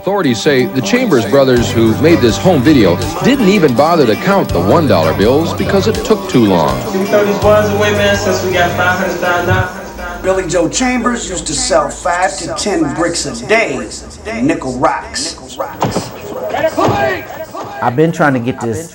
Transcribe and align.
Authorities 0.00 0.40
say 0.40 0.64
the 0.64 0.80
Chambers 0.80 1.26
brothers 1.26 1.70
who 1.70 1.94
made 2.00 2.20
this 2.20 2.38
home 2.38 2.62
video 2.62 2.96
didn't 3.22 3.50
even 3.50 3.76
bother 3.76 4.06
to 4.06 4.14
count 4.14 4.48
the 4.48 4.54
$1 4.54 5.18
bills 5.18 5.52
because 5.52 5.88
it 5.88 5.94
took 6.06 6.26
too 6.30 6.46
long. 6.46 6.70
Can 6.90 7.00
we 7.00 7.06
throw 7.06 7.22
these 7.22 7.38
boys 7.40 7.68
away, 7.74 7.92
man, 7.92 8.16
since 8.16 8.42
we 8.42 8.50
got 8.50 8.70
$500,000? 8.80 10.22
Billy 10.22 10.48
Joe 10.48 10.70
Chambers 10.70 11.28
used 11.28 11.46
to 11.48 11.52
sell 11.52 11.90
five 11.90 12.34
to 12.38 12.46
ten 12.58 12.94
bricks 12.94 13.26
a 13.26 13.46
day 13.46 13.74
in 14.26 14.46
nickel 14.46 14.78
rocks. 14.78 15.36
I've 17.82 17.94
been 17.94 18.10
trying 18.10 18.32
to 18.32 18.40
get 18.40 18.58
this 18.62 18.94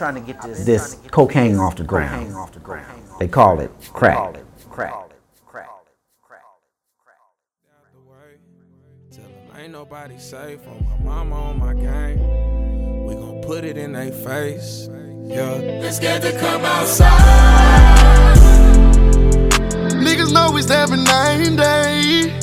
this 0.66 0.98
cocaine 1.12 1.58
off 1.58 1.76
the 1.76 1.84
ground. 1.84 2.36
They 3.20 3.28
call 3.28 3.60
it 3.60 3.70
crack. 3.94 4.38
Ain't 4.38 5.15
nobody 9.88 10.18
safe 10.18 10.68
on 10.68 10.84
my 10.84 10.98
mama 11.04 11.36
on 11.36 11.60
my 11.60 11.74
game. 11.76 12.18
We 13.06 13.14
gon' 13.14 13.40
put 13.44 13.64
it 13.64 13.78
in 13.78 13.94
their 13.94 14.12
face. 14.12 14.90
Yeah. 15.22 15.60
They 15.60 15.92
scared 15.92 16.24
to 16.24 16.32
come 16.40 16.66
outside. 16.66 17.14
Niggas 19.94 20.34
know 20.34 20.50
we 20.52 20.64
stepping 20.64 21.04
night 21.04 21.46
and 21.46 21.56
day. 21.56 22.34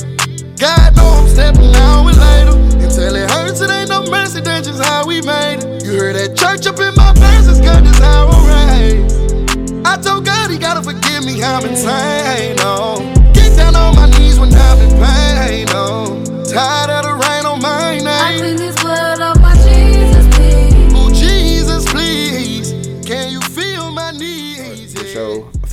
God 0.55 0.95
know 0.95 1.03
I'm 1.03 1.27
stepping 1.27 1.75
out 1.75 2.05
with 2.05 2.17
later. 2.17 2.57
Until 2.81 3.15
it 3.17 3.29
hurts, 3.29 3.59
it 3.59 3.69
ain't 3.69 3.89
no 3.89 4.09
mercy, 4.09 4.39
that's 4.39 4.65
just 4.65 4.81
how 4.81 5.05
we 5.05 5.21
made 5.21 5.57
it. 5.59 5.83
You 5.83 5.99
heard 5.99 6.15
that 6.15 6.37
church 6.37 6.65
up 6.65 6.79
in 6.79 6.95
my 6.95 7.11
verses, 7.11 7.59
God, 7.59 7.83
this 7.83 7.99
how 7.99 8.29
I'm 8.29 8.79
raised. 8.79 9.85
I 9.85 9.97
told 10.01 10.23
God 10.25 10.49
he 10.49 10.57
gotta 10.57 10.81
forgive 10.81 11.25
me, 11.25 11.43
I'm 11.43 11.65
insane, 11.65 12.55
oh. 12.59 13.01
Get 13.33 13.57
down 13.57 13.75
on 13.75 13.95
my 13.97 14.09
knees 14.17 14.39
when 14.39 14.53
I'm 14.53 14.79
in 14.79 14.91
pain, 14.91 15.67
oh. 15.71 16.23
Tired 16.45 16.89
of 16.91 17.02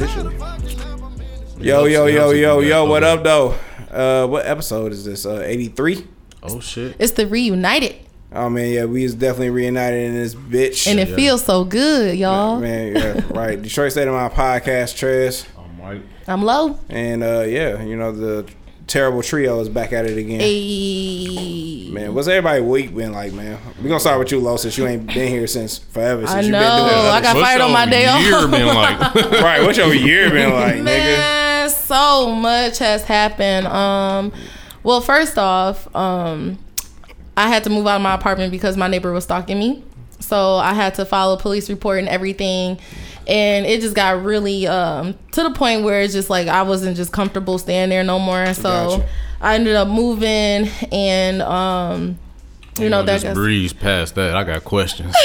officially. 0.00 0.36
Yo, 1.58 1.84
yo, 1.84 2.06
yo, 2.06 2.30
yo, 2.30 2.60
yo, 2.60 2.84
what 2.86 3.04
up, 3.04 3.22
though? 3.22 3.54
Uh, 3.90 4.26
what 4.26 4.46
episode 4.46 4.92
is 4.92 5.04
this? 5.04 5.26
Uh, 5.26 5.42
83? 5.44 6.06
Oh, 6.42 6.60
shit. 6.60 6.96
It's 6.98 7.12
the 7.12 7.26
reunited. 7.26 7.96
Oh, 8.32 8.48
man, 8.48 8.70
yeah, 8.70 8.84
we 8.84 9.04
is 9.04 9.14
definitely 9.14 9.50
reunited 9.50 10.06
in 10.06 10.14
this 10.14 10.34
bitch. 10.34 10.86
And 10.86 10.98
it 10.98 11.14
feels 11.14 11.44
so 11.44 11.64
good, 11.64 12.16
y'all. 12.16 12.60
Man, 12.60 12.94
yeah, 12.94 13.20
right. 13.30 13.60
Detroit 13.60 13.92
State 13.92 14.08
of 14.08 14.14
My 14.14 14.28
podcast, 14.28 14.94
Trez. 14.96 15.46
I'm 15.58 15.78
Mike. 15.78 16.02
I'm 16.26 16.42
low. 16.44 16.78
And, 16.88 17.22
uh, 17.22 17.40
yeah, 17.40 17.82
you 17.82 17.96
know, 17.96 18.12
the 18.12 18.50
terrible 18.90 19.22
trio 19.22 19.60
is 19.60 19.68
back 19.68 19.92
at 19.92 20.04
it 20.04 20.18
again. 20.18 20.40
Hey. 20.40 21.88
Man, 21.90 22.12
what's 22.14 22.26
everybody 22.28 22.60
week 22.60 22.94
been 22.94 23.12
like, 23.12 23.32
man? 23.32 23.58
We 23.80 23.88
gonna 23.88 24.00
start 24.00 24.18
with 24.18 24.32
you, 24.32 24.40
Lo, 24.40 24.56
since 24.56 24.76
you 24.76 24.86
ain't 24.86 25.06
been 25.06 25.28
here 25.28 25.46
since 25.46 25.78
forever. 25.78 26.26
Since 26.26 26.32
I 26.32 26.40
you 26.40 26.52
know. 26.52 26.58
been 26.60 26.88
doing 26.88 27.06
I 27.06 27.20
got 27.22 27.36
What's 27.36 27.46
fired 27.48 27.60
on 27.60 27.72
my 27.72 27.84
your 27.84 27.90
day 27.90 28.06
off. 28.06 28.20
year 28.20 28.48
been 28.48 28.66
like? 28.74 29.14
right. 29.42 29.62
What's 29.62 29.78
your 29.78 29.94
year 29.94 30.28
been 30.30 30.52
like, 30.52 30.74
nigga? 30.76 31.70
So 31.70 32.34
much 32.34 32.78
has 32.78 33.04
happened. 33.04 33.66
Um, 33.68 34.32
well, 34.82 35.00
first 35.00 35.38
off, 35.38 35.94
um, 35.94 36.58
I 37.36 37.48
had 37.48 37.64
to 37.64 37.70
move 37.70 37.86
out 37.86 37.96
of 37.96 38.02
my 38.02 38.14
apartment 38.14 38.50
because 38.50 38.76
my 38.76 38.88
neighbor 38.88 39.12
was 39.12 39.24
stalking 39.24 39.58
me. 39.58 39.84
So 40.18 40.56
I 40.56 40.74
had 40.74 40.94
to 40.96 41.04
file 41.04 41.32
a 41.32 41.38
police 41.38 41.70
report 41.70 41.98
and 42.00 42.08
everything. 42.08 42.78
And 43.30 43.64
it 43.64 43.80
just 43.80 43.94
got 43.94 44.24
really 44.24 44.66
um, 44.66 45.16
to 45.32 45.42
the 45.44 45.52
point 45.52 45.84
where 45.84 46.00
it's 46.00 46.12
just 46.12 46.28
like 46.30 46.48
I 46.48 46.62
wasn't 46.62 46.96
just 46.96 47.12
comfortable 47.12 47.58
staying 47.58 47.90
there 47.90 48.02
no 48.02 48.18
more. 48.18 48.52
So 48.54 48.62
Gotcha. 48.62 49.08
I 49.40 49.54
ended 49.54 49.76
up 49.76 49.88
moving 49.88 50.68
and 50.90 51.40
um, 51.42 52.18
you 52.78 52.88
know 52.88 53.02
that 53.02 53.12
just 53.14 53.24
got 53.24 53.34
breeze 53.34 53.72
past 53.72 54.14
that. 54.14 54.36
I 54.36 54.44
got 54.44 54.64
questions. 54.64 55.14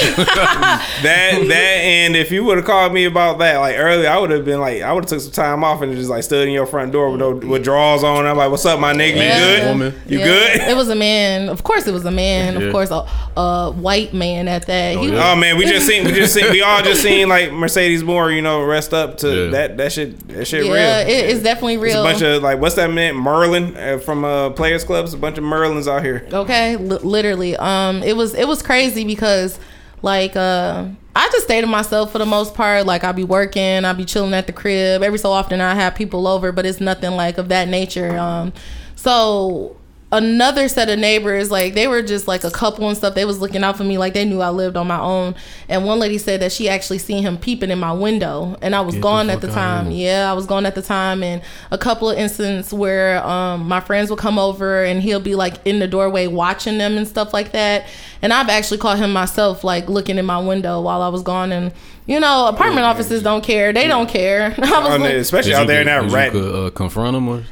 That 1.02 1.44
that 1.48 1.52
and 1.52 2.16
if 2.16 2.30
you 2.30 2.44
would 2.44 2.56
have 2.56 2.66
called 2.66 2.92
me 2.92 3.04
about 3.04 3.38
that 3.38 3.58
like 3.58 3.76
earlier, 3.78 4.08
I 4.08 4.18
would 4.18 4.30
have 4.30 4.44
been 4.44 4.60
like, 4.60 4.82
I 4.82 4.92
would 4.92 5.04
have 5.04 5.10
took 5.10 5.20
some 5.20 5.32
time 5.32 5.62
off 5.64 5.82
and 5.82 5.94
just 5.94 6.08
like 6.10 6.22
stood 6.24 6.46
in 6.48 6.54
your 6.54 6.66
front 6.66 6.92
door 6.92 7.10
with 7.10 7.20
no, 7.20 7.32
with 7.32 7.62
drawers 7.64 8.02
on. 8.02 8.26
I'm 8.26 8.36
like, 8.36 8.50
what's 8.50 8.64
up, 8.66 8.80
my 8.80 8.92
nigga? 8.94 9.16
Yeah. 9.16 9.38
You 9.38 9.44
good? 9.60 9.68
Woman. 9.68 9.94
You 10.06 10.18
Yeah, 10.20 10.24
good? 10.24 10.60
It 10.70 10.76
was 10.76 10.88
a 10.88 10.94
man. 10.94 11.48
Of 11.48 11.62
course, 11.62 11.86
it 11.86 11.92
was 11.92 12.04
a 12.04 12.10
man. 12.10 12.54
Yeah. 12.60 12.66
Of 12.66 12.72
course, 12.72 12.90
a, 12.90 13.06
a 13.40 13.72
white 13.72 14.14
man 14.14 14.48
at 14.48 14.66
that. 14.66 14.96
He 14.98 15.10
was- 15.10 15.20
Oh 15.20 15.36
man, 15.36 15.56
we 15.58 15.64
just 15.66 15.86
seen 15.86 16.04
we 16.04 16.12
just 16.12 16.32
seen 16.34 16.50
we 16.50 16.62
all 16.62 16.82
just 16.82 17.02
seen 17.02 17.28
like 17.28 17.52
Mercedes 17.52 18.02
Moore, 18.02 18.30
you 18.30 18.42
know, 18.42 18.62
rest 18.64 18.92
up 18.94 19.18
to 19.18 19.44
Yeah. 19.44 19.50
that 19.50 19.76
that 19.76 19.92
shit 19.92 20.26
that 20.28 20.46
shit 20.46 20.64
yeah, 20.66 21.00
real. 21.00 21.08
it, 21.08 21.30
it's 21.30 21.42
definitely 21.42 21.74
It's 21.74 21.82
real. 21.84 22.00
a 22.00 22.04
bunch 22.04 22.22
of 22.22 22.42
like 22.42 22.58
what's 22.60 22.74
that 22.76 22.90
man 22.90 23.14
Merlin 23.16 23.76
uh, 23.76 23.98
from 23.98 24.24
uh, 24.24 24.50
Players 24.50 24.84
Clubs? 24.84 25.14
A 25.14 25.18
bunch 25.18 25.36
of 25.38 25.44
Merlins 25.44 25.86
out 25.88 26.02
here. 26.02 26.26
okay, 26.32 26.76
li- 26.76 26.98
literally. 27.02 27.35
Um, 27.56 28.02
it 28.02 28.16
was 28.16 28.34
it 28.34 28.48
was 28.48 28.62
crazy 28.62 29.04
because 29.04 29.58
like 30.02 30.36
uh. 30.36 30.86
I 31.18 31.30
just 31.32 31.44
stay 31.44 31.62
to 31.62 31.66
myself 31.66 32.12
for 32.12 32.18
the 32.18 32.26
most 32.26 32.52
part. 32.52 32.84
Like 32.84 33.02
I 33.02 33.12
be 33.12 33.24
working, 33.24 33.86
I 33.86 33.94
be 33.94 34.04
chilling 34.04 34.34
at 34.34 34.46
the 34.46 34.52
crib. 34.52 35.02
Every 35.02 35.18
so 35.18 35.30
often 35.32 35.62
I 35.62 35.74
have 35.74 35.94
people 35.94 36.28
over, 36.28 36.52
but 36.52 36.66
it's 36.66 36.78
nothing 36.78 37.12
like 37.12 37.38
of 37.38 37.48
that 37.48 37.68
nature. 37.68 38.18
Um, 38.18 38.52
so 38.96 39.78
another 40.16 40.68
set 40.68 40.88
of 40.88 40.98
neighbors, 40.98 41.50
like 41.50 41.74
they 41.74 41.86
were 41.86 42.02
just 42.02 42.26
like 42.26 42.42
a 42.44 42.50
couple 42.50 42.88
and 42.88 42.96
stuff. 42.96 43.14
They 43.14 43.24
was 43.24 43.38
looking 43.40 43.62
out 43.62 43.76
for 43.76 43.84
me, 43.84 43.98
like 43.98 44.14
they 44.14 44.24
knew 44.24 44.40
I 44.40 44.50
lived 44.50 44.76
on 44.76 44.86
my 44.86 44.98
own. 44.98 45.34
And 45.68 45.84
one 45.84 45.98
lady 45.98 46.18
said 46.18 46.40
that 46.40 46.52
she 46.52 46.68
actually 46.68 46.98
seen 46.98 47.22
him 47.22 47.36
peeping 47.38 47.70
in 47.70 47.78
my 47.78 47.92
window, 47.92 48.56
and 48.62 48.74
I 48.74 48.80
was 48.80 48.94
Get 48.94 49.00
the 49.00 49.02
gone 49.02 49.30
at 49.30 49.40
the 49.40 49.48
time. 49.48 49.90
Yeah, 49.90 50.30
I 50.30 50.34
was 50.34 50.46
gone 50.46 50.66
at 50.66 50.74
the 50.74 50.82
time, 50.82 51.22
and 51.22 51.42
a 51.70 51.78
couple 51.78 52.10
of 52.10 52.18
instances 52.18 52.72
where 52.72 53.24
um, 53.26 53.68
my 53.68 53.80
friends 53.80 54.10
will 54.10 54.16
come 54.16 54.38
over 54.38 54.82
and 54.84 55.02
he'll 55.02 55.20
be 55.20 55.34
like 55.34 55.54
in 55.66 55.78
the 55.78 55.86
doorway 55.86 56.26
watching 56.26 56.78
them 56.78 56.96
and 56.96 57.06
stuff 57.06 57.32
like 57.32 57.52
that. 57.52 57.86
And 58.22 58.32
I've 58.32 58.48
actually 58.48 58.78
caught 58.78 58.98
him 58.98 59.12
myself 59.12 59.62
like 59.62 59.88
looking 59.88 60.18
in 60.18 60.24
my 60.26 60.38
window 60.38 60.80
while 60.80 61.02
I 61.02 61.08
was 61.08 61.22
gone. 61.22 61.52
And 61.52 61.72
you 62.06 62.20
know, 62.20 62.46
apartment 62.46 62.86
offices 62.86 63.22
don't 63.22 63.42
care. 63.44 63.72
They 63.72 63.88
don't 63.88 64.08
care. 64.08 64.54
I 64.58 64.60
was 64.60 64.70
I 64.70 64.92
mean, 64.92 65.00
like, 65.02 65.14
especially 65.14 65.54
out 65.54 65.66
there 65.66 65.80
in 65.80 65.86
get- 65.86 66.00
that 66.00 66.08
did 66.08 66.12
rat. 66.12 66.34
You 66.34 66.40
could, 66.40 66.66
uh, 66.66 66.70
confront 66.70 67.16
him 67.16 67.28
or? 67.28 67.42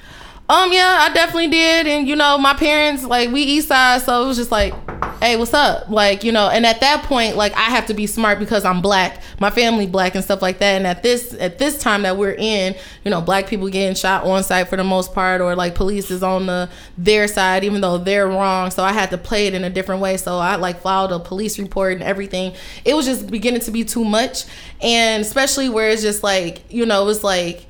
Um, 0.47 0.73
yeah, 0.73 0.99
I 1.09 1.13
definitely 1.15 1.49
did. 1.49 1.87
And 1.87 2.07
you 2.07 2.17
know, 2.17 2.37
my 2.37 2.55
parents, 2.55 3.03
like 3.05 3.31
we 3.31 3.43
east 3.43 3.69
side, 3.69 4.03
so 4.03 4.25
it 4.25 4.27
was 4.27 4.37
just 4.37 4.51
like, 4.51 4.75
hey, 5.21 5.37
what's 5.37 5.55
up? 5.55 5.89
Like, 5.89 6.23
you 6.23 6.33
know, 6.33 6.51
and 6.51 6.67
at 6.67 6.81
that 6.81 7.05
point, 7.05 7.35
like 7.35 7.55
I 7.55 7.71
have 7.71 7.87
to 7.87 7.95
be 7.95 8.07
smart 8.07 8.39
because 8.39 8.63
I'm 8.67 8.83
black, 8.83 9.23
my 9.41 9.49
family 9.49 9.87
black 9.87 10.15
and 10.15 10.23
stuff 10.23 10.43
like 10.43 10.59
that. 10.59 10.77
And 10.77 10.87
at 10.87 11.03
this 11.03 11.35
at 11.41 11.59
this 11.59 11.79
time 11.79 12.03
that 12.03 12.19
we're 12.19 12.35
in, 12.35 12.75
you 13.05 13.11
know, 13.11 13.23
black 13.23 13.47
people 13.47 13.71
getting 13.71 13.95
shot 13.95 14.25
on 14.25 14.45
site 14.45 14.69
for 14.69 14.77
the 14.77 14.85
most 14.85 15.15
part, 15.15 15.41
or 15.41 15.57
like 15.57 15.75
police 15.75 16.11
is 16.11 16.23
on 16.23 16.45
the 16.45 16.69
their 16.99 17.27
side, 17.27 17.65
even 17.65 17.81
though 17.81 17.97
they're 17.97 18.29
wrong. 18.29 18.71
So 18.71 18.85
I 18.85 18.93
had 18.93 19.11
to 19.13 19.19
play 19.19 19.47
it 19.47 19.55
in 19.55 19.65
a 19.65 19.71
different 19.71 20.03
way. 20.03 20.19
So 20.19 20.37
I 20.37 20.57
like 20.57 20.83
filed 20.83 21.11
a 21.11 21.21
police 21.21 21.59
report 21.59 21.95
and 21.95 22.03
everything. 22.03 22.53
It 22.85 22.95
was 22.95 23.07
just 23.07 23.31
beginning 23.31 23.63
to 23.63 23.71
be 23.71 23.83
too 23.83 24.05
much. 24.05 24.45
And 24.83 25.23
especially 25.23 25.71
where 25.71 25.89
it's 25.89 26.03
just 26.03 26.23
like, 26.23 26.71
you 26.71 26.85
know, 26.85 27.09
it's 27.09 27.25
like 27.25 27.67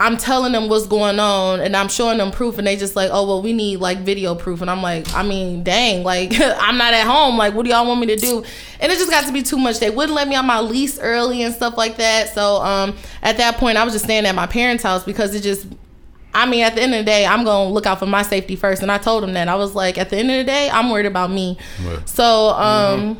I'm 0.00 0.16
telling 0.16 0.52
them 0.52 0.68
what's 0.68 0.86
going 0.86 1.18
on 1.18 1.60
and 1.60 1.76
I'm 1.76 1.88
showing 1.88 2.18
them 2.18 2.30
proof 2.30 2.56
and 2.58 2.66
they 2.66 2.76
just 2.76 2.94
like, 2.94 3.10
oh 3.12 3.26
well 3.26 3.42
we 3.42 3.52
need 3.52 3.80
like 3.80 3.98
video 3.98 4.34
proof 4.34 4.60
and 4.60 4.70
I'm 4.70 4.80
like, 4.80 5.12
I 5.12 5.22
mean, 5.22 5.64
dang, 5.64 6.04
like 6.04 6.32
I'm 6.40 6.78
not 6.78 6.94
at 6.94 7.06
home. 7.06 7.36
Like 7.36 7.54
what 7.54 7.64
do 7.64 7.70
y'all 7.70 7.86
want 7.86 8.00
me 8.00 8.06
to 8.06 8.16
do? 8.16 8.44
And 8.80 8.92
it 8.92 8.98
just 8.98 9.10
got 9.10 9.26
to 9.26 9.32
be 9.32 9.42
too 9.42 9.58
much. 9.58 9.80
They 9.80 9.90
wouldn't 9.90 10.14
let 10.14 10.28
me 10.28 10.36
on 10.36 10.46
my 10.46 10.60
lease 10.60 11.00
early 11.00 11.42
and 11.42 11.52
stuff 11.52 11.76
like 11.76 11.96
that. 11.96 12.32
So 12.32 12.56
um 12.62 12.96
at 13.22 13.38
that 13.38 13.56
point 13.56 13.76
I 13.76 13.84
was 13.84 13.92
just 13.92 14.04
staying 14.04 14.26
at 14.26 14.34
my 14.34 14.46
parents' 14.46 14.84
house 14.84 15.04
because 15.04 15.34
it 15.34 15.42
just 15.42 15.66
I 16.34 16.46
mean, 16.46 16.62
at 16.62 16.74
the 16.74 16.82
end 16.82 16.94
of 16.94 16.98
the 16.98 17.04
day, 17.04 17.26
I'm 17.26 17.42
gonna 17.42 17.70
look 17.70 17.86
out 17.86 17.98
for 17.98 18.06
my 18.06 18.22
safety 18.22 18.54
first, 18.54 18.82
and 18.82 18.92
I 18.92 18.98
told 18.98 19.22
them 19.22 19.32
that 19.32 19.48
I 19.48 19.56
was 19.56 19.74
like, 19.74 19.98
at 19.98 20.10
the 20.10 20.18
end 20.18 20.30
of 20.30 20.36
the 20.36 20.44
day, 20.44 20.68
I'm 20.70 20.90
worried 20.90 21.06
about 21.06 21.30
me. 21.30 21.56
Right. 21.82 22.06
So, 22.08 22.50
um, 22.50 23.18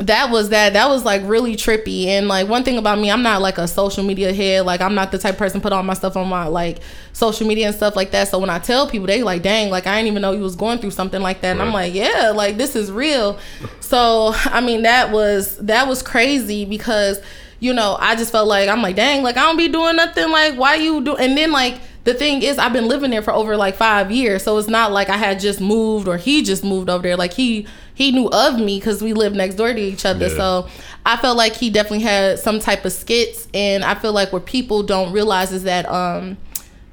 that 0.00 0.30
was 0.30 0.48
that. 0.48 0.72
That 0.72 0.88
was 0.88 1.04
like 1.04 1.22
really 1.24 1.56
trippy. 1.56 2.06
And 2.06 2.26
like 2.26 2.48
one 2.48 2.64
thing 2.64 2.78
about 2.78 2.98
me, 2.98 3.10
I'm 3.10 3.22
not 3.22 3.42
like 3.42 3.58
a 3.58 3.68
social 3.68 4.02
media 4.02 4.32
head. 4.32 4.64
Like 4.64 4.80
I'm 4.80 4.94
not 4.94 5.12
the 5.12 5.18
type 5.18 5.34
of 5.34 5.38
person 5.38 5.60
put 5.60 5.72
all 5.72 5.82
my 5.82 5.94
stuff 5.94 6.16
on 6.16 6.28
my 6.28 6.46
like 6.46 6.78
social 7.12 7.46
media 7.46 7.66
and 7.66 7.76
stuff 7.76 7.96
like 7.96 8.10
that. 8.12 8.28
So 8.28 8.38
when 8.38 8.48
I 8.48 8.58
tell 8.58 8.88
people, 8.88 9.06
they 9.06 9.22
like, 9.22 9.42
dang, 9.42 9.70
like 9.70 9.86
I 9.86 9.98
didn't 9.98 10.12
even 10.12 10.22
know 10.22 10.32
you 10.32 10.40
was 10.42 10.56
going 10.56 10.78
through 10.78 10.92
something 10.92 11.20
like 11.20 11.42
that. 11.42 11.52
And 11.52 11.62
I'm 11.62 11.72
like, 11.72 11.92
yeah, 11.92 12.32
like 12.34 12.56
this 12.56 12.74
is 12.74 12.90
real. 12.90 13.38
So 13.80 14.32
I 14.46 14.60
mean, 14.60 14.82
that 14.82 15.12
was 15.12 15.58
that 15.58 15.86
was 15.86 16.02
crazy 16.02 16.64
because 16.64 17.20
you 17.58 17.74
know 17.74 17.98
I 18.00 18.16
just 18.16 18.32
felt 18.32 18.48
like 18.48 18.70
I'm 18.70 18.80
like, 18.80 18.96
dang, 18.96 19.22
like 19.22 19.36
I 19.36 19.42
don't 19.42 19.58
be 19.58 19.68
doing 19.68 19.96
nothing. 19.96 20.30
Like 20.30 20.54
why 20.54 20.76
you 20.76 21.04
do? 21.04 21.14
And 21.16 21.36
then 21.36 21.52
like 21.52 21.78
the 22.04 22.14
thing 22.14 22.42
is 22.42 22.58
i've 22.58 22.72
been 22.72 22.88
living 22.88 23.10
there 23.10 23.20
for 23.22 23.32
over 23.32 23.56
like 23.56 23.76
five 23.76 24.10
years 24.10 24.42
so 24.42 24.56
it's 24.56 24.68
not 24.68 24.90
like 24.90 25.10
i 25.10 25.16
had 25.16 25.38
just 25.38 25.60
moved 25.60 26.08
or 26.08 26.16
he 26.16 26.42
just 26.42 26.64
moved 26.64 26.88
over 26.88 27.02
there 27.02 27.16
like 27.16 27.34
he 27.34 27.66
he 28.00 28.10
knew 28.12 28.28
of 28.30 28.58
me 28.58 28.78
because 28.78 29.02
we 29.02 29.12
lived 29.12 29.36
next 29.36 29.56
door 29.56 29.72
to 29.72 29.80
each 29.80 30.04
other 30.06 30.28
Yeah. 30.28 30.36
so 30.40 30.68
i 31.04 31.16
felt 31.16 31.36
like 31.36 31.54
he 31.54 31.68
definitely 31.70 32.00
had 32.12 32.38
some 32.38 32.58
type 32.58 32.84
of 32.84 32.92
skits 32.92 33.46
and 33.52 33.84
i 33.84 33.94
feel 33.94 34.12
like 34.20 34.32
what 34.32 34.44
people 34.46 34.82
don't 34.82 35.12
realize 35.12 35.52
is 35.52 35.64
that 35.64 35.84
um 35.88 36.36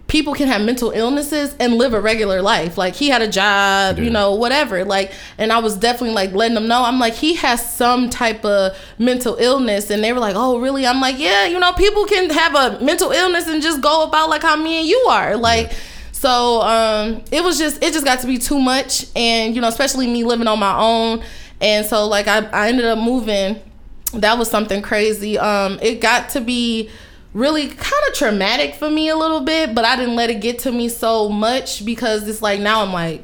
people 0.08 0.34
can 0.34 0.48
have 0.48 0.62
mental 0.62 0.92
illnesses 0.92 1.54
and 1.60 1.74
live 1.74 1.94
a 1.94 2.00
regular 2.00 2.42
life. 2.42 2.78
Like 2.78 2.96
he 2.96 3.10
had 3.10 3.22
a 3.22 3.28
job, 3.28 4.00
you 4.00 4.10
know, 4.10 4.36
whatever. 4.36 4.86
Like, 4.86 5.12
and 5.38 5.52
I 5.52 5.60
was 5.60 5.76
definitely 5.76 6.16
like 6.16 6.32
letting 6.32 6.56
them 6.56 6.66
know. 6.70 6.82
I'm 6.84 6.98
like, 6.98 7.14
he 7.14 7.36
has 7.36 7.60
some 7.76 8.10
type 8.10 8.46
of 8.46 8.78
mental 8.98 9.36
illness, 9.36 9.90
and 9.90 10.02
they 10.02 10.14
were 10.14 10.22
like, 10.22 10.36
oh, 10.38 10.60
really? 10.60 10.88
I'm 10.88 11.02
like, 11.02 11.20
yeah, 11.20 11.46
you 11.46 11.60
know, 11.60 11.74
people 11.74 12.06
can 12.06 12.30
have 12.30 12.56
a 12.56 12.80
mental 12.82 13.12
illness 13.12 13.48
and 13.48 13.62
just 13.62 13.82
go 13.82 14.04
about 14.04 14.30
like 14.30 14.44
how 14.44 14.56
me 14.56 14.80
and 14.80 14.88
you 14.88 14.98
are, 15.10 15.36
like. 15.36 15.72
So 16.18 16.64
um, 16.64 17.22
it 17.32 17.44
was 17.44 17.60
just 17.60 17.84
it 17.84 17.94
just 17.94 18.04
got 18.04 18.22
to 18.22 18.28
be 18.28 18.40
too 18.40 18.60
much, 18.60 19.06
and 19.16 19.54
you 19.54 19.62
know, 19.62 19.68
especially 19.68 20.08
me 20.08 20.24
living 20.24 20.48
on 20.48 20.58
my 20.58 20.76
own, 20.76 21.24
and 21.62 21.86
so 21.86 22.08
like 22.08 22.28
I, 22.28 22.40
I 22.48 22.70
ended 22.70 22.86
up 22.86 22.98
moving. 22.98 23.62
That 24.14 24.40
was 24.40 24.50
something 24.50 24.82
crazy. 24.82 25.38
Um, 25.38 25.78
it 25.80 26.02
got 26.02 26.30
to 26.30 26.42
be 26.42 26.90
really 27.34 27.68
kind 27.68 28.04
of 28.08 28.16
traumatic 28.16 28.74
for 28.74 28.90
me 28.90 29.10
a 29.10 29.16
little 29.16 29.42
bit, 29.42 29.76
but 29.76 29.86
I 29.86 29.96
didn't 29.96 30.16
let 30.16 30.32
it 30.32 30.42
get 30.42 30.58
to 30.60 30.72
me 30.72 30.90
so 30.90 31.30
much 31.30 31.86
because 31.86 32.28
it's 32.28 32.42
like 32.42 32.62
now 32.62 32.82
I'm 32.82 32.94
like, 32.94 33.22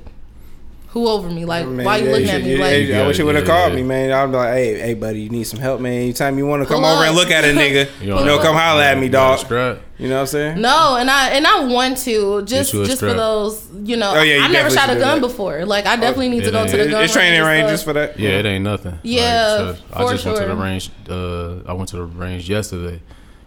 who 0.94 1.08
over 1.08 1.28
me? 1.30 1.44
Like, 1.44 1.68
Man, 1.68 1.86
why 1.86 1.98
you 1.98 2.06
yeah, 2.06 2.12
looking 2.12 2.26
should- 2.28 2.36
at 2.36 2.44
me? 2.44 2.56
yeah, 2.56 2.64
Like, 2.98 3.02
I 3.04 3.08
wish 3.08 3.18
you 3.20 3.26
would 3.26 3.36
have 3.36 3.46
Yeah, 3.48 3.50
called 3.54 3.72
yeah. 3.72 3.76
me, 3.78 3.84
man. 3.84 4.12
I'd 4.12 4.26
be 4.28 4.38
like, 4.38 4.54
hey, 4.54 4.80
hey, 4.80 4.94
buddy, 4.94 5.22
you 5.22 5.30
need 5.30 5.44
some 5.46 5.60
help, 5.60 5.82
man. 5.82 5.94
Anytime 5.94 6.38
you 6.38 6.46
want 6.46 6.62
to 6.64 6.68
come 6.68 6.82
Pull 6.84 6.90
over 6.92 7.04
and 7.06 7.16
look 7.16 7.32
at 7.32 7.44
a 7.44 7.48
nigga, 7.48 7.90
you 8.00 8.08
You 8.08 8.14
know, 8.16 8.24
know, 8.24 8.40
come 8.40 8.56
holler 8.56 8.84
at 8.84 8.98
me, 8.98 9.06
You 9.06 9.12
got 9.12 9.34
a 9.34 9.36
dog. 9.38 9.46
strap? 9.46 9.80
You 9.98 10.10
know 10.10 10.16
what 10.16 10.22
I'm 10.22 10.28
saying? 10.28 10.62
No, 10.62 10.98
and 10.98 11.10
I 11.10 11.30
and 11.30 11.48
I 11.48 11.64
want 11.66 11.98
to 12.00 12.42
just 12.44 12.74
you 12.74 12.82
a 12.82 12.86
just 12.86 13.00
for 13.00 13.14
those, 13.14 13.68
you 13.84 13.96
know. 13.96 14.14
Oh, 14.16 14.22
yeah, 14.22 14.36
you 14.38 14.42
I 14.44 14.48
never 14.50 14.70
shot 14.70 14.90
a 14.90 14.96
gun 15.00 15.22
that. 15.22 15.28
before. 15.28 15.66
Like 15.66 15.86
I 15.86 15.96
definitely 15.96 16.30
need 16.30 16.44
to 16.44 16.52
go 16.52 16.66
to 16.66 16.72
the 16.78 16.84
It- 16.88 16.92
gun. 16.92 17.04
It's 17.04 17.14
training 17.14 17.40
range 17.42 17.48
and 17.62 17.66
ranges 17.68 17.84
for 17.84 17.94
that. 17.94 18.20
Yeah, 18.20 18.32
it 18.32 18.46
ain't 18.46 18.64
nothing. 18.64 19.00
Yeah, 19.04 19.58
so 19.58 19.76
I 19.94 20.04
for 20.04 20.12
just 20.12 20.26
went 20.26 20.38
to 20.40 20.46
the 20.46 20.56
range. 20.56 20.90
Uh, 21.10 21.70
I 21.70 21.74
went 21.74 21.90
to 21.90 21.98
the 21.98 22.04
range 22.04 22.50
yesterday. 22.50 23.02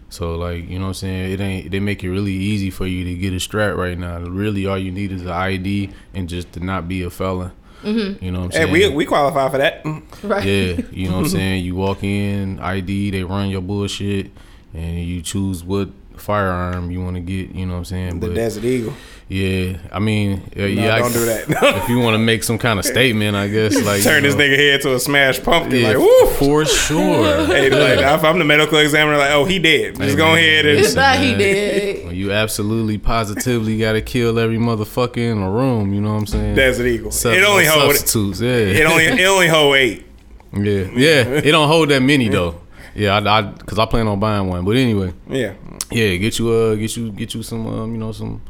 So 0.09 0.35
like 0.35 0.69
you 0.69 0.79
know 0.79 0.85
what 0.85 0.89
I'm 0.89 0.93
saying, 0.95 1.31
it 1.33 1.39
ain't 1.41 1.71
they 1.71 1.79
make 1.79 2.03
it 2.03 2.09
really 2.09 2.31
easy 2.33 2.69
for 2.69 2.85
you 2.87 3.03
to 3.05 3.13
get 3.15 3.33
a 3.33 3.39
strap 3.39 3.75
right 3.75 3.97
now. 3.97 4.19
Really, 4.19 4.65
all 4.65 4.77
you 4.77 4.91
need 4.91 5.11
is 5.11 5.21
an 5.23 5.27
ID 5.29 5.89
and 6.13 6.29
just 6.29 6.53
to 6.53 6.59
not 6.63 6.87
be 6.87 7.03
a 7.03 7.09
felon. 7.09 7.51
Mm-hmm. 7.83 8.23
You 8.23 8.31
know 8.31 8.39
what 8.39 8.45
I'm 8.45 8.51
Hey, 8.51 8.57
saying? 8.57 8.71
we 8.71 8.89
we 8.95 9.05
qualify 9.05 9.49
for 9.49 9.57
that. 9.59 9.85
Right. 10.23 10.45
yeah, 10.45 10.81
you 10.91 11.09
know 11.09 11.17
what 11.17 11.25
I'm 11.25 11.29
saying. 11.39 11.63
You 11.65 11.75
walk 11.75 12.03
in, 12.03 12.59
ID, 12.59 13.11
they 13.11 13.23
run 13.23 13.49
your 13.49 13.61
bullshit, 13.61 14.31
and 14.73 14.99
you 14.99 15.21
choose 15.21 15.63
what 15.63 15.89
firearm 16.15 16.89
you 16.89 17.01
want 17.03 17.15
to 17.17 17.21
get. 17.21 17.53
You 17.53 17.65
know 17.65 17.73
what 17.73 17.79
I'm 17.79 17.85
saying? 17.85 18.19
The 18.21 18.33
Desert 18.33 18.63
Eagle. 18.63 18.93
Yeah, 19.29 19.77
I 19.91 19.99
mean, 19.99 20.41
uh, 20.57 20.63
yeah, 20.63 20.95
I- 20.95 20.99
don't 20.99 21.11
do 21.11 21.25
that. 21.25 21.49
if 21.83 21.89
you 21.89 21.99
want 21.99 22.13
to 22.13 22.17
make 22.17 22.43
some 22.43 22.57
kind 22.57 22.79
of 22.79 22.85
statement, 22.85 23.35
I 23.35 23.49
guess 23.49 23.75
like 23.85 24.01
Turn 24.01 24.23
this 24.23 24.35
know, 24.35 24.39
nigga 24.41 24.55
head 24.57 24.81
to 24.83 24.95
a 24.95 24.99
smashed 25.01 25.43
pumpkin. 25.43 25.81
yeah, 25.81 25.87
like, 25.89 25.97
woo. 25.97 26.27
for 26.37 26.63
sure. 26.65 27.45
Hey, 27.47 27.69
like, 27.69 27.99
if 27.99 28.23
I'm 28.23 28.39
the 28.39 28.45
medical 28.45 28.77
examiner, 28.77 29.17
like, 29.17 29.31
oh, 29.31 29.43
he 29.43 29.59
dead. 29.59 29.95
Just 29.97 30.11
Hey, 30.11 30.15
go 30.15 30.27
man, 30.27 30.37
ahead 30.37 30.65
and. 30.65 30.79
It's 30.79 30.93
not 30.95 31.17
he 31.19 31.31
man. 31.31 31.37
did. 31.39 32.15
You 32.15 32.31
absolutely 32.31 32.97
positively 32.97 33.77
got 33.77 33.93
to 33.93 34.01
kill 34.01 34.39
every 34.39 34.57
motherfucker 34.57 35.17
in 35.17 35.41
the 35.41 35.47
room, 35.49 35.93
you 35.93 35.99
know 35.99 36.13
what 36.13 36.19
I'm 36.19 36.27
saying? 36.27 36.55
Desert 36.55 36.85
Eagle. 36.87 37.11
Sub- 37.11 37.33
it 37.33 37.43
only 37.43 37.65
no 37.65 37.71
hold. 37.71 37.95
substitutes. 37.95 38.39
Yeah, 38.39 38.49
It 38.49 38.85
only 38.85 39.05
it 39.07 39.25
only 39.25 39.47
hold 39.49 39.75
eight. 39.75 40.05
yeah, 40.53 40.87
yeah. 40.95 41.23
It 41.43 41.51
don't 41.51 41.67
hold 41.67 41.89
that 41.89 42.01
many 42.01 42.29
though. 42.29 42.61
Yeah, 42.95 43.17
I, 43.17 43.39
I, 43.39 43.51
cause 43.51 43.77
I 43.77 43.85
plan 43.85 44.07
on 44.07 44.19
buying 44.21 44.47
one. 44.47 44.63
But 44.63 44.77
anyway, 44.77 45.13
Yeah. 45.29 45.53
yeah, 45.91 46.15
get 46.15 46.39
you 46.39 46.49
uh, 46.49 46.75
get 46.75 46.95
you 46.95 47.11
get 47.11 47.33
you 47.35 47.43
some 47.43 47.67
um, 47.67 47.91
you 47.91 47.97
know 47.99 48.11
some 48.13 48.41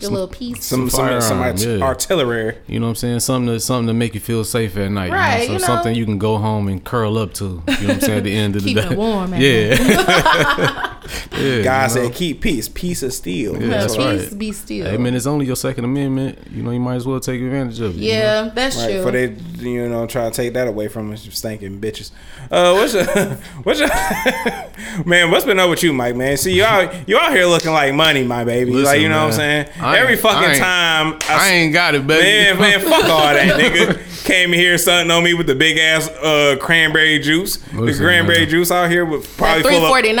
Your 0.00 0.10
little 0.10 0.28
piece. 0.28 0.64
Some 0.64 0.90
some, 0.90 1.20
some, 1.20 1.38
firearm, 1.38 1.42
art- 1.42 1.60
yeah. 1.64 1.82
artillery. 1.84 2.58
You 2.66 2.80
know 2.80 2.86
what 2.86 2.90
I'm 2.90 2.96
saying? 2.96 3.20
Something 3.20 3.54
to 3.54 3.60
something 3.60 3.86
to 3.86 3.94
make 3.94 4.14
you 4.14 4.20
feel 4.20 4.44
safe 4.44 4.76
at 4.76 4.90
night. 4.90 5.12
Right, 5.12 5.34
You 5.34 5.38
know? 5.40 5.44
So 5.46 5.52
you 5.52 5.58
know. 5.60 5.66
something 5.66 5.94
you 5.94 6.04
can 6.04 6.18
go 6.18 6.36
home 6.38 6.68
and 6.68 6.82
curl 6.84 7.16
up 7.16 7.32
to. 7.34 7.44
You 7.44 7.50
know 7.50 7.60
what 7.66 7.80
I'm 7.90 8.00
saying? 8.00 8.18
At 8.18 8.24
the 8.24 8.34
end 8.34 8.56
of 8.56 8.64
the 8.64 8.74
Keep 8.74 8.84
it 8.84 8.88
day. 8.90 8.96
warm 8.96 9.34
at 9.34 9.40
Yeah. 9.40 10.90
yeah. 11.32 11.62
God 11.62 11.90
you 11.90 11.96
know? 11.96 12.06
said, 12.08 12.14
keep 12.14 12.40
peace. 12.40 12.68
Peace 12.68 13.02
of 13.02 13.12
steel. 13.12 13.60
Yeah, 13.60 13.68
that's 13.68 13.96
peace 13.96 14.30
right. 14.30 14.38
be 14.38 14.52
still. 14.52 14.86
Hey 14.90 14.96
man, 14.96 15.14
it's 15.14 15.26
only 15.26 15.46
your 15.46 15.56
Second 15.56 15.84
Amendment. 15.84 16.38
You 16.50 16.62
know, 16.62 16.70
you 16.70 16.80
might 16.80 16.96
as 16.96 17.06
well 17.06 17.20
take 17.20 17.40
advantage 17.40 17.80
of 17.80 17.96
it. 17.96 18.00
you 18.00 18.12
know? 18.12 18.18
yeah, 18.18 18.50
that's 18.54 18.76
Right, 18.76 18.92
true. 18.92 19.02
for 19.02 19.10
they, 19.12 19.34
you 19.58 19.88
know, 19.88 20.06
try 20.06 20.28
to 20.28 20.30
take 20.34 20.52
that 20.54 20.68
away 20.68 20.88
from 20.88 21.12
us, 21.12 21.24
you 21.24 21.30
stinking 21.32 21.80
bitches. 21.80 22.10
Uh, 22.50 22.72
what's 22.74 22.94
your, 22.94 23.04
what's 23.62 23.80
your, 23.80 23.88
man? 25.06 25.30
What's 25.30 25.44
been 25.44 25.58
up 25.58 25.70
with 25.70 25.82
you, 25.82 25.92
Mike? 25.92 26.16
Man, 26.16 26.36
see 26.36 26.54
you 26.54 26.64
all, 26.64 26.88
you 27.06 27.18
out 27.18 27.32
here 27.32 27.46
looking 27.46 27.72
like 27.72 27.94
money, 27.94 28.22
my 28.24 28.44
baby. 28.44 28.72
like 28.72 29.00
you 29.00 29.08
know 29.08 29.18
what 29.18 29.26
I'm 29.26 29.32
saying? 29.32 29.68
I 29.80 29.98
Every 29.98 30.16
fucking 30.16 30.50
I 30.50 30.58
time, 30.58 31.18
I 31.28 31.50
ain't 31.50 31.72
got 31.72 31.94
it, 31.94 32.06
baby. 32.06 32.58
Man, 32.58 32.60
man, 32.60 32.80
fuck 32.80 33.04
all 33.04 33.32
that, 33.32 33.58
nigga. 33.58 34.24
Came 34.24 34.54
in 34.54 34.58
here 34.58 34.78
stunting 34.78 35.10
on 35.10 35.22
me 35.22 35.34
with 35.34 35.46
the 35.46 35.54
big 35.54 35.76
ass 35.76 36.08
uh, 36.08 36.56
cranberry 36.60 37.18
juice. 37.18 37.56
the 37.58 37.94
cranberry 37.94 38.40
man. 38.40 38.48
juice 38.48 38.70
out 38.70 38.90
here 38.90 39.04
with 39.04 39.36
probably 39.36 39.62
Three 39.62 39.74
full 39.74 39.84
of 39.84 39.88
forty 39.90 40.12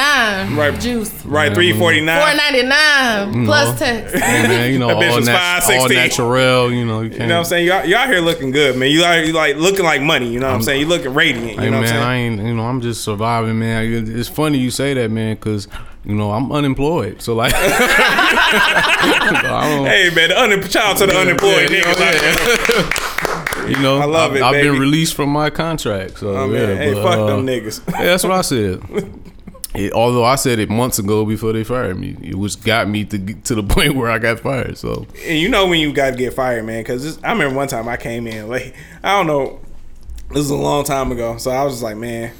nine 0.74 0.76
Right. 0.76 0.82
juice. 0.82 1.24
right 1.26 1.48
Yeah, 1.48 1.54
three 1.54 1.72
forty 1.78 1.98
Four 1.98 2.06
nine. 2.06 2.36
ninety 2.36 2.62
nine 2.62 3.44
plus 3.46 3.78
tax. 3.78 4.12
Hey, 4.12 4.46
man, 4.48 4.72
you 4.72 4.78
know, 4.78 4.88
That 4.88 4.98
bitch 5.02 5.10
all, 5.10 5.16
was 5.16 5.26
nat- 5.26 5.62
all 5.64 5.70
5.16. 5.88 5.94
natural. 5.94 6.72
You 6.72 6.84
know, 6.86 7.00
you 7.02 7.10
can't. 7.10 7.22
You 7.22 7.26
know 7.28 7.34
what 7.34 7.38
I'm 7.40 7.44
saying? 7.46 7.66
Y'all, 7.66 7.84
you 7.84 7.96
out 7.96 8.08
here 8.08 8.20
looking 8.20 8.50
good, 8.50 8.76
man. 8.76 8.90
You 8.90 9.04
out 9.04 9.22
here 9.24 9.34
like 9.34 9.56
looking 9.56 9.84
like 9.84 10.00
money. 10.02 10.28
You 10.28 10.40
know 10.40 10.48
what 10.48 10.54
I'm, 10.56 10.62
saying? 10.62 10.80
You 10.80 10.86
looking 10.86 11.14
radiant. 11.14 11.52
You 11.54 11.60
Hey 11.60 11.70
know 11.70 11.80
man, 11.80 11.82
what 11.82 11.92
I'm 12.02 12.08
I 12.08 12.14
ain't. 12.16 12.40
You 12.42 12.54
know, 12.54 12.64
I'm 12.66 12.80
just 12.80 13.02
surviving, 13.04 13.58
man. 13.58 14.06
It's 14.18 14.28
funny 14.28 14.58
you 14.58 14.70
say 14.70 14.94
that, 14.94 15.10
man, 15.10 15.34
because 15.36 15.68
you 16.04 16.14
know 16.14 16.32
I'm 16.32 16.50
unemployed. 16.52 17.22
So 17.22 17.34
like, 17.34 17.52
I 17.56 19.40
don't, 19.76 19.86
Hey 19.86 20.10
man, 20.14 20.28
the 20.30 20.40
un- 20.40 20.62
child 20.68 20.98
to 20.98 21.06
the 21.06 21.16
unemployed 21.18 21.70
Yeah, 21.70 21.82
niggas. 21.82 22.00
out 22.00 23.56
there. 23.60 23.68
you 23.70 23.76
know, 23.80 23.98
I 23.98 24.04
love 24.04 24.34
it, 24.36 24.42
I've 24.42 24.60
been 24.62 24.78
released 24.78 25.14
from 25.14 25.30
my 25.30 25.48
contract. 25.50 26.18
So 26.18 26.36
Oh, 26.36 26.52
yeah, 26.52 26.66
man. 26.66 26.76
Hey, 26.76 26.94
but, 26.94 27.02
fuck 27.02 27.18
uh, 27.18 27.26
them 27.26 27.46
niggas. 27.46 27.80
Yeah, 27.92 28.04
that's 28.04 28.22
what 28.24 28.32
I 28.32 28.42
said. 28.42 28.80
It- 29.74 29.92
although 29.92 30.24
I 30.24 30.36
said 30.36 30.58
it 30.58 30.70
months 30.70 30.98
ago 30.98 31.24
before 31.24 31.52
they 31.52 31.64
fired 31.64 31.98
me, 31.98 32.16
it 32.22 32.36
was 32.36 32.56
got 32.56 32.88
me 32.88 33.04
to 33.06 33.18
to 33.18 33.54
the 33.54 33.62
point 33.74 33.96
where 33.96 34.10
I 34.10 34.18
got 34.18 34.40
fired. 34.40 34.78
So 34.78 35.06
And 35.26 35.38
you 35.38 35.48
know 35.48 35.66
when 35.66 35.80
you 35.80 35.92
got 35.92 36.10
to 36.12 36.16
get 36.16 36.32
fired, 36.34 36.64
man. 36.64 36.80
Because 36.82 37.22
I 37.22 37.32
remember 37.32 37.56
one 37.56 37.68
time 37.68 37.88
I 37.88 37.96
came 37.96 38.26
in 38.26 38.48
late. 38.48 38.72
I 39.02 39.16
don't 39.16 39.26
know. 39.26 39.60
This 40.28 40.38
was 40.38 40.50
a 40.50 40.54
long 40.56 40.84
time 40.84 41.12
ago. 41.12 41.36
So 41.38 41.50
I 41.50 41.62
was 41.64 41.74
just 41.74 41.82
like, 41.82 41.96
man, 41.96 42.32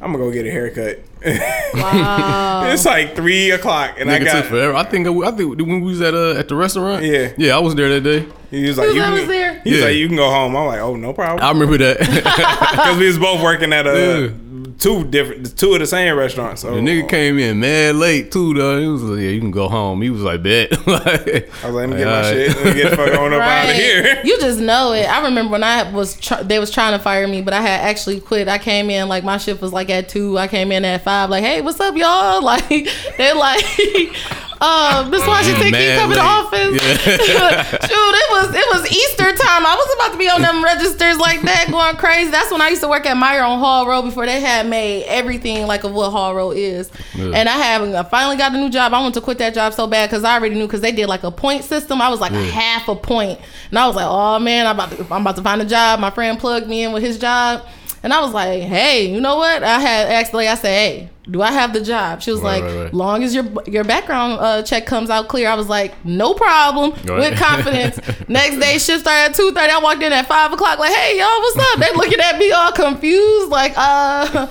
I'm 0.00 0.12
gonna 0.12 0.18
go 0.24 0.30
get 0.30 0.46
a 0.46 0.50
haircut. 0.50 1.00
Wow. 1.74 2.70
it's 2.70 2.84
like 2.86 3.16
three 3.16 3.50
o'clock, 3.50 3.96
and 3.98 4.10
I 4.10 4.18
got. 4.20 4.32
took 4.42 4.44
forever. 4.46 4.74
I 4.74 4.84
think 4.84 5.06
I 5.08 5.30
think 5.32 5.56
when 5.58 5.80
we 5.80 5.90
was 5.90 6.00
at 6.00 6.14
uh, 6.14 6.34
at 6.38 6.48
the 6.48 6.54
restaurant. 6.54 7.02
Yeah. 7.04 7.32
yeah, 7.36 7.56
I 7.56 7.58
was 7.58 7.74
there 7.74 7.88
that 7.88 8.00
day. 8.02 8.26
He 8.50 8.66
was 8.68 8.78
like, 8.78 8.86
Who's 8.88 8.94
you 8.96 9.00
that 9.02 9.18
can, 9.18 9.28
there? 9.28 9.60
He 9.64 9.70
was 9.70 9.78
Yeah. 9.80 9.84
like, 9.86 9.96
you 9.96 10.06
can 10.06 10.16
go 10.16 10.30
home. 10.30 10.56
I'm 10.56 10.66
like, 10.66 10.80
oh, 10.80 10.94
no 10.96 11.12
problem. 11.12 11.44
I 11.44 11.50
remember 11.50 11.76
that. 11.78 11.98
Because 12.76 12.98
we 12.98 13.06
was 13.06 13.18
both 13.18 13.42
working 13.42 13.72
at 13.72 13.86
a. 13.86 13.90
Yeah. 13.92 14.28
Two 14.78 15.04
different, 15.04 15.56
two 15.56 15.72
of 15.74 15.80
the 15.80 15.86
same 15.86 16.16
restaurants. 16.16 16.62
So 16.62 16.74
The 16.74 16.80
nigga 16.80 17.04
uh, 17.04 17.08
came 17.08 17.38
in 17.38 17.60
mad 17.60 17.96
late 17.96 18.30
too, 18.32 18.54
though. 18.54 18.80
He 18.80 18.86
was 18.86 19.02
like, 19.02 19.20
"Yeah, 19.20 19.28
you 19.30 19.40
can 19.40 19.50
go 19.50 19.68
home." 19.68 20.02
He 20.02 20.10
was 20.10 20.22
like, 20.22 20.42
"Bet." 20.42 20.72
I 20.88 20.90
was 20.90 21.04
like, 21.06 21.72
let 21.72 21.88
me 21.88 21.96
get 21.96 22.06
my 22.06 22.12
Alright. 22.16 22.34
shit. 22.34 22.56
Let 22.56 22.64
me 22.64 22.82
get 22.82 22.90
the 22.90 22.96
fuck 22.96 23.18
on 23.18 23.32
up 23.32 23.40
out 23.42 23.68
of 23.70 23.74
here. 23.76 24.20
You 24.24 24.38
just 24.40 24.60
know 24.60 24.92
it. 24.92 25.04
I 25.04 25.22
remember 25.22 25.52
when 25.52 25.62
I 25.62 25.90
was 25.92 26.18
tr- 26.18 26.42
they 26.42 26.58
was 26.58 26.70
trying 26.70 26.96
to 26.96 27.02
fire 27.02 27.26
me, 27.28 27.42
but 27.42 27.54
I 27.54 27.60
had 27.60 27.80
actually 27.88 28.20
quit. 28.20 28.48
I 28.48 28.58
came 28.58 28.90
in 28.90 29.08
like 29.08 29.24
my 29.24 29.38
shift 29.38 29.60
was 29.62 29.72
like 29.72 29.88
at 29.90 30.08
two. 30.08 30.36
I 30.38 30.48
came 30.48 30.72
in 30.72 30.84
at 30.84 31.02
five. 31.02 31.30
Like, 31.30 31.44
hey, 31.44 31.60
what's 31.60 31.80
up, 31.80 31.96
y'all? 31.96 32.42
Like 32.46 32.88
they're 33.16 33.34
like, 33.34 33.64
um, 34.60 35.10
Miss 35.10 35.26
Washington, 35.26 35.64
keep 35.64 35.72
Mad 35.72 35.98
coming 36.00 36.16
to 36.16 36.22
office. 36.22 36.80
Shoot, 37.86 38.14
it 38.16 38.30
was 38.30 38.54
it 38.54 38.66
was 38.72 38.90
Easter 38.90 39.32
time. 39.36 39.66
I 39.66 39.74
was 39.74 39.94
about 39.96 40.12
to 40.12 40.18
be 40.18 40.30
on 40.30 40.40
them 40.40 40.64
registers 40.64 41.18
like 41.18 41.42
that, 41.42 41.66
going 41.70 41.96
crazy. 41.96 42.30
That's 42.30 42.50
when 42.50 42.62
I 42.62 42.68
used 42.68 42.80
to 42.82 42.88
work 42.88 43.04
at 43.04 43.16
Meijer 43.16 43.46
on 43.46 43.58
Hall 43.58 43.86
Road 43.86 44.02
before 44.02 44.24
they 44.24 44.40
had 44.40 44.66
made 44.66 45.04
everything 45.04 45.66
like 45.66 45.84
of 45.84 45.92
what 45.92 46.10
Hall 46.10 46.34
Road 46.34 46.56
is. 46.56 46.90
Yeah. 47.14 47.32
And 47.34 47.48
I 47.48 47.52
had 47.52 47.82
I 47.82 48.02
finally 48.04 48.36
got 48.36 48.54
a 48.54 48.58
new 48.58 48.70
job. 48.70 48.94
I 48.94 49.00
wanted 49.00 49.14
to 49.14 49.20
quit 49.20 49.38
that 49.38 49.52
job 49.52 49.74
so 49.74 49.86
bad 49.86 50.08
because 50.08 50.24
I 50.24 50.38
already 50.38 50.54
knew 50.54 50.66
because 50.66 50.80
they 50.80 50.92
did 50.92 51.06
like 51.06 51.22
a 51.22 51.30
point 51.30 51.64
system. 51.64 52.00
I 52.00 52.08
was 52.08 52.20
like 52.20 52.32
a 52.32 52.44
half 52.44 52.88
a 52.88 52.96
point, 52.96 53.38
and 53.68 53.78
I 53.78 53.86
was 53.86 53.96
like, 53.96 54.06
oh 54.08 54.38
man, 54.38 54.66
I'm 54.66 54.76
about 54.76 54.90
to 54.92 55.14
I'm 55.14 55.20
about 55.20 55.36
to 55.36 55.42
find 55.42 55.60
a 55.60 55.66
job. 55.66 56.00
My 56.00 56.10
friend 56.10 56.38
plugged 56.38 56.66
me 56.66 56.84
in 56.84 56.92
with 56.92 57.02
his 57.02 57.18
job. 57.18 57.66
And 58.06 58.12
I 58.14 58.20
was 58.20 58.32
like, 58.32 58.62
"Hey, 58.62 59.10
you 59.12 59.20
know 59.20 59.34
what?" 59.34 59.64
I 59.64 59.80
had 59.80 60.08
asked 60.08 60.30
the 60.30 60.36
lady. 60.36 60.48
I 60.48 60.54
said, 60.54 60.68
"Hey, 60.68 61.10
do 61.28 61.42
I 61.42 61.50
have 61.50 61.72
the 61.72 61.80
job?" 61.80 62.22
She 62.22 62.30
was 62.30 62.40
Right, 62.40 62.62
like, 62.62 62.72
right, 62.72 62.82
right. 62.84 62.94
"Long 62.94 63.24
as 63.24 63.34
your 63.34 63.44
your 63.66 63.82
background 63.82 64.38
uh, 64.38 64.62
check 64.62 64.86
comes 64.86 65.10
out 65.10 65.26
clear." 65.26 65.48
I 65.48 65.56
was 65.56 65.68
like, 65.68 65.92
"No 66.04 66.32
problem," 66.32 66.92
with 67.18 67.36
confidence. 67.36 67.98
Next 68.28 68.58
day, 68.58 68.78
shift 68.78 69.00
started 69.00 69.30
at 69.30 69.34
two 69.34 69.50
thirty. 69.50 69.72
I 69.72 69.80
walked 69.80 70.04
in 70.04 70.12
at 70.12 70.26
five 70.26 70.52
o'clock. 70.52 70.78
Like, 70.78 70.92
"Hey, 70.94 71.18
y'all, 71.18 71.26
what's 71.40 71.56
up?" 71.58 71.80
They 71.80 71.92
looking 71.96 72.20
at 72.20 72.38
me 72.38 72.52
all 72.52 72.70
confused. 72.70 73.50
Like, 73.50 73.72
uh. 73.76 74.46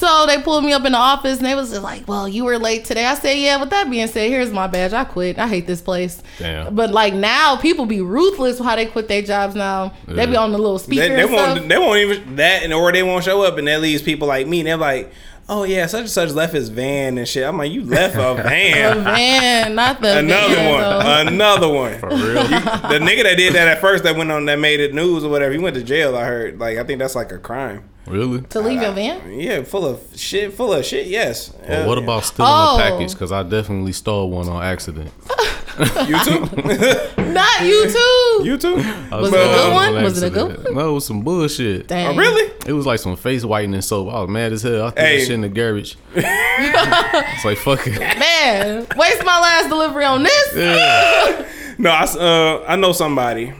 So 0.00 0.24
they 0.26 0.40
pulled 0.40 0.64
me 0.64 0.72
up 0.72 0.84
in 0.86 0.92
the 0.92 0.98
office 0.98 1.36
and 1.38 1.46
they 1.46 1.54
was 1.54 1.70
just 1.70 1.82
like, 1.82 2.08
"Well, 2.08 2.26
you 2.26 2.44
were 2.46 2.58
late 2.58 2.86
today." 2.86 3.04
I 3.04 3.14
said, 3.14 3.34
"Yeah." 3.36 3.60
With 3.60 3.68
that 3.68 3.90
being 3.90 4.06
said, 4.06 4.30
here's 4.30 4.50
my 4.50 4.66
badge. 4.66 4.94
I 4.94 5.04
quit. 5.04 5.38
I 5.38 5.46
hate 5.46 5.66
this 5.66 5.82
place. 5.82 6.22
Damn. 6.38 6.74
But 6.74 6.90
like 6.92 7.12
now, 7.12 7.56
people 7.56 7.84
be 7.84 8.00
ruthless 8.00 8.58
with 8.58 8.66
how 8.66 8.76
they 8.76 8.86
quit 8.86 9.08
their 9.08 9.20
jobs. 9.20 9.54
Now 9.54 9.92
they 10.08 10.24
be 10.24 10.36
on 10.36 10.52
the 10.52 10.58
little 10.58 10.78
speaker. 10.78 11.02
They, 11.02 11.08
they 11.16 11.22
and 11.24 11.32
won't. 11.32 11.68
They 11.68 11.76
won't 11.78 11.98
even 11.98 12.36
that, 12.36 12.62
and 12.62 12.72
or 12.72 12.90
they 12.92 13.02
won't 13.02 13.24
show 13.24 13.42
up, 13.42 13.58
and 13.58 13.68
that 13.68 13.82
leaves 13.82 14.00
people 14.02 14.26
like 14.26 14.46
me. 14.46 14.60
And 14.60 14.68
they're 14.68 14.76
like, 14.78 15.12
"Oh 15.50 15.64
yeah, 15.64 15.84
such 15.84 16.00
and 16.00 16.08
such 16.10 16.30
left 16.30 16.54
his 16.54 16.70
van 16.70 17.18
and 17.18 17.28
shit." 17.28 17.44
I'm 17.46 17.58
like, 17.58 17.70
"You 17.70 17.82
left 17.84 18.14
a 18.14 18.18
The 18.36 18.42
van." 18.42 19.04
van, 19.04 19.74
not 19.74 20.00
the 20.00 20.18
Another 20.20 20.54
van, 20.54 20.70
one, 20.72 20.80
though. 20.80 21.30
another 21.32 21.68
one. 21.82 21.98
For 21.98 22.08
real. 22.08 22.42
The 22.42 22.98
nigga 23.02 23.24
that 23.24 23.34
did 23.36 23.52
that 23.52 23.68
at 23.68 23.80
first, 23.82 24.04
that 24.04 24.16
went 24.16 24.30
on, 24.32 24.46
that 24.46 24.58
made 24.58 24.80
it 24.80 24.94
news 24.94 25.24
or 25.24 25.30
whatever. 25.30 25.52
He 25.52 25.58
went 25.58 25.76
to 25.76 25.82
jail. 25.82 26.16
I 26.16 26.24
heard. 26.24 26.58
Like, 26.58 26.78
I 26.78 26.84
think 26.84 27.00
that's 27.00 27.14
like 27.14 27.32
a 27.32 27.38
crime. 27.38 27.84
Really? 28.10 28.40
to 28.42 28.60
leave 28.60 28.80
your 28.82 28.92
van. 28.92 29.32
Yeah, 29.38 29.62
full 29.62 29.86
of 29.86 30.00
shit. 30.16 30.52
Full 30.54 30.72
of 30.72 30.84
shit. 30.84 31.06
Yes. 31.06 31.52
Well, 31.68 31.86
what 31.88 31.98
about 31.98 32.24
stealing 32.24 32.50
Oh. 32.52 32.76
a 32.76 32.78
package? 32.78 33.12
Because 33.12 33.32
I 33.32 33.42
definitely 33.42 33.92
stole 33.92 34.30
one 34.30 34.48
on 34.48 34.62
accident. 34.62 35.10
you 36.06 36.24
too? 36.24 36.40
Not 37.32 37.62
you 37.64 37.88
too. 37.90 38.40
you 38.44 38.58
too? 38.58 38.74
Was 39.10 39.32
it 39.32 39.34
a 39.34 39.44
good 39.44 39.66
on 39.68 39.72
one? 39.74 40.02
Was 40.02 40.22
it 40.22 40.26
a 40.26 40.30
good 40.30 40.64
one? 40.64 40.74
No, 40.74 40.90
it 40.90 40.92
was 40.92 41.06
some 41.06 41.22
bullshit. 41.22 41.86
Dang. 41.88 42.08
Oh, 42.08 42.16
really? 42.20 42.52
It 42.66 42.72
was 42.72 42.84
like 42.86 42.98
some 42.98 43.16
face 43.16 43.44
whitening 43.44 43.80
soap. 43.80 44.12
I 44.12 44.20
was 44.20 44.28
mad 44.28 44.52
as 44.52 44.62
hell. 44.62 44.86
I 44.86 44.90
threw 44.90 45.02
Hey. 45.04 45.16
that 45.18 45.22
shit 45.22 45.30
in 45.34 45.40
the 45.42 45.48
garbage. 45.48 45.96
it's 46.14 47.44
like 47.44 47.56
fuck 47.58 47.86
it. 47.86 47.98
Man, 47.98 48.86
waste 48.96 49.24
my 49.24 49.40
last 49.40 49.68
delivery 49.68 50.04
on 50.04 50.22
this. 50.24 50.54
Yeah. 50.56 51.46
no, 51.78 51.90
I, 51.90 52.02
s- 52.02 52.16
uh, 52.16 52.64
I 52.66 52.76
know 52.76 52.92
somebody 52.92 53.52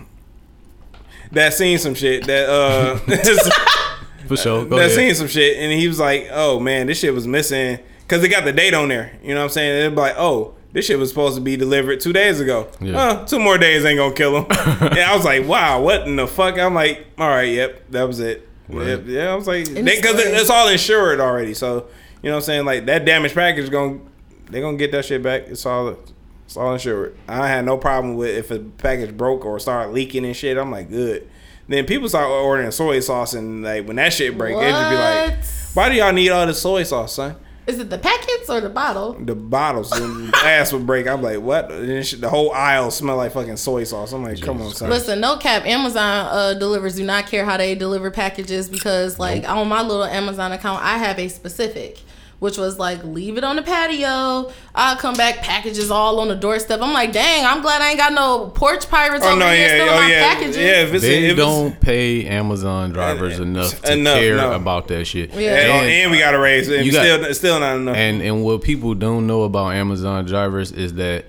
that 1.32 1.54
seen 1.54 1.78
some 1.78 1.94
shit 1.94 2.26
that 2.26 2.48
uh 2.48 2.98
For 4.30 4.36
sure. 4.36 4.64
Go 4.64 4.76
that 4.76 4.86
ahead. 4.86 4.96
seen 4.96 5.14
some 5.16 5.26
shit 5.26 5.56
and 5.56 5.72
he 5.72 5.88
was 5.88 5.98
like, 5.98 6.28
"Oh 6.30 6.60
man, 6.60 6.86
this 6.86 7.00
shit 7.00 7.12
was 7.12 7.26
missing." 7.26 7.80
Cause 8.06 8.22
they 8.22 8.28
got 8.28 8.44
the 8.44 8.52
date 8.52 8.74
on 8.74 8.88
there. 8.88 9.18
You 9.22 9.34
know 9.34 9.40
what 9.40 9.44
I'm 9.44 9.50
saying? 9.50 9.94
They're 9.94 10.04
like, 10.04 10.14
"Oh, 10.16 10.54
this 10.72 10.86
shit 10.86 11.00
was 11.00 11.08
supposed 11.08 11.34
to 11.34 11.40
be 11.40 11.56
delivered 11.56 12.00
two 12.00 12.12
days 12.12 12.38
ago. 12.38 12.68
Yeah. 12.80 12.96
Uh, 12.96 13.26
two 13.26 13.40
more 13.40 13.58
days 13.58 13.84
ain't 13.84 13.98
gonna 13.98 14.14
kill 14.14 14.36
him." 14.36 14.46
and 14.50 15.00
I 15.00 15.16
was 15.16 15.24
like, 15.24 15.46
"Wow, 15.48 15.82
what 15.82 16.06
in 16.06 16.14
the 16.14 16.28
fuck?" 16.28 16.58
I'm 16.58 16.74
like, 16.74 17.06
"All 17.18 17.28
right, 17.28 17.52
yep, 17.52 17.90
that 17.90 18.04
was 18.04 18.20
it." 18.20 18.48
Right. 18.68 18.86
Yep, 18.86 19.02
yeah, 19.06 19.32
I 19.32 19.34
was 19.34 19.48
like, 19.48 19.64
because 19.66 20.18
it's 20.18 20.42
it's 20.42 20.50
all 20.50 20.68
insured 20.68 21.18
already. 21.18 21.54
So 21.54 21.88
you 22.22 22.30
know 22.30 22.36
what 22.36 22.42
I'm 22.42 22.42
saying? 22.42 22.64
Like 22.66 22.86
that 22.86 23.04
damaged 23.04 23.34
package 23.34 23.64
is 23.64 23.70
gonna 23.70 23.98
they 24.48 24.60
gonna 24.60 24.76
get 24.76 24.92
that 24.92 25.04
shit 25.04 25.22
back. 25.22 25.48
It's 25.48 25.66
all 25.66 25.96
it's 26.44 26.56
all 26.56 26.72
insured. 26.72 27.16
I 27.28 27.46
had 27.46 27.64
no 27.64 27.76
problem 27.76 28.16
with 28.16 28.30
if 28.36 28.50
a 28.50 28.58
package 28.58 29.16
broke 29.16 29.44
or 29.44 29.60
started 29.60 29.92
leaking 29.92 30.24
and 30.24 30.34
shit. 30.34 30.56
I'm 30.58 30.72
like, 30.72 30.90
good. 30.90 31.29
Then 31.70 31.86
people 31.86 32.08
start 32.08 32.28
ordering 32.28 32.70
soy 32.72 32.98
sauce 32.98 33.32
and 33.32 33.62
like 33.62 33.86
when 33.86 33.96
that 33.96 34.12
shit 34.12 34.36
break, 34.36 34.56
it 34.56 34.70
just 34.70 34.90
be 34.90 34.96
like, 34.96 35.44
why 35.74 35.88
do 35.88 35.94
y'all 35.94 36.12
need 36.12 36.30
all 36.30 36.44
this 36.44 36.60
soy 36.60 36.82
sauce, 36.82 37.14
son? 37.14 37.36
Is 37.68 37.78
it 37.78 37.88
the 37.88 37.98
packets 37.98 38.50
or 38.50 38.60
the 38.60 38.68
bottle? 38.68 39.12
The 39.12 39.36
bottles 39.36 39.92
and 39.92 40.26
the 40.26 40.32
glass 40.32 40.72
would 40.72 40.84
break. 40.84 41.06
I'm 41.06 41.22
like, 41.22 41.38
what? 41.38 41.70
And 41.70 42.04
the 42.04 42.28
whole 42.28 42.50
aisle 42.50 42.90
smell 42.90 43.18
like 43.18 43.30
fucking 43.30 43.56
soy 43.58 43.84
sauce. 43.84 44.12
I'm 44.12 44.24
like, 44.24 44.40
come 44.40 44.60
on, 44.60 44.72
son. 44.74 44.90
Listen, 44.90 45.20
no 45.20 45.36
cap. 45.36 45.64
Amazon 45.64 46.26
uh, 46.28 46.54
delivers 46.54 46.96
do 46.96 47.04
not 47.04 47.28
care 47.28 47.44
how 47.44 47.56
they 47.56 47.76
deliver 47.76 48.10
packages 48.10 48.68
because, 48.68 49.20
like, 49.20 49.48
on 49.48 49.68
my 49.68 49.82
little 49.82 50.02
Amazon 50.02 50.50
account, 50.50 50.82
I 50.82 50.98
have 50.98 51.20
a 51.20 51.28
specific, 51.28 52.00
which 52.40 52.58
was 52.58 52.78
like, 52.78 53.04
leave 53.04 53.36
it 53.38 53.44
on 53.44 53.54
the 53.56 53.62
patio. 53.62 54.50
I'll 54.74 54.96
come 54.96 55.14
back, 55.14 55.36
packages 55.42 55.90
all 55.90 56.18
on 56.20 56.28
the 56.28 56.34
doorstep. 56.34 56.80
I'm 56.82 56.92
like, 56.92 57.12
dang, 57.12 57.46
I'm 57.46 57.62
glad 57.62 57.80
I 57.82 57.90
ain't 57.90 57.98
got 57.98 58.12
no 58.12 58.46
porch 58.48 58.88
pirates 58.88 59.24
Oh 59.24 59.30
over 59.30 59.38
no, 59.40 59.46
here 59.50 59.56
yeah, 59.60 59.68
stealing 59.68 59.88
oh 59.90 59.96
my 59.96 60.10
yeah, 60.10 60.34
packages. 60.34 60.56
yeah. 60.56 60.82
If 60.82 60.94
it's, 60.94 61.04
They 61.04 61.24
if 61.30 61.36
don't 61.36 61.80
pay 61.80 62.26
Amazon 62.26 62.90
drivers 62.92 63.38
enough 63.38 63.80
to 63.82 63.92
enough, 63.92 64.18
care 64.18 64.36
no. 64.36 64.52
about 64.52 64.88
that 64.88 65.04
shit. 65.04 65.30
Yeah. 65.34 65.50
and, 65.54 65.70
And- 65.70 65.86
and 65.90 66.10
we 66.10 66.18
got 66.18 66.32
to 66.32 66.38
raise 66.38 66.68
it. 66.68 66.78
And 66.78 66.86
You 66.86 66.92
got- 66.92 67.04
still, 67.22 67.34
still 67.34 67.60
not 67.60 67.76
enough. 67.76 67.96
And 67.96 68.20
and 68.22 68.42
what 68.42 68.62
people 68.62 68.94
don't 68.94 69.26
know 69.26 69.42
about 69.42 69.74
Amazon 69.74 70.24
drivers 70.24 70.72
is 70.72 70.94
that 70.94 71.26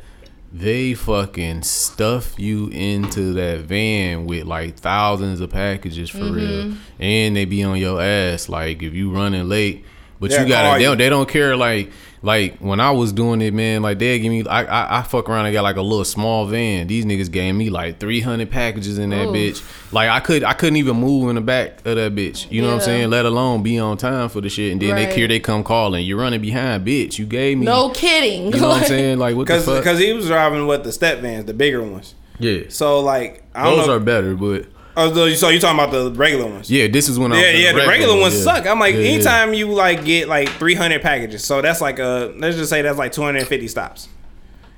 they 0.54 0.94
fucking 0.94 1.64
stuff 1.64 2.38
you 2.38 2.68
into 2.70 3.34
that 3.34 3.62
van 3.62 4.26
with 4.26 4.44
like 4.46 4.76
thousands 4.78 5.40
of 5.42 5.50
packages 5.50 6.10
for 6.10 6.18
Mm-hmm. 6.20 6.34
real, 6.36 6.74
and 7.00 7.36
they 7.36 7.46
be 7.46 7.64
on 7.64 7.78
your 7.78 8.02
ass 8.02 8.50
like 8.50 8.82
if 8.84 8.94
you 8.94 9.12
running 9.12 9.48
late. 9.50 9.86
But 10.22 10.32
Yeah, 10.32 10.44
you 10.44 10.48
gotta 10.48 10.70
oh, 10.70 10.74
they 10.76 10.80
you. 10.82 10.86
don't, 10.88 10.98
they 11.00 11.10
don't 11.10 11.28
care 11.28 11.58
like 11.58 11.92
like 12.24 12.58
when 12.60 12.80
I 12.80 12.92
was 12.92 13.12
doing 13.12 13.42
it, 13.42 13.54
man. 13.56 13.82
Like 13.82 13.98
they 13.98 14.20
give 14.20 14.32
me 14.32 14.46
I, 14.46 14.64
I 14.64 15.00
I 15.00 15.02
fuck 15.02 15.28
around 15.28 15.48
and 15.48 15.54
got 15.54 15.64
like 15.64 15.78
a 15.78 15.82
little 15.82 16.06
small 16.06 16.46
van. 16.46 16.86
These 16.86 17.06
niggas 17.06 17.32
gave 17.32 17.56
me 17.56 17.72
like 17.72 18.00
three 18.00 18.22
hundred 18.22 18.52
packages 18.52 19.00
in 19.00 19.10
that 19.10 19.30
Oof. 19.30 19.36
bitch. 19.36 19.92
Like 19.92 20.10
I 20.12 20.20
could 20.20 20.44
I 20.44 20.54
couldn't 20.54 20.76
even 20.78 20.98
move 20.98 21.28
in 21.30 21.36
the 21.36 21.42
back 21.42 21.84
of 21.88 21.96
that 21.96 22.14
bitch. 22.14 22.50
You 22.52 22.62
know 22.62 22.68
what 22.68 22.76
I'm 22.76 22.82
saying? 22.82 23.10
Let 23.10 23.26
alone 23.26 23.64
be 23.64 23.80
on 23.80 23.98
time 23.98 24.30
for 24.30 24.40
the 24.42 24.50
shit. 24.50 24.72
And 24.72 24.80
then 24.80 24.92
Right. 24.92 25.10
they 25.10 25.16
here 25.16 25.28
they 25.28 25.40
come 25.40 25.64
calling. 25.64 26.06
You're 26.06 26.20
running 26.20 26.40
behind, 26.42 26.86
bitch. 26.86 27.18
You 27.18 27.26
gave 27.26 27.58
me 27.58 27.66
No 27.66 27.90
kidding. 27.90 28.54
you 28.54 28.60
know 28.62 28.70
what 28.70 28.84
I'm 28.84 28.88
saying? 28.88 29.18
Like 29.18 29.36
what 29.36 29.48
the 29.48 29.54
Cause, 29.56 29.66
fuck? 29.66 29.84
cause 29.84 29.98
he 29.98 30.14
was 30.14 30.28
driving 30.28 30.68
with 30.68 30.84
the 30.84 30.92
step 30.92 31.20
vans, 31.22 31.46
the 31.46 31.54
bigger 31.56 31.82
ones. 31.82 32.14
yeah, 32.38 32.62
So 32.70 33.00
like, 33.00 33.44
I 33.56 33.64
don't 33.64 33.78
those 33.80 33.88
know. 33.88 33.96
are 33.96 34.00
better, 34.00 34.36
but 34.36 34.66
oh, 34.98 35.14
so 35.14 35.26
you- 35.26 35.36
so 35.36 35.50
you 35.50 35.60
talking 35.60 35.80
about 35.80 35.92
the 35.92 36.12
regular 36.12 36.46
ones? 36.48 36.70
yeah, 36.72 36.88
this 36.88 37.08
is 37.10 37.18
when 37.20 37.32
I 37.34 37.42
Yeah, 37.42 37.52
was 37.54 37.62
yeah, 37.62 37.72
the 37.74 37.88
regular 37.88 38.20
ones 38.20 38.36
yeah. 38.38 38.44
suck. 38.44 38.68
I'm 38.68 38.80
like, 38.80 38.96
Yeah, 38.96 39.02
yeah. 39.02 39.10
anytime 39.12 39.54
you 39.54 39.68
like 39.72 40.04
get 40.06 40.28
like 40.28 40.50
300 40.50 41.02
packages, 41.02 41.44
so 41.44 41.62
that's 41.62 41.82
like 41.82 42.00
a 42.00 42.34
let's 42.38 42.58
just 42.58 42.70
say 42.70 42.82
that's 42.82 42.98
like 42.98 43.12
250 43.12 43.68
stops. 43.68 44.08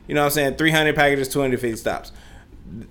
You 0.08 0.16
know 0.16 0.22
what 0.22 0.26
I'm 0.26 0.32
saying? 0.32 0.56
300 0.56 0.96
packages, 0.96 1.28
250 1.30 1.78
stops. 1.78 2.12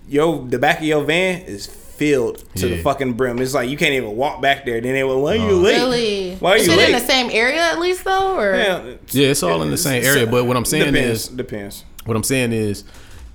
Yo, 0.09 0.45
the 0.47 0.59
back 0.59 0.79
of 0.79 0.85
your 0.85 1.03
van 1.05 1.43
is 1.43 1.67
filled 1.67 2.39
to 2.57 2.69
the 2.69 2.79
fucking 2.83 3.13
brim. 3.15 3.39
It's 3.39 3.53
like 3.55 3.69
you 3.69 3.77
can't 3.77 3.93
even 3.95 4.17
walk 4.17 4.41
back 4.41 4.65
there. 4.65 4.81
Then 4.81 4.95
they 4.95 5.05
were, 5.05 5.19
why 5.19 5.33
are 5.33 5.37
you 5.37 5.57
late? 5.57 5.77
Really? 5.77 6.35
Why 6.37 6.53
are 6.53 6.57
Is 6.57 6.67
you 6.67 6.73
it 6.73 6.77
late? 6.77 6.87
in 6.87 6.93
the 6.93 7.01
same 7.07 7.31
area 7.31 7.61
at 7.61 7.79
least 7.79 8.05
though, 8.05 8.37
or 8.39 8.55
Yeah, 8.55 8.83
Yeah, 9.11 9.29
it's 9.29 9.43
all 9.43 9.63
in 9.63 9.71
the 9.71 9.77
same 9.77 10.03
area. 10.05 10.27
But 10.27 10.45
what 10.45 10.57
I'm 10.57 10.65
saying 10.65 10.93
depends, 10.93 11.25
is, 11.25 11.29
depends. 11.29 11.85
what 12.05 12.17
I'm 12.17 12.23
saying 12.25 12.53
is, 12.53 12.85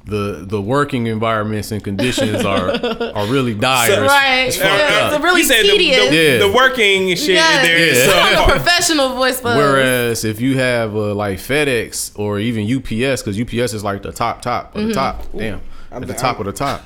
the 0.08 0.44
the 0.48 0.62
working 0.62 1.08
environments 1.08 1.72
and 1.72 1.84
conditions 1.84 2.46
are 2.46 2.70
are 3.16 3.26
really 3.28 3.54
dire. 3.70 3.92
It's- 3.92 4.10
right? 4.10 4.36
it's 4.48 4.58
fucked 4.58 4.68
Yeah, 4.70 5.14
it's 5.16 5.24
really 5.24 5.42
He 5.42 5.48
said 5.48 5.64
the, 5.64 5.70
tedious. 5.78 6.10
the, 6.10 6.16
Yeah. 6.16 6.38
the 6.40 6.52
working 6.52 7.10
shit 7.16 7.36
Yeah, 7.36 7.62
there 7.62 7.78
is 7.78 7.98
Yeah. 7.98 8.36
so 8.38 8.44
a 8.46 8.50
professional 8.58 9.10
voice 9.16 9.40
for 9.40 9.56
Whereas 9.56 10.24
if 10.24 10.40
you 10.42 10.58
have 10.58 10.96
uh, 10.96 11.14
like 11.14 11.38
FedEx 11.40 12.18
or 12.18 12.40
even 12.40 12.64
UPS, 12.66 13.22
because 13.22 13.40
UPS 13.40 13.74
is 13.74 13.84
like 13.84 14.02
the 14.02 14.12
top 14.12 14.42
top 14.42 14.74
Mm-hmm. 14.74 14.88
the 14.90 14.94
top, 14.94 15.26
damn, 15.36 15.62
I'm 15.92 16.02
at 16.04 16.08
the 16.08 16.14
th- 16.14 16.20
top 16.20 16.38
I'm- 16.38 16.48
of 16.48 16.54
the 16.54 16.58
top. 16.66 16.82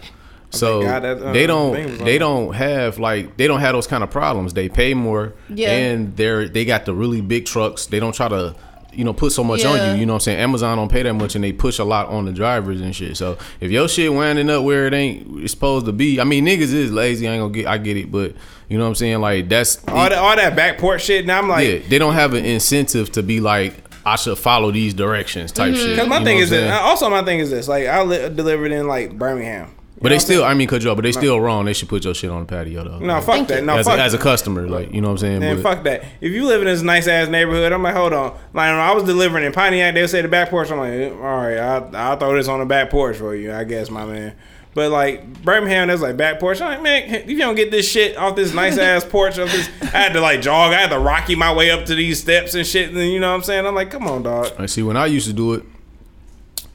So 0.54 0.82
God 0.82 1.04
that, 1.04 1.22
uh, 1.22 1.32
they 1.32 1.48
don't 1.48 1.74
they 2.04 2.18
don't 2.18 2.54
have 2.54 3.00
like 3.00 3.38
they 3.38 3.48
don't 3.48 3.62
have 3.62 3.74
those 3.74 3.88
kind 3.88 4.04
of 4.04 4.10
problems. 4.12 4.54
They 4.54 4.68
pay 4.68 4.94
more, 4.94 5.34
Yeah. 5.48 5.72
and 5.72 6.18
they're 6.18 6.50
they 6.50 6.66
got 6.66 6.84
the 6.86 6.94
really 6.94 7.22
big 7.22 7.46
trucks. 7.46 7.86
They 7.86 8.02
don't 8.02 8.14
try 8.14 8.28
to 8.28 8.54
you 8.94 9.04
know 9.04 9.14
put 9.14 9.32
so 9.32 9.44
much 9.44 9.64
on 9.66 9.76
you. 9.78 10.00
You 10.00 10.06
know 10.06 10.14
what 10.14 10.18
I'm 10.18 10.22
saying? 10.22 10.40
Amazon 10.40 10.78
don't 10.78 10.92
pay 10.92 11.04
that 11.04 11.14
much, 11.14 11.36
and 11.36 11.44
they 11.44 11.54
push 11.54 11.80
a 11.80 11.84
lot 11.84 12.08
on 12.08 12.26
the 12.26 12.32
drivers 12.32 12.82
and 12.82 12.96
shit. 12.96 13.18
So 13.18 13.38
if 13.60 13.72
your 13.72 13.88
shit 13.88 14.14
winding 14.14 14.50
up 14.50 14.64
where 14.64 14.88
it 14.88 14.94
ain't 14.94 15.50
supposed 15.50 15.86
to 15.86 15.92
be, 15.92 16.20
I 16.20 16.24
mean 16.24 16.46
niggas 16.46 16.74
is 16.74 16.92
lazy. 16.92 17.28
I 17.28 17.34
ain't 17.34 17.42
gonna 17.42 17.54
get 17.54 17.68
I 17.68 17.78
get 17.78 17.98
it, 17.98 18.12
but 18.12 18.34
you 18.68 18.78
know 18.78 18.84
what 18.84 18.90
I'm 18.90 18.96
saying? 18.96 19.20
Like 19.20 19.50
that's 19.50 19.86
all 19.88 20.10
that 20.10 20.14
all 20.14 20.36
that 20.36 20.58
backport 20.58 21.00
shit. 21.00 21.26
Now 21.26 21.40
I'm 21.40 21.50
like, 21.50 21.68
yeah, 21.68 21.80
they 21.88 21.98
don't 21.98 22.14
have 22.14 22.34
an 22.34 22.46
incentive 22.46 23.12
to 23.14 23.24
be 23.24 23.40
like, 23.40 23.76
I 24.06 24.16
should 24.16 24.38
follow 24.38 24.72
these 24.72 24.94
directions 24.94 25.52
type 25.52 25.74
mm-hmm. 25.74 25.84
shit. 25.84 25.90
Because 25.92 26.08
my 26.08 26.24
thing 26.24 26.40
is 26.40 26.50
this. 26.50 26.72
Also, 26.72 27.10
my 27.10 27.24
thing 27.24 27.40
is 27.40 27.50
this. 27.50 27.68
Like, 27.68 27.88
I 27.88 28.02
li- 28.02 28.30
delivered 28.30 28.72
in 28.72 28.88
like 28.88 29.18
Birmingham. 29.18 29.74
You 30.02 30.06
but 30.06 30.10
they 30.10 30.16
what 30.16 30.22
I'm 30.22 30.26
still. 30.26 30.44
I 30.44 30.54
mean, 30.56 30.68
cut 30.68 30.82
you 30.82 30.90
off, 30.90 30.98
but 30.98 31.04
they 31.04 31.12
still 31.12 31.40
wrong. 31.40 31.66
They 31.66 31.74
should 31.74 31.88
put 31.88 32.04
your 32.04 32.16
shit 32.16 32.32
on 32.32 32.40
the 32.40 32.46
patio 32.48 32.84
though. 32.84 32.98
No, 32.98 33.22
fuck 33.22 33.48
that. 33.50 33.64
No, 33.64 33.78
as, 33.78 33.86
fuck 33.86 34.00
a, 34.00 34.02
as 34.02 34.16
a 34.16 34.18
customer, 34.18 34.68
like 34.68 34.92
you 34.92 35.00
know 35.00 35.10
what 35.10 35.12
I'm 35.12 35.18
saying. 35.20 35.40
Man, 35.42 35.62
But- 35.62 35.76
fuck 35.76 35.84
that. 35.84 36.04
If 36.22 36.32
you 36.32 36.48
live 36.48 36.62
in 36.62 36.66
this 36.66 36.82
nice 36.82 37.08
ass 37.08 37.28
neighborhood, 37.28 37.72
I'm 37.72 37.84
like, 37.84 37.94
hold 37.94 38.12
on. 38.12 38.36
Like, 38.52 38.70
I 38.70 38.94
was 38.94 39.04
delivering 39.04 39.46
in 39.46 39.52
Pontiac, 39.52 39.94
they'll 39.94 40.08
say 40.08 40.24
the 40.24 40.28
back 40.28 40.50
porch. 40.50 40.72
I'm 40.72 40.80
like, 40.80 40.92
eh, 40.94 41.10
all 41.12 41.20
right, 41.20 41.58
I'll, 41.58 41.96
I'll 41.96 42.18
throw 42.18 42.36
this 42.36 42.48
on 42.48 42.62
the 42.62 42.66
back 42.66 42.90
porch 42.90 43.18
for 43.18 43.36
you, 43.36 43.54
I 43.54 43.64
guess, 43.64 43.92
my 43.92 44.06
man. 44.06 44.36
But 44.74 44.90
like 44.90 45.44
Birmingham, 45.44 45.90
that's 45.90 46.02
like 46.02 46.18
back 46.18 46.40
porch. 46.40 46.62
I'm 46.62 46.70
like, 46.70 46.82
man, 46.82 47.14
if 47.14 47.30
you 47.30 47.38
don't 47.38 47.56
get 47.56 47.70
this 47.70 47.88
shit 47.88 48.18
off 48.18 48.36
this 48.36 48.56
nice 48.56 48.78
ass 48.80 49.06
porch, 49.06 49.38
of 49.38 49.52
this, 49.52 49.70
I 49.82 49.86
had 49.86 50.14
to 50.14 50.22
like 50.22 50.42
jog. 50.42 50.74
I 50.74 50.80
had 50.82 50.90
to 50.90 50.98
rocky 51.00 51.36
my 51.36 51.54
way 51.54 51.70
up 51.70 51.86
to 51.86 51.96
these 51.96 52.20
steps 52.20 52.56
and 52.56 52.66
shit. 52.66 52.90
And 52.90 52.98
you 52.98 53.20
know 53.20 53.30
what 53.30 53.36
I'm 53.36 53.44
saying? 53.44 53.68
I'm 53.68 53.76
like, 53.76 53.92
come 53.92 54.08
on, 54.08 54.24
dog. 54.24 54.52
I 54.58 54.66
see 54.66 54.82
when 54.82 54.98
I 54.98 55.06
used 55.06 55.28
to 55.28 55.34
do 55.34 55.54
it, 55.54 55.64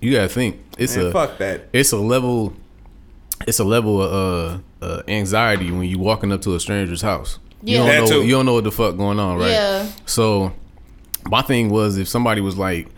you 0.01 0.13
gotta 0.13 0.29
think 0.29 0.61
it's 0.79 0.95
Man, 0.97 1.07
a 1.07 1.11
fuck 1.13 1.39
that. 1.39 1.69
It's 1.73 1.93
a 1.93 1.97
level, 1.97 2.53
it's 3.47 3.59
a 3.59 3.65
level 3.65 4.01
of 4.03 4.61
uh, 4.83 4.85
uh, 4.85 5.03
anxiety 5.09 5.71
when 5.71 5.83
you 5.89 5.99
walking 5.99 6.33
up 6.33 6.43
to 6.43 6.55
a 6.55 6.61
stranger's 6.61 7.03
house. 7.03 7.39
Yeah. 7.63 7.73
You 7.73 7.79
don't 7.79 7.87
That 7.89 8.01
know. 8.01 8.21
too. 8.21 8.27
You 8.27 8.33
don't 8.33 8.47
know 8.47 8.55
what 8.55 8.65
the 8.65 8.73
fuck 8.73 8.97
going 8.97 9.19
on, 9.19 9.39
right? 9.39 9.51
Yeah. 9.51 9.91
So 10.07 10.53
my 11.29 11.43
thing 11.43 11.71
was 11.71 11.99
if 11.99 12.09
somebody 12.09 12.41
was 12.41 12.57
like 12.57 12.89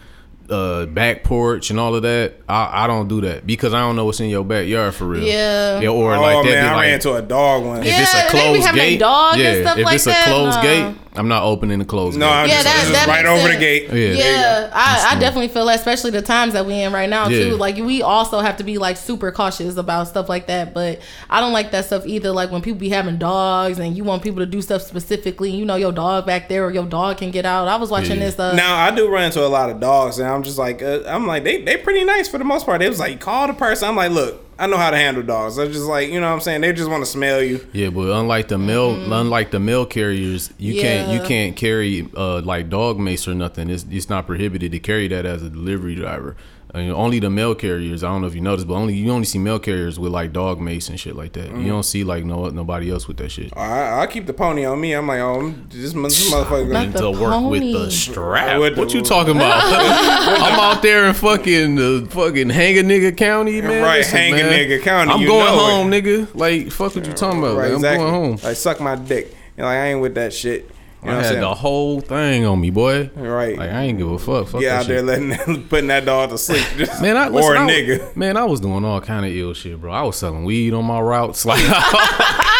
uh 0.50 0.86
back 0.86 1.24
porch 1.24 1.70
and 1.70 1.78
all 1.78 1.94
of 1.94 2.02
that, 2.02 2.34
I, 2.48 2.84
I 2.84 2.86
don't 2.86 3.08
do 3.08 3.20
that 3.22 3.46
because 3.46 3.74
I 3.74 3.80
don't 3.80 3.96
know 3.96 4.04
what's 4.06 4.20
in 4.20 4.28
your 4.30 4.44
backyard 4.44 4.94
for 4.94 5.06
real. 5.06 5.22
Yeah. 5.22 5.80
Yeah, 5.80 5.88
or 5.90 6.14
oh 6.14 6.20
like 6.20 6.44
that. 6.46 6.50
man, 6.50 6.64
be 6.64 6.68
I 6.68 6.74
like, 6.74 6.82
ran 6.84 6.94
into 6.94 7.12
a 7.14 7.22
dog 7.22 7.64
once. 7.64 7.86
if 7.86 7.92
it's 7.98 8.14
a 8.14 8.16
they 8.16 8.22
be 8.24 8.28
closed 8.30 8.66
having 8.66 8.80
a 8.80 8.84
gate, 8.84 8.98
dog 9.00 9.34
and 9.34 9.42
yeah. 9.42 9.60
stuff 9.62 9.78
if 9.78 9.84
like 9.84 9.94
it's 9.96 10.06
a 10.06 10.12
closed 10.24 10.56
nah. 10.56 10.62
gate, 10.62 10.94
I'm 11.16 11.28
not 11.28 11.42
opening 11.42 11.80
the 11.80 11.84
closed 11.84 12.18
No, 12.18 12.26
gate. 12.26 12.32
I'm 12.32 12.48
Yeah, 12.48 12.54
just, 12.54 12.64
that- 12.64 12.80
just 12.80 12.92
that 12.92 13.08
right 13.08 13.24
makes 13.24 13.40
over 13.44 13.52
the 13.52 13.58
gate. 13.58 13.82
Yeah. 13.84 13.90
There 13.90 14.14
Yeah, 14.16 14.70
I, 14.72 15.16
I 15.16 15.18
definitely 15.20 15.48
feel 15.48 15.66
that, 15.66 15.76
especially 15.76 16.12
the 16.12 16.22
times 16.22 16.52
that 16.52 16.64
we 16.64 16.74
in 16.74 16.92
right 16.92 17.10
now 17.10 17.28
Yeah. 17.28 17.50
too. 17.50 17.56
Like 17.56 17.76
we 17.76 18.02
also 18.02 18.38
have 18.40 18.56
to 18.58 18.64
be 18.64 18.78
like 18.78 18.96
super 18.96 19.32
cautious 19.32 19.76
about 19.76 20.06
stuff 20.08 20.28
like 20.28 20.46
that. 20.46 20.72
But 20.74 21.00
I 21.28 21.40
don't 21.40 21.52
like 21.52 21.72
that 21.72 21.86
stuff 21.86 22.06
either. 22.06 22.30
Like 22.30 22.50
when 22.52 22.62
people 22.62 22.78
be 22.78 22.88
having 22.90 23.18
dogs 23.18 23.78
and 23.80 23.96
you 23.96 24.04
want 24.04 24.22
people 24.22 24.38
to 24.40 24.46
do 24.46 24.62
stuff 24.62 24.82
specifically, 24.82 25.50
you 25.50 25.64
know 25.64 25.74
your 25.76 25.92
dog 25.92 26.24
back 26.24 26.48
there 26.48 26.64
or 26.64 26.70
your 26.70 26.86
dog 26.86 27.18
can 27.18 27.30
get 27.32 27.44
out. 27.44 27.66
I 27.68 27.76
was 27.76 27.90
watching 27.90 28.18
Yeah. 28.18 28.26
this. 28.26 28.38
Uh, 28.38 28.54
Now 28.54 28.76
I 28.76 28.90
do 28.94 29.08
run 29.10 29.24
into 29.24 29.44
a 29.44 29.48
lot 29.48 29.70
of 29.70 29.80
dogs, 29.80 30.18
and 30.20 30.28
I'm 30.28 30.37
just 30.42 30.58
like, 30.58 30.82
uh, 30.82 31.02
I'm 31.06 31.26
like, 31.26 31.44
they 31.44 31.62
they 31.62 31.76
pretty 31.76 32.04
nice 32.04 32.28
for 32.28 32.38
the 32.38 32.44
most 32.44 32.66
part. 32.66 32.80
They 32.80 32.88
was 32.88 32.98
like, 32.98 33.20
call 33.20 33.46
the 33.46 33.54
person. 33.54 33.88
I'm 33.88 33.96
like, 33.96 34.10
look, 34.10 34.44
I 34.58 34.66
know 34.66 34.76
how 34.76 34.90
to 34.90 34.96
handle 34.96 35.22
dogs. 35.22 35.56
They're 35.56 35.66
just 35.66 35.84
like, 35.84 36.08
you 36.08 36.20
know 36.20 36.28
what 36.28 36.34
I'm 36.34 36.40
saying? 36.40 36.62
They 36.62 36.72
just 36.72 36.90
want 36.90 37.02
to 37.04 37.10
smell 37.10 37.42
you. 37.42 37.66
Yeah, 37.72 37.90
but 37.90 38.10
unlike 38.10 38.48
the 38.48 38.58
mail, 38.58 38.94
unlike 39.12 39.50
the 39.50 39.60
mail 39.60 39.86
carriers, 39.86 40.52
you 40.58 40.80
can't 40.80 41.12
you 41.12 41.26
can't 41.26 41.56
carry 41.56 42.08
uh, 42.16 42.40
like 42.40 42.68
dog 42.68 42.98
mace 42.98 43.28
or 43.28 43.34
nothing. 43.34 43.70
It's 43.70 43.84
it's 43.90 44.08
not 44.08 44.26
prohibited 44.26 44.72
to 44.72 44.78
carry 44.80 45.08
that 45.08 45.24
as 45.24 45.42
a 45.42 45.50
delivery 45.50 45.94
driver. 45.94 46.36
I 46.78 46.82
mean, 46.82 46.92
only 46.92 47.18
the 47.18 47.28
mail 47.28 47.56
carriers. 47.56 48.04
I 48.04 48.08
don't 48.08 48.20
know 48.20 48.28
if 48.28 48.36
you 48.36 48.40
noticed, 48.40 48.68
but 48.68 48.74
only 48.74 48.94
you 48.94 49.10
only 49.10 49.24
see 49.24 49.38
mail 49.38 49.58
carriers 49.58 49.98
with 49.98 50.12
like 50.12 50.32
dog 50.32 50.60
mace 50.60 50.88
and 50.88 50.98
shit 50.98 51.16
like 51.16 51.32
that. 51.32 51.46
You 51.46 51.52
mm-hmm. 51.52 51.68
don't 51.68 51.82
see 51.82 52.04
like 52.04 52.24
no 52.24 52.48
nobody 52.50 52.90
else 52.90 53.08
with 53.08 53.16
that 53.16 53.30
shit. 53.30 53.52
I, 53.56 54.02
I 54.02 54.06
keep 54.06 54.26
the 54.26 54.32
pony 54.32 54.64
on 54.64 54.80
me. 54.80 54.92
I'm 54.92 55.08
like, 55.08 55.18
oh, 55.18 55.40
I'm, 55.40 55.68
this, 55.68 55.92
mo- 55.92 56.08
this 56.08 56.32
motherfucker. 56.32 56.70
Not 56.70 56.92
Gonna, 56.92 56.92
the 56.92 57.12
to 57.12 57.20
work 57.20 57.50
with 57.50 57.62
the 57.62 57.72
pony. 57.72 57.90
strap. 57.90 58.60
With 58.60 58.76
the- 58.76 58.80
what 58.80 58.94
you 58.94 59.02
talking 59.02 59.34
about? 59.36 59.60
I'm 59.64 60.60
out 60.60 60.80
there 60.82 61.06
in 61.06 61.14
fucking 61.14 61.74
the 61.74 62.06
fucking 62.10 62.50
hang 62.50 62.78
a 62.78 62.82
nigga 62.82 63.16
county, 63.16 63.60
man. 63.60 63.82
Right, 63.82 63.98
Listen, 63.98 64.16
hang 64.18 64.34
a 64.34 64.36
man. 64.36 64.52
nigga 64.52 64.80
county, 64.80 65.10
I'm 65.10 65.20
you 65.20 65.26
going 65.26 65.46
know 65.46 65.66
it. 65.66 65.70
home, 65.70 65.90
nigga. 65.90 66.34
Like 66.34 66.70
fuck 66.70 66.94
what 66.94 67.04
you 67.06 67.12
talking 67.12 67.40
about? 67.40 67.56
right, 67.56 67.72
Like, 67.72 67.92
I'm 67.92 67.98
going 67.98 68.14
home. 68.14 68.38
Like 68.44 68.56
suck 68.56 68.80
my 68.80 68.94
dick. 68.94 69.34
And 69.56 69.66
like 69.66 69.78
I 69.78 69.86
ain't 69.88 70.00
with 70.00 70.14
that 70.14 70.32
shit. 70.32 70.70
You 71.02 71.08
know 71.10 71.14
I 71.14 71.16
had 71.22 71.26
saying? 71.28 71.40
the 71.40 71.54
whole 71.54 72.00
thing 72.00 72.44
on 72.44 72.60
me, 72.60 72.70
boy. 72.70 73.08
Right. 73.14 73.56
Like 73.56 73.70
I 73.70 73.82
ain't 73.82 73.98
give 73.98 74.10
a 74.10 74.18
fuck. 74.18 74.48
Fuck 74.48 74.60
Get 74.60 74.70
that 74.70 74.80
out 74.80 74.86
there 74.86 75.02
letting 75.02 75.28
that, 75.28 75.66
putting 75.70 75.86
that 75.88 76.04
dog 76.04 76.30
to 76.30 76.38
sleep. 76.38 76.64
Just, 76.76 77.00
Man, 77.00 77.16
I, 77.16 77.28
or 77.28 77.30
listen, 77.30 77.56
a 77.56 77.58
I 77.60 77.64
was- 77.64 77.72
nigga. 77.74 78.16
man, 78.16 78.36
I 78.36 78.44
was 78.44 78.60
doing 78.60 78.84
all 78.84 79.00
kind 79.00 79.24
of 79.24 79.32
ill 79.32 79.54
shit, 79.54 79.80
bro. 79.80 79.92
I 79.92 80.02
was 80.02 80.16
selling 80.16 80.44
weed 80.44 80.74
on 80.74 80.84
my 80.84 81.00
routes. 81.00 81.46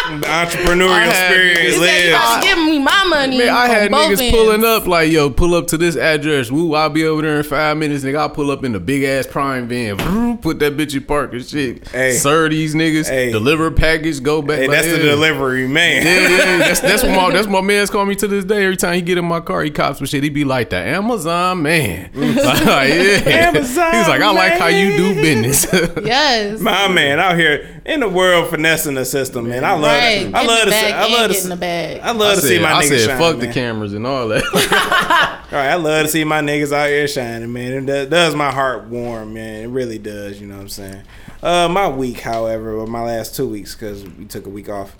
Like, 0.09 0.19
The 0.21 0.25
entrepreneurial 0.25 0.89
I 0.89 1.03
had 1.05 1.31
spirit 1.31 1.57
niggas- 1.57 1.73
You 1.75 1.79
lives. 1.81 2.07
about 2.09 2.41
to 2.41 2.47
give 2.47 2.57
me 2.57 2.79
my 2.79 3.03
money. 3.05 3.37
man, 3.37 3.49
I 3.49 3.67
had 3.67 3.91
niggas 3.91 4.19
ends. 4.19 4.31
pulling 4.35 4.65
up 4.65 4.87
like, 4.87 5.11
yo, 5.11 5.29
pull 5.29 5.53
up 5.53 5.67
to 5.67 5.77
this 5.77 5.95
address. 5.95 6.49
Woo, 6.49 6.73
I'll 6.73 6.89
be 6.89 7.05
over 7.05 7.21
there 7.21 7.37
in 7.37 7.43
five 7.43 7.77
minutes. 7.77 8.03
Nigga, 8.03 8.17
I'll 8.17 8.29
pull 8.31 8.49
up 8.49 8.63
in 8.63 8.71
the 8.71 8.79
big 8.79 9.03
ass 9.03 9.27
prime 9.27 9.67
van. 9.67 9.97
Vroom, 9.97 10.39
Put 10.39 10.57
that 10.59 10.75
bitch 10.75 10.95
in 10.95 11.03
park 11.03 11.33
and 11.33 11.45
shit. 11.45 11.87
Hey. 11.89 12.13
Serve 12.13 12.49
these 12.51 12.73
niggas. 12.73 13.07
Hey. 13.07 13.31
Deliver 13.31 13.69
package. 13.69 14.23
Go 14.23 14.41
back. 14.41 14.57
Hey, 14.59 14.67
like, 14.67 14.77
that's 14.81 14.87
the 14.91 14.97
delivery 14.97 15.67
man. 15.67 16.03
Yeah, 16.03 16.29
yeah, 16.29 16.57
that's 16.57 16.79
that's 16.79 17.03
what 17.03 17.11
my 17.15 17.31
that's 17.31 17.45
what 17.45 17.61
my 17.61 17.67
man's 17.67 17.91
call 17.91 18.05
me 18.05 18.15
to 18.15 18.27
this 18.29 18.45
day. 18.45 18.63
Every 18.63 18.77
time 18.77 18.93
he 18.95 19.01
get 19.01 19.17
in 19.17 19.25
my 19.25 19.39
car, 19.41 19.61
he 19.63 19.69
cops 19.71 19.99
with 19.99 20.09
shit. 20.09 20.23
He 20.23 20.29
be 20.29 20.43
like 20.45 20.69
the 20.69 20.77
Amazon 20.77 21.61
man. 21.63 22.11
like, 22.15 22.35
yeah. 22.37 23.21
Amazon 23.49 23.93
He's 23.93 24.07
like, 24.07 24.21
I 24.21 24.31
like 24.31 24.53
how 24.53 24.67
you 24.67 24.95
do 24.97 25.13
business. 25.15 25.65
Yes. 26.05 26.59
My 26.59 26.87
man 26.87 27.19
out 27.19 27.35
here 27.37 27.81
in 27.85 27.99
the 27.99 28.09
world 28.09 28.49
finessing 28.49 28.95
the 28.95 29.05
system, 29.05 29.49
man. 29.49 29.63
I 29.63 29.73
love 29.73 29.81
Right. 29.83 30.27
it. 30.27 30.33
I 30.33 30.45
love 30.45 30.59
to 30.63 30.65
the 30.65 30.71
see. 30.71 30.81
bag 30.81 30.93
I 30.93 31.11
love 31.19 31.31
to 31.31 31.33
see. 31.37 31.49
the 31.49 31.55
bag. 31.55 32.01
I 32.01 32.11
love 32.11 32.31
I 32.31 32.35
to 32.35 32.41
see 32.41 32.59
my 32.59 32.71
I 32.73 32.85
said, 32.85 33.07
shine. 33.09 33.17
fuck 33.19 33.37
man. 33.37 33.47
the 33.47 33.53
cameras 33.53 33.93
and 33.93 34.07
all 34.07 34.27
that. 34.29 34.43
All 35.51 35.57
right, 35.57 35.69
I 35.69 35.75
love 35.75 36.05
to 36.05 36.11
see 36.11 36.23
my 36.23 36.41
niggas 36.41 36.71
out 36.71 36.89
here 36.89 37.07
shining, 37.07 37.51
man. 37.51 37.71
It 37.73 37.85
does, 37.87 38.07
does 38.09 38.35
my 38.35 38.51
heart 38.51 38.85
warm, 38.85 39.33
man. 39.33 39.63
It 39.63 39.67
really 39.67 39.97
does. 39.97 40.39
You 40.39 40.45
know 40.47 40.55
what 40.57 40.61
I'm 40.61 40.69
saying? 40.69 41.01
Uh, 41.41 41.67
my 41.69 41.87
week, 41.87 42.19
however, 42.19 42.73
or 42.73 42.85
my 42.85 43.01
last 43.01 43.35
two 43.35 43.47
weeks, 43.49 43.73
because 43.73 44.03
we 44.03 44.25
took 44.25 44.45
a 44.45 44.49
week 44.49 44.69
off. 44.69 44.95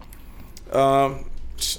Um, 0.71 1.25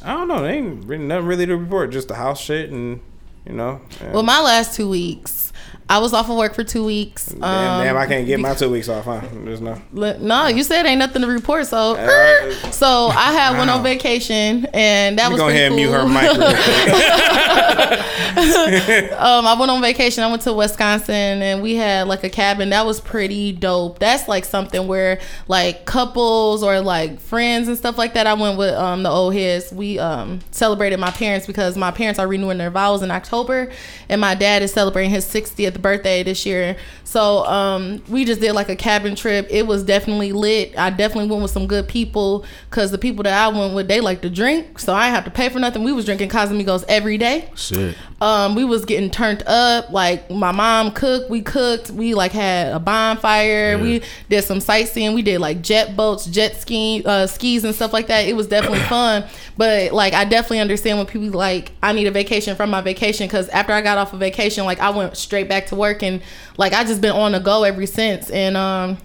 I 0.03 0.13
don't 0.15 0.29
know. 0.29 0.43
There 0.43 0.53
ain't 0.53 0.87
nothing 0.87 1.27
really 1.27 1.47
to 1.47 1.57
report. 1.57 1.91
Just 1.91 2.09
the 2.09 2.15
house 2.15 2.41
shit, 2.41 2.71
and 2.71 3.01
you 3.47 3.53
know. 3.53 3.81
yeah. 4.01 4.13
Well, 4.13 4.23
my 4.23 4.41
last 4.41 4.75
two 4.75 4.89
weeks, 4.89 5.50
I 5.91 5.99
was 5.99 6.13
off 6.13 6.31
of 6.31 6.37
work 6.37 6.55
for 6.55 6.63
two 6.63 6.85
weeks. 6.85 7.27
damn, 7.27 7.43
Um, 7.43 7.85
damn, 7.85 7.97
I 7.97 8.07
can't 8.07 8.25
get 8.25 8.39
my 8.39 8.55
two 8.55 8.71
weeks 8.71 8.89
off, 8.89 9.07
huh? 9.07 9.23
There's 9.45 9.61
no. 9.61 9.77
No, 10.21 10.47
you 10.47 10.63
said 10.63 10.87
ain't 10.87 11.01
nothing 11.01 11.23
to 11.23 11.29
report, 11.29 11.67
so 11.67 11.97
Uh, 11.97 12.53
so 12.71 13.09
I 13.09 13.33
had 13.33 13.59
went 13.59 13.71
on 13.71 13.83
vacation, 13.83 14.67
and 14.73 15.19
that 15.19 15.25
Let 15.25 15.29
me 15.31 15.35
was 15.35 15.41
go 15.41 15.49
ahead 15.49 15.73
and 15.73 15.77
mute 15.77 15.91
her 15.91 16.07
mic. 16.07 16.31
um, 19.21 19.47
I 19.47 19.57
went 19.59 19.69
on 19.71 19.81
vacation. 19.81 20.23
I 20.23 20.31
went 20.31 20.43
to 20.43 20.53
Wisconsin, 20.53 21.43
and 21.43 21.61
we 21.61 21.75
had 21.75 22.07
like 22.07 22.23
a 22.23 22.31
cabin 22.31 22.71
that 22.71 22.87
was 22.87 23.01
pretty 23.01 23.51
dope. 23.53 23.99
That's 23.99 24.29
like 24.29 24.45
something 24.45 24.87
where 24.87 25.19
like 25.49 25.87
couples 25.87 26.63
or 26.63 26.81
like 26.81 27.19
friends 27.19 27.67
and 27.67 27.77
stuff 27.77 27.99
like 27.99 28.15
that. 28.15 28.29
I 28.29 28.35
went 28.35 28.59
with 28.59 28.75
um, 28.75 29.03
the 29.03 29.11
old 29.11 29.35
heads. 29.35 29.73
We 29.73 29.99
um, 29.99 30.39
celebrated 30.53 31.01
my 31.01 31.11
parents 31.11 31.49
because 31.49 31.77
my 31.77 31.91
parents 31.91 32.21
are 32.21 32.29
renewing 32.29 32.59
their 32.59 32.71
vows 32.71 33.03
in 33.03 33.11
October, 33.11 33.73
and 34.09 34.21
my 34.21 34.37
dad 34.37 34.63
is 34.63 34.73
celebrating 34.73 35.11
his 35.11 35.27
60th 35.27 35.80
birthday 35.81 36.23
this 36.23 36.47
year. 36.47 36.77
So 37.05 37.45
um, 37.47 38.03
we 38.09 38.25
just 38.25 38.41
did 38.41 38.53
like 38.53 38.69
a 38.69 38.77
cabin 38.77 39.17
trip. 39.17 39.47
It 39.51 39.67
was 39.67 39.83
definitely 39.83 40.33
lit. 40.33 40.79
I 40.79 40.91
definitely 40.91 41.29
went 41.29 41.43
with 41.43 41.51
some 41.51 41.67
good 41.67 41.89
people 41.89 42.45
because 42.69 42.91
the 42.91 42.99
people 42.99 43.25
that 43.25 43.33
I 43.33 43.49
went 43.49 43.75
with 43.75 43.89
they 43.89 44.01
like 44.01 44.23
to 44.23 44.31
drink, 44.31 44.79
so 44.79 44.95
I 44.95 45.07
didn't 45.07 45.15
have 45.17 45.25
to 45.25 45.31
pay 45.31 45.49
for 45.49 45.59
nothing. 45.59 45.83
We 45.83 45.93
was 45.93 46.05
drinking 46.05 46.29
Casamigos 46.29 46.85
every 46.89 47.19
day. 47.19 47.49
shit. 47.57 47.97
Um, 48.21 48.55
we 48.55 48.65
was 48.65 48.85
getting 48.85 49.11
turned 49.11 49.43
up. 49.45 49.91
Like 49.91 50.31
my 50.31 50.53
mom 50.53 50.93
cooked, 50.93 51.31
we 51.31 51.41
cooked. 51.41 51.91
We 51.91 52.15
like 52.15 52.33
had 52.33 52.73
a 52.73 52.79
bonfire. 52.79 53.77
Yeah. 53.77 53.83
We 53.83 54.03
did 54.29 54.43
some 54.45 54.61
sightseeing. 54.61 55.15
We 55.15 55.23
did 55.23 55.41
like 55.41 55.63
jet 55.63 55.97
boats, 55.97 56.27
jet 56.27 56.57
ski, 56.57 57.03
uh, 57.07 57.27
skis 57.27 57.65
and 57.65 57.75
stuff 57.75 57.93
like 57.93 58.09
that. 58.09 58.29
It 58.29 58.37
was 58.37 58.47
definitely 58.47 58.81
fun. 58.89 59.25
But 59.57 59.93
like 59.93 60.13
I 60.13 60.25
definitely 60.25 60.61
understand 60.61 60.99
when 60.99 61.07
people 61.07 61.31
like 61.31 61.73
I 61.83 61.93
need 61.93 62.07
a 62.07 62.11
vacation 62.11 62.57
from 62.57 62.71
my 62.71 62.83
vacation 62.83 63.27
because 63.27 63.49
after 63.49 63.73
I 63.73 63.81
got 63.81 63.99
off 63.99 64.13
of 64.13 64.21
vacation, 64.21 64.65
like 64.65 64.81
I 64.81 64.91
went 64.91 65.17
straight 65.17 65.49
back 65.49 65.67
to 65.69 65.70
work 65.77 66.03
and 66.03 66.21
like 66.57 66.73
I 66.73 66.85
just 66.85 67.01
been 67.01 67.13
on 67.13 67.33
the 67.33 67.41
go 67.41 67.63
ever 67.65 67.87
since. 67.87 68.31
And 68.31 68.57
um, 68.57 68.99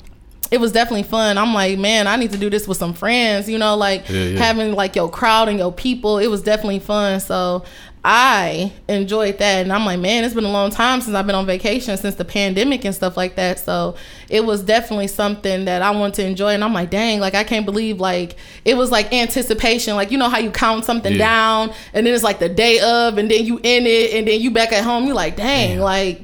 it 0.51 0.59
was 0.59 0.71
definitely 0.71 1.03
fun. 1.03 1.37
I'm 1.37 1.53
like, 1.53 1.77
man, 1.79 2.07
I 2.07 2.15
need 2.17 2.31
to 2.31 2.37
do 2.37 2.49
this 2.49 2.67
with 2.67 2.77
some 2.77 2.93
friends. 2.93 3.49
You 3.49 3.57
know, 3.57 3.75
like 3.75 4.07
Yeah, 4.09 4.23
yeah. 4.23 4.37
having 4.39 4.73
like 4.73 4.95
your 4.95 5.09
crowd 5.09 5.49
and 5.49 5.57
your 5.57 5.71
people. 5.71 6.19
It 6.19 6.27
was 6.27 6.41
definitely 6.41 6.79
fun. 6.79 7.19
So 7.19 7.63
I 8.07 8.71
enjoyed 8.87 9.39
that, 9.39 9.63
and 9.63 9.73
I'm 9.73 9.83
like, 9.83 9.99
man, 9.99 10.23
it's 10.23 10.35
been 10.35 10.43
a 10.45 10.51
long 10.51 10.69
time 10.69 11.01
since 11.01 11.15
I've 11.15 11.25
been 11.25 11.33
on 11.35 11.47
vacation 11.47 11.97
since 11.97 12.13
the 12.13 12.23
pandemic 12.23 12.85
and 12.85 12.93
stuff 12.93 13.17
like 13.17 13.33
that. 13.37 13.57
So 13.57 13.95
it 14.29 14.45
was 14.45 14.61
definitely 14.61 15.07
something 15.07 15.65
that 15.65 15.81
I 15.81 15.89
want 15.89 16.13
to 16.15 16.23
enjoy, 16.23 16.49
and 16.53 16.63
I'm 16.63 16.71
like, 16.71 16.91
dang, 16.91 17.19
like 17.19 17.33
I 17.33 17.43
can't 17.43 17.65
believe 17.65 17.99
like 17.99 18.35
it 18.63 18.77
was 18.77 18.91
like 18.91 19.11
anticipation, 19.11 19.95
like 19.95 20.11
you 20.11 20.19
know 20.19 20.29
how 20.29 20.37
you 20.37 20.51
count 20.51 20.85
something 20.85 21.13
Yeah. 21.13 21.17
down, 21.17 21.73
and 21.95 22.05
then 22.05 22.13
it's 22.13 22.23
like 22.23 22.37
the 22.37 22.47
day 22.47 22.79
of, 22.79 23.17
and 23.17 23.29
then 23.31 23.43
you 23.43 23.57
in 23.63 23.87
it, 23.87 24.13
and 24.13 24.27
then 24.27 24.39
you 24.39 24.51
back 24.51 24.71
at 24.71 24.83
home, 24.83 25.07
You're 25.07 25.15
like, 25.15 25.35
dang, 25.35 25.79
like. 25.79 26.21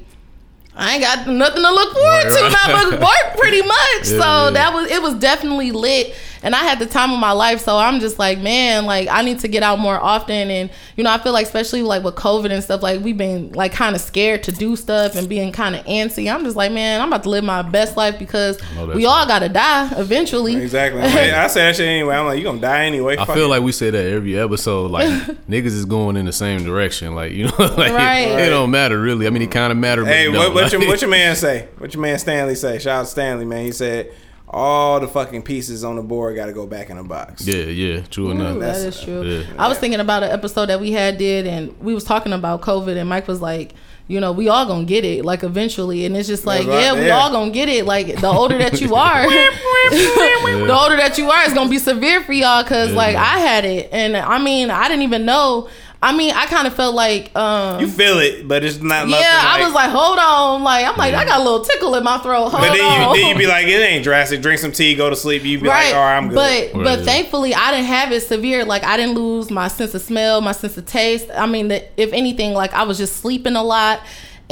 I 0.76 0.94
ain't 0.94 1.04
got 1.04 1.28
nothing 1.28 1.62
to 1.64 1.72
look 1.72 1.94
forward 1.94 2.22
to. 2.24 2.30
Right, 2.30 2.52
Not 2.52 2.68
right. 2.74 2.92
much 2.92 3.02
work, 3.02 3.38
pretty 3.40 3.62
much. 3.68 3.78
Yeah, 4.04 4.04
so 4.04 4.18
yeah. 4.18 4.50
that 4.52 4.74
was 4.74 4.90
it 4.90 5.02
was 5.02 5.16
definitely 5.16 5.72
lit, 5.72 6.16
and 6.44 6.56
I 6.56 6.60
had 6.60 6.80
the 6.80 6.86
time 6.86 7.12
of 7.12 7.20
my 7.20 7.34
life. 7.34 7.60
So 7.60 7.78
I'm 7.78 8.00
just 8.00 8.18
like, 8.18 8.40
man, 8.40 8.86
like 8.86 9.10
I 9.10 9.22
need 9.22 9.40
to 9.40 9.50
get 9.50 9.64
out 9.64 9.80
more 9.80 10.00
often, 10.00 10.50
and 10.50 10.70
you 10.96 11.04
know, 11.04 11.12
I 11.12 11.18
feel 11.18 11.34
like 11.34 11.46
especially 11.46 11.82
like 11.84 12.04
with 12.04 12.16
COVID 12.16 12.52
and 12.52 12.64
stuff, 12.64 12.82
like 12.82 13.02
we've 13.02 13.18
been 13.18 13.52
like 13.52 13.74
kind 13.74 13.96
of 13.96 14.02
scared 14.02 14.44
to 14.44 14.54
do 14.54 14.78
stuff 14.78 15.16
and 15.16 15.28
being 15.28 15.52
kind 15.52 15.76
of 15.76 15.86
antsy. 15.86 16.34
I'm 16.34 16.46
just 16.46 16.56
like, 16.56 16.72
man, 16.72 17.02
I'm 17.02 17.10
about 17.10 17.24
to 17.24 17.30
live 17.30 17.44
my 17.44 17.64
best 17.64 17.98
life 17.98 18.18
because 18.18 18.58
we 18.94 19.06
all 19.06 19.20
right. 19.20 19.28
gotta 19.28 19.50
die 19.50 19.90
eventually. 19.98 20.56
exactly. 20.56 21.02
I'm 21.02 21.14
like, 21.14 21.32
I 21.32 21.48
say 21.48 21.64
that 21.66 21.76
shit 21.76 21.86
anyway. 21.88 22.16
I'm 22.16 22.26
like, 22.28 22.38
you 22.38 22.46
gonna 22.46 22.62
die 22.62 22.86
anyway. 22.86 23.18
I 23.18 23.26
feel 23.26 23.46
it. 23.46 23.50
like 23.50 23.62
we 23.64 23.74
say 23.74 23.90
that 23.90 24.06
every 24.06 24.40
episode. 24.40 24.90
Like 24.90 25.10
niggas 25.50 25.66
is 25.66 25.84
going 25.86 26.16
in 26.16 26.26
the 26.26 26.32
same 26.34 26.64
direction. 26.64 27.14
Like 27.14 27.34
you 27.34 27.46
know, 27.48 27.54
like 27.60 27.92
Right. 27.92 28.22
it 28.40 28.50
don't 28.50 28.72
matter 28.72 29.00
really. 29.00 29.28
I 29.28 29.32
mean, 29.32 29.42
it 29.42 29.52
kind 29.52 29.72
of 29.74 29.78
matter. 29.78 30.06
Hey, 30.06 30.26
it 30.28 30.30
what, 30.30 30.44
don't. 30.46 30.61
What 30.64 30.72
your 30.72 30.88
what 30.88 31.02
your 31.02 31.10
man 31.10 31.36
say? 31.36 31.68
What 31.78 31.94
your 31.94 32.02
man 32.02 32.18
Stanley 32.20 32.56
say? 32.56 32.80
Shout 32.80 33.02
out 33.02 33.08
Stanley, 33.08 33.46
man. 33.46 33.66
He 33.66 33.72
said 33.72 34.12
all 34.54 35.00
the 35.00 35.08
fucking 35.08 35.42
pieces 35.44 35.84
on 35.86 35.96
the 35.96 36.02
board 36.02 36.36
got 36.36 36.48
to 36.48 36.54
go 36.54 36.68
back 36.68 36.90
in 36.90 36.98
a 36.98 37.04
box. 37.04 37.48
Yeah, 37.48 37.64
yeah, 37.64 38.02
true 38.02 38.28
Ooh, 38.28 38.32
enough. 38.32 38.60
that 38.60 38.74
That's- 38.74 39.02
true. 39.02 39.24
yeah. 39.24 39.44
I 39.58 39.70
was 39.70 39.78
thinking 39.78 40.02
about 40.02 40.24
an 40.24 40.32
episode 40.32 40.66
that 40.66 40.82
we 40.82 40.92
had 40.92 41.18
did, 41.18 41.48
and 41.48 41.78
we 41.80 41.94
was 41.94 42.04
talking 42.04 42.34
about 42.34 42.62
COVID, 42.62 42.98
and 42.98 43.08
Mike 43.08 43.30
was 43.30 43.42
like, 43.42 43.74
you 44.10 44.20
know, 44.20 44.34
we 44.34 44.50
all 44.50 44.66
gonna 44.66 44.84
get 44.84 45.06
it, 45.06 45.24
like 45.24 45.44
eventually, 45.44 46.06
and 46.06 46.18
it's 46.18 46.28
just 46.28 46.46
like, 46.46 46.68
right, 46.68 46.82
yeah, 46.82 46.94
we 46.94 47.08
yeah. 47.08 47.18
all 47.18 47.32
gonna 47.32 47.52
get 47.52 47.70
it. 47.70 47.86
Like 47.86 48.20
the 48.20 48.28
older 48.28 48.58
that 48.58 48.82
you 48.82 48.94
are, 48.96 49.22
the 49.90 50.78
older 50.78 50.98
that 50.98 51.18
you 51.18 51.30
are, 51.30 51.44
it's 51.46 51.54
gonna 51.54 51.70
be 51.70 51.80
severe 51.80 52.22
for 52.22 52.34
y'all. 52.34 52.64
Cause 52.66 52.92
like 52.92 53.16
I 53.16 53.40
had 53.40 53.64
it, 53.64 53.88
and 53.94 54.18
I 54.18 54.38
mean, 54.38 54.70
I 54.70 54.90
didn't 54.90 55.04
even 55.04 55.24
know. 55.26 55.70
I 56.04 56.18
mean, 56.18 56.34
I 56.34 56.48
kind 56.48 56.66
of 56.66 56.74
felt 56.74 56.96
like, 56.96 57.30
um, 57.36 57.80
You 57.80 57.88
feel 57.88 58.18
it, 58.20 58.48
but 58.48 58.64
it's 58.64 58.80
not. 58.80 59.08
yeah, 59.08 59.20
nothing 59.20 59.62
I 59.62 59.64
was 59.64 59.74
like, 59.74 59.92
hold 59.92 60.18
on, 60.18 60.64
like 60.64 60.84
I'm 60.86 60.98
like, 60.98 61.12
Yeah. 61.12 61.20
I 61.20 61.26
got 61.26 61.42
a 61.42 61.44
little 61.44 61.64
tickle 61.64 61.94
in 61.94 62.04
my 62.04 62.18
throat. 62.18 62.50
Hold 62.50 62.54
But 62.54 62.74
then 62.74 62.82
on. 62.82 63.16
you, 63.16 63.22
then 63.22 63.30
you 63.30 63.36
be 63.38 63.46
like, 63.48 63.68
it 63.68 63.80
ain't 63.82 64.04
drastic. 64.04 64.42
Drink 64.42 64.60
some 64.60 64.72
tea, 64.72 64.96
go 64.96 65.12
to 65.12 65.16
sleep. 65.16 65.44
You 65.44 65.60
be 65.60 65.68
like, 65.68 65.94
all 65.94 66.02
right, 66.02 66.18
I'm 66.18 66.30
good. 66.30 66.36
But 66.36 66.74
Right. 66.74 66.84
but 66.84 67.06
thankfully 67.06 67.54
I 67.54 67.70
didn't 67.72 67.86
have 67.86 68.12
it 68.12 68.22
severe. 68.22 68.66
Like 68.66 68.84
I 68.84 68.98
didn't 68.98 69.14
lose 69.16 69.52
my 69.52 69.68
sense 69.68 69.94
of 69.94 70.02
smell, 70.02 70.42
my 70.42 70.54
sense 70.54 70.76
of 70.78 70.88
taste. 70.88 71.28
I 71.38 71.46
mean, 71.46 71.68
the, 71.68 71.86
if 72.02 72.12
anything, 72.14 72.54
like 72.54 72.74
I 72.74 72.82
was 72.84 72.98
just 72.98 73.18
sleeping 73.18 73.56
a 73.56 73.64
lot. 73.64 74.00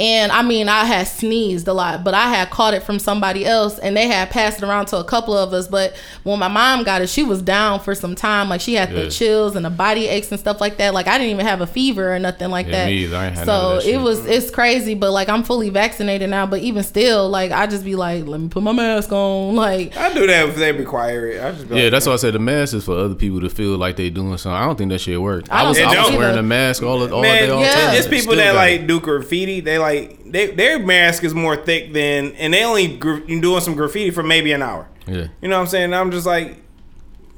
And 0.00 0.32
I 0.32 0.40
mean, 0.42 0.68
I 0.68 0.84
had 0.86 1.06
sneezed 1.08 1.68
a 1.68 1.74
lot, 1.74 2.02
but 2.04 2.14
I 2.14 2.28
had 2.30 2.48
caught 2.48 2.72
it 2.72 2.82
from 2.82 2.98
somebody 2.98 3.44
else, 3.44 3.78
and 3.78 3.94
they 3.96 4.08
had 4.08 4.30
passed 4.30 4.62
it 4.62 4.64
around 4.64 4.86
to 4.86 4.96
a 4.96 5.04
couple 5.04 5.36
of 5.36 5.52
us. 5.52 5.68
But 5.68 5.94
when 6.22 6.38
my 6.38 6.48
mom 6.48 6.84
got 6.84 7.02
it, 7.02 7.08
she 7.10 7.22
was 7.22 7.42
down 7.42 7.80
for 7.80 7.94
some 7.94 8.14
time. 8.14 8.48
Like 8.48 8.62
she 8.62 8.74
had 8.74 8.90
Yeah. 8.92 9.02
the 9.02 9.10
chills 9.10 9.56
and 9.56 9.64
the 9.64 9.70
body 9.70 10.08
aches 10.08 10.30
and 10.30 10.40
stuff 10.40 10.58
like 10.60 10.78
that. 10.78 10.94
Like 10.94 11.06
I 11.06 11.18
didn't 11.18 11.32
even 11.32 11.44
have 11.44 11.60
a 11.60 11.66
fever 11.66 12.14
or 12.14 12.18
nothing 12.18 12.50
like 12.50 12.66
Yeah, 12.66 12.72
that. 12.72 12.86
me 12.86 12.92
either. 13.04 13.16
I 13.16 13.26
ain't 13.26 13.36
had 13.36 13.46
none 13.46 13.60
so 13.60 13.76
of 13.76 13.82
that 13.84 13.90
it 13.92 13.98
was 13.98 14.24
it's 14.24 14.50
crazy, 14.50 14.94
but 14.94 15.10
like 15.12 15.28
I'm 15.28 15.42
fully 15.42 15.68
vaccinated 15.68 16.30
now. 16.30 16.46
But 16.46 16.60
even 16.60 16.82
still, 16.82 17.28
like 17.28 17.52
I 17.52 17.66
just 17.66 17.84
be 17.84 17.94
like, 17.94 18.26
let 18.26 18.40
me 18.40 18.48
put 18.48 18.62
my 18.62 18.72
mask 18.72 19.12
on. 19.12 19.54
Like 19.60 19.94
I 19.98 20.14
do 20.14 20.26
that 20.26 20.48
if 20.48 20.56
they 20.56 20.72
require 20.72 21.26
it. 21.28 21.42
I 21.44 21.52
just 21.52 21.68
be 21.68 21.76
Yeah, 21.76 21.82
like, 21.84 21.90
that's 21.92 22.06
why 22.06 22.14
I 22.14 22.16
said 22.16 22.32
the 22.32 22.38
mask 22.38 22.72
is 22.74 22.84
for 22.86 22.96
other 22.96 23.14
people 23.14 23.40
to 23.42 23.50
feel 23.50 23.76
like 23.76 23.96
they 23.96 24.08
doing 24.08 24.38
something. 24.38 24.56
I 24.56 24.64
don't 24.64 24.78
think 24.78 24.90
that 24.92 25.00
shit 25.00 25.20
worked. 25.20 25.50
I 25.52 25.64
I, 25.64 25.68
was, 25.68 25.78
I 25.78 26.02
was 26.08 26.16
wearing 26.16 26.38
a 26.38 26.42
mask 26.42 26.82
all, 26.82 27.02
all 27.12 27.20
Man, 27.20 27.42
day, 27.42 27.50
all 27.50 27.60
yeah. 27.60 27.72
time. 27.74 27.92
There's 27.92 28.06
people 28.08 28.32
Still 28.32 28.36
that 28.36 28.54
like 28.54 28.80
it. 28.80 28.86
do 28.86 28.98
graffiti. 29.00 29.60
They 29.60 29.78
like 29.78 29.89
they 30.26 30.50
their 30.52 30.78
mask 30.78 31.24
is 31.24 31.34
more 31.34 31.56
thick 31.56 31.92
than, 31.92 32.32
and 32.32 32.52
they 32.54 32.64
only 32.64 32.96
gr- 32.96 33.18
doing 33.20 33.60
some 33.60 33.74
graffiti 33.74 34.10
for 34.10 34.22
maybe 34.22 34.52
an 34.52 34.62
hour. 34.62 34.88
Yeah. 35.06 35.28
You 35.40 35.48
know 35.48 35.56
what 35.56 35.62
I'm 35.62 35.66
saying? 35.68 35.92
I'm 35.94 36.10
just 36.10 36.26
like, 36.26 36.56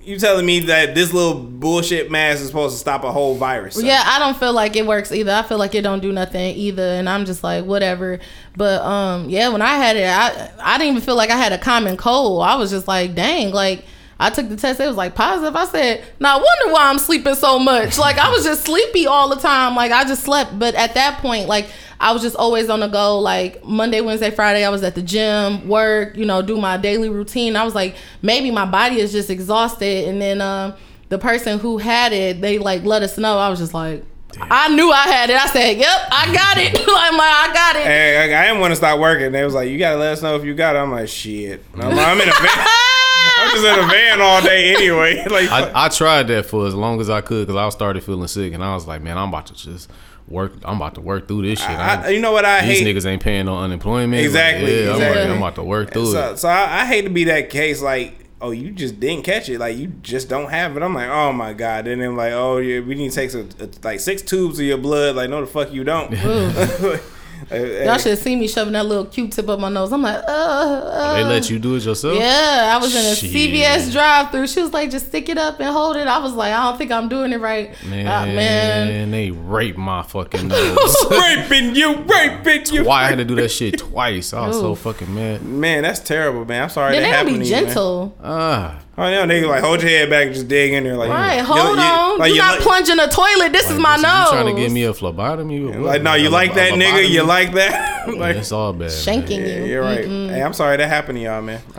you 0.03 0.19
telling 0.19 0.45
me 0.45 0.61
that 0.61 0.95
this 0.95 1.13
little 1.13 1.35
bullshit 1.35 2.11
mask 2.11 2.41
is 2.41 2.49
supposed 2.49 2.75
to 2.75 2.79
stop 2.79 3.05
a 3.05 3.13
whole 3.13 3.37
virus? 3.37 3.77
son. 3.77 3.85
Yeah, 3.85 4.03
I 4.05 4.19
don't 4.19 4.37
feel 4.37 4.53
like 4.53 4.75
it 4.77 4.87
works 4.87 5.13
either. 5.13 5.33
I 5.33 5.43
feel 5.43 5.59
like 5.59 5.75
it 5.75 5.83
don't 5.83 6.01
do 6.01 6.13
nothing 6.13 6.57
either, 6.57 6.83
and 6.83 7.09
I'm 7.09 7.25
just 7.25 7.45
like 7.45 7.65
whatever. 7.65 8.19
But 8.57 8.83
um, 8.83 9.29
yeah, 9.31 9.49
when 9.49 9.63
I 9.63 9.75
had 9.75 9.97
it, 9.97 10.09
I 10.09 10.51
I 10.61 10.79
didn't 10.79 10.97
even 10.97 11.03
feel 11.03 11.17
like 11.17 11.31
I 11.31 11.37
had 11.37 11.53
a 11.53 11.59
common 11.59 11.97
cold. 11.97 12.43
I 12.43 12.57
was 12.57 12.71
just 12.71 12.89
like, 12.89 13.15
dang, 13.15 13.53
like. 13.53 13.85
I 14.23 14.31
took 14.31 14.49
the 14.49 14.57
test. 14.57 14.79
It 14.79 14.87
was 14.87 14.97
like 14.97 15.15
positive. 15.15 15.57
I 15.57 15.65
said, 15.67 16.05
"Now 16.21 16.37
I 16.37 16.37
wonder 16.37 16.75
why 16.75 16.89
I'm 16.89 16.99
sleeping 16.99 17.35
so 17.35 17.59
much." 17.59 17.99
Like 17.99 18.19
I 18.19 18.31
was 18.31 18.45
just 18.45 18.65
sleepy 18.65 19.07
all 19.07 19.29
the 19.29 19.41
time. 19.41 19.75
Like 19.75 19.91
I 19.91 20.05
just 20.05 20.23
slept. 20.23 20.59
But 20.59 20.75
at 20.77 20.95
that 20.95 21.19
point, 21.19 21.49
like 21.49 21.67
I 21.99 22.13
was 22.13 22.23
just 22.23 22.37
always 22.37 22.69
on 22.69 22.81
the 22.81 22.89
go. 22.89 23.19
Like 23.19 23.65
Monday, 23.65 24.01
Wednesday, 24.01 24.31
Friday, 24.31 24.65
I 24.65 24.71
was 24.71 24.83
at 24.85 24.95
the 24.95 25.03
gym, 25.03 25.69
work, 25.69 26.17
you 26.17 26.25
know, 26.25 26.41
do 26.41 26.57
my 26.57 26.77
daily 26.77 27.09
routine. 27.09 27.57
I 27.57 27.65
was 27.65 27.75
like, 27.75 27.97
maybe 28.23 28.51
my 28.51 28.65
body 28.65 29.01
is 29.01 29.13
just 29.13 29.29
exhausted. 29.29 30.09
And 30.09 30.21
then 30.21 30.41
um, 30.41 30.75
the 31.09 31.19
person 31.19 31.59
who 31.59 31.79
had 31.79 32.13
it, 32.13 32.41
they 32.41 32.59
like 32.59 32.85
let 32.85 33.03
us 33.03 33.19
know. 33.19 33.39
I 33.39 33.49
was 33.49 33.59
just 33.59 33.75
like, 33.75 34.05
I 34.41 34.75
knew 34.75 34.91
I 34.91 35.03
had 35.03 35.31
it. 35.31 35.37
I 35.37 35.47
said, 35.47 35.77
"Yep, 35.77 36.09
I 36.11 36.33
got 36.33 36.59
it." 36.59 36.79
I'm 36.89 37.17
like, 37.17 37.51
I 37.51 37.51
got 37.53 37.77
it. 37.77 37.83
Hey, 37.83 38.35
I, 38.35 38.43
I 38.43 38.47
didn't 38.47 38.61
want 38.61 38.73
to 38.73 38.77
stop 38.77 38.99
working. 38.99 39.31
They 39.33 39.45
was 39.45 39.53
like, 39.53 39.69
"You 39.69 39.79
gotta 39.79 39.99
let 39.99 40.13
us 40.13 40.23
know 40.23 40.37
if 40.37 40.45
you 40.45 40.55
got 40.55 40.75
it." 40.75 40.79
I'm 40.79 40.91
like, 40.91 41.09
"Shit." 41.09 41.65
I'm, 41.75 41.99
I'm 41.99 42.21
in 42.21 42.29
a. 42.29 42.33
I'm 43.43 43.51
just 43.51 43.65
in 43.65 43.85
a 43.85 43.87
van 43.89 44.21
all 44.21 44.43
day 44.43 44.75
anyway. 44.75 45.25
Like, 45.33 45.51
I, 45.51 45.87
I 45.87 45.89
tried 45.89 46.29
that 46.29 46.47
for 46.47 46.67
as 46.67 46.75
long 46.75 47.01
as 47.01 47.09
I 47.11 47.21
could 47.21 47.47
because 47.47 47.57
I 47.59 47.69
started 47.71 48.03
feeling 48.05 48.29
sick, 48.29 48.53
and 48.53 48.63
I 48.63 48.75
was 48.75 48.87
like, 48.87 49.03
man, 49.03 49.17
I'm 49.19 49.29
about 49.29 49.47
to 49.47 49.55
just 49.55 49.91
work. 50.29 50.53
I'm 50.65 50.77
about 50.77 50.95
to 50.97 51.01
work 51.01 51.27
through 51.29 51.43
this 51.43 51.59
shit. 51.61 51.71
I- 51.71 52.09
you 52.11 52.21
know 52.21 52.33
what 52.33 52.45
I 52.45 52.65
these 52.67 52.81
hate? 52.81 52.97
niggas 52.97 53.07
ain't 53.07 53.23
paying 53.23 53.47
no 53.47 53.59
unemployment. 53.59 54.13
Like, 54.13 54.25
Exactly, 54.27 54.85
yeah, 54.85 54.91
I'm, 54.91 54.97
exactly. 54.97 55.23
I'm 55.23 55.37
about 55.39 55.55
to 55.57 55.63
work 55.65 55.93
through 55.93 56.13
so, 56.13 56.33
it. 56.33 56.39
so 56.39 56.49
I, 56.49 56.83
I 56.83 56.87
hate 56.87 57.03
to 57.03 57.11
be 57.11 57.25
that 57.25 57.51
case. 57.51 57.81
Like, 57.83 58.27
oh, 58.41 58.51
you 58.51 58.71
just 58.73 58.99
didn't 59.01 59.25
catch 59.25 59.49
it. 59.49 59.59
Like, 59.59 59.77
you 59.77 59.87
just 60.03 60.29
don't 60.29 60.51
have 60.51 60.77
it. 60.77 60.83
I'm 60.83 60.95
like, 60.95 61.09
oh 61.09 61.33
my 61.33 61.53
god. 61.53 61.87
And 61.87 62.01
then 62.01 62.11
they're 62.11 62.13
like, 62.13 62.33
oh 62.33 62.59
yeah, 62.59 62.81
we 62.81 62.95
need 62.95 63.11
to 63.11 63.15
take 63.15 63.31
some, 63.31 63.49
uh, 63.61 63.67
like 63.83 64.01
six 64.01 64.21
tubes 64.23 64.59
of 64.59 64.65
your 64.67 64.79
blood. 64.79 65.17
Like, 65.17 65.31
no, 65.31 65.41
the 65.41 65.47
fuck 65.47 65.73
you 65.73 65.85
don't. 65.85 66.11
Y'all 67.51 67.99
should 67.99 68.11
have 68.11 68.19
seen 68.19 68.39
me 68.41 68.47
shoving 68.49 68.73
that 68.75 68.87
little 68.87 69.05
Q-tip 69.07 69.49
up 69.49 69.59
my 69.59 69.69
nose. 69.69 69.93
I'm 69.93 70.03
like, 70.03 70.17
uh, 70.17 70.31
uh. 70.31 71.15
they 71.15 71.25
let 71.25 71.51
you 71.51 71.59
do 71.59 71.77
it 71.77 71.85
yourself. 71.85 72.17
Yeah, 72.19 72.73
I 72.75 72.79
was 72.83 72.95
in 72.95 73.05
a 73.05 73.15
Shit. 73.15 73.31
CVS 73.31 73.93
drive-through. 73.93 74.47
She 74.47 74.61
was 74.63 74.73
like, 74.73 74.91
"Just 74.91 75.07
stick 75.07 75.29
it 75.29 75.39
up 75.39 75.61
and 75.61 75.69
hold 75.71 75.97
it." 75.97 76.07
I 76.07 76.19
was 76.19 76.33
like, 76.35 76.53
"I 76.53 76.63
don't 76.69 76.79
think 76.79 76.91
I'm 76.93 77.09
doing 77.09 77.33
it 77.33 77.41
right." 77.41 77.71
Man, 77.89 78.07
Ah, 78.07 78.25
man. 78.27 79.11
they 79.11 79.31
rape 79.31 79.77
my 79.77 80.03
fucking 80.03 80.49
nose. 80.49 80.97
raping 81.11 81.75
you, 81.75 81.97
raping 82.03 82.67
you. 82.73 82.85
Why 82.85 83.05
I 83.05 83.09
had 83.09 83.19
to 83.19 83.25
do 83.25 83.35
that 83.37 83.51
shit 83.51 83.79
twice? 83.79 84.33
I 84.33 84.49
was 84.49 84.59
so 84.59 84.75
fucking 84.75 85.15
mad. 85.15 85.43
Man, 85.45 85.83
that's 85.83 86.01
terrible, 86.01 86.45
man. 86.45 86.65
I'm 86.65 86.69
sorry 86.69 86.93
Then 86.93 87.03
that 87.03 87.09
they 87.09 87.13
happened 87.17 87.37
gotta 87.37 87.45
be 87.45 87.49
you, 87.49 87.55
gentle. 87.67 88.17
Ah, 88.23 88.79
Oh 88.99 89.09
yeah, 89.09 89.25
they 89.25 89.43
like 89.45 89.63
hold 89.65 89.81
your 89.81 89.89
head 89.91 90.11
back 90.11 90.27
and 90.27 90.35
just 90.35 90.49
dig 90.49 90.75
in 90.75 90.85
there, 90.85 90.97
like 90.99 91.09
Right, 91.09 91.39
you- 91.39 91.45
hold 91.45 91.77
you- 91.79 91.83
on. 91.83 92.19
like, 92.19 92.29
you 92.29 92.35
you 92.35 92.41
not 92.43 92.55
like- 92.57 92.61
plunging 92.61 92.99
a 92.99 93.09
toilet. 93.09 93.51
This 93.51 93.71
is 93.71 93.79
my 93.79 93.97
you 93.97 94.03
nose. 94.03 94.29
trying 94.29 94.55
to 94.55 94.61
get 94.61 94.71
me 94.71 94.85
a 94.85 94.93
phlebotomy? 94.93 95.61
or 95.63 95.69
what? 95.81 95.81
Like, 95.81 96.03
no, 96.03 96.13
you 96.13 96.29
A- 96.29 96.31
like 96.31 96.53
a 96.53 96.55
that 96.57 96.73
nigga? 96.75 97.09
You 97.09 97.23
like 97.23 97.53
that? 97.55 97.91
Yeah, 98.03 98.15
like, 98.15 98.35
it's 98.35 98.51
all 98.51 98.73
bad. 98.73 98.91
Shanking 98.91 99.39
yeah, 99.47 99.59
you. 99.61 99.65
you're 99.67 99.81
right. 99.81 100.05
Mm-mm. 100.05 100.29
Hey, 100.31 100.43
I'm 100.43 100.53
sorry 100.55 100.77
that 100.77 100.89
happened 100.89 101.19
to 101.19 101.23
y'all, 101.23 101.41
man. 101.41 101.61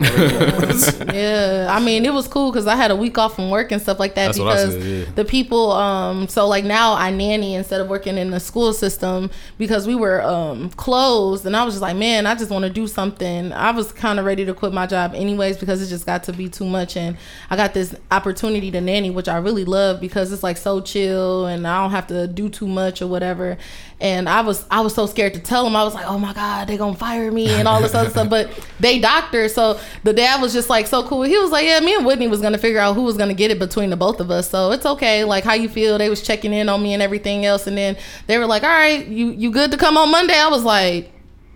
yeah, 1.12 1.66
I 1.70 1.80
mean, 1.80 2.06
it 2.06 2.14
was 2.14 2.26
cool 2.28 2.50
because 2.50 2.66
I 2.66 2.76
had 2.76 2.90
a 2.90 2.96
week 2.96 3.18
off 3.18 3.34
from 3.34 3.50
work 3.50 3.72
and 3.72 3.82
stuff 3.82 3.98
like 3.98 4.14
that 4.14 4.28
That's 4.28 4.38
what 4.38 4.48
I 4.48 4.64
because 4.66 4.72
said, 4.82 4.82
yeah. 5.08 5.12
the 5.16 5.24
people. 5.26 5.72
Um, 5.72 6.26
so 6.28 6.48
like 6.48 6.64
now 6.64 6.94
I 6.94 7.10
nanny 7.10 7.54
instead 7.56 7.82
of 7.82 7.88
working 7.90 8.16
in 8.16 8.30
the 8.30 8.40
school 8.40 8.72
system 8.72 9.30
because 9.58 9.86
we 9.86 9.94
were 9.94 10.22
um 10.22 10.70
closed, 10.70 11.44
and 11.44 11.54
I 11.54 11.62
was 11.62 11.74
just 11.74 11.82
like, 11.82 11.96
man, 11.96 12.26
I 12.26 12.34
just 12.34 12.50
want 12.50 12.62
to 12.64 12.70
do 12.70 12.86
something. 12.86 13.52
I 13.52 13.72
was 13.72 13.92
kind 13.92 14.18
of 14.18 14.24
ready 14.24 14.46
to 14.46 14.54
quit 14.54 14.72
my 14.72 14.86
job 14.86 15.12
anyways 15.14 15.58
because 15.58 15.82
it 15.82 15.88
just 15.88 16.06
got 16.06 16.24
to 16.24 16.32
be 16.32 16.48
too 16.48 16.64
much, 16.64 16.96
and 16.96 17.03
I 17.50 17.56
got 17.56 17.74
this 17.74 17.94
opportunity 18.10 18.70
to 18.70 18.80
nanny, 18.80 19.10
which 19.10 19.28
I 19.28 19.36
really 19.38 19.64
love 19.64 20.00
because 20.00 20.32
it's 20.32 20.42
like 20.42 20.56
so 20.56 20.80
chill 20.80 21.46
and 21.46 21.66
I 21.66 21.82
don't 21.82 21.90
have 21.90 22.06
to 22.08 22.26
do 22.26 22.48
too 22.48 22.66
much 22.66 23.02
or 23.02 23.06
whatever. 23.06 23.56
And 24.00 24.28
I 24.28 24.40
was 24.40 24.66
I 24.70 24.80
was 24.80 24.94
so 24.94 25.06
scared 25.06 25.34
to 25.34 25.40
tell 25.40 25.64
them. 25.64 25.76
I 25.76 25.84
was 25.84 25.94
like, 25.94 26.06
oh 26.06 26.18
my 26.18 26.32
god, 26.32 26.68
they 26.68 26.76
gonna 26.76 26.96
fire 26.96 27.30
me 27.30 27.48
and 27.48 27.68
all 27.68 27.80
this 27.80 27.94
other 27.94 28.10
stuff. 28.10 28.28
But 28.28 28.50
they 28.80 28.98
doctors, 28.98 29.54
so 29.54 29.78
the 30.02 30.12
dad 30.12 30.40
was 30.42 30.52
just 30.52 30.68
like 30.68 30.86
so 30.86 31.06
cool. 31.06 31.22
He 31.22 31.38
was 31.38 31.50
like, 31.50 31.64
yeah, 31.66 31.80
me 31.80 31.94
and 31.94 32.04
Whitney 32.04 32.28
was 32.28 32.40
gonna 32.40 32.58
figure 32.58 32.80
out 32.80 32.94
who 32.94 33.02
was 33.02 33.16
gonna 33.16 33.34
get 33.34 33.50
it 33.50 33.58
between 33.58 33.90
the 33.90 33.96
both 33.96 34.20
of 34.20 34.30
us. 34.30 34.50
So 34.50 34.72
it's 34.72 34.86
okay. 34.86 35.24
Like 35.24 35.44
how 35.44 35.54
you 35.54 35.68
feel? 35.68 35.98
They 35.98 36.08
was 36.08 36.22
checking 36.22 36.52
in 36.52 36.68
on 36.68 36.82
me 36.82 36.92
and 36.92 37.02
everything 37.02 37.44
else. 37.44 37.66
And 37.66 37.76
then 37.78 37.96
they 38.26 38.38
were 38.38 38.46
like, 38.46 38.62
all 38.62 38.68
right, 38.68 39.06
you 39.06 39.30
you 39.30 39.50
good 39.50 39.70
to 39.70 39.76
come 39.76 39.96
on 39.96 40.10
Monday? 40.10 40.38
I 40.38 40.48
was 40.48 40.64
like. 40.64 41.13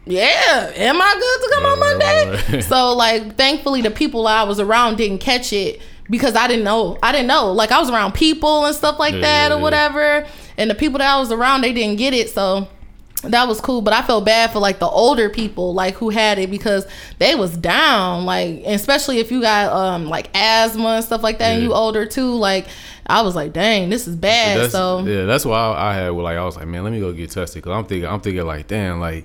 Yeah, 0.08 0.72
am 0.76 1.00
I 1.00 1.14
good 1.14 1.48
to 1.48 1.54
come 1.54 1.64
on 1.66 1.78
Monday? 1.80 2.60
so 2.62 2.94
like 2.94 3.36
thankfully 3.36 3.82
the 3.82 3.90
people 3.90 4.26
I 4.26 4.42
was 4.44 4.58
around 4.60 4.96
didn't 4.96 5.18
catch 5.18 5.52
it 5.52 5.80
because 6.10 6.34
I 6.34 6.46
didn't 6.48 6.64
know. 6.64 6.98
I 7.02 7.12
didn't 7.12 7.26
know. 7.28 7.52
Like 7.52 7.70
I 7.72 7.78
was 7.80 7.90
around 7.90 8.12
people 8.14 8.64
and 8.64 8.74
stuff 8.74 8.98
like 8.98 9.14
Yeah, 9.14 9.20
that 9.20 9.48
yeah, 9.50 9.54
or 9.54 9.58
yeah. 9.58 9.62
whatever. 9.62 10.26
And 10.56 10.70
the 10.70 10.74
people 10.74 10.98
that 10.98 11.14
I 11.14 11.18
was 11.20 11.30
around, 11.30 11.60
they 11.60 11.72
didn't 11.72 11.98
get 11.98 12.14
it. 12.14 12.30
So 12.30 12.66
that 13.24 13.46
was 13.48 13.60
cool. 13.60 13.80
But 13.82 13.94
I 13.94 14.02
felt 14.02 14.24
bad 14.24 14.52
for 14.52 14.58
like 14.60 14.78
the 14.78 14.88
older 14.88 15.28
people, 15.28 15.74
like 15.74 15.94
who 15.94 16.08
had 16.10 16.38
it 16.38 16.50
because 16.50 16.86
they 17.18 17.34
was 17.34 17.56
down. 17.56 18.24
Like 18.24 18.62
especially 18.64 19.18
if 19.18 19.30
you 19.30 19.40
got 19.40 19.72
um 19.72 20.06
like 20.06 20.30
asthma 20.34 20.88
and 20.88 21.04
stuff 21.04 21.22
like 21.22 21.38
that 21.38 21.54
and 21.54 21.62
you 21.62 21.74
older 21.74 22.06
too, 22.06 22.32
like 22.34 22.66
I 23.06 23.22
was 23.22 23.34
like, 23.34 23.52
dang, 23.52 23.88
this 23.90 24.06
is 24.06 24.16
bad. 24.16 24.58
That's, 24.58 24.72
so 24.72 25.00
yeah, 25.00 25.24
that's 25.24 25.44
why 25.44 25.58
I, 25.58 25.90
I 25.90 25.94
had 25.94 26.12
like 26.12 26.36
I 26.36 26.44
was 26.44 26.56
like, 26.56 26.66
man, 26.66 26.84
let 26.84 26.92
me 26.92 27.00
go 27.00 27.12
get 27.12 27.30
tested 27.30 27.62
because 27.62 27.76
I'm 27.76 27.84
thinking 27.84 28.08
I'm 28.08 28.20
thinking 28.20 28.44
like, 28.46 28.66
damn, 28.66 29.00
like, 29.00 29.24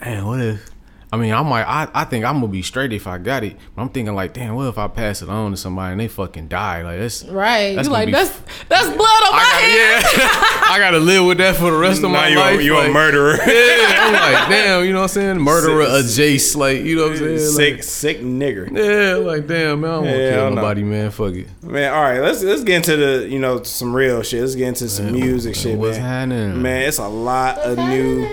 man, 0.00 0.26
what 0.26 0.40
if? 0.40 0.77
I 1.10 1.16
mean, 1.16 1.32
I 1.32 1.42
might, 1.42 1.64
I, 1.64 1.88
I 1.94 2.04
think 2.04 2.24
I'm 2.24 2.34
gonna 2.40 2.48
be 2.48 2.60
straight 2.62 2.92
if 2.92 3.06
I 3.06 3.16
got 3.18 3.42
it. 3.44 3.56
But 3.74 3.82
I'm 3.82 3.88
thinking 3.88 4.14
like, 4.14 4.34
damn, 4.34 4.54
what 4.54 4.64
if 4.68 4.76
I 4.76 4.88
pass 4.88 5.22
it 5.22 5.28
on 5.30 5.52
to 5.52 5.56
somebody 5.56 5.92
and 5.92 6.00
they 6.00 6.08
fucking 6.08 6.48
die? 6.48 6.82
Like 6.82 6.98
that's 6.98 7.24
right. 7.24 7.74
That's 7.76 7.88
you 7.88 7.92
gonna 7.94 8.04
like 8.04 8.06
be- 8.06 8.12
that's 8.12 8.30
that's 8.68 8.86
blood 8.88 9.00
on 9.00 9.32
my 9.32 9.38
I 9.38 9.60
hands. 9.60 10.04
gotta, 10.04 10.18
yeah, 10.18 10.62
I 10.74 10.78
gotta 10.78 10.98
live 11.00 11.24
with 11.24 11.38
that 11.38 11.56
for 11.56 11.70
the 11.70 11.78
rest 11.78 12.02
of 12.04 12.10
Now 12.10 12.18
my 12.20 12.28
you 12.28 12.38
life. 12.38 12.62
you 12.62 12.74
a 12.76 12.78
like, 12.80 12.92
murderer. 12.92 13.38
Yeah, 13.48 14.04
I'm 14.06 14.12
like, 14.12 14.48
damn, 14.48 14.84
you 14.84 14.92
know 14.92 14.98
what 15.00 15.02
I'm 15.04 15.08
saying? 15.08 15.38
Murderer 15.40 15.86
adjacent, 15.88 16.60
like, 16.60 16.82
you 16.82 16.96
know 16.96 17.04
what 17.08 17.12
I'm 17.12 17.18
saying? 17.18 17.38
sick, 17.38 17.74
Like, 17.76 17.82
sick 17.82 18.20
nigger. 18.20 18.70
yeah, 18.70 19.14
like, 19.16 19.46
damn, 19.46 19.80
man, 19.80 19.90
I 19.90 19.94
don't 19.94 20.04
want 20.04 20.16
to 20.16 20.22
Yeah, 20.22 20.30
kill 20.30 20.40
don't 20.44 20.54
know. 20.54 20.60
nobody, 20.62 20.82
man. 20.82 21.10
Fuck 21.10 21.34
it. 21.34 21.62
Man, 21.62 21.92
all 21.92 22.02
right, 22.02 22.20
let's 22.20 22.42
let's 22.42 22.64
get 22.64 22.76
into 22.76 22.96
the 22.96 23.28
you 23.28 23.38
know 23.38 23.62
some 23.62 23.94
real 23.94 24.22
shit. 24.22 24.40
Let's 24.42 24.54
get 24.54 24.68
into 24.68 24.88
some 24.88 25.06
Man, 25.06 25.14
music 25.14 25.54
man, 25.54 25.62
shit, 25.62 25.78
what's 25.78 25.96
man. 25.98 26.06
happening? 26.30 26.62
Man, 26.62 26.82
it's 26.82 26.98
a 26.98 27.08
lot 27.08 27.58
of 27.58 27.78
new 27.78 28.26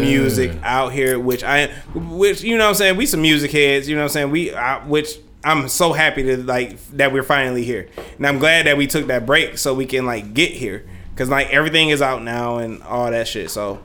music 0.00 0.52
out 0.62 0.92
here, 0.92 1.18
which 1.18 1.42
I, 1.44 1.70
which 2.18 2.42
you 2.42 2.56
know 2.58 2.64
what 2.64 2.70
I'm 2.70 2.74
saying. 2.74 2.96
We 2.96 3.06
some 3.06 3.22
music 3.22 3.50
heads, 3.52 3.88
you 3.88 3.94
know 3.94 4.02
what 4.02 4.10
I'm 4.10 4.12
saying. 4.12 4.30
We, 4.30 4.54
I, 4.54 4.84
which 4.86 5.18
I'm 5.44 5.68
so 5.68 5.92
happy 5.92 6.22
to 6.24 6.36
like 6.38 6.78
that 6.90 7.12
we're 7.12 7.22
finally 7.22 7.64
here, 7.64 7.88
and 8.16 8.26
I'm 8.26 8.38
glad 8.38 8.66
that 8.66 8.76
we 8.76 8.86
took 8.86 9.06
that 9.06 9.24
break 9.26 9.58
so 9.58 9.74
we 9.74 9.86
can 9.86 10.04
like 10.04 10.34
get 10.34 10.52
here, 10.52 10.84
cause 11.16 11.28
like 11.28 11.48
everything 11.48 11.90
is 11.90 12.02
out 12.02 12.22
now 12.22 12.58
and 12.58 12.82
all 12.82 13.10
that 13.10 13.28
shit. 13.28 13.50
So. 13.50 13.80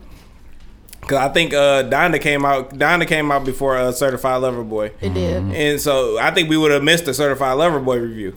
Cause 1.06 1.18
I 1.18 1.28
think 1.28 1.52
uh 1.52 1.82
Donda 1.82 2.18
came 2.18 2.46
out. 2.46 2.70
Donda 2.70 3.06
came 3.06 3.30
out 3.30 3.44
before 3.44 3.76
uh, 3.76 3.92
Certified 3.92 4.40
Lover 4.40 4.64
Boy. 4.64 4.90
It 5.02 5.12
did. 5.12 5.42
And 5.52 5.78
so 5.78 6.18
I 6.18 6.30
think 6.30 6.48
we 6.48 6.56
would 6.56 6.70
have 6.70 6.82
missed 6.82 7.04
the 7.04 7.12
Certified 7.12 7.58
Lover 7.58 7.78
Boy 7.78 7.98
review. 7.98 8.34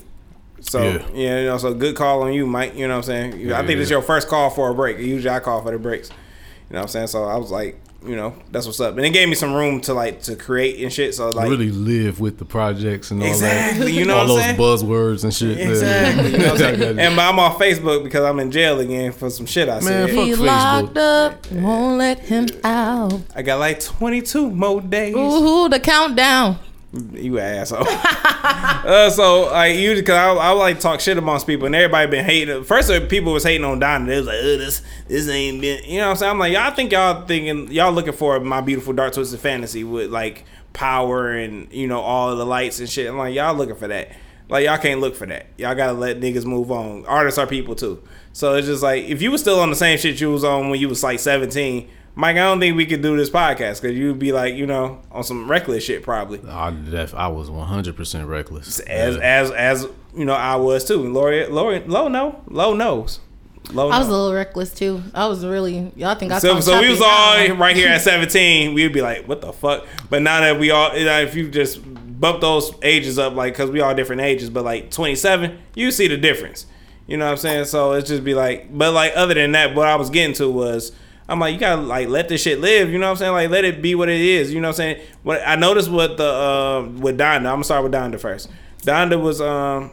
So 0.59 0.83
Yeah. 0.83 1.07
yeah, 1.13 1.39
you 1.39 1.45
know, 1.45 1.57
so 1.57 1.73
good 1.73 1.95
call 1.95 2.23
on 2.23 2.33
you, 2.33 2.45
Mike. 2.45 2.75
You 2.75 2.89
know 2.89 2.95
what 2.95 3.09
I'm 3.09 3.31
saying? 3.31 3.39
Yeah, 3.39 3.57
I 3.57 3.65
think 3.65 3.77
this 3.77 3.85
is 3.85 3.91
yeah. 3.91 3.95
your 3.95 4.01
first 4.01 4.27
call 4.27 4.49
for 4.49 4.69
a 4.69 4.75
break. 4.75 4.97
Usually 4.97 5.33
I 5.33 5.39
call 5.39 5.61
for 5.61 5.71
the 5.71 5.79
breaks. 5.79 6.09
You 6.09 6.73
know 6.73 6.79
what 6.79 6.81
I'm 6.83 6.87
saying? 6.89 7.07
So 7.07 7.23
I 7.23 7.37
was 7.37 7.51
like, 7.51 7.79
you 8.05 8.15
know, 8.15 8.35
that's 8.51 8.65
what's 8.65 8.79
up. 8.79 8.95
And 8.97 9.05
it 9.05 9.09
gave 9.09 9.27
me 9.27 9.35
some 9.35 9.53
room 9.53 9.81
to 9.81 9.93
like 9.93 10.21
to 10.23 10.35
create 10.35 10.81
and 10.81 10.91
shit. 10.93 11.15
So 11.15 11.29
like 11.29 11.49
really 11.49 11.71
live 11.71 12.19
with 12.19 12.37
the 12.37 12.45
projects 12.45 13.11
and 13.11 13.21
all 13.21 13.27
Exactly, 13.27 13.85
that. 13.85 13.91
you 13.91 14.05
know 14.05 14.17
all 14.17 14.27
what 14.27 14.35
those 14.35 14.43
I'm 14.43 14.55
buzzwords 14.55 15.23
and 15.23 15.33
shit. 15.33 15.57
Yeah. 15.57 16.21
You 16.23 16.37
know 16.37 16.37
what 16.37 16.47
I'm 16.47 16.53
I 16.53 16.57
saying? 16.57 16.79
got 16.79 16.95
you. 16.95 16.99
and 16.99 17.19
I'm 17.19 17.39
on 17.39 17.51
Facebook 17.59 18.03
because 18.03 18.23
I'm 18.23 18.39
in 18.39 18.51
jail 18.51 18.79
again 18.79 19.11
for 19.11 19.29
some 19.29 19.45
shit 19.45 19.67
I 19.67 19.73
Man, 19.75 19.83
said. 19.83 20.09
fuck 20.11 20.25
He's 20.25 20.37
Facebook. 20.37 20.45
locked 20.45 20.97
up, 20.97 21.51
won't 21.51 21.97
let 21.97 22.19
him 22.19 22.47
out. 22.63 23.21
I 23.35 23.41
got 23.41 23.59
like 23.59 23.79
22 23.79 24.51
more 24.51 24.79
days. 24.81 25.15
Ooh, 25.15 25.67
the 25.67 25.79
countdown. 25.79 26.59
You 26.93 27.39
asshole. 27.39 27.85
uh, 27.87 29.09
so 29.09 29.47
like 29.51 29.75
you, 29.75 30.01
cause 30.03 30.15
I, 30.15 30.33
I 30.33 30.51
like 30.51 30.79
talk 30.79 31.01
shit 31.01 31.17
amongst 31.17 31.45
people, 31.45 31.65
and 31.65 31.75
everybody 31.75 32.09
been 32.09 32.23
hating. 32.23 32.63
First, 32.63 32.89
uh, 32.89 33.05
people 33.05 33.33
was 33.33 33.43
hating 33.43 33.65
on 33.65 33.81
Donda. 33.81 34.07
They 34.07 34.17
was 34.17 34.27
like, 34.27 34.37
"Oh, 34.39 34.57
this, 34.57 34.81
this 35.07 35.27
ain't 35.27 35.59
been." 35.59 35.83
You 35.83 35.97
know 35.99 36.05
what 36.05 36.11
I'm 36.11 36.15
saying? 36.17 36.31
I'm 36.31 36.39
like, 36.39 36.53
y'all 36.53 36.73
think 36.73 36.93
y'all 36.93 37.25
thinking 37.25 37.69
y'all 37.71 37.91
looking 37.91 38.13
for 38.13 38.39
my 38.39 38.61
beautiful 38.61 38.93
dark 38.93 39.13
twisted 39.13 39.39
fantasy 39.39 39.83
with 39.83 40.11
like 40.11 40.45
power 40.71 41.31
and 41.31 41.71
you 41.73 41.87
know 41.87 41.99
all 41.99 42.35
the 42.35 42.45
lights 42.45 42.79
and 42.79 42.89
shit. 42.89 43.09
I'm 43.09 43.17
like, 43.17 43.35
y'all 43.35 43.53
looking 43.53 43.75
for 43.75 43.89
that. 43.89 44.11
Like 44.49 44.65
y'all 44.65 44.77
can't 44.77 45.01
look 45.01 45.15
for 45.15 45.25
that. 45.25 45.47
Y'all 45.57 45.75
gotta 45.75 45.93
let 45.93 46.21
niggas 46.21 46.45
move 46.45 46.71
on. 46.71 47.05
Artists 47.05 47.37
are 47.37 47.47
people 47.47 47.75
too. 47.75 48.01
So 48.31 48.55
it's 48.55 48.67
just 48.67 48.81
like 48.81 49.03
if 49.03 49.21
you 49.21 49.31
was 49.31 49.41
still 49.41 49.59
on 49.59 49.69
the 49.69 49.75
same 49.75 49.97
shit 49.97 50.21
you 50.21 50.31
was 50.31 50.45
on 50.45 50.69
when 50.69 50.79
you 50.79 50.87
was 50.87 51.03
like 51.03 51.19
17, 51.19 51.89
Mike, 52.19 52.35
I 52.35 52.39
don't 52.39 52.59
think 52.59 52.75
we 52.75 52.87
could 52.87 53.03
do 53.03 53.15
this 53.15 53.29
podcast 53.29 53.79
because 53.81 53.95
you'd 53.95 54.17
be 54.17 54.31
like, 54.31 54.55
you 54.55 54.65
know, 54.65 54.99
on 55.11 55.23
some 55.23 55.49
reckless 55.49 55.83
shit 55.83 56.01
probably. 56.01 56.41
I, 56.49 56.71
def- 56.71 57.13
I 57.13 57.27
was 57.27 57.49
100% 57.51 58.27
reckless. 58.27 58.79
As 58.79 59.15
Yeah. 59.15 59.21
as 59.21 59.51
as 59.51 59.87
you 60.15 60.25
know, 60.25 60.33
I 60.33 60.55
was 60.55 60.83
too. 60.83 60.97
Lori, 61.13 61.45
Lori, 61.45 61.79
low 61.81 62.07
no, 62.07 62.41
low 62.49 62.73
knows. 62.73 63.19
Low 63.71 63.89
I 63.89 63.99
was 63.99 64.07
a 64.07 64.11
little 64.11 64.33
reckless 64.33 64.73
too. 64.73 65.03
I 65.13 65.27
was 65.27 65.45
really 65.45 65.91
y'all 65.95 66.15
think 66.15 66.31
I 66.31 66.39
So, 66.39 66.53
talk 66.55 66.63
so 66.63 66.81
we 66.81 66.89
was 66.89 67.01
all 67.01 67.37
now. 67.47 67.53
right 67.55 67.75
here 67.75 67.89
at 67.89 68.01
17. 68.13 68.73
We'd 68.73 68.93
be 68.93 69.01
like, 69.01 69.27
what 69.27 69.41
the 69.41 69.53
fuck? 69.53 69.85
But 70.09 70.23
now 70.23 70.39
that 70.41 70.59
we 70.59 70.71
all, 70.71 70.89
if 70.93 71.35
you 71.35 71.49
just 71.51 71.81
bump 72.19 72.41
those 72.41 72.71
ages 72.81 73.19
up, 73.19 73.35
like, 73.35 73.53
cause 73.53 73.69
we 73.69 73.79
all 73.81 73.93
different 73.93 74.21
ages, 74.23 74.49
but 74.49 74.63
like 74.65 74.89
27, 74.89 75.55
you 75.75 75.91
see 75.91 76.07
the 76.07 76.17
difference. 76.17 76.65
You 77.05 77.17
know 77.17 77.25
what 77.25 77.31
I'm 77.31 77.37
saying? 77.37 77.65
So 77.65 77.91
it's 77.93 78.09
just 78.09 78.23
be 78.23 78.33
like, 78.33 78.75
but 78.75 78.91
like 78.93 79.11
other 79.15 79.35
than 79.35 79.51
that, 79.51 79.75
what 79.75 79.87
I 79.87 79.97
was 79.97 80.09
getting 80.09 80.33
to 80.37 80.49
was, 80.49 80.93
I'm 81.29 81.39
like, 81.39 81.53
you 81.53 81.59
gotta 81.59 81.81
like 81.81 82.07
let 82.07 82.29
this 82.29 82.41
shit 82.41 82.59
live. 82.61 82.89
You 82.89 82.97
know 82.99 83.07
what 83.07 83.11
I'm 83.11 83.17
saying? 83.17 83.31
Like 83.33 83.49
let 83.49 83.65
it 83.65 83.81
be 83.81 83.95
what 83.95 84.07
it 84.09 84.21
is. 84.21 84.53
You 84.53 84.61
know 84.61 84.69
what 84.69 84.75
I'm 84.79 84.95
saying? 84.95 85.01
What 85.23 85.41
I 85.45 85.55
noticed 85.55 85.89
with 85.91 86.17
the 86.17 86.23
uh, 86.25 86.87
with 86.99 87.17
Donda. 87.17 87.35
I'm 87.37 87.43
gonna 87.43 87.63
start 87.65 87.83
with 87.83 87.91
Donda 87.91 88.19
first. 88.19 88.49
Donda 88.83 89.21
was 89.21 89.41
um, 89.41 89.91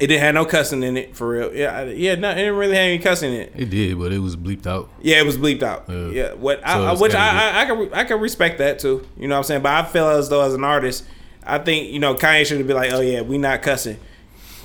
it 0.00 0.06
didn't 0.06 0.20
have 0.20 0.34
no 0.34 0.44
cussing 0.44 0.84
in 0.84 0.96
it 0.96 1.16
for 1.16 1.28
real. 1.28 1.52
Yeah, 1.52 1.78
I- 1.78 1.84
yeah, 1.86 2.14
no, 2.14 2.30
it 2.30 2.36
didn't 2.36 2.54
really 2.54 2.76
have 2.76 2.84
any 2.84 2.98
cussing 3.00 3.32
in 3.34 3.40
it. 3.40 3.52
It 3.56 3.70
did, 3.70 3.98
but 3.98 4.12
it 4.12 4.20
was 4.20 4.36
bleeped 4.36 4.66
out. 4.68 4.88
Yeah, 5.02 5.18
it 5.18 5.26
was 5.26 5.36
bleeped 5.36 5.64
out. 5.64 5.86
Yeah. 5.88 6.06
Yeah, 6.08 6.32
what 6.34 6.60
So 6.60 6.64
I, 6.66 6.90
I, 6.90 6.94
which 6.94 7.14
I, 7.14 7.50
I 7.50 7.62
I 7.62 7.64
can 7.66 7.78
re- 7.78 7.90
I 7.92 8.04
can 8.04 8.20
respect 8.20 8.58
that 8.58 8.78
too. 8.78 9.04
You 9.16 9.26
know 9.26 9.34
what 9.34 9.38
I'm 9.38 9.44
saying? 9.44 9.62
But 9.62 9.72
I 9.72 9.88
feel 9.88 10.08
as 10.08 10.28
though 10.28 10.42
as 10.42 10.54
an 10.54 10.62
artist, 10.62 11.04
I 11.44 11.58
think 11.58 11.90
you 11.90 11.98
know 11.98 12.14
Kanye 12.14 12.46
should 12.46 12.64
be 12.64 12.74
like, 12.74 12.92
oh 12.92 13.00
yeah, 13.00 13.22
we 13.22 13.38
not 13.38 13.62
cussing. 13.62 13.98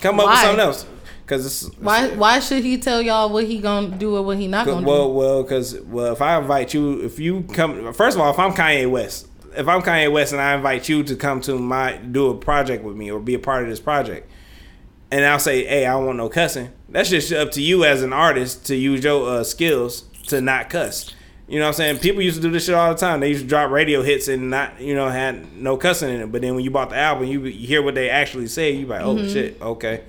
Come 0.01 0.19
up 0.19 0.27
with 0.27 0.37
something 0.39 0.59
else. 0.59 0.85
Cause 1.33 1.45
it's 1.65 1.77
Why 1.79 2.09
why 2.09 2.39
should 2.39 2.63
he 2.63 2.77
tell 2.77 3.01
y'all 3.01 3.29
what 3.29 3.45
he 3.45 3.57
gonna 3.59 3.87
do 3.97 4.15
or 4.15 4.21
what 4.21 4.37
he 4.37 4.47
not 4.47 4.65
gonna 4.67 4.85
well, 4.85 5.05
do? 5.07 5.13
well, 5.13 5.13
well, 5.13 5.43
because 5.43 5.79
well, 5.81 6.13
if 6.13 6.21
I 6.21 6.37
invite 6.37 6.73
you, 6.73 7.01
if 7.01 7.17
you 7.19 7.43
come, 7.53 7.91
first 7.93 8.15
of 8.15 8.21
all, 8.21 8.31
if 8.31 8.37
I'm 8.37 8.53
Kanye 8.53 8.89
West, 8.89 9.27
if 9.55 9.67
I'm 9.67 9.81
Kanye 9.81 10.11
West 10.11 10.31
and 10.31 10.41
I 10.41 10.53
invite 10.55 10.87
you 10.87 11.03
to 11.03 11.15
come 11.15 11.41
to 11.41 11.57
my 11.57 11.97
do 11.97 12.29
a 12.29 12.37
project 12.37 12.83
with 12.83 12.95
me 12.95 13.11
or 13.11 13.19
be 13.19 13.33
a 13.33 13.39
part 13.39 13.63
of 13.63 13.69
this 13.69 13.79
project, 13.79 14.29
and 15.11 15.25
I'll 15.25 15.39
say, 15.39 15.65
hey, 15.65 15.85
I 15.87 15.93
don't 15.93 16.05
want 16.05 16.17
no 16.17 16.29
cussing. 16.29 16.69
That's 16.89 17.09
just 17.09 17.31
up 17.33 17.51
to 17.53 17.61
you 17.61 17.83
as 17.83 18.03
an 18.03 18.13
artist 18.13 18.67
to 18.67 18.75
use 18.75 19.03
your 19.03 19.27
uh, 19.27 19.43
skills 19.43 20.01
to 20.27 20.39
not 20.39 20.69
cuss. 20.69 21.13
You 21.47 21.59
know 21.59 21.65
what 21.65 21.69
I'm 21.69 21.73
saying? 21.73 21.97
People 21.99 22.21
used 22.21 22.37
to 22.37 22.41
do 22.41 22.49
this 22.51 22.65
shit 22.65 22.73
all 22.73 22.93
the 22.93 22.99
time. 22.99 23.19
They 23.19 23.29
used 23.29 23.41
to 23.41 23.47
drop 23.47 23.69
radio 23.69 24.01
hits 24.01 24.27
and 24.27 24.49
not, 24.49 24.79
you 24.79 24.95
know, 24.95 25.09
had 25.09 25.55
no 25.55 25.77
cussing 25.77 26.09
in 26.09 26.21
it. 26.21 26.31
But 26.31 26.41
then 26.41 26.55
when 26.55 26.63
you 26.63 26.71
bought 26.71 26.89
the 26.89 26.95
album, 26.95 27.27
you, 27.27 27.43
you 27.45 27.67
hear 27.67 27.81
what 27.81 27.95
they 27.95 28.09
actually 28.09 28.47
say. 28.47 28.71
You 28.71 28.85
like, 28.87 29.01
oh 29.01 29.15
Mhm. 29.15 29.31
shit, 29.33 29.61
okay. 29.61 30.03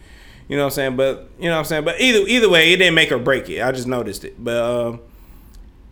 You 0.49 0.57
know 0.57 0.65
what 0.65 0.73
I'm 0.73 0.75
saying? 0.75 0.97
But 0.97 1.31
you 1.39 1.45
know 1.47 1.53
what 1.53 1.59
I'm 1.61 1.65
saying? 1.65 1.85
But 1.85 2.01
either 2.01 2.21
either 2.29 2.49
way, 2.49 2.73
it 2.73 2.77
didn't 2.77 2.95
make 2.95 3.11
or 3.13 3.19
break 3.19 3.49
it. 3.49 3.63
I 3.63 3.73
just 3.73 3.87
noticed 3.87 4.25
it. 4.25 4.43
But 4.43 4.57
um, 4.63 5.01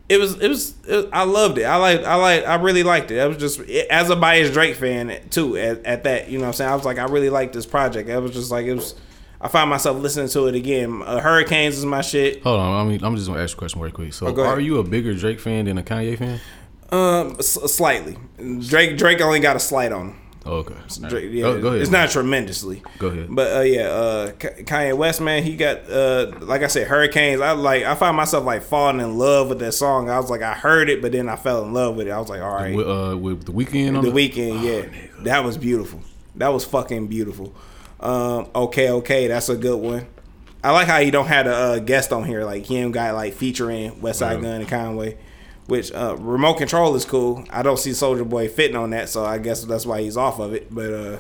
it 0.09 0.19
was 0.19 0.38
it 0.41 0.49
was 0.49 0.75
it, 0.87 1.09
I 1.12 1.25
loved 1.25 1.59
it. 1.59 1.65
I 1.65 1.77
like 1.77 2.05
I 2.05 2.17
like 2.17 2.45
I 2.45 2.57
really 2.57 2.83
liked 2.83 3.11
it. 3.11 3.19
I 3.21 3.27
was 3.27 3.38
just 3.38 3.61
as 3.61 4.11
a 4.11 4.17
biased 4.17 4.53
Drake 4.53 4.77
fan 4.77 5.19
too. 5.31 5.57
At, 5.57 5.85
at 5.87 6.05
that, 6.05 6.29
you 6.29 6.37
know 6.38 6.43
what 6.45 6.49
I'm 6.49 6.53
saying? 6.55 6.71
I 6.71 6.75
was 6.77 6.85
like 6.85 6.99
I 6.99 7.05
really 7.05 7.31
liked 7.31 7.55
this 7.55 7.65
project. 7.67 8.11
I 8.11 8.19
was 8.19 8.33
just 8.33 8.51
like 8.51 8.67
it 8.67 8.75
was. 8.75 8.95
I 9.41 9.49
found 9.49 9.71
myself 9.71 9.99
listening 9.99 10.29
to 10.29 10.47
it 10.47 10.55
again. 10.55 11.03
Uh, 11.05 11.19
Hurricanes 11.19 11.77
is 11.77 11.85
my 11.85 12.01
shit. 12.01 12.43
Hold 12.45 12.61
on, 12.61 12.87
I 12.87 12.88
mean, 12.88 13.03
I'm 13.03 13.17
just 13.17 13.27
gonna 13.29 13.43
ask 13.43 13.55
you 13.55 13.57
a 13.57 13.59
question 13.59 13.81
real 13.81 13.91
quick. 13.91 14.12
So, 14.12 14.29
Oh, 14.29 14.41
are 14.45 14.61
you 14.61 14.79
a 14.79 14.85
bigger 14.85 15.15
Drake 15.15 15.41
fan 15.41 15.65
than 15.65 15.79
a 15.79 15.83
Kanye 15.83 16.17
fan? 16.17 16.41
Um, 16.91 17.35
s- 17.41 17.59
slightly. 17.73 18.17
Drake 18.61 18.97
Drake 18.99 19.21
only 19.21 19.41
got 19.41 19.57
a 19.57 19.59
slight 19.59 19.91
on. 19.91 20.11
him. 20.11 20.17
Oh, 20.45 20.57
okay. 20.57 20.75
Drake, 21.09 21.31
yeah, 21.33 21.43
Go- 21.43 21.61
go 21.61 21.69
ahead, 21.69 21.83
it's 21.83 21.91
not 21.91 22.11
tremendously. 22.11 22.83
Go 22.99 23.07
ahead. 23.09 23.29
But 23.31 23.57
uh, 23.57 23.61
yeah, 23.61 23.83
uh, 23.83 24.33
Kanye 24.33 24.97
West, 24.97 25.21
man, 25.21 25.45
he 25.45 25.57
got 25.57 25.89
uh, 25.89 26.33
like 26.41 26.63
I 26.63 26.67
said, 26.67 26.89
Hurricanes. 26.89 27.41
I 27.41 27.53
like, 27.53 27.85
I 27.85 27.95
found 27.95 28.17
myself 28.17 28.45
like 28.45 28.63
falling 28.63 29.01
in 29.01 29.19
love 29.19 29.51
with 29.51 29.61
that 29.61 29.73
song. 29.73 30.11
I 30.11 30.19
was 30.19 30.31
like, 30.31 30.43
I 30.43 30.55
heard 30.55 30.91
it, 30.91 31.01
but 31.01 31.13
then 31.13 31.29
I 31.29 31.37
fell 31.37 31.65
in 31.65 31.73
love 31.73 31.95
with 31.95 32.09
it. 32.09 32.11
I 32.11 32.19
was 32.19 32.29
like, 32.29 32.41
all 32.43 32.55
right, 32.55 32.75
With, 32.75 32.89
uh, 32.89 33.17
with 33.17 33.45
the 33.45 33.53
Weeknd 33.53 33.97
on 33.97 34.05
the 34.05 34.11
it? 34.11 34.15
Weeknd, 34.35 34.63
yeah, 34.65 35.23
that 35.23 35.45
was 35.45 35.57
beautiful. 35.57 36.01
That 36.35 36.49
was 36.49 36.65
fucking 36.65 37.07
beautiful. 37.07 37.55
Um, 38.01 38.49
okay, 38.55 38.91
okay, 38.91 39.29
that's 39.29 39.49
a 39.49 39.57
good 39.57 39.79
one. 39.81 40.07
I 40.65 40.73
like 40.73 40.89
how 40.89 40.99
you 40.99 41.13
don't 41.13 41.27
have 41.27 41.47
a 41.47 41.55
uh, 41.55 41.79
guest 41.79 42.13
on 42.13 42.25
here, 42.25 42.45
like 42.45 42.67
him 42.67 42.91
got 42.91 43.15
like 43.15 43.35
featuring 43.35 44.01
West 44.01 44.19
Side 44.21 44.37
Yeah. 44.37 44.41
Gunn 44.43 44.61
and 44.63 44.69
Conway, 44.69 45.19
which 45.66 45.92
uh, 45.92 46.16
remote 46.18 46.55
control 46.55 46.94
is 46.96 47.05
cool. 47.05 47.44
I 47.51 47.62
don't 47.62 47.79
see 47.79 47.90
Soulja 47.90 48.29
Boy 48.29 48.48
fitting 48.48 48.77
on 48.77 48.90
that, 48.90 49.09
so 49.09 49.25
I 49.25 49.38
guess 49.38 49.64
that's 49.64 49.87
why 49.87 50.03
he's 50.03 50.16
off 50.16 50.38
of 50.38 50.53
it. 50.55 50.72
But 50.75 50.92
uh, 50.92 51.18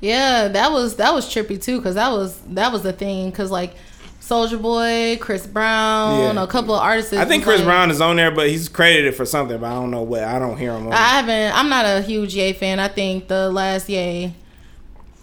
Yeah, 0.00 0.48
that 0.48 0.72
was 0.72 0.96
that 0.96 1.12
was 1.14 1.26
trippy 1.26 1.60
too, 1.62 1.80
cause 1.82 1.94
that 1.94 2.10
was 2.10 2.38
that 2.48 2.72
was 2.72 2.82
the 2.82 2.92
thing, 2.92 3.30
cause 3.32 3.50
like 3.50 3.74
Soulja 4.20 4.60
Boy, 4.60 5.18
Chris 5.20 5.46
Brown, 5.46 6.34
Yeah. 6.36 6.42
a 6.42 6.46
couple 6.48 6.74
of 6.74 6.82
artists. 6.82 7.12
I 7.12 7.24
think 7.26 7.44
Chris 7.44 7.58
like- 7.58 7.66
Brown 7.66 7.90
is 7.92 8.00
on 8.00 8.16
there, 8.16 8.32
but 8.32 8.48
he's 8.48 8.68
credited 8.68 9.14
for 9.14 9.24
something, 9.24 9.58
but 9.58 9.66
I 9.70 9.74
don't 9.74 9.90
know 9.92 10.02
what. 10.02 10.24
I 10.24 10.38
don't 10.40 10.58
hear 10.58 10.72
him 10.72 10.88
on. 10.88 10.92
I 10.92 10.96
haven't. 11.20 11.56
I'm 11.56 11.68
not 11.68 11.84
a 11.86 12.00
huge 12.02 12.34
Ye 12.34 12.52
fan. 12.54 12.80
I 12.80 12.88
think 12.88 13.28
the 13.28 13.50
last 13.50 13.88
Ye 13.88 14.34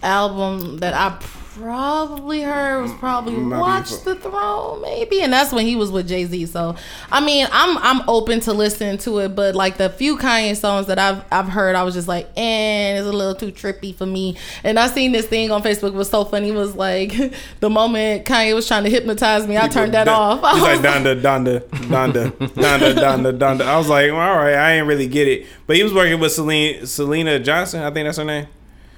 album 0.02 0.78
that 0.78 0.94
I 0.94 1.18
probably 1.54 2.42
heard 2.42 2.82
was 2.82 2.92
probably 2.94 3.34
Might 3.34 3.60
Watch 3.60 3.90
the 4.02 4.16
Throne, 4.16 4.82
maybe, 4.82 5.20
and 5.22 5.32
that's 5.32 5.52
when 5.52 5.64
he 5.64 5.76
was 5.76 5.90
with 5.90 6.08
Jay 6.08 6.24
Z. 6.24 6.46
So, 6.46 6.74
I 7.10 7.24
mean, 7.24 7.46
I'm 7.52 7.78
I'm 7.78 8.08
open 8.08 8.40
to 8.40 8.52
listening 8.52 8.98
to 8.98 9.18
it, 9.20 9.36
but 9.36 9.54
like 9.54 9.76
the 9.76 9.90
few 9.90 10.16
Kanye 10.18 10.56
songs 10.56 10.88
that 10.88 10.98
I've 10.98 11.24
I've 11.30 11.48
heard, 11.48 11.76
I 11.76 11.82
was 11.84 11.94
just 11.94 12.08
like, 12.08 12.28
eh, 12.36 12.98
it's 12.98 13.06
a 13.06 13.12
little 13.12 13.34
too 13.34 13.52
trippy 13.52 13.94
for 13.94 14.06
me. 14.06 14.36
And 14.64 14.78
I 14.78 14.88
seen 14.88 15.12
this 15.12 15.26
thing 15.26 15.50
on 15.50 15.62
Facebook 15.62 15.88
it 15.88 15.94
was 15.94 16.10
so 16.10 16.24
funny. 16.24 16.48
It 16.48 16.54
was 16.54 16.74
like 16.74 17.14
the 17.60 17.70
moment 17.70 18.26
Kanye 18.26 18.54
was 18.54 18.66
trying 18.66 18.84
to 18.84 18.90
hypnotize 18.90 19.46
me, 19.46 19.56
I 19.56 19.68
turned 19.68 19.94
that 19.94 20.08
off. 20.08 20.42
I 20.44 20.54
was 20.54 20.62
like 20.62 20.80
Donda, 20.80 21.20
Donda, 21.20 21.60
Donda, 21.60 22.30
Donda, 22.30 22.94
Donda, 22.94 23.38
Donda. 23.38 23.62
I 23.62 23.78
was 23.78 23.88
like, 23.88 24.10
all 24.10 24.16
right, 24.16 24.54
I 24.54 24.72
ain't 24.72 24.86
really 24.86 25.06
get 25.06 25.28
it. 25.28 25.46
But 25.66 25.76
he 25.76 25.82
was 25.82 25.94
working 25.94 26.18
with 26.18 26.32
Syleena, 26.32 26.82
Syleena 26.82 27.42
Johnson. 27.42 27.82
I 27.82 27.90
think 27.90 28.06
that's 28.06 28.18
her 28.18 28.24
name. 28.24 28.48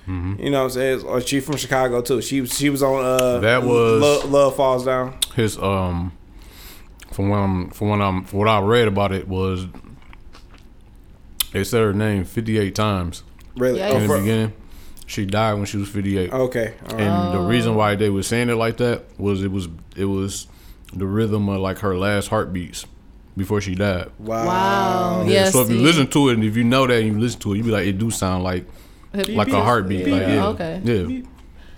Mm-hmm. 0.09 0.43
You 0.43 0.51
know 0.51 0.59
what 0.59 0.65
I'm 0.65 0.71
saying? 0.71 1.03
Or 1.05 1.21
she 1.21 1.41
from 1.41 1.57
Chicago 1.57 2.01
too. 2.01 2.21
She 2.23 2.47
she 2.47 2.71
was 2.71 2.83
on 2.83 3.05
uh 3.05 3.39
That 3.41 3.63
was- 3.65 4.01
Love, 4.01 4.31
Love 4.31 4.57
Falls 4.57 4.85
Down. 4.85 5.17
His 5.35 5.59
um, 5.59 6.13
from 7.13 7.29
what 7.29 7.39
I'm 7.39 7.71
from 7.71 7.89
what 7.89 8.01
I'm 8.01 8.25
from 8.25 8.39
what 8.39 8.49
I 8.49 8.61
read 8.61 8.89
about 8.89 9.13
it 9.13 9.27
was 9.29 9.67
they 11.53 11.65
said 11.65 11.81
her 11.81 11.93
name 11.93 12.25
58 12.25 12.75
times. 12.75 13.23
Really? 13.57 13.79
Yeah, 13.79 13.89
Oh, 13.91 13.97
in 13.99 14.09
the 14.09 14.19
beginning. 14.19 14.53
She 15.07 15.25
died 15.25 15.55
when 15.55 15.65
she 15.67 15.77
was 15.77 15.89
58. 15.89 16.33
Okay. 16.33 16.75
all 16.83 16.97
right. 16.97 17.01
And 17.01 17.35
the 17.35 17.39
Oh. 17.39 17.47
reason 17.47 17.75
why 17.77 17.95
they 17.95 18.11
were 18.11 18.23
saying 18.25 18.49
it 18.51 18.57
like 18.57 18.77
that 18.79 19.05
was 19.19 19.43
it 19.43 19.51
was 19.53 19.69
it 19.97 20.05
was 20.07 20.47
the 20.93 21.07
rhythm 21.07 21.49
of 21.49 21.61
like 21.61 21.79
her 21.79 21.97
last 21.97 22.29
heartbeats 22.29 22.87
before 23.37 23.61
she 23.61 23.75
died. 23.75 24.11
Wow. 24.19 24.47
Wow. 24.47 25.25
Yeah. 25.27 25.51
so 25.51 25.63
if 25.63 25.71
you 25.71 25.77
see. 25.79 25.83
listen 25.83 26.07
to 26.09 26.29
it 26.31 26.35
and 26.35 26.45
if 26.45 26.57
you 26.57 26.65
know 26.65 26.87
that 26.87 26.99
and 27.03 27.07
you 27.15 27.19
listen 27.19 27.41
to 27.41 27.53
it, 27.55 27.59
you 27.59 27.63
be 27.65 27.71
like, 27.71 27.87
it 27.87 27.99
do 27.99 28.11
sound 28.11 28.43
like 28.45 28.67
like 29.29 29.49
a 29.49 29.63
heartbeat. 29.63 30.07
Like, 30.07 30.21
yeah. 30.23 30.47
Okay. 30.49 30.81
Yeah. 30.85 31.23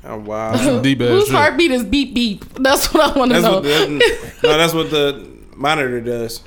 Oh, 0.05 0.19
wow. 0.19 0.81
Deep 0.81 1.01
ass 1.01 1.09
Whose 1.09 1.27
shit. 1.27 1.35
heartbeat 1.35 1.71
is 1.71 1.85
beep 1.85 2.15
beep? 2.15 2.45
That's 2.55 2.93
what 2.95 3.15
I 3.15 3.19
want 3.19 3.33
to 3.33 3.41
That's 3.41 3.45
know. 3.45 3.55
what 3.57 3.63
the, 3.65 4.39
no, 4.49 4.57
that's 4.59 4.73
what 4.75 4.91
the 4.91 5.29
monitor 5.57 6.01
does. 6.01 6.43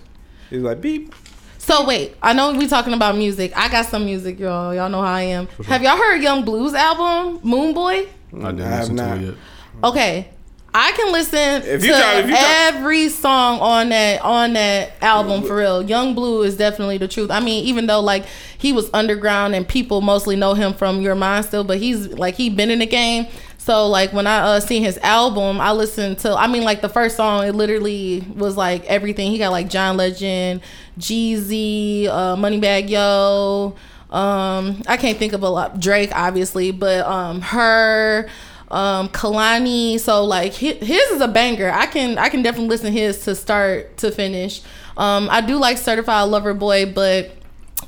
He's 0.50 0.62
like 0.62 0.82
beep. 0.82 1.14
So 1.58 1.86
wait, 1.86 2.16
I 2.22 2.34
know 2.34 2.54
we 2.54 2.68
talking 2.68 2.94
about 2.94 3.16
music. 3.16 3.56
I 3.56 3.70
got 3.70 3.86
some 3.86 4.06
music, 4.06 4.40
y'all. 4.40 4.74
Y'all 4.74 4.90
know 4.90 5.02
how 5.02 5.14
I 5.14 5.22
am. 5.24 5.48
Have 5.68 5.84
y'all 5.84 5.96
heard 5.98 6.22
Yung 6.24 6.44
Bleu's 6.44 6.74
album, 6.74 7.40
Moon 7.48 7.74
Boy? 7.74 8.08
I 8.34 8.52
didn't 8.52 8.62
I 8.62 8.68
have 8.68 8.80
listen 8.80 8.98
to 8.98 9.04
not. 9.06 9.18
it 9.18 9.22
yet. 9.26 9.36
Okay. 9.84 10.30
I 10.74 10.92
can 10.94 11.12
listen 11.12 11.64
If 11.64 11.84
you 11.84 11.92
to 11.92 11.98
try- 12.00 12.20
if 12.20 12.28
you 12.28 12.36
try- 12.36 12.56
every 12.68 13.10
song 13.10 13.60
on 13.60 13.90
that 13.90 14.22
on 14.22 14.54
that 14.54 14.94
album 15.02 15.44
for 15.44 15.58
real. 15.58 15.82
Yung 15.84 16.14
Bleu 16.16 16.44
is 16.44 16.56
definitely 16.56 16.98
the 16.98 17.08
truth. 17.10 17.30
I 17.30 17.40
mean, 17.42 17.66
even 17.66 17.88
though 17.88 18.00
like 18.00 18.26
he 18.58 18.72
was 18.72 18.90
underground 18.94 19.54
and 19.54 19.68
people 19.68 20.00
mostly 20.02 20.36
know 20.38 20.54
him 20.54 20.74
from 20.74 21.02
Your 21.02 21.16
Mind 21.16 21.46
still, 21.46 21.64
but 21.66 21.78
he's 21.80 22.08
like 22.10 22.36
he 22.36 22.50
been 22.50 22.70
in 22.70 22.80
the 22.80 22.86
game. 22.86 23.28
So 23.58 23.88
like 23.88 24.14
when 24.14 24.26
I 24.28 24.40
uh 24.40 24.60
seen 24.62 24.82
his 24.82 24.98
album, 25.00 25.60
I 25.60 25.72
listened 25.74 26.20
to 26.20 26.34
I 26.36 26.48
mean 26.48 26.64
like 26.64 26.82
the 26.82 26.90
first 26.90 27.18
song 27.18 27.46
it 27.46 27.54
literally 27.54 28.24
was 28.36 28.56
like 28.56 28.86
everything. 28.86 29.30
He 29.32 29.38
got 29.38 29.52
like 29.52 29.70
John 29.70 29.98
Legend, 29.98 30.62
Jeezy, 30.98 32.08
uh 32.08 32.36
Moneybagg 32.38 32.90
Yo, 32.90 33.76
um 34.10 34.82
I 34.88 34.96
can't 34.98 35.18
think 35.18 35.34
of 35.34 35.44
a 35.44 35.50
lot 35.50 35.80
Drake 35.80 36.12
obviously, 36.16 36.72
but 36.72 37.06
um 37.06 37.42
her 37.42 38.30
um 38.72 39.10
Kehlani 39.10 40.00
so 40.00 40.24
like 40.24 40.54
hi- 40.54 40.74
his 40.82 41.12
is 41.12 41.22
a 41.22 41.28
banger 41.28 41.70
i 41.72 41.86
can 41.86 42.18
i 42.18 42.30
can 42.30 42.42
definitely 42.42 42.70
listen 42.70 42.88
to 42.88 42.92
his 42.92 43.24
to 43.26 43.36
start 43.36 43.98
to 43.98 44.12
finish 44.12 44.62
um 44.98 45.28
i 45.30 45.42
do 45.42 45.58
like 45.58 45.78
certified 45.78 46.30
lover 46.30 46.54
boy 46.54 46.92
but 46.92 47.32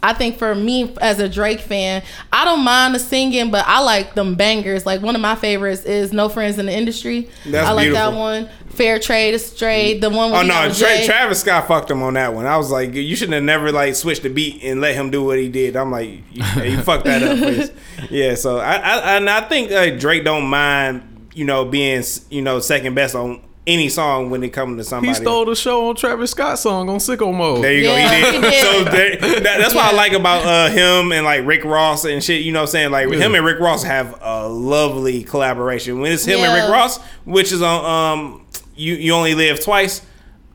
I 0.01 0.11
think 0.11 0.37
for 0.37 0.53
me 0.53 0.93
as 0.99 1.19
a 1.19 1.29
Drake 1.29 1.61
fan, 1.61 2.03
I 2.29 2.43
don't 2.43 2.61
mind 2.65 2.93
the 2.93 2.99
singing, 2.99 3.51
but 3.51 3.63
I 3.65 3.79
like 3.79 4.15
them 4.15 4.35
bangers. 4.35 4.85
Like 4.85 5.01
one 5.01 5.15
of 5.15 5.21
my 5.21 5.35
favorites 5.35 5.83
is 5.83 6.11
No 6.11 6.27
Friends 6.27 6.59
in 6.59 6.65
the 6.65 6.73
Industry. 6.75 7.29
That's 7.45 7.69
I 7.69 7.71
like 7.71 7.85
beautiful. 7.85 8.11
that 8.11 8.17
one. 8.17 8.49
Fair 8.73 8.99
Trade 8.99 9.33
is 9.33 9.45
straight. 9.45 9.99
The 9.99 10.09
one 10.09 10.31
with 10.31 10.39
Oh 10.41 10.43
no, 10.43 10.67
with 10.67 10.77
Tra- 10.77 11.05
Travis 11.05 11.41
Scott 11.41 11.67
fucked 11.67 11.91
him 11.91 12.01
on 12.03 12.15
that 12.15 12.33
one. 12.33 12.45
I 12.45 12.57
was 12.57 12.71
like, 12.71 12.93
you 12.93 13.15
shouldn't 13.15 13.33
have 13.35 13.43
never 13.43 13.71
like 13.71 13.95
switched 13.95 14.23
the 14.23 14.29
beat 14.29 14.63
and 14.63 14.81
let 14.81 14.95
him 14.95 15.09
do 15.11 15.23
what 15.23 15.37
he 15.39 15.47
did. 15.49 15.75
I'm 15.75 15.91
like, 15.91 16.09
you, 16.31 16.43
you 16.63 16.81
fucked 16.81 17.05
that 17.05 17.23
up. 17.23 17.37
Chris. 17.37 17.71
Yeah, 18.09 18.35
so 18.35 18.57
I, 18.59 18.75
I 18.75 19.15
and 19.17 19.29
I 19.29 19.41
think 19.47 19.71
uh, 19.71 19.91
Drake 19.97 20.23
don't 20.25 20.45
mind 20.47 21.29
you 21.33 21.45
know 21.45 21.65
being 21.65 22.03
you 22.29 22.41
know 22.41 22.59
second 22.59 22.95
best 22.95 23.15
on 23.15 23.41
any 23.65 23.87
song 23.87 24.29
when 24.29 24.43
it 24.43 24.49
comes 24.49 24.77
to 24.77 24.83
somebody. 24.83 25.07
He 25.07 25.13
stole 25.23 25.45
the 25.45 25.55
show 25.55 25.87
on 25.87 25.95
Travis 25.95 26.31
Scott's 26.31 26.61
song 26.63 26.89
on 26.89 26.97
Sicko 26.97 27.33
Mode. 27.33 27.63
There 27.63 27.71
you 27.73 27.83
Yeah, 27.85 28.09
go. 28.09 28.17
He 28.17 28.31
did. 28.31 28.43
he 28.43 28.49
did. 28.49 28.61
So 28.61 28.83
there, 28.83 29.39
that, 29.39 29.57
that's 29.59 29.73
what 29.73 29.85
I 29.85 29.95
like 29.95 30.11
about 30.11 30.45
uh, 30.45 30.69
him 30.69 31.13
and 31.13 31.23
like 31.23 31.45
Rick 31.45 31.63
Ross 31.63 32.03
and 32.03 32.21
shit. 32.21 32.41
You 32.41 32.51
know 32.51 32.59
what 32.59 32.69
I'm 32.69 32.71
saying? 32.71 32.91
Like 32.91 33.09
Yeah. 33.09 33.19
him 33.19 33.35
and 33.35 33.45
Rick 33.45 33.61
Ross 33.61 33.83
have 33.83 34.19
a 34.21 34.49
lovely 34.49 35.23
collaboration. 35.23 36.01
When 36.01 36.11
it's 36.11 36.25
him 36.25 36.39
and 36.39 36.53
Rick 36.61 36.69
Ross, 36.69 36.97
which 37.23 37.53
is 37.53 37.61
on 37.61 37.85
um 37.85 38.42
you 38.75 38.95
you 38.95 39.13
only 39.13 39.35
live 39.35 39.63
twice. 39.63 40.01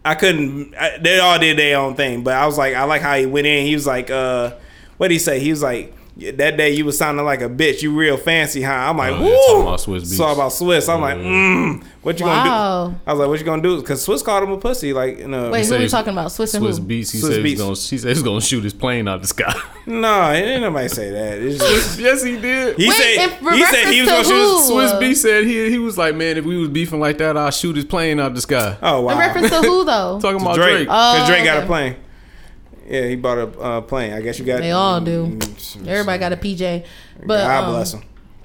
I 0.05 0.15
couldn't. 0.15 0.75
I, 0.75 0.99
they 0.99 1.19
all 1.19 1.39
did 1.39 1.59
their 1.59 1.79
own 1.79 1.95
thing, 1.95 2.25
but 2.25 2.35
I 2.35 2.47
was 2.47 2.57
like, 2.57 2.75
I 2.75 2.85
like 2.85 3.03
how 3.03 3.17
he 3.17 3.27
went 3.27 3.47
in. 3.47 3.67
He 3.67 3.75
was 3.75 3.87
like, 3.87 4.11
uh, 4.11 4.55
what 4.97 5.09
did 5.09 5.15
he 5.15 5.19
say? 5.19 5.41
He 5.41 5.51
was 5.51 5.63
like. 5.63 5.95
"Yeah, 6.19 6.33
That 6.33 6.57
day 6.57 6.71
you 6.75 6.85
was 6.85 6.99
sounding 6.99 7.25
like 7.25 7.41
a 7.43 7.49
bitch. 7.49 7.81
You 7.83 7.97
real 7.97 8.17
fancy, 8.17 8.61
huh? 8.63 8.73
I'm 8.73 8.97
like, 8.99 9.13
Oh, 9.13 9.23
woo. 9.23 9.29
yeah, 9.59 9.63
about 9.63 9.79
Swizz 9.79 10.03
It's 10.03 10.15
Beatz. 10.19 10.21
all 10.21 10.35
about 10.35 10.51
Swizz. 10.53 10.93
I'm 10.93 11.01
like, 11.01 11.17
mm, 11.17 11.83
what 12.03 12.19
you 12.19 12.27
Wow. 12.27 12.45
gonna 12.45 12.91
do? 12.95 13.01
I 13.07 13.13
was 13.13 13.21
like, 13.21 13.29
what 13.29 13.39
you 13.39 13.45
gonna 13.45 13.63
do? 13.63 13.81
Because 13.81 14.05
Swizz 14.07 14.25
called 14.25 14.43
him 14.43 14.51
a 14.51 14.59
pussy. 14.59 14.93
Like, 14.93 15.19
in 15.21 15.33
a, 15.33 15.51
Wait, 15.51 15.59
who 15.61 15.65
said 15.65 15.75
we 15.75 15.79
he's- 15.85 15.91
talking 15.93 16.13
about? 16.13 16.27
Swizz 16.29 16.55
and 16.55 16.65
Swizz 16.65 16.79
who? 16.79 16.85
Beatz. 16.85 17.13
He 17.13 17.19
Swizz 17.19 17.21
said 17.23 17.31
Beatz. 17.41 17.45
he's 17.45 17.59
gonna. 17.61 17.71
He 17.75 17.99
said 17.99 18.09
he's 18.09 18.23
gonna 18.23 18.41
shoot 18.41 18.65
his 18.65 18.73
plane 18.75 19.07
out 19.09 19.21
the 19.23 19.29
sky. 19.29 19.55
no, 19.87 20.31
ain't 20.33 20.61
nobody 20.63 20.89
say 20.89 21.11
that. 21.11 21.39
It's 21.39 21.59
just, 21.59 22.01
yes, 22.01 22.23
he 22.23 22.37
did. 22.41 22.77
He 22.77 22.89
Wait, 22.89 22.97
said 22.97 23.31
he 23.55 23.65
said 23.65 23.93
he 23.93 24.01
was 24.01 24.09
reference 24.09 24.09
gonna 24.09 24.23
to 24.23 24.25
shoot. 24.25 24.73
who? 24.73 24.73
Swizz 24.73 25.01
B 25.01 25.15
said 25.15 25.45
he 25.45 25.71
he 25.71 25.79
was 25.79 25.97
like, 25.97 26.15
man, 26.17 26.37
if 26.37 26.45
we 26.45 26.57
was 26.59 26.69
beefing 26.69 26.99
like 27.01 27.19
that, 27.19 27.37
I'll 27.37 27.51
shoot 27.53 27.77
his 27.77 27.85
plane 27.85 28.19
out 28.19 28.35
the 28.35 28.41
sky. 28.41 28.77
Oh 28.83 29.03
wow, 29.03 29.13
In 29.13 29.19
reference 29.19 29.51
to 29.51 29.57
who 29.63 29.85
though? 29.85 30.19
Talking 30.21 30.41
about 30.41 30.57
Drake, 30.57 30.69
Drake. 30.71 30.89
because 30.89 31.23
Oh, 31.23 31.27
Drake 31.33 31.45
got 31.45 31.63
a 31.63 31.67
plane. 31.67 31.97
Yeah, 32.89 33.07
he 33.07 33.17
bought 33.17 33.39
a 33.39 33.61
uh, 33.61 33.81
plane. 33.83 34.13
I 34.13 34.21
guess 34.23 34.39
you 34.39 34.47
got. 34.47 34.61
They 34.61 34.73
all 34.73 35.01
do. 35.01 35.27
Mm, 35.27 35.87
Everybody 35.87 36.19
got 36.19 36.33
a 36.33 36.37
PJ. 36.37 36.87
But 37.27 37.47
God 37.47 37.65
um, 37.65 37.71
bless 37.75 37.93
him. 37.93 38.03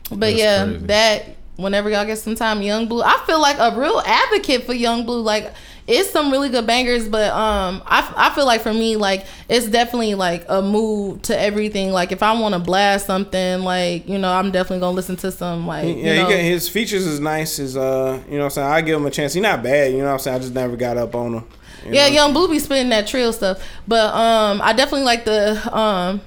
But 0.09 0.19
That's 0.19 0.37
yeah, 0.37 0.65
crazy. 0.65 0.85
that 0.87 1.35
whenever 1.55 1.89
y'all 1.89 2.05
get 2.05 2.17
some 2.17 2.35
time, 2.35 2.61
Yung 2.61 2.87
Bleu. 2.87 3.01
I 3.03 3.23
feel 3.25 3.41
like 3.41 3.57
a 3.57 3.79
real 3.79 4.01
advocate 4.05 4.63
for 4.65 4.73
Yung 4.73 5.05
Bleu. 5.05 5.21
Like 5.21 5.53
it's 5.87 6.09
some 6.11 6.31
really 6.31 6.49
good 6.49 6.65
bangers, 6.65 7.07
but 7.09 7.31
um, 7.31 7.81
I, 7.85 8.13
I 8.15 8.35
feel 8.35 8.45
like 8.45 8.61
for 8.61 8.73
me, 8.73 8.95
like 8.95 9.25
it's 9.49 9.67
definitely 9.67 10.15
like 10.15 10.45
a 10.47 10.61
move 10.61 11.21
to 11.23 11.39
everything. 11.39 11.91
Like 11.91 12.11
if 12.11 12.23
I 12.23 12.39
want 12.39 12.53
to 12.53 12.59
blast 12.59 13.05
something, 13.05 13.61
like 13.61 14.07
you 14.07 14.17
know, 14.17 14.31
I'm 14.31 14.51
definitely 14.51 14.79
gonna 14.79 14.95
listen 14.95 15.15
to 15.17 15.31
some 15.31 15.67
like 15.67 15.85
Yeah, 15.85 15.93
you 15.93 16.03
know, 16.03 16.27
he 16.27 16.33
got, 16.35 16.39
his 16.39 16.69
features 16.69 17.05
is 17.05 17.19
nice. 17.19 17.57
His 17.57 17.75
uh, 17.75 18.21
you 18.27 18.33
know 18.33 18.39
what 18.39 18.43
I'm 18.45 18.49
saying. 18.51 18.67
I 18.67 18.81
give 18.81 18.99
him 18.99 19.05
a 19.05 19.11
chance. 19.11 19.33
He's 19.33 19.43
not 19.43 19.61
bad. 19.63 19.91
You 19.91 19.99
know 19.99 20.05
what 20.05 20.13
I'm 20.13 20.19
saying. 20.19 20.35
I 20.35 20.39
just 20.39 20.53
never 20.53 20.75
got 20.75 20.97
up 20.97 21.15
on 21.15 21.33
him. 21.33 21.43
You 21.85 21.93
yeah, 21.93 22.07
know? 22.09 22.15
Yung 22.15 22.33
Bleu 22.33 22.47
be 22.47 22.59
spitting 22.59 22.89
that 22.89 23.07
trill 23.07 23.33
stuff, 23.33 23.65
but 23.87 24.13
um, 24.13 24.61
I 24.61 24.73
definitely 24.73 25.05
like 25.05 25.25
the 25.25 25.75
um. 25.75 26.21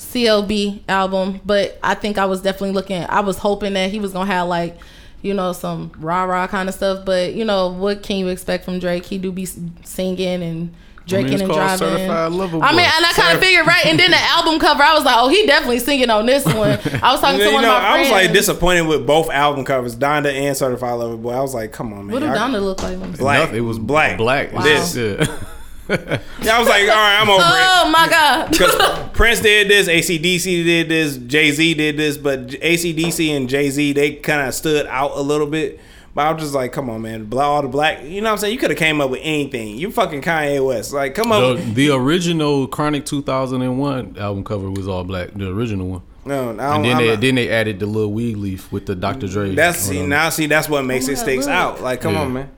CLB 0.00 0.80
album, 0.88 1.40
but 1.44 1.78
I 1.82 1.94
think 1.94 2.16
I 2.16 2.24
was 2.24 2.40
definitely 2.40 2.72
looking. 2.72 3.04
I 3.04 3.20
was 3.20 3.36
hoping 3.36 3.74
that 3.74 3.90
he 3.90 4.00
was 4.00 4.12
gonna 4.12 4.26
have 4.26 4.48
like, 4.48 4.78
you 5.20 5.34
know, 5.34 5.52
some 5.52 5.92
rah 5.98 6.24
rah 6.24 6.46
kind 6.46 6.68
of 6.70 6.74
stuff. 6.74 7.04
But 7.04 7.34
you 7.34 7.44
know, 7.44 7.68
what 7.68 8.02
can 8.02 8.16
you 8.16 8.28
expect 8.28 8.64
from 8.64 8.78
Drake? 8.78 9.04
He 9.04 9.18
do 9.18 9.30
be 9.30 9.44
singing 9.44 10.42
and 10.42 10.74
drinking 11.06 11.34
it's 11.34 11.42
and 11.42 11.52
driving. 11.52 11.78
Certified 11.78 12.10
I 12.10 12.72
mean, 12.72 12.80
and 12.86 13.06
I 13.06 13.12
kind 13.14 13.34
of 13.36 13.42
figured 13.42 13.66
right. 13.66 13.86
And 13.86 13.98
then 13.98 14.10
the 14.10 14.18
album 14.18 14.58
cover, 14.58 14.82
I 14.82 14.94
was 14.94 15.04
like, 15.04 15.16
oh, 15.18 15.28
he 15.28 15.46
definitely 15.46 15.78
singing 15.80 16.10
on 16.10 16.26
this 16.26 16.44
one. 16.44 16.78
I 17.02 17.12
was 17.12 17.20
talking 17.20 17.38
You 17.40 17.48
to 17.48 17.52
one 17.54 17.62
know, 17.62 17.76
of 17.76 17.82
my 17.82 17.90
friends. 17.92 18.08
I 18.10 18.12
was 18.14 18.26
like 18.26 18.32
disappointed 18.32 18.82
with 18.86 19.06
both 19.06 19.30
album 19.30 19.64
covers, 19.64 19.96
Donda 19.96 20.32
and 20.32 20.56
Certified 20.56 20.98
Lover 20.98 21.16
Boy. 21.16 21.32
I 21.32 21.40
was 21.40 21.54
like, 21.54 21.72
come 21.72 21.92
on, 21.92 22.06
man. 22.06 22.12
what 22.14 22.20
did 22.20 22.26
Y'all- 22.26 22.36
Donda 22.48 22.62
look 22.62 22.82
like? 22.82 23.18
Black. 23.18 23.52
It 23.52 23.60
was 23.60 23.78
black. 23.78 24.18
Black. 24.18 24.52
Wow. 24.52 24.62
This. 24.62 24.96
Yeah. 24.96 25.26
Yeah, 25.90 26.54
I 26.54 26.58
was 26.60 26.68
like, 26.68 26.82
all 26.82 26.88
right, 26.88 27.18
I'm 27.20 27.28
over 27.28 27.42
it. 27.42 27.46
Oh 27.48 27.90
my 27.90 28.08
god! 28.08 28.50
Because 28.52 29.10
Prince 29.10 29.40
did 29.40 29.66
this, 29.68 29.88
ACDC 29.88 30.64
did 30.64 30.88
this, 30.88 31.16
Jay 31.16 31.50
Z 31.50 31.74
did 31.74 31.96
this, 31.96 32.16
but 32.16 32.46
ACDC 32.46 33.36
and 33.36 33.48
Jay 33.48 33.70
Z 33.70 33.92
they 33.94 34.12
kind 34.14 34.46
of 34.46 34.54
stood 34.54 34.86
out 34.86 35.10
a 35.16 35.20
little 35.20 35.48
bit. 35.48 35.80
But 36.14 36.26
I 36.26 36.32
was 36.32 36.42
just 36.42 36.54
like, 36.54 36.72
come 36.72 36.90
on, 36.90 37.02
man, 37.02 37.26
Bla- 37.26 37.44
all 37.44 37.62
the 37.62 37.68
black. 37.68 38.02
You 38.02 38.20
know 38.20 38.28
what 38.28 38.32
I'm 38.32 38.38
saying? 38.38 38.52
You 38.52 38.58
could 38.58 38.70
have 38.70 38.78
came 38.78 39.00
up 39.00 39.10
with 39.10 39.20
anything. 39.22 39.78
You 39.78 39.90
fucking 39.92 40.22
Kanye 40.22 40.64
West, 40.66 40.92
like, 40.92 41.14
come 41.14 41.30
up. 41.30 41.56
the, 41.56 41.62
the 41.72 41.90
original 41.90 42.66
Chronic 42.66 43.06
2001 43.06 44.16
album 44.18 44.42
cover 44.44 44.70
was 44.70 44.88
all 44.88 45.04
black. 45.04 45.32
The 45.34 45.48
original 45.50 45.86
one. 45.86 46.02
no, 46.24 46.52
no, 46.52 46.62
And 46.72 46.84
then 46.84 46.96
I'm 46.96 46.98
they 47.02 47.08
not- 47.10 47.20
then 47.20 47.34
they 47.36 47.48
added 47.48 47.78
the 47.78 47.86
little 47.86 48.12
weed 48.12 48.36
leaf 48.38 48.72
with 48.72 48.86
the 48.86 48.96
Dr. 48.96 49.28
Dre. 49.28 49.54
That's 49.54 49.78
see 49.78 50.04
now 50.04 50.30
see 50.30 50.46
that's 50.46 50.68
what 50.68 50.84
makes 50.84 51.08
Oh 51.08 51.12
it 51.12 51.16
my 51.16 51.22
sticks 51.22 51.46
God, 51.46 51.52
out. 51.52 51.80
Like, 51.82 52.00
come 52.00 52.14
Yeah. 52.14 52.20
on, 52.22 52.32
man. 52.32 52.50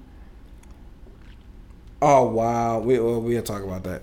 Oh 2.00 2.24
wow, 2.28 2.78
we 2.80 2.98
well, 2.98 3.20
we'll 3.20 3.42
talk 3.42 3.62
about 3.62 3.84
that. 3.84 4.02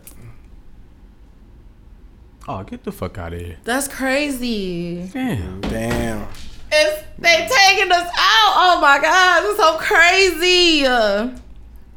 Oh, 2.48 2.64
get 2.64 2.84
the 2.84 2.92
fuck 2.92 3.18
out 3.18 3.34
of 3.34 3.40
here. 3.42 3.58
That's 3.64 3.88
crazy. 3.88 5.10
Damn. 5.14 5.62
Damn. 5.62 6.28
It's 6.72 7.04
they 7.18 7.48
taking 7.48 7.92
us 7.92 8.08
out. 8.08 8.54
Oh 8.56 8.80
my 8.82 9.00
god, 9.02 9.42
this 9.42 9.52
is 9.52 9.58
so 9.58 9.78
crazy. 9.78 10.86
Uh, 10.86 11.36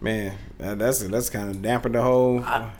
Man, 0.00 0.36
that's 0.58 1.00
that's 1.00 1.30
kind 1.30 1.50
of 1.50 1.62
dampened 1.62 1.94
the 1.94 2.02
whole 2.02 2.40
the 2.40 2.70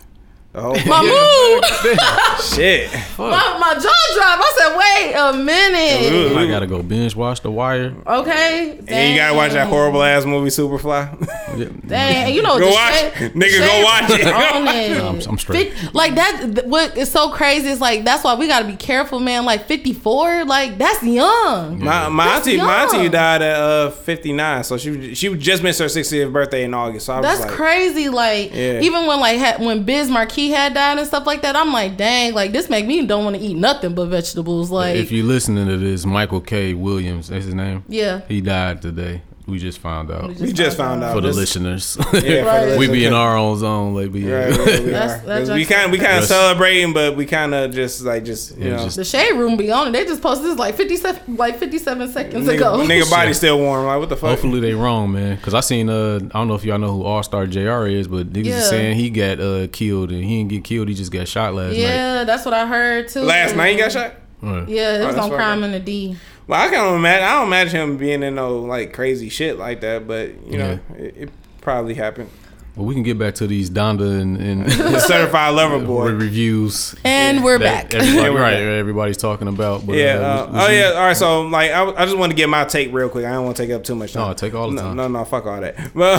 whole 0.61 0.77
my 0.87 1.01
mood, 1.01 1.65
shit. 2.43 2.93
my, 3.19 3.57
my 3.59 3.75
jaw 3.75 4.15
dropped. 4.15 4.43
I 4.43 4.55
said, 4.59 4.77
wait 4.77 5.15
a 5.15 5.33
minute. 5.43 6.37
I 6.37 6.47
gotta 6.47 6.67
go 6.67 6.83
binge 6.83 7.17
watch 7.17 7.41
The 7.41 7.51
Wire. 7.51 7.95
Okay. 8.07 8.79
And 8.87 9.13
you 9.13 9.19
gotta 9.19 9.35
watch 9.35 9.53
that 9.53 9.69
horrible 9.69 10.03
ass 10.03 10.25
movie 10.27 10.51
Superfly. 10.51 11.87
Dang, 11.89 12.35
you 12.35 12.43
know 12.43 12.59
Go 12.59 12.67
the 12.67 12.73
watch 12.73 12.95
shade- 12.95 13.13
it. 13.23 13.35
Nigga, 13.35 13.59
go 13.67 13.83
watch 13.85 14.11
it. 14.11 14.27
on 14.27 14.69
it. 14.69 15.03
I'm- 15.03 15.21
I'm 15.27 15.39
straight. 15.39 15.73
Like 15.95 16.17
that, 16.17 16.65
what 16.67 16.97
is 16.99 17.11
so 17.11 17.31
crazy 17.31 17.69
is 17.69 17.81
like 17.81 18.05
that's 18.05 18.23
why 18.25 18.35
we 18.35 18.47
gotta 18.47 18.67
be 18.67 18.77
careful, 18.77 19.21
man. 19.21 19.45
Like 19.47 19.67
54, 19.67 20.45
like 20.45 20.77
that's 20.79 21.03
young. 21.03 21.83
My 21.83 22.09
my 22.09 22.25
That's 22.27 22.47
auntie 22.47 22.59
my 22.59 22.83
auntie 22.85 23.09
died 23.09 23.41
at 23.43 23.57
uh 23.59 23.91
59, 23.91 24.65
so 24.65 24.77
she 24.77 25.15
she 25.15 25.35
just 25.37 25.63
missed 25.63 25.79
her 25.79 25.87
60th 25.87 26.33
birthday 26.33 26.65
in 26.65 26.75
August. 26.75 27.07
So 27.07 27.15
I 27.15 27.21
was 27.21 27.27
That's 27.27 27.41
like, 27.43 27.51
crazy. 27.51 28.09
Like 28.11 28.53
Yeah. 28.55 28.81
even 28.81 29.07
when 29.07 29.21
like 29.21 29.39
had, 29.39 29.61
when 29.61 29.85
Biz 29.85 30.11
Markie 30.43 30.55
had 30.55 30.75
died 30.75 30.99
and 30.99 31.07
stuff 31.07 31.27
like 31.27 31.43
that, 31.43 31.55
I'm 31.57 31.73
like, 31.73 31.97
dang, 31.97 32.35
like 32.35 32.53
this 32.53 32.69
make 32.69 32.87
me 32.87 33.07
don't 33.07 33.25
want 33.25 33.37
to 33.37 33.43
eat 33.43 33.57
nothing 33.57 33.95
but 33.95 34.07
vegetables. 34.07 34.71
Like 34.71 34.97
if 34.97 35.13
you 35.13 35.23
listening 35.23 35.67
to 35.69 35.77
this, 35.77 36.05
Michael 36.05 36.41
K. 36.41 36.75
Williams, 36.75 37.29
that's 37.29 37.45
his 37.45 37.55
name. 37.55 37.85
Yeah. 37.89 38.23
He 38.29 38.41
died 38.41 38.83
today. 38.83 39.23
We 39.53 39.59
just 39.59 39.79
found 39.81 40.11
out. 40.11 40.35
We 40.37 40.53
just 40.53 40.77
found 40.79 41.05
out 41.05 41.15
For 41.15 41.21
the 41.21 41.29
This- 41.29 41.37
listeners. 41.37 41.99
Yeah, 42.15 42.41
Right. 42.43 42.79
we 42.79 42.89
be 42.89 43.05
in 43.05 43.13
our 43.13 43.37
own 43.37 43.59
zone, 43.59 43.95
like 43.95 44.11
we. 44.13 44.25
Right, 44.25 44.49
right, 44.51 44.59
we 44.81 44.91
That's- 44.91 45.23
are. 45.23 45.27
that's 45.27 45.49
'Cause 45.49 45.57
we 45.57 45.65
kind 45.67 45.93
we 45.93 45.99
kind 45.99 46.19
of 46.19 46.25
celebrating, 46.25 46.93
but 46.95 47.17
we 47.17 47.27
kind 47.27 47.55
of 47.55 47.73
just 47.75 48.03
like 48.03 48.25
just 48.25 48.57
you 48.57 48.65
Yeah, 48.71 48.77
know. 48.77 48.85
just- 48.85 48.97
the 48.97 49.05
shade 49.05 49.33
room 49.35 49.57
be 49.57 49.71
on 49.71 49.89
it. 49.89 49.93
They 49.93 50.05
just 50.05 50.23
posted 50.23 50.47
this 50.47 50.59
like 50.59 50.75
57 50.75 51.37
like 51.37 51.59
57 51.59 52.13
seconds 52.13 52.49
Nigga, 52.49 52.55
ago. 52.57 52.79
nigga 52.79 53.11
body 53.17 53.33
still 53.35 53.59
warm. 53.59 53.87
Like 53.87 54.01
what 54.01 54.09
the 54.09 54.17
fuck? 54.17 54.31
Hopefully 54.31 54.61
they 54.61 54.73
wrong, 54.75 55.13
man. 55.13 55.37
Cause 55.39 55.53
I 55.55 55.61
seen 55.61 55.89
uh 55.91 56.17
I 56.33 56.39
don't 56.39 56.49
know 56.49 56.55
if 56.55 56.65
y'all 56.65 56.79
know 56.79 56.93
who 56.93 57.03
All 57.05 57.23
Star 57.23 57.47
Jr. 57.47 57.87
is, 57.87 58.09
but 58.09 58.33
niggas 58.33 58.47
Yeah. 58.47 58.59
is 58.59 58.69
saying 58.71 58.97
he 58.97 59.11
got 59.11 59.39
uh 59.39 59.67
killed 59.71 60.11
and 60.13 60.25
he 60.25 60.39
didn't 60.39 60.51
get 60.51 60.65
killed. 60.65 60.89
He 60.89 60.95
just 60.95 61.13
got 61.13 61.29
shot 61.29 61.55
last 61.55 61.73
night. 61.73 61.79
yeah, 61.79 62.25
that's 62.25 62.45
what 62.47 62.55
I 62.55 62.67
heard 62.67 63.09
too. 63.09 63.21
Last 63.21 63.55
night 63.57 63.73
he 63.73 63.79
got 63.79 63.93
shot. 63.93 64.15
Yeah, 64.43 64.49
it 64.97 65.03
Oh, 65.03 65.07
was 65.07 65.15
that's 65.15 65.19
on 65.19 65.31
Crime 65.31 65.59
up. 65.59 65.67
in 65.67 65.73
the 65.73 65.79
D. 65.79 66.17
Well, 66.47 66.61
I 66.61 66.69
can't 66.69 66.97
imagine. 66.97 67.25
I 67.25 67.33
don't 67.35 67.47
imagine 67.47 67.81
him 67.81 67.97
being 67.97 68.23
in 68.23 68.35
no 68.35 68.59
like 68.61 68.93
crazy 68.93 69.29
shit 69.29 69.59
like 69.59 69.81
that. 69.83 70.07
But 70.07 70.47
you 70.47 70.59
know, 70.59 70.79
it, 70.97 71.17
it 71.17 71.31
probably 71.61 71.95
happened. 71.95 72.31
Well, 72.75 72.87
we 72.87 72.95
can 72.95 73.03
get 73.03 73.19
back 73.19 73.35
to 73.35 73.47
these 73.47 73.69
Donda 73.69 74.19
and, 74.21 74.39
and 74.39 74.73
Certified 75.03 75.55
lover 75.55 75.79
boy. 75.87 76.11
reviews. 76.13 76.95
And 77.05 77.45
we're 77.45 77.59
back. 77.59 77.93
Everybody, 77.93 78.17
Yeah, 78.17 78.31
we're 78.31 78.41
right, 78.41 78.53
back. 78.55 78.61
everybody's 78.63 79.19
talking 79.19 79.47
about. 79.47 79.87
But, 79.87 79.97
Yeah. 79.97 80.15
uh, 80.15 80.23
Uh, 80.23 80.47
was- 80.47 80.55
was 80.55 80.65
oh 80.65 80.71
you- 80.73 80.79
yeah. 80.79 80.87
All 80.93 81.05
right. 81.07 81.17
So 81.17 81.43
like, 81.43 81.71
I, 81.71 81.91
I 81.91 82.05
just 82.07 82.17
want 82.17 82.33
to 82.33 82.37
get 82.37 82.49
my 82.49 82.65
take 82.65 82.91
real 82.93 83.11
quick. 83.11 83.27
I 83.27 83.33
don't 83.33 83.45
want 83.45 83.57
to 83.59 83.63
take 83.63 83.73
up 83.73 83.85
too 83.85 83.95
much 83.95 84.15
time. 84.15 84.27
No, 84.29 84.33
take 84.35 84.55
all 84.55 84.69
the 84.71 84.77
no, 84.77 84.81
time. 84.83 84.97
No, 84.97 85.07
no, 85.09 85.23
fuck 85.27 85.45
all 85.45 85.61
that. 85.61 85.95
Well, 85.95 86.19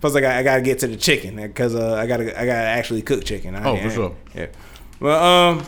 plus 0.00 0.16
I 0.16 0.20
got 0.22 0.32
I 0.36 0.42
got 0.42 0.56
to 0.56 0.62
get 0.62 0.78
to 0.78 0.86
the 0.86 0.96
chicken 0.96 1.36
because 1.36 1.74
uh, 1.74 1.94
I 1.94 2.06
got 2.06 2.16
to 2.18 2.40
I 2.40 2.46
got 2.46 2.54
to 2.54 2.66
actually 2.68 3.02
cook 3.02 3.22
chicken. 3.24 3.54
I, 3.54 3.68
Oh, 3.68 3.76
for 3.76 3.82
I- 3.86 3.94
sure. 3.94 4.16
Yeah. 4.34 4.46
Well, 4.98 5.22
um, 5.22 5.66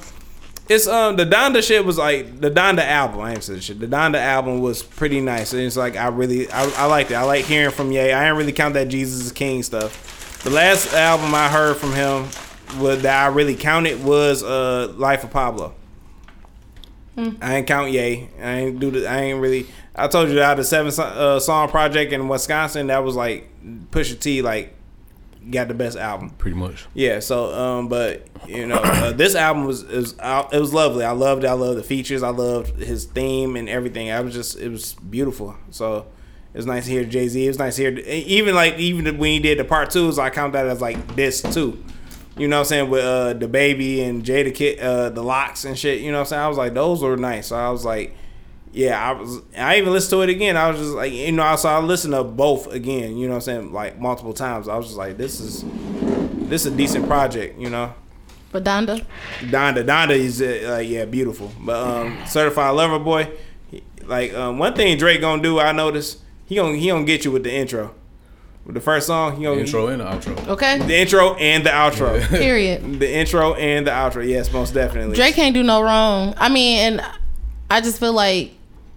it's 0.68 0.86
um 0.86 1.16
the 1.16 1.26
Donda 1.26 1.62
shit 1.62 1.84
was 1.84 1.98
like 1.98 2.40
the 2.40 2.50
Donda 2.50 2.84
album. 2.84 3.20
I 3.20 3.32
ain't 3.32 3.44
said 3.44 3.62
shit. 3.62 3.80
The 3.80 3.86
Donda 3.86 4.18
album 4.18 4.60
was 4.60 4.82
pretty 4.82 5.20
nice. 5.20 5.52
And 5.52 5.62
it's 5.62 5.76
like 5.76 5.96
I 5.96 6.08
really 6.08 6.50
I, 6.50 6.64
I 6.76 6.86
liked 6.86 7.10
it. 7.10 7.14
I 7.14 7.24
like 7.24 7.44
hearing 7.44 7.70
from 7.70 7.92
Ye. 7.92 8.12
I 8.12 8.24
didn't 8.24 8.36
really 8.36 8.52
count 8.52 8.74
that 8.74 8.88
Jesus 8.88 9.24
is 9.24 9.32
King 9.32 9.62
stuff. 9.62 10.42
The 10.44 10.50
last 10.50 10.92
album 10.94 11.34
I 11.34 11.48
heard 11.48 11.76
from 11.76 11.92
him 11.92 12.28
was 12.80 13.02
that 13.02 13.24
I 13.24 13.28
really 13.28 13.54
counted 13.54 14.02
was 14.02 14.42
uh 14.42 14.92
Life 14.96 15.24
of 15.24 15.30
Pablo. 15.30 15.74
I 17.16 17.56
ain't 17.56 17.66
count 17.66 17.92
Ye. 17.92 18.28
I 18.40 18.52
ain't 18.52 18.80
do 18.80 18.90
the. 18.90 19.06
I 19.06 19.18
ain't 19.20 19.40
really. 19.40 19.66
I 19.94 20.08
told 20.08 20.30
you 20.30 20.40
out 20.40 20.52
of 20.52 20.58
the 20.58 20.64
seven 20.64 20.92
uh, 20.98 21.38
song 21.38 21.68
project 21.68 22.12
in 22.12 22.26
Wisconsin, 22.26 22.86
that 22.86 23.04
was 23.04 23.14
like 23.14 23.50
Pusha 23.90 24.18
T. 24.18 24.40
Like 24.40 24.74
got 25.50 25.68
the 25.68 25.74
best 25.74 25.96
album. 25.96 26.30
Pretty 26.30 26.56
much. 26.56 26.86
Yeah. 26.94 27.20
So, 27.20 27.52
um, 27.54 27.88
but 27.88 28.26
you 28.46 28.66
know, 28.66 28.76
uh, 28.76 29.12
this 29.12 29.34
album 29.34 29.64
was 29.64 29.82
is 29.82 30.12
it 30.12 30.60
was 30.60 30.72
lovely. 30.72 31.04
I 31.04 31.12
loved 31.12 31.44
it. 31.44 31.48
I 31.48 31.52
loved 31.52 31.78
the 31.78 31.82
features. 31.82 32.22
I 32.22 32.30
loved 32.30 32.78
his 32.78 33.04
theme 33.04 33.56
and 33.56 33.68
everything. 33.68 34.10
I 34.10 34.20
was 34.20 34.34
just 34.34 34.58
it 34.58 34.68
was 34.68 34.94
beautiful. 34.94 35.56
So. 35.70 36.06
It 36.54 36.58
was 36.58 36.66
nice 36.66 36.84
to 36.84 36.90
hear 36.90 37.04
Jay 37.06 37.28
Z. 37.28 37.42
It 37.42 37.48
was 37.48 37.58
nice 37.58 37.76
to 37.76 37.82
hear 37.82 37.98
even 37.98 38.54
like 38.54 38.78
even 38.78 39.16
when 39.16 39.30
he 39.30 39.38
did 39.38 39.58
the 39.58 39.64
part 39.64 39.88
twos, 39.88 40.18
I 40.18 40.28
count 40.28 40.52
that 40.52 40.66
as 40.66 40.82
like 40.82 41.16
this 41.16 41.40
too. 41.40 41.82
You 42.36 42.46
know 42.46 42.56
what 42.56 42.60
I'm 42.60 42.66
saying 42.66 42.90
with 42.90 43.02
uh 43.02 43.32
the 43.32 43.48
baby 43.48 44.02
and 44.02 44.22
Jadakiss, 44.22 44.82
uh 44.82 45.08
the 45.08 45.22
locks 45.22 45.64
and 45.64 45.78
shit. 45.78 46.02
You 46.02 46.12
know 46.12 46.18
what 46.18 46.24
I'm 46.24 46.26
saying. 46.26 46.42
I 46.42 46.48
was 46.48 46.58
like 46.58 46.74
those 46.74 47.02
were 47.02 47.16
nice. 47.16 47.46
So 47.46 47.56
I 47.56 47.70
was 47.70 47.86
like, 47.86 48.14
yeah, 48.72 49.10
I 49.10 49.12
was. 49.12 49.40
I 49.56 49.76
even 49.78 49.92
listened 49.92 50.10
to 50.12 50.22
it 50.22 50.30
again. 50.30 50.56
I 50.56 50.68
was 50.70 50.78
just 50.78 50.92
like, 50.92 51.12
you 51.12 51.30
know, 51.32 51.54
so 51.56 51.68
I 51.68 51.78
listened 51.80 52.14
to 52.14 52.24
both 52.24 52.72
again. 52.72 53.16
You 53.16 53.26
know 53.26 53.34
what 53.34 53.48
I'm 53.48 53.62
saying, 53.62 53.72
like 53.72 53.98
multiple 54.00 54.32
times. 54.32 54.68
I 54.68 54.76
was 54.76 54.86
just 54.86 54.98
like, 54.98 55.16
this 55.18 55.40
is 55.40 55.64
this 56.48 56.66
is 56.66 56.72
a 56.72 56.76
decent 56.76 57.06
project. 57.06 57.58
You 57.58 57.70
know. 57.70 57.94
But 58.50 58.64
Donda, 58.64 59.02
Donda, 59.40 59.82
Donda 59.84 60.10
is 60.10 60.42
uh, 60.42 60.74
like 60.78 60.88
yeah, 60.88 61.06
beautiful. 61.06 61.50
But 61.60 61.76
um, 61.86 62.18
certified 62.26 62.74
lover 62.74 62.98
boy, 62.98 63.30
he- 63.70 63.82
like 64.04 64.34
um, 64.34 64.58
one 64.58 64.74
thing 64.74 64.98
Drake 64.98 65.20
gonna 65.22 65.42
do, 65.42 65.58
I 65.58 65.72
noticed 65.72 66.18
he 66.44 66.56
gonna 66.56 66.76
he 66.76 66.88
gonna 66.88 67.04
get 67.06 67.24
you 67.24 67.30
with 67.30 67.44
the 67.44 67.52
intro, 67.52 67.94
with 68.66 68.74
the 68.74 68.80
first 68.82 69.06
song. 69.06 69.36
He 69.36 69.44
gonna 69.44 69.60
Intro 69.60 69.86
and 69.88 70.00
the 70.02 70.04
outro. 70.04 70.48
okay? 70.48 70.78
the 70.78 70.94
intro 70.94 71.34
and 71.36 71.64
the 71.64 71.70
outro. 71.70 72.28
Period. 72.28 73.00
the 73.00 73.10
intro 73.10 73.54
and 73.54 73.86
the 73.86 73.90
outro. 73.90 74.26
Yes, 74.26 74.52
most 74.52 74.74
definitely. 74.74 75.16
Drake 75.16 75.34
can't 75.34 75.54
do 75.54 75.62
no 75.62 75.82
wrong. 75.82 76.34
I 76.36 76.50
mean, 76.50 76.78
and 76.78 77.06
I 77.70 77.80
just 77.80 77.98
feel 78.00 78.12
like 78.12 78.52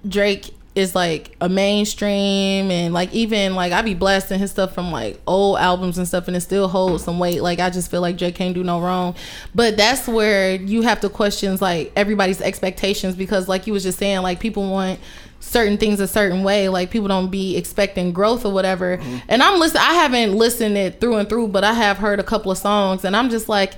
Drake 0.07 0.51
is 0.75 0.93
like 0.93 1.33
a 1.39 1.47
mainstream 1.47 2.69
and 2.69 2.93
like 2.93 3.13
even 3.13 3.55
like 3.55 3.71
I 3.71 3.81
be 3.81 3.93
blasting 3.93 4.39
his 4.39 4.51
stuff 4.51 4.73
from 4.73 4.91
like 4.91 5.19
old 5.25 5.57
albums 5.57 5.97
and 5.97 6.05
stuff 6.05 6.27
and 6.27 6.35
it 6.35 6.41
still 6.41 6.67
holds 6.67 7.05
some 7.05 7.17
weight. 7.17 7.41
Like 7.41 7.59
I 7.59 7.69
just 7.69 7.89
feel 7.89 8.01
like 8.01 8.17
Drake 8.17 8.35
can't 8.35 8.53
do 8.53 8.63
no 8.63 8.81
wrong. 8.81 9.15
But 9.55 9.77
that's 9.77 10.05
where 10.05 10.55
you 10.55 10.81
have 10.81 10.99
to 11.01 11.09
question 11.09 11.57
like 11.61 11.93
everybody's 11.95 12.41
expectations 12.41 13.15
because 13.15 13.47
like 13.47 13.67
you 13.67 13.73
was 13.73 13.83
just 13.83 13.97
saying, 13.97 14.21
like 14.21 14.41
people 14.41 14.69
want 14.69 14.99
certain 15.39 15.77
things 15.77 16.01
a 16.01 16.07
certain 16.07 16.43
way. 16.43 16.67
Like 16.67 16.91
people 16.91 17.07
don't 17.07 17.31
be 17.31 17.55
expecting 17.55 18.11
growth 18.11 18.45
or 18.45 18.51
whatever. 18.51 18.97
Mm-hmm. 18.97 19.17
And 19.29 19.41
I'm 19.41 19.59
listening 19.59 19.81
I 19.81 19.93
haven't 19.93 20.33
listened 20.33 20.77
it 20.77 20.99
through 20.99 21.15
and 21.15 21.29
through, 21.29 21.47
but 21.49 21.63
I 21.63 21.71
have 21.71 21.99
heard 21.99 22.19
a 22.19 22.23
couple 22.23 22.51
of 22.51 22.57
songs 22.57 23.05
and 23.05 23.15
I'm 23.15 23.29
just 23.29 23.47
like 23.47 23.75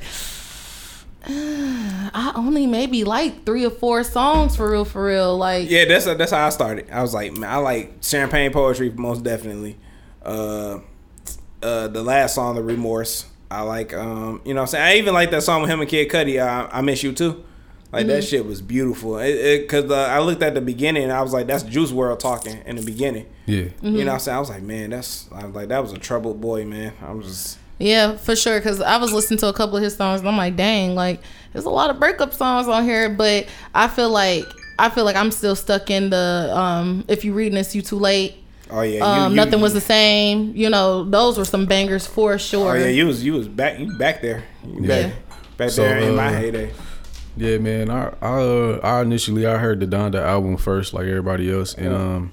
I 1.30 2.32
only 2.36 2.65
maybe 2.67 3.03
like 3.03 3.45
three 3.45 3.65
or 3.65 3.69
four 3.69 4.03
songs 4.03 4.55
for 4.55 4.71
real, 4.71 4.86
for 4.86 5.05
real. 5.05 5.38
Like 5.38 5.69
Yeah, 5.69 5.86
that's 5.86 6.05
that's 6.05 6.32
how 6.32 6.45
I 6.47 6.49
started. 6.49 6.89
I 6.91 7.01
was 7.01 7.13
like, 7.13 7.34
man, 7.38 7.49
I 7.49 7.57
like 7.57 7.93
champagne 8.01 8.51
poetry 8.51 8.89
most 8.95 9.23
definitely. 9.23 9.78
Uh, 10.23 10.80
uh, 11.61 11.88
the 11.88 12.03
last 12.03 12.36
song, 12.36 12.55
the 12.55 12.63
remorse. 12.63 13.25
I 13.49 13.61
like, 13.61 13.93
um, 13.93 14.41
you 14.45 14.53
know, 14.53 14.61
what 14.61 14.63
I'm 14.63 14.67
saying 14.67 14.84
I 14.84 14.97
even 14.99 15.13
like 15.13 15.32
that 15.32 15.41
song 15.43 15.61
with 15.61 15.69
him 15.71 15.80
and 15.80 15.89
Kid 15.89 16.09
Cudi. 16.09 16.41
I, 16.41 16.67
I 16.71 16.82
miss 16.82 17.01
you 17.03 17.13
too. 17.13 17.43
Like 17.91 18.07
that 18.07 18.21
Mhm. 18.23 18.30
shit 18.30 18.45
was 18.45 18.61
beautiful. 18.61 19.17
It, 19.17 19.30
it 19.36 19.69
cause 19.69 19.89
uh, 19.89 19.95
I 20.11 20.19
looked 20.19 20.43
at 20.43 20.53
the 20.53 20.59
beginning 20.61 21.03
and 21.03 21.11
I 21.13 21.21
was 21.21 21.32
like, 21.32 21.47
that's 21.47 21.63
Juice 21.63 21.91
WRLD 21.91 22.19
talking 22.19 22.61
in 22.65 22.75
the 22.75 22.82
beginning. 22.82 23.25
Yeah. 23.45 23.55
You 23.55 23.63
Mm-hmm. 23.69 23.97
know 23.99 24.05
what 24.07 24.13
I'm 24.13 24.19
saying? 24.19 24.36
I 24.36 24.39
was 24.41 24.49
like, 24.49 24.63
man, 24.63 24.89
that's 24.89 25.30
I 25.32 25.45
was 25.45 25.55
like 25.55 25.69
that 25.69 25.82
was 25.82 25.93
a 25.93 25.97
troubled 25.97 26.41
boy, 26.41 26.65
man. 26.65 26.93
I 27.01 27.13
was 27.13 27.28
just 27.28 27.57
Yeah, 27.80 28.15
for 28.17 28.36
sure. 28.36 28.59
Cause 28.61 28.82
I 28.82 28.97
was 28.97 29.13
listening 29.13 29.39
to 29.39 29.47
a 29.47 29.53
couple 29.53 29.78
of 29.78 29.84
his 29.84 29.95
songs, 29.95 30.21
and 30.21 30.30
I'm 30.30 30.38
like, 30.38 30.55
dang, 30.55 30.95
like 30.95 31.21
there's 31.53 31.65
a 31.65 31.69
lot 31.69 31.89
of 31.89 31.99
breakup 31.99 32.34
songs 32.34 32.67
on 32.67 32.84
here. 32.86 33.09
But 33.09 33.47
I 33.75 33.88
feel 33.88 34.09
like 34.09 34.45
I 34.80 34.89
feel 34.89 35.05
like 35.05 35.15
I'm 35.15 35.32
still 35.32 35.55
stuck 35.55 35.89
in 35.91 36.09
the 36.09 36.51
um. 36.55 37.05
If 37.07 37.23
you 37.23 37.34
reading 37.34 37.55
this, 37.55 37.75
you 37.75 37.82
too 37.82 37.99
late. 37.99 38.36
Oh 38.69 38.82
yeah, 38.82 38.97
you- 38.97 39.03
Um, 39.03 39.32
you- 39.32 39.36
nothing 39.38 39.61
was 39.61 39.73
the 39.73 39.82
same. 39.82 40.53
You 40.55 40.69
know, 40.69 41.03
those 41.03 41.38
were 41.38 41.45
some 41.45 41.65
bangers 41.65 42.05
for 42.07 42.38
sure. 42.38 42.75
Oh 42.75 42.80
yeah, 42.80 42.88
you 42.88 43.05
was 43.05 43.23
you 43.23 43.34
was 43.34 43.47
back 43.47 43.80
you 43.80 43.95
back 43.97 44.21
there. 44.21 44.43
You 44.65 44.80
Yeah. 44.82 44.88
back, 45.03 45.13
back 45.57 45.69
So, 45.69 45.84
there 45.84 45.99
in 45.99 46.15
my 46.15 46.28
uh, 46.28 46.32
heyday. 46.39 46.71
Yeah, 47.38 47.59
man. 47.59 47.89
I 47.91 48.11
I, 48.21 48.28
uh, 48.41 48.80
I 48.84 49.01
initially 49.01 49.45
I 49.45 49.57
heard 49.57 49.80
the 49.80 49.86
Donda 49.86 50.21
album 50.21 50.57
first, 50.57 50.93
like 50.93 51.05
everybody 51.05 51.51
else, 51.51 51.75
and 51.75 51.93
um, 51.93 52.32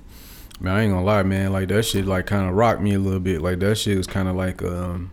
man, 0.60 0.74
I 0.74 0.82
ain't 0.82 0.92
gonna 0.92 1.04
lie, 1.04 1.22
man. 1.22 1.52
Like 1.52 1.68
that 1.68 1.82
shit, 1.84 2.06
like 2.06 2.24
kind 2.26 2.48
of 2.48 2.54
rocked 2.54 2.80
me 2.80 2.94
a 2.94 2.98
little 2.98 3.20
bit. 3.20 3.42
Like 3.42 3.58
that 3.60 3.76
shit 3.76 3.98
was 3.98 4.06
kind 4.06 4.26
of 4.28 4.34
like 4.34 4.62
um, 4.62 5.10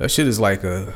that 0.00 0.10
shit 0.10 0.26
is 0.26 0.40
like 0.40 0.64
a 0.64 0.92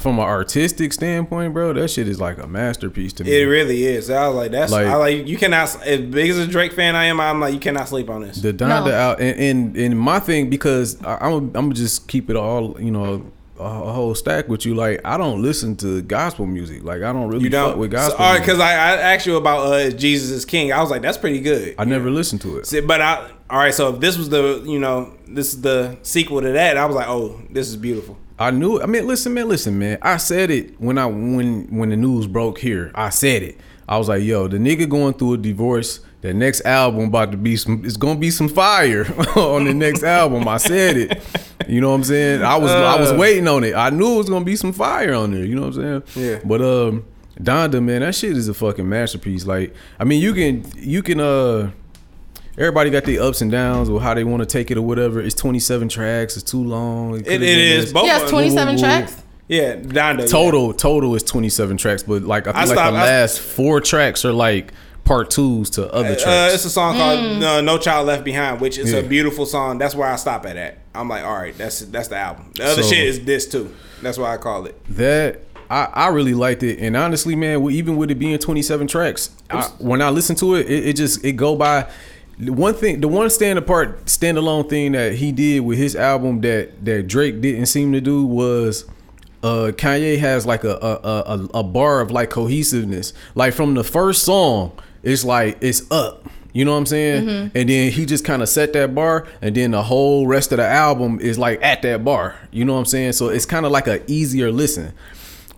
from 0.00 0.18
an 0.18 0.24
artistic 0.24 0.92
standpoint, 0.92 1.54
bro. 1.54 1.72
That 1.72 1.88
shit 1.88 2.08
is 2.08 2.20
like 2.20 2.38
a 2.38 2.48
masterpiece 2.48 3.12
to 3.14 3.24
me. 3.24 3.30
It 3.40 3.44
really 3.44 3.84
is. 3.84 4.10
I 4.10 4.26
was 4.26 4.36
like, 4.36 4.50
that's 4.50 4.72
Like- 4.72 4.88
I 4.88 4.96
like 4.96 5.26
you 5.28 5.36
cannot 5.38 5.80
as 5.86 6.00
big 6.00 6.30
as 6.30 6.38
a 6.38 6.48
Drake 6.48 6.72
fan 6.72 6.96
I 6.96 7.04
am. 7.04 7.20
I'm 7.20 7.40
like 7.40 7.54
you 7.54 7.60
cannot 7.60 7.88
sleep 7.88 8.10
on 8.10 8.22
this. 8.22 8.38
The 8.42 8.52
Donda 8.52 8.90
out 8.92 9.20
and, 9.20 9.38
and 9.38 9.76
and 9.76 9.98
my 9.98 10.18
thing 10.18 10.50
because 10.50 11.00
I, 11.04 11.18
I'm 11.20 11.32
I'm 11.32 11.52
gonna 11.52 11.74
just 11.74 12.08
keep 12.08 12.28
it 12.28 12.34
all 12.34 12.76
you 12.80 12.90
know 12.90 13.30
a, 13.60 13.62
a 13.62 13.92
whole 13.92 14.16
stack 14.16 14.48
with 14.48 14.66
you. 14.66 14.74
Like 14.74 15.00
I 15.04 15.16
don't 15.16 15.42
listen 15.42 15.76
to 15.76 16.02
gospel 16.02 16.44
music. 16.46 16.82
Like 16.82 17.02
I 17.02 17.12
don't 17.12 17.28
really 17.28 17.44
You 17.44 17.50
fuck 17.50 17.70
don't 17.74 17.78
with 17.78 17.92
So, 17.92 17.96
gospel. 17.98 18.18
all 18.24 18.32
right, 18.32 18.38
music. 18.40 18.46
because 18.46 18.60
I, 18.60 18.72
I 18.72 18.96
asked 19.14 19.26
you 19.26 19.36
about 19.36 19.60
uh, 19.72 19.90
Jesus 19.90 20.30
is 20.30 20.44
King. 20.44 20.72
I 20.72 20.80
was 20.80 20.90
like, 20.90 21.02
that's 21.02 21.18
pretty 21.18 21.38
good. 21.40 21.76
I 21.78 21.84
never 21.84 22.10
listened 22.10 22.40
to 22.42 22.58
it. 22.58 22.66
See, 22.66 22.80
But 22.80 23.00
I 23.00 23.30
all 23.50 23.58
right. 23.58 23.74
So 23.74 23.94
if 23.94 24.00
this 24.00 24.16
was 24.18 24.28
the 24.28 24.62
you 24.66 24.78
know 24.78 25.14
this 25.26 25.54
is 25.54 25.60
the 25.62 25.96
sequel 26.02 26.40
to 26.42 26.52
that, 26.52 26.76
I 26.76 26.84
was 26.86 26.96
like, 26.96 27.08
oh, 27.08 27.40
this 27.50 27.68
is 27.68 27.76
beautiful. 27.76 28.16
I 28.38 28.50
knew. 28.52 28.78
It. 28.78 28.82
I 28.84 28.86
mean, 28.86 29.06
listen, 29.06 29.34
man, 29.34 29.48
listen, 29.48 29.78
man. 29.78 29.98
I 30.02 30.16
said 30.16 30.50
it 30.50 30.80
when 30.80 30.96
I 30.98 31.06
when 31.06 31.66
when 31.76 31.88
the 31.90 31.96
news 31.96 32.26
broke 32.26 32.58
here. 32.58 32.90
I 32.94 33.08
said 33.10 33.42
it. 33.42 33.58
I 33.88 33.96
was 33.98 34.08
like, 34.08 34.22
yo, 34.22 34.48
the 34.48 34.58
nigga 34.58 34.88
going 34.88 35.14
through 35.14 35.34
a 35.34 35.38
divorce. 35.38 36.00
The 36.20 36.34
next 36.34 36.62
album 36.62 37.04
about 37.04 37.30
to 37.30 37.36
be 37.38 37.56
some. 37.56 37.84
It's 37.84 37.96
gonna 37.96 38.18
be 38.18 38.30
some 38.32 38.48
fire 38.48 39.06
on 39.36 39.64
the 39.64 39.72
next 39.72 40.02
album. 40.02 40.48
I 40.48 40.56
said 40.56 40.96
it. 40.96 41.22
You 41.68 41.80
know 41.80 41.90
what 41.90 41.96
I'm 41.96 42.04
saying? 42.04 42.42
I 42.42 42.56
was 42.56 42.72
I 42.72 42.98
was 43.00 43.12
Uh. 43.12 43.16
waiting 43.16 43.46
on 43.46 43.62
it. 43.62 43.74
I 43.74 43.90
knew 43.90 44.14
it 44.14 44.18
was 44.18 44.28
gonna 44.28 44.44
be 44.44 44.56
some 44.56 44.72
fire 44.72 45.14
on 45.14 45.30
there. 45.30 45.44
You 45.44 45.54
know 45.54 45.62
what 45.68 45.76
I'm 45.76 46.02
saying? 46.14 46.26
Yeah. 46.26 46.40
But 46.44 46.60
um, 46.60 47.04
Donda, 47.40 47.80
man, 47.82 48.00
that 48.00 48.16
shit 48.16 48.36
is 48.36 48.48
a 48.48 48.54
fucking 48.54 48.88
masterpiece. 48.88 49.46
Like, 49.46 49.72
I 50.00 50.04
mean, 50.04 50.20
you 50.20 50.34
can 50.34 50.64
you 50.76 51.02
can 51.04 51.20
uh. 51.20 51.70
Everybody 52.58 52.90
got 52.90 53.04
the 53.04 53.18
ups 53.20 53.40
and 53.40 53.50
downs 53.50 53.88
or 53.88 54.00
how 54.00 54.14
they 54.14 54.24
want 54.24 54.40
to 54.42 54.46
take 54.46 54.70
it 54.70 54.76
or 54.78 54.82
whatever. 54.82 55.20
It's 55.20 55.34
27 55.34 55.88
tracks. 55.88 56.36
It's 56.36 56.50
too 56.50 56.62
long. 56.62 57.14
It, 57.20 57.24
could've 57.24 57.42
it 57.42 57.84
been 57.84 57.92
both. 57.92 58.06
Yeah, 58.06 58.20
it's 58.22 58.30
27 58.30 58.66
Woo, 58.66 58.70
woo, 58.70 58.74
woo. 58.74 58.78
tracks. 58.82 59.22
Yeah, 59.46 59.76
Donda. 59.76 60.20
yeah. 60.20 60.26
Total 60.26 60.72
total 60.74 61.14
is 61.14 61.22
27 61.22 61.76
tracks, 61.76 62.02
but 62.02 62.22
like 62.22 62.46
I 62.48 62.52
feel 62.52 62.60
I 62.60 62.64
like 62.64 62.74
stopped- 62.74 62.92
the 62.94 62.98
I- 62.98 63.04
last 63.04 63.40
four 63.40 63.80
tracks 63.80 64.24
are 64.24 64.32
like 64.32 64.72
part 65.04 65.30
twos 65.30 65.70
to 65.70 65.90
other 65.90 66.08
Uh, 66.12 66.16
tracks. 66.16 66.54
it's 66.54 66.64
a 66.66 66.70
song 66.70 66.96
called 66.96 67.42
uh, 67.42 67.60
"No 67.62 67.78
Child 67.78 68.08
Left 68.08 68.24
Behind," 68.24 68.60
which 68.60 68.76
is 68.76 68.92
Yeah. 68.92 68.98
a 68.98 69.02
beautiful 69.02 69.46
song. 69.46 69.78
That's 69.78 69.94
where 69.94 70.06
I 70.06 70.16
stop 70.16 70.44
at. 70.44 70.56
At 70.58 70.78
I'm 70.94 71.08
like, 71.08 71.24
all 71.24 71.32
right, 71.34 71.56
that's 71.56 71.80
that's 71.80 72.08
the 72.08 72.16
album. 72.16 72.50
The 72.56 72.64
other 72.64 72.82
So- 72.82 72.90
shit 72.90 73.06
is 73.06 73.20
this 73.20 73.46
too. 73.46 73.72
That's 74.02 74.18
why 74.18 74.34
I 74.34 74.36
call 74.36 74.66
it. 74.66 74.78
that 74.96 75.40
I, 75.70 75.88
I 75.94 76.08
really 76.08 76.34
liked 76.34 76.62
it, 76.62 76.78
and 76.80 76.94
honestly, 76.96 77.34
man, 77.36 77.62
even 77.70 77.96
with 77.96 78.10
it 78.10 78.16
being 78.18 78.38
27 78.38 78.86
tracks, 78.86 79.30
I, 79.50 79.62
when 79.78 80.00
I 80.02 80.10
listen 80.10 80.34
to 80.36 80.54
it, 80.56 80.66
it, 80.68 80.88
it 80.88 80.92
just 80.96 81.24
it 81.24 81.32
go 81.32 81.56
by. 81.56 81.86
The 82.40 82.52
one 82.52 82.74
thing, 82.74 83.00
the 83.00 83.08
one 83.08 83.28
stand 83.30 83.58
apart, 83.58 84.04
standalone 84.06 84.68
thing 84.70 84.92
that 84.92 85.14
he 85.14 85.32
did 85.32 85.60
with 85.60 85.76
his 85.78 85.96
album 85.96 86.40
that 86.42 86.84
that 86.84 87.08
Drake 87.08 87.40
didn't 87.40 87.66
seem 87.66 87.92
to 87.92 88.00
do 88.00 88.24
was. 88.24 88.84
Uh, 89.40 89.70
Kanye 89.72 90.18
has 90.18 90.44
like 90.46 90.64
a 90.64 90.70
a, 90.82 90.98
a 91.36 91.48
a- 91.60 91.62
bar 91.62 92.00
of 92.00 92.10
like 92.10 92.28
cohesiveness. 92.30 93.12
Like 93.36 93.54
from 93.54 93.74
the 93.74 93.84
first 93.84 94.24
song, 94.24 94.72
it's 95.04 95.24
like 95.24 95.58
it's 95.60 95.88
up. 95.92 96.28
You 96.52 96.64
know 96.64 96.72
what 96.72 96.78
I'm 96.78 96.86
saying? 96.86 97.24
Mhm. 97.26 97.50
And 97.54 97.68
then 97.68 97.92
he 97.92 98.04
just 98.04 98.24
kind 98.24 98.42
of 98.42 98.48
set 98.48 98.72
that 98.72 98.96
bar, 98.96 99.28
and 99.40 99.54
then 99.54 99.70
the 99.70 99.82
whole 99.84 100.26
rest 100.26 100.50
of 100.50 100.56
the 100.58 100.66
album 100.66 101.20
is 101.20 101.38
like 101.38 101.62
at 101.62 101.82
that 101.82 102.04
bar. 102.04 102.34
You 102.50 102.64
know 102.64 102.72
what 102.72 102.80
I'm 102.80 102.84
saying? 102.86 103.12
So 103.12 103.28
it's 103.28 103.46
kind 103.46 103.64
of 103.64 103.70
like 103.70 103.86
a 103.86 104.00
easier 104.10 104.50
listen. 104.50 104.92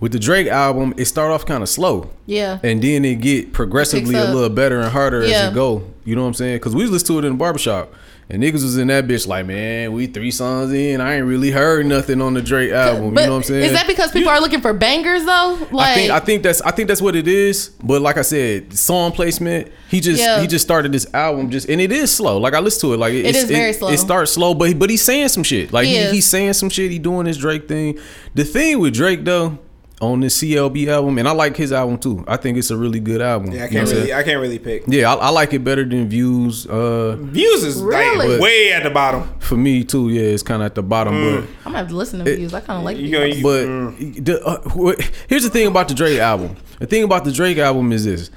With 0.01 0.13
the 0.13 0.19
Drake 0.19 0.47
album, 0.49 0.95
it 0.97 1.05
start 1.05 1.31
off 1.31 1.45
kind 1.45 1.63
of 1.63 1.69
slow, 1.69 2.09
Yeah. 2.27 2.59
and 2.63 2.83
then 2.83 3.05
it 3.05 3.17
get 3.17 3.53
progressively 3.53 4.15
Picks 4.15 4.29
a 4.29 4.33
little 4.35 4.49
better 4.49 4.81
and 4.81 4.91
harder 4.91 5.23
Yeah. 5.27 5.43
as 5.45 5.51
it 5.53 5.55
go. 5.55 5.83
You 6.07 6.17
know 6.17 6.23
what 6.23 6.29
I'm 6.29 6.35
saying? 6.35 6.57
Because 6.57 6.75
we 6.75 6.83
was 6.83 6.91
listening 6.91 7.21
to 7.21 7.27
it 7.27 7.29
in 7.29 7.35
the 7.35 7.39
barbershop, 7.39 7.93
and 8.31 8.43
niggas 8.43 8.63
was 8.63 8.79
in 8.79 8.87
that 8.89 9.07
bitch 9.07 9.27
like, 9.27 9.45
man, 9.45 9.93
we 9.93 10.07
three 10.07 10.31
songs 10.31 10.73
in, 10.73 11.03
I 11.03 11.17
ain't 11.17 11.27
really 11.27 11.51
heard 11.51 11.85
nothing 11.85 12.23
on 12.23 12.33
the 12.33 12.41
Drake 12.41 12.73
album. 12.73 13.13
But 13.13 13.21
you 13.21 13.27
know 13.27 13.33
what 13.35 13.37
I'm 13.39 13.43
saying? 13.43 13.65
is 13.65 13.73
that 13.73 13.87
because 13.87 14.11
people 14.11 14.31
are 14.31 14.41
looking 14.41 14.63
for 14.63 14.73
bangers 14.73 15.25
though? 15.27 15.59
Like, 15.71 15.89
I 15.91 15.95
think 15.95 16.11
I 16.13 16.19
think 16.21 16.43
that's 16.45 16.63
I 16.63 16.71
think 16.71 16.89
that's 16.89 17.03
what 17.03 17.15
it 17.15 17.29
is. 17.29 17.69
But 17.83 18.01
like 18.01 18.17
I 18.17 18.23
said, 18.23 18.73
song 18.73 19.13
placement. 19.13 19.69
He 19.91 20.01
just 20.01 20.19
Yeah. 20.23 20.41
he 20.41 20.47
just 20.47 20.65
started 20.65 20.93
this 20.93 21.13
album 21.13 21.51
just 21.51 21.69
and 21.69 21.79
it 21.81 21.93
is 21.93 22.11
slow. 22.11 22.39
Like 22.39 22.55
I 22.55 22.61
listen 22.61 22.89
to 22.89 22.95
it. 22.95 22.97
Like 22.97 23.13
It 23.13 23.27
it's, 23.27 23.39
is 23.39 23.51
very 23.51 23.75
slow. 23.75 23.89
It 23.91 23.99
starts 23.99 24.33
slow, 24.33 24.55
but 24.55 24.69
he, 24.69 24.75
but 24.75 24.89
he's 24.89 25.03
saying 25.03 25.29
some 25.29 25.43
shit. 25.43 25.73
Like 25.75 25.87
He 25.87 25.97
he, 25.99 26.11
he's 26.13 26.27
saying 26.27 26.55
some 26.55 26.71
shit. 26.71 26.91
He 26.91 26.99
doing 26.99 27.27
his 27.27 27.37
Drake 27.37 27.69
thing. 27.69 27.99
The 28.35 28.45
thing 28.45 28.79
with 28.79 28.95
Drake 28.95 29.25
though. 29.27 29.59
On 30.03 30.19
this 30.21 30.39
CLB 30.43 30.87
album, 30.89 31.19
and 31.19 31.29
I 31.29 31.33
like 31.33 31.57
his 31.59 31.73
album 31.73 31.99
too. 31.99 32.25
I 32.27 32.39
think 32.39 32.57
it's 32.57 32.71
a 32.71 32.77
really 32.77 33.01
good 33.01 33.21
album. 33.21 33.51
Yeah, 33.53 33.65
I 33.65 33.69
can't 33.69 33.87
what 33.87 33.93
I'm 33.95 34.01
really. 34.01 34.15
I 34.15 34.23
can't 34.23 34.41
really 34.41 34.59
pick. 34.59 34.85
Yeah, 34.87 35.13
I, 35.13 35.27
I 35.27 35.29
like 35.29 35.53
it 35.53 35.63
better 35.63 35.85
than 35.85 36.09
Views. 36.09 36.65
Uh, 36.67 37.17
Views 37.21 37.63
is 37.65 37.83
Really? 37.83 38.29
like 38.29 38.41
way 38.41 38.73
at 38.73 38.83
the 38.83 38.89
bottom. 38.89 39.29
for 39.41 39.57
me 39.59 39.85
too. 39.85 40.09
Yeah, 40.09 40.23
it's 40.23 40.43
kind 40.43 40.63
of 40.63 40.67
at 40.67 40.75
the 40.75 40.83
bottom, 40.83 41.13
Mm. 41.15 41.35
but 41.43 41.49
I'm 41.59 41.65
gonna 41.65 41.79
have 41.79 41.89
to 41.89 41.97
listen 41.97 42.25
to 42.25 42.35
views. 42.35 42.55
I 42.55 42.61
kind 42.61 42.79
of 42.79 42.85
like 42.85 42.97
You 42.97 43.09
views. 43.09 43.43
gonna- 43.43 43.91
But 43.93 44.25
the, 44.25 44.43
uh, 44.43 44.61
wh- 44.71 45.05
here's 45.29 45.43
the 45.43 45.51
thing 45.51 45.67
about 45.67 45.89
the 45.89 45.95
Drake 45.95 46.19
album. 46.19 46.57
The 46.79 46.87
thing 46.87 47.03
about 47.05 47.25
the 47.27 47.33
Drake 47.33 47.59
album 47.59 47.93
is 47.93 48.07
this: 48.07 48.31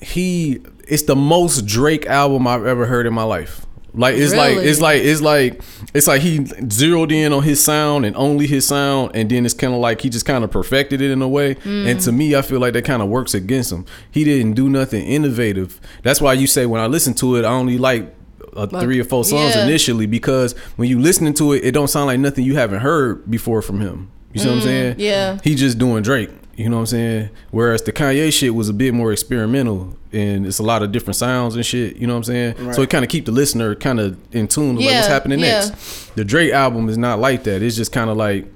he 0.00 0.60
it's 0.88 1.02
the 1.02 1.16
most 1.16 1.66
Drake 1.66 2.06
album 2.06 2.46
I've 2.46 2.64
ever 2.64 2.86
heard 2.86 3.06
in 3.06 3.12
my 3.12 3.24
life. 3.24 3.66
Like 3.94 4.16
it's 4.16 4.34
like 4.34 4.56
it's 4.56 4.80
like 4.80 5.02
it's 5.02 5.20
like 5.20 5.62
it's 5.94 6.06
like 6.08 6.20
he 6.20 6.44
zeroed 6.68 7.12
in 7.12 7.32
on 7.32 7.42
his 7.44 7.62
sound 7.62 8.04
and 8.04 8.16
only 8.16 8.46
his 8.46 8.66
sound, 8.66 9.12
and 9.14 9.30
then 9.30 9.44
it's 9.44 9.54
kind 9.54 9.72
of 9.72 9.80
like 9.80 10.00
he 10.00 10.10
just 10.10 10.26
kind 10.26 10.42
of 10.42 10.50
perfected 10.50 11.00
it 11.00 11.10
in 11.10 11.22
a 11.22 11.28
way. 11.28 11.54
Mm. 11.54 11.88
And 11.90 12.00
to 12.00 12.10
me, 12.12 12.34
I 12.34 12.42
feel 12.42 12.58
like 12.58 12.72
that 12.72 12.84
kind 12.84 13.02
of 13.02 13.08
works 13.08 13.34
against 13.34 13.70
him. 13.70 13.86
He 14.10 14.24
didn't 14.24 14.54
do 14.54 14.68
nothing 14.68 15.04
innovative. 15.06 15.80
That's 16.02 16.20
why 16.20 16.32
you 16.32 16.46
say 16.46 16.66
when 16.66 16.80
I 16.80 16.86
listen 16.86 17.14
to 17.14 17.36
it, 17.36 17.44
I 17.44 17.50
only 17.50 17.78
like. 17.78 18.14
Uh, 18.56 18.68
Like, 18.70 18.84
three 18.84 19.00
or 19.00 19.04
four 19.04 19.24
songs 19.24 19.56
yeah. 19.56 19.64
initially 19.64 20.06
because 20.06 20.52
when 20.76 20.88
you 20.88 21.00
listening 21.00 21.34
to 21.34 21.54
it, 21.54 21.64
it 21.64 21.72
don't 21.72 21.88
sound 21.88 22.06
like 22.06 22.20
nothing 22.20 22.44
you 22.44 22.54
haven't 22.54 22.82
heard 22.82 23.28
before 23.28 23.60
from 23.62 23.80
him. 23.80 24.12
You 24.32 24.40
see 24.40 24.48
what 24.48 24.54
I'm 24.56 24.60
saying? 24.60 24.94
Mm, 24.94 24.98
yeah. 25.00 25.38
He 25.42 25.56
just 25.56 25.76
doing 25.76 26.04
Drake. 26.04 26.30
You 26.56 26.68
know 26.68 26.76
what 26.76 26.80
I'm 26.80 26.86
saying? 26.86 27.30
Whereas 27.50 27.82
the 27.82 27.92
Kanye 27.92 28.32
shit 28.32 28.54
was 28.54 28.68
a 28.68 28.72
bit 28.72 28.94
more 28.94 29.12
experimental 29.12 29.96
and 30.12 30.46
it's 30.46 30.58
a 30.58 30.62
lot 30.62 30.82
of 30.82 30.92
different 30.92 31.16
sounds 31.16 31.56
and 31.56 31.66
shit. 31.66 31.96
You 31.96 32.06
know 32.06 32.14
what 32.14 32.18
I'm 32.18 32.24
saying? 32.24 32.54
Right. 32.58 32.74
So 32.74 32.82
it 32.82 32.90
kind 32.90 33.04
of 33.04 33.10
keep 33.10 33.26
the 33.26 33.32
listener 33.32 33.74
kind 33.74 33.98
of 33.98 34.16
in 34.32 34.46
tune 34.46 34.76
with 34.76 34.86
like, 34.86 34.94
what's 34.94 35.06
happening 35.08 35.40
yeah. 35.40 35.66
next. 35.66 36.14
The 36.14 36.24
Drake 36.24 36.52
album 36.52 36.88
is 36.88 36.96
not 36.98 37.18
like 37.18 37.44
that. 37.44 37.62
It's 37.62 37.76
just 37.76 37.92
kind 37.92 38.10
of 38.10 38.16
like 38.16 38.46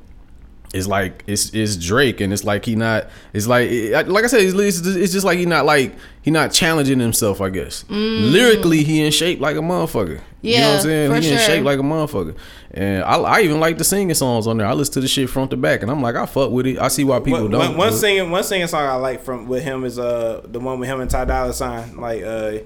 it's 0.75 0.87
like 0.87 1.25
it's 1.27 1.55
it's 1.55 1.77
Drake 1.77 2.21
and 2.21 2.33
it's 2.33 2.45
like 2.45 2.65
he 2.67 2.77
not 2.77 3.09
it's 3.33 3.47
like 3.47 3.71
like 4.07 4.25
I 4.25 4.27
said 4.27 4.43
it's, 4.43 4.87
it's 4.87 5.13
just- 5.13 5.25
like 5.25 5.39
he 5.39 5.47
not 5.47 5.65
like 5.65 5.95
he 6.21 6.31
not 6.31 6.53
challenging 6.53 7.01
himself 7.01 7.41
I 7.41 7.49
guess 7.49 7.87
lyrically 7.89 8.85
he 8.85 9.03
in 9.03 9.11
shape 9.11 9.41
like 9.41 9.57
a 9.57 9.61
motherfucker 9.61 10.21
you 10.43 10.59
know 10.59 10.73
what 10.75 10.75
Mm. 10.75 10.75
Yeah, 10.75 10.75
I'm 10.75 10.81
saying 10.83 11.11
for 11.11 11.21
he 11.21 11.31
in 11.33 11.39
shape 11.39 11.65
like 11.65 11.79
a 11.79 11.83
motherfucker 11.83 12.37
and 12.73 13.03
I, 13.03 13.17
I 13.17 13.41
even 13.41 13.61
like 13.61 13.79
the 13.79 13.85
singing 13.85 14.15
songs 14.15 14.47
on 14.47 14.59
there. 14.59 14.67
I 14.67 14.73
listen 14.75 14.95
to 14.95 15.01
the 15.01 15.09
shit 15.09 15.31
front 15.31 15.51
to 15.53 15.57
back 15.57 15.83
and 15.83 15.91
I'm 15.91 16.03
like 16.03 16.17
I 16.17 16.27
fuck 16.27 16.51
with 16.51 16.67
it. 16.67 16.79
I 16.79 16.89
see 16.89 17.05
why 17.05 17.19
people 17.21 17.43
One, 17.43 17.51
don't. 17.51 17.61
one, 17.61 17.77
one 17.77 17.93
singing 17.93 18.31
one 18.31 18.45
singing 18.45 18.67
song 18.67 18.87
I 18.87 18.95
like 18.95 19.23
from 19.23 19.47
with 19.49 19.63
him 19.65 19.85
is 19.85 19.99
uh 19.99 20.43
the 20.45 20.61
one 20.61 20.79
with 20.79 20.89
him 20.89 21.01
and 21.01 21.11
Ty 21.11 21.25
Dolla 21.25 21.53
Sign. 21.53 21.97
Like 21.97 22.23
uh 22.23 22.59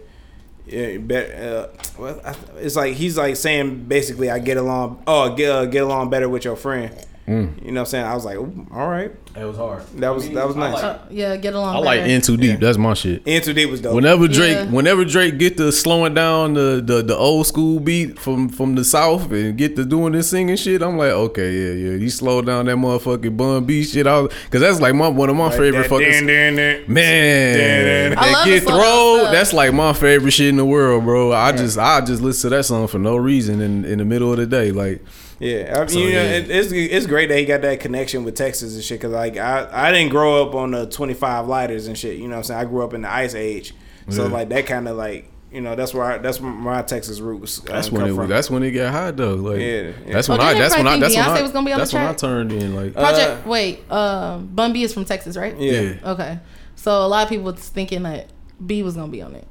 yeah, 0.64 0.96
bet, 0.98 1.42
uh, 1.42 1.66
well, 1.98 2.20
it's 2.58 2.76
like 2.76 2.94
he's 2.94 3.18
like 3.18 3.34
saying 3.36 3.84
basically 3.84 4.30
I 4.30 4.38
get 4.38 4.56
along 4.56 5.02
oh 5.06 5.34
get 5.34 5.50
uh, 5.50 5.66
get 5.66 5.82
along 5.82 6.10
better 6.10 6.28
with 6.28 6.44
your 6.44 6.56
friend 6.56 6.94
Mm. 7.26 7.64
You 7.64 7.70
know 7.70 7.80
what 7.82 7.86
I'm 7.86 7.86
saying? 7.90 8.04
I 8.04 8.14
was 8.14 8.24
like, 8.24 8.36
all 8.36 8.88
right. 8.88 9.12
It 9.34 9.44
was 9.44 9.56
hard. 9.56 9.86
That 9.98 10.10
was 10.14 10.28
that 10.30 10.46
was 10.46 10.56
nice. 10.56 10.82
Uh, 10.82 10.98
yeah, 11.08 11.36
get 11.36 11.54
along. 11.54 11.76
I 11.76 11.78
like 11.78 12.00
better. 12.00 12.12
In 12.12 12.20
Too 12.20 12.36
Deep. 12.36 12.58
That's 12.60 12.76
my 12.76 12.92
shit. 12.94 13.22
In 13.24 13.40
Too 13.40 13.54
Deep 13.54 13.70
was 13.70 13.80
dope. 13.80 13.94
Whenever 13.94 14.26
Drake, 14.28 14.56
Yeah. 14.56 14.70
whenever 14.70 15.04
Drake 15.04 15.38
get 15.38 15.56
to 15.56 15.70
slowing 15.72 16.12
down 16.14 16.54
the, 16.54 16.82
the 16.84 17.00
the 17.02 17.16
old 17.16 17.46
school 17.46 17.80
beat 17.80 18.18
from 18.18 18.48
from 18.50 18.74
the 18.74 18.84
south 18.84 19.30
and 19.30 19.56
get 19.56 19.76
to 19.76 19.84
doing 19.86 20.12
this 20.12 20.28
singing 20.30 20.56
shit, 20.56 20.82
I'm 20.82 20.98
like, 20.98 21.12
okay, 21.12 21.50
yeah, 21.50 21.90
yeah. 21.92 21.98
He 21.98 22.10
slowed 22.10 22.44
down 22.46 22.66
that 22.66 22.76
motherfucking 22.76 23.36
Bun 23.36 23.64
B 23.64 23.84
shit. 23.84 24.06
I 24.06 24.20
was, 24.20 24.32
cause 24.50 24.60
that's 24.60 24.80
like 24.80 24.94
my 24.94 25.08
one 25.08 25.30
of 25.30 25.36
my 25.36 25.50
favorite 25.50 25.82
that 25.82 25.88
fucking 25.88 26.10
dan, 26.10 26.26
dan, 26.26 26.56
dan. 26.56 26.84
man. 26.92 27.56
Dan, 27.56 28.10
dan. 28.10 28.18
I 28.18 28.32
That 28.32 28.44
Get 28.44 28.64
the 28.64 28.66
slow 28.66 28.78
down 28.78 29.20
Throw, 29.24 29.32
that's 29.32 29.52
like 29.54 29.72
my 29.72 29.92
favorite 29.94 30.32
shit 30.32 30.48
in 30.48 30.56
the 30.56 30.66
world, 30.66 31.04
bro. 31.04 31.32
I 31.32 31.52
just 31.52 31.78
I 31.78 32.00
just 32.02 32.20
listen 32.20 32.50
to 32.50 32.56
that 32.56 32.64
song 32.64 32.86
for 32.88 32.98
no 32.98 33.16
reason 33.16 33.60
in 33.62 33.84
in 33.86 33.98
the 33.98 34.04
middle 34.04 34.30
of 34.32 34.38
the 34.38 34.46
day, 34.46 34.72
like. 34.72 35.00
Yeah, 35.38 35.72
I 35.76 35.80
mean, 35.80 35.88
So, 35.88 35.98
you 35.98 36.04
know, 36.12 36.22
yeah. 36.22 36.30
it, 36.36 36.50
it's 36.50 36.72
it's 36.72 37.06
great 37.06 37.28
that 37.28 37.38
he 37.38 37.44
got 37.44 37.62
that 37.62 37.80
connection 37.80 38.24
with 38.24 38.34
Texas 38.36 38.74
and 38.74 38.82
shit. 38.84 39.00
Cause 39.00 39.10
like 39.10 39.36
I 39.36 39.68
I 39.72 39.90
didn't 39.92 40.10
grow 40.10 40.42
up 40.46 40.54
on 40.54 40.70
the 40.70 40.86
twenty 40.86 41.14
five 41.14 41.46
lighters 41.48 41.86
and 41.86 41.96
shit. 41.98 42.16
You 42.16 42.24
know 42.24 42.30
what 42.30 42.36
I'm 42.38 42.44
saying? 42.44 42.60
I 42.60 42.64
grew 42.64 42.84
up 42.84 42.94
in 42.94 43.02
the 43.02 43.12
ice 43.12 43.34
age, 43.34 43.74
so 44.08 44.26
Yeah. 44.26 44.32
like 44.32 44.48
that 44.50 44.66
kind 44.66 44.86
of 44.86 44.96
like 44.96 45.28
you 45.50 45.60
know 45.60 45.74
that's 45.74 45.92
where 45.92 46.04
I, 46.04 46.18
that's 46.18 46.40
where 46.40 46.50
my 46.52 46.80
Texas 46.82 47.20
roots. 47.20 47.58
Uh, 47.60 47.72
That's 47.72 47.88
come 47.90 47.98
when 48.02 48.10
it 48.10 48.14
from. 48.14 48.28
that's 48.28 48.50
when 48.50 48.62
it 48.62 48.70
got 48.70 48.92
hot 48.92 49.16
though. 49.16 49.34
Like 49.34 49.58
Yeah, 49.60 49.66
yeah. 50.06 50.12
that's 50.12 50.28
when 50.28 50.40
Oh, 50.40 50.44
I 50.44 50.54
that's 50.54 50.76
when 50.76 50.86
I 50.86 50.94
everybody 50.94 51.00
that's 51.00 51.14
think 51.14 51.26
when 51.26 51.36
I 51.36 51.42
was 51.42 51.52
gonna 51.52 51.66
be 51.66 51.72
on 51.72 51.78
the 51.78 51.82
that's 51.82 51.92
when 51.92 52.06
I 52.06 52.12
turned 52.14 52.52
in 52.52 52.74
like 52.76 52.92
Project. 52.94 53.46
wait, 53.46 53.90
um, 53.92 54.46
Bun 54.46 54.72
B 54.72 54.82
is 54.84 54.94
from 54.94 55.04
Texas, 55.04 55.36
right? 55.36 55.54
yeah. 55.58 55.80
yeah. 55.80 56.10
Okay. 56.12 56.38
So 56.76 57.04
a 57.04 57.08
lot 57.08 57.24
of 57.24 57.28
people 57.28 57.44
was 57.46 57.68
thinking 57.68 58.04
that 58.04 58.28
B 58.64 58.82
was 58.82 58.94
gonna 58.94 59.10
be 59.12 59.20
on 59.22 59.34
it. 59.34 59.46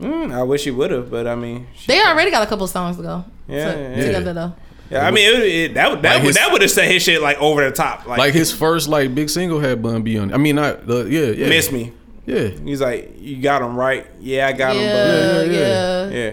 Mm, 0.00 0.32
I 0.34 0.42
wish 0.42 0.64
he 0.64 0.70
would 0.70 0.90
have, 0.90 1.10
but 1.10 1.26
I 1.26 1.34
mean, 1.36 1.66
They 1.86 2.00
already 2.04 2.30
got 2.30 2.42
a 2.42 2.46
couple 2.46 2.66
songs 2.66 2.96
to 2.96 3.02
go. 3.02 3.24
Yeah, 3.48 3.72
to- 3.74 3.80
yeah. 3.80 4.04
together 4.06 4.32
though. 4.32 4.52
Yeah, 4.90 5.06
I 5.06 5.10
mean, 5.10 5.28
it, 5.34 5.42
it, 5.42 5.74
that 5.74 5.90
would- 5.90 6.02
that 6.02 6.14
Like 6.14 6.22
would 6.22 6.26
his- 6.28 6.36
that 6.36 6.52
would 6.52 6.62
have 6.62 6.70
set 6.70 6.90
his 6.90 7.02
shit 7.02 7.20
like 7.22 7.38
over 7.38 7.64
the 7.64 7.70
top. 7.74 8.06
Like, 8.06 8.18
like 8.18 8.34
his 8.34 8.52
first 8.52 8.88
like 8.88 9.14
big 9.14 9.28
single 9.30 9.60
had 9.60 9.82
Bun 9.82 10.02
B 10.02 10.18
on. 10.18 10.30
it. 10.30 10.34
I 10.34 10.36
mean, 10.36 10.56
not 10.56 10.86
the 10.86 11.04
yeah 11.08 11.26
yeah 11.30 11.48
miss 11.48 11.70
me. 11.72 11.92
yeah. 12.26 12.48
He's 12.48 12.80
like, 12.80 13.14
you 13.18 13.40
got 13.42 13.62
him 13.62 13.76
right. 13.76 14.06
Yeah, 14.20 14.46
I 14.48 14.52
got 14.52 14.76
him. 14.76 14.82
Yeah, 14.82 15.32
But 15.32 15.50
yeah, 15.50 15.58
yeah, 15.58 16.08
yeah, 16.10 16.32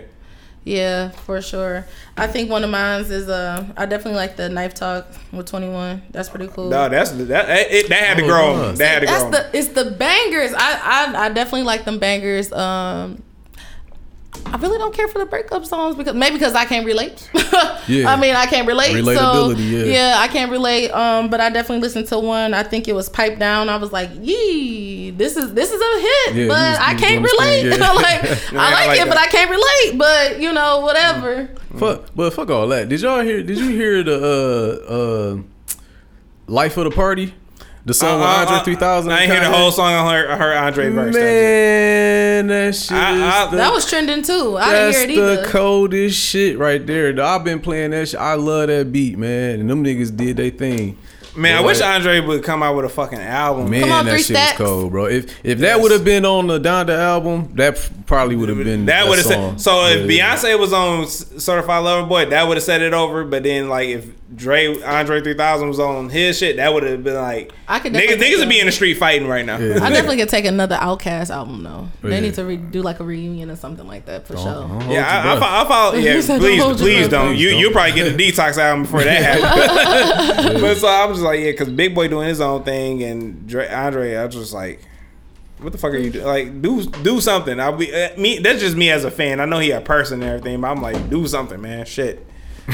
yeah, 0.63 1.09
for 1.09 1.41
sure. 1.41 1.85
I 2.17 2.27
think 2.27 2.49
one 2.51 2.63
of 2.63 2.69
mine 2.69 3.01
is 3.01 3.27
uh, 3.29 3.65
I 3.75 3.85
definitely 3.87 4.17
like 4.17 4.35
the 4.35 4.47
knife 4.49 4.73
talk 4.75 5.07
with 5.31 5.47
Twenty 5.47 5.69
One. 5.69 6.03
That's 6.11 6.29
pretty 6.29 6.47
cool. 6.49 6.69
no, 6.69 6.87
that's 6.89 7.11
that. 7.11 7.49
It, 7.71 7.89
that 7.89 8.03
had 8.03 8.17
to 8.17 8.23
Oh, 8.23 8.27
grow. 8.27 8.51
wow. 8.53 8.63
on 8.65 8.71
me. 8.73 8.77
That 8.77 8.87
had 8.87 8.99
to 8.99 9.05
grow. 9.07 9.13
That's 9.13 9.23
on 9.23 9.31
the 9.31 9.57
it's 9.57 9.67
the 9.69 9.91
bangers. 9.91 10.53
I, 10.53 11.13
I 11.13 11.25
I 11.25 11.29
definitely 11.29 11.63
like 11.63 11.85
them 11.85 11.97
bangers. 11.99 12.51
Um, 12.51 13.23
I 14.45 14.57
really 14.57 14.77
don't 14.77 14.93
care 14.93 15.07
for 15.07 15.19
the 15.19 15.25
breakup 15.25 15.65
songs 15.65 15.95
because 15.95 16.13
maybe 16.13 16.35
because 16.37 16.53
I 16.55 16.65
can't 16.65 16.85
relate. 16.85 17.29
Yeah. 17.87 18.13
I 18.13 18.15
mean 18.15 18.35
I 18.35 18.45
can't 18.45 18.67
relate. 18.67 18.91
so 18.93 19.01
Relatability, 19.01 19.91
yeah. 19.91 20.15
I 20.19 20.27
can't 20.27 20.51
relate. 20.51 20.91
Um, 20.91 21.29
but 21.29 21.41
I 21.41 21.49
definitely 21.49 21.81
listened 21.81 22.07
to 22.09 22.19
one. 22.19 22.53
I 22.53 22.61
think 22.63 22.87
it 22.87 22.93
was 22.93 23.09
Pipe 23.09 23.39
Down. 23.39 23.69
I 23.69 23.77
was 23.77 23.91
like, 23.91 24.11
yee, 24.21 25.09
this 25.09 25.35
is 25.35 25.53
this 25.55 25.71
is 25.71 25.81
a 25.81 25.99
hit, 25.99 26.35
Yeah, 26.35 26.47
but 26.47 26.69
was- 26.69 26.77
I 26.79 26.93
can't 26.93 27.23
relate. 27.23 27.63
yeah. 27.65 27.91
like 27.93 28.23
Yeah, 28.23 28.37
I 28.61 28.67
I 28.69 28.73
like, 28.73 28.87
like 28.87 28.99
it, 29.01 29.09
but. 29.09 29.17
I 29.17 29.27
can't 29.27 29.49
relate. 29.49 29.97
But 29.97 30.39
you 30.39 30.53
know 30.53 30.81
whatever. 30.81 31.49
Fuck, 31.77 32.11
but 32.15 32.31
fuck 32.33 32.49
all 32.51 32.67
that. 32.67 32.87
Did 32.87 33.01
y'all 33.01 33.21
hear? 33.21 33.41
Did 33.41 33.57
you 33.57 33.69
hear 33.69 34.03
the 34.03 34.15
uh 34.87 34.93
uh 34.93 35.37
Life 36.47 36.77
of 36.77 36.83
the 36.85 36.91
Party? 36.91 37.33
The 37.83 37.93
song 37.95 38.21
Uh, 38.21 38.25
uh, 38.25 38.39
with 38.41 38.49
Andre 38.49 38.57
uh, 38.57 38.63
3000. 38.63 39.11
I 39.11 39.13
and 39.15 39.23
ain't 39.23 39.31
hear 39.41 39.49
the 39.51 39.57
whole 39.57 39.71
song. 39.71 39.91
I 39.91 40.13
heard, 40.13 40.29
I 40.29 40.37
heard 40.37 40.57
Andre 40.57 40.89
verse. 40.89 41.15
Man, 41.15 42.47
that 42.47 42.75
shit 42.75 42.91
I- 42.91 43.43
I- 43.47 43.49
the, 43.51 43.57
That 43.57 43.71
was 43.73 43.89
trending 43.89 44.21
too. 44.21 44.57
I 44.57 44.71
didn't 44.71 44.93
hear 44.93 45.01
it 45.03 45.09
either. 45.11 45.35
That's 45.37 45.47
the 45.47 45.51
coldest 45.57 46.19
shit 46.19 46.57
right 46.59 46.85
there. 46.85 47.19
I've 47.21 47.43
been 47.43 47.59
playing 47.59 47.91
that 47.91 48.09
shit. 48.09 48.19
I 48.19 48.35
love 48.35 48.67
that 48.67 48.91
beat, 48.91 49.17
man. 49.17 49.59
And 49.61 49.69
them 49.69 49.83
niggas 49.83 50.15
did 50.15 50.37
their 50.37 50.51
thing. 50.51 50.97
Man, 51.35 51.55
I 51.57 51.61
wish 51.61 51.79
like, 51.79 51.95
Andre 51.95 52.19
would 52.19 52.43
come 52.43 52.61
out 52.61 52.75
with 52.75 52.83
a 52.83 52.89
fucking 52.89 53.17
album. 53.17 53.69
Man, 53.69 53.81
Come 53.83 53.91
on, 53.93 54.05
that 54.05 54.17
shit 54.17 54.35
Stacks. 54.35 54.59
was 54.59 54.67
cold, 54.67 54.91
bro. 54.91 55.05
If 55.05 55.33
if 55.45 55.59
that 55.59 55.75
Yes. 55.77 55.81
would 55.81 55.91
have 55.93 56.03
been 56.03 56.25
on 56.25 56.47
the 56.47 56.59
Donda 56.59 56.89
album, 56.99 57.53
that 57.55 57.89
probably 58.05 58.35
would 58.35 58.49
have 58.49 58.57
been 58.57 58.85
that 58.87 59.07
would 59.07 59.17
have 59.17 59.25
song. 59.27 59.51
said. 59.57 59.61
So 59.61 59.85
if 59.87 60.11
Yeah. 60.11 60.35
Beyonce 60.35 60.59
was 60.59 60.73
on 60.73 61.07
Certified 61.07 61.83
Lover 61.85 62.05
Boy, 62.05 62.25
that 62.25 62.47
would 62.49 62.57
have 62.57 62.63
set 62.65 62.81
it 62.81 62.93
over. 62.93 63.23
But 63.23 63.43
then 63.43 63.69
like 63.69 63.87
if 63.87 64.07
Dre 64.33 64.81
Andre 64.83 65.19
3000 65.21 65.67
was 65.67 65.79
on 65.79 66.09
his 66.09 66.37
shit, 66.37 66.55
that 66.55 66.73
would 66.73 66.83
have 66.83 67.03
been 67.03 67.15
like 67.15 67.51
I 67.67 67.79
could 67.79 67.91
niggas 67.91 68.15
niggas 68.17 68.37
would 68.37 68.39
take 68.39 68.49
be 68.49 68.59
in 68.61 68.65
the 68.65 68.71
street 68.71 68.93
fighting 68.95 69.27
right 69.27 69.45
now. 69.45 69.57
Yeah. 69.57 69.83
I 69.83 69.89
definitely 69.89 70.17
could 70.17 70.29
take 70.29 70.45
another 70.45 70.77
OutKast 70.77 71.29
album 71.29 71.63
though. 71.63 71.89
They 72.01 72.15
Yeah. 72.15 72.19
need 72.21 72.33
to 72.35 72.45
re- 72.45 72.55
do 72.55 72.81
like 72.81 73.01
a 73.01 73.03
reunion 73.03 73.51
or 73.51 73.57
something 73.57 73.85
like 73.87 74.05
that 74.05 74.25
for 74.25 74.33
Don't- 74.35 74.43
sure. 74.43 74.53
don't 74.79 74.89
Yeah, 74.89 75.33
your 75.33 75.43
I, 75.43 75.47
I, 75.47 75.63
I 75.65 75.67
follow. 75.67 75.95
Yeah, 75.97 76.13
please, 76.13 76.27
"Don't 76.27 76.39
hold 76.59 76.79
your 76.79 76.87
please 76.87 77.07
don't. 77.09 77.27
Please 77.35 77.41
You 77.41 77.63
don't. 77.63 77.73
probably 77.73 77.91
get 77.93 78.07
a 78.13 78.15
detox 78.17 78.57
album 78.57 78.83
before 78.83 79.03
that 79.03 79.21
happens. 79.41 80.61
but 80.61 80.77
so 80.77 80.87
I 80.87 81.05
was 81.05 81.17
just 81.17 81.25
like, 81.25 81.39
yeah, 81.41 81.51
because 81.51 81.69
Big 81.69 81.93
Boi 81.93 82.07
doing 82.07 82.27
his 82.29 82.39
own 82.39 82.63
thing 82.63 83.03
and 83.03 83.47
Dre, 83.47 83.67
Andre, 83.67 84.15
I 84.15 84.25
was 84.25 84.35
just 84.35 84.53
like, 84.53 84.81
what 85.59 85.71
the 85.73 85.77
fuck 85.77 85.91
are 85.93 85.97
you 85.97 86.09
doing? 86.09 86.25
Like, 86.25 86.61
do 86.61 86.83
do 86.85 87.19
something. 87.21 87.59
I'll 87.59 87.75
be 87.77 87.93
uh, 87.93 88.17
me. 88.17 88.39
That's 88.39 88.59
just 88.61 88.75
me 88.75 88.89
as 88.89 89.03
a 89.03 89.11
fan. 89.11 89.39
I 89.39 89.45
know 89.45 89.59
he 89.59 89.71
a 89.71 89.81
person 89.81 90.23
and 90.23 90.31
everything, 90.31 90.59
but 90.61 90.71
I'm 90.71 90.81
like, 90.81 91.09
do 91.09 91.27
something, 91.27 91.61
man. 91.61 91.85
Shit. 91.85 92.25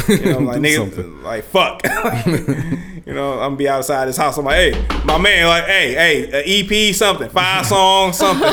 You 0.07 0.33
know, 0.33 0.39
like 0.39 0.57
niggas, 0.61 0.75
something. 0.75 1.23
like 1.23 1.43
fuck. 1.43 1.81
you 3.05 3.13
know, 3.13 3.33
I'm 3.33 3.39
gonna 3.39 3.55
be 3.57 3.69
outside 3.69 4.05
this 4.07 4.17
house. 4.17 4.37
I'm 4.37 4.45
like, 4.45 4.73
hey, 4.73 4.85
my 5.05 5.17
man, 5.17 5.47
like, 5.47 5.65
hey, 5.65 5.93
hey, 5.93 6.29
a 6.31 6.89
EP, 6.89 6.95
something, 6.95 7.29
five 7.29 7.65
songs, 7.73 8.17
something. 8.17 8.49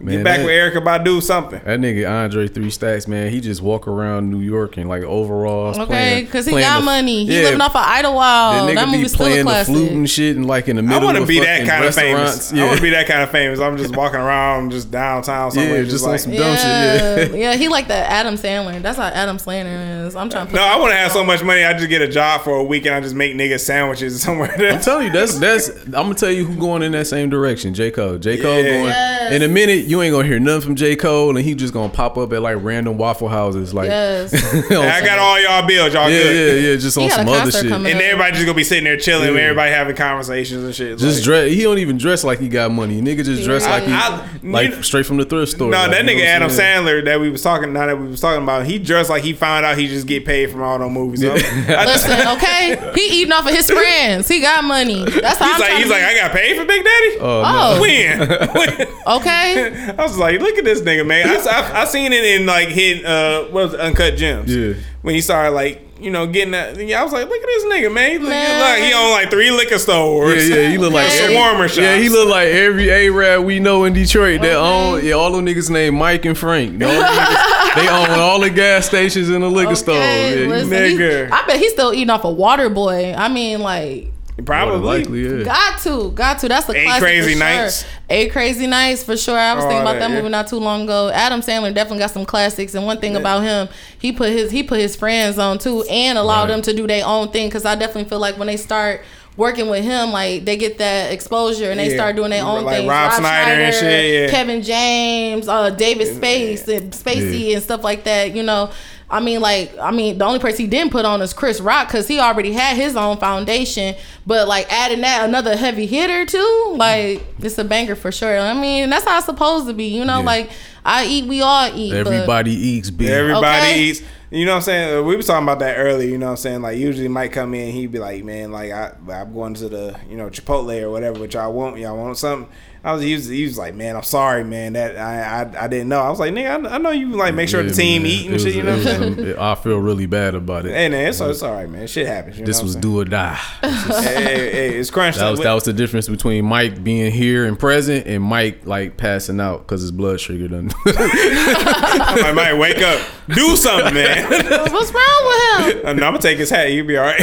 Man, 0.00 0.18
Get 0.18 0.24
back 0.24 0.38
that- 0.38 0.46
with 0.46 0.74
Erykah 0.74 0.84
Badu, 1.04 1.20
something. 1.22 1.60
That 1.64 1.80
nigga 1.80 2.08
Andre 2.08 2.46
Three 2.48 2.70
Stacks, 2.70 3.08
man, 3.08 3.30
he 3.30 3.40
just 3.40 3.60
walk 3.60 3.88
around 3.88 4.30
New 4.30 4.40
York 4.40 4.76
and 4.76 4.88
like 4.88 5.02
overalls. 5.02 5.76
Okay, 5.78 6.22
because 6.24 6.46
he 6.46 6.52
got 6.52 6.78
the- 6.80 6.84
money. 6.84 7.26
He 7.26 7.36
yeah, 7.36 7.42
living 7.44 7.60
off 7.60 7.74
of 7.74 7.82
Idlewild. 7.84 8.68
That 8.68 8.74
That 8.74 8.86
nigga 8.88 8.90
be 8.92 8.96
movie's 8.98 9.12
still 9.12 9.26
a 9.26 9.28
playing 9.30 9.44
the 9.44 9.50
classic. 9.50 9.74
flute 9.74 9.90
and 9.92 10.08
shit 10.10 10.36
and 10.36 10.46
like 10.46 10.68
in 10.68 10.76
the 10.76 10.82
middle. 10.82 11.08
I 11.08 11.12
middle. 11.12 11.20
want 11.20 11.28
to 11.30 11.34
be 11.34 11.40
that 11.44 11.66
kind 11.66 11.84
of 11.84 11.94
famous. 11.94 12.20
restaurants. 12.20 12.52
I 12.52 12.56
Yeah, 12.56 12.64
want 12.66 12.76
to 12.76 12.82
be 12.82 12.90
that 12.90 13.06
kind 13.08 13.22
of 13.22 13.30
famous. 13.30 13.60
I'm 13.60 13.76
just 13.76 13.96
walking 13.96 14.20
around 14.20 14.70
just 14.70 14.90
downtown 14.90 15.50
somewhere. 15.50 15.82
yeah, 15.82 15.88
just 15.90 16.04
on 16.04 16.10
like, 16.12 16.20
some 16.20 16.32
dumb 16.32 16.40
Yeah, 16.40 17.16
shit. 17.16 17.30
Yeah. 17.32 17.36
yeah, 17.36 17.54
he 17.56 17.68
like 17.68 17.88
that 17.88 18.10
Adam 18.10 18.34
Sandler. 18.36 18.80
That's 18.80 18.96
how 18.98 19.04
Adam 19.08 19.36
Sandler 19.36 20.06
is. 20.06 20.16
I'm 20.16 20.30
trying 20.30 20.46
to. 20.46 20.52
Put 20.52 20.56
No, 20.58 20.64
I 20.64 20.76
want 20.76 20.92
to 20.92 20.96
have 20.96 21.12
so 21.12 21.24
much 21.24 21.42
money. 21.42 21.64
I 21.64 21.72
just 21.74 21.88
get 21.88 22.00
a 22.02 22.08
job 22.08 22.42
for 22.42 22.54
a 22.56 22.64
week 22.64 22.86
and 22.86 22.94
I 22.94 23.00
just 23.00 23.14
make 23.18 23.34
niggas 23.34 23.60
sandwiches 23.60 24.22
somewhere. 24.22 24.54
I'm 24.72 24.80
telling 24.80 25.06
you, 25.08 25.12
that's 25.12 25.38
that's. 25.38 25.68
I'm 25.86 25.90
gonna 25.92 26.14
tell 26.14 26.30
you 26.30 26.44
who 26.46 26.58
going 26.58 26.82
in 26.82 26.92
that 26.92 27.06
same 27.06 27.28
direction. 27.28 27.74
J 27.74 27.90
Cole. 27.90 28.18
J 28.18 28.38
Cole 28.40 28.56
Yeah. 28.56 28.62
going 28.62 28.84
Yes. 28.86 29.32
in 29.32 29.42
a 29.42 29.48
minute. 29.48 29.84
You 29.86 30.00
ain't 30.02 30.12
gonna 30.12 30.26
hear 30.26 30.38
nothing 30.38 30.62
from 30.62 30.76
J 30.76 30.96
Cole, 30.96 31.36
and 31.36 31.44
he 31.44 31.54
just 31.54 31.74
gonna 31.74 31.88
pop 31.92 32.16
up 32.16 32.32
at 32.32 32.40
like 32.40 32.56
random 32.60 32.96
Waffle 32.98 33.28
Houses. 33.28 33.74
Like, 33.74 33.88
Yes. 33.88 34.32
on 34.70 34.76
I 34.78 35.04
got 35.04 35.18
all 35.18 35.40
y'all 35.40 35.66
bills. 35.66 35.92
Y'all 35.92 36.08
yeah, 36.08 36.22
good. 36.22 36.62
yeah, 36.62 36.70
yeah, 36.70 36.76
just 36.76 36.96
He 36.96 37.04
on 37.04 37.10
some 37.10 37.28
other 37.28 37.50
shit. 37.50 37.66
And 37.66 37.86
up. 37.86 37.92
everybody 37.92 38.32
just 38.32 38.46
gonna 38.46 38.56
be 38.56 38.64
sitting 38.64 38.84
there 38.84 38.96
chilling. 38.96 39.34
Yeah. 39.34 39.40
Everybody 39.42 39.70
having 39.72 39.96
conversations 39.96 40.64
and 40.64 40.74
shit. 40.74 40.98
Just 40.98 41.18
like- 41.18 41.24
dress. 41.24 41.50
He 41.52 41.62
don't 41.62 41.78
even 41.78 41.98
dress 41.98 42.24
like 42.24 42.38
he 42.38 42.48
got 42.48 42.70
money. 42.70 43.00
Nigga 43.02 43.24
just 43.24 43.44
dress 43.44 43.64
Yeah. 43.64 43.70
like 43.70 43.82
he 43.84 43.92
I- 43.92 44.28
like 44.44 44.70
you- 44.76 44.82
straight 44.82 45.06
from 45.06 45.16
the 45.18 45.24
thrift 45.24 45.52
store. 45.52 45.70
No, 45.70 45.78
like, 45.78 45.90
that 45.90 46.04
nigga 46.04 46.24
Adam 46.24 46.48
saying? 46.50 46.68
Sandler 46.68 47.04
that 47.04 47.18
we 47.20 47.30
was 47.30 47.42
talking 47.42 47.72
now 47.72 47.86
that 47.86 47.98
we 47.98 48.06
was 48.08 48.20
talking 48.20 48.42
about, 48.42 48.66
he 48.66 48.78
dressed 48.78 49.08
like 49.10 49.22
he 49.22 49.32
found 49.32 49.64
out 49.64 49.76
he 49.78 49.88
just 49.88 50.06
get 50.06 50.24
paid 50.24 50.50
from 50.50 50.62
all 50.62 50.78
those 50.78 50.90
movies. 50.90 51.20
So, 51.22 51.32
Listen, 51.32 52.28
okay, 52.36 52.92
he 52.94 53.07
eating 53.08 53.32
off 53.32 53.46
of 53.46 53.54
his 53.54 53.70
friends. 53.70 54.28
He 54.28 54.40
got 54.40 54.64
money. 54.64 55.04
That's 55.04 55.38
how 55.38 55.46
he's 55.46 55.54
I'm 55.54 55.60
like 55.60 55.72
he's 55.72 55.84
to 55.86 55.90
like 55.92 56.02
I 56.02 56.14
got 56.14 56.32
paid 56.32 56.56
for 56.58 56.64
Big 56.64 56.84
Daddy. 56.84 57.16
Oh, 57.20 57.42
Oh, 57.46 57.80
when? 57.80 58.18
when? 58.28 58.80
okay. 59.18 59.90
I 59.96 60.02
was 60.02 60.16
like, 60.18 60.40
look 60.40 60.56
at 60.58 60.64
this 60.64 60.80
nigga, 60.82 61.06
man. 61.06 61.28
I, 61.28 61.36
I, 61.36 61.82
I 61.82 61.84
seen 61.84 62.12
it 62.12 62.24
in 62.24 62.46
like 62.46 62.68
hit 62.68 63.04
uh 63.04 63.44
what 63.44 63.64
was 63.64 63.74
it, 63.74 63.80
Uncut 63.80 64.16
Gems. 64.16 64.54
Yeah. 64.54 64.74
When 65.02 65.14
he 65.14 65.20
started 65.20 65.52
like 65.52 65.87
you 66.00 66.10
know 66.10 66.26
getting 66.26 66.52
that, 66.52 66.76
yeah, 66.78 67.00
I 67.00 67.04
was 67.04 67.12
like, 67.12 67.28
look 67.28 67.40
at 67.40 67.46
this 67.46 67.64
nigga, 67.64 67.92
man. 67.92 68.10
He 68.12 68.18
look, 68.18 68.28
Man. 68.28 68.60
like 68.60 68.82
he 68.82 68.92
own 68.94 69.10
like 69.10 69.30
three 69.30 69.50
liquor 69.50 69.78
stores. 69.78 70.48
Yeah, 70.48 70.56
yeah, 70.56 70.70
he 70.70 70.78
look 70.78 70.92
like 70.92 71.06
Okay. 71.06 71.24
every, 71.24 71.36
Shawarma 71.36 71.66
shops. 71.68 71.78
Yeah, 71.78 71.96
he 71.96 72.08
look 72.08 72.28
like 72.28 72.48
every 72.48 72.90
Arab 72.90 73.44
we 73.44 73.60
know 73.60 73.84
in 73.84 73.92
Detroit 73.92 74.40
that 74.42 74.56
own. 74.56 75.04
Yeah, 75.04 75.12
all 75.14 75.32
them 75.32 75.46
niggas 75.46 75.70
named 75.70 75.96
Mike 75.96 76.24
and 76.24 76.36
Frank. 76.36 76.78
They 76.78 76.84
own, 76.86 77.02
niggas- 77.04 77.74
they 77.74 77.88
own 77.88 78.10
all 78.18 78.40
the 78.40 78.50
gas 78.50 78.86
stations 78.86 79.28
and 79.28 79.42
the 79.42 79.48
liquor 79.48 79.74
stores. 79.76 79.98
Yeah, 79.98 80.46
listen, 80.48 80.70
nigga. 80.70 81.26
he- 81.26 81.32
I 81.32 81.46
bet 81.46 81.58
he's 81.58 81.72
still 81.72 81.92
eating 81.92 82.10
off 82.10 82.24
a 82.24 82.30
water 82.30 82.68
boy. 82.70 83.12
I 83.14 83.28
mean, 83.28 83.60
like, 83.60 84.12
Probably. 84.44 84.98
likely. 85.00 85.38
Yeah. 85.38 85.44
got 85.44 85.80
to, 85.80 86.10
got 86.12 86.38
to. 86.40 86.48
That's 86.48 86.66
the 86.66 86.76
Eight 86.76 86.84
classic 86.84 87.02
Crazy 87.02 87.32
for 87.34 87.38
Nights. 87.40 87.80
Sure. 87.82 87.90
Eight 88.10 88.32
crazy 88.32 88.66
nights 88.66 89.02
for 89.02 89.16
sure. 89.16 89.38
I 89.38 89.54
was 89.54 89.64
Oh, 89.64 89.68
thinking 89.68 89.82
about 89.82 89.94
that, 89.94 89.98
that 90.00 90.10
yeah. 90.10 90.16
movie 90.16 90.28
not 90.28 90.46
too 90.46 90.56
long 90.58 90.82
ago. 90.84 91.10
Adam 91.12 91.40
Sandler 91.40 91.74
definitely 91.74 91.98
got 91.98 92.10
some 92.12 92.24
classics, 92.24 92.74
and 92.74 92.86
one 92.86 92.98
thing 93.00 93.16
about 93.16 93.42
him, 93.42 93.68
he 93.98 94.12
put 94.12 94.30
his 94.30 94.50
he 94.50 94.62
put 94.62 94.78
his 94.80 94.94
friends 94.96 95.38
on 95.38 95.58
too, 95.58 95.82
and 95.90 96.16
allowed 96.16 96.42
Right. 96.42 96.48
them 96.48 96.62
to 96.62 96.72
do 96.74 96.86
their 96.86 97.04
own 97.04 97.30
thing. 97.30 97.48
Because 97.48 97.64
I 97.64 97.74
definitely 97.74 98.08
feel 98.08 98.20
like 98.20 98.38
when 98.38 98.46
they 98.46 98.56
start. 98.56 99.02
Working 99.36 99.68
with 99.70 99.84
him, 99.84 100.10
like 100.10 100.44
they 100.46 100.56
get 100.56 100.78
that 100.78 101.12
exposure 101.12 101.70
and 101.70 101.78
they 101.78 101.90
Yeah. 101.90 101.94
start 101.94 102.16
doing 102.16 102.30
their 102.30 102.42
own 102.44 102.64
Like 102.64 102.78
things. 102.78 102.88
Rob 102.88 103.12
Schneider 103.12 103.50
and 103.52 103.72
shit, 103.72 104.12
yeah. 104.24 104.30
Kevin 104.32 104.64
James, 104.64 105.46
uh, 105.46 105.70
David 105.70 106.12
Space, 106.16 106.66
and 106.66 106.90
Spacey, 106.90 107.54
and 107.54 107.62
stuff 107.62 107.84
like 107.84 108.02
that. 108.02 108.34
You 108.34 108.42
know, 108.42 108.70
I 109.10 109.20
mean, 109.20 109.40
like, 109.40 109.76
I 109.78 109.90
mean, 109.90 110.18
the 110.18 110.24
only 110.26 110.38
person 110.38 110.60
he 110.60 110.66
didn't 110.66 110.92
put 110.92 111.04
on 111.06 111.22
is 111.22 111.32
Chris 111.32 111.60
Rock 111.60 111.88
because 111.88 112.06
he 112.06 112.20
already 112.20 112.52
had 112.52 112.76
his 112.76 112.94
own 112.94 113.16
foundation. 113.16 113.94
But 114.26 114.48
like 114.48 114.70
adding 114.70 115.00
that 115.00 115.26
another 115.26 115.56
heavy 115.56 115.86
hitter 115.86 116.26
too, 116.26 116.74
like 116.76 117.24
it's 117.38 117.56
a 117.58 117.64
banger 117.64 117.96
for 117.96 118.12
sure. 118.12 118.38
I 118.38 118.52
mean, 118.52 118.90
that's 118.90 119.06
how 119.06 119.16
it's 119.16 119.26
supposed 119.26 119.66
to 119.66 119.72
be. 119.72 119.86
You 119.86 120.04
know, 120.04 120.18
Yeah. 120.18 120.24
like 120.26 120.50
I 120.84 121.06
eat. 121.06 121.24
We 121.26 121.40
all 121.40 121.70
eat. 121.74 121.90
but- 121.92 122.06
Everybody 122.12 122.52
eats 122.52 122.90
beef. 122.90 123.08
Everybody 123.08 123.66
Okay. 123.70 123.80
eats. 123.80 124.02
You 124.30 124.44
know 124.44 124.52
what 124.52 124.56
I'm 124.56 124.62
saying? 124.62 124.98
Uh, 124.98 125.02
we 125.04 125.16
was 125.16 125.24
talking 125.26 125.42
about 125.44 125.60
that 125.60 125.76
earlier. 125.78 126.06
You 126.06 126.18
know 126.18 126.26
what 126.26 126.32
I'm 126.32 126.36
saying? 126.36 126.60
Like 126.60 126.76
usually 126.76 127.08
Mike 127.08 127.32
come 127.32 127.54
in, 127.54 127.72
he'd 127.72 127.90
be 127.90 127.98
like, 127.98 128.22
"Man, 128.24 128.52
like 128.52 128.70
I, 128.72 128.92
I'm 129.10 129.32
going 129.32 129.54
to 129.54 129.70
the 129.70 129.96
you 130.10 130.18
know 130.18 130.28
Chipotle 130.28 130.82
or 130.82 130.90
whatever, 130.90 131.18
which 131.18 131.32
y'all 131.32 131.50
want. 131.50 131.78
Y'all 131.78 131.96
want 131.96 132.18
something." 132.18 132.46
I 132.84 132.92
was 132.92 133.02
he 133.02 133.14
was, 133.14 133.26
he 133.26 133.44
was 133.44 133.58
like, 133.58 133.74
"Man, 133.74 133.96
I'm 133.96 134.02
sorry, 134.04 134.44
man. 134.44 134.74
That 134.74 134.96
I 134.96 135.42
I, 135.42 135.64
I 135.64 135.68
didn't 135.68 135.88
know." 135.88 136.00
I 136.00 136.08
was 136.10 136.20
like, 136.20 136.32
"Nigga, 136.32 136.66
I, 136.66 136.74
I 136.76 136.78
know 136.78 136.90
you 136.90 137.08
like 137.10 137.34
make 137.34 137.48
sure 137.48 137.60
Yeah, 137.60 137.68
the 137.70 137.74
team 137.74 138.02
man. 138.04 138.10
eat 138.12 138.24
and 138.26 138.32
was- 138.34 138.42
shit." 138.44 138.54
You 138.54 138.62
know 138.62 138.76
what 138.78 138.86
I'm 138.86 139.14
saying? 139.16 139.38
I 139.38 139.54
feel 139.56 139.78
really 139.78 140.06
bad 140.06 140.34
about 140.36 140.64
it. 140.66 140.72
Hey, 140.74 140.88
man, 140.88 141.08
it's, 141.08 141.20
it's 141.20 141.42
all 141.42 141.52
right, 141.54 141.68
man. 141.68 141.86
Shit 141.88 142.06
happens. 142.06 142.38
You 142.38 142.46
This 142.46 142.58
know 142.58 142.64
was 142.64 142.76
do 142.76 143.00
or 143.00 143.04
die. 143.04 143.38
I'm 143.62 143.70
hey, 144.02 144.14
hey, 144.14 144.50
hey, 144.52 144.68
it's 144.78 144.90
crunch 144.90 145.16
That 145.16 145.30
was 145.30 145.40
that 145.40 145.52
was 145.54 145.64
the 145.64 145.72
difference 145.72 146.08
between 146.08 146.44
Mike 146.44 146.82
being 146.84 147.10
here 147.12 147.44
and 147.46 147.58
present 147.58 148.06
and 148.06 148.22
Mike 148.22 148.64
like 148.66 148.96
passing 148.96 149.40
out 149.40 149.60
because 149.60 149.80
his 149.82 149.90
blood 149.92 150.20
sugar 150.20 150.46
done. 150.48 150.70
I 150.86 152.32
might 152.34 152.54
wake 152.54 152.78
up, 152.78 153.00
do 153.34 153.56
something, 153.56 153.94
man. 153.94 154.30
What's 154.72 154.92
wrong 154.92 155.64
with 155.66 155.74
him? 155.74 155.88
I'm 155.88 155.98
gonna 155.98 156.18
take 156.18 156.38
his 156.38 156.50
hat. 156.50 156.70
You'll 156.72 156.86
be 156.86 156.96
all 156.96 157.04
right. 157.06 157.20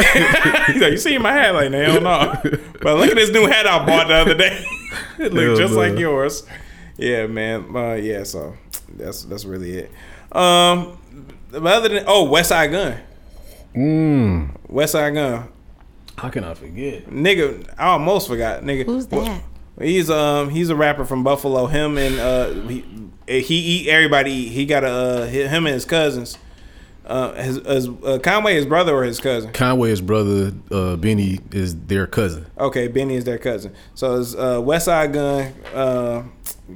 He's 0.67 0.81
like, 0.81 0.91
you 0.91 0.97
see 0.97 1.17
my 1.17 1.31
hat? 1.31 1.53
Like, 1.53 1.71
hell 1.71 2.01
no. 2.01 2.33
But 2.81 2.97
look 2.97 3.09
at 3.09 3.15
this 3.15 3.31
new 3.31 3.45
hat 3.47 3.65
I 3.67 3.85
bought 3.85 4.07
the 4.07 4.13
other 4.15 4.35
day. 4.35 4.65
it 5.19 5.33
looks 5.33 5.59
Hell 5.59 5.67
just 5.67 5.73
no. 5.73 5.79
like 5.79 5.99
yours. 5.99 6.43
Yeah, 6.97 7.27
man. 7.27 7.75
Uh, 7.75 7.93
yeah, 7.93 8.23
so 8.23 8.55
that's 8.89 9.23
that's 9.23 9.45
really 9.45 9.77
it. 9.77 9.91
Um, 10.31 10.97
but 11.51 11.65
other 11.65 11.89
than 11.89 12.05
oh, 12.07 12.27
Westside 12.27 12.71
Gunn, 12.71 12.97
mm. 13.75 14.57
Westside 14.69 15.13
Gunn, 15.13 15.47
How 16.17 16.29
can 16.29 16.43
I 16.43 16.53
forget? 16.53 17.07
nigga. 17.07 17.67
I 17.77 17.87
almost 17.87 18.27
forgot, 18.27 18.63
nigga. 18.63 18.85
Who's 18.85 19.07
that? 19.07 19.41
He's 19.79 20.09
um 20.09 20.49
he's 20.49 20.69
a 20.69 20.75
rapper 20.75 21.05
from 21.05 21.23
Buffalo. 21.23 21.67
Him 21.67 21.97
and 21.97 22.19
uh 22.19 22.53
he 22.67 22.85
he 23.27 23.55
eat 23.55 23.89
everybody 23.89 24.31
eat. 24.31 24.49
He 24.49 24.65
got 24.65 24.83
a 24.83 25.23
uh, 25.23 25.25
him 25.25 25.65
and 25.65 25.73
his 25.73 25.85
cousins. 25.85 26.37
Uh, 27.05 27.33
his, 27.33 27.57
his 27.67 27.87
uh, 28.03 28.17
Conway, 28.23 28.55
his 28.55 28.65
brother 28.65 28.93
or 28.95 29.03
his 29.03 29.19
cousin? 29.19 29.51
Conway's 29.53 30.01
brother, 30.01 30.51
uh, 30.71 30.95
Benny, 30.95 31.39
is 31.51 31.75
their 31.85 32.07
cousin. 32.07 32.47
Okay, 32.57 32.87
Benny 32.87 33.15
is 33.15 33.23
their 33.25 33.37
cousin. 33.37 33.73
So 33.93 34.19
it's 34.19 34.33
uh, 34.33 34.55
Westside 34.61 35.13
Gunn, 35.13 35.53
uh, 35.75 36.23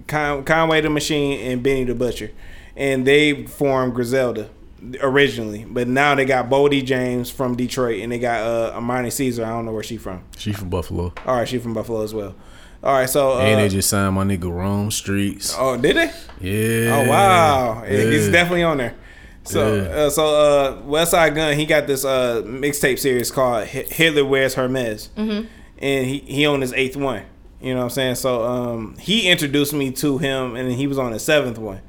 Con- 0.08 0.44
Conway 0.44 0.82
the 0.82 0.90
Machine, 0.92 1.40
and 1.52 1.64
Benny 1.64 1.84
the 1.86 1.96
Butcher, 1.96 2.30
and 2.76 3.08
they 3.08 3.46
formed 3.48 3.96
Griselda 3.96 4.50
originally, 5.02 5.66
but 5.68 5.88
now 5.88 6.16
they 6.16 6.26
got 6.26 6.50
Boldy 6.50 6.86
James 6.86 7.30
from 7.32 7.56
Detroit, 7.56 8.02
and 8.02 8.12
they 8.12 8.20
got 8.20 8.40
uh, 8.42 8.80
Armani 8.80 9.12
Caesar. 9.12 9.44
I 9.46 9.50
don't 9.50 9.66
know 9.66 9.74
where 9.74 9.84
she 9.84 9.98
from. 9.98 10.24
She 10.38 10.54
from 10.54 10.70
Buffalo. 10.70 11.12
All 11.26 11.36
right, 11.38 11.48
she 11.48 11.58
from 11.58 11.74
Buffalo 11.74 12.02
as 12.04 12.14
well. 12.14 12.36
All 12.84 12.94
right, 12.94 13.10
so 13.10 13.34
uh, 13.34 13.40
and 13.42 13.60
they 13.60 13.68
just 13.68 13.90
signed 13.90 14.16
my 14.16 14.24
nigga 14.24 14.50
Rome 14.50 14.90
Streetz. 14.90 15.54
oh, 15.58 15.76
did 15.76 15.98
they? 15.98 16.12
Yeah. 16.40 16.96
Oh 17.04 17.10
wow, 17.10 17.84
It- 17.84 18.14
it's 18.14 18.30
definitely 18.30 18.64
on 18.64 18.78
there. 18.78 18.96
So 19.46 19.76
Yeah. 19.76 19.82
uh, 19.82 20.10
so 20.10 20.26
uh, 20.28 20.82
Westside 20.84 21.34
Gunn, 21.36 21.56
he 21.58 21.66
got 21.66 21.88
this 21.88 22.06
uh, 22.06 22.44
mixtape 22.46 23.00
series 23.00 23.32
called 23.32 23.66
Hitler 23.68 24.26
Wears 24.26 24.54
Hermes, 24.56 25.10
Mhm. 25.18 25.48
and 25.80 26.06
he 26.06 26.20
he 26.20 26.46
on 26.46 26.62
his 26.62 26.74
eighth 26.74 26.96
one. 26.96 27.24
You 27.62 27.74
know 27.74 27.80
what 27.80 27.84
I'm 27.86 27.90
saying? 27.90 28.16
So 28.16 28.44
um, 28.44 28.96
he 29.00 29.28
introduced 29.30 29.74
me 29.74 29.92
to 29.92 30.18
him, 30.18 30.56
and 30.56 30.72
he 30.72 30.88
was 30.88 30.98
on 30.98 31.12
the 31.12 31.20
seventh 31.20 31.58
one. 31.58 31.82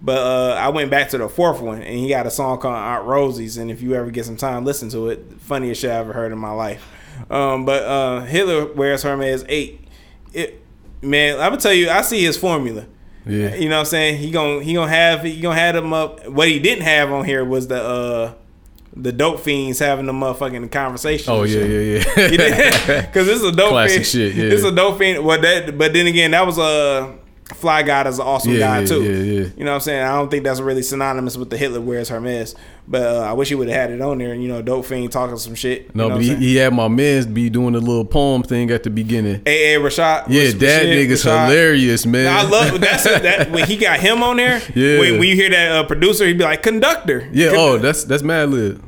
But 0.00 0.18
uh, 0.18 0.54
I 0.54 0.68
went 0.68 0.90
back 0.92 1.08
to 1.10 1.18
the 1.18 1.28
fourth 1.28 1.60
one, 1.60 1.82
and 1.82 1.98
he 1.98 2.08
got 2.08 2.24
a 2.26 2.30
song 2.30 2.58
called 2.58 2.76
Aunt 2.76 3.04
Rosie's. 3.04 3.56
And 3.56 3.68
if 3.70 3.82
you 3.82 3.94
ever 3.96 4.10
get 4.12 4.26
some 4.26 4.36
time, 4.36 4.64
listen 4.64 4.88
to 4.90 5.08
it. 5.08 5.24
Funniest 5.40 5.80
shit 5.80 5.90
I 5.90 5.94
ever 5.94 6.12
heard 6.12 6.30
in 6.30 6.38
my 6.38 6.52
life. 6.52 6.84
Um, 7.30 7.64
but 7.64 7.82
uh, 7.82 8.20
Hitler 8.20 8.72
Wears 8.74 9.02
Hermes 9.02 9.44
eight. 9.48 9.88
It 10.32 10.62
man, 11.02 11.34
I'm 11.40 11.50
gonna 11.50 11.56
tell 11.60 11.72
you, 11.72 11.90
I 11.90 12.02
see 12.02 12.22
his 12.22 12.36
formula. 12.36 12.86
Yeah. 13.28 13.54
You 13.54 13.68
know 13.68 13.76
what 13.76 13.80
I'm 13.80 13.86
saying? 13.86 14.18
He 14.18 14.30
gon' 14.30 14.62
he 14.62 14.74
gonna 14.74 14.90
have 14.90 15.22
he 15.22 15.40
gonna 15.40 15.54
have 15.58 15.74
them 15.74 15.92
up. 15.92 16.26
What 16.28 16.48
he 16.48 16.58
didn't 16.58 16.84
have 16.84 17.12
on 17.12 17.24
here 17.24 17.44
was 17.44 17.68
the 17.68 17.82
uh 17.82 18.32
the 18.96 19.12
dope 19.12 19.40
fiends 19.40 19.78
having 19.78 20.06
the 20.06 20.12
motherfucking 20.12 20.70
conversation. 20.72 21.32
Oh 21.32 21.42
yeah, 21.44 21.60
yeah, 21.60 22.04
yeah. 22.16 23.00
Because 23.06 23.26
this 23.26 23.40
is 23.40 23.44
a 23.44 23.52
dope 23.52 23.70
Classic 23.70 23.96
fiend. 23.96 24.06
shit, 24.06 24.34
yeah. 24.34 24.48
This 24.48 24.60
is 24.60 24.64
a 24.64 24.72
dope 24.74 24.98
fiend. 24.98 25.24
Well, 25.24 25.40
that 25.40 25.76
but 25.78 25.92
then 25.92 26.06
again, 26.06 26.30
that 26.32 26.44
was 26.46 26.58
a 26.58 27.14
Fly 27.54 27.82
God 27.82 28.06
is 28.06 28.18
an 28.18 28.26
awesome 28.26 28.52
Yeah, 28.52 28.58
guy 28.58 28.80
yeah, 28.80 28.86
too. 28.86 29.02
yeah. 29.02 29.48
You 29.56 29.64
know 29.64 29.70
what 29.70 29.74
I'm 29.76 29.80
saying? 29.80 30.02
I 30.02 30.16
don't 30.16 30.30
think 30.30 30.44
that's 30.44 30.60
really 30.60 30.82
synonymous 30.82 31.36
with 31.36 31.48
the 31.50 31.56
Hitler 31.56 31.80
wears 31.80 32.08
Hermes. 32.10 32.54
But 32.86 33.02
uh, 33.02 33.20
I 33.20 33.32
wish 33.32 33.48
he 33.48 33.54
would 33.54 33.68
have 33.68 33.76
had 33.76 33.90
it 33.90 34.00
on 34.00 34.18
there. 34.18 34.34
You 34.34 34.48
know, 34.48 34.62
dope 34.62 34.84
fiend 34.86 35.12
talking 35.12 35.36
some 35.38 35.54
shit. 35.54 35.94
No, 35.94 36.04
you 36.04 36.08
know 36.10 36.14
but 36.16 36.24
he, 36.24 36.34
he 36.36 36.56
had 36.56 36.72
my 36.74 36.88
mans 36.88 37.26
be 37.26 37.50
doing 37.50 37.72
the 37.72 37.80
little 37.80 38.04
poem 38.04 38.42
thing 38.42 38.70
at 38.70 38.82
the 38.82 38.90
beginning. 38.90 39.36
AA 39.46 39.82
Rashid. 39.82 40.30
Yeah, 40.30 40.50
that 40.52 40.86
nigga's 40.86 41.24
Rashad. 41.24 41.48
hilarious, 41.48 42.06
man. 42.06 42.34
I 42.34 42.42
love 42.48 42.80
that's 42.80 43.04
it, 43.06 43.22
that 43.22 43.50
when 43.50 43.66
he 43.66 43.76
got 43.76 44.00
him 44.00 44.22
on 44.22 44.36
there. 44.36 44.60
Yeah. 44.74 45.00
When, 45.00 45.18
when 45.18 45.28
you 45.28 45.34
hear 45.34 45.50
that 45.50 45.72
uh, 45.72 45.84
producer, 45.84 46.26
he'd 46.26 46.38
be 46.38 46.44
like 46.44 46.62
conductor. 46.62 47.28
Yeah. 47.32 47.48
Con- 47.50 47.58
Oh, 47.58 47.78
that's 47.78 48.04
that's 48.04 48.22
Madlib. 48.22 48.80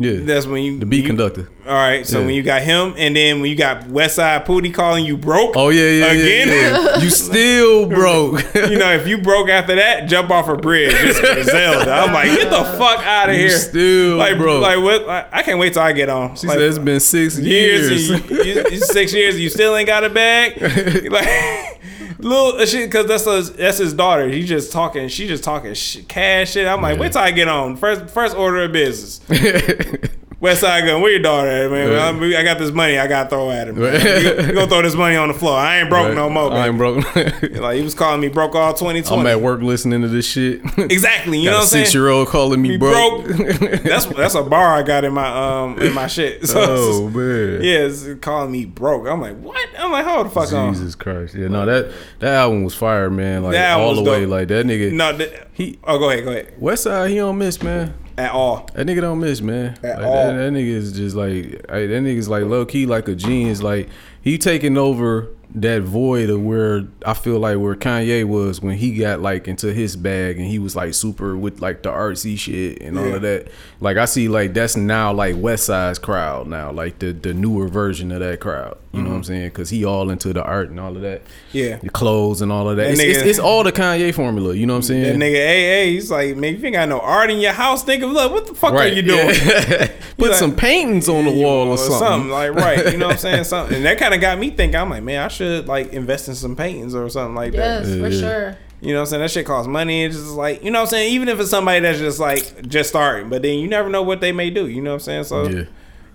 Yeah. 0.00 0.20
That's 0.20 0.46
when 0.46 0.62
you 0.62 0.78
the 0.78 0.86
beat 0.86 0.98
you- 1.02 1.06
conductor. 1.08 1.48
All 1.66 1.74
right, 1.74 2.06
so 2.06 2.20
Yeah. 2.20 2.26
when 2.26 2.34
you 2.34 2.42
got 2.42 2.62
him, 2.62 2.94
and 2.96 3.14
then 3.14 3.40
when 3.42 3.50
you 3.50 3.56
got 3.56 3.88
Westside 3.88 4.46
Pootie 4.46 4.72
calling 4.72 5.04
you 5.04 5.16
broke. 5.18 5.52
Oh 5.56 5.68
yeah, 5.70 5.90
yeah, 5.90 6.12
again. 6.12 6.48
yeah, 6.48 6.54
yeah. 6.94 6.98
You 7.02 7.10
still 7.10 7.86
broke. 7.88 8.42
you 8.54 8.78
know, 8.78 8.92
if 8.92 9.06
you 9.08 9.18
broke 9.18 9.48
after 9.50 9.74
that, 9.74 10.08
jump 10.08 10.30
off 10.30 10.48
a 10.48 10.56
bridge. 10.56 10.94
It's 10.96 11.20
Griselda. 11.20 11.90
I'm 11.92 12.14
like, 12.14 12.26
get 12.30 12.48
the 12.48 12.64
fuck 12.78 13.00
out 13.04 13.28
of 13.28 13.34
You 13.34 13.42
here. 13.48 13.50
still 13.50 14.16
like, 14.16 14.38
broke. 14.38 14.62
Like 14.62 14.80
what? 14.82 15.08
I 15.08 15.26
I 15.32 15.42
can't 15.42 15.58
wait 15.58 15.72
till 15.74 15.82
I 15.82 15.92
get 15.92 16.08
on. 16.08 16.36
She 16.36 16.46
like, 16.46 16.54
said 16.58 16.62
it's 16.68 16.78
been 16.78 17.00
six 17.00 17.38
years. 17.38 18.08
years. 18.10 18.30
you, 18.30 18.64
you- 18.70 18.76
six 18.78 19.12
years. 19.12 19.38
You 19.38 19.50
still 19.50 19.76
ain't 19.76 19.88
got 19.88 20.04
a 20.04 20.10
bag. 20.10 20.58
like 21.10 21.80
little 22.18 22.60
uh, 22.60 22.66
shit, 22.66 22.90
because 22.90 23.06
that's 23.06 23.24
his, 23.24 23.52
that's 23.52 23.78
his 23.78 23.94
daughter. 23.94 24.28
He 24.28 24.44
just 24.44 24.72
talking. 24.72 25.08
She 25.08 25.26
just 25.26 25.44
talking 25.44 25.74
shit, 25.74 26.08
cash 26.08 26.52
shit. 26.52 26.66
I'm 26.66 26.82
like, 26.82 26.98
wait 26.98 27.12
till 27.12 27.20
I 27.20 27.30
get 27.30 27.48
on. 27.48 27.76
First 27.76 28.12
first 28.12 28.36
order 28.36 28.64
of 28.64 28.72
business. 28.72 29.20
Westside 30.40 30.86
Gunn, 30.86 31.02
where 31.02 31.10
your 31.10 31.20
daughter 31.20 31.48
at, 31.48 31.68
man? 31.68 31.88
Right. 31.88 31.98
I'm- 31.98 32.22
I 32.22 32.44
got 32.44 32.60
this 32.60 32.70
money 32.70 32.96
I 32.96 33.08
got 33.08 33.24
to 33.24 33.28
throw 33.30 33.50
at 33.50 33.66
him. 33.66 33.74
Right. 33.76 34.46
We 34.46 34.52
gonna 34.52 34.68
throw 34.68 34.82
this 34.82 34.94
money 34.94 35.16
on 35.16 35.26
the 35.26 35.34
floor. 35.34 35.58
I 35.58 35.80
ain't 35.80 35.90
broke 35.90 36.06
Right. 36.08 36.14
no 36.14 36.30
more. 36.30 36.52
I 36.52 36.68
ain't 36.68 36.78
broke. 36.78 37.04
like 37.16 37.76
he 37.78 37.82
was 37.82 37.94
calling 37.96 38.20
me 38.20 38.28
broke 38.28 38.54
all 38.54 38.72
2020. 38.72 39.20
I'm 39.20 39.26
at 39.26 39.40
work 39.40 39.62
listening 39.62 40.00
to 40.02 40.08
this 40.08 40.26
shit. 40.28 40.60
Exactly. 40.78 41.38
You 41.40 41.46
Got 41.46 41.50
know 41.50 41.56
a 41.58 41.60
I'm 41.62 41.66
saying? 41.66 41.84
six 41.86 41.94
year 41.94 42.08
old 42.08 42.28
calling 42.28 42.62
me 42.62 42.68
Be 42.70 42.76
broke. 42.76 43.24
that's 43.82 44.06
that's 44.06 44.34
a 44.36 44.44
bar 44.44 44.74
I 44.76 44.82
got 44.84 45.02
in 45.04 45.12
my 45.12 45.26
um 45.64 45.76
in 45.80 45.92
my 45.92 46.06
shit. 46.06 46.46
So 46.46 46.60
oh 46.60 47.02
just- 47.08 47.16
man. 47.16 47.62
yeah, 47.64 47.78
it's 47.86 48.06
calling 48.20 48.52
me 48.52 48.64
broke. 48.64 49.08
I'm 49.08 49.20
like, 49.20 49.36
what? 49.40 49.68
I'm 49.76 49.90
like, 49.90 50.06
hold 50.06 50.26
the 50.26 50.30
fuck 50.30 50.52
on. 50.52 50.72
Jesus 50.72 50.94
Christ. 50.94 51.34
Yeah, 51.34 51.48
no, 51.48 51.66
that 51.66 51.92
that 52.20 52.34
album 52.34 52.62
was 52.62 52.76
fire, 52.76 53.10
man. 53.10 53.42
Like 53.42 53.54
That 53.54 53.78
all 53.80 53.94
the 53.96 54.02
way. 54.08 54.24
Like 54.24 54.46
that 54.48 54.64
nigga. 54.66 54.92
No, 54.92 55.16
th- 55.18 55.32
he. 55.52 55.78
Oh, 55.82 55.98
go 55.98 56.10
ahead, 56.10 56.24
go 56.24 56.30
ahead. 56.30 56.54
Westside, 56.60 57.08
he 57.10 57.16
don't 57.16 57.38
miss, 57.38 57.60
man. 57.60 57.92
At 58.18 58.32
all. 58.32 58.68
That 58.74 58.84
nigga 58.84 59.00
don't 59.00 59.20
miss, 59.20 59.40
man. 59.40 59.78
At 59.80 59.98
like, 59.98 60.06
all. 60.06 60.26
That, 60.26 60.32
that 60.32 60.52
nigga 60.52 60.66
is 60.66 60.92
just 60.92 61.14
like 61.14 61.62
that 61.68 61.68
nigga's 61.68 62.28
like 62.28 62.42
low 62.42 62.66
key 62.66 62.84
like 62.84 63.06
a 63.06 63.14
genius. 63.14 63.62
Like 63.62 63.88
he 64.20 64.38
taking 64.38 64.76
over 64.76 65.28
that 65.54 65.80
void 65.82 66.28
of 66.28 66.42
where 66.42 66.84
I 67.06 67.14
feel 67.14 67.38
like 67.38 67.58
where 67.58 67.74
Kanye 67.74 68.24
was 68.24 68.60
when 68.60 68.76
he 68.76 68.94
got 68.96 69.20
like 69.22 69.48
into 69.48 69.72
his 69.72 69.96
bag 69.96 70.36
and 70.38 70.46
he 70.46 70.58
was 70.58 70.76
like 70.76 70.92
super 70.94 71.36
with 71.36 71.60
like 71.62 71.82
the 71.82 71.90
artsy 71.90 72.38
shit 72.38 72.82
and 72.82 72.98
all 72.98 73.14
of 73.14 73.22
that. 73.22 73.48
Like 73.80 73.96
I 73.96 74.04
see 74.04 74.28
like 74.28 74.52
that's 74.52 74.76
now 74.76 75.12
like 75.12 75.36
West 75.38 75.64
Side's 75.64 75.98
crowd 75.98 76.46
now, 76.48 76.70
like 76.70 76.98
the 76.98 77.12
the 77.12 77.32
newer 77.32 77.66
version 77.68 78.12
of 78.12 78.20
that 78.20 78.40
crowd. 78.40 78.76
You 78.92 79.02
know 79.02 79.10
what 79.10 79.16
I'm 79.16 79.22
Mhm. 79.22 79.26
saying? 79.26 79.48
Because 79.48 79.70
he 79.70 79.84
all 79.84 80.08
into 80.10 80.32
the 80.32 80.42
art 80.42 80.70
and 80.70 80.80
all 80.80 80.96
of 80.96 81.02
that. 81.02 81.22
Yeah. 81.52 81.76
the 81.76 81.90
clothes 81.90 82.40
and 82.42 82.50
all 82.50 82.68
of 82.68 82.76
that. 82.78 82.84
That 82.84 82.92
It's, 82.92 83.00
it's, 83.00 83.18
nigga- 83.18 83.26
it's 83.26 83.38
all 83.38 83.62
the 83.62 83.70
Kanye 83.72 84.14
formula. 84.14 84.54
You 84.54 84.66
know 84.66 84.72
what 84.74 84.78
I'm 84.78 84.82
saying? 84.82 85.18
That 85.18 85.24
nigga, 85.24 85.34
hey, 85.34 85.62
hey, 85.84 85.92
he's 85.92 86.10
like, 86.10 86.36
man, 86.36 86.54
if 86.54 86.60
you 86.60 86.66
ain't 86.66 86.74
got 86.74 86.88
no 86.88 86.98
art 87.00 87.30
in 87.30 87.38
your 87.38 87.52
house, 87.52 87.84
nigga, 87.84 88.10
look, 88.10 88.32
what 88.32 88.46
the 88.46 88.54
fuck 88.54 88.72
are 88.72 88.86
you 88.88 89.02
doing? 89.02 89.34
yeah. 89.44 89.90
Put 90.16 90.34
some 90.34 90.56
paintings 90.56 91.08
on 91.08 91.26
the 91.26 91.30
wall 91.32 91.68
or 91.68 91.76
something. 91.78 92.28
like 92.30 92.52
right, 92.54 92.90
you 92.92 92.98
know 92.98 93.06
what 93.06 93.12
I'm 93.14 93.18
saying? 93.18 93.44
Something, 93.48 93.76
and 93.76 93.84
that 93.86 93.98
kind 93.98 94.14
of 94.14 94.20
got 94.20 94.36
me 94.38 94.50
thinking. 94.50 94.74
I'm 94.80 94.90
like, 94.90 95.02
man, 95.04 95.22
I 95.24 95.28
should 95.38 95.66
like 95.68 95.92
invest 95.92 96.28
in 96.28 96.34
some 96.34 96.54
paintings 96.56 96.94
or 96.94 97.08
something 97.08 97.34
like 97.34 97.52
that. 97.52 97.86
Yes, 97.86 97.98
for 97.98 98.10
sure. 98.12 98.56
You 98.80 98.92
know 98.92 99.00
what 99.00 99.00
I'm 99.00 99.06
saying? 99.06 99.22
That 99.22 99.30
shit 99.30 99.46
costs 99.46 99.68
money. 99.68 100.04
It's 100.04 100.14
just 100.16 100.28
like, 100.34 100.62
you 100.62 100.70
know 100.70 100.78
what 100.80 100.84
I'm 100.84 100.90
saying? 100.90 101.12
Even 101.14 101.28
if 101.28 101.40
it's 101.40 101.50
somebody 101.50 101.80
that's 101.80 101.98
just 101.98 102.20
like 102.20 102.68
just 102.68 102.90
starting, 102.90 103.28
but 103.28 103.42
then 103.42 103.58
you 103.58 103.66
never 103.68 103.88
know 103.88 104.02
what 104.02 104.20
they 104.20 104.30
may 104.32 104.50
do. 104.50 104.68
You 104.68 104.82
know 104.82 104.90
what 104.90 104.94
I'm 104.94 105.00
saying? 105.00 105.24
So, 105.24 105.48
Yeah. 105.48 105.64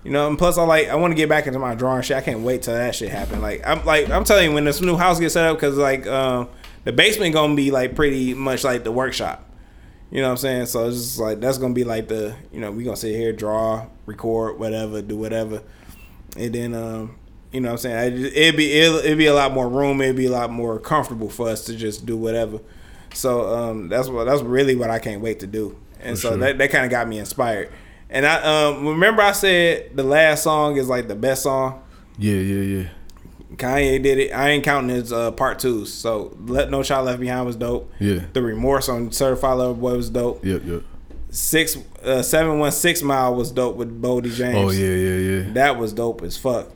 you 0.02 0.10
know, 0.10 0.28
and 0.28 0.38
plus 0.38 0.56
I 0.56 0.62
like 0.62 0.88
I 0.88 0.94
want 0.94 1.10
to 1.10 1.14
get 1.16 1.28
back 1.28 1.46
into 1.46 1.58
my 1.58 1.74
drawing 1.74 2.00
shit. 2.02 2.16
I 2.16 2.20
can't 2.22 2.40
wait 2.40 2.62
till 2.62 2.72
that 2.74 2.94
shit 2.94 3.10
happen. 3.10 3.42
Like 3.42 3.66
I'm 3.66 3.84
like 3.84 4.08
I'm 4.08 4.24
telling 4.24 4.48
you 4.48 4.54
when 4.54 4.64
this 4.64 4.80
new 4.80 4.96
house 4.96 5.20
gets 5.20 5.34
set 5.34 5.44
up 5.44 5.56
because 5.56 5.76
like 5.76 6.06
um, 6.06 6.48
the 6.84 6.92
basement 6.92 7.34
gonna 7.34 7.54
be 7.54 7.70
like 7.70 7.94
pretty 7.94 8.32
much 8.34 8.64
like 8.64 8.82
the 8.84 8.92
workshop. 8.92 9.44
You 10.10 10.20
know 10.22 10.28
what 10.28 10.32
I'm 10.32 10.36
saying? 10.38 10.66
So 10.66 10.88
it's 10.88 10.96
just 10.96 11.18
like 11.18 11.40
that's 11.40 11.58
gonna 11.58 11.74
be 11.74 11.84
like 11.84 12.08
the 12.08 12.34
you 12.52 12.60
know 12.60 12.70
we 12.72 12.84
gonna 12.84 12.96
sit 12.96 13.14
here 13.14 13.32
draw, 13.32 13.86
record, 14.06 14.58
whatever, 14.58 15.02
do 15.02 15.16
whatever, 15.18 15.62
and 16.38 16.54
then 16.54 16.72
um 16.74 17.16
you 17.54 17.60
know 17.60 17.68
what 17.68 17.72
I'm 17.72 17.78
saying 17.78 18.16
just, 18.16 18.36
it'd 18.36 18.56
be 18.56 18.72
it'll, 18.72 18.98
it'd 18.98 19.16
be 19.16 19.26
a 19.26 19.34
lot 19.34 19.52
more 19.52 19.68
room. 19.68 20.00
It'd 20.00 20.16
be 20.16 20.26
a 20.26 20.30
lot 20.30 20.50
more 20.50 20.78
comfortable 20.78 21.28
for 21.30 21.48
us 21.48 21.64
to 21.66 21.76
just 21.76 22.04
do 22.04 22.16
whatever. 22.16 22.58
So 23.14 23.54
um 23.54 23.88
that's 23.88 24.08
what 24.08 24.24
that's 24.24 24.42
really 24.42 24.74
what 24.74 24.90
I 24.90 24.98
can't 24.98 25.22
wait 25.22 25.40
to 25.40 25.46
do. 25.46 25.76
And 26.00 26.16
For 26.16 26.22
so 26.22 26.28
sure. 26.30 26.38
that 26.38 26.58
that 26.58 26.70
kind 26.70 26.84
of 26.84 26.90
got 26.90 27.08
me 27.08 27.18
inspired. 27.18 27.70
And 28.10 28.26
I 28.26 28.42
um 28.42 28.86
remember 28.86 29.22
I 29.22 29.32
said 29.32 29.96
the 29.96 30.02
last 30.02 30.42
song 30.42 30.76
is 30.76 30.88
like 30.88 31.08
the 31.08 31.14
best 31.14 31.44
song. 31.44 31.82
Yeah, 32.18 32.34
yeah, 32.34 32.78
yeah. 32.78 32.88
Kanye 33.56 34.02
did 34.02 34.18
it. 34.18 34.32
I 34.32 34.50
ain't 34.50 34.64
counting 34.64 34.94
his 34.94 35.12
uh, 35.12 35.30
part 35.30 35.60
twos. 35.60 35.92
So 35.92 36.36
let 36.46 36.70
no 36.70 36.82
child 36.82 37.06
left 37.06 37.20
behind 37.20 37.46
was 37.46 37.56
dope. 37.56 37.92
Yeah. 38.00 38.24
The 38.32 38.42
remorse 38.42 38.88
on 38.88 39.12
Certified 39.12 39.58
Lover 39.58 39.74
Boy 39.74 39.96
was 39.96 40.10
dope. 40.10 40.44
Yep, 40.44 40.62
yep. 40.64 40.82
Six 41.30 41.76
uh, 42.02 42.22
seven 42.22 42.58
one 42.58 42.72
six 42.72 43.02
mile 43.02 43.34
was 43.34 43.50
dope 43.52 43.76
with 43.76 44.00
Boldy 44.00 44.32
James. 44.32 44.56
Oh 44.56 44.70
yeah, 44.70 44.88
yeah, 44.88 45.16
yeah. 45.46 45.52
That 45.52 45.78
was 45.78 45.92
dope 45.92 46.22
as 46.22 46.36
fuck. 46.36 46.70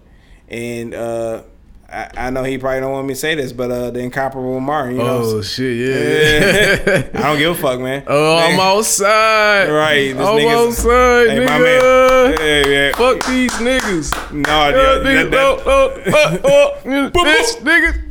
And 0.51 0.95
uh, 0.95 1.43
I, 1.91 2.11
I 2.17 2.31
know 2.31 2.43
he 2.45 2.59
probably 2.59 2.81
don't 2.81 2.93
want 2.93 3.07
me 3.07 3.15
to 3.15 3.21
say 3.21 3.35
this, 3.35 3.53
but 3.53 3.71
uh, 3.71 3.91
the 3.91 4.01
incomparable 4.01 4.61
Mar, 4.61 4.91
you 4.91 4.99
know. 4.99 5.21
Oh 5.25 5.43
shit, 5.43 5.77
yeah. 5.77 7.09
I 7.15 7.23
don't 7.29 7.39
give 7.39 7.51
a 7.53 7.55
fuck, 7.55 7.81
man. 7.81 8.05
Oh, 8.07 8.37
I'm 8.37 8.59
outside. 8.61 9.69
Right, 9.71 10.15
this 10.15 10.27
I'm 10.27 10.49
outside, 10.49 11.29
Hey, 11.31 11.45
my 11.45 11.53
nigga. 11.59 12.29
man. 12.31 12.39
Hey, 12.39 12.73
yeah. 12.89 12.97
Fuck 12.97 13.27
these 13.27 13.53
niggas. 13.53 14.33
No, 14.33 14.49
Yeah, 14.51 14.69
yeah, 14.69 14.75
niggas, 15.03 15.31
that- 15.31 15.31
that- 15.31 15.67
oh, 15.67 16.03
oh, 16.07 16.39
oh, 16.45 16.81
bitch, 17.15 17.61
niggas. 17.63 18.05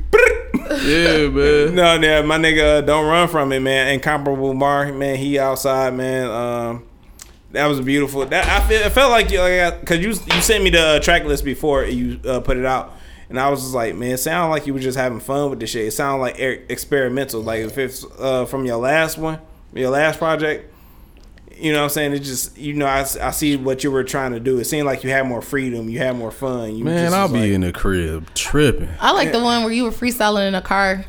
Yeah, 0.69 1.29
man. 1.29 1.75
No, 1.75 1.93
yeah, 2.07 2.21
my 2.23 2.38
nigga, 2.38 2.77
uh, 2.79 2.81
don't 2.81 3.05
run 3.07 3.27
from 3.27 3.51
it, 3.51 3.59
man. 3.61 3.89
Incomparable 3.93 4.53
Mar, 4.53 4.91
man. 4.91 5.15
He 5.17 5.38
outside, 5.39 5.93
man. 5.93 6.29
Um, 6.29 6.83
that 7.58 7.68
was 7.68 7.82
beautiful. 7.82 8.26
That 8.26 8.47
I 8.47 8.68
feel, 8.68 8.82
it 8.82 8.91
felt 8.91 9.12
like 9.12 9.30
you, 9.32 9.39
like, 9.41 9.86
cause 9.86 9.99
you 9.99 10.10
you 10.10 10.41
sent 10.41 10.64
me 10.64 10.70
the 10.70 10.82
uh, 10.82 10.99
track 10.99 11.26
list 11.26 11.43
before 11.43 11.84
you 11.86 12.20
uh, 12.26 12.39
put 12.39 12.58
it 12.58 12.66
out, 12.66 12.95
and 13.30 13.39
I 13.39 13.49
was 13.49 13.62
just 13.62 13.74
like, 13.74 13.95
man, 13.95 14.12
it 14.12 14.18
sounded 14.18 14.49
like 14.51 14.66
you 14.68 14.74
were 14.74 14.80
just 14.80 14.97
having 14.97 15.20
fun 15.20 15.49
with 15.49 15.60
this 15.60 15.70
shit. 15.72 15.86
It 15.88 15.91
sounded 15.91 16.22
like 16.22 16.39
er- 16.39 16.64
experimental. 16.70 17.41
Like 17.41 17.62
if 17.62 17.78
it's 17.78 18.05
uh, 18.20 18.45
from 18.45 18.66
your 18.66 18.78
last 18.78 19.18
one, 19.18 19.39
your 19.74 19.89
last 19.89 20.20
project. 20.20 20.74
You 21.60 21.72
know 21.72 21.80
what 21.80 21.84
I'm 21.86 21.89
saying? 21.89 22.14
It 22.14 22.20
just, 22.20 22.55
you 22.55 22.76
know, 22.76 22.86
I, 22.86 22.99
I 22.99 23.32
see 23.32 23.55
what 23.58 23.84
you 23.84 23.89
were 23.89 24.03
trying 24.03 24.34
to 24.34 24.39
do. 24.39 24.60
It 24.60 24.66
seemed 24.66 24.86
like 24.86 25.03
you 25.03 25.10
had 25.10 25.26
more 25.26 25.41
freedom, 25.41 25.89
you 25.89 25.97
had 25.97 26.16
more 26.16 26.30
fun. 26.30 26.76
You 26.76 26.84
Man, 26.86 27.05
just 27.05 27.16
I'll 27.16 27.28
be 27.30 27.39
like- 27.39 27.49
in 27.51 27.62
the 27.62 27.74
crib 27.74 28.32
tripping. 28.36 28.89
I 28.99 29.12
like 29.14 29.32
the 29.32 29.41
one 29.41 29.64
where 29.64 29.74
you 29.74 29.84
were 29.86 29.89
freestyling 29.89 30.47
in 30.47 30.53
a 30.53 30.62
car. 30.62 31.03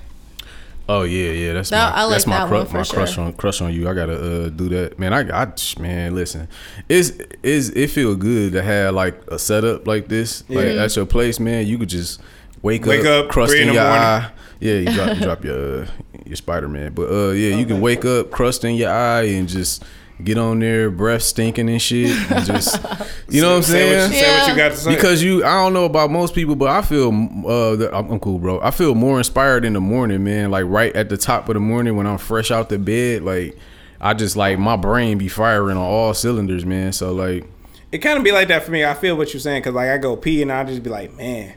Oh 0.90 1.02
yeah, 1.02 1.32
yeah. 1.32 1.52
That's 1.52 1.70
That- 1.70 1.94
my 1.94 2.00
I 2.00 2.04
like 2.04 2.12
that's 2.12 2.26
my 2.26 2.38
that 2.38 2.48
cru- 2.48 2.56
one 2.58 2.66
for 2.66 2.76
my 2.78 2.84
crush 2.84 3.18
on 3.18 3.32
crush 3.34 3.60
on 3.60 3.72
you. 3.72 3.88
I 3.88 3.94
gotta 3.94 4.46
uh, 4.46 4.48
do 4.48 4.68
that, 4.70 4.98
man. 4.98 5.12
I, 5.12 5.42
I 5.42 5.52
man, 5.78 6.14
listen, 6.14 6.48
it's 6.88 7.10
is 7.42 7.70
it 7.70 7.90
feel 7.90 8.16
good 8.16 8.52
to 8.52 8.62
have 8.62 8.94
like 8.94 9.20
a 9.30 9.38
setup 9.38 9.86
like 9.86 10.08
this, 10.08 10.48
like 10.48 10.64
Yeah. 10.66 10.84
at 10.84 10.96
your 10.96 11.04
place, 11.06 11.38
man. 11.38 11.66
You 11.66 11.78
could 11.78 11.90
just 11.90 12.20
wake, 12.62 12.86
Wake 12.86 13.04
up, 13.04 13.26
up, 13.26 13.30
crust 13.30 13.54
in 13.54 13.62
in 13.62 13.68
the 13.68 13.74
your 13.74 13.84
morning. 13.84 14.02
eye. 14.02 14.30
Yeah, 14.60 14.74
you 14.74 14.92
drop 14.92 15.14
you 15.16 15.22
drop 15.22 15.44
your 15.44 15.82
uh, 15.82 15.86
your 16.24 16.36
Spider 16.36 16.68
Man, 16.68 16.92
but 16.94 17.10
uh, 17.10 17.30
yeah, 17.32 17.54
you 17.54 17.66
can 17.66 17.80
wake 17.82 18.04
up, 18.04 18.30
crust 18.30 18.64
in 18.64 18.74
your 18.76 18.90
eye, 18.90 19.22
and 19.24 19.48
just. 19.48 19.84
Get 20.22 20.36
on 20.36 20.58
there, 20.58 20.90
breath 20.90 21.22
stinking 21.22 21.68
and 21.68 21.80
shit. 21.80 22.10
And 22.30 22.44
just, 22.44 22.74
you 23.28 23.40
know 23.40 23.50
what 23.50 23.56
I'm 23.58 23.62
Say 23.62 23.96
what 23.96 24.10
saying? 24.10 24.12
you- 24.12 24.18
say 24.18 24.38
what 24.40 24.48
you 24.48 24.56
got 24.56 24.68
to 24.70 24.76
say. 24.76 24.94
Because 24.94 25.22
you, 25.22 25.44
I 25.44 25.62
don't 25.62 25.72
know 25.72 25.84
about 25.84 26.10
most 26.10 26.34
people, 26.34 26.56
but 26.56 26.68
I 26.70 26.82
feel, 26.82 27.08
uh, 27.46 27.76
that- 27.76 27.94
I'm, 27.94 28.10
I'm 28.10 28.18
cool, 28.20 28.38
bro. 28.40 28.60
I 28.60 28.72
feel 28.72 28.94
more 28.96 29.18
inspired 29.18 29.64
in 29.64 29.74
the 29.74 29.80
morning, 29.80 30.24
man. 30.24 30.50
Like 30.50 30.64
right 30.66 30.94
at 30.96 31.08
the 31.08 31.16
top 31.16 31.48
of 31.48 31.54
the 31.54 31.60
morning 31.60 31.96
when 31.96 32.06
I'm 32.06 32.18
fresh 32.18 32.50
out 32.50 32.68
the 32.68 32.78
bed, 32.78 33.22
like 33.22 33.56
I 34.00 34.14
just 34.14 34.34
like 34.36 34.58
my 34.58 34.76
brain 34.76 35.18
be 35.18 35.28
firing 35.28 35.76
on 35.76 35.82
all 35.84 36.14
cylinders, 36.14 36.66
man. 36.66 36.92
So 36.92 37.12
like, 37.12 37.44
it 37.92 37.98
kind 37.98 38.18
of 38.18 38.24
be 38.24 38.32
like 38.32 38.48
that 38.48 38.64
for 38.64 38.70
me. 38.72 38.84
I 38.84 38.94
feel 38.94 39.16
what 39.16 39.32
you're 39.32 39.40
saying 39.40 39.60
because 39.62 39.74
like 39.74 39.88
I 39.88 39.98
go 39.98 40.16
pee 40.16 40.42
and 40.42 40.50
I 40.52 40.64
just 40.64 40.82
be 40.82 40.90
like, 40.90 41.16
man, 41.16 41.54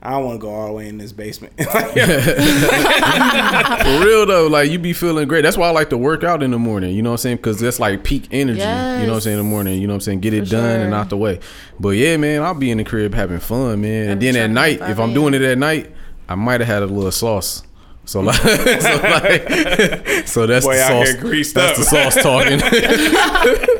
I 0.00 0.10
don't 0.10 0.24
want 0.24 0.40
to 0.40 0.46
go 0.46 0.54
all 0.54 0.68
the 0.68 0.72
way 0.74 0.88
in 0.88 0.96
this 0.96 1.10
basement. 1.10 1.54
for 1.58 1.64
real 4.04 4.26
though, 4.26 4.46
like 4.46 4.70
you 4.70 4.78
be 4.78 4.92
feeling 4.92 5.26
great. 5.26 5.42
That's 5.42 5.56
why 5.56 5.66
I 5.66 5.70
like 5.70 5.90
to 5.90 5.98
work 5.98 6.22
out 6.22 6.40
in 6.42 6.52
the 6.52 6.58
morning. 6.58 6.94
You 6.94 7.02
know 7.02 7.10
what 7.10 7.14
I'm 7.14 7.18
saying? 7.18 7.36
Because 7.38 7.58
that's 7.58 7.80
like 7.80 8.04
peak 8.04 8.28
energy. 8.30 8.60
You 8.60 8.64
know 8.64 9.06
what 9.08 9.14
I'm 9.14 9.20
saying? 9.22 9.38
In 9.38 9.44
the 9.44 9.50
morning, 9.50 9.80
you 9.80 9.88
know 9.88 9.94
what 9.94 9.96
I'm 9.96 10.02
saying? 10.02 10.20
Get 10.20 10.34
it 10.34 10.44
For 10.44 10.52
done 10.52 10.80
and 10.82 10.94
out 10.94 11.10
the 11.10 11.16
way. 11.16 11.40
But 11.80 11.90
yeah, 11.90 12.16
man, 12.16 12.42
I'll 12.42 12.54
be 12.54 12.70
in 12.70 12.78
the 12.78 12.84
crib 12.84 13.12
having 13.12 13.40
fun, 13.40 13.80
man. 13.80 14.10
And 14.10 14.22
then 14.22 14.36
at 14.36 14.50
night, 14.50 14.80
if 14.82 15.00
I'm 15.00 15.12
doing 15.14 15.34
it 15.34 15.42
at 15.42 15.58
night, 15.58 15.92
I 16.28 16.36
might 16.36 16.60
have 16.60 16.68
had 16.68 16.82
a 16.84 16.86
little 16.86 17.10
sauce. 17.10 17.64
So 18.04 18.20
like, 18.22 18.36
so, 18.36 19.00
like, 19.02 19.48
so 20.26 20.46
that's 20.46 20.64
Boy 20.64 20.76
the 20.76 20.86
sauce. 20.86 21.52
that's 21.52 21.56
up. 21.56 21.76
the 21.76 21.84
sauce 21.84 22.14
talking. 22.22 22.58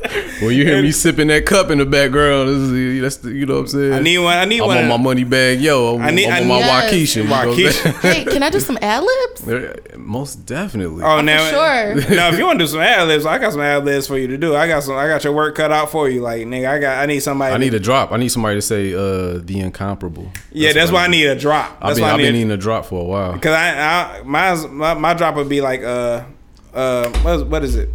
when 0.41 0.55
you 0.55 0.65
hear 0.65 0.81
me 0.83 0.91
sipping 0.93 1.29
that 1.29 1.47
cup 1.47 1.71
in 1.71 1.79
the 1.79 1.87
background, 1.87 2.49
this 2.49 2.57
is, 2.71 3.01
that's 3.03 3.17
the, 3.19 3.31
you 3.33 3.47
know 3.47 3.55
what 3.55 3.61
I'm 3.61 3.67
saying. 3.69 3.93
I 3.93 4.01
need 4.01 4.19
one. 4.19 4.37
I 4.37 4.45
need 4.45 4.61
I'm 4.61 4.67
one. 4.69 4.79
on 4.91 5.03
my 5.03 5.15
Moneybagg 5.15 5.61
Yo. 5.61 5.97
I'm, 5.97 6.03
I 6.03 6.11
need- 6.11 6.27
I'm 6.27 6.33
I 6.33 6.41
on 6.41 6.49
my 6.49 6.55
need- 6.57 6.61
Yes. 6.69 6.93
Wockesha. 6.93 7.17
you 7.17 7.25
know 7.25 7.31
what 7.31 7.49
I'm 7.49 7.55
Wockesha. 7.55 8.01
saying? 8.03 8.15
Hey, 8.25 8.25
can 8.25 8.43
I 8.43 8.51
do 8.51 8.61
some 8.61 8.79
ad 8.81 9.03
libs? 9.05 9.97
Most 9.97 10.47
definitely. 10.47 11.03
Oh, 11.03 11.21
now, 11.21 11.49
sure. 11.51 11.95
now 12.17 12.29
if 12.29 12.39
you 12.39 12.47
want 12.47 12.59
to 12.59 12.65
do 12.65 12.69
some 12.69 12.81
ad 12.81 13.09
libs, 13.09 13.27
I 13.27 13.39
got 13.39 13.53
some 13.53 13.61
ad 13.61 13.85
libs 13.85 14.07
for 14.07 14.17
you 14.19 14.27
to 14.29 14.39
do. 14.39 14.55
I 14.57 14.67
got 14.69 14.83
some. 14.83 14.97
I 14.97 15.07
got 15.09 15.25
your 15.25 15.33
work 15.33 15.55
cut 15.57 15.71
out 15.73 15.91
for 15.91 16.09
you. 16.09 16.21
Like 16.21 16.43
nigga, 16.47 16.69
I 16.69 16.79
got. 16.79 16.99
I 16.99 17.07
need 17.07 17.21
somebody. 17.21 17.55
I 17.55 17.59
to- 17.59 17.65
need 17.65 17.75
a 17.75 17.81
drop. 17.81 18.13
I 18.13 18.17
need 18.17 18.29
somebody 18.29 18.57
to 18.57 18.63
say 18.63 18.95
uh 18.95 19.39
the 19.43 19.61
incomparable. 19.61 20.31
Yeah, 20.53 20.73
that's, 20.73 20.91
why 20.91 21.05
I 21.05 21.09
need 21.09 21.27
a 21.27 21.35
drop. 21.39 21.77
I've 21.81 21.97
been, 21.97 22.03
why 22.03 22.11
I 22.11 22.13
I've 22.13 22.17
been 22.19 22.27
need. 22.27 22.33
needing 22.39 22.51
a 22.53 22.57
drop 22.57 22.87
for 22.87 23.01
a 23.01 23.05
while. 23.05 23.33
Cause 23.39 23.53
I, 23.53 24.19
I 24.19 24.23
mine's, 24.23 24.67
my 24.67 24.95
my 24.95 25.15
drop 25.15 25.35
would 25.37 25.49
be 25.49 25.61
like 25.61 25.83
uh 25.83 26.25
uh 26.73 27.09
what 27.23 27.35
is, 27.35 27.43
what 27.45 27.65
is 27.65 27.75
it? 27.77 27.89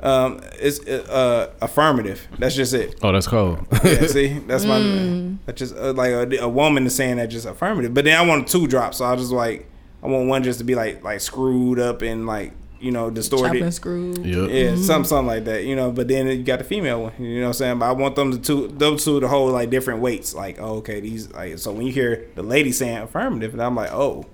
Um, 0.00 0.40
it's 0.60 0.80
uh 0.86 1.52
affirmative. 1.60 2.26
That's 2.38 2.54
just 2.54 2.72
it. 2.72 2.98
Oh, 3.02 3.12
that's 3.12 3.26
cold. 3.26 3.66
Yeah, 3.84 4.06
see, 4.06 4.38
that's 4.40 4.64
my 4.64 4.78
that's 5.46 5.58
just 5.58 5.76
uh, 5.76 5.92
like 5.92 6.12
a, 6.12 6.36
a 6.38 6.48
woman 6.48 6.86
is 6.86 6.94
saying 6.94 7.16
that 7.16 7.26
just 7.28 7.46
affirmative. 7.46 7.94
But 7.94 8.04
then 8.04 8.16
I 8.16 8.26
want 8.26 8.48
two 8.48 8.66
drops, 8.66 8.98
so 8.98 9.04
I 9.06 9.16
just 9.16 9.32
like 9.32 9.68
I 10.02 10.06
want 10.06 10.28
one 10.28 10.42
just 10.44 10.58
to 10.60 10.64
be 10.64 10.74
like 10.74 11.02
like 11.02 11.20
screwed 11.20 11.78
up 11.80 12.02
and 12.02 12.26
like 12.26 12.52
you 12.80 12.92
know 12.92 13.10
distorted. 13.10 13.58
Chopping 13.58 13.70
screw. 13.72 14.14
yep. 14.22 14.50
Yeah, 14.50 14.76
something 14.76 15.08
something 15.08 15.26
like 15.26 15.44
that, 15.46 15.64
you 15.64 15.74
know. 15.74 15.90
But 15.90 16.06
then 16.08 16.28
you 16.28 16.42
got 16.44 16.58
the 16.60 16.64
female 16.64 17.02
one, 17.02 17.12
you 17.18 17.36
know 17.36 17.42
what 17.42 17.46
I'm 17.48 17.52
saying? 17.54 17.78
But 17.80 17.86
I 17.86 17.92
want 17.92 18.14
them 18.14 18.30
to 18.32 18.38
two 18.38 18.68
those 18.68 19.04
two 19.04 19.18
to 19.20 19.26
hold 19.26 19.52
like 19.52 19.70
different 19.70 20.00
weights. 20.00 20.34
Like, 20.34 20.60
oh, 20.60 20.76
okay, 20.76 21.00
these 21.00 21.32
like 21.32 21.58
so 21.58 21.72
when 21.72 21.86
you 21.86 21.92
hear 21.92 22.28
the 22.36 22.42
lady 22.42 22.70
saying 22.70 22.98
affirmative, 22.98 23.52
and 23.52 23.62
I'm 23.62 23.74
like, 23.74 23.92
oh, 23.92 24.26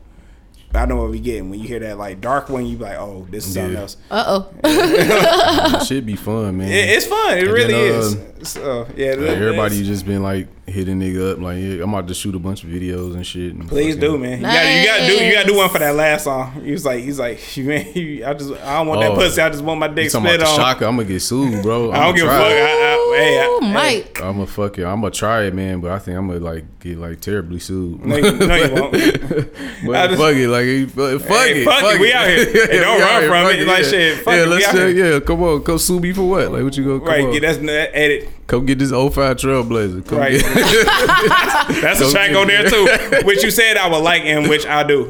I 0.74 0.80
don't 0.86 0.88
know 0.96 1.02
what 1.02 1.10
we 1.10 1.20
getting. 1.20 1.50
When 1.50 1.60
you 1.60 1.68
hear 1.68 1.78
that 1.80 1.98
like 1.98 2.20
dark 2.20 2.48
one, 2.48 2.66
you 2.66 2.76
be 2.76 2.84
like, 2.84 2.98
oh, 2.98 3.26
this 3.30 3.46
is 3.46 3.54
something 3.54 3.76
else. 3.76 3.96
Uh 4.10 4.24
oh. 4.26 4.50
It 4.64 5.86
should 5.86 6.06
be 6.06 6.16
fun, 6.16 6.58
man. 6.58 6.68
It, 6.68 6.88
it's 6.90 7.06
fun. 7.06 7.38
It 7.38 7.44
And 7.44 7.52
really 7.52 7.72
then, 7.74 7.94
is. 8.00 8.14
um, 8.14 8.44
So 8.44 8.86
yeah, 8.96 9.10
Like, 9.10 9.28
everybody 9.30 9.82
just 9.84 10.06
been 10.06 10.22
like 10.22 10.48
hitting 10.66 10.98
nigga 11.00 11.32
up, 11.32 11.38
like 11.40 11.58
yeah, 11.58 11.82
I'm 11.82 11.92
about 11.92 12.08
to 12.08 12.14
shoot 12.14 12.34
a 12.34 12.38
bunch 12.38 12.64
of 12.64 12.70
videos 12.70 13.14
and 13.14 13.26
shit. 13.26 13.52
And 13.54 13.68
Please 13.68 13.94
fucking- 13.96 14.10
do, 14.12 14.18
man. 14.18 14.38
You 14.38 14.44
gotta, 14.46 14.78
you 14.80 14.86
gotta 14.86 15.06
do, 15.06 15.24
you 15.24 15.32
gotta 15.32 15.46
do 15.48 15.56
one 15.56 15.68
for 15.68 15.78
that 15.78 15.94
last 15.94 16.24
song. 16.24 16.62
He 16.64 16.72
was 16.72 16.84
like, 16.84 17.04
he's 17.04 17.18
like, 17.18 17.38
man, 17.58 17.86
I 18.24 18.32
just, 18.34 18.52
I 18.62 18.78
don't 18.78 18.86
want 18.88 19.00
that 19.02 19.10
Oh. 19.10 19.14
pussy. 19.16 19.42
I 19.42 19.48
just 19.50 19.62
want 19.62 19.80
my 19.80 19.88
dick 19.88 20.10
talking 20.10 20.26
split 20.26 20.40
about 20.40 20.46
the 20.46 20.50
on. 20.52 20.56
shocker? 20.74 20.84
I'm 20.86 20.96
gonna 20.96 21.08
get 21.08 21.20
sued, 21.20 21.62
bro. 21.62 21.92
I 21.92 22.04
don't 22.06 22.14
give 22.14 22.24
a 22.26 22.28
fuck. 22.30 22.40
I, 22.40 22.52
I, 22.52 23.16
hey, 23.18 23.40
I, 23.40 23.46
Ooh, 23.46 23.60
Mike. 23.60 24.20
I'm 24.22 24.32
gonna 24.34 24.46
fuck 24.46 24.78
it. 24.78 24.84
I'm 24.84 25.00
gonna 25.00 25.10
try 25.10 25.42
it, 25.44 25.54
man. 25.54 25.80
But 25.80 25.90
I 25.92 25.98
think 25.98 26.16
I'm 26.16 26.28
gonna 26.28 26.40
like 26.40 26.64
get 26.80 26.98
like 26.98 27.20
terribly 27.20 27.58
sued. 27.60 28.04
No, 28.04 28.16
you- 28.16 28.32
no, 28.32 28.54
you 28.56 28.74
won't. 28.74 28.92
but 29.86 29.96
I 29.96 30.06
just- 30.08 30.20
fuck 30.20 30.34
it, 30.34 30.48
like 30.48 30.64
hey, 30.64 30.86
fuck 30.86 31.20
Hey, 31.28 31.62
it, 31.62 31.64
fuck 31.66 31.94
it, 31.94 32.00
we 32.00 32.12
out 32.12 32.26
here. 32.26 32.44
Hey, 32.66 32.78
don't 32.80 33.00
run 33.00 33.20
here, 33.22 33.30
from 33.30 33.44
fuck 33.46 33.54
it. 33.54 33.66
Like, 33.68 33.84
shit, 33.84 34.18
fuck 34.24 34.34
yeah, 34.34 34.42
it, 34.44 34.48
let's 34.48 34.70
say, 34.70 34.92
yeah, 34.92 35.20
come 35.20 35.42
on, 35.42 35.62
come 35.62 35.78
sue 35.78 36.00
me 36.00 36.12
for 36.12 36.22
what? 36.22 36.50
Like, 36.52 36.62
what 36.64 36.76
you 36.76 36.84
go? 36.84 36.98
Come 37.00 37.08
right, 37.08 37.32
get 37.32 37.42
that's 37.42 37.58
that 37.58 37.90
edit. 37.96 38.28
Come 38.46 38.66
get 38.66 38.78
this 38.78 38.90
05 38.90 39.14
Trailblazer. 39.14 40.06
Come 40.06 40.18
Right. 40.18 40.38
That's 41.80 42.00
a 42.00 42.10
track 42.10 42.34
on 42.36 42.46
there 42.46 42.68
too, 42.68 43.24
which 43.26 43.42
you 43.42 43.50
said 43.50 43.76
I 43.76 43.88
would 43.88 43.98
like 43.98 44.22
and 44.24 44.48
which 44.48 44.66
I 44.66 44.82
do. 44.82 45.04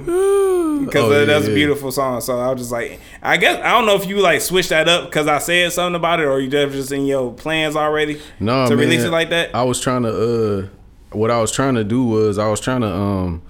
Because 0.84 1.04
Oh, 1.04 1.18
yeah, 1.18 1.24
that's 1.24 1.46
a 1.46 1.54
beautiful 1.54 1.90
song. 1.92 2.20
So 2.20 2.38
I 2.38 2.50
was 2.50 2.60
just 2.60 2.72
like, 2.72 3.00
I 3.22 3.36
guess 3.36 3.58
I 3.64 3.72
don't 3.72 3.86
know 3.86 3.94
if 3.94 4.06
you 4.06 4.20
like 4.20 4.40
switched 4.40 4.68
that 4.68 4.88
up 4.88 5.06
because 5.06 5.26
I 5.26 5.38
said 5.38 5.72
something 5.72 5.96
about 5.96 6.20
it, 6.20 6.24
or 6.26 6.40
you 6.40 6.48
just 6.48 6.74
just 6.74 6.92
in 6.92 7.06
your 7.06 7.32
plans 7.32 7.74
already 7.76 8.20
no, 8.40 8.64
to 8.68 8.76
man, 8.76 8.78
release 8.78 9.02
it 9.02 9.10
like 9.10 9.30
that. 9.30 9.54
I 9.54 9.62
was 9.62 9.80
trying 9.80 10.02
to 10.02 10.10
uh 10.10 10.68
what 11.16 11.30
I 11.30 11.40
was 11.40 11.52
trying 11.52 11.74
to 11.76 11.84
do 11.84 12.04
was 12.04 12.38
I 12.38 12.48
was 12.48 12.60
trying 12.60 12.82
to 12.82 12.92
um 12.92 13.42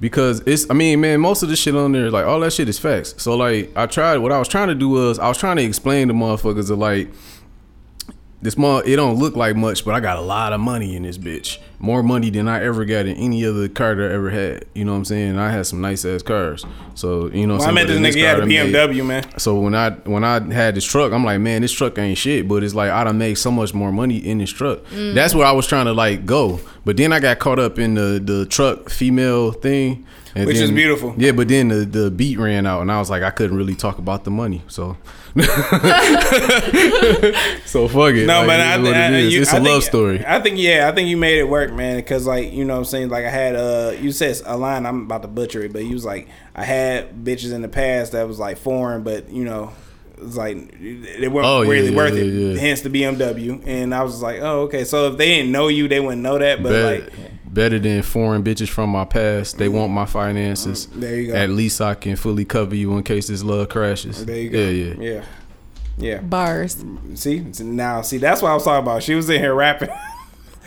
because 0.00 0.40
it's 0.40 0.68
I 0.70 0.74
mean, 0.74 1.00
man, 1.00 1.20
most 1.20 1.42
of 1.42 1.48
the 1.48 1.56
shit 1.56 1.74
on 1.74 1.92
there, 1.92 2.10
like 2.10 2.26
all 2.26 2.40
that 2.40 2.52
shit 2.52 2.68
is 2.68 2.78
facts. 2.78 3.14
So 3.18 3.36
like 3.36 3.72
I 3.76 3.86
tried 3.86 4.18
what 4.18 4.32
I 4.32 4.38
was 4.38 4.48
trying 4.48 4.68
to 4.68 4.74
do 4.74 4.88
was 4.88 5.18
I 5.18 5.28
was 5.28 5.38
trying 5.38 5.56
to 5.56 5.62
explain 5.62 6.08
to 6.08 6.14
motherfuckers 6.14 6.68
that 6.68 6.76
like 6.76 7.08
this 8.42 8.56
month 8.58 8.86
it 8.86 8.96
don't 8.96 9.16
look 9.18 9.34
like 9.34 9.56
much, 9.56 9.84
but 9.84 9.94
I 9.94 10.00
got 10.00 10.18
a 10.18 10.20
lot 10.20 10.52
of 10.52 10.60
money 10.60 10.94
in 10.94 11.02
this 11.04 11.18
bitch. 11.18 11.58
More 11.78 12.02
money 12.02 12.30
than 12.30 12.48
I 12.48 12.62
ever 12.64 12.84
got 12.84 13.06
in 13.06 13.16
any 13.16 13.44
other 13.44 13.68
car 13.68 13.94
that 13.94 14.10
I 14.10 14.14
ever 14.14 14.30
had. 14.30 14.64
You 14.74 14.84
know 14.84 14.92
what 14.92 14.98
I'm 14.98 15.04
saying? 15.04 15.38
I 15.38 15.50
had 15.50 15.66
some 15.66 15.80
nice 15.80 16.04
ass 16.04 16.22
cars. 16.22 16.64
So 16.94 17.28
you 17.30 17.46
know 17.46 17.56
Well, 17.56 17.68
I 17.68 17.72
met 17.72 17.86
this 17.86 17.96
saying? 17.96 18.02
But 18.02 18.06
in 18.08 18.12
nigga 18.12 18.16
he 18.16 18.22
had 18.22 18.32
car 18.36 18.40
a 18.40 18.44
I 18.44 18.48
made- 18.48 18.74
BMW, 18.74 19.06
man. 19.06 19.38
so 19.38 19.58
when 19.58 19.74
I 19.74 19.90
when 19.90 20.24
I 20.24 20.52
had 20.52 20.74
this 20.74 20.84
truck, 20.84 21.12
I'm 21.12 21.24
like, 21.24 21.40
man, 21.40 21.62
this 21.62 21.72
truck 21.72 21.98
ain't 21.98 22.18
shit. 22.18 22.46
But 22.48 22.62
it's 22.62 22.74
like 22.74 22.90
I 22.90 23.04
done 23.04 23.18
make 23.18 23.36
so 23.36 23.50
much 23.50 23.74
more 23.74 23.92
money 23.92 24.18
in 24.18 24.38
this 24.38 24.50
truck. 24.50 24.84
Mm. 24.86 25.14
That's 25.14 25.34
where 25.34 25.46
I 25.46 25.52
was 25.52 25.66
trying 25.66 25.86
to 25.86 25.92
like 25.92 26.24
go. 26.26 26.60
But 26.84 26.96
then 26.96 27.12
I 27.12 27.20
got 27.20 27.38
caught 27.38 27.58
up 27.58 27.78
in 27.78 27.94
the 27.94 28.20
the 28.24 28.46
truck 28.46 28.90
female 28.90 29.52
thing. 29.52 30.06
And 30.34 30.46
Which 30.46 30.56
then- 30.56 30.64
is 30.64 30.70
beautiful. 30.72 31.14
Yeah, 31.16 31.32
but 31.32 31.48
then 31.48 31.68
the, 31.68 31.76
the 31.86 32.10
beat 32.10 32.38
ran 32.38 32.66
out 32.66 32.82
and 32.82 32.92
I 32.92 32.98
was 32.98 33.08
like, 33.08 33.22
I 33.22 33.30
couldn't 33.30 33.56
really 33.56 33.74
talk 33.74 33.96
about 33.96 34.24
the 34.24 34.30
money. 34.30 34.62
So 34.68 34.98
So 37.66 37.88
fuck 37.88 38.14
it. 38.14 38.26
No, 38.26 38.38
Like, 38.40 38.46
but 38.46 38.60
I, 38.60 38.76
is 38.76 38.82
what 38.82 38.90
it 38.90 38.96
I, 38.96 39.18
you, 39.18 39.42
it's 39.42 39.52
I 39.52 39.58
a 39.58 39.60
think, 39.60 39.68
love 39.72 39.84
story. 39.84 40.24
I 40.26 40.40
think 40.40 40.58
yeah, 40.58 40.88
I 40.90 40.94
think 40.94 41.08
you 41.08 41.16
made 41.16 41.38
it 41.38 41.48
work, 41.48 41.72
man. 41.72 41.96
Because 41.96 42.26
like 42.26 42.52
you 42.52 42.64
know, 42.64 42.74
what 42.74 42.78
I'm 42.80 42.84
saying 42.86 43.08
like 43.10 43.24
I 43.24 43.30
had 43.30 43.54
uh, 43.56 43.94
you 44.00 44.12
said 44.12 44.40
a 44.46 44.56
line. 44.56 44.86
I'm 44.86 45.02
about 45.02 45.22
to 45.22 45.28
butcher 45.28 45.62
it, 45.62 45.72
but 45.72 45.84
you 45.84 45.92
was 45.94 46.04
like 46.04 46.28
I 46.54 46.64
had 46.64 47.24
bitches 47.24 47.52
in 47.52 47.62
the 47.62 47.68
past 47.68 48.12
that 48.12 48.26
was 48.26 48.38
like 48.38 48.58
foreign, 48.58 49.02
but 49.02 49.28
you 49.30 49.44
know. 49.44 49.72
It's 50.18 50.34
like 50.34 50.56
they 50.80 51.28
weren't 51.28 51.46
Oh, 51.46 51.62
really 51.62 51.90
yeah, 51.90 51.96
worth 51.96 52.14
yeah, 52.14 52.22
it. 52.22 52.54
yeah. 52.54 52.58
Hence 52.58 52.80
the 52.80 52.88
BMW, 52.88 53.62
and 53.66 53.94
I 53.94 54.02
was 54.02 54.22
like, 54.22 54.40
"Oh, 54.40 54.60
okay." 54.62 54.84
So 54.84 55.08
if 55.08 55.18
they 55.18 55.26
didn't 55.28 55.52
know 55.52 55.68
you, 55.68 55.88
they 55.88 56.00
wouldn't 56.00 56.22
know 56.22 56.38
that. 56.38 56.62
But 56.62 56.72
like, 56.72 57.12
better 57.56 57.78
than 57.80 58.02
foreign 58.02 58.44
bitches 58.44 58.68
from 58.68 58.90
my 58.90 59.04
past. 59.06 59.56
They 59.58 59.68
want 59.68 59.90
my 59.92 60.04
finances. 60.06 60.86
Mm, 60.88 61.00
there 61.00 61.16
you 61.16 61.32
go. 61.32 61.34
At 61.34 61.48
least 61.50 61.80
I 61.80 61.94
can 61.94 62.14
fully 62.14 62.44
cover 62.44 62.76
you 62.76 62.96
in 62.96 63.02
case 63.02 63.26
this 63.28 63.42
love 63.42 63.70
crashes. 63.70 64.24
There 64.24 64.36
you 64.36 64.50
go. 64.50 64.58
Yeah, 64.58 64.68
yeah. 64.68 64.94
Yeah. 65.16 65.24
Yeah. 65.98 66.20
Bars. 66.20 66.84
See 67.14 67.40
now, 67.60 68.02
see 68.02 68.18
that's 68.18 68.42
what 68.42 68.50
I 68.50 68.54
was 68.54 68.64
talking 68.64 68.84
about. 68.86 69.02
She 69.02 69.14
was 69.14 69.28
in 69.30 69.40
here 69.40 69.54
rapping. 69.54 69.88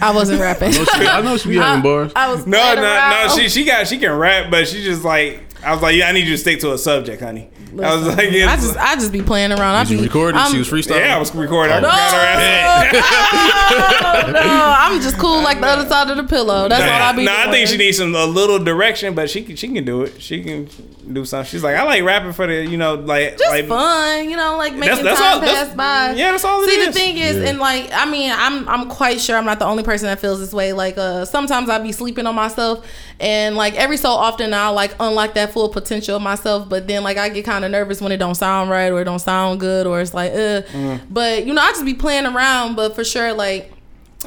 I 0.02 0.12
wasn't 0.12 0.42
rapping. 0.48 0.74
I 0.74 1.22
know 1.22 1.38
she 1.38 1.50
be 1.50 1.56
having 1.58 1.84
bars. 1.84 2.12
I 2.16 2.32
was 2.32 2.48
No, 2.48 2.58
playing 2.58 2.76
no, 2.82 3.28
no. 3.28 3.36
She 3.38 3.48
she 3.50 3.64
got 3.64 3.88
she 3.88 4.00
can 4.00 4.12
rap, 4.18 4.50
but 4.50 4.68
she 4.68 4.84
just 4.84 5.04
like 5.04 5.49
I 5.64 5.74
was 5.74 5.82
like, 5.82 5.96
yeah, 5.96 6.08
I 6.08 6.12
need 6.14 6.26
you 6.26 6.32
to 6.32 6.38
stick 6.38 6.60
to 6.62 6.72
a 6.74 6.78
subject, 6.78 7.22
honey. 7.22 7.50
I 7.74 7.96
was 7.96 8.08
like, 8.16 8.32
yeah, 8.32 8.50
I 8.52 8.56
just 8.56 8.78
I 8.78 8.96
just 8.96 9.12
be 9.12 9.22
playing 9.22 9.52
around. 9.52 9.76
I 9.76 9.84
Did 9.84 9.92
you 9.92 9.98
be, 10.00 10.04
record? 10.06 10.34
I'm- 10.36 10.52
She 10.52 10.58
was 10.58 10.70
freestyling. 10.70 11.02
yeah, 11.02 11.16
I 11.16 11.20
was 11.20 11.36
recording. 11.36 11.74
I 11.76 11.80
No, 11.82 11.88
got 11.88 12.14
her 12.14 12.98
ass. 12.98 14.34
no, 14.34 14.74
I'm 14.80 15.02
just 15.02 15.18
cool 15.18 15.42
like 15.42 15.60
the 15.60 15.68
other 15.68 15.88
side 15.88 16.10
of 16.10 16.18
the 16.18 16.24
pillow. 16.24 16.68
That's 16.70 16.82
all 16.84 16.90
I 17.02 17.12
be 17.14 17.26
no, 17.26 17.32
doing. 17.36 17.48
I 17.48 17.52
think 17.52 17.68
she 17.70 17.78
needs 17.78 17.98
some 17.98 18.16
a 18.16 18.26
little 18.26 18.58
direction, 18.60 19.14
but 19.14 19.30
she 19.30 19.44
can 19.44 19.56
she 19.56 19.68
can 19.68 19.84
do 19.86 20.04
it. 20.04 20.22
She 20.22 20.44
can 20.44 20.68
do 21.12 21.26
something. 21.26 21.50
She's 21.50 21.64
like, 21.64 21.76
I 21.76 21.84
like 21.84 22.04
rapping 22.04 22.34
for 22.34 22.48
the 22.48 22.66
you 22.66 22.78
know 22.78 22.96
like 22.96 23.38
just 23.38 23.50
like 23.52 23.68
fun, 23.68 24.30
you 24.30 24.36
know, 24.38 24.58
like 24.58 24.74
making 24.74 25.04
that's 25.04 25.20
time 25.20 25.34
all- 25.36 25.40
that's- 25.42 25.68
pass 25.68 25.76
by. 25.76 26.14
yeah, 26.14 26.32
that's 26.32 26.46
all 26.46 26.64
it 26.64 26.70
See, 26.70 26.76
is. 26.80 26.88
the 26.88 26.94
thing 26.94 27.18
is, 27.18 27.38
Yeah. 27.38 27.50
and 27.50 27.60
like, 27.60 27.90
I 27.94 28.06
mean, 28.10 28.32
I'm 28.36 28.68
I'm 28.68 28.90
quite 28.90 29.20
sure 29.22 29.38
I'm 29.38 29.46
not 29.46 29.60
the 29.60 29.66
only 29.66 29.84
person 29.84 30.08
that 30.08 30.20
feels 30.20 30.40
this 30.40 30.54
way. 30.54 30.74
Like, 30.74 30.98
uh, 30.98 31.26
sometimes 31.26 31.70
I 31.70 31.78
be 31.80 31.92
sleeping 31.92 32.26
on 32.26 32.36
myself, 32.36 32.86
and 33.20 33.56
like 33.56 33.76
every 33.76 33.98
so 33.98 34.10
often 34.12 34.54
I 34.54 34.70
like 34.70 34.96
unlock 35.00 35.34
that 35.36 35.49
full 35.52 35.70
potential 35.70 36.16
of 36.16 36.22
myself, 36.22 36.70
but 36.70 36.88
then 36.88 37.04
like 37.04 37.18
I 37.18 37.30
get 37.30 37.46
kind 37.46 37.66
of 37.66 37.72
nervous 37.72 38.02
when 38.02 38.12
it 38.12 38.18
don't 38.18 38.36
sound 38.36 38.70
right 38.70 38.92
or 38.92 39.02
it 39.02 39.06
don't 39.06 39.20
sound 39.20 39.60
good 39.60 39.86
or 39.88 40.02
it's 40.02 40.14
like, 40.14 40.32
uh. 40.32 40.62
Mm. 40.62 41.02
But 41.10 41.46
you 41.46 41.54
know, 41.54 41.62
I 41.62 41.72
just 41.72 41.86
be 41.86 41.94
playing 41.94 42.26
around, 42.26 42.76
but 42.76 42.96
for 42.96 43.04
sure, 43.04 43.34
like. 43.34 43.74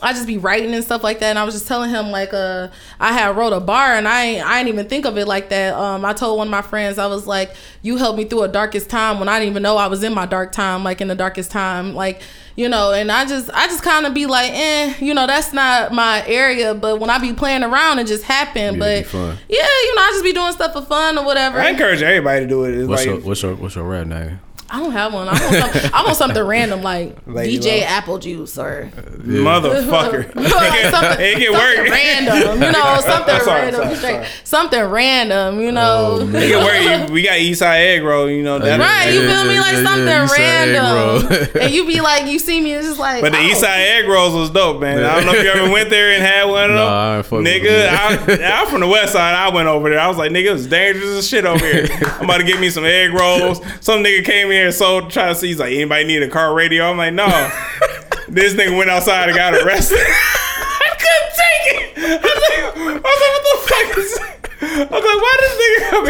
I 0.02 0.14
just 0.14 0.26
be 0.26 0.38
writing 0.38 0.72
and 0.72 0.82
stuff 0.82 1.04
like 1.04 1.20
that, 1.20 1.28
and 1.28 1.38
I 1.38 1.44
was 1.44 1.52
just 1.52 1.68
telling 1.68 1.90
him 1.90 2.10
like 2.10 2.32
uh 2.32 2.68
I 2.98 3.12
had 3.12 3.36
wrote 3.36 3.52
a 3.52 3.60
bar 3.60 3.92
and 3.92 4.08
I 4.08 4.24
ain't, 4.24 4.46
I 4.46 4.58
didn't 4.58 4.72
even 4.72 4.88
think 4.88 5.04
of 5.04 5.18
it 5.18 5.28
like 5.28 5.50
that. 5.50 5.74
Um, 5.74 6.02
I 6.06 6.14
told 6.14 6.38
one 6.38 6.46
of 6.46 6.50
my 6.50 6.62
friends 6.62 6.96
I 6.96 7.06
was 7.08 7.26
like, 7.26 7.54
you 7.82 7.98
helped 7.98 8.16
me 8.16 8.24
through 8.24 8.44
a 8.44 8.48
darkest 8.48 8.88
time 8.88 9.18
when 9.18 9.28
I 9.28 9.38
didn't 9.38 9.50
even 9.50 9.62
know 9.62 9.76
I 9.76 9.88
was 9.88 10.02
in 10.02 10.14
my 10.14 10.24
dark 10.24 10.50
time, 10.50 10.82
like 10.82 11.02
in 11.02 11.08
the 11.08 11.14
darkest 11.14 11.50
time, 11.50 11.94
like 11.94 12.22
you 12.57 12.68
know. 12.68 12.92
And 12.92 13.11
I 13.11 13.24
just 13.24 13.50
I 13.53 13.66
just 13.66 13.82
kind 13.82 14.07
of 14.07 14.14
be 14.14 14.26
like, 14.26 14.50
eh, 14.53 14.94
you 15.00 15.14
know, 15.14 15.26
that's 15.26 15.53
not 15.53 15.92
my 15.92 16.24
area. 16.26 16.74
But 16.74 17.00
when 17.00 17.11
I 17.11 17.18
be 17.18 17.32
playing 17.32 17.62
around, 17.62 17.98
it 17.98 18.07
just 18.07 18.24
happen. 18.24 18.74
Yeah, 18.74 18.78
but 18.80 19.12
yeah, 19.14 19.32
you 19.48 19.94
know, 19.94 20.03
I 20.03 20.11
just 20.12 20.24
be 20.24 20.32
doing 20.32 20.53
stuff 20.53 20.72
for 20.72 20.82
fun 20.82 21.18
or 21.18 21.24
whatever. 21.24 21.59
I 21.59 21.70
encourage 21.70 22.03
everybody 22.03 22.40
to 22.40 22.46
do 22.46 22.64
it. 22.64 22.74
It's 22.74 22.88
What's 22.88 23.07
like 23.07 23.14
your 23.14 23.20
what's 23.26 23.42
your 23.42 23.55
what's 23.57 23.74
your 23.74 23.84
rap 23.84 24.07
name? 24.07 24.40
I 24.72 24.80
don't 24.80 24.92
have 24.92 25.12
one. 25.12 25.28
I 25.28 25.32
want 25.32 25.54
something, 25.54 25.90
I 25.92 26.02
want 26.02 26.16
something 26.16 26.42
random 26.42 26.82
like 26.82 27.18
Lady 27.26 27.58
DJ 27.58 27.80
Love. 27.80 27.90
Apple 27.90 28.18
Juice 28.18 28.56
or 28.56 28.90
motherfucker. 28.96 30.32
it 31.20 31.38
can 31.38 31.52
work. 31.52 31.90
random, 31.90 32.62
you 32.62 32.72
know, 32.72 33.00
something 33.02 33.40
Sorry, 33.40 33.60
random, 33.64 33.82
sorry, 33.82 33.96
straight- 33.96 34.14
sorry. 34.14 34.26
something 34.44 34.82
random, 34.84 35.60
you 35.60 35.72
know. 35.72 36.20
Oh, 36.22 36.26
It 36.34 36.50
can 36.50 37.00
work. 37.02 37.10
We 37.10 37.20
got 37.20 37.34
Eastside 37.34 37.80
egg 37.80 38.02
roll. 38.02 38.30
You 38.30 38.42
know 38.42 38.58
that. 38.60 38.80
Right, 38.80 39.12
you 39.12 39.20
feel 39.28 39.44
me? 39.44 39.60
Like 39.60 39.76
something 39.76 40.06
yeah, 40.06 40.22
you 40.22 40.28
said 40.28 40.40
egg 40.40 41.28
random, 41.28 41.60
and 41.60 41.74
you 41.74 41.86
be 41.86 42.00
like, 42.00 42.26
you 42.32 42.38
see 42.38 42.58
me, 42.58 42.72
it's 42.72 42.86
just 42.86 42.98
like. 42.98 43.20
But 43.20 43.32
the 43.32 43.38
oh. 43.38 43.42
Eastside 43.42 43.98
egg 43.98 44.08
rolls 44.08 44.32
was 44.32 44.48
dope, 44.48 44.80
man. 44.80 45.04
I 45.04 45.16
don't 45.16 45.26
know 45.26 45.34
if 45.34 45.44
you 45.44 45.50
ever 45.50 45.70
went 45.70 45.90
there 45.90 46.12
and 46.12 46.22
had 46.22 46.44
one 46.44 46.64
of 46.64 46.68
them. 46.70 46.76
Nah, 46.76 47.12
I 47.12 47.16
ain't 47.18 47.26
fuck 47.26 47.38
with 47.40 47.46
nigga. 47.46 47.88
I, 47.88 48.60
I'm 48.62 48.68
from 48.68 48.80
the 48.80 48.88
west 48.88 49.12
side. 49.12 49.34
I 49.34 49.50
went 49.54 49.68
over 49.68 49.90
there. 49.90 50.00
I 50.00 50.08
was 50.08 50.16
like, 50.16 50.30
nigga, 50.32 50.54
it's 50.54 50.66
dangerous 50.66 51.04
as 51.18 51.28
shit 51.28 51.44
over 51.44 51.58
here. 51.58 51.88
I'm 52.18 52.24
about 52.24 52.38
to 52.38 52.44
get 52.44 52.58
me 52.58 52.70
some 52.70 52.86
egg 52.86 53.12
rolls. 53.12 53.60
Some 53.82 54.02
nigga 54.02 54.24
came 54.24 54.50
here 54.50 54.61
and 54.62 54.74
sold, 54.74 55.10
try 55.10 55.28
to 55.28 55.34
see. 55.34 55.48
He's 55.48 55.58
like, 55.58 55.72
anybody 55.72 56.04
need 56.04 56.22
a 56.22 56.28
car 56.28 56.54
radio? 56.54 56.90
I'm 56.90 56.96
like, 56.96 57.14
no. 57.14 57.26
this 58.28 58.54
nigga 58.54 58.76
went 58.76 58.90
outside 58.90 59.28
and 59.28 59.36
got 59.36 59.54
arrested. 59.54 59.98
I 60.00 60.96
couldn't 60.98 61.32
take 61.36 61.64
it. 61.74 61.98
I 61.98 62.16
was 62.16 62.76
like, 62.76 62.86
I 62.86 63.00
was 63.00 63.20
like 63.20 63.32
what 63.32 63.44
the 63.44 63.58
fuck 63.68 63.98
is 63.98 64.41
I 64.62 64.84
was 64.84 64.90
like, 64.90 65.02
why 65.02 65.36
this 65.40 65.56
nigga 65.60 65.90
come 65.90 66.06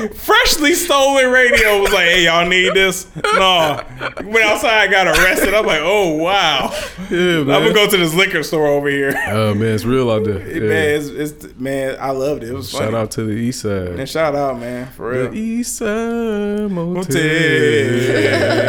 here? 0.00 0.08
Freshly 0.10 0.74
stolen 0.74 1.30
radio 1.32 1.80
was 1.80 1.92
like, 1.92 2.04
hey, 2.04 2.24
y'all 2.26 2.46
need 2.46 2.74
this? 2.74 3.06
No. 3.24 3.82
Went 4.24 4.44
outside, 4.44 4.78
I 4.78 4.86
got 4.88 5.06
arrested. 5.06 5.54
I'm 5.54 5.64
like, 5.64 5.80
oh, 5.82 6.12
wow. 6.12 6.70
Yeah, 7.10 7.38
I'm 7.40 7.46
gonna 7.46 7.72
go 7.72 7.88
to 7.88 7.96
this 7.96 8.14
liquor 8.14 8.42
store 8.42 8.66
over 8.66 8.88
here. 8.88 9.14
Oh 9.28 9.54
man, 9.54 9.74
it's 9.74 9.84
real 9.84 10.10
out 10.10 10.24
there. 10.24 10.40
Yeah. 10.46 10.60
Man, 10.68 11.00
it's, 11.00 11.08
it's 11.08 11.56
man, 11.56 11.96
I 12.00 12.10
loved 12.10 12.42
it. 12.42 12.50
It 12.50 12.52
was 12.52 12.68
Shout 12.70 12.82
funny. 12.82 12.96
out 12.96 13.10
to 13.12 13.24
the 13.24 13.32
East 13.32 13.62
Side. 13.62 13.88
and 13.98 14.08
shout 14.08 14.34
out, 14.34 14.58
man, 14.58 14.90
for 14.92 15.10
real. 15.10 15.30
The 15.30 15.38
East 15.38 15.76
Side 15.76 16.70
Motel. 16.70 17.04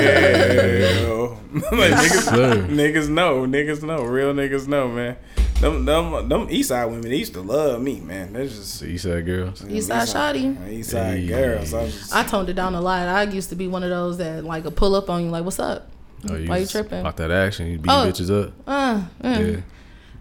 Motel. 0.07 1.39
like, 1.71 1.91
niggas, 1.93 2.67
niggas 2.67 3.09
know, 3.09 3.45
niggas 3.47 3.81
know, 3.83 4.03
real 4.03 4.33
niggas 4.33 4.67
know, 4.67 4.87
man. 4.89 5.17
Them, 5.59 5.85
them, 5.85 6.29
them 6.29 6.47
East 6.51 6.69
Side 6.69 6.85
women, 6.85 7.01
they 7.09 7.15
used 7.15 7.33
to 7.33 7.41
love 7.41 7.81
me, 7.81 7.99
man. 7.99 8.33
They're 8.33 8.43
just 8.45 8.79
The 8.79 8.87
East 8.89 9.05
Side 9.05 9.25
girls. 9.25 9.61
Eastside 9.63 10.13
Shotty. 10.35 10.69
East 10.69 10.91
Side 10.91 11.19
Hey. 11.21 11.27
girls. 11.27 11.73
I 11.73 11.85
just, 11.87 12.13
I 12.15 12.23
toned 12.23 12.49
it 12.49 12.53
down 12.53 12.75
a 12.75 12.81
lot. 12.81 13.07
I 13.07 13.23
used 13.23 13.49
to 13.49 13.55
be 13.55 13.67
one 13.67 13.81
of 13.81 13.89
those 13.89 14.17
that 14.19 14.43
like 14.43 14.65
a 14.65 14.71
pull 14.71 14.93
up 14.93 15.09
on 15.09 15.23
you, 15.23 15.29
like, 15.31 15.43
"What's 15.43 15.59
up? 15.59 15.89
Oh, 16.29 16.35
Why 16.45 16.57
you 16.59 16.67
tripping?" 16.67 17.03
Off 17.05 17.15
that 17.15 17.31
action, 17.31 17.67
you 17.71 17.79
beat 17.79 17.89
Oh. 17.89 18.05
bitches 18.07 18.29
up. 18.29 18.53
Uh, 18.67 19.01
uh. 19.23 19.39
Yeah. 19.39 19.55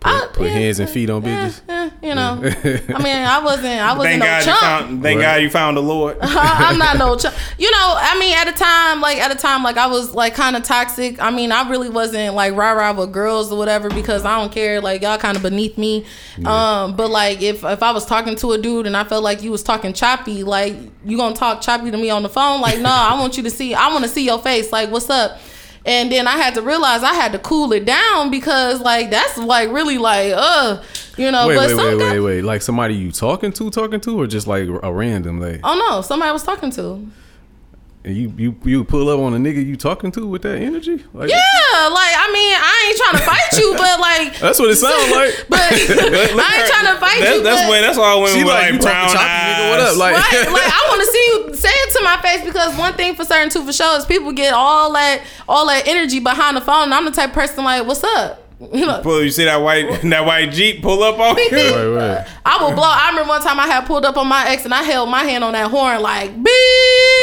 Put, 0.06 0.22
I- 0.22 0.26
put 0.32 0.46
yeah, 0.46 0.52
hands 0.52 0.78
and 0.80 0.88
feet 0.88 1.10
on 1.10 1.22
bitches. 1.22 1.60
eh, 1.68 1.90
you 2.02 2.14
know, 2.14 2.40
I 2.42 3.02
mean, 3.02 3.16
I 3.16 3.40
wasn't, 3.42 3.66
I 3.80 3.92
wasn't 3.96 4.02
thank 4.04 4.18
no 4.20 4.26
God 4.26 4.38
you 4.40 4.44
chump. 4.46 4.60
found, 4.60 5.02
thank 5.02 5.18
Right. 5.20 5.24
God 5.34 5.42
you 5.42 5.50
found 5.50 5.76
the 5.76 5.82
Lord. 5.82 6.18
I- 6.22 6.66
I'm 6.70 6.78
not 6.78 6.96
no 6.98 7.16
chump. 7.16 7.34
You 7.58 7.70
know, 7.70 7.94
I 7.98 8.18
mean, 8.20 8.36
at 8.36 8.48
a 8.48 8.52
time, 8.52 9.00
like 9.00 9.16
at 9.18 9.30
a 9.32 9.34
time, 9.34 9.62
like 9.62 9.78
I 9.78 9.86
was 9.86 10.14
like 10.14 10.34
kind 10.34 10.56
of 10.56 10.62
toxic. 10.62 11.18
I 11.22 11.30
mean, 11.30 11.52
I 11.52 11.66
really 11.70 11.88
wasn't 11.88 12.34
like 12.34 12.54
rah 12.54 12.72
rah 12.72 12.92
with 12.92 13.12
girls 13.12 13.50
or 13.50 13.56
whatever 13.58 13.88
because 13.88 14.26
I 14.26 14.38
don't 14.38 14.52
care. 14.52 14.80
Like 14.82 15.00
y'all 15.00 15.16
kind 15.16 15.36
of 15.38 15.42
beneath 15.42 15.78
me. 15.78 16.04
Um, 16.44 16.96
but 16.96 17.08
like 17.10 17.40
if 17.40 17.64
if 17.64 17.82
I 17.82 17.92
was 17.92 18.04
talking 18.04 18.36
to 18.36 18.52
a 18.52 18.58
dude 18.58 18.86
and 18.86 18.94
I 18.94 19.04
felt 19.04 19.24
like 19.24 19.42
you 19.42 19.50
was 19.50 19.62
talking 19.62 19.94
choppy, 19.94 20.44
like 20.44 20.76
you 21.04 21.16
gonna 21.16 21.34
talk 21.34 21.62
choppy 21.62 21.90
to 21.90 21.96
me 21.96 22.10
on 22.10 22.22
the 22.22 22.28
phone? 22.28 22.60
Like 22.60 22.78
no, 22.78 22.90
I 22.90 23.18
want 23.18 23.38
you 23.38 23.42
to 23.44 23.50
see. 23.50 23.72
I 23.74 23.88
want 23.88 24.04
to 24.04 24.10
see 24.10 24.26
your 24.26 24.38
face. 24.38 24.70
Like 24.70 24.90
what's 24.90 25.08
up? 25.08 25.38
And 25.86 26.10
then 26.10 26.26
I 26.26 26.32
had 26.36 26.54
to 26.54 26.62
realize 26.62 27.02
I 27.04 27.14
had 27.14 27.32
to 27.32 27.38
cool 27.38 27.72
it 27.72 27.84
down 27.84 28.30
because 28.30 28.80
like 28.80 29.10
that's 29.10 29.38
like 29.38 29.70
really 29.70 29.98
like 29.98 30.32
uh 30.36 30.82
you 31.16 31.30
know. 31.30 31.46
Wait, 31.46 31.56
but 31.56 31.68
wait, 31.68 31.76
wait, 31.76 31.98
guys- 31.98 32.12
wait, 32.12 32.20
wait. 32.20 32.42
Like 32.42 32.60
somebody 32.62 32.94
you 32.94 33.12
talking 33.12 33.52
to, 33.52 33.70
talking 33.70 34.00
to, 34.00 34.20
or 34.20 34.26
just 34.26 34.46
like 34.46 34.68
a 34.82 34.92
random 34.92 35.40
like? 35.40 35.60
Oh 35.64 35.74
no, 35.88 36.02
somebody 36.02 36.28
I 36.28 36.32
was 36.32 36.42
talking 36.42 36.70
to. 36.72 37.06
And 38.06 38.16
you 38.16 38.32
you 38.38 38.54
you 38.64 38.84
pull 38.84 39.08
up 39.10 39.18
on 39.18 39.34
a 39.34 39.36
nigga 39.36 39.66
you 39.66 39.74
talking 39.74 40.12
to 40.12 40.24
with 40.28 40.42
that 40.42 40.58
energy? 40.62 41.02
Like, 41.12 41.28
Yeah, 41.28 41.88
like 41.90 42.14
I 42.14 42.30
mean, 42.32 42.54
I 42.54 42.84
ain't 42.86 42.98
trying 43.02 43.18
to 43.18 43.24
fight 43.26 43.60
you, 43.60 43.74
but 43.76 43.98
like 43.98 44.38
That's 44.40 44.60
what 44.60 44.70
it 44.70 44.76
sounds 44.76 45.10
like. 45.10 45.34
But 45.48 45.58
I 45.72 45.74
ain't 45.74 46.70
trying 46.70 46.94
to 46.94 47.00
fight 47.00 47.18
That's, 47.20 47.36
you. 47.36 47.42
that's 47.42 47.62
but, 47.62 47.70
when 47.70 47.82
that's 47.82 47.98
all 47.98 48.22
women 48.22 48.36
She 48.38 48.44
with 48.44 48.52
like, 48.54 48.62
like, 48.62 48.72
you 48.74 48.78
brown 48.78 49.08
choppy, 49.08 49.26
eyes. 49.26 49.56
nigga, 49.58 49.70
what 49.70 49.80
up? 49.80 49.96
Like- 49.96 50.14
Right, 50.14 50.52
like 50.52 50.70
I 50.70 50.86
want 50.88 51.00
to 51.02 51.10
see 51.10 51.24
you 51.26 51.56
say 51.56 51.68
it 51.68 51.98
to 51.98 52.04
my 52.04 52.16
face 52.22 52.44
because 52.44 52.78
one 52.78 52.94
thing 52.94 53.16
for 53.16 53.24
certain, 53.24 53.50
two 53.50 53.64
for 53.66 53.72
sure, 53.72 53.98
is 53.98 54.06
people 54.06 54.30
get 54.30 54.54
all 54.54 54.92
that 54.92 55.22
all 55.48 55.66
that 55.66 55.88
energy 55.88 56.20
behind 56.20 56.56
the 56.56 56.60
phone. 56.60 56.84
And 56.84 56.94
I'm 56.94 57.04
the 57.06 57.10
type 57.10 57.30
of 57.30 57.34
person 57.34 57.64
like, 57.64 57.84
"What's 57.88 58.04
up?" 58.04 58.45
You 58.58 58.86
Pull, 59.02 59.22
you 59.22 59.30
see 59.30 59.44
that 59.44 59.56
white 59.58 60.00
that 60.04 60.24
white 60.24 60.50
Jeep 60.50 60.80
pull 60.82 61.02
up 61.02 61.18
on 61.18 61.36
you? 61.36 61.50
Right, 61.52 61.86
right. 62.18 62.26
I 62.44 62.62
will 62.64 62.72
blow. 62.74 62.84
I 62.86 63.10
remember 63.10 63.28
one 63.28 63.42
time 63.42 63.60
I 63.60 63.66
had 63.66 63.84
pulled 63.86 64.04
up 64.06 64.16
on 64.16 64.26
my 64.28 64.48
ex 64.48 64.64
and 64.64 64.72
I 64.72 64.82
held 64.82 65.10
my 65.10 65.24
hand 65.24 65.44
on 65.44 65.52
that 65.52 65.70
horn 65.70 66.00
like, 66.00 66.30
"Beep." 66.42 66.46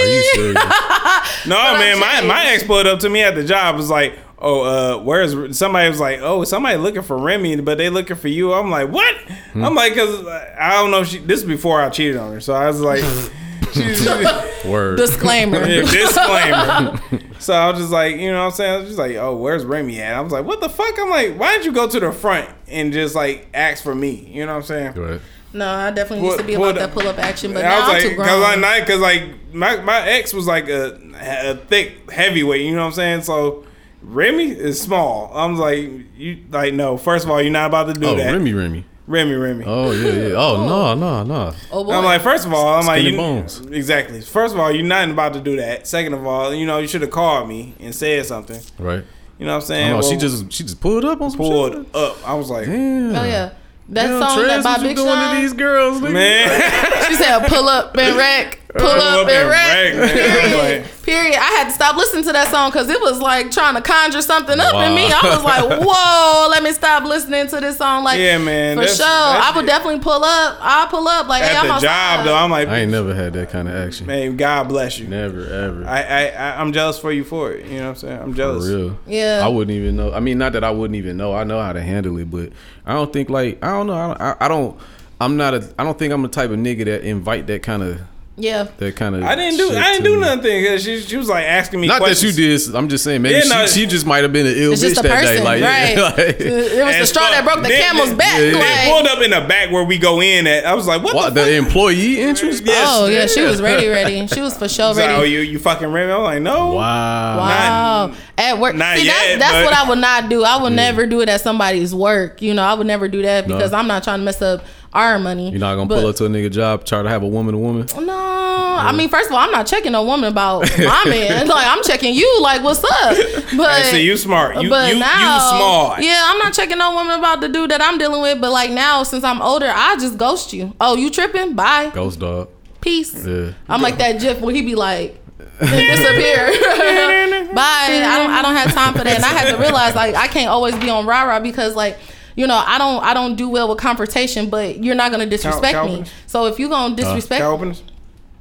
Are 0.04 0.08
you 0.08 0.24
serious? 0.36 0.64
No, 1.46 1.56
But 1.56 1.80
man, 1.80 1.94
I'm 1.96 2.00
my 2.00 2.14
saying- 2.16 2.28
my 2.28 2.46
ex 2.52 2.64
pulled 2.64 2.86
up 2.88 3.00
to 3.00 3.10
me 3.10 3.24
at 3.24 3.34
the 3.36 3.44
job. 3.44 3.76
Was 3.78 3.90
like, 3.90 4.18
oh, 4.38 4.62
uh, 4.62 5.04
where's 5.04 5.58
somebody 5.58 5.90
was 5.90 6.00
like, 6.00 6.20
oh, 6.22 6.44
somebody 6.44 6.78
looking 6.78 7.02
for 7.02 7.18
Remy, 7.18 7.62
but 7.62 7.78
they 7.80 7.90
looking 7.90 8.16
for 8.16 8.28
you. 8.28 8.54
I'm 8.54 8.70
like, 8.70 8.90
what? 8.90 9.16
Hmm. 9.54 9.66
I'm 9.66 9.74
like, 9.76 9.96
cause 9.96 10.26
I 10.28 10.74
don't 10.74 10.92
know. 10.92 11.02
If 11.02 11.08
she, 11.08 11.18
this 11.18 11.40
is 11.42 11.46
before 11.48 11.82
I 11.82 11.90
cheated 11.90 12.18
on 12.18 12.32
her, 12.34 12.40
so 12.42 12.54
I 12.54 12.68
was 12.68 12.80
like, 12.80 13.00
she's, 13.00 13.30
Word. 14.66 14.98
Disclaimer. 14.98 15.66
Yeah, 15.68 15.82
disclaimer. 15.82 17.00
so 17.40 17.54
I 17.54 17.70
was 17.72 17.80
just 17.80 17.92
like, 17.92 18.16
you 18.18 18.32
know 18.32 18.40
what 18.40 18.46
I'm 18.46 18.52
saying? 18.52 18.74
I 18.74 18.78
was 18.78 18.88
just 18.88 19.00
like, 19.00 19.16
oh, 19.18 19.36
where's 19.36 19.66
Remy 19.66 20.00
at? 20.02 20.16
I 20.16 20.22
was 20.22 20.32
like, 20.32 20.46
what 20.46 20.62
the 20.62 20.70
fuck? 20.70 20.94
I'm 21.00 21.10
like, 21.10 21.38
why 21.38 21.54
didn't 21.54 21.66
you 21.66 21.74
go 21.74 21.88
to 21.88 22.00
the 22.00 22.12
front 22.12 22.50
and 22.68 22.94
just 22.94 23.16
like 23.16 23.48
ask 23.54 23.84
for 23.84 23.94
me? 23.96 24.12
You 24.32 24.46
know 24.46 24.54
what 24.54 24.60
I'm 24.60 24.64
saying? 24.64 24.94
Right. 24.94 25.22
No, 25.54 25.68
I 25.70 25.92
definitely 25.92 26.26
used 26.26 26.40
to 26.40 26.46
be 26.46 26.56
Pull- 26.56 26.70
about 26.70 26.80
that 26.80 26.92
pull 26.94 27.08
up 27.08 27.20
action, 27.20 27.54
but 27.54 27.64
I 27.64 27.70
now 27.70 27.80
was 27.80 27.88
I'm 27.88 27.94
like, 27.94 28.02
too 28.04 28.16
cause 28.16 28.26
grown. 28.28 28.42
like, 28.42 28.60
night, 28.60 28.88
cause 28.88 29.00
like 29.00 29.54
my 29.54 29.76
my 29.82 30.08
ex 30.10 30.34
was 30.34 30.48
like 30.48 30.68
a, 30.68 31.00
a 31.16 31.56
thick 31.68 32.10
heavyweight. 32.10 32.62
You 32.62 32.72
know 32.72 32.80
what 32.82 32.86
I'm 32.88 32.94
saying? 32.94 33.22
So 33.22 33.64
Remy 34.02 34.50
is 34.52 34.82
small. 34.82 35.32
I 35.34 35.46
was 35.46 35.60
like, 35.60 35.90
you 36.18 36.44
like 36.50 36.74
no. 36.74 36.98
First 36.98 37.26
of 37.26 37.32
all, 37.32 37.40
you're 37.42 37.52
not 37.52 37.68
about 37.68 37.94
to 37.94 37.94
do 37.94 38.08
Oh, 38.08 38.16
that. 38.16 38.32
Remy, 38.32 38.54
Remy. 38.54 38.86
Remy, 39.06 39.34
Remy. 39.34 39.66
Oh 39.68 39.92
yeah, 39.92 40.12
yeah. 40.30 40.34
Oh 40.36 40.66
no, 40.66 40.94
no, 40.94 41.24
no. 41.24 41.54
oh 41.72 41.84
boy. 41.84 41.92
I'm 41.94 42.06
like, 42.06 42.22
first 42.22 42.46
of 42.46 42.54
all, 42.54 42.80
I'm 42.80 42.86
like, 42.86 43.00
Skinny 43.02 43.12
you, 43.12 43.18
bones. 43.18 43.60
exactly. 43.60 44.22
First 44.22 44.54
of 44.54 44.60
all, 44.62 44.72
you're 44.72 44.86
not 44.86 45.10
about 45.10 45.34
to 45.34 45.42
do 45.42 45.58
that. 45.58 45.86
Second 45.88 46.14
of 46.14 46.26
all, 46.26 46.54
you 46.54 46.66
know, 46.66 46.78
you 46.80 46.88
should 46.88 47.02
have 47.02 47.12
called 47.12 47.50
me 47.50 47.74
and 47.82 47.94
said 47.94 48.26
something. 48.26 48.62
Right. 48.80 49.04
You 49.40 49.46
know 49.46 49.54
what 49.54 49.64
I'm 49.64 49.68
saying? 49.68 49.90
no, 49.92 50.02
she 50.02 50.16
just 50.16 50.52
she 50.54 50.64
just 50.64 50.80
pulled 50.80 51.04
up 51.04 51.20
on 51.22 51.32
some 51.32 51.38
pulled 51.38 51.74
shit. 51.74 51.96
up. 51.96 52.18
I 52.28 52.34
was 52.36 52.50
like, 52.50 52.66
Damn. 52.66 53.10
oh 53.16 53.24
yeah, 53.26 53.50
that 53.90 54.08
Damn, 54.08 54.22
song 54.22 54.38
Trez, 54.38 54.48
that 54.48 54.64
by 54.64 54.72
what 54.72 54.82
you 54.82 54.88
Big 54.88 54.96
doing 54.96 55.10
Sean. 55.10 55.36
to 55.36 55.42
these 55.42 55.54
girls, 55.54 56.00
nigga? 56.02 56.14
man. 56.14 57.04
She 57.08 57.16
said, 57.16 57.40
"Pull 57.48 57.68
up 57.68 57.98
and 57.98 58.16
wreck, 58.16 58.60
pull 58.74 58.86
up 58.90 59.28
and 59.28 59.50
wreck." 59.50 59.96
man. 59.96 60.84
I'm 60.84 60.90
Period. 61.04 61.36
I 61.36 61.52
had 61.58 61.66
to 61.66 61.72
stop 61.72 61.98
listening 61.98 62.24
to 62.24 62.32
that 62.32 62.50
song 62.50 62.72
because 62.72 62.88
it 62.90 63.00
was 63.02 63.20
like 63.20 63.52
trying 63.52 63.76
to 63.76 63.82
conjure 63.82 64.22
something 64.22 64.58
up 64.58 64.74
in 64.76 64.96
me. 64.96 65.04
I 65.12 65.20
was 65.36 65.44
like, 65.44 65.82
whoa, 65.86 66.48
let 66.50 66.64
me 66.64 66.72
stop 66.72 67.04
listening 67.04 67.46
to 67.48 67.60
this 67.60 67.78
song. 67.78 68.06
Like, 68.06 68.20
Yeah, 68.20 68.38
man, 68.38 68.78
for 68.78 68.82
that's- 68.82 68.98
sure. 68.98 69.06
that's 69.06 69.52
I 69.52 69.56
would 69.56 69.66
it. 69.66 69.68
definitely 69.68 70.00
pull 70.00 70.24
up. 70.24 70.58
I'll 70.62 70.88
pull 70.88 71.06
up. 71.08 71.28
Like, 71.28 71.44
hey, 71.44 71.50
At 71.56 71.62
I'm 71.62 71.68
the 71.68 71.74
outside. 71.74 72.16
job 72.18 72.26
though, 72.26 72.36
I'm 72.38 72.50
like, 72.50 72.70
I 72.70 72.80
ain't 72.80 72.92
never 72.92 73.14
had 73.14 73.34
that 73.34 73.50
kind 73.50 73.68
of 73.68 73.76
action. 73.76 74.08
man, 74.08 74.38
God 74.38 74.70
bless 74.70 74.98
you. 74.98 75.08
Never 75.08 75.42
ever. 75.46 75.86
I, 75.86 76.02
I, 76.04 76.26
I 76.30 76.62
I'm 76.62 76.72
jealous 76.72 76.98
for 76.98 77.12
you 77.12 77.26
for 77.26 77.52
it. 77.52 77.66
You 77.66 77.80
know 77.80 77.84
what 77.84 77.90
I'm 77.90 77.96
saying? 77.98 78.20
I'm 78.22 78.32
For 78.32 78.38
jealous. 78.38 78.66
real. 78.68 78.98
Yeah. 79.06 79.42
I 79.44 79.50
wouldn't 79.50 79.76
even 79.76 79.98
know. 79.98 80.14
I 80.14 80.22
mean, 80.22 80.38
not 80.38 80.54
that 80.54 80.64
I 80.64 80.72
wouldn't 80.72 80.96
even 80.96 81.18
know. 81.18 81.34
I 81.36 81.44
know 81.44 81.62
how 81.62 81.74
to 81.74 81.82
handle 81.82 82.18
it, 82.18 82.32
but 82.32 82.50
I 82.86 82.94
don't 82.94 83.12
think 83.12 83.30
like 83.30 83.62
I 83.64 83.72
don't 83.72 83.88
know. 83.88 83.94
I 83.94 84.08
don't. 84.08 84.22
I, 84.22 84.36
I 84.40 84.48
don't 84.48 84.80
I'm 85.20 85.36
not 85.38 85.54
a. 85.54 85.74
I 85.78 85.84
don't 85.84 86.00
think 86.00 86.14
I'm 86.14 86.22
the 86.22 86.28
type 86.30 86.50
of 86.50 86.58
nigga 86.58 86.86
that 86.86 87.02
invite 87.02 87.48
that 87.48 87.62
kind 87.62 87.84
of 87.84 88.02
Yeah. 88.36 88.64
that 88.78 88.96
kind 88.96 89.16
of. 89.16 89.22
I 89.24 89.36
didn't 89.36 89.58
do 89.60 89.78
I 89.78 89.92
didn't 89.92 90.06
do 90.06 90.20
nothing 90.20 90.62
because 90.64 90.84
she, 90.84 91.00
she 91.02 91.18
was 91.18 91.30
like 91.30 91.46
asking 91.46 91.82
me 91.82 91.88
Not 91.88 92.00
questions. 92.02 92.36
that 92.36 92.42
you 92.42 92.58
did. 92.58 92.76
I'm 92.76 92.90
just 92.90 93.04
saying 93.04 93.22
maybe 93.22 93.36
Yeah, 93.36 93.44
no. 93.62 93.68
she, 93.68 93.82
she 93.82 93.86
just 93.86 94.08
might 94.08 94.24
have 94.24 94.34
been 94.34 94.48
an 94.48 94.54
ill 94.56 94.74
bitch 94.74 94.82
just 94.82 95.00
a 95.00 95.04
that 95.04 95.22
day. 95.22 95.28
person, 95.38 95.44
Like, 95.44 95.62
right? 95.64 95.96
yeah, 95.96 96.02
like- 96.02 96.18
it 96.42 96.52
was 96.52 96.72
the 96.96 97.00
As 97.02 97.10
straw 97.10 97.30
that 97.30 97.44
broke 97.44 97.62
the 97.62 97.70
Then- 97.70 97.82
camel's 97.92 98.10
then- 98.10 98.18
back. 98.18 98.38
They 98.40 98.54
like, 98.56 98.88
pulled 98.90 99.06
up 99.08 99.22
in 99.24 99.30
the 99.30 99.42
back 99.48 99.72
where 99.72 99.84
we 99.84 100.00
go 100.00 100.20
in 100.22 100.48
at. 100.48 100.66
I 100.66 100.74
was 100.74 100.88
like, 100.88 101.04
what, 101.04 101.14
what 101.14 101.34
the 101.36 101.42
fuck? 101.42 101.48
the 101.50 101.56
employee 101.58 102.20
entrance? 102.22 102.60
Yes. 102.62 102.88
oh 102.90 103.06
yeah, 103.06 103.28
she 103.28 103.42
was 103.42 103.62
ready, 103.62 103.88
ready. 103.88 104.26
She 104.26 104.42
was 104.42 104.58
for 104.58 104.68
sure 104.68 104.88
He's 104.90 104.98
like, 104.98 105.08
ready. 105.10 105.22
oh, 105.22 105.24
you 105.26 105.40
you 105.42 105.60
fucking 105.60 105.88
ready? 105.92 106.12
I'm 106.12 106.24
like, 106.24 106.42
no. 106.42 106.74
Wow. 106.74 107.38
Wow. 107.38 108.16
at 108.38 108.58
work. 108.58 108.76
not 108.76 108.98
See, 108.98 109.06
yet, 109.06 109.38
that's, 109.38 109.40
that's 109.40 109.54
but- 109.54 109.66
what 109.66 109.74
I 109.76 109.88
would 109.90 110.00
not 110.00 110.30
do. 110.30 110.44
I 110.44 110.62
would 110.62 110.74
never 110.74 111.06
do 111.06 111.22
it 111.22 111.30
at 111.30 111.42
somebody's 111.42 111.94
work. 111.94 112.42
You 112.42 112.56
know, 112.56 112.64
I 112.64 112.74
would 112.74 112.88
never 112.88 113.08
do 113.08 113.22
that 113.22 113.48
No. 113.48 113.56
because 113.56 113.74
I'm 113.74 113.88
not 113.88 114.04
trying 114.04 114.20
to 114.20 114.26
mess 114.26 114.42
up 114.42 114.66
our 114.94 115.20
money. 115.20 115.50
You're 115.50 115.60
not 115.60 115.76
gonna 115.76 115.88
But- 115.88 116.00
pull 116.02 116.08
up 116.10 116.16
to 116.18 116.26
a 116.26 116.30
nigga 116.30 116.52
job, 116.52 116.86
try 116.86 117.02
to 117.02 117.10
have 117.10 117.24
a 117.24 117.28
woman 117.28 117.56
a 117.56 117.58
woman. 117.58 117.88
No, 118.00 118.14
I 118.14 118.92
mean, 118.92 119.10
first 119.10 119.28
of 119.30 119.34
all, 119.34 119.40
I'm 119.40 119.52
not 119.52 119.68
checking 119.68 119.94
a 119.96 120.04
woman 120.04 120.32
about 120.32 120.62
my 120.78 121.04
man. 121.08 121.48
Like, 121.48 121.68
I'm 121.68 121.84
checking 121.84 122.14
you. 122.16 122.42
Like, 122.42 122.64
what's 122.64 122.84
up? 122.84 123.18
But 123.58 123.70
I 123.70 123.82
see 123.84 124.04
you 124.04 124.18
smart. 124.18 124.62
You 124.62 124.70
but 124.70 124.94
you, 124.94 125.00
now, 125.00 125.36
you 125.36 125.58
smart. 125.58 126.02
Yeah, 126.04 126.22
I'm 126.26 126.38
not 126.40 126.54
checking 126.54 126.78
no 126.78 126.94
woman 126.94 127.18
about 127.20 127.42
the 127.42 127.50
dude 127.50 127.72
that 127.72 127.82
I'm 127.82 127.98
dealing 127.98 128.22
with. 128.22 128.42
But 128.42 128.52
like 128.52 128.72
now, 128.72 129.04
since 129.04 129.24
I'm 129.24 129.42
older, 129.42 129.72
I 129.74 129.96
just 129.98 130.18
ghost 130.18 130.54
you. 130.54 130.74
Oh, 130.82 130.96
you 130.96 131.10
tripping? 131.10 131.54
Bye. 131.56 131.92
Ghost 131.94 132.20
dog. 132.20 132.50
Peace. 132.82 133.26
Yeah. 133.26 133.54
I'm 133.70 133.82
like 133.82 133.98
that 134.00 134.20
Jeff 134.20 134.42
where 134.42 134.54
he 134.54 134.62
be 134.62 134.76
like, 134.76 135.20
then 135.60 135.98
disappear. 135.98 136.48
Bye. 137.54 138.04
I 138.04 138.18
don't. 138.20 138.32
I 138.32 138.42
don't 138.42 138.56
have 138.56 138.74
time 138.74 138.94
for 138.94 139.04
that. 139.04 139.16
And 139.16 139.24
I 139.24 139.30
had 139.30 139.52
to 139.52 139.58
realize 139.62 139.96
like 139.96 140.16
I 140.16 140.28
can't 140.28 140.50
always 140.50 140.76
be 140.76 140.90
on 140.90 141.06
rah 141.06 141.24
rah 141.24 141.40
because 141.40 141.76
like. 141.76 141.98
You 142.36 142.48
know, 142.48 142.62
I 142.66 142.78
don't 142.78 143.04
I 143.04 143.14
don't 143.14 143.36
do 143.36 143.50
well 143.50 143.70
with 143.70 143.78
confrontation, 143.80 144.50
but 144.50 144.84
you're 144.84 144.96
not 144.96 145.12
gonna 145.12 145.26
disrespect 145.26 145.74
cow 145.74 145.86
me. 145.86 146.06
So 146.28 146.46
if 146.48 146.58
you 146.60 146.70
gonna 146.70 146.96
disrespect 146.96 147.42
Cow 147.42 147.52
openers? 147.52 147.84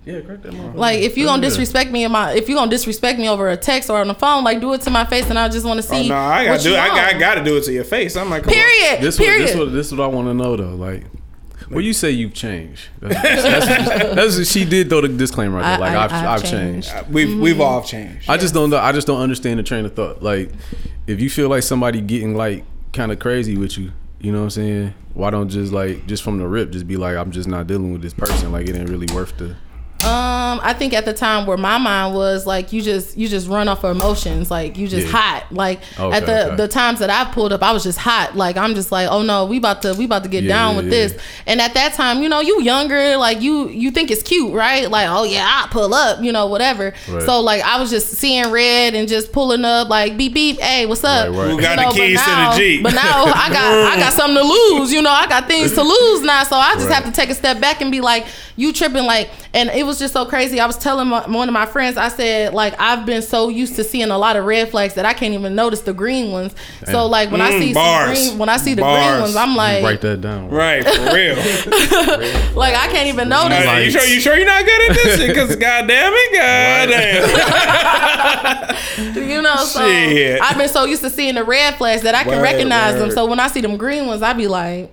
Yeah, 0.04 0.20
crack 0.20 0.42
that 0.42 0.52
motherfucker. 0.52 0.74
like 0.74 0.98
if 1.00 1.16
you 1.16 1.26
gonna 1.26 1.42
disrespect 1.42 1.92
me 1.92 2.02
in 2.04 2.10
my 2.10 2.32
if 2.32 2.48
you 2.48 2.56
gonna 2.56 2.70
disrespect 2.70 3.18
me 3.20 3.28
over 3.28 3.48
a 3.50 3.56
text 3.56 3.88
or 3.90 3.98
on 4.00 4.08
the 4.08 4.14
phone, 4.14 4.42
like 4.44 4.60
do 4.60 4.72
it 4.72 4.80
to 4.82 4.90
my 4.90 5.04
face 5.04 5.28
and 5.30 5.38
I 5.38 5.48
just 5.48 5.64
wanna 5.66 5.78
Oh 5.78 5.82
see. 5.82 6.08
no, 6.08 6.16
I 6.16 6.44
gotta 6.46 6.62
do. 6.62 6.70
you 6.70 6.76
I 6.76 6.88
got, 6.88 7.14
I 7.14 7.18
gotta 7.18 7.44
do 7.44 7.56
it 7.56 7.64
to 7.64 7.72
your 7.72 7.84
face. 7.84 8.16
I'm 8.16 8.28
like, 8.30 8.42
come 8.42 8.52
on. 8.52 8.58
Period. 8.58 9.00
This 9.02 9.18
what, 9.18 9.26
this 9.26 9.54
what 9.56 9.72
this 9.72 9.92
what 9.92 10.00
I 10.00 10.06
want 10.08 10.26
to 10.28 10.34
know 10.34 10.56
though. 10.56 10.74
Like, 10.74 11.04
well, 11.70 11.80
you 11.80 11.92
say 11.92 12.10
you've 12.10 12.34
changed. 12.34 12.88
That's, 13.00 13.42
that's, 13.44 14.14
that's 14.14 14.36
what 14.38 14.46
she 14.48 14.64
did 14.64 14.88
throw 14.90 15.02
the 15.02 15.08
disclaimer 15.08 15.58
right 15.58 15.78
there. 15.78 15.86
I- 15.88 15.92
Like 15.94 15.96
I- 15.96 16.04
I've, 16.04 16.12
I've 16.12 16.26
I've 16.44 16.50
changed. 16.50 16.88
changed. 16.90 17.08
We've 17.10 17.28
Mm-hmm. 17.28 17.40
we've 17.40 17.60
all 17.60 17.82
changed. 17.82 18.28
I 18.28 18.36
just 18.38 18.52
don't 18.54 18.70
know. 18.70 18.78
I 18.78 18.90
just 18.92 19.06
don't 19.06 19.20
understand 19.20 19.58
the 19.60 19.62
train 19.62 19.84
of 19.84 19.94
thought. 19.94 20.20
Like, 20.22 20.50
if 21.06 21.20
you 21.20 21.30
feel 21.30 21.48
like 21.48 21.62
somebody 21.62 22.00
getting 22.00 22.34
like 22.36 22.64
kind 22.92 23.10
of 23.10 23.18
crazy 23.18 23.56
with 23.56 23.78
you, 23.78 23.92
you 24.20 24.32
know 24.32 24.38
what 24.38 24.44
I'm 24.44 24.50
saying? 24.50 24.94
Why 25.14 25.30
don't 25.30 25.48
just 25.48 25.72
like 25.72 26.06
just 26.06 26.22
from 26.22 26.38
the 26.38 26.46
rip, 26.46 26.70
just 26.70 26.86
be 26.86 26.96
like, 26.96 27.16
I'm 27.16 27.30
just 27.30 27.48
not 27.48 27.66
dealing 27.66 27.92
with 27.92 28.02
this 28.02 28.14
person. 28.14 28.52
Like, 28.52 28.68
it 28.68 28.76
ain't 28.76 28.88
really 28.88 29.12
worth 29.14 29.36
the. 29.36 29.56
Um, 30.04 30.60
I 30.62 30.72
think 30.72 30.92
at 30.94 31.04
the 31.04 31.12
time 31.12 31.46
where 31.46 31.56
my 31.56 31.78
mind 31.78 32.14
was 32.14 32.46
like, 32.46 32.72
you 32.72 32.82
just 32.82 33.16
you 33.16 33.28
just 33.28 33.48
run 33.48 33.68
off 33.68 33.84
of 33.84 33.96
emotions, 33.96 34.50
like 34.50 34.76
you 34.76 34.88
just 34.88 35.06
Yeah. 35.06 35.12
hot. 35.12 35.44
Like 35.52 35.80
Okay, 35.98 36.16
at 36.16 36.26
the 36.26 36.46
okay. 36.48 36.56
the 36.56 36.68
times 36.68 36.98
that 36.98 37.10
I 37.10 37.24
pulled 37.32 37.52
up, 37.52 37.62
I 37.62 37.72
was 37.72 37.82
just 37.84 37.98
hot. 37.98 38.36
Like 38.36 38.56
I'm 38.56 38.74
just 38.74 38.90
like, 38.90 39.08
oh 39.10 39.22
no, 39.22 39.46
we 39.46 39.58
about 39.58 39.82
to 39.82 39.94
we 39.94 40.04
about 40.04 40.24
to 40.24 40.28
get 40.28 40.44
Yeah, 40.44 40.48
down 40.56 40.70
yeah, 40.74 40.76
with 40.76 40.84
yeah. 40.86 40.90
this. 40.90 41.22
And 41.46 41.60
at 41.60 41.74
that 41.74 41.94
time, 41.94 42.22
you 42.22 42.28
know, 42.28 42.40
you 42.40 42.60
younger, 42.62 43.16
like 43.16 43.40
you 43.40 43.68
you 43.68 43.90
think 43.90 44.10
it's 44.10 44.22
cute, 44.22 44.52
right? 44.52 44.90
Like 44.90 45.08
oh 45.08 45.24
yeah, 45.24 45.46
I 45.46 45.68
pull 45.70 45.94
up, 45.94 46.22
you 46.22 46.32
know, 46.32 46.46
whatever. 46.46 46.92
Right. 47.08 47.22
So 47.22 47.40
like 47.40 47.62
I 47.62 47.80
was 47.80 47.90
just 47.90 48.08
seeing 48.14 48.50
red 48.50 48.94
and 48.94 49.08
just 49.08 49.32
pulling 49.32 49.64
up, 49.64 49.88
like 49.88 50.16
beep 50.16 50.34
beep, 50.34 50.60
hey, 50.60 50.86
what's 50.86 51.04
up? 51.04 51.28
Right, 51.28 51.36
right. 51.38 51.50
Who 51.50 51.60
got 51.60 51.70
You 51.70 51.76
the 51.76 51.82
but 51.84 51.94
keys 51.94 52.20
to 52.22 52.30
the 52.30 52.52
Jeep? 52.56 52.82
But 52.82 52.94
now 52.94 53.24
I 53.24 53.48
got 53.50 53.92
I 53.92 53.96
got 54.00 54.12
something 54.14 54.36
to 54.36 54.42
lose. 54.42 54.92
You 54.92 55.02
know, 55.02 55.10
I 55.10 55.26
got 55.28 55.46
things 55.46 55.72
to 55.74 55.82
lose 55.82 56.22
now. 56.22 56.42
So 56.44 56.56
I 56.56 56.74
just 56.74 56.88
Right. 56.88 56.94
have 56.96 57.04
to 57.04 57.12
take 57.12 57.30
a 57.30 57.34
step 57.34 57.60
back 57.60 57.80
and 57.80 57.90
be 57.92 58.00
like, 58.00 58.26
you 58.56 58.72
tripping 58.72 59.04
like 59.04 59.30
and 59.54 59.68
it 59.70 59.84
was 59.86 59.98
just 59.98 60.12
so 60.12 60.24
crazy. 60.26 60.60
I 60.60 60.66
was 60.66 60.76
telling 60.78 61.08
my, 61.08 61.26
one 61.28 61.48
of 61.48 61.52
my 61.52 61.66
friends, 61.66 61.96
I 61.96 62.08
said, 62.08 62.52
like, 62.54 62.74
I've 62.80 63.04
been 63.06 63.22
so 63.22 63.48
used 63.48 63.76
to 63.76 63.84
seeing 63.84 64.10
a 64.10 64.18
lot 64.18 64.36
of 64.36 64.44
red 64.44 64.70
flags 64.70 64.94
that 64.94 65.04
I 65.06 65.12
can't 65.14 65.34
even 65.34 65.54
notice 65.54 65.80
the 65.82 65.92
green 65.94 66.30
ones. 66.32 66.54
So 66.86 67.06
like 67.06 67.30
when 67.30 67.40
I 67.40 67.50
Mm, 67.52 67.58
see 67.58 67.72
bars. 67.74 68.08
green 68.28 68.38
when 68.38 68.48
I 68.48 68.56
see 68.56 68.74
the 68.74 68.82
Bars. 68.82 69.04
green 69.06 69.20
ones, 69.20 69.36
I'm 69.36 69.54
like 69.56 69.82
Write 69.84 70.00
that 70.02 70.20
down. 70.20 70.48
Right, 70.50 70.84
for 70.86 71.14
real. 71.14 71.36
like 72.54 72.74
I 72.74 72.88
can't 72.92 73.08
even 73.08 73.28
notice. 73.28 73.66
Uh, 73.66 73.72
you 73.84 73.90
sure 73.90 74.04
you 74.04 74.20
sure 74.20 74.36
you're 74.36 74.46
not 74.46 74.64
good 74.64 74.90
at 74.90 74.94
this? 74.96 75.26
Because 75.28 75.56
goddamn 75.56 76.12
it, 76.14 76.32
god 76.38 76.88
goddamn. 76.88 78.76
You 79.14 79.40
know, 79.42 79.56
so 79.64 79.80
Shit. 79.86 80.40
I've 80.42 80.56
been 80.58 80.68
so 80.68 80.84
used 80.84 81.02
to 81.02 81.10
seeing 81.10 81.34
the 81.34 81.44
red 81.44 81.76
flags 81.76 82.02
that 82.02 82.14
I 82.14 82.22
can 82.24 82.32
Word, 82.38 82.42
recognize 82.42 82.96
them. 82.98 83.10
So 83.10 83.26
when 83.26 83.40
I 83.40 83.48
see 83.48 83.60
them 83.60 83.76
green 83.76 84.06
ones, 84.06 84.22
i'd 84.22 84.36
be 84.36 84.46
like, 84.48 84.90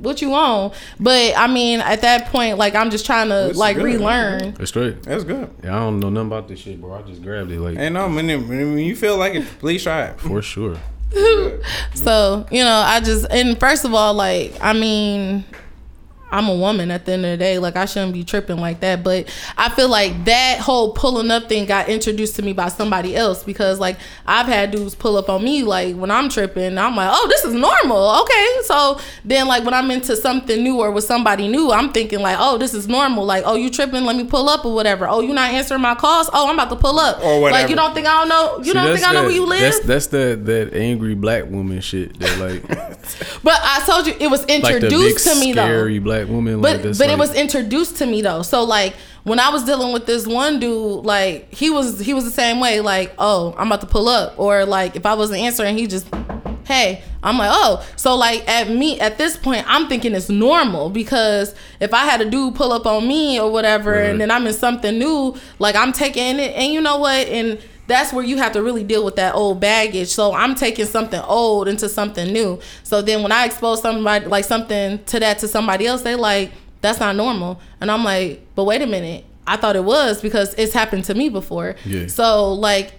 "What 0.00 0.20
you 0.22 0.34
on?" 0.34 0.72
But 0.98 1.34
I 1.36 1.46
mean, 1.46 1.80
at 1.80 2.02
that 2.02 2.26
point, 2.26 2.58
like 2.58 2.74
I'm 2.74 2.90
just 2.90 3.06
trying 3.06 3.28
to 3.28 3.48
This 3.48 3.56
like 3.56 3.76
good. 3.76 3.84
relearn. 3.84 4.54
That's 4.54 4.70
straight. 4.70 5.02
That's 5.04 5.24
good. 5.24 5.50
Yeah, 5.62 5.76
I 5.76 5.80
don't 5.80 6.00
know 6.00 6.10
nothing 6.10 6.26
about 6.28 6.48
this 6.48 6.60
shit, 6.60 6.80
bro. 6.80 6.94
I 6.94 7.02
just 7.02 7.22
grabbed 7.22 7.50
it 7.50 7.60
like 7.60 7.78
Ain't 7.78 7.94
no 7.94 8.08
when, 8.08 8.26
when 8.48 8.78
you 8.78 8.96
feel 8.96 9.16
like 9.16 9.34
it, 9.34 9.44
please 9.58 9.82
try 9.82 10.04
it. 10.06 10.20
for 10.20 10.42
sure. 10.42 10.76
So 11.94 12.46
you 12.50 12.62
know, 12.64 12.82
I 12.86 13.00
just 13.00 13.26
and 13.30 13.58
first 13.58 13.84
of 13.84 13.94
all, 13.94 14.14
like 14.14 14.54
I 14.60 14.72
mean. 14.72 15.44
I'm 16.32 16.48
a 16.48 16.54
woman 16.54 16.90
at 16.90 17.04
the 17.06 17.12
end 17.12 17.24
of 17.24 17.30
the 17.32 17.36
day. 17.36 17.58
Like 17.58 17.76
I 17.76 17.84
shouldn't 17.86 18.12
be 18.12 18.24
tripping 18.24 18.58
like 18.58 18.80
that. 18.80 19.02
But 19.02 19.28
I 19.56 19.68
feel 19.70 19.88
like 19.88 20.24
that 20.24 20.60
whole 20.60 20.92
pulling 20.92 21.30
up 21.30 21.48
thing 21.48 21.66
got 21.66 21.88
introduced 21.88 22.36
to 22.36 22.42
me 22.42 22.52
by 22.52 22.68
somebody 22.68 23.16
else 23.16 23.42
because 23.44 23.78
like 23.80 23.98
I've 24.26 24.46
had 24.46 24.70
dudes 24.70 24.94
pull 24.94 25.16
up 25.16 25.28
on 25.28 25.42
me 25.44 25.62
like 25.62 25.96
when 25.96 26.10
I'm 26.10 26.28
tripping. 26.28 26.78
I'm 26.78 26.96
like, 26.96 27.10
oh, 27.12 27.26
this 27.28 27.44
is 27.44 27.54
normal. 27.54 28.20
Okay. 28.22 28.46
So 28.64 29.00
then 29.24 29.46
like 29.48 29.64
when 29.64 29.74
I'm 29.74 29.90
into 29.90 30.16
something 30.16 30.62
new 30.62 30.78
or 30.80 30.90
with 30.90 31.04
somebody 31.04 31.48
new, 31.48 31.70
I'm 31.72 31.92
thinking 31.92 32.20
like, 32.20 32.36
oh, 32.38 32.58
this 32.58 32.74
is 32.74 32.86
normal. 32.88 33.24
Like, 33.24 33.44
oh, 33.46 33.54
you 33.56 33.70
tripping? 33.70 34.04
Let 34.04 34.16
me 34.16 34.24
pull 34.24 34.48
up 34.48 34.64
or 34.64 34.74
whatever. 34.74 35.08
Oh, 35.08 35.20
you 35.20 35.32
not 35.34 35.52
answering 35.52 35.80
my 35.82 35.94
calls? 35.94 36.28
Oh, 36.32 36.48
I'm 36.48 36.54
about 36.54 36.70
to 36.70 36.76
pull 36.76 36.98
up. 36.98 37.22
Or 37.24 37.40
whatever. 37.40 37.60
Like 37.62 37.70
you 37.70 37.76
don't 37.76 37.94
think 37.94 38.06
I 38.06 38.20
don't 38.20 38.28
know? 38.28 38.58
You 38.58 38.64
See, 38.64 38.72
don't 38.72 38.84
that's 38.86 39.00
think 39.00 39.10
I 39.10 39.14
know 39.14 39.20
that- 39.22 39.26
where 39.26 39.34
you 39.36 39.46
live? 39.46 39.60
That's 39.60 39.80
that's 39.80 40.06
that 40.08 40.46
that 40.46 40.74
angry 40.74 41.14
black 41.14 41.44
woman 41.50 41.80
shit. 41.80 42.18
That 42.20 42.38
like 42.38 42.62
but 43.42 43.54
I 43.62 43.82
told 43.86 44.06
you 44.06 44.14
it 44.18 44.30
was 44.30 44.40
like 44.40 44.48
the 44.48 44.62
big 44.62 44.82
introduced 44.84 45.26
to 45.28 45.40
me 45.40 45.52
though. 45.52 45.62
scary 45.64 45.98
black 46.24 46.34
woman. 46.34 46.60
but 46.60 46.72
like, 46.74 46.82
that's 46.82 46.98
but 46.98 47.10
it 47.10 47.18
was 47.18 47.34
introduced 47.34 47.96
to 47.98 48.06
me 48.06 48.22
though. 48.22 48.42
So 48.42 48.64
like 48.64 48.94
when 49.24 49.38
i 49.38 49.50
was 49.50 49.64
dealing 49.64 49.92
with 49.92 50.06
this 50.06 50.26
one 50.26 50.58
dude 50.60 51.04
like 51.04 51.52
he 51.52 51.68
was 51.70 52.00
he 52.00 52.14
was 52.14 52.24
the 52.24 52.30
same 52.30 52.60
way. 52.60 52.80
Like 52.80 53.12
oh 53.18 53.54
i'm 53.58 53.66
about 53.66 53.80
to 53.82 53.86
pull 53.86 54.08
up. 54.08 54.38
Or 54.38 54.64
like 54.64 54.96
if 54.96 55.04
i 55.06 55.14
wasn't 55.14 55.40
answering 55.40 55.76
he 55.76 55.86
just 55.86 56.06
hey. 56.66 57.02
I'm 57.22 57.36
like 57.36 57.50
oh. 57.52 57.86
So 57.96 58.14
like 58.16 58.48
at 58.48 58.70
me 58.70 58.98
at 58.98 59.18
this 59.18 59.36
point 59.36 59.64
i'm 59.68 59.88
thinking 59.88 60.14
it's 60.14 60.30
normal 60.30 60.88
because 60.88 61.54
if 61.78 61.92
i 61.92 62.04
had 62.06 62.22
a 62.22 62.30
dude 62.30 62.54
pull 62.54 62.72
up 62.72 62.86
on 62.86 63.06
me 63.06 63.38
or 63.38 63.50
whatever 63.52 63.92
Right. 63.92 64.08
and 64.10 64.18
then 64.20 64.30
i'm 64.30 64.46
in 64.46 64.54
something 64.54 64.98
new 64.98 65.36
like 65.58 65.76
i'm 65.76 65.92
taking 65.92 66.38
it 66.38 66.54
and 66.56 66.72
you 66.72 66.80
know 66.80 66.96
what? 66.98 67.26
And 67.28 67.58
that's 67.90 68.12
where 68.12 68.24
you 68.24 68.36
have 68.38 68.52
to 68.52 68.62
really 68.62 68.84
deal 68.84 69.04
with 69.04 69.16
that 69.16 69.34
old 69.34 69.60
baggage. 69.60 70.08
So 70.08 70.32
I'm 70.32 70.54
taking 70.54 70.86
something 70.86 71.20
old 71.20 71.68
into 71.68 71.88
something 71.88 72.32
new. 72.32 72.60
So 72.82 73.02
then 73.02 73.22
when 73.22 73.32
I 73.32 73.44
expose 73.44 73.82
somebody 73.82 74.26
like 74.26 74.44
something 74.44 75.02
to 75.04 75.20
that 75.20 75.38
to 75.40 75.48
somebody 75.48 75.86
else, 75.86 76.02
they 76.02 76.14
like 76.14 76.52
that's 76.80 77.00
not 77.00 77.16
normal. 77.16 77.60
And 77.80 77.90
I'm 77.90 78.04
like, 78.04 78.46
but 78.54 78.64
wait 78.64 78.80
a 78.80 78.86
minute, 78.86 79.24
I 79.46 79.56
thought 79.56 79.76
it 79.76 79.84
was 79.84 80.22
because 80.22 80.54
it's 80.54 80.72
happened 80.72 81.04
to 81.04 81.14
me 81.14 81.28
before. 81.28 81.76
Yeah. 81.84 82.06
So 82.06 82.54
like. 82.54 82.92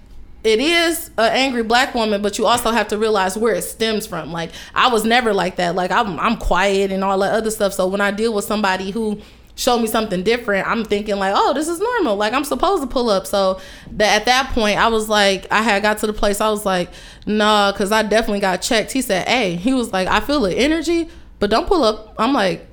It 0.43 0.59
is 0.59 1.11
an 1.19 1.31
angry 1.33 1.61
black 1.61 1.93
woman, 1.93 2.23
but 2.23 2.39
you 2.39 2.47
also 2.47 2.71
have 2.71 2.87
to 2.87 2.97
realize 2.97 3.37
where 3.37 3.53
it 3.53 3.61
stems 3.61 4.07
from. 4.07 4.31
Like 4.31 4.49
I 4.73 4.87
was 4.91 5.05
never 5.05 5.35
like 5.35 5.57
that. 5.57 5.75
Like 5.75 5.91
I'm, 5.91 6.19
I'm 6.19 6.35
quiet 6.35 6.91
and 6.91 7.03
all 7.03 7.19
that 7.19 7.31
other 7.31 7.51
stuff. 7.51 7.73
So 7.73 7.85
when 7.85 8.01
I 8.01 8.09
deal 8.09 8.33
with 8.33 8.45
somebody 8.45 8.89
who 8.89 9.21
show 9.61 9.77
me 9.77 9.85
something 9.85 10.23
different, 10.23 10.67
I'm 10.67 10.83
thinking 10.83 11.17
like, 11.17 11.33
oh, 11.35 11.53
this 11.53 11.67
is 11.67 11.79
normal. 11.79 12.15
Like 12.15 12.33
I'm 12.33 12.43
supposed 12.43 12.81
to 12.81 12.87
pull 12.87 13.09
up. 13.09 13.27
So 13.27 13.61
that 13.91 14.21
at 14.21 14.25
that 14.25 14.51
point, 14.53 14.79
I 14.79 14.87
was 14.87 15.07
like, 15.07 15.45
I 15.51 15.61
had 15.61 15.83
got 15.83 15.99
to 15.99 16.07
the 16.07 16.13
place. 16.13 16.41
I 16.41 16.49
was 16.49 16.65
like, 16.65 16.89
nah, 17.27 17.71
because 17.71 17.91
I 17.91 18.01
definitely 18.01 18.39
got 18.39 18.61
checked. 18.63 18.91
He 18.91 19.01
said, 19.01 19.27
hey, 19.27 19.55
he 19.55 19.73
was 19.73 19.93
like, 19.93 20.07
I 20.07 20.19
feel 20.19 20.41
the 20.41 20.55
energy, 20.55 21.09
but 21.39 21.51
don't 21.51 21.67
pull 21.67 21.83
up. 21.83 22.15
I'm 22.17 22.33
like, 22.33 22.65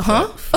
huh? 0.00 0.32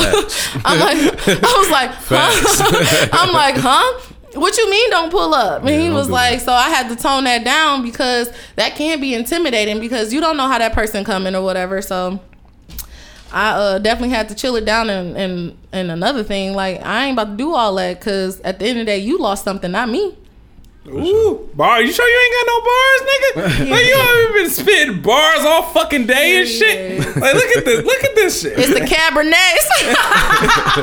I'm 0.66 0.80
like, 0.80 0.98
I 1.28 1.56
was 1.58 1.70
like, 1.70 1.92
huh? 1.94 3.10
I'm 3.14 3.32
like, 3.32 3.56
huh? 3.56 4.02
What 4.34 4.58
you 4.58 4.70
mean 4.70 4.90
don't 4.90 5.12
pull 5.12 5.34
up? 5.34 5.62
And 5.62 5.70
Yeah, 5.70 5.80
he 5.80 5.90
was 5.92 6.10
like, 6.10 6.42
so 6.42 6.52
I 6.52 6.70
had 6.70 6.90
to 6.90 6.96
tone 6.96 7.24
that 7.26 7.46
down 7.46 7.84
because 7.84 8.30
that 8.56 8.76
can 8.76 9.00
be 9.00 9.14
intimidating 9.14 9.80
because 9.80 10.12
you 10.12 10.20
don't 10.20 10.36
know 10.36 10.48
how 10.48 10.58
that 10.58 10.74
person 10.74 11.06
coming 11.06 11.36
or 11.36 11.42
whatever. 11.42 11.82
So 11.82 12.20
I 13.32 13.50
uh, 13.52 13.80
definitely 13.80 14.16
had 14.16 14.30
to 14.30 14.36
chill 14.36 14.56
it 14.56 14.66
down 14.66 14.90
and, 14.90 15.18
and 15.18 15.58
and 15.72 15.92
another 15.92 16.24
thing, 16.24 16.54
like 16.54 16.82
I 16.86 17.06
ain't 17.06 17.16
about 17.16 17.32
to 17.32 17.38
do 17.38 17.54
all 17.54 17.76
that 17.76 18.00
because 18.00 18.40
at 18.42 18.60
the 18.60 18.66
end 18.66 18.80
of 18.80 18.86
the 18.86 18.92
day, 18.92 19.00
you 19.00 19.18
lost 19.18 19.44
something, 19.44 19.72
not 19.72 19.90
me. 19.90 20.16
Ooh, 20.88 21.50
bar. 21.56 21.82
You 21.82 21.92
sure 21.92 22.08
you 22.08 22.20
ain't 22.24 22.34
got 22.36 22.48
no 22.48 22.62
bars, 22.62 23.02
nigga? 23.10 23.70
like 23.72 23.86
you 23.86 23.96
haven't 23.96 24.34
been 24.36 24.50
spitting 24.52 25.02
bars 25.02 25.40
all 25.44 25.64
fucking 25.64 26.06
day 26.06 26.42
and 26.42 26.48
shit. 26.48 27.00
Like 27.18 27.34
look 27.34 27.58
at 27.58 27.66
this, 27.66 27.84
look 27.84 28.04
at 28.04 28.16
this 28.16 28.42
shit. 28.42 28.54
It's 28.60 28.70
the 28.70 28.80
Cabernet. 28.86 29.32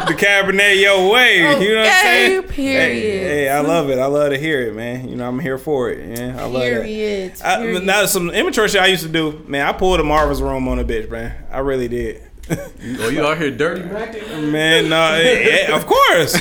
the 0.09 0.14
Cabernet 0.14 0.80
your 0.80 1.09
way. 1.09 1.38
You 1.62 1.74
know 1.74 1.80
what 1.82 1.88
I'm 1.88 2.03
saying? 2.03 2.43
period. 2.49 2.80
Hey, 2.80 3.18
hey, 3.18 3.49
I 3.49 3.61
love 3.61 3.90
it. 3.90 3.99
I 4.01 4.07
love 4.07 4.30
to 4.30 4.38
hear 4.38 4.62
it, 4.68 4.74
man. 4.74 5.09
You 5.09 5.14
know, 5.14 5.28
I'm 5.28 5.38
here 5.38 5.57
for 5.59 5.90
it. 5.90 6.18
Yeah, 6.18 6.36
I 6.43 6.47
love 6.47 6.62
Period, 6.62 7.32
it. 7.34 7.45
I, 7.45 7.59
period. 7.59 7.84
now 7.84 8.05
some 8.07 8.30
immature 8.30 8.68
shit 8.68 8.80
I 8.80 8.86
used 8.86 9.05
to 9.05 9.09
do, 9.09 9.45
man. 9.47 9.64
I 9.66 9.72
pulled 9.72 10.01
a 10.01 10.05
Marvin's 10.05 10.43
room 10.43 10.66
on 10.66 10.80
a 10.80 10.84
bitch, 10.84 11.09
man. 11.11 11.45
I 11.49 11.61
really 11.61 11.86
did. 11.86 12.28
Oh, 13.01 13.09
you 13.09 13.25
out 13.25 13.39
here 13.39 13.51
dirty? 13.51 13.83
Man, 14.51 14.89
no, 14.89 15.13
eh, 15.15 15.75
of 15.75 15.87
course. 15.87 16.35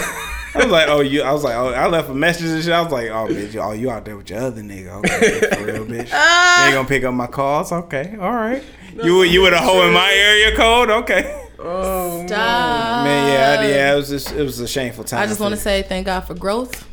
I 0.53 0.57
was 0.57 0.67
like, 0.67 0.89
oh, 0.89 0.99
you. 1.01 1.21
I 1.21 1.31
was 1.31 1.43
like, 1.43 1.55
oh, 1.55 1.69
I 1.69 1.87
left 1.87 2.09
a 2.09 2.13
message 2.13 2.47
and 2.47 2.63
shit. 2.63 2.73
I 2.73 2.81
was 2.81 2.91
like, 2.91 3.09
oh, 3.09 3.27
bitch, 3.27 3.55
oh, 3.55 3.71
you 3.71 3.89
out 3.89 4.03
there 4.05 4.17
with 4.17 4.29
your 4.29 4.39
other 4.39 4.61
nigga? 4.61 4.87
Okay, 4.97 5.39
for 5.55 5.63
real, 5.65 5.85
bitch. 5.85 6.09
you 6.09 6.65
ain't 6.65 6.73
gonna 6.75 6.87
pick 6.87 7.03
up 7.03 7.13
my 7.13 7.27
calls? 7.27 7.71
Okay, 7.71 8.17
all 8.19 8.31
right. 8.33 8.63
you 9.03 9.23
you 9.23 9.43
with 9.43 9.53
a 9.53 9.59
hoe 9.59 9.87
in 9.87 9.93
my 9.93 10.11
area 10.11 10.55
code? 10.55 10.89
Okay. 10.89 11.47
Oh 11.59 12.25
Stop. 12.25 13.03
Man, 13.05 13.31
yeah, 13.31 13.61
I- 13.61 13.67
yeah. 13.69 13.93
It 13.93 13.95
was 13.97 14.09
just, 14.09 14.31
it 14.33 14.41
was 14.43 14.59
a 14.59 14.67
shameful 14.67 15.03
time. 15.03 15.21
I 15.21 15.27
just 15.27 15.39
want 15.39 15.53
to 15.53 15.61
say 15.61 15.83
thank 15.83 16.07
God 16.07 16.21
for 16.21 16.33
growth. 16.33 16.87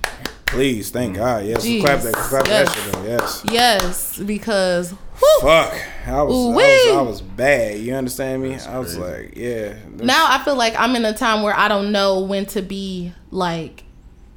please, 0.47 0.91
thank 0.91 1.17
God. 1.17 1.45
Yes, 1.47 1.65
Jeez. 1.67 1.81
clap 1.81 2.03
that, 2.03 2.15
clap 2.15 2.47
Yes. 2.47 2.69
that 2.69 2.85
shit. 2.85 2.93
Though. 2.93 3.05
Yes. 3.05 3.45
Yes, 3.51 4.19
because 4.19 4.95
Fuck, 5.41 5.75
I 6.07 6.23
was, 6.23 6.35
I 6.35 6.55
was, 6.55 6.97
I 6.97 7.01
was 7.03 7.21
bad. 7.23 7.79
You 7.81 7.95
understand 7.95 8.43
me? 8.43 8.55
I 8.57 8.79
was 8.79 8.97
like, 8.97 9.37
yeah. 9.37 9.75
now 9.97 10.27
I 10.29 10.43
feel 10.45 10.57
like 10.57 10.75
I'm 10.79 10.95
in 10.97 11.05
a 11.05 11.13
time 11.13 11.43
where 11.43 11.57
I 11.57 11.69
don't 11.69 11.93
know 11.93 12.21
when 12.21 12.47
to 12.47 12.63
be 12.63 13.13
like 13.31 13.85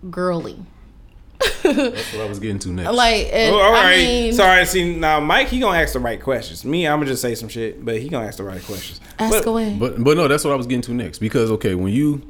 girly. 0.09 0.57
That's 1.63 2.13
what 2.13 2.21
I 2.21 2.29
was 2.29 2.39
getting 2.39 2.59
to 2.59 2.69
next. 2.73 2.91
Like, 2.93 3.29
and, 3.31 3.53
Oh, 3.55 3.59
all 3.59 3.71
right. 3.71 3.93
I 3.93 3.95
mean, 3.97 4.33
Sorry. 4.33 4.65
See 4.65 4.95
now, 4.95 5.19
Mike. 5.19 5.47
He 5.47 5.59
gonna 5.59 5.77
ask 5.79 5.93
the 5.93 5.99
right 5.99 6.21
questions. 6.21 6.63
Me, 6.65 6.87
I'm 6.87 6.99
gonna 6.99 7.09
just 7.11 7.21
say 7.21 7.33
some 7.35 7.49
shit, 7.49 7.83
but 7.83 7.99
he 7.99 8.09
gonna 8.09 8.27
ask 8.27 8.37
the 8.37 8.43
right 8.43 8.63
questions. 8.63 9.01
ask 9.19 9.31
But- 9.31 9.47
away. 9.47 9.75
But 9.79 10.03
but 10.03 10.17
no, 10.17 10.27
that's 10.27 10.43
what 10.43 10.53
I 10.53 10.55
was 10.55 10.67
getting 10.67 10.81
to 10.83 10.93
next. 10.93 11.17
Because 11.19 11.49
okay, 11.51 11.73
when 11.75 11.93
you 11.93 12.21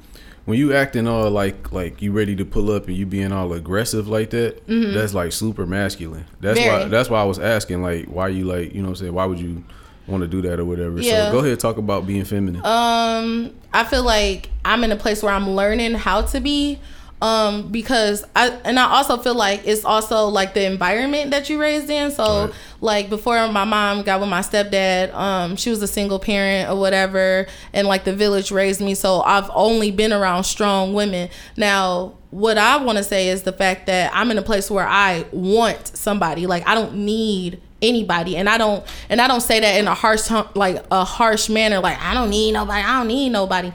when 0.46 0.58
you 0.58 0.74
acting 0.74 1.08
all 1.08 1.30
like 1.30 1.72
like 1.72 2.02
you 2.02 2.12
ready 2.12 2.36
to 2.36 2.46
pull 2.46 2.72
up 2.72 2.88
and 2.88 2.96
you 2.98 3.06
being 3.06 3.32
all 3.32 3.54
aggressive 3.54 4.08
like 4.08 4.32
that, 4.32 4.66
Mhm. 4.68 4.94
that's 4.94 5.14
like 5.14 5.32
super 5.32 5.66
masculine. 5.66 6.26
That's 6.40 6.60
why 6.60 6.86
that's 6.86 7.10
why 7.10 7.22
I 7.22 7.26
was 7.26 7.40
asking 7.40 7.82
like 7.84 8.06
why 8.06 8.30
you 8.30 8.46
like 8.46 8.74
you 8.74 8.82
know 8.82 8.90
what 8.90 8.90
I'm 8.92 8.96
saying 8.98 9.14
why 9.14 9.26
would 9.26 9.40
you 9.40 9.64
want 10.08 10.22
to 10.24 10.28
do 10.28 10.42
that 10.42 10.60
or 10.60 10.66
whatever. 10.66 11.00
Yeah. 11.00 11.28
So 11.28 11.32
go 11.34 11.46
ahead 11.46 11.60
talk 11.60 11.78
about 11.78 12.08
being 12.08 12.26
feminine. 12.26 12.66
Um, 12.66 13.52
I 13.74 13.84
feel 13.84 14.04
like 14.04 14.50
I'm 14.66 14.84
in 14.84 14.92
a 14.92 14.96
place 14.96 15.22
where 15.24 15.34
I'm 15.34 15.52
learning 15.52 15.94
how 15.94 16.24
to 16.24 16.40
be. 16.42 16.80
Um, 17.22 17.72
because 17.72 18.26
I 18.36 18.50
and 18.66 18.80
I 18.80 18.86
also 18.86 19.18
feel 19.18 19.36
like 19.36 19.62
it's 19.66 19.86
also 19.86 20.26
like 20.26 20.56
the 20.56 20.66
environment 20.66 21.30
that 21.32 21.50
you 21.50 21.62
raised 21.62 21.90
in. 21.90 22.10
So 22.10 22.52
like 22.82 23.10
before 23.10 23.48
my 23.50 23.64
mom 23.64 24.02
got 24.02 24.20
with 24.20 24.30
my 24.30 24.42
stepdad, 24.42 25.14
um, 25.14 25.56
she 25.56 25.70
was 25.70 25.84
a 25.84 25.88
single 25.88 26.18
parent 26.18 26.70
or 26.70 26.80
whatever, 26.80 27.46
and 27.74 27.88
like 27.88 28.06
the 28.06 28.16
village 28.16 28.52
raised 28.52 28.82
me. 28.82 28.96
So 28.96 29.22
I've 29.22 29.52
only 29.54 29.92
been 29.92 30.12
around 30.12 30.46
strong 30.46 30.94
women. 30.94 31.30
Now, 31.56 32.14
what 32.32 32.58
I 32.58 32.78
want 32.84 32.98
to 32.98 33.04
say 33.04 33.30
is 33.30 33.44
the 33.44 33.54
fact 33.54 33.86
that 33.86 34.12
I'm 34.16 34.32
in 34.32 34.40
a 34.40 34.44
place 34.44 34.72
where 34.72 34.88
I 34.88 35.26
want 35.32 35.96
somebody. 35.96 36.48
Like 36.48 36.68
I 36.68 36.74
don't 36.74 36.96
need 37.06 37.62
anybody 37.82 38.38
and 38.38 38.48
i 38.48 38.60
don't 38.60 38.86
and 39.10 39.20
i 39.20 39.28
don't 39.28 39.42
say 39.42 39.60
that 39.60 39.80
in 39.80 39.88
a 39.88 39.94
harsh 39.96 40.30
like 40.54 40.86
a 40.92 41.04
harsh 41.04 41.50
manner 41.50 41.80
like 41.80 42.00
i 42.00 42.14
don't 42.14 42.30
need 42.30 42.52
nobody 42.52 42.80
i 42.84 43.00
don't 43.00 43.08
need 43.08 43.30
nobody 43.30 43.72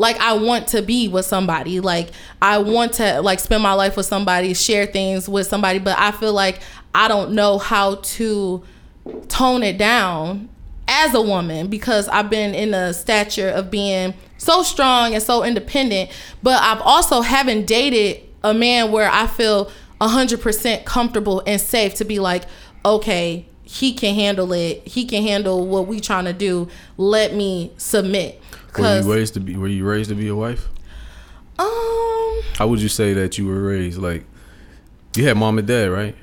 like 0.00 0.18
i 0.18 0.32
want 0.32 0.66
to 0.66 0.82
be 0.82 1.08
with 1.08 1.24
somebody 1.24 1.78
like 1.80 2.10
i 2.40 2.58
want 2.58 2.92
to 2.94 3.20
like 3.20 3.38
spend 3.38 3.62
my 3.62 3.72
life 3.72 3.96
with 3.96 4.06
somebody 4.06 4.54
share 4.54 4.86
things 4.86 5.28
with 5.28 5.46
somebody 5.46 5.78
but 5.78 5.96
i 5.98 6.10
feel 6.10 6.32
like 6.32 6.60
i 6.94 7.06
don't 7.06 7.32
know 7.32 7.58
how 7.58 7.96
to 7.96 8.62
tone 9.28 9.62
it 9.62 9.78
down 9.78 10.48
as 10.90 11.14
a 11.14 11.22
woman 11.22 11.68
because 11.68 12.08
I've 12.08 12.28
been 12.28 12.52
in 12.52 12.74
a 12.74 12.92
stature 12.92 13.48
of 13.48 13.70
being 13.70 14.12
so 14.38 14.62
strong 14.62 15.14
and 15.14 15.22
so 15.22 15.44
independent, 15.44 16.10
but 16.42 16.60
I've 16.60 16.80
also 16.80 17.20
haven't 17.20 17.66
dated 17.66 18.22
a 18.42 18.52
man 18.52 18.90
where 18.90 19.08
I 19.08 19.28
feel 19.28 19.70
100% 20.00 20.84
comfortable 20.84 21.42
and 21.46 21.60
safe 21.60 21.94
to 21.94 22.04
be 22.04 22.18
like, 22.18 22.44
okay, 22.84 23.46
he 23.62 23.92
can 23.92 24.16
handle 24.16 24.52
it. 24.52 24.86
He 24.86 25.04
can 25.04 25.22
handle 25.22 25.64
what 25.64 25.86
we 25.86 26.00
trying 26.00 26.24
to 26.24 26.32
do. 26.32 26.68
Let 26.96 27.34
me 27.34 27.70
submit. 27.76 28.42
Were 28.78 29.00
you 29.00 29.12
raised 29.12 29.34
to 29.34 29.40
be 29.40 29.56
were 29.56 29.68
you 29.68 29.84
raised 29.84 30.10
to 30.10 30.16
be 30.16 30.28
a 30.28 30.36
wife? 30.36 30.68
um 31.58 32.40
How 32.56 32.66
would 32.68 32.80
you 32.80 32.88
say 32.88 33.12
that 33.14 33.38
you 33.38 33.46
were 33.46 33.62
raised? 33.62 33.98
Like 33.98 34.24
you 35.16 35.26
had 35.26 35.36
mom 35.36 35.58
and 35.58 35.66
dad, 35.66 35.90
right? 35.90 36.14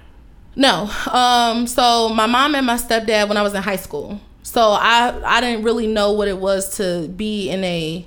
No. 0.55 0.89
Um. 1.11 1.67
So 1.67 2.09
my 2.09 2.25
mom 2.25 2.55
and 2.55 2.65
my 2.65 2.77
stepdad 2.77 3.27
when 3.27 3.37
I 3.37 3.41
was 3.41 3.53
in 3.53 3.61
high 3.61 3.75
school. 3.75 4.19
So 4.43 4.61
I 4.61 5.13
I 5.25 5.41
didn't 5.41 5.63
really 5.63 5.87
know 5.87 6.11
what 6.13 6.27
it 6.27 6.37
was 6.37 6.77
to 6.77 7.07
be 7.09 7.49
in 7.49 7.63
a 7.63 8.05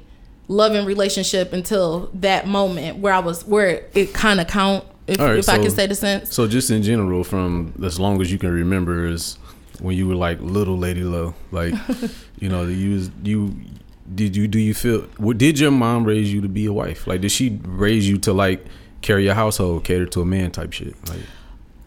loving 0.49 0.85
relationship 0.85 1.53
until 1.53 2.11
that 2.13 2.49
moment 2.49 2.99
where 2.99 3.13
I 3.13 3.21
was 3.21 3.47
where 3.47 3.87
it 3.95 4.13
kind 4.13 4.41
of 4.41 4.49
count 4.49 4.85
if, 5.07 5.21
right, 5.21 5.39
if 5.39 5.49
I 5.49 5.59
can 5.59 5.71
say 5.71 5.87
the 5.87 5.95
sense. 5.95 6.35
So 6.35 6.49
just 6.49 6.71
in 6.71 6.83
general, 6.83 7.25
from 7.25 7.75
as 7.85 8.01
long 8.01 8.21
as 8.21 8.33
you 8.33 8.39
can 8.39 8.51
remember, 8.51 9.07
is 9.07 9.39
when 9.81 9.97
you 9.97 10.09
were 10.09 10.15
like 10.15 10.41
little 10.41 10.77
lady 10.79 11.03
low, 11.03 11.35
like 11.53 11.75
you 12.41 12.49
know, 12.49 12.65
you 12.67 12.95
was 12.95 13.11
you 13.23 13.55
did 14.15 14.37
you 14.37 14.49
do 14.49 14.59
you 14.59 14.75
feel? 14.75 15.03
Did 15.35 15.59
your 15.59 15.71
mom 15.71 16.05
raise 16.05 16.33
you 16.33 16.41
to 16.41 16.49
be 16.49 16.67
a 16.67 16.73
wife? 16.73 17.07
Like, 17.07 17.21
did 17.21 17.31
she 17.31 17.61
raise 17.65 18.09
you 18.09 18.19
to 18.19 18.33
like 18.33 18.65
carry 19.03 19.29
a 19.29 19.35
household, 19.35 19.85
cater 19.85 20.07
to 20.07 20.21
a 20.21 20.25
man 20.27 20.51
type 20.51 20.73
shit? 20.73 20.95
Like, 21.09 21.21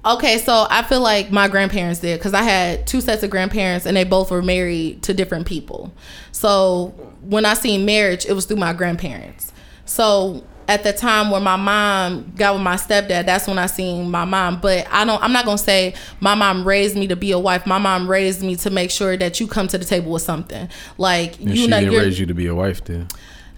Okay, 0.05 0.37
so 0.37 0.67
I 0.69 0.83
feel 0.83 0.99
like 0.99 1.31
my 1.31 1.47
grandparents 1.47 2.01
did 2.01 2.19
because 2.19 2.33
I 2.33 2.43
had 2.43 2.85
two 2.85 2.99
sets 2.99 3.23
of 3.23 3.29
grandparents 3.29 3.85
and 3.85 3.95
they 3.95 4.03
both 4.03 4.31
were 4.31 4.41
married 4.41 5.01
to 5.03 5.13
different 5.13 5.47
people. 5.47 5.93
So 6.33 6.87
when 7.21 7.45
I 7.45 7.53
seen 7.53 7.85
marriage, 7.85 8.25
it 8.25 8.33
was 8.33 8.45
through 8.45 8.57
my 8.57 8.73
grandparents. 8.73 9.53
So 9.85 10.43
at 10.67 10.83
the 10.83 10.93
time 10.93 11.29
where 11.31 11.41
my 11.41 11.55
mom 11.55 12.31
got 12.35 12.53
with 12.53 12.63
my 12.63 12.75
stepdad, 12.75 13.25
that's 13.25 13.47
when 13.47 13.57
I 13.57 13.65
seen 13.67 14.09
my 14.09 14.25
mom. 14.25 14.59
But 14.61 14.87
I 14.91 15.05
don't. 15.05 15.21
I'm 15.23 15.33
not 15.33 15.45
gonna 15.45 15.57
say 15.57 15.93
my 16.19 16.35
mom 16.35 16.65
raised 16.67 16.95
me 16.95 17.07
to 17.07 17.15
be 17.15 17.31
a 17.31 17.39
wife. 17.39 17.65
My 17.65 17.77
mom 17.77 18.09
raised 18.09 18.41
me 18.41 18.55
to 18.57 18.69
make 18.69 18.91
sure 18.91 19.17
that 19.17 19.39
you 19.39 19.47
come 19.47 19.67
to 19.67 19.77
the 19.77 19.85
table 19.85 20.11
with 20.11 20.21
something. 20.23 20.69
Like 20.97 21.39
and 21.39 21.49
you 21.49 21.55
she 21.55 21.67
know, 21.67 21.79
didn't 21.79 21.95
raise 21.99 22.19
you 22.19 22.25
to 22.25 22.33
be 22.33 22.47
a 22.47 22.55
wife, 22.55 22.83
then. 22.85 23.07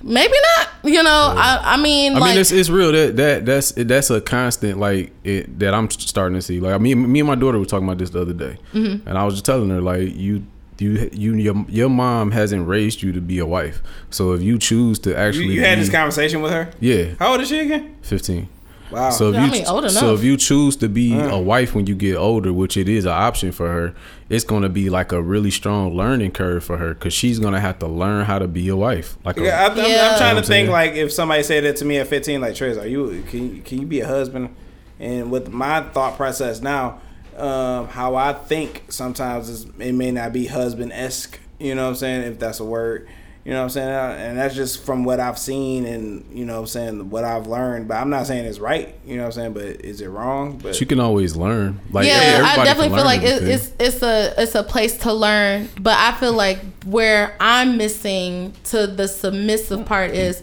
maybe 0.02 0.34
not. 0.58 0.70
You 0.84 1.02
know, 1.02 1.34
I, 1.36 1.62
I 1.64 1.78
mean, 1.78 2.16
I 2.16 2.20
like 2.20 2.30
mean, 2.32 2.42
it's, 2.42 2.52
it's 2.52 2.70
real. 2.70 2.92
That 2.92 3.16
that 3.18 3.46
that's 3.46 3.72
that's 3.72 4.10
a 4.12 4.22
constant 4.22 4.80
like 4.80 5.12
it, 5.24 5.58
that 5.60 5.74
I'm 5.74 5.90
starting 5.90 6.36
to 6.38 6.42
see. 6.42 6.60
Like 6.60 6.80
me, 6.80 6.94
me 6.94 7.22
and 7.22 7.28
my 7.28 7.36
daughter 7.36 7.58
were 7.58 7.66
talking 7.66 7.88
about 7.88 7.98
this 7.98 8.12
the 8.12 8.22
other 8.22 8.34
day, 8.34 8.58
Mhm. 8.74 9.06
and 9.08 9.18
I 9.18 9.24
was 9.24 9.34
just 9.36 9.46
telling 9.46 9.70
her 9.72 9.82
like 9.82 10.16
you. 10.16 10.46
You, 10.78 11.10
you, 11.14 11.34
your, 11.36 11.66
your 11.70 11.90
mom 11.90 12.32
hasn't 12.32 12.68
raised 12.68 13.02
you 13.02 13.12
to 13.14 13.22
be 13.22 13.40
a 13.40 13.46
wife. 13.46 13.82
So 14.10 14.34
if 14.34 14.42
you 14.42 14.58
choose 14.58 15.00
to 15.00 15.18
actually, 15.18 15.54
you 15.54 15.62
had 15.62 15.76
be- 15.76 15.82
this 15.82 15.90
conversation 15.90 16.42
with 16.42 16.52
her. 16.52 16.70
yeah, 16.82 17.14
How 17.20 17.32
old 17.32 17.42
is 17.42 17.48
she 17.50 17.60
again? 17.60 17.96
fifteen. 18.02 18.50
Wow. 18.92 19.10
So 19.10 19.30
if 19.30 19.34
Yeah, 19.36 19.42
I 19.42 19.46
you 19.46 19.52
mean, 19.52 19.66
old 19.68 19.90
so 19.92 20.14
if 20.14 20.24
you 20.24 20.38
choose 20.38 20.76
to 20.78 20.88
be 20.88 21.10
Mm. 21.12 21.32
a 21.32 21.40
wife 21.40 21.74
when 21.74 21.88
you 21.88 21.96
get 21.96 22.18
older, 22.18 22.54
which 22.54 22.78
it 22.78 22.88
is 22.88 23.06
an 23.06 23.12
option 23.14 23.52
for 23.52 23.68
her, 23.68 23.96
it's 24.30 24.44
gonna 24.44 24.70
be 24.70 24.90
like 24.92 25.12
a 25.12 25.22
really 25.22 25.50
strong 25.50 25.96
learning 25.98 26.32
curve 26.32 26.64
for 26.64 26.78
her 26.78 26.94
because 26.94 27.12
she's 27.14 27.40
gonna 27.40 27.60
have 27.60 27.80
to 27.80 27.88
learn 27.88 28.26
how 28.26 28.38
to 28.38 28.48
be 28.48 28.68
a 28.70 28.76
wife. 28.76 29.18
Like, 29.26 29.38
a, 29.40 29.44
Yeah, 29.44 29.62
I, 29.62 29.66
I'm, 29.66 29.72
I'm 29.72 29.78
You 29.78 29.84
know 29.96 30.16
trying 30.18 30.36
to 30.36 30.44
think 30.44 30.70
like 30.70 30.94
if 30.94 31.12
somebody 31.12 31.42
said 31.42 31.64
that 31.64 31.78
to 31.78 31.86
me 31.86 31.98
at 31.98 32.08
15, 32.08 32.42
like 32.42 32.54
Trez, 32.54 32.80
are 32.80 32.86
you 32.86 33.24
can 33.30 33.56
you, 33.56 33.62
can 33.64 33.80
you 33.80 33.88
be 33.88 34.02
a 34.02 34.08
husband? 34.08 34.56
And 35.00 35.32
with 35.32 35.50
my 35.50 35.82
thought 35.82 36.16
process 36.16 36.62
now, 36.62 37.02
um, 37.38 37.88
how 37.88 38.16
I 38.16 38.34
think 38.34 38.86
sometimes 38.90 39.50
is 39.50 39.66
it 39.80 39.94
may 39.94 40.12
not 40.12 40.34
be 40.34 40.46
husband 40.48 40.92
esque. 40.94 41.40
You 41.60 41.76
know 41.76 41.84
what 41.84 41.90
I'm 41.90 41.96
saying? 41.96 42.24
If 42.24 42.40
that's 42.40 42.60
a 42.60 42.66
word. 42.66 43.08
You 43.46 43.52
know 43.52 43.60
what 43.60 43.64
I'm 43.66 43.70
saying? 43.70 43.90
Uh, 43.90 44.16
And 44.18 44.38
that's 44.40 44.56
just 44.56 44.84
from 44.84 45.04
what 45.04 45.20
I've 45.20 45.38
seen 45.38 45.86
and 45.86 46.26
you 46.36 46.46
know 46.46 46.54
what 46.56 46.60
I'm 46.62 46.68
saying 46.68 47.10
what 47.12 47.24
I've 47.24 47.46
learned. 47.46 47.88
But 47.88 47.98
I'm 47.98 48.10
not 48.10 48.26
saying 48.26 48.46
it's 48.46 48.58
right. 48.58 48.96
You 49.06 49.18
know 49.18 49.22
what 49.22 49.38
I'm 49.38 49.54
saying? 49.54 49.54
But 49.54 49.86
is 49.86 50.02
it 50.02 50.08
wrong? 50.08 50.58
But 50.58 50.82
you 50.82 50.88
can 50.88 51.00
always 51.00 51.36
learn. 51.36 51.80
Like, 51.92 52.08
yeah, 52.08 52.14
everybody 52.14 52.62
I 52.62 52.64
definitely 52.66 52.96
feel 52.98 53.06
like 53.06 53.22
it, 53.22 53.44
it's 53.44 53.72
it's 53.80 54.02
a 54.02 54.34
it's 54.42 54.56
a 54.56 54.64
place 54.64 54.98
to 55.00 55.14
learn, 55.14 55.70
but 55.80 55.96
I 55.96 56.14
feel 56.14 56.34
like 56.34 56.58
where 56.86 57.36
I'm 57.40 57.78
missing 57.78 58.54
to 58.66 58.88
the 58.88 59.08
submissive 59.08 59.86
part 59.86 60.12
is 60.12 60.42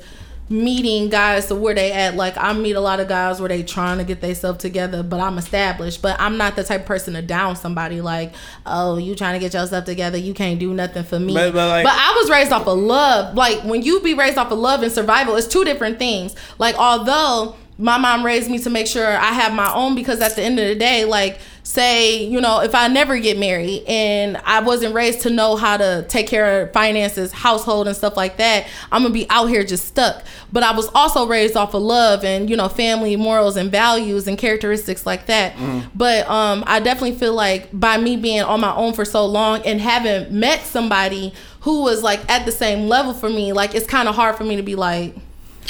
meeting 0.53 1.09
guys 1.09 1.47
to 1.47 1.55
where 1.55 1.75
they 1.75 1.91
at. 1.93 2.15
Like 2.15 2.37
I 2.37 2.53
meet 2.53 2.77
a 2.77 2.81
lot 2.81 3.01
of 3.01 3.09
guys 3.09 3.41
where 3.41 3.49
they 3.49 3.63
trying 3.63 3.99
to 3.99 4.05
get 4.05 4.21
themselves 4.21 4.59
together, 4.59 5.03
but 5.03 5.19
I'm 5.19 5.39
established. 5.39 6.03
But 6.03 6.21
I'm 6.21 6.37
not 6.37 6.55
the 6.57 6.63
type 6.65 6.83
of 6.83 6.87
person 6.87 7.15
to 7.15 7.23
down 7.23 7.57
somebody 7.57 8.01
like, 8.01 8.33
oh, 8.67 8.99
you 8.99 9.15
trying 9.15 9.35
to 9.35 9.39
get 9.41 9.55
yourself 9.55 9.85
together, 9.85 10.19
you 10.19 10.35
can't 10.35 10.61
do 10.61 10.73
nothing 10.75 11.05
for 11.05 11.19
me. 11.19 11.35
But- 11.35 11.53
but, 11.55 11.69
like- 11.69 11.85
but 11.85 11.95
I 11.95 12.19
was 12.21 12.31
raised 12.31 12.53
off 12.53 12.67
of 12.67 12.79
love. 12.79 13.35
Like 13.35 13.63
when 13.65 13.83
you 13.83 14.01
be 14.01 14.15
raised 14.15 14.39
off 14.39 14.53
of 14.53 14.59
love 14.59 14.83
and 14.83 14.93
survival, 14.93 15.35
it's 15.37 15.47
two 15.49 15.65
different 15.65 15.99
things. 15.99 16.37
Like 16.59 16.77
although 16.77 17.57
my 17.79 17.97
mom 17.99 18.25
raised 18.25 18.51
me 18.51 18.59
to 18.61 18.71
make 18.71 18.87
sure 18.87 19.07
I 19.07 19.33
have 19.33 19.55
my 19.55 19.73
own 19.73 19.95
because 19.95 20.21
at 20.21 20.37
the 20.37 20.43
end 20.43 20.59
of 20.61 20.69
the 20.69 20.75
day, 20.75 21.05
like 21.05 21.39
say, 21.65 22.25
you 22.25 22.41
know, 22.41 22.61
if 22.61 22.75
I 22.75 22.89
never 22.89 23.19
get 23.19 23.39
married 23.39 23.85
and 23.87 24.37
I 24.39 24.61
wasn't 24.61 24.95
raised 24.95 25.21
to 25.23 25.31
know 25.31 25.57
how 25.57 25.77
to 25.77 26.05
take 26.09 26.27
care 26.27 26.63
of 26.63 26.73
finances, 26.73 27.33
household 27.33 27.87
and 27.87 27.97
stuff 27.97 28.17
like 28.17 28.39
that, 28.39 28.67
I'm 28.91 29.03
gonna 29.03 29.15
be 29.15 29.29
out 29.31 29.47
here 29.47 29.65
just 29.65 29.87
stuck. 29.87 30.25
But 30.53 30.65
I 30.65 30.75
was 30.75 30.89
also 30.95 31.27
raised 31.27 31.57
off 31.57 31.75
of 31.75 31.83
love 31.83 32.25
and, 32.25 32.51
you 32.51 32.57
know, 32.57 32.69
family 32.69 33.17
morals 33.17 33.57
and 33.57 33.71
values 33.71 34.27
and 34.27 34.37
characteristics 34.37 35.07
like 35.07 35.27
that. 35.27 35.55
Mm-hmm. 35.55 35.89
But 35.95 36.29
um 36.29 36.65
I 36.67 36.81
definitely 36.81 37.17
feel 37.17 37.35
like 37.35 37.69
by 37.73 37.97
me 37.97 38.17
being 38.17 38.43
on 38.43 38.61
my 38.61 38.75
own 38.75 38.93
for 38.93 39.05
so 39.05 39.25
long 39.25 39.63
and 39.63 39.81
haven't 39.81 40.33
met 40.33 40.63
somebody 40.63 41.33
who 41.61 41.83
was 41.83 42.03
like 42.03 42.29
at 42.29 42.45
the 42.45 42.53
same 42.53 42.89
level 42.89 43.15
for 43.15 43.29
me, 43.29 43.53
like 43.53 43.75
it's 43.75 43.87
kind 43.87 44.09
of 44.09 44.17
hard 44.17 44.37
for 44.37 44.45
me 44.45 44.57
to 44.57 44.63
be 44.63 44.75
like 44.75 45.15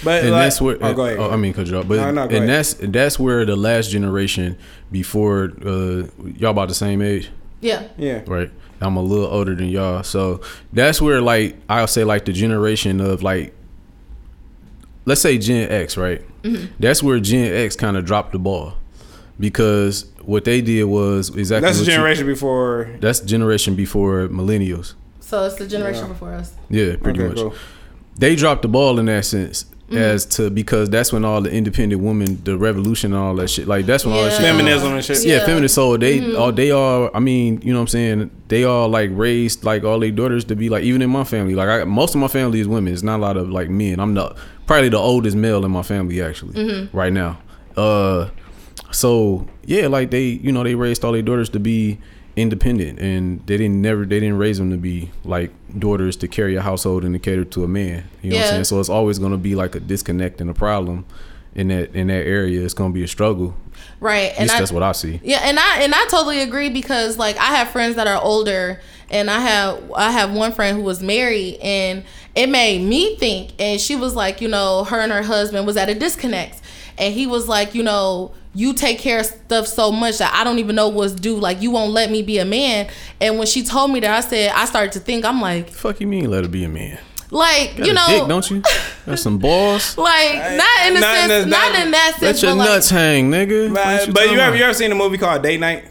But 0.04 0.22
and 0.24 0.32
like- 0.32 0.44
that's 0.44 0.60
where 0.60 0.76
Oh, 0.80 0.94
go 0.94 1.06
ahead. 1.06 1.18
oh, 1.18 1.30
I 1.30 1.36
mean, 1.36 1.52
cut 1.52 1.66
you 1.66 1.76
off, 1.78 1.86
but 1.88 1.96
No, 1.96 2.10
no, 2.10 2.22
and 2.22 2.32
ahead. 2.32 2.48
that's 2.48 2.74
that's 2.74 3.18
where 3.18 3.44
the 3.44 3.56
last 3.56 3.90
generation 3.90 4.56
before 4.90 5.52
uh, 5.64 6.04
y'all 6.36 6.50
about 6.50 6.68
the 6.68 6.74
same 6.74 7.00
age, 7.02 7.30
yeah. 7.60 7.84
yeah. 7.96 8.22
right? 8.26 8.50
I'm 8.80 8.96
a 8.96 9.02
little 9.02 9.26
older 9.26 9.54
than 9.54 9.68
y'all, 9.68 10.02
so 10.02 10.40
that's 10.72 11.00
where 11.00 11.20
like 11.20 11.56
I'll 11.68 11.86
say 11.86 12.02
like 12.04 12.24
the 12.24 12.32
generation 12.32 13.00
of 13.00 13.22
like, 13.22 13.54
let's 15.04 15.20
say 15.20 15.38
Gen 15.38 15.70
X, 15.70 15.96
right? 15.96 16.22
That's 16.80 17.02
where 17.02 17.20
Gen 17.20 17.52
X 17.54 17.76
kind 17.76 17.96
of 17.96 18.04
dropped 18.04 18.32
the 18.32 18.38
ball 18.40 18.74
because 19.38 20.06
what 20.22 20.44
they 20.44 20.60
did 20.60 20.84
was 20.84 21.28
exactly 21.30 21.66
That's 21.68 21.78
the 21.78 21.82
what 21.82 21.86
you- 21.88 21.92
generation 21.94 22.26
before. 22.26 22.90
that's 23.00 23.20
generation 23.20 23.74
before 23.76 24.26
millennials. 24.28 24.94
So 25.20 25.44
it's 25.44 25.54
the 25.56 25.66
generation 25.68 26.08
before 26.08 26.32
us. 26.34 26.52
Yeah, 26.68 26.96
pretty 26.96 27.20
Okay, 27.20 27.28
much. 27.28 27.36
cool. 27.36 27.54
They 28.18 28.34
dropped 28.36 28.62
the 28.62 28.68
ball 28.68 28.98
in 28.98 29.06
that 29.06 29.24
sense. 29.24 29.64
Mm-hmm. 29.92 30.02
As 30.14 30.26
to 30.36 30.50
because 30.50 30.90
that's 30.90 31.12
when 31.12 31.24
all 31.24 31.40
the 31.40 31.50
independent 31.52 32.00
women, 32.02 32.42
the 32.44 32.56
revolution 32.56 33.12
and 33.12 33.22
all 33.22 33.34
that 33.36 33.48
shit, 33.48 33.66
like 33.68 33.86
that's 33.86 34.04
when 34.04 34.14
all 34.14 34.22
that 34.22 34.32
Yeah. 34.32 34.38
shit. 34.38 34.46
Feminism 34.46 34.92
and 34.94 35.04
shit. 35.04 35.24
Yeah, 35.24 35.36
Yeah. 35.38 35.46
Feminist. 35.46 35.74
So 35.74 35.96
they 35.96 36.34
all 36.34 36.52
they 36.52 36.70
are. 36.70 37.10
I 37.14 37.20
mean, 37.20 37.60
you 37.62 37.72
know 37.72 37.78
what 37.78 37.82
I'm 37.82 37.88
saying? 37.88 38.30
They 38.48 38.64
all 38.64 38.88
like 38.88 39.10
raised 39.12 39.64
like 39.64 39.84
all 39.84 39.98
their 40.00 40.10
daughters 40.10 40.44
to 40.46 40.56
be 40.56 40.68
like. 40.68 40.84
Even 40.84 41.02
in 41.02 41.10
my 41.10 41.24
family, 41.24 41.54
like 41.54 41.68
I, 41.68 41.84
most 41.84 42.14
of 42.14 42.20
my 42.20 42.28
family 42.28 42.60
is 42.60 42.68
women. 42.68 42.92
It's 42.92 43.02
not 43.02 43.18
a 43.18 43.22
lot 43.22 43.36
of 43.36 43.48
like 43.50 43.68
men. 43.70 44.00
I'm 44.00 44.14
the 44.14 44.34
probably 44.66 44.88
the 44.88 44.98
oldest 44.98 45.36
male 45.36 45.64
in 45.64 45.70
my 45.70 45.82
family 45.82 46.22
actually 46.22 46.54
Mm-hmm. 46.54 46.96
right 46.96 47.12
now. 47.12 47.38
Uh, 47.76 48.28
so 48.90 49.46
yeah, 49.64 49.86
like 49.86 50.10
they 50.10 50.24
you 50.24 50.52
know 50.52 50.62
they 50.64 50.74
raised 50.74 51.04
all 51.04 51.12
their 51.12 51.22
daughters 51.22 51.48
to 51.50 51.60
be 51.60 51.98
independent 52.34 52.98
and 52.98 53.46
they 53.46 53.58
didn't 53.58 53.82
never 53.82 54.06
they 54.06 54.18
didn't 54.18 54.38
raise 54.38 54.56
them 54.58 54.70
to 54.70 54.76
be 54.78 55.10
like 55.24 55.50
daughters 55.78 56.16
to 56.16 56.26
carry 56.28 56.56
a 56.56 56.62
household 56.62 57.04
and 57.04 57.14
to 57.14 57.18
cater 57.18 57.44
to 57.44 57.64
a 57.64 57.68
man. 57.68 58.04
You 58.22 58.30
know 58.30 58.36
what 58.36 58.44
I'm 58.44 58.50
saying? 58.50 58.64
So 58.64 58.80
it's 58.80 58.88
always 58.88 59.18
gonna 59.18 59.36
be 59.36 59.54
like 59.54 59.74
a 59.74 59.80
disconnect 59.80 60.40
and 60.40 60.48
a 60.48 60.54
problem 60.54 61.04
in 61.54 61.68
that 61.68 61.94
in 61.94 62.06
that 62.06 62.26
area. 62.26 62.64
It's 62.64 62.74
gonna 62.74 62.94
be 62.94 63.02
a 63.04 63.08
struggle. 63.08 63.54
Right. 64.00 64.30
At 64.32 64.38
And 64.38 64.42
least 64.44 64.54
I, 64.54 64.58
that's 64.60 64.72
what 64.72 64.82
I 64.82 64.92
see. 64.92 65.20
Yeah, 65.22 65.40
and 65.42 65.58
I 65.58 65.82
and 65.82 65.94
I 65.94 66.06
totally 66.06 66.40
agree 66.40 66.70
because 66.70 67.18
like 67.18 67.36
I 67.36 67.46
have 67.56 67.68
friends 67.68 67.96
that 67.96 68.06
are 68.06 68.20
older 68.22 68.80
and 69.10 69.30
I 69.30 69.40
have 69.40 69.92
I 69.94 70.10
have 70.10 70.32
one 70.32 70.52
friend 70.52 70.76
who 70.76 70.82
was 70.82 71.02
married 71.02 71.58
and 71.62 72.02
it 72.34 72.48
made 72.48 72.80
me 72.82 73.16
think 73.16 73.52
and 73.58 73.78
she 73.78 73.94
was 73.94 74.14
like, 74.14 74.40
you 74.40 74.48
know, 74.48 74.84
her 74.84 74.98
and 75.00 75.12
her 75.12 75.22
husband 75.22 75.66
was 75.66 75.76
at 75.76 75.90
a 75.90 75.94
disconnect 75.94 76.61
and 77.02 77.14
he 77.14 77.26
was 77.26 77.48
like, 77.48 77.74
you 77.74 77.82
know, 77.82 78.32
you 78.54 78.74
take 78.74 78.98
care 78.98 79.20
of 79.20 79.26
stuff 79.26 79.66
so 79.66 79.90
much 79.90 80.18
that 80.18 80.32
I 80.34 80.44
don't 80.44 80.58
even 80.58 80.76
know 80.76 80.88
what's 80.88 81.12
due. 81.14 81.36
Like 81.36 81.62
you 81.62 81.70
won't 81.70 81.92
let 81.92 82.10
me 82.10 82.22
be 82.22 82.38
a 82.38 82.44
man. 82.44 82.88
And 83.20 83.38
when 83.38 83.46
she 83.46 83.62
told 83.64 83.90
me 83.90 84.00
that, 84.00 84.10
I 84.10 84.20
said 84.20 84.52
I 84.54 84.64
started 84.66 84.92
to 84.92 85.00
think. 85.00 85.24
I'm 85.24 85.40
like, 85.40 85.70
Fuck 85.70 86.00
you 86.00 86.06
mean 86.06 86.30
let 86.30 86.44
her 86.44 86.48
be 86.50 86.64
a 86.64 86.68
man? 86.68 86.98
like 87.30 87.78
Got 87.78 87.86
you 87.86 87.94
know, 87.94 88.06
dick, 88.08 88.28
don't 88.28 88.50
you? 88.50 88.62
That's 89.06 89.22
some 89.22 89.38
balls. 89.38 89.96
like 89.98 90.34
not 90.34 90.86
in 90.86 90.94
the 90.94 91.00
Not 91.00 91.16
in 91.16 91.28
sense, 91.28 91.46
not, 91.46 91.72
not- 91.72 91.82
in 91.86 91.90
that 91.92 92.10
sense. 92.18 92.22
Let 92.22 92.42
your 92.42 92.52
but 92.52 92.58
like, 92.58 92.68
nuts 92.68 92.90
hang, 92.90 93.30
nigga. 93.30 93.70
What 93.70 93.74
But, 93.84 94.06
you 94.06 94.12
but 94.12 94.30
you 94.30 94.38
ever 94.38 94.56
you 94.56 94.64
ever 94.64 94.74
seen 94.74 94.92
a 94.92 94.94
movie 94.94 95.16
called 95.18 95.42
Date 95.42 95.58
Night 95.60 95.84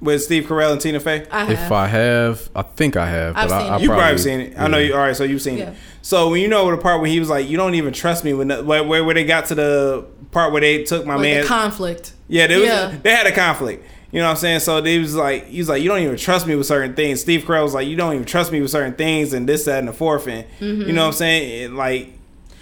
with 0.00 0.22
Steve 0.22 0.44
Carell 0.44 0.72
and 0.72 0.80
Tina 0.80 1.00
Fey? 1.00 1.26
I 1.30 1.44
have. 1.44 1.50
If 1.50 1.72
I 1.72 1.86
have, 1.86 2.50
I 2.54 2.62
think 2.62 2.96
I 2.96 3.08
have. 3.08 3.36
I've 3.36 3.48
but 3.48 3.54
I, 3.54 3.62
seen 3.62 3.72
I 3.72 3.76
it. 3.76 3.80
You 3.82 3.88
probably, 3.88 4.02
probably 4.02 4.18
seen 4.18 4.40
it. 4.40 4.58
I 4.58 4.68
know 4.68 4.78
yeah. 4.78 4.86
you. 4.88 4.92
All 4.94 5.00
right, 5.00 5.16
so 5.16 5.24
you've 5.24 5.42
seen 5.42 5.58
Yeah. 5.58 5.70
it. 5.70 5.76
So 6.02 6.30
when 6.30 6.40
you 6.40 6.48
know 6.48 6.70
the 6.70 6.76
part 6.76 7.00
where 7.00 7.10
he 7.10 7.18
was 7.18 7.28
like, 7.28 7.48
"You 7.48 7.56
don't 7.56 7.74
even 7.74 7.92
trust 7.92 8.24
me," 8.24 8.32
when 8.32 8.48
the, 8.48 8.62
where, 8.62 8.84
where 8.84 9.04
where 9.04 9.14
they 9.14 9.24
got 9.24 9.46
to 9.46 9.54
the 9.54 10.04
part 10.30 10.52
where 10.52 10.60
they 10.60 10.84
took 10.84 11.04
my 11.06 11.14
like 11.14 11.22
man. 11.22 11.40
the 11.42 11.46
conflict. 11.48 12.12
yeah, 12.28 12.46
they 12.46 12.56
was, 12.56 12.66
Yeah. 12.66 12.94
they 13.02 13.10
had 13.10 13.26
a 13.26 13.32
conflict. 13.32 13.84
You 14.12 14.20
know 14.20 14.26
what 14.26 14.30
I'm 14.32 14.36
saying? 14.36 14.60
So 14.60 14.80
they 14.80 14.98
was 15.00 15.14
like, 15.16 15.46
he 15.48 15.58
was 15.58 15.68
like, 15.68 15.82
"You 15.82 15.88
don't 15.88 15.98
even 16.00 16.16
trust 16.16 16.46
me 16.46 16.54
with 16.54 16.66
certain 16.66 16.94
things." 16.94 17.20
Steve 17.20 17.42
Carell 17.42 17.64
was 17.64 17.74
like, 17.74 17.88
"You 17.88 17.96
don't 17.96 18.12
even 18.14 18.24
trust 18.24 18.52
me 18.52 18.60
with 18.60 18.70
certain 18.70 18.94
things," 18.94 19.32
and 19.32 19.48
this, 19.48 19.64
that, 19.64 19.80
and 19.80 19.88
the 19.88 19.92
fourth, 19.92 20.28
and 20.28 20.44
Mm-hmm. 20.60 20.82
you 20.82 20.92
know 20.92 21.02
what 21.02 21.06
I'm 21.08 21.12
saying? 21.14 21.64
And, 21.64 21.76
like, 21.76 22.12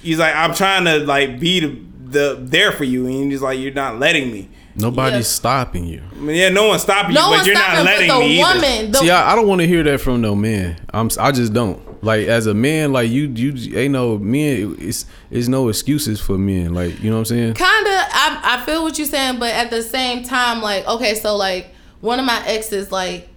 he's 0.02 0.18
like, 0.18 0.34
"I'm 0.34 0.54
trying 0.54 0.84
to 0.86 1.00
like 1.00 1.38
be 1.38 1.60
the, 1.60 1.76
the 2.06 2.38
there 2.40 2.72
for 2.72 2.84
you," 2.84 3.06
and 3.06 3.30
he's 3.30 3.42
like, 3.42 3.58
"You're 3.58 3.74
not 3.74 3.98
letting 3.98 4.32
me." 4.32 4.48
Nobody's 4.76 5.18
Yeah. 5.18 5.22
stopping 5.22 5.86
you. 5.86 6.02
I 6.12 6.16
mean, 6.20 6.36
yeah, 6.36 6.48
no 6.48 6.68
one's 6.68 6.82
stopping 6.82 7.14
No 7.14 7.30
you, 7.30 7.36
but 7.38 7.46
you're 7.46 7.54
not 7.54 7.84
letting 7.84 8.08
the 8.08 8.18
me 8.18 8.42
either. 8.42 8.86
the 8.92 8.98
See, 8.98 9.10
I, 9.10 9.32
I 9.32 9.36
don't 9.36 9.46
want 9.46 9.60
to 9.60 9.66
hear 9.66 9.82
that 9.84 10.00
from 10.00 10.20
no 10.20 10.34
man. 10.34 10.76
I'm 10.92 11.10
I 11.20 11.30
just 11.32 11.52
don't. 11.52 11.80
Like 12.04 12.26
as 12.26 12.46
a 12.46 12.54
man, 12.54 12.92
like 12.92 13.08
you 13.10 13.28
you 13.28 13.78
ain't 13.78 13.92
no 13.92 14.18
men. 14.18 14.76
It's 14.78 15.06
it's 15.30 15.48
no 15.48 15.68
excuses 15.68 16.20
for 16.20 16.36
men. 16.36 16.74
Like 16.74 17.00
you 17.00 17.08
know 17.10 17.16
what 17.16 17.20
I'm 17.20 17.24
saying? 17.36 17.54
kind 17.54 17.86
of 17.86 17.92
I, 17.92 18.40
I 18.60 18.66
feel 18.66 18.82
what 18.82 18.98
you're 18.98 19.06
saying 19.06 19.38
but 19.38 19.52
at 19.54 19.70
the 19.70 19.82
same 19.82 20.22
time 20.24 20.60
like 20.60 20.86
okay 20.86 21.14
so 21.14 21.36
like 21.36 21.68
one 22.00 22.18
of 22.20 22.26
my 22.26 22.42
exes 22.46 22.90
like 22.92 23.28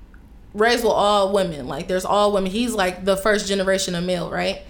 raised 0.53 0.83
with 0.83 0.91
all 0.93 1.31
women 1.31 1.67
like 1.67 1.87
there's 1.87 2.03
all 2.03 2.31
women 2.33 2.51
he's 2.51 2.73
like 2.73 3.05
the 3.05 3.15
first 3.15 3.47
generation 3.47 3.95
of 3.95 4.03
male 4.03 4.29
right 4.29 4.61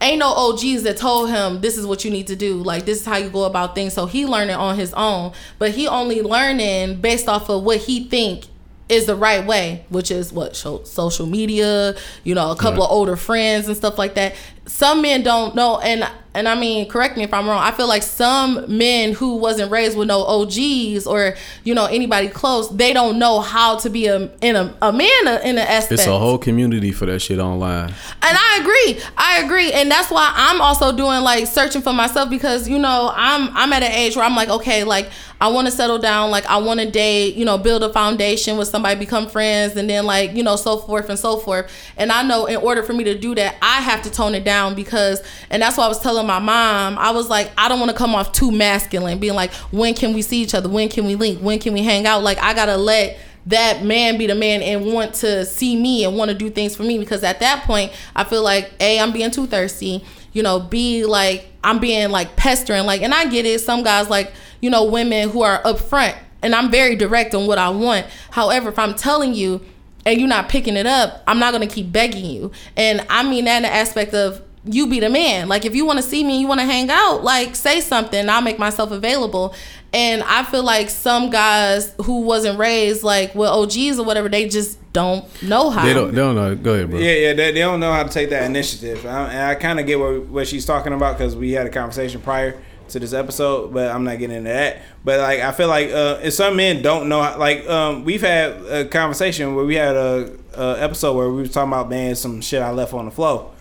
ain't 0.00 0.18
no 0.18 0.28
OGs 0.32 0.82
that 0.82 0.96
told 0.96 1.30
him 1.30 1.60
this 1.60 1.76
is 1.78 1.86
what 1.86 2.04
you 2.04 2.10
need 2.10 2.26
to 2.28 2.36
do. 2.36 2.54
Like 2.56 2.84
this 2.84 3.00
is 3.00 3.06
how 3.06 3.16
you 3.16 3.30
go 3.30 3.44
about 3.44 3.74
things. 3.74 3.94
So 3.94 4.06
he 4.06 4.26
learned 4.26 4.50
it 4.50 4.56
on 4.56 4.76
his 4.76 4.92
own 4.94 5.32
but 5.58 5.70
he 5.72 5.88
only 5.88 6.22
learning 6.22 7.00
based 7.00 7.28
off 7.28 7.48
of 7.48 7.62
what 7.62 7.78
he 7.78 8.04
think 8.08 8.46
is 8.88 9.06
the 9.06 9.16
right 9.16 9.44
way 9.44 9.84
which 9.88 10.12
is 10.12 10.32
what 10.32 10.54
social 10.54 11.26
media 11.26 11.92
you 12.22 12.36
know 12.36 12.52
a 12.52 12.56
couple 12.56 12.78
Right. 12.82 12.84
of 12.86 12.90
older 12.92 13.16
friends 13.16 13.66
and 13.66 13.76
stuff 13.76 13.98
like 13.98 14.14
that 14.14 14.34
some 14.66 15.02
men 15.02 15.22
don't 15.22 15.54
know 15.54 15.78
and 15.80 16.08
and 16.34 16.46
I 16.48 16.54
mean 16.54 16.88
correct 16.88 17.16
me 17.16 17.22
if 17.22 17.32
I'm 17.32 17.46
wrong 17.48 17.62
I 17.62 17.70
feel 17.70 17.86
like 17.88 18.02
some 18.02 18.64
men 18.76 19.12
who 19.12 19.36
wasn't 19.36 19.70
raised 19.70 19.96
with 19.96 20.08
no 20.08 20.22
OGs 20.24 21.06
or 21.06 21.34
you 21.64 21.74
know 21.74 21.86
anybody 21.86 22.28
close 22.28 22.68
they 22.76 22.92
don't 22.92 23.18
know 23.18 23.40
how 23.40 23.78
to 23.78 23.88
be 23.88 24.06
a 24.06 24.28
in 24.42 24.56
a, 24.56 24.76
a 24.82 24.92
man 24.92 25.26
in 25.44 25.56
an 25.56 25.58
aspect 25.58 25.92
It's 26.00 26.06
a 26.06 26.18
whole 26.18 26.36
community 26.38 26.90
for 26.92 27.06
that 27.06 27.20
shit 27.20 27.38
online. 27.38 27.88
and 27.90 27.94
I 28.22 28.58
agree. 28.60 29.02
I 29.16 29.42
agree. 29.44 29.72
And 29.72 29.90
that's 29.90 30.10
why 30.10 30.30
I'm 30.34 30.60
also 30.60 30.94
doing 30.94 31.20
like 31.22 31.46
searching 31.46 31.80
for 31.80 31.92
myself 31.92 32.28
because 32.28 32.68
you 32.68 32.78
know, 32.78 33.12
I'm 33.14 33.48
I'm 33.56 33.72
at 33.72 33.82
an 33.82 33.92
age 33.92 34.16
where 34.16 34.24
I'm 34.24 34.34
like, 34.36 34.48
okay, 34.48 34.82
like 34.84 35.08
I 35.40 35.48
want 35.48 35.66
to 35.68 35.70
settle 35.70 35.98
down, 35.98 36.30
like 36.30 36.46
I 36.46 36.56
want 36.56 36.80
to 36.80 36.90
date, 36.90 37.34
you 37.34 37.44
know, 37.44 37.58
build 37.58 37.82
a 37.82 37.92
foundation 37.92 38.56
with 38.56 38.68
somebody, 38.68 38.98
become 38.98 39.28
friends 39.28 39.76
and 39.76 39.88
then 39.88 40.06
like, 40.06 40.32
you 40.34 40.42
know, 40.42 40.56
so 40.56 40.78
forth 40.78 41.10
and 41.10 41.18
so 41.18 41.36
forth. 41.36 41.70
And 41.98 42.10
I 42.10 42.22
know 42.22 42.46
in 42.46 42.56
order 42.56 42.82
for 42.82 42.94
me 42.94 43.04
to 43.04 43.16
do 43.18 43.34
that, 43.34 43.56
I 43.60 43.82
have 43.82 44.00
to 44.04 44.10
tone 44.10 44.34
it 44.34 44.44
down 44.44 44.55
because 44.74 45.22
and 45.50 45.62
that's 45.62 45.76
why 45.76 45.84
I 45.84 45.88
was 45.88 46.00
telling 46.00 46.26
my 46.26 46.38
mom, 46.38 46.98
I 46.98 47.10
was 47.10 47.28
like, 47.28 47.50
I 47.58 47.68
don't 47.68 47.78
want 47.78 47.90
to 47.90 47.96
come 47.96 48.14
off 48.14 48.32
too 48.32 48.50
masculine, 48.50 49.18
being 49.18 49.34
like, 49.34 49.52
when 49.70 49.94
can 49.94 50.14
we 50.14 50.22
see 50.22 50.42
each 50.42 50.54
other? 50.54 50.68
When 50.68 50.88
can 50.88 51.06
we 51.06 51.14
link? 51.14 51.40
When 51.40 51.58
can 51.58 51.72
we 51.74 51.82
hang 51.82 52.06
out? 52.06 52.22
Like 52.22 52.38
I 52.38 52.54
got 52.54 52.66
to 52.66 52.76
let 52.76 53.18
that 53.46 53.84
man 53.84 54.18
be 54.18 54.26
the 54.26 54.34
man 54.34 54.60
and 54.60 54.92
want 54.92 55.14
to 55.14 55.44
see 55.46 55.80
me 55.80 56.04
and 56.04 56.16
want 56.16 56.30
to 56.30 56.36
do 56.36 56.50
things 56.50 56.74
for 56.74 56.82
me 56.82 56.98
because 56.98 57.22
at 57.22 57.40
that 57.40 57.62
point 57.64 57.92
I 58.14 58.24
feel 58.24 58.42
like 58.42 58.72
a 58.80 58.98
I'm 58.98 59.12
being 59.12 59.30
too 59.30 59.46
thirsty 59.46 60.04
you 60.32 60.42
know 60.42 60.58
b 60.58 61.04
like 61.06 61.46
I'm 61.62 61.78
being 61.78 62.10
like 62.10 62.34
pestering 62.36 62.84
like 62.86 63.02
and 63.02 63.14
I 63.14 63.28
get 63.28 63.46
it 63.46 63.60
some 63.60 63.84
guys 63.84 64.10
like 64.10 64.32
you 64.60 64.68
know 64.68 64.84
women 64.84 65.30
who 65.30 65.42
are 65.42 65.62
upfront 65.62 66.16
and 66.42 66.54
I'm 66.54 66.70
very 66.70 66.96
direct 66.96 67.34
on 67.34 67.46
what 67.46 67.58
I 67.58 67.70
want 67.70 68.06
however 68.30 68.68
if 68.70 68.78
I'm 68.78 68.94
telling 68.94 69.32
you 69.32 69.64
and 70.06 70.18
you're 70.18 70.28
not 70.28 70.48
picking 70.48 70.76
it 70.76 70.86
up 70.86 71.22
I'm 71.26 71.38
not 71.38 71.52
gonna 71.52 71.66
keep 71.66 71.92
begging 71.92 72.24
you 72.24 72.52
and 72.76 73.04
I 73.10 73.22
mean 73.22 73.44
that 73.44 73.58
in 73.58 73.62
the 73.64 73.72
aspect 73.72 74.14
of 74.14 74.42
you 74.68 74.86
be 74.86 75.00
the 75.00 75.08
man. 75.08 75.48
Like 75.48 75.64
if 75.64 75.74
you 75.74 75.86
want 75.86 75.98
to 75.98 76.02
see 76.02 76.24
me, 76.24 76.40
you 76.40 76.46
want 76.46 76.60
to 76.60 76.66
hang 76.66 76.90
out, 76.90 77.22
like 77.22 77.54
say 77.54 77.80
something. 77.80 78.28
I'll 78.28 78.42
make 78.42 78.58
myself 78.58 78.90
available. 78.90 79.54
And 79.92 80.22
I 80.24 80.42
feel 80.42 80.62
like 80.62 80.90
some 80.90 81.30
guys 81.30 81.94
who 82.04 82.20
wasn't 82.22 82.58
raised 82.58 83.02
like 83.02 83.34
with 83.34 83.48
OGs 83.48 83.98
or 83.98 84.04
whatever, 84.04 84.28
they 84.28 84.48
just 84.48 84.78
don't 84.92 85.24
know 85.42 85.70
how. 85.70 85.84
They 85.84 85.94
don't. 85.94 86.10
They 86.10 86.20
don't 86.20 86.34
know. 86.34 86.54
Go 86.54 86.74
ahead, 86.74 86.90
bro. 86.90 86.98
Yeah, 86.98 87.12
yeah, 87.12 87.32
they, 87.34 87.52
they 87.52 87.60
don't 87.60 87.80
know 87.80 87.92
how 87.92 88.02
to 88.02 88.08
take 88.08 88.30
that 88.30 88.44
initiative. 88.44 89.06
I, 89.06 89.32
and 89.32 89.42
I 89.42 89.54
kind 89.54 89.78
of 89.78 89.86
get 89.86 89.98
what, 89.98 90.26
what 90.26 90.48
she's 90.48 90.66
talking 90.66 90.92
about 90.92 91.16
because 91.18 91.36
we 91.36 91.52
had 91.52 91.66
a 91.66 91.70
conversation 91.70 92.20
prior 92.20 92.60
to 92.88 92.98
this 92.98 93.12
episode, 93.12 93.72
but 93.72 93.90
I'm 93.90 94.04
not 94.04 94.18
getting 94.18 94.36
into 94.36 94.50
that. 94.50 94.82
But 95.04 95.20
like, 95.20 95.40
I 95.40 95.52
feel 95.52 95.68
like 95.68 95.90
uh, 95.90 96.20
if 96.22 96.34
some 96.34 96.56
men 96.56 96.82
don't 96.82 97.08
know, 97.08 97.18
like, 97.38 97.66
um, 97.68 98.04
we've 98.04 98.20
had 98.22 98.52
a 98.66 98.84
conversation 98.86 99.54
where 99.54 99.64
we 99.64 99.74
had 99.74 99.96
a, 99.96 100.36
a 100.54 100.82
episode 100.82 101.14
where 101.14 101.28
we 101.28 101.42
were 101.42 101.48
talking 101.48 101.72
about 101.72 101.88
man 101.88 102.14
some 102.14 102.40
shit 102.40 102.62
I 102.62 102.70
left 102.70 102.94
on 102.94 103.04
the 103.04 103.10
floor. 103.10 103.52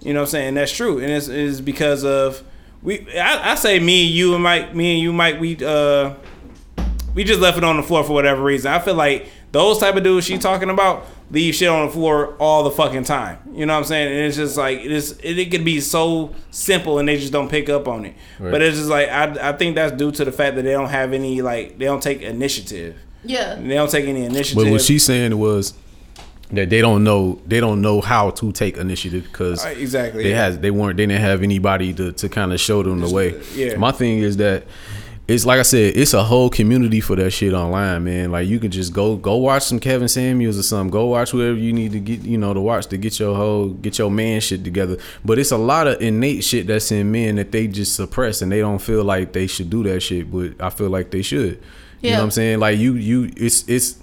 You 0.00 0.14
know 0.14 0.20
what 0.20 0.28
I'm 0.28 0.30
saying? 0.30 0.54
That's 0.54 0.72
true, 0.72 0.98
and 0.98 1.10
it's, 1.10 1.28
it's 1.28 1.60
because 1.60 2.04
of 2.04 2.42
we. 2.82 3.06
I, 3.18 3.52
I 3.52 3.54
say 3.54 3.78
me, 3.78 4.04
you, 4.04 4.34
and 4.34 4.42
Mike. 4.42 4.74
Me 4.74 4.94
and 4.94 5.02
you, 5.02 5.12
Mike. 5.12 5.38
We 5.38 5.62
uh, 5.62 6.14
we 7.14 7.24
just 7.24 7.40
left 7.40 7.58
it 7.58 7.64
on 7.64 7.76
the 7.76 7.82
floor 7.82 8.02
for 8.04 8.12
whatever 8.14 8.42
reason. 8.42 8.72
I 8.72 8.78
feel 8.78 8.94
like 8.94 9.28
those 9.52 9.78
type 9.78 9.96
of 9.96 10.02
dudes 10.04 10.26
she 10.26 10.38
talking 10.38 10.70
about 10.70 11.06
leave 11.30 11.54
shit 11.54 11.68
on 11.68 11.86
the 11.86 11.92
floor 11.92 12.34
all 12.38 12.62
the 12.64 12.70
fucking 12.70 13.04
time. 13.04 13.38
You 13.52 13.66
know 13.66 13.72
what 13.74 13.80
I'm 13.80 13.84
saying? 13.84 14.08
And 14.08 14.26
it's 14.26 14.36
just 14.36 14.56
like 14.56 14.78
it 14.80 14.90
is. 14.90 15.12
It, 15.22 15.38
it 15.38 15.50
could 15.50 15.64
be 15.64 15.80
so 15.80 16.34
simple 16.50 16.98
and 16.98 17.08
they 17.08 17.16
just 17.18 17.32
don't 17.32 17.48
pick 17.48 17.68
up 17.68 17.86
on 17.88 18.04
it. 18.04 18.14
Right. 18.38 18.50
But 18.50 18.62
it's 18.62 18.76
just 18.78 18.88
like 18.88 19.08
I 19.08 19.50
I 19.50 19.52
think 19.52 19.74
that's 19.76 19.96
due 19.96 20.10
to 20.12 20.24
the 20.24 20.32
fact 20.32 20.56
that 20.56 20.62
they 20.62 20.72
don't 20.72 20.88
have 20.88 21.12
any 21.12 21.42
like 21.42 21.78
they 21.78 21.84
don't 21.86 22.02
take 22.02 22.22
initiative. 22.22 22.96
Yeah. 23.24 23.54
They 23.56 23.74
don't 23.74 23.90
take 23.90 24.06
any 24.06 24.24
initiative. 24.24 24.64
But 24.64 24.70
what 24.70 24.80
she's 24.82 25.04
saying 25.04 25.36
was 25.38 25.74
that 26.52 26.68
they 26.70 26.80
don't 26.80 27.04
know 27.04 27.40
they 27.46 27.60
don't 27.60 27.80
know 27.80 28.00
how 28.00 28.30
to 28.30 28.50
take 28.52 28.76
initiative 28.76 29.24
because 29.24 29.64
Uh, 29.64 29.68
exactly, 29.68 30.24
they 30.24 30.30
yeah. 30.30 30.36
has 30.44 30.58
they 30.58 30.70
weren't 30.72 30.96
they 30.96 31.06
didn't 31.06 31.20
have 31.20 31.42
anybody 31.44 31.92
to, 31.94 32.10
to 32.12 32.28
kind 32.28 32.52
of 32.52 32.58
show 32.60 32.82
them 32.82 33.00
the 33.00 33.08
way. 33.10 33.40
yeah. 33.54 33.76
My 33.76 33.92
thing 33.92 34.18
is 34.18 34.36
that 34.38 34.64
it's 35.30 35.46
like 35.46 35.60
I 35.60 35.62
said, 35.62 35.96
it's 35.96 36.12
a 36.12 36.24
whole 36.24 36.50
community 36.50 37.00
for 37.00 37.14
that 37.16 37.30
shit 37.30 37.52
online, 37.52 38.04
man. 38.04 38.32
Like 38.32 38.48
you 38.48 38.58
can 38.58 38.70
just 38.70 38.92
go 38.92 39.16
go 39.16 39.36
watch 39.36 39.62
some 39.62 39.78
Kevin 39.78 40.08
Samuels 40.08 40.58
or 40.58 40.62
something. 40.62 40.90
Go 40.90 41.06
watch 41.06 41.32
whatever 41.32 41.56
you 41.56 41.72
need 41.72 41.92
to 41.92 42.00
get 42.00 42.22
you 42.22 42.36
know 42.36 42.52
to 42.52 42.60
watch 42.60 42.86
to 42.88 42.96
get 42.96 43.18
your 43.20 43.36
whole 43.36 43.68
get 43.68 43.98
your 43.98 44.10
man 44.10 44.40
shit 44.40 44.64
together. 44.64 44.96
But 45.24 45.38
it's 45.38 45.52
a 45.52 45.56
lot 45.56 45.86
of 45.86 46.00
innate 46.00 46.42
shit 46.42 46.66
that's 46.66 46.90
in 46.90 47.12
men 47.12 47.36
that 47.36 47.52
they 47.52 47.68
just 47.68 47.94
suppress 47.94 48.42
and 48.42 48.50
they 48.50 48.58
don't 48.58 48.80
feel 48.80 49.04
like 49.04 49.32
they 49.32 49.46
should 49.46 49.70
do 49.70 49.84
that 49.84 50.00
shit. 50.00 50.30
But 50.30 50.60
I 50.60 50.70
feel 50.70 50.90
like 50.90 51.10
they 51.12 51.22
should. 51.22 51.62
Yeah. 52.00 52.10
You 52.10 52.10
know 52.10 52.18
what 52.18 52.24
I'm 52.24 52.30
saying? 52.32 52.58
Like 52.58 52.78
you 52.78 52.94
you 52.94 53.30
it's 53.36 53.68
it's 53.68 53.98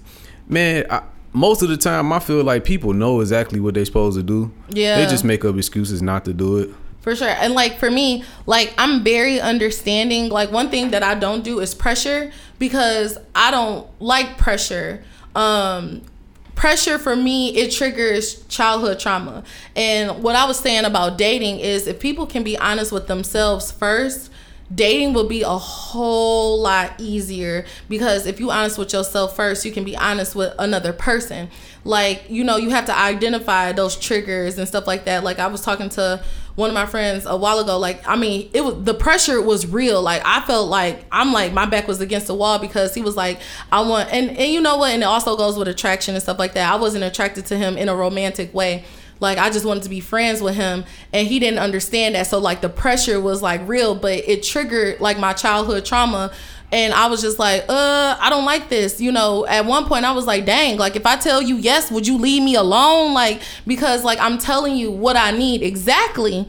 man. 0.48 0.86
I, 0.90 1.02
most 1.34 1.60
of 1.62 1.68
the 1.68 1.76
time, 1.76 2.10
I 2.10 2.20
feel 2.20 2.42
like 2.42 2.64
people 2.64 2.94
know 2.94 3.20
exactly 3.20 3.60
what 3.60 3.74
they're 3.74 3.84
supposed 3.84 4.16
to 4.16 4.22
do. 4.22 4.50
Yeah. 4.70 4.96
they 4.96 5.06
just 5.06 5.24
make 5.24 5.44
up 5.44 5.56
excuses 5.56 6.00
not 6.00 6.24
to 6.24 6.32
do 6.32 6.56
it. 6.58 6.70
For 7.08 7.16
sure. 7.16 7.28
And 7.28 7.54
like 7.54 7.78
for 7.78 7.90
me, 7.90 8.22
like 8.44 8.74
I'm 8.76 9.02
very 9.02 9.40
understanding. 9.40 10.28
Like 10.28 10.52
one 10.52 10.68
thing 10.68 10.90
that 10.90 11.02
I 11.02 11.14
don't 11.14 11.42
do 11.42 11.60
is 11.60 11.74
pressure 11.74 12.30
because 12.58 13.16
I 13.34 13.50
don't 13.50 13.88
like 13.98 14.36
pressure. 14.36 15.02
Um 15.34 16.02
pressure 16.54 16.98
for 16.98 17.16
me 17.16 17.56
it 17.56 17.72
triggers 17.72 18.44
childhood 18.48 19.00
trauma. 19.00 19.42
And 19.74 20.22
what 20.22 20.36
I 20.36 20.44
was 20.44 20.58
saying 20.58 20.84
about 20.84 21.16
dating 21.16 21.60
is 21.60 21.86
if 21.86 21.98
people 21.98 22.26
can 22.26 22.42
be 22.42 22.58
honest 22.58 22.92
with 22.92 23.06
themselves 23.06 23.72
first, 23.72 24.30
dating 24.74 25.14
will 25.14 25.26
be 25.26 25.40
a 25.40 25.48
whole 25.48 26.60
lot 26.60 26.92
easier 26.98 27.64
because 27.88 28.26
if 28.26 28.38
you 28.38 28.50
honest 28.50 28.76
with 28.76 28.92
yourself 28.92 29.34
first 29.34 29.64
you 29.64 29.72
can 29.72 29.82
be 29.82 29.96
honest 29.96 30.34
with 30.34 30.52
another 30.58 30.92
person 30.92 31.48
like 31.84 32.22
you 32.28 32.44
know 32.44 32.58
you 32.58 32.68
have 32.68 32.84
to 32.84 32.94
identify 32.94 33.72
those 33.72 33.96
triggers 33.96 34.58
and 34.58 34.68
stuff 34.68 34.86
like 34.86 35.06
that 35.06 35.24
like 35.24 35.38
i 35.38 35.46
was 35.46 35.62
talking 35.62 35.88
to 35.88 36.22
one 36.58 36.70
of 36.70 36.74
my 36.74 36.86
friends 36.86 37.24
a 37.24 37.36
while 37.36 37.60
ago 37.60 37.78
like 37.78 38.06
i 38.08 38.16
mean 38.16 38.50
it 38.52 38.64
was 38.64 38.82
the 38.82 38.92
pressure 38.92 39.40
was 39.40 39.64
real. 39.64 40.02
Like 40.02 40.22
i 40.24 40.40
felt 40.40 40.68
like 40.68 41.04
i'm 41.12 41.32
like 41.32 41.52
my 41.52 41.66
back 41.66 41.86
was 41.86 42.00
against 42.00 42.26
the 42.26 42.34
wall 42.34 42.58
because 42.58 42.94
he 42.94 43.00
was 43.00 43.16
like 43.16 43.38
i 43.70 43.80
want 43.80 44.12
and 44.12 44.30
and 44.30 44.52
you 44.52 44.60
know 44.60 44.76
what? 44.76 44.90
And 44.90 45.02
it 45.02 45.06
also 45.06 45.36
goes 45.36 45.56
with 45.56 45.68
attraction 45.68 46.16
and 46.16 46.22
stuff 46.22 46.36
like 46.36 46.54
that. 46.54 46.72
I 46.72 46.74
wasn't 46.74 47.04
attracted 47.04 47.46
to 47.46 47.56
him 47.56 47.76
in 47.76 47.88
a 47.88 47.94
romantic 47.94 48.52
way. 48.52 48.84
Like 49.20 49.38
I 49.38 49.50
just 49.50 49.64
wanted 49.64 49.84
to 49.84 49.88
be 49.88 50.00
friends 50.00 50.42
with 50.42 50.56
him 50.56 50.84
and 51.12 51.28
he 51.28 51.38
didn't 51.38 51.60
understand 51.60 52.16
that. 52.16 52.26
So 52.26 52.38
like 52.38 52.60
the 52.60 52.68
pressure 52.68 53.20
was 53.20 53.40
like 53.40 53.66
real, 53.68 53.94
but 53.94 54.14
it 54.26 54.42
triggered 54.42 55.00
like 55.00 55.16
my 55.18 55.34
childhood 55.34 55.84
trauma 55.84 56.32
and 56.70 56.92
I 56.92 57.06
was 57.06 57.22
just 57.22 57.38
like, 57.38 57.64
uh, 57.68 58.16
I 58.20 58.28
don't 58.28 58.44
like 58.44 58.68
this. 58.68 59.00
You 59.00 59.10
know, 59.10 59.46
at 59.46 59.64
one 59.64 59.86
point 59.86 60.04
I 60.04 60.12
was 60.12 60.26
like, 60.26 60.44
dang, 60.44 60.76
like 60.76 60.96
if 60.96 61.06
I 61.06 61.16
tell 61.16 61.40
you 61.40 61.56
yes, 61.56 61.90
would 61.90 62.06
you 62.06 62.18
leave 62.18 62.42
me 62.42 62.54
alone? 62.54 63.14
Like 63.14 63.40
because 63.66 64.04
like 64.04 64.18
I'm 64.18 64.38
telling 64.38 64.76
you 64.76 64.90
what 64.90 65.16
I 65.16 65.30
need 65.30 65.62
exactly. 65.62 66.48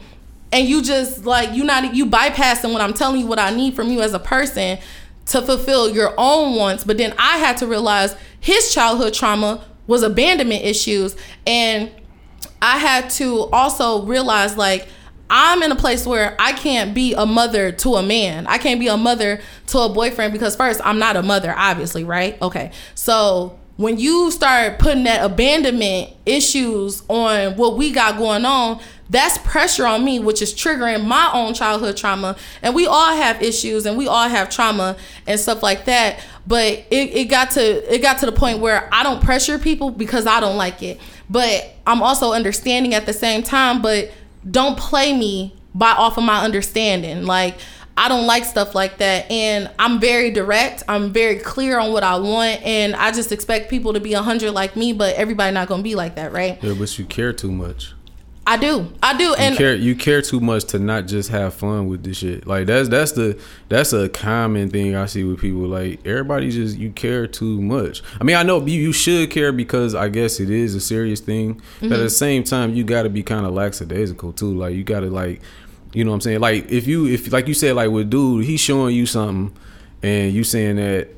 And 0.51 0.67
you 0.67 0.81
just 0.81 1.25
like 1.25 1.53
you 1.53 1.63
not 1.63 1.95
you 1.95 2.05
bypassing 2.05 2.73
what 2.73 2.81
I'm 2.81 2.93
telling 2.93 3.21
you 3.21 3.27
what 3.27 3.39
I 3.39 3.51
need 3.51 3.75
from 3.75 3.89
you 3.89 4.01
as 4.01 4.13
a 4.13 4.19
person 4.19 4.79
to 5.27 5.41
fulfill 5.41 5.89
your 5.89 6.13
own 6.17 6.55
wants. 6.55 6.83
But 6.83 6.97
then 6.97 7.13
I 7.17 7.37
had 7.37 7.57
to 7.57 7.67
realize 7.67 8.15
his 8.39 8.73
childhood 8.73 9.13
trauma 9.13 9.63
was 9.87 10.03
abandonment 10.03 10.63
issues 10.63 11.15
and 11.47 11.91
I 12.61 12.77
had 12.77 13.09
to 13.11 13.45
also 13.53 14.03
realize 14.05 14.57
like 14.57 14.87
I'm 15.29 15.61
in 15.61 15.71
a 15.71 15.75
place 15.75 16.05
where 16.05 16.35
I 16.39 16.53
can't 16.53 16.93
be 16.93 17.13
a 17.13 17.25
mother 17.25 17.71
to 17.71 17.95
a 17.95 18.03
man. 18.03 18.47
I 18.47 18.57
can't 18.57 18.79
be 18.79 18.87
a 18.87 18.97
mother 18.97 19.41
to 19.67 19.79
a 19.79 19.89
boyfriend 19.89 20.33
because 20.33 20.55
first 20.55 20.81
I'm 20.83 20.99
not 20.99 21.15
a 21.15 21.21
mother, 21.21 21.53
obviously, 21.55 22.03
right? 22.03 22.41
Okay. 22.41 22.71
So 22.95 23.59
when 23.79 23.97
you 23.97 24.29
start 24.29 24.77
putting 24.77 25.05
that 25.05 25.23
abandonment 25.23 26.09
issues 26.25 27.01
on 27.07 27.55
what 27.55 27.77
we 27.77 27.91
got 27.91 28.17
going 28.17 28.43
on, 28.43 28.81
that's 29.09 29.37
pressure 29.39 29.85
on 29.85 30.03
me, 30.03 30.19
which 30.19 30.41
is 30.41 30.53
triggering 30.53 31.05
my 31.05 31.31
own 31.33 31.53
childhood 31.53 31.95
trauma. 31.95 32.35
And 32.61 32.75
we 32.75 32.85
all 32.87 33.15
have 33.15 33.41
issues 33.41 33.85
and 33.85 33.97
we 33.97 34.07
all 34.07 34.27
have 34.27 34.49
trauma 34.49 34.97
and 35.25 35.39
stuff 35.39 35.63
like 35.63 35.85
that. 35.85 36.19
But 36.45 36.85
it, 36.91 37.15
it 37.15 37.29
got 37.29 37.51
to 37.51 37.93
it 37.93 38.01
got 38.01 38.19
to 38.19 38.25
the 38.25 38.31
point 38.31 38.59
where 38.59 38.89
I 38.93 39.01
don't 39.03 39.23
pressure 39.23 39.57
people 39.57 39.91
because 39.91 40.27
I 40.27 40.41
don't 40.41 40.57
like 40.57 40.83
it. 40.83 40.99
But 41.29 41.75
I'm 41.87 42.01
also 42.01 42.33
understanding 42.33 42.93
at 42.93 43.05
the 43.05 43.13
same 43.13 43.43
time, 43.43 43.81
but 43.81 44.11
don't 44.49 44.77
play 44.77 45.15
me 45.17 45.55
by 45.73 45.91
off 45.91 46.17
of 46.17 46.23
my 46.23 46.43
understanding. 46.43 47.25
Like 47.25 47.55
I 47.99 48.07
don't 48.07 48.25
like 48.25 48.45
stuff 48.45 48.75
like 48.75 48.99
that 48.99 49.29
and 49.29 49.69
I'm 49.77 49.99
very 49.99 50.31
direct. 50.31 50.83
I'm 50.87 51.11
very 51.11 51.37
clear 51.37 51.77
on 51.77 51.91
what 51.91 52.03
I 52.03 52.17
want 52.17 52.63
and 52.63 52.95
I 52.95 53.11
just 53.11 53.33
expect 53.33 53.69
people 53.69 53.91
to 53.93 53.99
be 53.99 54.13
100 54.13 54.51
like 54.51 54.77
me, 54.77 54.93
but 54.93 55.15
everybody 55.15 55.53
not 55.53 55.67
going 55.67 55.81
to 55.81 55.83
be 55.83 55.95
like 55.95 56.15
that, 56.15 56.31
right? 56.31 56.57
Yeah, 56.63 56.75
but 56.77 56.97
you 56.97 57.05
care 57.05 57.33
too 57.33 57.51
much. 57.51 57.93
I 58.51 58.57
do. 58.57 58.91
I 59.03 59.15
do 59.15 59.25
You 59.25 59.33
and 59.35 59.55
care 59.55 59.75
you 59.75 59.95
care 59.95 60.21
too 60.23 60.39
much 60.39 60.65
to 60.65 60.79
not 60.79 61.05
just 61.05 61.29
have 61.29 61.53
fun 61.53 61.87
with 61.87 62.03
this 62.03 62.17
shit. 62.17 62.47
Like 62.47 62.65
that's 62.65 62.89
that's 62.89 63.11
the 63.11 63.39
that's 63.67 63.93
a 63.93 64.09
common 64.09 64.69
thing 64.71 64.95
I 64.95 65.05
see 65.05 65.23
with 65.23 65.39
people. 65.39 65.67
Like 65.67 65.99
everybody 66.05 66.49
just 66.49 66.75
you 66.77 66.89
care 66.91 67.27
too 67.27 67.61
much. 67.61 68.01
I 68.19 68.23
mean 68.23 68.35
I 68.35 68.41
know 68.41 68.65
you, 68.65 68.79
you 68.81 68.91
should 68.91 69.29
care 69.29 69.51
because 69.51 69.93
I 69.93 70.09
guess 70.09 70.39
it 70.39 70.49
is 70.49 70.73
a 70.73 70.81
serious 70.81 71.19
thing. 71.19 71.61
But 71.79 71.91
at 71.91 71.99
Mhm. 71.99 72.03
the 72.03 72.09
same 72.09 72.43
time 72.43 72.73
you 72.73 72.83
gotta 72.83 73.09
be 73.09 73.21
kinda 73.21 73.49
lackadaisical 73.49 74.33
too. 74.33 74.53
Like 74.55 74.73
you 74.75 74.83
gotta 74.83 75.11
like 75.11 75.41
you 75.93 76.03
know 76.03 76.09
what 76.09 76.15
I'm 76.15 76.21
saying? 76.21 76.39
Like 76.39 76.71
if 76.71 76.87
you 76.87 77.05
if 77.05 77.31
like 77.31 77.47
you 77.47 77.53
said 77.53 77.75
like 77.75 77.91
with 77.91 78.09
dude, 78.09 78.45
he's 78.45 78.59
showing 78.61 78.95
you 78.95 79.05
something 79.05 79.55
and 80.01 80.33
you 80.33 80.43
saying 80.43 80.77
that 80.77 81.09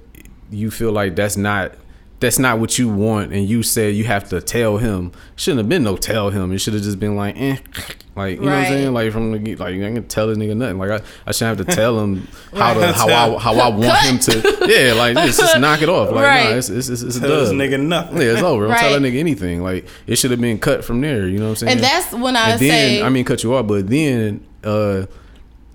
you 0.52 0.70
feel 0.70 0.92
like 0.92 1.16
that's 1.16 1.38
not 1.38 1.76
that's 2.22 2.40
not 2.40 2.60
what 2.60 2.78
you 2.80 2.88
want 2.88 3.34
and 3.34 3.50
you 3.50 3.64
said 3.64 3.94
you 3.96 4.06
have 4.06 4.30
to 4.30 4.40
tell 4.40 4.78
him. 4.78 5.12
Shouldn't 5.36 5.58
have 5.58 5.68
been 5.70 5.84
no 5.84 5.98
tell 5.98 6.30
him. 6.30 6.54
It 6.54 6.60
should 6.60 6.74
have 6.76 6.84
just 6.84 7.00
been 7.00 7.16
like 7.18 7.36
eh 7.38 7.58
like 8.16 8.36
you 8.40 8.46
know 8.46 8.52
what 8.52 8.58
i'm 8.60 8.66
saying? 8.66 8.94
Like 8.94 9.12
from 9.12 9.32
the 9.32 9.40
get- 9.40 9.60
like 9.60 9.74
i 9.76 9.78
can 9.80 10.08
tell 10.08 10.28
this 10.28 10.38
nigga 10.38 10.56
nothing. 10.56 10.78
Like 10.78 10.92
i, 11.02 11.06
I 11.26 11.32
shouldn't 11.32 11.58
have 11.58 11.68
to 11.68 11.76
tell 11.76 12.00
him 12.00 12.28
how 12.56 12.74
to 12.76 12.94
how 12.94 13.08
i 13.10 13.38
how 13.40 13.54
i 13.56 13.68
want 13.70 13.98
him 14.02 14.20
to 14.20 14.68
yeah 14.70 14.94
like 14.94 15.16
just, 15.18 15.40
just 15.40 15.60
knock 15.60 15.82
it 15.82 15.90
off. 15.90 16.12
Like 16.12 16.24
Right. 16.26 16.50
nah, 16.52 16.56
it's 16.58 16.70
it's 16.70 16.88
it's, 16.90 17.02
it's 17.02 17.18
a 17.18 17.22
Tell 17.22 17.30
this 17.42 17.50
nigga 17.50 17.80
nothing. 17.80 18.18
yeah 18.18 18.34
it's 18.34 18.42
over. 18.44 18.68
Don't 18.68 18.78
tell 18.78 18.94
Right. 18.94 19.02
that 19.02 19.08
nigga 19.14 19.18
anything. 19.20 19.64
Like 19.64 19.88
it 20.08 20.16
should 20.18 20.32
have 20.32 20.40
been 20.40 20.60
cut 20.60 20.86
from 20.86 21.02
there 21.02 21.28
you 21.28 21.40
know 21.40 21.46
what 21.46 21.50
i'm 21.52 21.56
saying? 21.56 21.72
And 21.74 21.80
that's 21.84 22.14
when 22.14 22.36
I 22.36 22.52
and 22.52 22.60
then 22.62 22.70
say- 22.70 23.02
i 23.04 23.10
mean 23.10 23.26
cut 23.26 23.44
you 23.44 23.56
off 23.56 23.66
but 23.68 23.88
then 23.88 24.46
uh 24.64 25.06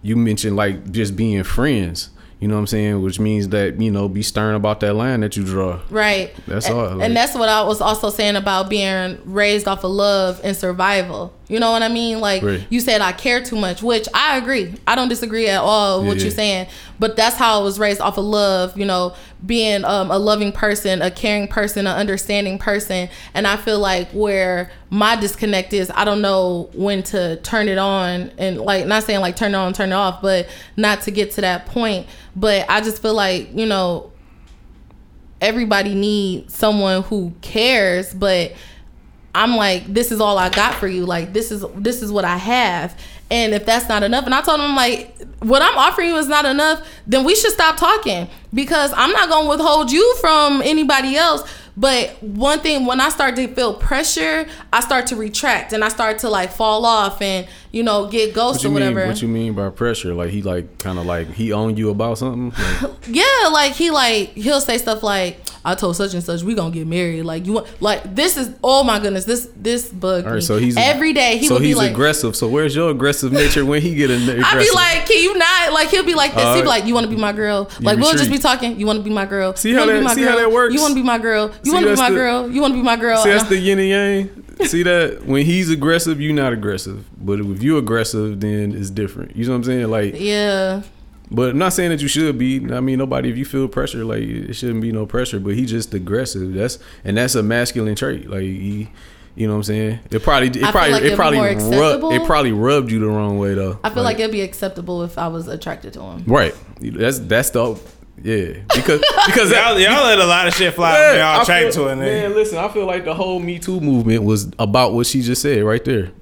you 0.02 0.14
mentioned 0.14 0.54
like 0.54 0.92
just 0.92 1.16
being 1.16 1.42
friends 1.42 2.10
you 2.40 2.48
know 2.48 2.54
what 2.54 2.60
i'm 2.60 2.66
saying 2.66 3.00
which 3.02 3.18
means 3.18 3.48
that 3.48 3.80
you 3.80 3.90
know 3.90 4.08
be 4.08 4.22
stern 4.22 4.54
about 4.54 4.80
that 4.80 4.94
line 4.94 5.20
that 5.20 5.36
you 5.36 5.44
draw 5.44 5.80
Right. 5.90 6.34
That's 6.46 6.66
and, 6.66 6.74
all, 6.78 6.94
like- 6.96 7.06
and 7.06 7.16
that's 7.16 7.34
what 7.34 7.48
I 7.48 7.62
was 7.62 7.80
also 7.80 8.10
saying 8.10 8.36
about 8.36 8.68
being 8.68 9.18
raised 9.24 9.66
off 9.68 9.84
of 9.84 9.90
love 9.90 10.40
and 10.44 10.56
survival. 10.56 11.32
You 11.48 11.60
know 11.60 11.70
what 11.70 11.82
I 11.82 11.88
mean? 11.88 12.20
Like 12.20 12.42
Right. 12.42 12.66
you 12.70 12.80
said 12.80 13.00
I 13.00 13.12
care 13.12 13.40
too 13.42 13.54
much, 13.56 13.80
which 13.82 14.08
I 14.12 14.36
agree. 14.36 14.74
I 14.86 14.96
don't 14.96 15.08
disagree 15.08 15.48
at 15.48 15.60
all 15.60 16.00
with 16.00 16.08
what 16.08 16.18
you're 16.20 16.30
saying. 16.30 16.66
But 16.98 17.14
that's 17.16 17.36
how 17.36 17.60
I 17.60 17.62
was 17.62 17.78
raised 17.78 18.00
off 18.00 18.18
of 18.18 18.24
love, 18.24 18.76
you 18.76 18.84
know, 18.84 19.14
being 19.44 19.84
um, 19.84 20.10
a 20.10 20.18
loving 20.18 20.50
person, 20.50 21.02
a 21.02 21.10
caring 21.10 21.46
person, 21.46 21.86
an 21.86 21.94
understanding 21.96 22.58
person. 22.58 23.08
And 23.32 23.46
I 23.46 23.56
feel 23.56 23.78
like 23.78 24.08
where 24.10 24.72
my 24.90 25.14
disconnect 25.14 25.72
is, 25.72 25.90
I 25.94 26.04
don't 26.04 26.20
know 26.20 26.68
when 26.74 27.02
to 27.04 27.36
turn 27.42 27.68
it 27.68 27.78
on 27.78 28.32
and 28.38 28.60
like 28.60 28.86
not 28.86 29.04
saying 29.04 29.20
like 29.20 29.36
turn 29.36 29.54
it 29.54 29.58
on, 29.58 29.72
turn 29.72 29.90
it 29.90 29.94
off, 29.94 30.20
but 30.22 30.48
not 30.76 31.02
to 31.02 31.10
get 31.12 31.30
to 31.32 31.42
that 31.42 31.66
point. 31.66 32.08
But 32.34 32.66
I 32.68 32.80
just 32.80 33.00
feel 33.02 33.14
like, 33.14 33.54
you 33.54 33.66
know, 33.66 34.10
everybody 35.40 35.94
needs 35.94 36.54
someone 36.54 37.02
who 37.02 37.32
cares 37.42 38.14
but 38.14 38.52
i'm 39.36 39.56
like 39.56 39.84
this 39.86 40.10
is 40.10 40.20
all 40.20 40.38
i 40.38 40.48
got 40.48 40.74
for 40.74 40.88
you. 40.88 41.04
Like 41.06 41.32
this 41.32 41.52
is 41.52 41.64
this 41.76 42.02
is 42.02 42.10
what 42.10 42.24
i 42.24 42.36
have. 42.36 42.98
And 43.30 43.54
if 43.54 43.66
that's 43.66 43.88
not 43.88 44.02
enough 44.02 44.24
and 44.24 44.34
i 44.34 44.40
told 44.40 44.60
him 44.60 44.74
like 44.74 45.16
what 45.40 45.62
i'm 45.62 45.76
offering 45.76 46.08
you 46.08 46.16
is 46.16 46.28
not 46.28 46.44
enough 46.44 46.86
then 47.06 47.24
we 47.24 47.34
should 47.34 47.52
stop 47.52 47.76
talking. 47.76 48.28
Because 48.54 48.92
i'm 48.96 49.12
not 49.12 49.28
to 49.30 49.48
withhold 49.48 49.92
you 49.92 50.16
from 50.16 50.62
anybody 50.62 51.16
else. 51.16 51.48
But 51.76 52.22
one 52.22 52.60
thing 52.60 52.86
when 52.86 53.00
i 53.00 53.10
start 53.10 53.36
to 53.36 53.46
feel 53.48 53.74
pressure 53.74 54.46
i 54.72 54.80
start 54.80 55.06
to 55.08 55.16
retract 55.16 55.72
and 55.74 55.84
i 55.84 55.88
start 55.88 56.18
to 56.20 56.30
like 56.30 56.50
fall 56.50 56.86
off 56.86 57.20
and 57.20 57.46
you 57.72 57.82
know 57.82 58.06
get 58.06 58.28
What 58.28 58.34
ghost 58.34 58.62
you 58.64 58.70
or 58.70 58.72
mean? 58.72 58.82
whatever 58.94 59.06
What 59.08 59.22
you 59.22 59.28
mean 59.28 59.54
by 59.54 59.68
pressure? 59.70 60.14
Like 60.14 60.30
he 60.30 60.42
like 60.42 60.78
kind 60.78 60.98
of 60.98 61.06
like 61.06 61.28
he 61.32 61.52
owned 61.52 61.78
you 61.78 61.90
about 61.90 62.18
something? 62.18 62.52
Like, 62.82 62.92
Yeah, 63.08 63.48
like 63.52 63.72
he 63.72 63.90
like 63.90 64.30
he'll 64.30 64.60
say 64.60 64.78
stuff 64.78 65.02
like, 65.02 65.38
"I 65.64 65.74
told 65.74 65.96
such 65.96 66.14
and 66.14 66.22
such 66.22 66.42
we 66.42 66.54
gonna 66.54 66.70
get 66.72 66.86
married." 66.86 67.22
Like 67.22 67.46
you 67.46 67.52
want 67.54 67.82
like 67.82 68.14
this 68.14 68.36
is 68.36 68.50
oh 68.64 68.82
my 68.84 68.98
goodness 68.98 69.24
this 69.24 69.48
this 69.56 69.88
bug. 69.90 70.24
all 70.26 70.32
right, 70.34 70.42
so 70.42 70.58
he's 70.58 70.76
every 70.76 71.12
day 71.12 71.36
he 71.38 71.46
so 71.46 71.54
would 71.54 71.60
be 71.60 71.68
he's 71.68 71.76
like. 71.76 71.90
aggressive. 71.92 72.34
So 72.36 72.48
where's 72.48 72.74
your 72.74 72.90
aggressive 72.90 73.32
nature 73.32 73.64
when 73.64 73.80
he 73.82 73.94
get 73.94 74.10
in 74.10 74.26
there? 74.26 74.40
I'd 74.44 74.58
be 74.58 74.70
like, 74.74 75.06
can 75.06 75.22
you 75.22 75.36
not? 75.36 75.72
Like 75.72 75.88
he'll 75.88 76.04
be 76.04 76.14
like 76.14 76.34
this. 76.34 76.54
He'd 76.56 76.62
be 76.62 76.68
like, 76.68 76.84
you 76.86 76.94
want 76.94 77.04
to 77.08 77.14
be 77.14 77.20
my 77.20 77.32
girl? 77.32 77.68
Like 77.80 77.98
we'll 77.98 78.12
just 78.12 78.30
be 78.30 78.38
talking. 78.38 78.78
You 78.80 78.86
want 78.86 78.98
to 78.98 79.02
be 79.02 79.10
my 79.10 79.26
girl? 79.26 79.54
See 79.54 79.72
how 79.72 79.86
that- 79.86 79.98
be 79.98 80.04
my 80.04 80.14
see 80.14 80.20
girl? 80.22 80.30
how 80.30 80.36
that 80.38 80.50
works? 80.52 80.74
You 80.74 80.80
want 80.80 80.92
to 80.92 81.00
be 81.00 81.02
my 81.06 81.18
girl? 81.18 81.52
You 81.62 81.72
want 81.72 81.84
to 81.86 81.90
be 81.92 81.96
my 82.00 82.10
the- 82.10 82.16
girl? 82.16 82.50
You 82.50 82.60
want 82.60 82.72
to 82.74 82.78
be 82.78 82.82
my 82.84 82.96
girl? 82.96 83.22
See, 83.22 83.30
that's 83.30 83.48
the 83.48 83.56
yin 83.58 83.78
and 83.78 83.88
yang. 83.88 84.42
See 84.66 84.82
that 84.84 85.26
when 85.26 85.44
he's 85.44 85.68
aggressive, 85.70 86.18
you 86.18 86.32
not 86.32 86.54
aggressive. 86.54 87.04
But 87.22 87.40
if 87.40 87.62
you 87.62 87.65
aggressive, 87.78 88.40
then 88.40 88.74
it's 88.74 88.90
different. 88.90 89.36
You 89.36 89.44
know 89.46 89.52
what 89.52 89.56
I'm 89.58 89.64
saying? 89.64 89.88
Like 89.88 90.14
yeah. 90.16 90.82
But 91.30 91.50
I'm 91.50 91.58
not 91.58 91.72
saying 91.72 91.90
that 91.90 92.00
you 92.00 92.08
should 92.08 92.38
be. 92.38 92.72
I 92.72 92.80
mean, 92.80 92.98
nobody. 92.98 93.30
If 93.30 93.36
you 93.36 93.44
feel 93.44 93.66
pressure, 93.68 94.04
like 94.04 94.22
it 94.22 94.54
shouldn't 94.54 94.80
be 94.80 94.92
no 94.92 95.06
pressure. 95.06 95.40
But 95.40 95.54
he 95.54 95.66
just 95.66 95.92
aggressive. 95.92 96.54
That's 96.54 96.78
and 97.04 97.16
that's 97.16 97.34
a 97.34 97.42
masculine 97.42 97.96
trait. 97.96 98.30
Like 98.30 98.42
he, 98.42 98.88
you 99.34 99.46
know 99.46 99.54
what 99.54 99.58
I'm 99.58 99.62
saying. 99.64 99.98
It 100.10 100.22
probably 100.22 100.48
it 100.48 100.64
I 100.64 100.70
probably 100.70 100.92
like 100.92 101.02
it 101.02 101.16
probably 101.16 101.38
more 101.38 101.80
rubbed 101.80 102.14
it 102.14 102.26
probably 102.26 102.52
rubbed 102.52 102.90
you 102.90 103.00
the 103.00 103.08
wrong 103.08 103.38
way 103.38 103.54
though. 103.54 103.78
I 103.82 103.90
feel 103.90 104.02
like, 104.02 104.18
it'd 104.18 104.30
be 104.30 104.40
acceptable 104.40 105.02
if 105.02 105.18
I 105.18 105.28
was 105.28 105.48
attracted 105.48 105.92
to 105.94 106.02
him. 106.02 106.24
right. 106.26 106.54
That's 106.80 107.18
that's 107.18 107.50
the 107.50 107.78
yeah 108.22 108.62
because 108.74 109.00
because 109.26 109.50
y'all, 109.50 109.78
y'all 109.78 110.04
let 110.04 110.18
a 110.18 110.24
lot 110.24 110.48
of 110.48 110.54
shit 110.54 110.72
fly 110.72 110.92
when 110.92 111.18
y'all 111.18 111.40
I 111.40 111.42
attracted 111.42 111.72
to 111.72 111.88
it. 111.88 111.96
Man, 111.96 112.34
listen, 112.34 112.58
I 112.58 112.68
feel 112.68 112.86
like 112.86 113.04
the 113.04 113.14
whole 113.14 113.40
Me 113.40 113.58
Too 113.58 113.80
movement 113.80 114.22
was 114.22 114.50
about 114.58 114.94
what 114.94 115.06
she 115.06 115.20
just 115.22 115.42
said 115.42 115.62
right 115.64 115.84
there. 115.84 116.12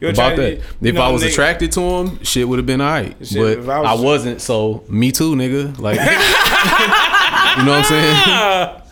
You 0.00 0.08
about 0.08 0.36
that. 0.36 0.56
you 0.56 0.62
If 0.82 0.94
know, 0.94 1.02
I 1.02 1.10
was 1.10 1.22
nigga- 1.22 1.28
attracted 1.30 1.72
to 1.72 1.80
him, 1.80 2.22
shit 2.22 2.46
would 2.48 2.58
have 2.58 2.66
been 2.66 2.80
alright. 2.80 3.18
But 3.18 3.58
if 3.58 3.68
I 3.68 3.78
I, 3.80 3.92
was- 3.94 4.02
was, 4.02 4.24
not 4.26 4.40
so 4.40 4.84
me 4.88 5.10
too, 5.12 5.34
nigga. 5.34 5.78
Like, 5.78 5.98
you 7.58 7.64
know 7.64 7.72
what 7.72 7.78
I'm 7.78 7.84
saying? 7.84 8.82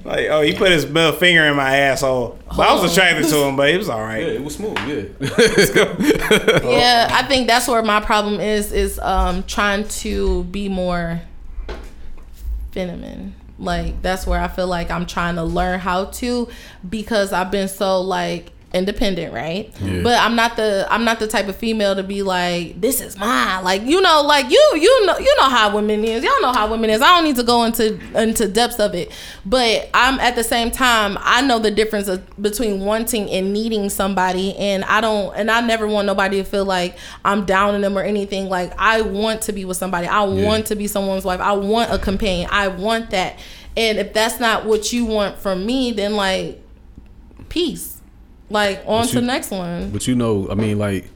like, 0.04 0.26
oh, 0.30 0.42
he 0.42 0.54
put 0.54 0.70
his 0.70 0.86
middle 0.86 1.12
finger 1.12 1.44
in 1.44 1.56
my 1.56 1.76
asshole. 1.76 2.38
But 2.48 2.68
I 2.68 2.74
was 2.74 2.92
attracted 2.92 3.26
to 3.28 3.36
him, 3.44 3.56
but 3.56 3.70
it 3.70 3.78
was 3.78 3.88
all 3.88 4.00
right. 4.00 4.22
Yeah, 4.22 4.32
it 4.32 4.44
was 4.44 4.56
smooth. 4.56 4.76
Yeah. 4.86 5.04
yeah, 6.70 7.08
I 7.10 7.24
think 7.26 7.46
that's 7.46 7.66
where 7.66 7.82
my 7.82 8.00
problem 8.00 8.38
is 8.40 8.70
is 8.72 8.98
um 8.98 9.42
trying 9.44 9.88
to 9.88 10.44
be 10.44 10.68
more 10.68 11.20
feminine. 12.72 13.34
Like 13.58 14.00
that's 14.02 14.26
where 14.26 14.40
I 14.40 14.48
feel 14.48 14.66
like 14.66 14.90
I'm 14.90 15.06
trying 15.06 15.34
to 15.36 15.44
learn 15.44 15.80
how 15.80 16.06
to 16.06 16.48
because 16.88 17.32
I've 17.32 17.50
been 17.50 17.68
so 17.68 18.00
like 18.00 18.52
independent, 18.72 19.34
right? 19.34 19.72
Yeah. 19.80 20.02
But 20.02 20.18
I'm 20.20 20.36
not 20.36 20.56
the 20.56 20.86
I'm 20.88 21.04
not 21.04 21.18
the 21.18 21.26
type 21.26 21.48
of 21.48 21.56
female 21.56 21.96
to 21.96 22.02
be 22.04 22.22
like 22.22 22.80
this 22.80 23.00
is 23.00 23.18
mine. 23.18 23.64
Like 23.64 23.82
you 23.82 24.00
know, 24.00 24.22
like 24.22 24.50
you 24.50 24.70
you 24.76 25.06
know 25.06 25.18
you 25.18 25.34
know 25.38 25.48
how 25.48 25.74
women 25.74 26.04
is. 26.04 26.22
Y'all 26.22 26.40
know 26.40 26.52
how 26.52 26.70
women 26.70 26.88
is. 26.90 27.02
I 27.02 27.16
don't 27.16 27.24
need 27.24 27.36
to 27.36 27.42
go 27.42 27.64
into 27.64 27.98
into 28.20 28.46
depths 28.46 28.78
of 28.78 28.94
it. 28.94 29.10
But 29.44 29.90
I'm 29.92 30.20
at 30.20 30.36
the 30.36 30.44
same 30.44 30.70
time 30.70 31.18
I 31.20 31.42
know 31.42 31.58
the 31.58 31.70
difference 31.70 32.06
of, 32.08 32.22
between 32.40 32.80
wanting 32.80 33.28
and 33.30 33.52
needing 33.52 33.90
somebody 33.90 34.56
and 34.56 34.84
I 34.84 35.00
don't 35.00 35.34
and 35.34 35.50
I 35.50 35.60
never 35.60 35.88
want 35.88 36.06
nobody 36.06 36.36
to 36.38 36.44
feel 36.44 36.64
like 36.64 36.96
I'm 37.24 37.44
downing 37.46 37.80
them 37.80 37.98
or 37.98 38.02
anything. 38.02 38.48
Like 38.48 38.72
I 38.78 39.00
want 39.02 39.42
to 39.42 39.52
be 39.52 39.64
with 39.64 39.76
somebody. 39.78 40.06
I 40.06 40.24
Yeah. 40.26 40.46
want 40.46 40.66
to 40.66 40.76
be 40.76 40.86
someone's 40.86 41.24
wife. 41.24 41.40
I 41.40 41.52
want 41.52 41.92
a 41.92 41.98
companion. 41.98 42.48
I 42.52 42.68
want 42.68 43.10
that. 43.10 43.38
And 43.76 43.98
if 43.98 44.12
that's 44.12 44.38
not 44.38 44.64
what 44.64 44.92
you 44.92 45.04
want 45.06 45.38
from 45.38 45.66
me, 45.66 45.90
then 45.92 46.14
like 46.14 46.62
peace. 47.48 47.99
Like 48.50 48.82
on 48.86 49.02
But 49.02 49.08
to 49.08 49.14
you- 49.14 49.20
the 49.20 49.26
next 49.26 49.50
one. 49.50 49.90
But 49.90 50.06
you 50.08 50.14
know, 50.16 50.48
I 50.50 50.54
mean, 50.54 50.78
like, 50.78 51.08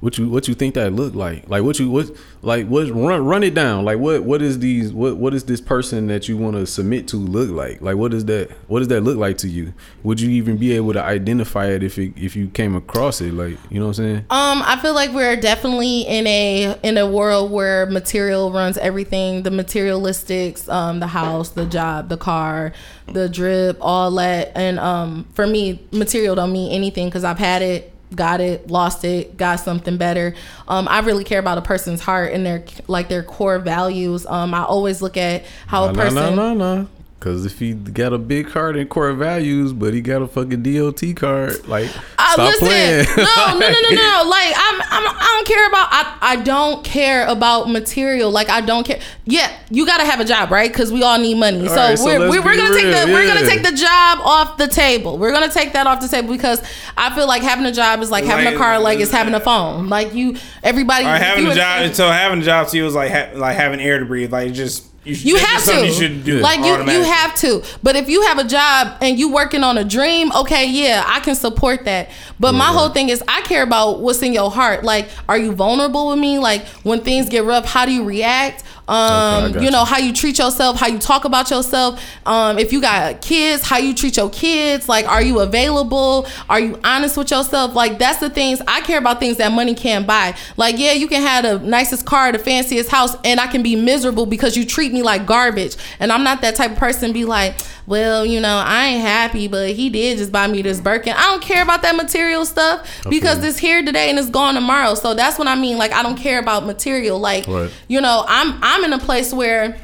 what 0.00 0.16
you 0.16 0.28
what 0.28 0.46
you 0.46 0.54
think 0.54 0.74
that 0.74 0.92
look 0.92 1.14
like? 1.14 1.48
Like, 1.48 1.64
what 1.64 1.78
you 1.78 1.90
what 1.90 2.10
like 2.42 2.66
what 2.68 2.88
run 2.90 3.24
run 3.24 3.42
it 3.42 3.54
down? 3.54 3.84
Like, 3.84 3.98
what 3.98 4.22
what 4.22 4.40
is 4.42 4.60
these 4.60 4.92
what 4.92 5.16
what 5.16 5.34
is 5.34 5.44
this 5.44 5.60
person 5.60 6.06
that 6.06 6.28
you 6.28 6.36
want 6.36 6.56
to 6.56 6.66
submit 6.66 7.08
to 7.08 7.16
look 7.16 7.50
like? 7.50 7.80
Like, 7.80 7.96
what 7.96 8.12
does 8.12 8.24
that 8.26 8.50
what 8.68 8.78
does 8.78 8.88
that 8.88 9.00
look 9.00 9.16
like 9.16 9.38
to 9.38 9.48
you? 9.48 9.74
Would 10.04 10.20
you 10.20 10.30
even 10.30 10.56
be 10.56 10.72
able 10.72 10.92
to 10.92 11.02
identify 11.02 11.66
it 11.66 11.82
if 11.82 11.98
it 11.98 12.12
if 12.16 12.36
you 12.36 12.48
came 12.48 12.76
across 12.76 13.20
it? 13.20 13.32
Like, 13.32 13.58
you 13.70 13.80
know 13.80 13.86
what 13.86 13.98
I'm 13.98 14.04
saying? 14.04 14.16
Um, 14.30 14.62
I 14.64 14.78
feel 14.80 14.94
like 14.94 15.10
we're 15.10 15.36
definitely 15.36 16.02
in 16.02 16.26
a 16.26 16.78
in 16.82 16.96
a 16.96 17.10
world 17.10 17.50
where 17.50 17.86
material 17.86 18.52
runs 18.52 18.78
everything. 18.78 19.42
The 19.42 19.50
materialistics, 19.50 20.68
um, 20.68 21.00
the 21.00 21.08
house, 21.08 21.50
the 21.50 21.66
job, 21.66 22.08
the 22.08 22.16
car, 22.16 22.72
the 23.12 23.28
drip, 23.28 23.78
all 23.80 24.12
that. 24.12 24.52
And 24.54 24.78
um, 24.78 25.26
for 25.32 25.46
me, 25.46 25.86
material 25.90 26.36
don't 26.36 26.52
mean 26.52 26.70
anything 26.72 27.08
because 27.08 27.24
I've 27.24 27.38
had 27.38 27.62
it, 27.62 27.92
got 28.14 28.40
it, 28.40 28.70
lost 28.70 29.04
it, 29.04 29.36
got 29.36 29.60
something 29.60 29.96
better. 29.96 30.34
Um, 30.66 30.88
I 30.88 31.00
really 31.00 31.24
care 31.24 31.38
about 31.38 31.58
a 31.58 31.62
person's 31.62 32.00
heart 32.00 32.32
and 32.32 32.44
their 32.44 32.64
like 32.86 33.08
their 33.08 33.22
core 33.22 33.58
values. 33.58 34.26
Um, 34.26 34.54
I 34.54 34.64
always 34.64 35.02
look 35.02 35.16
at 35.16 35.44
how 35.66 35.88
a 35.88 35.94
person. 35.94 36.14
no, 36.14 36.34
no, 36.34 36.54
no. 36.54 36.88
Cause 37.20 37.44
if 37.44 37.58
he 37.58 37.74
got 37.74 38.12
a 38.12 38.18
big 38.18 38.46
card 38.48 38.76
in 38.76 38.86
core 38.86 39.12
values, 39.12 39.72
but 39.72 39.92
he 39.92 40.00
got 40.00 40.22
a 40.22 40.28
fucking 40.28 40.62
DOT 40.62 41.02
card, 41.16 41.66
like 41.66 41.90
Uh, 42.16 42.32
stop 42.34 42.38
listen, 42.46 42.68
playing. 42.68 43.06
no, 43.16 43.58
no, 43.58 43.58
no, 43.58 43.80
no, 43.80 43.90
no. 43.90 44.24
Like 44.30 44.52
I'm, 44.56 44.80
I'm, 44.82 45.16
I 45.18 45.32
don't 45.34 45.46
care 45.48 45.66
about. 45.66 45.88
I, 45.90 46.18
I 46.20 46.36
don't 46.36 46.84
care 46.84 47.26
about 47.26 47.68
material. 47.68 48.30
Like 48.30 48.48
I 48.50 48.60
don't 48.60 48.86
care. 48.86 49.00
Yeah, 49.24 49.50
you 49.68 49.84
gotta 49.84 50.04
have 50.04 50.20
a 50.20 50.24
job, 50.24 50.52
right? 50.52 50.70
Because 50.70 50.92
we 50.92 51.02
all 51.02 51.18
need 51.18 51.34
money. 51.38 51.62
All 51.62 51.74
so 51.74 51.74
right, 51.76 51.98
so 51.98 52.04
we're, 52.04 52.18
let's 52.20 52.36
we're, 52.36 52.44
we're 52.44 52.56
gonna 52.56 52.74
take 52.76 52.84
real, 52.84 53.06
the 53.08 53.12
we're 53.12 53.26
gonna 53.26 53.48
take 53.48 53.62
the 53.64 53.72
job 53.76 54.20
off 54.20 54.56
the 54.56 54.68
table. 54.68 55.18
We're 55.18 55.32
gonna 55.32 55.50
take 55.50 55.72
that 55.72 55.88
off 55.88 56.00
the 56.00 56.06
table 56.06 56.28
because 56.32 56.62
I 56.96 57.12
feel 57.16 57.26
like 57.26 57.42
having 57.42 57.66
a 57.66 57.72
job 57.72 58.00
is 58.00 58.12
like 58.12 58.26
having 58.26 58.46
a 58.46 58.56
car, 58.56 58.78
like 58.78 59.00
it's 59.00 59.10
having 59.10 59.34
a 59.34 59.40
phone. 59.40 59.88
Like 59.88 60.14
you, 60.14 60.36
everybody. 60.62 61.04
Or 61.04 61.08
having 61.16 61.42
you 61.42 61.48
a 61.48 61.52
in- 61.52 61.56
job, 61.56 61.94
so 61.96 62.08
having 62.12 62.42
a 62.42 62.44
job 62.44 62.68
to 62.68 62.76
you 62.76 62.86
is 62.86 62.94
like 62.94 63.10
ha- 63.10 63.30
like 63.34 63.56
having 63.56 63.80
air 63.80 63.98
to 63.98 64.04
breathe. 64.04 64.32
Like 64.32 64.52
just 64.52 64.84
you, 65.08 65.14
should, 65.14 65.26
You 65.26 65.36
have 65.38 65.64
to. 65.64 65.86
You 65.86 65.92
should 65.92 66.24
do 66.24 66.38
like 66.40 66.58
you, 66.58 66.92
you 66.92 67.02
have 67.02 67.34
to. 67.36 67.62
But 67.82 67.96
if 67.96 68.08
you 68.10 68.22
have 68.22 68.38
a 68.38 68.44
job 68.44 68.98
and 69.00 69.18
you 69.18 69.32
working 69.32 69.64
on 69.64 69.78
a 69.78 69.84
dream, 69.84 70.30
okay, 70.32 70.66
yeah, 70.66 71.02
I 71.06 71.20
can 71.20 71.34
support 71.34 71.84
that. 71.86 72.10
But 72.38 72.52
my 72.52 72.66
mm-hmm. 72.66 72.76
whole 72.76 72.88
thing 72.90 73.08
is 73.08 73.22
I 73.26 73.40
care 73.42 73.62
about 73.62 74.00
what's 74.00 74.22
in 74.22 74.34
your 74.34 74.50
heart. 74.50 74.84
Like, 74.84 75.08
are 75.28 75.38
you 75.38 75.52
vulnerable 75.52 76.08
with 76.08 76.18
me? 76.18 76.38
Like 76.38 76.66
when 76.84 77.00
things 77.00 77.28
get 77.28 77.44
rough, 77.44 77.64
how 77.64 77.86
do 77.86 77.92
you 77.92 78.04
react? 78.04 78.64
Um, 78.88 79.52
got 79.52 79.62
you 79.62 79.70
know 79.70 79.80
you. 79.80 79.86
how 79.86 79.98
you 79.98 80.12
treat 80.12 80.38
yourself, 80.38 80.78
how 80.78 80.86
you 80.86 80.98
talk 80.98 81.24
about 81.24 81.50
yourself. 81.50 82.02
Um, 82.26 82.58
if 82.58 82.72
you 82.72 82.80
got 82.80 83.20
kids, 83.20 83.62
how 83.62 83.76
you 83.78 83.94
treat 83.94 84.16
your 84.16 84.30
kids. 84.30 84.88
Like, 84.88 85.06
are 85.06 85.22
you 85.22 85.40
available? 85.40 86.26
Are 86.48 86.58
you 86.60 86.78
honest 86.84 87.16
with 87.16 87.30
yourself? 87.30 87.74
Like, 87.74 87.98
that's 87.98 88.18
the 88.18 88.30
things 88.30 88.60
I 88.66 88.80
care 88.80 88.98
about. 88.98 89.20
Things 89.20 89.36
that 89.38 89.52
money 89.52 89.74
can't 89.74 90.06
buy. 90.06 90.34
Like, 90.56 90.78
yeah, 90.78 90.92
you 90.92 91.06
can 91.08 91.22
have 91.22 91.44
the 91.44 91.58
nicest 91.58 92.06
car, 92.06 92.32
the 92.32 92.38
fanciest 92.38 92.88
house, 92.90 93.14
and 93.24 93.38
I 93.40 93.46
can 93.46 93.62
be 93.62 93.76
miserable 93.76 94.26
because 94.26 94.56
you 94.56 94.64
treat 94.64 94.92
me 94.92 95.02
like 95.02 95.26
garbage. 95.26 95.76
And 96.00 96.10
I'm 96.10 96.24
not 96.24 96.40
that 96.40 96.54
type 96.56 96.72
of 96.72 96.76
person. 96.78 97.12
Be 97.12 97.24
like, 97.24 97.56
well, 97.86 98.24
you 98.24 98.40
know, 98.40 98.62
I 98.64 98.86
ain't 98.86 99.02
happy, 99.02 99.48
but 99.48 99.70
he 99.70 99.88
did 99.90 100.18
just 100.18 100.30
buy 100.32 100.46
me 100.46 100.62
this 100.62 100.80
Birkin. 100.80 101.14
I 101.16 101.22
don't 101.22 101.42
care 101.42 101.62
about 101.62 101.82
that 101.82 101.96
material 101.96 102.44
stuff 102.44 102.86
because 103.08 103.42
it's 103.42 103.58
here 103.58 103.82
today 103.82 104.10
and 104.10 104.18
it's 104.18 104.28
gone 104.30 104.54
tomorrow. 104.54 104.94
So 104.94 105.14
that's 105.14 105.38
what 105.38 105.48
I 105.48 105.54
mean. 105.54 105.78
Like, 105.78 105.92
I 105.92 106.02
don't 106.02 106.16
care 106.16 106.38
about 106.38 106.66
material. 106.66 107.18
Like, 107.18 107.46
Right. 107.46 107.70
you 107.88 108.00
know, 108.00 108.24
I'm 108.28 108.58
I'm 108.62 108.77
in 108.84 108.92
a 108.92 108.98
place 108.98 109.32
where 109.32 109.78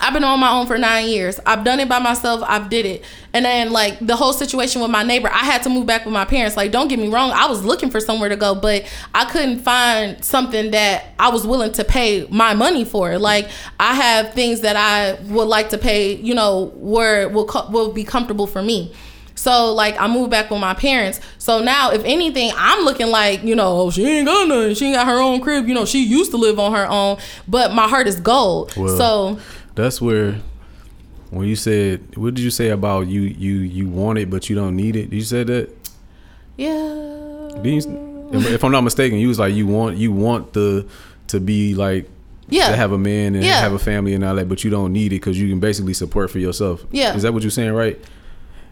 I've 0.00 0.12
been 0.12 0.24
on 0.24 0.38
my 0.38 0.50
own 0.50 0.66
for 0.66 0.78
nine 0.78 1.08
years. 1.08 1.40
I've 1.44 1.64
done 1.64 1.80
it 1.80 1.88
by 1.88 1.98
myself. 1.98 2.42
I've 2.46 2.68
did 2.68 2.86
it. 2.86 3.04
And 3.32 3.44
then 3.44 3.72
like 3.72 3.98
the 4.00 4.16
whole 4.16 4.32
situation 4.32 4.80
with 4.80 4.90
my 4.90 5.02
neighbor, 5.02 5.28
I 5.28 5.44
had 5.44 5.62
to 5.64 5.70
move 5.70 5.86
back 5.86 6.04
with 6.04 6.14
my 6.14 6.24
parents. 6.24 6.56
Like, 6.56 6.72
don't 6.72 6.88
get 6.88 6.98
me 6.98 7.08
wrong, 7.08 7.30
I 7.32 7.46
was 7.46 7.64
looking 7.64 7.90
for 7.90 8.00
somewhere 8.00 8.28
to 8.28 8.36
go, 8.36 8.54
but 8.54 8.86
I 9.14 9.24
couldn't 9.26 9.60
find 9.60 10.22
something 10.24 10.70
that 10.70 11.06
I 11.18 11.30
was 11.30 11.46
willing 11.46 11.72
to 11.72 11.84
pay 11.84 12.26
my 12.30 12.54
money 12.54 12.84
for. 12.84 13.18
Like, 13.18 13.48
I 13.80 13.94
have 13.94 14.34
things 14.34 14.60
that 14.60 14.76
I 14.76 15.20
would 15.24 15.48
like 15.48 15.70
to 15.70 15.78
pay, 15.78 16.14
you 16.14 16.34
know, 16.34 16.72
where 16.76 17.28
will 17.28 17.48
will 17.70 17.92
be 17.92 18.04
comfortable 18.04 18.46
for 18.46 18.62
me. 18.62 18.92
So 19.38 19.72
like 19.72 19.98
I 20.00 20.08
moved 20.08 20.30
back 20.30 20.50
with 20.50 20.60
my 20.60 20.74
parents. 20.74 21.20
So 21.38 21.62
now 21.62 21.90
if 21.92 22.02
anything, 22.04 22.50
I'm 22.56 22.84
looking 22.84 23.06
like, 23.08 23.42
you 23.44 23.54
know, 23.54 23.82
oh, 23.82 23.90
she 23.90 24.04
ain't 24.04 24.26
got 24.26 24.48
nothing. 24.48 24.74
She 24.74 24.86
ain't 24.86 24.96
got 24.96 25.06
her 25.06 25.20
own 25.20 25.40
crib. 25.40 25.68
You 25.68 25.74
know, 25.74 25.84
she 25.84 26.02
used 26.04 26.32
to 26.32 26.36
live 26.36 26.58
on 26.58 26.72
her 26.72 26.86
own, 26.88 27.18
but 27.46 27.72
my 27.72 27.86
heart 27.88 28.06
is 28.08 28.18
gold. 28.20 28.74
Well, 28.76 28.96
so 28.96 29.38
that's 29.74 30.00
where 30.00 30.40
when 31.30 31.46
you 31.46 31.56
said 31.56 32.16
what 32.16 32.34
did 32.34 32.42
you 32.42 32.50
say 32.50 32.70
about 32.70 33.06
you 33.06 33.20
you 33.20 33.56
you 33.58 33.86
want 33.88 34.18
it 34.18 34.28
but 34.30 34.50
you 34.50 34.56
don't 34.56 34.74
need 34.76 34.96
it? 34.96 35.12
You 35.12 35.20
said 35.22 35.46
that? 35.46 35.70
yeah. 36.56 37.62
You- 37.62 38.04
if, 38.30 38.46
if 38.46 38.64
I'm 38.64 38.72
not 38.72 38.82
mistaken, 38.82 39.18
you 39.18 39.28
was 39.28 39.38
like 39.38 39.54
you 39.54 39.66
want 39.66 39.96
you 39.96 40.12
want 40.12 40.52
the 40.52 40.86
to 41.28 41.40
be 41.40 41.74
like 41.74 42.08
Yeah. 42.50 42.68
to 42.70 42.76
have 42.76 42.92
a 42.92 42.98
man 42.98 43.34
and 43.34 43.42
Yeah. 43.44 43.60
have 43.60 43.72
a 43.72 43.78
family 43.78 44.12
and 44.14 44.22
all 44.24 44.34
that, 44.34 44.48
but 44.50 44.64
you 44.64 44.70
don't 44.70 44.92
need 44.92 45.12
it 45.12 45.16
because 45.16 45.40
you 45.40 45.48
can 45.48 45.60
basically 45.60 45.94
support 45.94 46.30
for 46.30 46.38
yourself. 46.38 46.84
Yeah. 46.90 47.14
is 47.14 47.22
that 47.22 47.32
what 47.32 47.42
you're 47.42 47.50
saying, 47.50 47.72
right? 47.72 47.98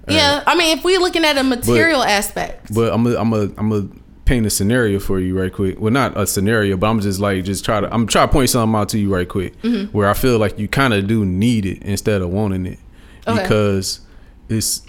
Yeah, 0.09 0.43
I 0.47 0.55
mean, 0.57 0.77
if 0.79 0.85
we're 0.85 1.01
looking 1.01 1.25
at 1.25 1.37
a 1.37 1.43
material 1.43 2.03
aspect, 2.03 2.73
But 2.75 2.93
I'm 2.93 3.07
a, 3.07 3.17
I'm 3.17 3.33
a, 3.33 3.51
I'm 3.59 3.73
a 3.73 3.89
paint 4.25 4.45
a 4.47 4.51
scenario 4.51 4.99
for 4.99 5.19
you 5.21 5.39
right 5.39 5.53
quick. 5.53 5.81
Well, 5.81 5.93
not 5.93 6.17
a 6.19 6.27
scenario, 6.27 6.77
but 6.77 6.89
I'm 6.89 7.01
just 7.01 7.21
like 7.21 7.45
just 7.45 7.65
try 7.65 7.81
to 7.81 7.93
I'm 7.95 8.07
trying 8.07 8.29
to 8.29 8.33
point 8.33 8.51
something 8.51 8.75
out 8.75 8.89
to 8.91 8.99
you 8.99 9.13
right 9.15 9.29
quick 9.29 9.61
Mhm. 9.63 9.93
where 9.93 10.09
I 10.09 10.15
feel 10.15 10.39
like 10.39 10.59
you 10.59 10.67
kind 10.69 10.93
of 10.95 11.07
do 11.07 11.25
need 11.25 11.65
it 11.67 11.83
instead 11.83 12.23
of 12.23 12.31
wanting 12.31 12.67
it 12.67 12.79
Okay. 13.27 13.43
because 13.43 14.01
it's 14.49 14.83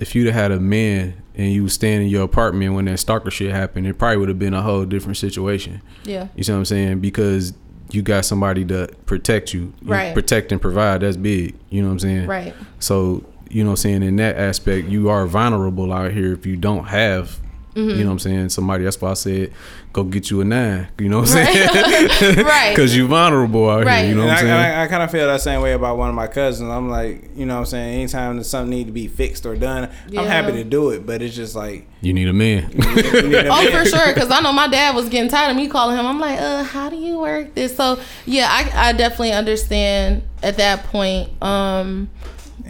if 0.00 0.14
you'd 0.14 0.26
have 0.26 0.34
had 0.34 0.52
a 0.52 0.60
man 0.60 1.14
and 1.34 1.52
you 1.52 1.62
was 1.64 1.72
staying 1.72 2.02
in 2.02 2.08
your 2.08 2.22
apartment 2.24 2.74
when 2.74 2.84
that 2.86 2.98
stalker 2.98 3.30
shit 3.30 3.50
happened, 3.52 3.86
it 3.86 3.98
probably 3.98 4.16
would 4.16 4.28
have 4.28 4.38
been 4.38 4.54
a 4.54 4.62
whole 4.62 4.84
different 4.84 5.16
situation. 5.16 5.80
Yeah. 6.04 6.28
You 6.36 6.44
see 6.44 6.52
what 6.52 6.58
I'm 6.58 6.64
saying? 6.64 7.00
Because 7.00 7.52
you 7.90 8.02
got 8.02 8.24
somebody 8.24 8.64
to 8.66 8.88
protect 9.06 9.54
you. 9.54 9.72
You 9.82 9.90
Right. 9.92 10.14
Protect 10.14 10.52
and 10.52 10.60
provide, 10.60 11.00
that's 11.00 11.16
big. 11.16 11.54
You 11.70 11.82
know 11.82 11.88
what 11.88 11.92
I'm 11.94 11.98
saying? 12.00 12.26
Right. 12.26 12.54
So, 12.80 13.24
you 13.50 13.62
know 13.64 13.70
what 13.70 13.72
I'm 13.72 13.76
saying, 13.82 14.02
in 14.02 14.16
that 14.16 14.36
aspect, 14.36 14.88
you 14.88 15.08
are 15.10 15.26
vulnerable 15.26 15.92
out 15.92 16.12
here 16.12 16.32
if 16.32 16.46
you 16.46 16.56
don't 16.56 16.84
have 16.86 17.40
You 17.74 17.94
know 17.94 18.06
what 18.06 18.12
I'm 18.12 18.18
saying? 18.18 18.48
Somebody. 18.48 18.82
That's 18.82 19.00
why 19.00 19.10
I 19.12 19.14
said, 19.14 19.52
go 19.92 20.02
get 20.02 20.30
you 20.32 20.40
a 20.40 20.44
nine. 20.44 20.88
You 20.98 21.08
know 21.08 21.20
what 21.20 21.30
I'm 21.36 21.46
saying? 21.46 22.36
Right. 22.44 22.70
Because 22.74 22.96
you're 22.96 23.06
vulnerable 23.06 23.70
out 23.70 23.84
Right. 23.86 24.00
here. 24.00 24.08
You 24.08 24.14
know 24.16 24.22
And 24.22 24.30
what 24.30 24.38
I'm 24.38 24.46
I, 24.46 24.48
saying? 24.48 24.74
I, 24.80 24.82
I 24.82 24.86
kind 24.88 25.02
of 25.04 25.12
feel 25.12 25.28
that 25.28 25.40
same 25.42 25.60
way 25.62 25.74
about 25.74 25.96
one 25.96 26.08
of 26.08 26.14
my 26.16 26.26
cousins. 26.26 26.68
I'm 26.68 26.88
like, 26.90 27.30
you 27.36 27.46
know 27.46 27.54
what 27.54 27.60
I'm 27.60 27.66
saying? 27.66 27.94
Anytime 28.00 28.36
that 28.38 28.44
something 28.44 28.70
need 28.76 28.86
to 28.88 28.92
be 28.92 29.06
fixed 29.06 29.46
or 29.46 29.54
done, 29.54 29.90
Yeah. 30.08 30.22
I'm 30.22 30.26
happy 30.26 30.52
to 30.54 30.64
do 30.64 30.90
it. 30.90 31.06
But 31.06 31.22
it's 31.22 31.36
just 31.36 31.54
like, 31.54 31.86
you 32.00 32.12
need 32.12 32.26
a 32.26 32.32
man. 32.32 32.68
you 32.72 32.78
need 32.78 33.34
a 33.34 33.48
Oh, 33.52 33.62
man. 33.62 33.70
for 33.70 33.88
sure. 33.88 34.12
Because 34.12 34.28
I 34.32 34.40
know 34.40 34.52
my 34.52 34.66
dad 34.66 34.96
was 34.96 35.08
getting 35.08 35.30
tired 35.30 35.50
of 35.52 35.56
me 35.56 35.68
calling 35.68 35.96
him. 35.96 36.04
I'm 36.04 36.18
like, 36.18 36.40
uh, 36.40 36.64
how 36.64 36.90
do 36.90 36.96
you 36.96 37.20
work 37.20 37.54
this? 37.54 37.76
So 37.76 38.00
yeah, 38.26 38.48
I, 38.50 38.88
I 38.88 38.92
definitely 38.92 39.32
understand 39.34 40.22
at 40.42 40.56
that 40.56 40.82
point. 40.86 41.40
Um, 41.40 42.10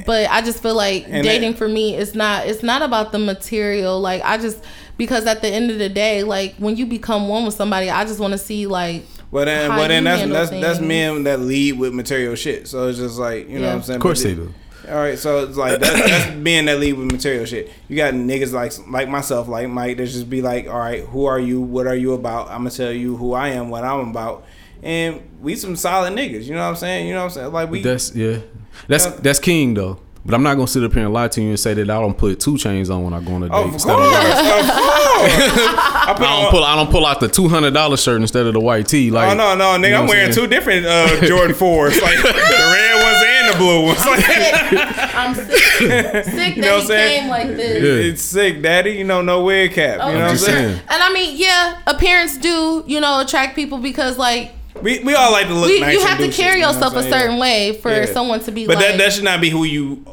but 0.07 0.29
I 0.31 0.43
just 0.43 0.63
feel 0.63 0.75
like 0.75 1.07
And 1.09 1.25
dating 1.25 1.53
that- 1.53 1.59
for 1.59 1.69
me 1.69 1.95
is 1.97 2.15
not. 2.15 2.47
It's 2.47 2.63
not 2.63 2.83
about 2.83 3.13
the 3.13 3.19
material. 3.19 4.01
Like 4.01 4.23
I 4.25 4.39
just 4.39 4.63
because 4.97 5.27
at 5.27 5.43
the 5.43 5.49
end 5.49 5.71
of 5.71 5.79
the 5.79 5.89
day, 5.89 6.23
like 6.25 6.57
when 6.57 6.77
you 6.77 6.87
become 6.87 7.29
one 7.29 7.45
with 7.45 7.55
somebody, 7.55 7.91
I 7.91 8.05
just 8.05 8.21
want 8.21 8.33
to 8.33 8.39
see 8.39 8.67
like. 8.67 9.05
Well 9.31 9.45
then, 9.45 9.71
how 9.71 9.79
well 9.79 9.89
then 9.89 10.05
you 10.05 10.09
that's 10.09 10.21
handle 10.21 10.39
that's 10.39 10.51
that's 10.51 10.79
things. 10.79 10.89
men 10.89 11.25
that 11.25 11.41
lead 11.41 11.79
with 11.79 11.93
material 11.93 12.35
shit. 12.35 12.67
So 12.67 12.89
it's 12.89 12.99
just 12.99 13.19
like 13.19 13.49
you 13.49 13.59
know 13.59 13.67
what 13.69 13.75
I'm 13.75 13.83
saying. 13.83 13.97
Of 13.97 14.03
course 14.03 14.23
But 14.23 14.29
they 14.29 14.35
do. 14.35 14.55
All 14.89 14.95
right, 14.95 15.19
so 15.19 15.45
it's 15.45 15.57
like 15.59 15.81
that's, 15.81 16.01
that's 16.11 16.35
men 16.37 16.65
that 16.65 16.79
lead 16.79 16.95
with 16.95 17.13
material 17.13 17.45
shit. 17.45 17.71
You 17.89 17.97
got 17.97 18.15
niggas 18.15 18.53
like 18.53 18.73
like 18.89 19.07
myself, 19.07 19.47
like 19.47 19.69
Mike, 19.69 19.99
that 19.99 20.07
just 20.07 20.31
be 20.31 20.41
like, 20.41 20.67
all 20.67 20.79
right, 20.79 21.05
who 21.05 21.27
are 21.27 21.39
you? 21.39 21.61
What 21.61 21.87
are 21.87 21.95
you 21.95 22.15
about? 22.15 22.49
I'm 22.49 22.59
gonna 22.59 22.71
tell 22.71 22.91
you 22.91 23.17
who 23.19 23.35
I 23.35 23.49
am, 23.49 23.69
what 23.69 23.85
I'm 23.85 24.09
about, 24.09 24.47
and 24.83 25.21
we 25.43 25.57
some 25.57 25.77
solid 25.77 26.15
niggas. 26.15 26.45
You 26.45 26.55
know 26.55 26.61
what 26.63 26.69
I'm 26.71 26.77
saying? 26.77 27.07
You 27.07 27.13
know 27.13 27.21
what 27.21 27.25
I'm 27.25 27.31
saying? 27.33 27.53
Like 27.53 27.71
we. 27.71 27.83
That's 27.83 28.15
yeah. 28.15 28.39
That's 28.87 29.07
Yeah. 29.07 29.13
that's 29.21 29.39
king 29.39 29.75
though. 29.75 29.99
But 30.27 30.35
I'm 30.35 30.43
not 30.43 30.57
gonna 30.57 30.67
sit 30.69 30.85
up 30.85 30.93
here 30.93 31.05
and 31.05 31.15
lie 31.15 31.29
to 31.29 31.41
you 31.41 31.51
and 31.51 31.61
say 31.61 31.73
that 31.75 31.89
I 31.89 32.01
don't 32.01 32.17
put 32.17 32.39
two 32.39 32.59
chains 32.59 32.91
on 32.91 33.03
when 33.03 33.15
I 33.15 33.21
go 33.21 33.33
on 33.35 33.45
a 33.45 33.49
date. 33.49 33.55
Oh, 33.55 33.65
of 33.65 33.73
instead 33.73 33.95
course, 33.97 34.09
of- 34.09 34.15
of 34.15 34.75
course. 34.75 35.33
I 36.09 36.15
put 36.17 36.27
I 36.27 36.37
don't 36.37 36.45
on- 36.47 36.51
pull. 36.51 36.65
I 36.65 36.77
don't 36.77 36.91
pull 36.91 37.07
out 37.07 37.21
the 37.21 37.29
two 37.29 37.49
hundred 37.49 37.73
dollar 37.73 37.97
shirt 37.97 38.21
instead 38.21 38.45
of 38.47 38.53
the 38.53 38.61
white 38.61 38.89
tee. 38.89 39.11
Like, 39.11 39.31
oh 39.31 39.35
no, 39.35 39.55
no, 39.57 39.77
you 39.77 39.79
nigga, 39.83 39.91
know 39.93 39.97
I'm 40.01 40.07
what 40.07 40.17
wearing 40.17 40.33
two 40.33 40.47
different 40.47 40.85
uh, 40.85 41.21
Jordan 41.27 41.55
fours, 41.63 42.01
like 42.03 42.17
the 42.19 42.25
red 42.25 43.03
ones 43.03 43.25
and 43.27 43.55
the 43.55 43.57
blue 43.57 43.85
ones. 43.87 44.05
Like, 44.05 45.15
I'm 45.15 45.35
sick, 45.35 45.47
sick 46.25 46.57
You 46.57 46.63
that 46.63 46.69
know 46.69 46.75
what 46.75 46.75
I'm 46.77 46.81
he 46.83 46.87
saying? 46.87 47.21
came 47.21 47.31
like 47.31 47.47
this. 47.49 47.83
Yeah. 47.83 48.11
it's 48.13 48.23
sick, 48.23 48.61
daddy. 48.63 48.93
You 48.93 49.05
know, 49.05 49.23
no 49.23 49.45
wig 49.45 49.73
cap. 49.73 49.99
Oh, 50.03 50.09
you 50.09 50.15
know 50.15 50.23
what 50.23 50.31
I'm 50.33 50.37
saying? 50.37 50.57
saying. 50.77 50.81
And 50.91 51.03
I 51.03 51.13
mean, 51.13 51.37
yeah, 51.39 51.79
appearance 51.87 52.37
do 52.37 52.85
you 52.87 53.01
know 53.01 53.21
attract 53.21 53.55
people 53.57 53.79
because 53.79 54.19
like 54.19 54.53
We, 54.83 55.01
we 55.01 55.15
all 55.15 55.33
like 55.33 55.47
to 55.49 55.55
look 55.55 55.69
we, 55.71 55.81
nice. 55.81 55.95
you 55.95 56.01
have 56.07 56.19
to 56.19 56.27
shit, 56.27 56.35
carry 56.35 56.57
you 56.57 56.63
know 56.63 56.73
yourself 56.73 56.95
a 56.95 57.03
certain 57.03 57.39
way 57.39 57.79
for 57.81 57.91
Yeah. 57.91 58.07
someone 58.07 58.41
to 58.41 58.53
be 58.53 58.67
But 58.67 58.77
like. 58.77 58.87
that 58.87 58.99
that 58.99 59.13
should 59.13 59.25
not 59.25 59.41
be 59.41 59.51
who 59.51 59.65
you. 59.65 60.05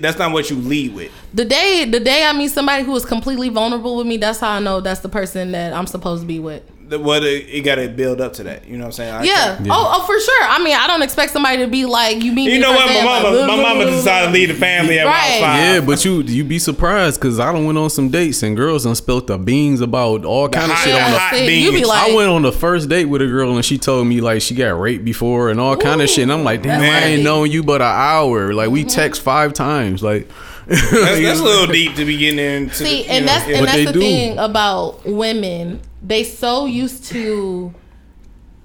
That's 0.00 0.18
not 0.18 0.32
what 0.32 0.50
you 0.50 0.56
lead 0.56 0.94
with. 0.94 1.10
the 1.32 1.44
day 1.44 1.84
the 1.84 2.00
day 2.00 2.24
I 2.24 2.32
meet 2.32 2.48
somebody 2.50 2.84
who 2.84 2.94
is 2.96 3.04
completely 3.04 3.48
vulnerable 3.48 3.96
with 3.96 4.06
me, 4.06 4.16
that's 4.16 4.38
how 4.40 4.50
I 4.50 4.60
know 4.60 4.80
that's 4.80 5.00
the 5.00 5.08
person 5.08 5.52
that 5.52 5.72
I'm 5.72 5.86
supposed 5.86 6.22
to 6.22 6.26
be 6.26 6.38
with. 6.40 6.62
The, 6.94 7.00
what 7.00 7.22
it, 7.24 7.48
it 7.48 7.60
got 7.62 7.76
to 7.76 7.88
build 7.88 8.20
up 8.20 8.32
to 8.34 8.44
that. 8.44 8.66
You 8.68 8.76
know 8.76 8.84
what 8.84 8.86
I'm 8.86 8.92
saying? 8.92 9.14
I 9.14 9.22
Yeah. 9.24 9.56
can't- 9.56 9.68
Oh, 9.70 9.92
oh, 10.00 10.06
for 10.06 10.18
sure. 10.20 10.44
I 10.48 10.62
mean, 10.62 10.76
I 10.76 10.86
don't 10.86 11.02
expect 11.02 11.32
somebody 11.32 11.58
to 11.58 11.66
be 11.66 11.84
like 11.84 12.22
you 12.22 12.32
meet. 12.32 12.46
me 12.46 12.54
You 12.54 12.60
know 12.60 12.72
what? 12.72 12.86
My 12.86 12.92
day, 12.92 13.04
mama, 13.04 13.30
like, 13.36 13.46
my 13.48 13.56
mama 13.56 13.84
decided 13.86 14.26
to 14.28 14.32
lead 14.32 14.50
the 14.50 14.54
family 14.54 14.98
at 14.98 15.06
Right. 15.06 15.40
five. 15.40 15.58
Yeah, 15.60 15.80
but 15.80 16.04
you 16.04 16.22
you 16.22 16.44
be 16.44 16.58
surprised 16.58 17.20
because 17.20 17.40
I 17.40 17.52
don't 17.52 17.66
went 17.66 17.78
on 17.78 17.90
some 17.90 18.08
dates 18.10 18.42
and 18.42 18.56
girls 18.56 18.84
done 18.84 18.94
spilt 18.94 19.26
the 19.26 19.38
beans 19.38 19.80
about 19.80 20.24
all 20.24 20.48
kind 20.48 20.70
of 20.70 20.76
hot- 20.78 20.84
shit 20.84 20.94
on 20.94 21.10
the. 21.12 21.18
hot 21.18 21.34
See, 21.34 21.62
you 21.64 21.70
be 21.70 21.76
beans. 21.78 21.88
like, 21.88 22.10
I 22.10 22.14
went 22.14 22.30
on 22.30 22.42
the 22.42 22.52
first 22.52 22.88
date 22.88 23.06
with 23.06 23.22
a 23.22 23.26
girl 23.26 23.54
and 23.56 23.64
she 23.64 23.78
told 23.78 24.06
me 24.06 24.20
like 24.20 24.42
she 24.42 24.54
got 24.54 24.78
raped 24.78 25.04
before 25.04 25.50
and 25.50 25.58
all 25.60 25.76
kind 25.76 26.00
of 26.02 26.08
shit. 26.08 26.22
And 26.22 26.32
I'm 26.32 26.44
like, 26.44 26.62
damn, 26.62 26.80
I 26.80 26.84
Man. 26.84 27.02
ain't 27.04 27.22
known 27.24 27.50
you 27.50 27.62
but 27.62 27.80
an 27.82 27.88
hour. 27.88 28.52
Like 28.54 28.70
we 28.70 28.80
mm-hmm. 28.80 28.88
text 28.88 29.20
five 29.22 29.52
times. 29.52 30.02
Like 30.02 30.28
That's, 30.66 30.90
that's 30.90 31.40
a 31.40 31.42
little 31.44 31.66
deep 31.66 31.94
to 31.96 32.06
be 32.06 32.16
getting 32.16 32.38
into. 32.38 32.74
See, 32.74 33.02
you 33.02 33.10
and 33.10 33.26
know, 33.26 33.32
that's 33.32 33.46
yeah. 33.48 33.56
and 33.58 33.66
that's 33.66 33.84
the 33.84 33.92
do. 33.92 34.00
thing 34.00 34.38
about 34.38 35.04
women. 35.04 35.80
They 36.04 36.22
so 36.22 36.66
used 36.66 37.04
to 37.06 37.74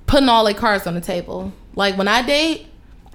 putting 0.05 0.27
all 0.29 0.43
their 0.43 0.53
cards 0.53 0.85
on 0.85 0.93
the 0.93 1.01
table. 1.01 1.53
Like 1.75 1.97
when 1.97 2.07
I 2.07 2.21
date, 2.21 2.67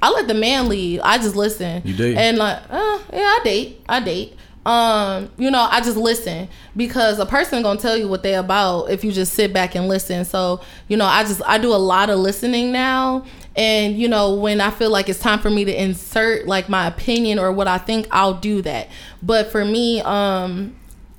I 0.02 0.10
let 0.10 0.26
the 0.26 0.34
man 0.34 0.68
lead. 0.68 1.01
I 1.01 1.18
just 1.18 1.36
listen. 1.36 1.82
You 1.84 1.94
date? 1.94 2.16
And 2.16 2.38
like, 2.38 2.59
uh, 2.70 2.98
yeah, 3.12 3.20
I 3.20 3.40
date. 3.44 3.84
I 3.88 4.01
date. 4.01 4.36
Um, 4.66 5.30
you 5.36 5.51
know, 5.51 5.68
I 5.70 5.80
just 5.80 5.98
listen 5.98 6.48
because 6.74 7.18
a 7.18 7.26
person 7.26 7.62
gonna 7.62 7.78
tell 7.78 7.98
you 7.98 8.09
what 8.09 8.22
they 8.22 8.34
about 8.34 8.90
if 8.90 9.05
you 9.05 9.12
just 9.12 9.34
sit 9.34 9.52
back 9.52 9.74
and 9.74 9.88
listen. 9.88 10.24
So, 10.24 10.62
you 10.88 10.96
know, 10.96 11.05
I 11.05 11.22
just 11.24 11.42
I 11.44 11.59
do 11.59 11.74
a 11.74 11.76
lot 11.76 12.09
of 12.09 12.18
listening 12.18 12.72
now. 12.72 13.26
And 13.56 13.98
you 13.98 14.09
know, 14.09 14.34
when 14.34 14.62
I 14.62 14.70
feel 14.70 14.90
like 14.90 15.10
it's 15.10 15.20
time 15.20 15.38
for 15.38 15.51
me 15.51 15.66
to 15.66 15.82
insert 15.82 16.46
like 16.46 16.70
my 16.70 16.86
opinion 16.86 17.38
or 17.38 17.52
what 17.52 17.68
I 17.68 17.76
think, 17.76 18.09
I'll 18.10 18.34
do 18.34 18.62
that. 18.62 18.88
But 19.22 19.52
for 19.52 19.66
me, 19.66 20.01
um, 20.01 20.74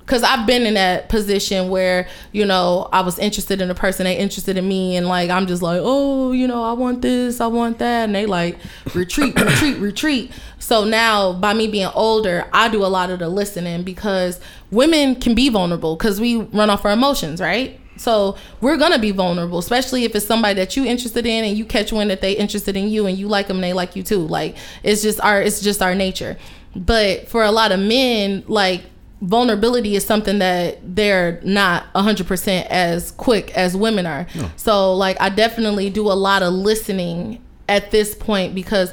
because 0.06 0.22
I've 0.22 0.46
been 0.46 0.66
in 0.66 0.74
that 0.74 1.08
position 1.08 1.68
where 1.68 2.08
you 2.30 2.46
know 2.46 2.88
I 2.92 3.00
was 3.00 3.18
interested 3.18 3.60
in 3.60 3.70
a 3.70 3.74
person, 3.74 4.04
they 4.04 4.16
interested 4.16 4.56
in 4.56 4.66
me, 4.66 4.96
and 4.96 5.08
like 5.08 5.30
I'm 5.30 5.46
just 5.46 5.62
like, 5.62 5.80
oh, 5.82 6.32
you 6.32 6.46
know, 6.46 6.62
I 6.62 6.72
want 6.72 7.02
this, 7.02 7.40
I 7.40 7.48
want 7.48 7.78
that, 7.80 8.04
and 8.04 8.14
they 8.14 8.24
like 8.24 8.58
retreat, 8.94 9.38
retreat, 9.40 9.78
retreat. 9.78 10.32
So 10.60 10.84
now, 10.84 11.32
by 11.32 11.54
me 11.54 11.66
being 11.66 11.90
older, 11.94 12.48
I 12.52 12.68
do 12.68 12.84
a 12.84 12.86
lot 12.86 13.10
of 13.10 13.18
the 13.18 13.28
listening 13.28 13.82
because 13.82 14.40
women 14.70 15.16
can 15.16 15.34
be 15.34 15.48
vulnerable 15.48 15.96
because 15.96 16.20
we 16.20 16.36
run 16.36 16.70
off 16.70 16.84
our 16.84 16.92
emotions, 16.92 17.40
right? 17.40 17.80
So 17.96 18.36
we're 18.60 18.76
gonna 18.76 18.98
be 18.98 19.10
vulnerable, 19.10 19.58
especially 19.58 20.04
if 20.04 20.14
it's 20.14 20.26
somebody 20.26 20.54
that 20.54 20.76
you 20.76 20.84
interested 20.84 21.26
in 21.26 21.44
and 21.44 21.58
you 21.58 21.64
catch 21.64 21.92
wind 21.92 22.10
that 22.10 22.20
they 22.20 22.32
interested 22.32 22.76
in 22.76 22.88
you 22.88 23.06
and 23.06 23.18
you 23.18 23.26
like 23.26 23.48
them, 23.48 23.56
and 23.56 23.64
they 23.64 23.72
like 23.72 23.96
you 23.96 24.04
too. 24.04 24.20
Like 24.20 24.56
it's 24.84 25.02
just 25.02 25.20
our 25.20 25.42
it's 25.42 25.60
just 25.60 25.82
our 25.82 25.96
nature. 25.96 26.36
But 26.76 27.28
for 27.28 27.42
a 27.42 27.50
lot 27.50 27.72
of 27.72 27.80
men, 27.80 28.44
like 28.46 28.82
vulnerability 29.22 29.96
is 29.96 30.04
something 30.04 30.38
that 30.40 30.78
they're 30.82 31.40
not 31.42 31.92
100% 31.94 32.66
as 32.66 33.12
quick 33.12 33.50
as 33.56 33.76
women 33.76 34.06
are. 34.06 34.26
So 34.56 34.94
like 34.94 35.16
I 35.20 35.28
definitely 35.30 35.90
do 35.90 36.06
a 36.10 36.14
lot 36.14 36.42
of 36.42 36.52
listening 36.52 37.42
at 37.68 37.90
this 37.90 38.14
point 38.14 38.54
because 38.54 38.92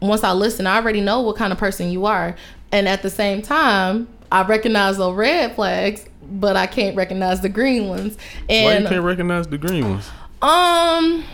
once 0.00 0.24
I 0.24 0.32
listen, 0.32 0.66
I 0.66 0.76
already 0.76 1.00
know 1.00 1.20
what 1.20 1.36
kind 1.36 1.52
of 1.52 1.58
person 1.58 1.90
you 1.90 2.06
are. 2.06 2.34
And 2.72 2.88
at 2.88 3.02
the 3.02 3.10
same 3.10 3.42
time, 3.42 4.08
I 4.30 4.42
recognize 4.42 4.98
the 4.98 5.12
red 5.12 5.54
flags, 5.54 6.06
but 6.22 6.56
I 6.56 6.66
can't 6.66 6.96
recognize 6.96 7.40
the 7.40 7.48
green 7.48 7.88
ones. 7.88 8.16
why 8.48 8.78
you 8.78 8.88
can't 8.88 9.04
recognize 9.04 9.46
the 9.48 9.58
green 9.58 9.90
ones? 9.90 10.08
um 10.40 11.24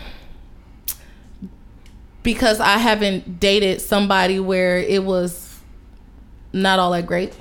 because 2.23 2.59
I 2.59 2.79
haven't 2.79 3.39
dated 3.39 3.81
somebody 3.81 4.39
where 4.39 4.79
it 4.79 5.03
was 5.03 5.59
not 6.51 6.79
all 6.79 6.91
that 6.91 7.05
great. 7.05 7.33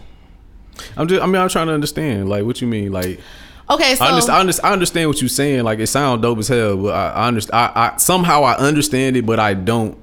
I'm 0.97 1.09
just. 1.09 1.23
I 1.23 1.27
mean, 1.27 1.37
I'm 1.37 1.49
trying 1.49 1.67
to 1.69 1.73
understand. 1.73 2.29
Like, 2.29 2.45
what 2.45 2.61
you 2.61 2.67
mean? 2.67 2.93
Like, 2.93 3.21
Okay, 3.71 3.95
so 3.95 4.05
I, 4.05 4.09
understand, 4.09 4.37
I, 4.37 4.41
understand, 4.41 4.67
I 4.69 4.73
understand 4.75 5.09
what 5.09 5.21
you're 5.23 5.29
saying. 5.31 5.65
Like, 5.65 5.79
it 5.79 5.87
sounds 5.87 6.21
dope 6.21 6.39
as 6.39 6.49
hell, 6.49 6.77
but 6.77 6.95
I, 6.95 7.11
I 7.11 7.29
understand. 7.29 7.55
I, 7.57 7.93
I 7.95 7.97
somehow 7.97 8.43
I 8.43 8.57
understand 8.57 9.17
it, 9.17 9.25
but 9.25 9.41
I 9.41 9.55
don't 9.55 9.97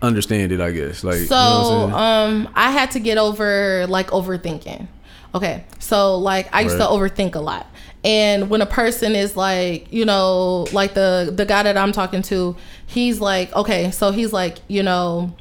understand 0.00 0.52
it. 0.52 0.60
I 0.60 0.70
guess. 0.70 1.04
Like, 1.04 1.16
So 1.16 1.22
you 1.22 1.28
know 1.28 1.86
what 1.86 1.94
I'm 1.94 2.30
saying? 2.30 2.46
um 2.46 2.52
I 2.54 2.70
had 2.70 2.90
to 2.92 3.00
get 3.00 3.18
over 3.18 3.86
like 3.88 4.08
overthinking. 4.08 4.88
Okay. 5.34 5.64
So 5.80 6.16
like 6.16 6.48
I 6.54 6.62
used 6.62 6.78
to 6.78 6.84
overthink 6.84 7.34
a 7.34 7.40
lot. 7.40 7.66
And 8.04 8.50
when 8.50 8.60
a 8.60 8.66
person 8.66 9.14
is 9.14 9.34
like, 9.36 9.90
you 9.92 10.04
know, 10.04 10.66
like 10.72 10.94
the 10.94 11.32
the 11.34 11.44
guy 11.46 11.62
that 11.62 11.76
I'm 11.76 11.92
talking 11.92 12.22
to, 12.22 12.56
he's 12.86 13.20
like, 13.20 13.54
okay, 13.54 13.90
so 13.90 14.12
he's 14.12 14.32
like, 14.32 14.58
you 14.68 14.82
know, 14.82 15.34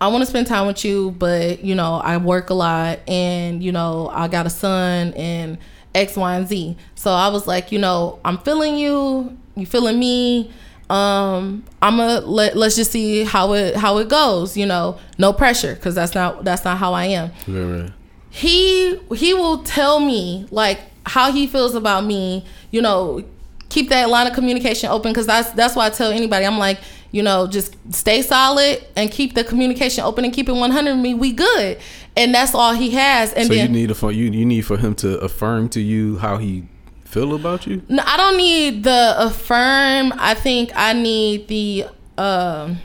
I 0.00 0.08
want 0.08 0.22
to 0.22 0.26
spend 0.26 0.46
time 0.46 0.66
with 0.66 0.84
you, 0.84 1.10
but 1.12 1.62
you 1.64 1.74
know, 1.74 1.94
I 1.96 2.16
work 2.16 2.50
a 2.50 2.54
lot 2.54 3.00
and 3.08 3.62
you 3.62 3.72
know, 3.72 4.08
I 4.12 4.28
got 4.28 4.46
a 4.46 4.50
son 4.50 5.12
and 5.14 5.58
X, 5.94 6.16
Y, 6.16 6.34
and 6.36 6.48
Z. 6.48 6.76
So 6.94 7.10
I 7.12 7.28
was 7.28 7.46
like, 7.46 7.70
you 7.72 7.78
know, 7.78 8.18
I'm 8.24 8.38
feeling 8.38 8.76
you, 8.78 9.36
you 9.56 9.66
feeling 9.66 9.98
me. 9.98 10.50
Um, 10.88 11.64
I'm 11.82 11.96
gonna 11.98 12.20
let 12.20 12.56
let's 12.56 12.74
just 12.76 12.90
see 12.90 13.22
how 13.24 13.52
it 13.52 13.76
how 13.76 13.98
it 13.98 14.08
goes, 14.08 14.56
you 14.56 14.66
know, 14.66 14.98
no 15.18 15.32
pressure, 15.32 15.74
because 15.74 15.94
that's 15.94 16.14
not 16.14 16.44
that's 16.44 16.64
not 16.64 16.78
how 16.78 16.94
I 16.94 17.04
am 17.06 17.30
Right, 17.46 17.82
right. 17.82 17.92
he 18.30 18.96
he 19.14 19.34
will 19.34 19.58
tell 19.62 20.00
me 20.00 20.46
like 20.50 20.80
how 21.06 21.30
he 21.32 21.46
feels 21.46 21.74
about 21.74 22.04
me 22.04 22.44
you 22.70 22.80
know 22.82 23.22
keep 23.68 23.88
that 23.88 24.08
line 24.08 24.26
of 24.26 24.32
communication 24.34 24.88
open 24.90 25.12
because 25.12 25.26
that's 25.26 25.50
that's 25.52 25.74
why 25.74 25.86
i 25.86 25.90
tell 25.90 26.10
anybody 26.12 26.44
i'm 26.44 26.58
like 26.58 26.78
you 27.10 27.22
know 27.22 27.46
just 27.46 27.76
stay 27.92 28.22
solid 28.22 28.84
and 28.96 29.10
keep 29.10 29.34
the 29.34 29.44
communication 29.44 30.04
open 30.04 30.24
and 30.24 30.32
keep 30.32 30.48
it 30.48 30.52
100 30.52 30.92
with 30.92 31.00
me 31.00 31.14
we 31.14 31.32
good 31.32 31.78
and 32.16 32.34
that's 32.34 32.54
all 32.54 32.72
he 32.72 32.90
has 32.90 33.32
and 33.32 33.48
so 33.48 33.54
then 33.54 33.72
you 33.72 33.86
need 33.86 33.96
for 33.96 34.12
you 34.12 34.30
you 34.30 34.44
need 34.44 34.62
for 34.62 34.76
him 34.76 34.94
to 34.94 35.18
affirm 35.18 35.68
to 35.68 35.80
you 35.80 36.18
how 36.18 36.36
he 36.36 36.64
feel 37.10 37.34
about 37.34 37.66
you. 37.66 37.82
No, 37.88 38.02
I 38.06 38.16
don't 38.16 38.36
need 38.36 38.84
the 38.84 39.14
affirm. 39.18 40.12
I 40.16 40.34
think 40.34 40.70
I 40.74 40.92
need 40.92 41.48
the. 41.48 41.86
Um, 42.16 42.78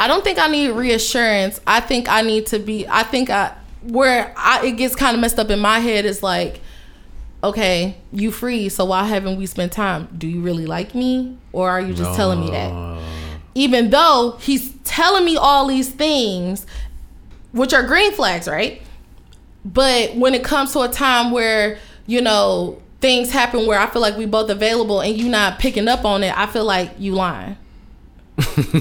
I 0.00 0.06
don't 0.06 0.24
think 0.24 0.38
I 0.38 0.48
need 0.48 0.70
reassurance. 0.70 1.60
I 1.66 1.80
think 1.80 2.08
I 2.08 2.22
need 2.22 2.46
to 2.46 2.58
be. 2.58 2.86
I 2.88 3.02
think 3.02 3.30
I 3.30 3.54
where 3.82 4.32
I 4.36 4.66
it 4.66 4.72
gets 4.72 4.96
kind 4.96 5.14
of 5.14 5.20
messed 5.20 5.38
up 5.38 5.50
in 5.50 5.60
my 5.60 5.80
head 5.80 6.04
is 6.04 6.22
like, 6.22 6.60
okay, 7.42 7.96
you 8.12 8.30
free. 8.30 8.68
So 8.68 8.84
why 8.86 9.04
haven't 9.04 9.36
we 9.36 9.46
spent 9.46 9.72
time? 9.72 10.08
Do 10.16 10.26
you 10.26 10.40
really 10.40 10.66
like 10.66 10.94
me, 10.94 11.36
or 11.52 11.70
are 11.70 11.80
you 11.80 11.94
just 11.94 12.16
telling 12.16 12.40
me 12.40 12.50
that? 12.50 13.02
Even 13.54 13.90
though 13.90 14.38
he's 14.40 14.74
telling 14.84 15.24
me 15.24 15.36
all 15.36 15.66
these 15.66 15.90
things, 15.90 16.66
which 17.52 17.72
are 17.72 17.82
green 17.82 18.12
flags, 18.12 18.46
right? 18.46 18.82
but 19.74 20.14
when 20.16 20.34
it 20.34 20.44
comes 20.44 20.72
to 20.72 20.80
a 20.80 20.88
time 20.88 21.30
where 21.30 21.78
you 22.06 22.20
know 22.20 22.80
things 23.00 23.30
happen 23.30 23.66
where 23.66 23.78
I 23.78 23.86
feel 23.86 24.02
like 24.02 24.16
we 24.16 24.26
both 24.26 24.50
available 24.50 25.00
and 25.00 25.16
you 25.16 25.28
not 25.28 25.58
picking 25.58 25.88
up 25.88 26.04
on 26.04 26.24
it, 26.24 26.36
I 26.36 26.46
feel 26.46 26.64
like 26.64 26.92
you 26.98 27.14
lying. 27.14 27.56
what? 28.36 28.76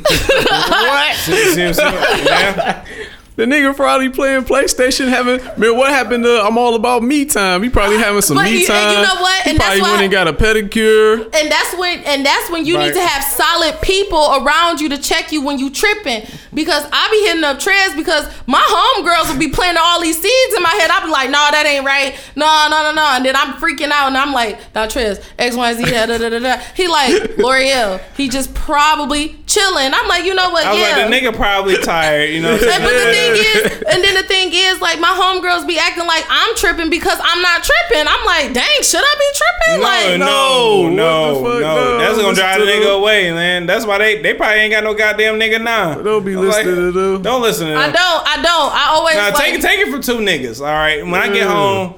The 3.38 3.45
nigga 3.45 3.76
probably 3.76 4.09
playing 4.09 4.45
PlayStation, 4.45 5.09
having 5.09 5.38
man. 5.59 5.77
What 5.77 5.91
happened 5.91 6.23
to? 6.23 6.41
I'm 6.41 6.57
all 6.57 6.73
about 6.73 7.03
me 7.03 7.23
time. 7.23 7.61
He 7.61 7.69
probably 7.69 7.97
having 7.97 8.23
some 8.23 8.35
But 8.35 8.45
me 8.45 8.51
you- 8.53 8.57
and 8.59 8.68
time. 8.68 8.95
you 8.97 9.01
know 9.03 9.22
what? 9.22 9.41
He 9.43 9.49
And 9.51 9.59
that's 9.59 9.65
probably 9.68 9.81
why- 9.84 9.91
went 9.91 10.01
and 10.03 10.11
got 10.11 10.27
a 10.27 10.34
pedicure. 10.34 11.23
And 11.35 11.51
that's 11.51 11.76
when 11.77 11.99
and 11.99 12.26
that's 12.26 12.49
when 12.49 12.65
you 12.65 12.76
Right. 12.77 12.88
need 12.88 12.93
to 12.95 13.05
have 13.05 13.23
solid 13.23 13.80
people 13.81 14.41
around 14.43 14.81
you 14.81 14.89
to 14.89 14.97
check 14.97 15.31
you 15.31 15.41
when 15.41 15.59
you 15.59 15.69
tripping. 15.69 16.26
Because 16.51 16.84
I 16.91 17.07
be 17.11 17.27
hitting 17.27 17.43
up 17.43 17.59
Trez 17.59 17.95
because 17.95 18.26
my 18.47 18.57
homegirls 18.59 19.30
will 19.31 19.38
be 19.38 19.49
planting 19.49 19.81
all 19.85 20.01
these 20.01 20.19
seeds 20.19 20.53
in 20.55 20.64
my 20.64 20.69
head. 20.72 20.89
I'll 20.89 21.05
be 21.05 21.11
like, 21.11 21.30
no, 21.30 21.47
that 21.51 21.65
ain't 21.68 21.85
right. 21.85 22.15
No, 22.35 22.68
no, 22.72 22.81
no, 22.81 22.91
no. 22.91 23.05
And 23.14 23.23
then 23.23 23.35
I'm 23.35 23.53
freaking 23.61 23.91
out 23.91 24.07
and 24.07 24.18
I'm 24.18 24.34
like, 24.34 24.57
now 24.73 24.88
Trez, 24.88 25.22
X, 25.38 25.55
Y, 25.55 25.73
Z, 25.76 25.84
da, 25.84 26.07
da, 26.07 26.18
da, 26.18 26.30
da, 26.30 26.39
da. 26.39 26.57
He 26.73 26.88
like, 26.88 27.14
L'Oreal, 27.38 28.01
he 28.15 28.30
just 28.30 28.55
probably 28.55 29.35
chilling. 29.45 29.93
I'm 29.93 30.07
like, 30.07 30.26
you 30.26 30.34
know 30.34 30.49
what? 30.49 30.65
I 30.65 30.72
was 30.72 30.80
yeah. 30.81 30.97
like, 31.05 31.22
the 31.22 31.27
nigga 31.30 31.35
probably 31.35 31.77
tired, 31.77 32.31
you 32.31 32.41
know. 32.41 32.53
What 32.53 32.64
I'm 32.64 32.69
And, 32.69 32.84
but 32.84 32.93
the 32.93 33.27
thing 33.36 33.72
is, 33.78 33.84
and 33.91 34.04
then 34.04 34.14
the 34.16 34.24
thing 34.24 34.49
is, 34.54 34.80
like 34.80 34.99
my 34.99 35.10
homegirls 35.10 35.68
be 35.68 35.78
acting 35.80 36.06
like 36.08 36.26
I'm 36.30 36.56
tripping 36.56 36.90
because 36.90 37.20
I'm 37.22 37.41
not 37.41 37.64
tripping. 37.64 38.06
I'm 38.08 38.26
like, 38.26 38.54
dang, 38.54 38.82
should 38.84 39.04
I 39.04 39.16
be 39.20 39.30
tripping? 39.36 39.82
like, 39.84 40.20
no, 40.20 40.90
no, 40.90 41.40
what 41.41 41.49
the 41.49 41.49
fuck? 41.49 41.62
no, 41.62 41.76
No, 41.76 41.98
That's 41.99 42.18
gonna 42.18 42.36
drive 42.36 42.60
to 42.60 42.66
the 42.66 42.72
nigga 42.72 42.84
them. 42.84 43.02
away, 43.02 43.32
man. 43.32 43.66
That's 43.66 43.86
why 43.86 43.98
they 43.98 44.22
they 44.22 44.34
probably 44.34 44.60
ain't 44.60 44.72
got 44.72 44.84
no 44.84 44.94
goddamn 44.94 45.36
nigga 45.40 45.62
now. 45.64 45.95
Don't 46.02 46.24
be 46.26 46.36
listening 46.36 46.76
to 46.76 46.91
them. 46.91 47.22
Don't 47.22 47.41
listen 47.41 47.68
to 47.68 47.74
them. 47.74 47.82
I 47.82 47.91
don't, 47.91 48.28
I 48.28 48.36
don't. 48.41 48.74
I 48.74 48.86
always 48.91 49.16
Now 49.16 49.32
like, 49.34 49.44
take 49.44 49.54
it, 49.56 49.62
take 49.62 49.80
it 49.80 49.91
from 49.91 50.02
two 50.02 50.18
niggas. 50.20 50.60
All 50.60 50.66
right. 50.68 51.04
When 51.04 51.16
I 51.16 51.28
get 51.34 51.48
Mm. 51.48 51.52
home, 51.52 51.94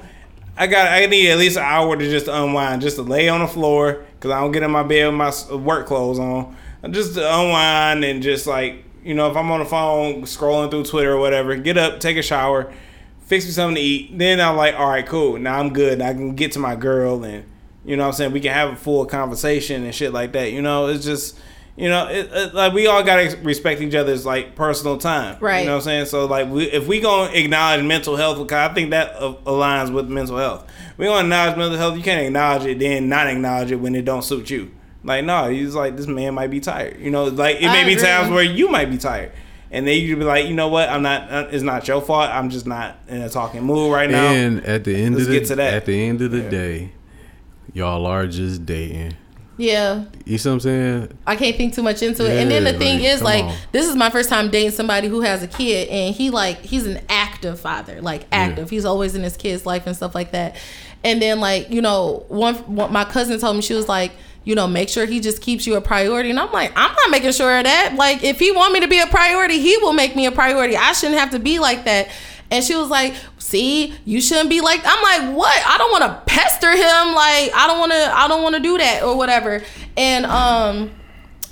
I 0.56 0.66
got 0.66 0.88
I 0.88 1.06
need 1.06 1.30
at 1.30 1.38
least 1.38 1.56
an 1.56 1.62
hour 1.64 1.96
to 1.96 2.10
just 2.10 2.28
unwind, 2.28 2.82
just 2.82 2.96
to 2.96 3.02
lay 3.02 3.28
on 3.28 3.40
the 3.40 3.46
floor 3.48 4.04
because 4.14 4.30
I 4.30 4.40
don't 4.40 4.52
get 4.52 4.62
in 4.62 4.70
my 4.70 4.82
bed 4.82 5.06
with 5.06 5.14
my 5.14 5.56
work 5.56 5.86
clothes 5.86 6.18
on, 6.18 6.54
just 6.90 7.14
to 7.14 7.20
unwind 7.34 8.04
and 8.04 8.22
just 8.22 8.46
like 8.46 8.84
you 9.04 9.14
know 9.14 9.30
if 9.30 9.36
I'm 9.36 9.50
on 9.50 9.60
the 9.60 9.66
phone 9.66 10.22
scrolling 10.22 10.70
through 10.70 10.84
Twitter 10.84 11.12
or 11.12 11.18
whatever, 11.18 11.56
get 11.56 11.78
up, 11.78 12.00
take 12.00 12.16
a 12.16 12.22
shower, 12.22 12.72
fix 13.26 13.44
me 13.44 13.50
something 13.52 13.76
to 13.76 13.80
eat. 13.80 14.18
Then 14.18 14.40
I'm 14.40 14.56
like, 14.56 14.74
all 14.74 14.88
right, 14.88 15.06
cool. 15.06 15.38
Now 15.38 15.58
I'm 15.58 15.72
good. 15.72 16.00
I 16.00 16.12
can 16.12 16.34
get 16.34 16.52
to 16.52 16.58
my 16.58 16.76
girl 16.76 17.24
and 17.24 17.44
you 17.84 17.96
know 17.96 18.02
what 18.02 18.08
I'm 18.08 18.14
saying 18.14 18.32
we 18.32 18.40
can 18.40 18.52
have 18.52 18.72
a 18.74 18.76
full 18.76 19.06
conversation 19.06 19.84
and 19.84 19.94
shit 19.94 20.12
like 20.12 20.32
that. 20.32 20.52
You 20.52 20.62
know, 20.62 20.86
it's 20.86 21.04
just. 21.04 21.38
You 21.76 21.88
know, 21.88 22.08
it, 22.08 22.28
it, 22.30 22.52
like 22.52 22.74
we 22.74 22.88
all 22.88 23.02
gotta 23.02 23.38
respect 23.42 23.80
each 23.80 23.94
other's 23.94 24.26
like 24.26 24.54
personal 24.54 24.98
time, 24.98 25.38
Right. 25.40 25.60
You 25.60 25.66
know 25.66 25.76
what 25.76 25.78
I'm 25.78 25.84
saying? 25.84 26.06
So 26.06 26.26
like, 26.26 26.50
we, 26.50 26.64
if 26.64 26.86
we 26.86 27.00
gonna 27.00 27.32
acknowledge 27.32 27.82
mental 27.86 28.16
health, 28.16 28.36
because 28.36 28.70
I 28.70 28.74
think 28.74 28.90
that 28.90 29.14
uh, 29.14 29.34
aligns 29.46 29.90
with 29.90 30.06
mental 30.08 30.36
health. 30.36 30.70
We 30.98 31.06
gonna 31.06 31.22
acknowledge 31.22 31.56
mental 31.56 31.78
health. 31.78 31.96
You 31.96 32.02
can't 32.02 32.26
acknowledge 32.26 32.66
it, 32.66 32.80
then 32.80 33.08
not 33.08 33.28
acknowledge 33.28 33.70
it 33.70 33.76
when 33.76 33.94
it 33.94 34.04
don't 34.04 34.22
suit 34.22 34.50
you. 34.50 34.72
Like, 35.02 35.24
no, 35.24 35.48
he's 35.50 35.74
like 35.74 35.96
this 35.96 36.06
man 36.06 36.34
might 36.34 36.50
be 36.50 36.60
tired. 36.60 37.00
You 37.00 37.10
know, 37.10 37.24
like 37.24 37.56
it 37.56 37.66
I 37.66 37.72
may 37.72 37.84
be 37.84 37.92
agree. 37.94 38.04
times 38.04 38.30
where 38.30 38.42
you 38.44 38.68
might 38.68 38.90
be 38.90 38.98
tired, 38.98 39.32
and 39.70 39.86
then 39.86 39.98
you'd 39.98 40.18
be 40.18 40.24
like, 40.24 40.46
you 40.46 40.54
know 40.54 40.68
what? 40.68 40.88
I'm 40.88 41.02
not. 41.02 41.30
uh, 41.30 41.48
It's 41.50 41.62
not 41.62 41.86
your 41.88 42.02
fault. 42.02 42.28
I'm 42.30 42.50
just 42.50 42.66
not 42.66 42.96
in 43.08 43.22
a 43.22 43.28
talking 43.30 43.62
mood 43.62 43.92
right 43.92 44.10
now. 44.10 44.26
And 44.30 44.64
at 44.66 44.84
the 44.84 44.94
end 44.94 45.14
Let's 45.14 45.26
of 45.26 45.32
the 45.32 45.38
get 45.40 45.48
to 45.48 45.56
that. 45.56 45.74
at 45.74 45.86
the 45.86 46.06
end 46.08 46.20
of 46.20 46.30
the 46.32 46.42
day, 46.42 46.92
y'all 47.72 48.04
are 48.06 48.26
just 48.26 48.66
dating. 48.66 49.14
yeah. 49.56 50.04
You 50.26 50.36
see 50.38 50.48
what 50.48 50.54
I'm 50.54 50.60
saying? 50.60 51.18
I 51.26 51.34
can't 51.36 51.56
think 51.56 51.74
too 51.74 51.82
much 51.82 52.02
into 52.02 52.24
it. 52.30 52.38
and 52.40 52.50
then 52.50 52.64
the 52.64 52.74
thing 52.78 52.98
like, 53.00 53.08
is, 53.08 53.22
like, 53.22 53.44
on. 53.44 53.56
this 53.72 53.88
is 53.88 53.96
my 53.96 54.10
first 54.10 54.28
time 54.28 54.50
dating 54.50 54.70
somebody 54.72 55.08
who 55.08 55.20
has 55.22 55.42
a 55.42 55.48
kid, 55.48 55.88
and 55.88 56.14
he 56.14 56.28
like 56.30 56.58
he's 56.60 56.86
an 56.86 57.00
active 57.08 57.58
father, 57.58 58.00
like 58.02 58.26
active. 58.32 58.68
He's 58.70 58.84
always 58.84 59.14
in 59.14 59.22
his 59.22 59.36
kid's 59.36 59.64
life 59.66 59.86
and 59.86 59.96
stuff 59.96 60.14
like 60.14 60.32
that. 60.32 60.56
And 61.04 61.22
then 61.22 61.40
like 61.40 61.70
you 61.70 61.80
know, 61.80 62.24
one, 62.28 62.54
one 62.74 62.92
my 62.92 63.04
cousin 63.06 63.40
told 63.40 63.56
me 63.56 63.62
she 63.62 63.72
was 63.72 63.88
like. 63.88 64.12
You 64.44 64.54
know, 64.54 64.66
make 64.66 64.88
sure 64.88 65.04
he 65.06 65.20
just 65.20 65.42
keeps 65.42 65.66
you 65.66 65.76
a 65.76 65.80
priority. 65.80 66.30
And 66.30 66.40
I'm 66.40 66.50
like, 66.50 66.72
I'm 66.74 66.92
not 66.92 67.10
making 67.10 67.32
sure 67.32 67.58
of 67.58 67.64
that. 67.64 67.94
Like, 67.96 68.24
if 68.24 68.38
he 68.38 68.50
want 68.50 68.72
me 68.72 68.80
to 68.80 68.88
be 68.88 68.98
a 68.98 69.06
priority, 69.06 69.60
he 69.60 69.76
will 69.78 69.92
make 69.92 70.16
me 70.16 70.26
a 70.26 70.32
priority. 70.32 70.76
I 70.76 70.92
shouldn't 70.92 71.18
have 71.18 71.30
to 71.32 71.38
be 71.38 71.58
like 71.58 71.84
that. 71.84 72.08
And 72.50 72.64
she 72.64 72.74
was 72.74 72.88
like, 72.88 73.14
"See, 73.38 73.94
you 74.04 74.20
shouldn't 74.20 74.50
be 74.50 74.60
like." 74.60 74.80
I'm 74.84 75.02
like, 75.02 75.36
"What? 75.36 75.62
I 75.66 75.78
don't 75.78 75.92
want 75.92 76.02
to 76.04 76.22
pester 76.26 76.70
him. 76.72 77.14
Like, 77.14 77.52
I 77.54 77.66
don't 77.68 77.78
want 77.78 77.92
to. 77.92 78.12
I 78.12 78.26
don't 78.26 78.42
want 78.42 78.56
to 78.56 78.60
do 78.60 78.76
that 78.78 79.04
or 79.04 79.16
whatever." 79.16 79.62
And 79.96 80.26
um, 80.26 80.90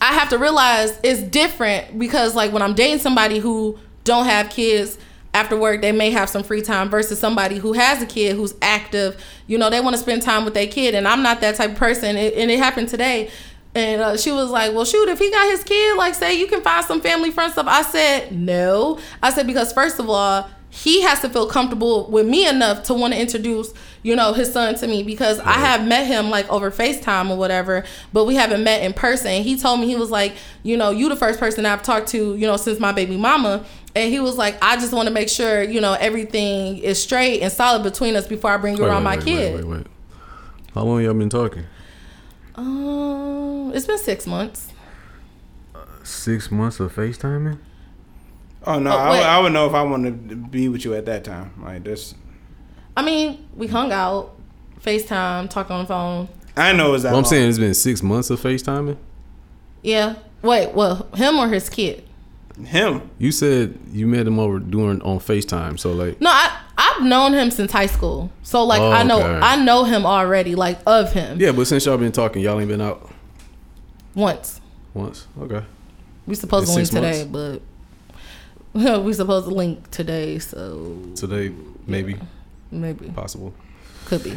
I 0.00 0.14
have 0.14 0.30
to 0.30 0.38
realize 0.38 0.98
it's 1.04 1.22
different 1.22 1.98
because 1.98 2.34
like 2.34 2.52
when 2.52 2.62
I'm 2.62 2.74
dating 2.74 2.98
somebody 2.98 3.38
who 3.38 3.78
don't 4.04 4.26
have 4.26 4.50
kids 4.50 4.98
after 5.38 5.56
work, 5.56 5.80
they 5.80 5.92
may 5.92 6.10
have 6.10 6.28
some 6.28 6.42
free 6.42 6.62
time 6.62 6.90
versus 6.90 7.18
somebody 7.18 7.58
who 7.58 7.72
has 7.72 8.02
a 8.02 8.06
kid 8.06 8.34
who's 8.36 8.54
active. 8.60 9.22
You 9.46 9.56
know, 9.56 9.70
they 9.70 9.80
want 9.80 9.94
to 9.94 10.02
spend 10.02 10.22
time 10.22 10.44
with 10.44 10.54
their 10.54 10.66
kid, 10.66 10.94
and 10.94 11.06
I'm 11.06 11.22
not 11.22 11.40
that 11.40 11.54
type 11.54 11.70
of 11.70 11.76
person. 11.76 12.16
It, 12.16 12.34
and 12.34 12.50
it 12.50 12.58
happened 12.58 12.88
today. 12.88 13.30
And 13.74 14.02
uh, 14.02 14.16
she 14.16 14.32
was 14.32 14.50
like, 14.50 14.74
"Well, 14.74 14.84
shoot, 14.84 15.08
if 15.08 15.18
he 15.18 15.30
got 15.30 15.50
his 15.50 15.62
kid, 15.62 15.96
like, 15.96 16.14
say 16.14 16.34
you 16.38 16.48
can 16.48 16.60
find 16.62 16.84
some 16.84 17.00
family 17.00 17.30
friend 17.30 17.52
stuff." 17.52 17.66
I 17.68 17.82
said, 17.82 18.32
"No." 18.32 18.98
I 19.22 19.30
said 19.30 19.46
because 19.46 19.72
first 19.72 20.00
of 20.00 20.10
all, 20.10 20.48
he 20.70 21.02
has 21.02 21.20
to 21.20 21.28
feel 21.28 21.46
comfortable 21.46 22.10
with 22.10 22.26
me 22.26 22.46
enough 22.46 22.82
to 22.84 22.94
want 22.94 23.14
to 23.14 23.20
introduce, 23.20 23.72
you 24.02 24.14
know, 24.14 24.32
his 24.32 24.52
son 24.52 24.74
to 24.74 24.86
me 24.86 25.02
because 25.02 25.40
I 25.40 25.54
have 25.54 25.86
met 25.86 26.06
him 26.06 26.30
like 26.30 26.48
over 26.50 26.70
FaceTime 26.70 27.30
or 27.30 27.36
whatever, 27.36 27.84
but 28.12 28.24
we 28.26 28.34
haven't 28.34 28.62
met 28.64 28.82
in 28.82 28.92
person. 28.92 29.42
He 29.42 29.56
told 29.56 29.80
me 29.80 29.86
he 29.86 29.96
was 29.96 30.10
like, 30.10 30.34
you 30.62 30.76
know, 30.76 30.90
you 30.90 31.08
the 31.08 31.16
first 31.16 31.40
person 31.40 31.64
I've 31.64 31.82
talked 31.82 32.08
to, 32.08 32.34
you 32.36 32.46
know, 32.46 32.56
since 32.56 32.78
my 32.80 32.92
baby 32.92 33.16
mama. 33.16 33.64
And 33.98 34.12
he 34.12 34.20
was 34.20 34.36
like, 34.36 34.56
I 34.62 34.76
just 34.76 34.92
want 34.92 35.08
to 35.08 35.12
make 35.12 35.28
sure, 35.28 35.62
you 35.62 35.80
know, 35.80 35.94
everything 35.94 36.78
is 36.78 37.02
straight 37.02 37.40
and 37.42 37.52
solid 37.52 37.82
between 37.82 38.14
us 38.16 38.26
before 38.26 38.52
I 38.52 38.56
bring 38.56 38.76
you 38.76 38.82
Wait, 38.84 38.88
around 38.88 39.04
wait, 39.04 39.10
my 39.10 39.16
wait, 39.16 39.24
kid. 39.24 39.54
Wait, 39.56 39.64
wait, 39.64 39.76
wait. 39.78 39.86
How 40.74 40.82
long 40.84 41.02
y'all 41.02 41.14
been 41.14 41.28
talking? 41.28 41.64
Um, 42.54 43.72
it's 43.74 43.86
been 43.86 43.98
six 43.98 44.26
months. 44.26 44.72
Six 46.04 46.50
months 46.50 46.80
of 46.80 46.94
FaceTiming? 46.94 47.58
Oh 48.66 48.78
no, 48.78 48.90
Oh, 48.90 48.94
I, 48.96 49.10
wait. 49.10 49.18
would- 49.18 49.26
I 49.26 49.38
would 49.40 49.52
know 49.52 49.66
if 49.66 49.74
I 49.74 49.82
wanted 49.82 50.28
to 50.30 50.36
be 50.36 50.68
with 50.68 50.84
you 50.84 50.94
at 50.94 51.06
that 51.06 51.24
time. 51.24 51.52
Like 51.62 51.84
this, 51.84 52.14
I 52.96 53.02
mean, 53.02 53.46
we 53.56 53.66
hung 53.66 53.92
out, 53.92 54.34
FaceTime, 54.84 55.48
talked 55.50 55.70
on 55.70 55.84
the 55.84 55.88
phone. 55.88 56.28
I 56.56 56.72
know 56.72 56.94
it's 56.94 57.02
that. 57.04 57.10
Well, 57.10 57.18
I'm 57.18 57.22
long. 57.24 57.30
saying 57.30 57.48
it's 57.48 57.58
been 57.58 57.74
six 57.74 58.02
months 58.02 58.30
of 58.30 58.40
FaceTiming. 58.40 58.96
Yeah. 59.82 60.16
Wait, 60.42 60.72
well, 60.72 61.08
him 61.14 61.36
or 61.38 61.48
his 61.48 61.68
kid? 61.68 62.07
Him. 62.64 63.08
You 63.18 63.30
said 63.32 63.78
you 63.92 64.06
met 64.06 64.26
him 64.26 64.38
over 64.38 64.58
doing 64.58 65.00
on 65.02 65.18
FaceTime. 65.18 65.78
So 65.78 65.92
like, 65.92 66.20
No, 66.20 66.30
I 66.30 66.60
I've 66.76 67.02
known 67.02 67.32
him 67.34 67.50
since 67.50 67.72
high 67.72 67.86
school. 67.86 68.30
So 68.42 68.64
like 68.64 68.80
Oh, 68.80 68.90
I 68.90 69.02
know 69.02 69.18
okay. 69.20 69.40
I 69.46 69.56
know 69.62 69.84
him 69.84 70.04
already, 70.06 70.54
like 70.54 70.78
of 70.86 71.12
him. 71.12 71.40
yeah, 71.40 71.52
but 71.52 71.66
since 71.66 71.86
y'all 71.86 71.98
been 71.98 72.12
talking, 72.12 72.42
y'all 72.42 72.58
ain't 72.60 72.68
been 72.68 72.80
out 72.80 73.10
Once. 74.14 74.60
once. 74.94 75.26
Okay. 75.40 75.62
We 76.26 76.34
supposed 76.34 76.68
In 76.68 76.72
to 76.72 76.76
link 76.76 76.86
six 76.88 76.94
today, 76.94 77.60
but 78.74 79.02
we 79.04 79.12
supposed 79.12 79.48
to 79.48 79.54
link 79.54 79.90
today, 79.90 80.38
so 80.38 80.96
Today, 81.16 81.52
maybe, 81.86 82.16
maybe 82.70 83.08
possible. 83.10 83.54
could 84.06 84.22
be. 84.22 84.34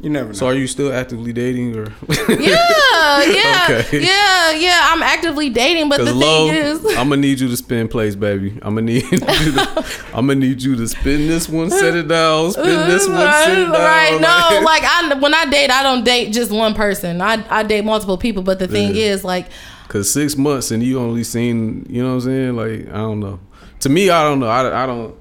You 0.00 0.10
never 0.10 0.28
know. 0.28 0.32
So 0.34 0.46
are 0.46 0.54
you 0.54 0.66
still 0.66 0.92
actively 0.92 1.32
dating 1.32 1.76
or? 1.76 1.92
Yeah, 2.28 2.36
yeah, 3.22 3.66
Okay. 3.84 4.00
yeah, 4.00 4.50
yeah. 4.50 4.80
I'm 4.90 5.02
actively 5.02 5.48
dating, 5.50 5.88
but 5.88 5.98
the 5.98 6.04
Cause 6.06 6.12
thing 6.12 6.20
low, 6.20 6.50
is, 6.50 6.84
I'm 6.96 7.08
gonna 7.08 7.16
need 7.18 7.38
you 7.38 7.48
to 7.48 7.56
spin 7.56 7.86
plays, 7.88 8.16
baby. 8.16 8.50
I'm 8.62 8.74
gonna 8.74 8.82
need 8.82 9.04
you 9.12 9.18
to, 9.20 9.84
I'm 10.14 10.26
gonna 10.26 10.34
need 10.36 10.60
you 10.62 10.74
to 10.76 10.88
spin 10.88 11.28
this 11.28 11.48
one, 11.48 11.70
set 11.70 11.94
it 11.94 12.08
down, 12.08 12.50
spin 12.52 12.64
this 12.88 13.06
one, 13.08 13.32
sit 13.44 13.58
it 13.58 13.64
down. 13.64 13.72
right? 13.72 14.18
No, 14.20 14.64
like 14.64 14.82
I 14.84 15.14
when 15.20 15.34
I 15.34 15.44
date, 15.46 15.70
I 15.70 15.82
don't 15.84 16.02
date 16.04 16.32
just 16.32 16.50
one 16.50 16.74
person. 16.74 17.20
I 17.20 17.44
I 17.48 17.62
date 17.62 17.84
multiple 17.84 18.18
people, 18.18 18.42
but 18.42 18.58
the 18.58 18.66
thing 18.68 18.94
Yeah. 18.96 19.04
is, 19.12 19.24
like, 19.24 19.46
Cause 19.88 20.10
six 20.10 20.36
months 20.36 20.70
and 20.70 20.82
you 20.82 20.98
only 20.98 21.22
seen, 21.22 21.86
you 21.88 22.02
know 22.02 22.08
what 22.10 22.14
I'm 22.14 22.20
saying? 22.22 22.56
Like 22.56 22.88
I 22.88 22.98
don't 22.98 23.20
know. 23.20 23.38
To 23.80 23.88
me, 23.88 24.10
I 24.10 24.22
don't 24.22 24.40
know. 24.40 24.46
I, 24.48 24.84
I 24.84 24.86
don't. 24.86 25.14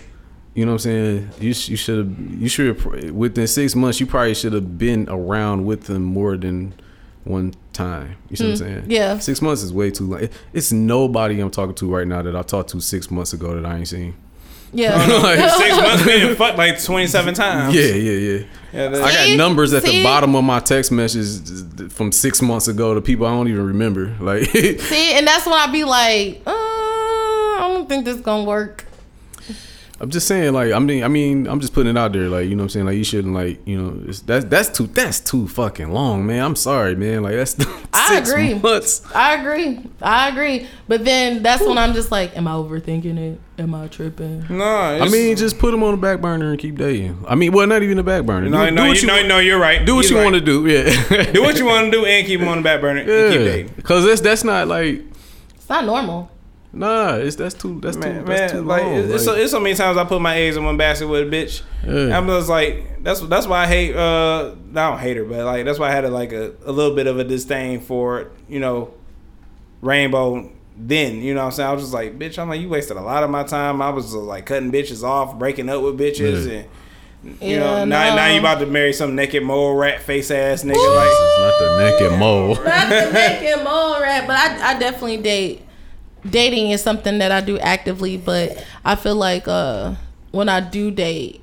You 0.53 0.65
know 0.65 0.73
what 0.73 0.85
I'm 0.85 0.91
saying? 0.91 1.29
You 1.39 1.47
you 1.49 1.53
should 1.77 1.97
have 1.99 2.41
you 2.41 2.49
should 2.49 3.11
within 3.11 3.47
six 3.47 3.73
months 3.75 3.99
you 3.99 4.05
probably 4.05 4.33
should 4.35 4.53
have 4.53 4.77
been 4.77 5.07
around 5.09 5.65
with 5.65 5.85
them 5.85 6.03
more 6.03 6.35
than 6.35 6.73
one 7.23 7.53
time. 7.71 8.17
You 8.29 8.35
see 8.35 8.43
what 8.43 8.49
I'm 8.49 8.55
Mm, 8.55 8.59
saying? 8.59 8.85
yeah. 8.89 9.17
Six 9.19 9.41
months 9.41 9.61
is 9.63 9.71
way 9.71 9.91
too 9.91 10.05
long. 10.07 10.27
It's 10.53 10.71
nobody 10.71 11.39
I'm 11.39 11.51
talking 11.51 11.75
to 11.75 11.93
right 11.95 12.05
now 12.07 12.21
that 12.21 12.35
I 12.35 12.41
talked 12.41 12.69
to 12.71 12.81
six 12.81 13.09
months 13.09 13.31
ago 13.31 13.55
that 13.55 13.65
I 13.65 13.77
ain't 13.77 13.87
seen. 13.87 14.13
yeah. 14.73 14.97
Like- 15.23 15.49
Six 15.51 15.77
months 15.77 16.05
being 16.11 16.35
fucked 16.35 16.57
like 16.57 16.83
twenty 16.83 17.07
seven 17.07 17.33
times. 17.33 17.73
Yeah, 17.73 17.83
yeah, 17.85 18.11
yeah. 18.11 18.43
Yeah, 18.73 18.87
that- 18.89 19.01
I 19.03 19.13
got 19.29 19.37
numbers 19.37 19.71
at 19.73 19.83
See? 19.83 19.99
the 19.99 20.03
bottom 20.03 20.35
of 20.35 20.43
my 20.43 20.59
text 20.59 20.91
messages 20.91 21.63
from 21.93 22.11
six 22.11 22.41
months 22.41 22.67
ago 22.67 22.93
to 22.93 22.99
people 23.01 23.25
I 23.25 23.29
don't 23.29 23.47
even 23.47 23.65
remember. 23.67 24.15
Like, 24.19 24.45
See, 24.49 25.13
and 25.13 25.25
that's 25.25 25.45
when 25.45 25.55
I'd 25.55 25.71
be 25.71 25.83
like, 25.85 26.41
uh, 26.45 26.51
I 26.51 27.57
don't 27.73 27.87
think 27.87 28.03
this 28.03 28.17
gonna 28.19 28.43
work. 28.43 28.85
I'm 30.01 30.09
just 30.09 30.27
saying, 30.27 30.53
like, 30.53 30.71
I 30.73 30.79
mean, 30.79 31.03
I 31.03 31.07
mean, 31.07 31.45
I'm 31.47 31.59
just 31.59 31.73
putting 31.75 31.91
it 31.95 31.97
out 31.99 32.11
there, 32.11 32.27
like, 32.27 32.49
you 32.49 32.55
know 32.55 32.61
what 32.63 32.65
I'm 32.65 32.69
saying, 32.69 32.85
like, 32.87 32.97
you 32.97 33.03
shouldn't, 33.03 33.35
like, 33.35 33.59
you 33.67 33.79
know, 33.79 34.03
it's, 34.07 34.21
that's 34.21 34.45
that's 34.45 34.69
too 34.69 34.87
that's 34.87 35.19
too 35.19 35.47
fucking 35.47 35.91
long, 35.91 36.25
man. 36.25 36.43
I'm 36.43 36.55
sorry, 36.55 36.95
man. 36.95 37.21
Like, 37.21 37.35
that's 37.35 37.55
I 37.93 38.15
six 38.15 38.31
agree. 38.31 38.55
months. 38.55 39.03
I 39.13 39.35
agree. 39.35 39.85
I 40.01 40.29
agree. 40.29 40.67
But 40.87 41.05
then 41.05 41.43
that's 41.43 41.61
when 41.61 41.77
I'm 41.77 41.93
just 41.93 42.11
like, 42.11 42.35
am 42.35 42.47
I 42.47 42.53
overthinking 42.53 43.15
it? 43.15 43.39
Am 43.59 43.75
I 43.75 43.87
tripping? 43.89 44.43
No, 44.49 44.65
I 44.65 45.07
mean, 45.07 45.37
just 45.37 45.59
put 45.59 45.69
them 45.69 45.83
on 45.83 45.91
the 45.91 45.97
back 46.01 46.19
burner 46.19 46.49
and 46.49 46.59
keep 46.59 46.79
dating. 46.79 47.23
I 47.27 47.35
mean, 47.35 47.51
well, 47.51 47.67
not 47.67 47.83
even 47.83 47.97
the 47.97 48.03
back 48.03 48.25
burner. 48.25 48.49
No, 48.49 48.65
do, 48.65 48.71
no, 48.71 48.83
do 48.85 48.89
what 48.89 49.01
you, 49.03 49.07
no, 49.07 49.27
no, 49.27 49.37
you're 49.37 49.59
right. 49.59 49.85
Do 49.85 49.93
what 49.97 50.01
He's 50.05 50.09
you 50.09 50.17
right. 50.17 50.23
want 50.23 50.33
to 50.33 50.41
do. 50.41 50.65
Yeah. 50.65 51.31
do 51.31 51.43
what 51.43 51.59
you 51.59 51.65
want 51.67 51.85
to 51.85 51.91
do 51.91 52.05
and 52.07 52.25
keep 52.25 52.39
them 52.39 52.49
on 52.49 52.57
the 52.57 52.63
back 52.63 52.81
burner. 52.81 53.01
And 53.01 53.07
keep 53.07 53.39
dating. 53.45 53.73
Because 53.75 54.03
that's 54.03 54.21
that's 54.21 54.43
not 54.43 54.67
like 54.67 55.03
It's 55.53 55.69
not 55.69 55.85
normal. 55.85 56.30
Nah. 56.73 57.15
It's 57.15 57.35
that's 57.35 57.53
too 57.55 57.79
that's 57.81 57.97
Man, 57.97 58.21
too 58.21 58.25
that's 58.25 58.53
man, 58.53 58.61
too 58.61 58.67
like 58.67 58.83
long. 58.83 58.93
it's, 58.95 59.13
it's 59.13 59.25
so, 59.25 59.35
it's 59.35 59.51
so 59.51 59.59
many 59.59 59.75
times 59.75 59.97
I 59.97 60.03
put 60.05 60.21
my 60.21 60.35
eggs 60.37 60.55
in 60.57 60.63
one 60.63 60.77
basket 60.77 61.07
with 61.07 61.21
a 61.21 61.35
bitch. 61.35 61.61
Yeah. 61.85 62.17
I'm 62.17 62.27
just 62.27 62.49
like 62.49 63.03
that's 63.03 63.19
that's 63.21 63.47
why 63.47 63.63
I 63.63 63.67
hate. 63.67 63.95
uh 63.95 64.51
I 64.71 64.89
don't 64.89 64.99
hate 64.99 65.17
her, 65.17 65.25
but 65.25 65.45
like 65.45 65.65
that's 65.65 65.79
why 65.79 65.89
I 65.89 65.91
had 65.91 66.05
a, 66.05 66.09
like 66.09 66.31
a, 66.31 66.53
a 66.65 66.71
little 66.71 66.95
bit 66.95 67.07
of 67.07 67.19
a 67.19 67.23
disdain 67.23 67.81
for 67.81 68.31
you 68.47 68.59
know 68.59 68.93
Rainbow. 69.81 70.51
Then 70.77 71.17
you 71.17 71.33
know 71.33 71.41
what 71.41 71.45
I'm 71.47 71.51
saying 71.51 71.69
I 71.69 71.73
was 71.73 71.83
just 71.83 71.93
like 71.93 72.17
bitch. 72.17 72.39
I'm 72.39 72.49
like 72.49 72.61
you 72.61 72.69
wasted 72.69 72.97
a 72.97 73.01
lot 73.01 73.23
of 73.23 73.29
my 73.29 73.43
time. 73.43 73.81
I 73.81 73.89
was 73.89 74.05
just, 74.05 74.15
like 74.15 74.45
cutting 74.45 74.71
bitches 74.71 75.03
off, 75.03 75.37
breaking 75.37 75.69
up 75.69 75.81
with 75.83 75.99
bitches, 75.99 76.47
Yeah. 76.47 76.53
and 77.23 77.41
you 77.41 77.57
know 77.59 77.77
Yeah, 77.79 77.83
now 77.85 78.15
now 78.15 78.27
no. 78.27 78.33
you 78.33 78.39
about 78.39 78.59
to 78.61 78.65
marry 78.65 78.93
some 78.93 79.13
naked 79.15 79.43
mole 79.43 79.75
rat 79.75 80.01
face 80.01 80.31
ass 80.31 80.63
nigga. 80.63 80.73
it's 80.75 80.95
Like 80.95 81.39
not 81.39 81.59
the 81.59 81.91
naked 82.07 82.19
mole. 82.19 82.55
Not 82.55 82.89
to 82.89 83.11
make 83.13 83.41
it 83.43 83.57
more 83.63 84.01
rat, 84.01 84.25
but 84.25 84.35
I, 84.37 84.71
I 84.75 84.79
definitely 84.79 85.17
date. 85.17 85.61
Dating 86.29 86.71
is 86.71 86.81
something 86.81 87.17
that 87.19 87.31
I 87.31 87.41
do 87.41 87.57
actively, 87.59 88.17
but 88.17 88.63
I 88.85 88.95
feel 88.95 89.15
like 89.15 89.47
uh, 89.47 89.95
when 90.31 90.49
I 90.49 90.59
do 90.59 90.91
date, 90.91 91.41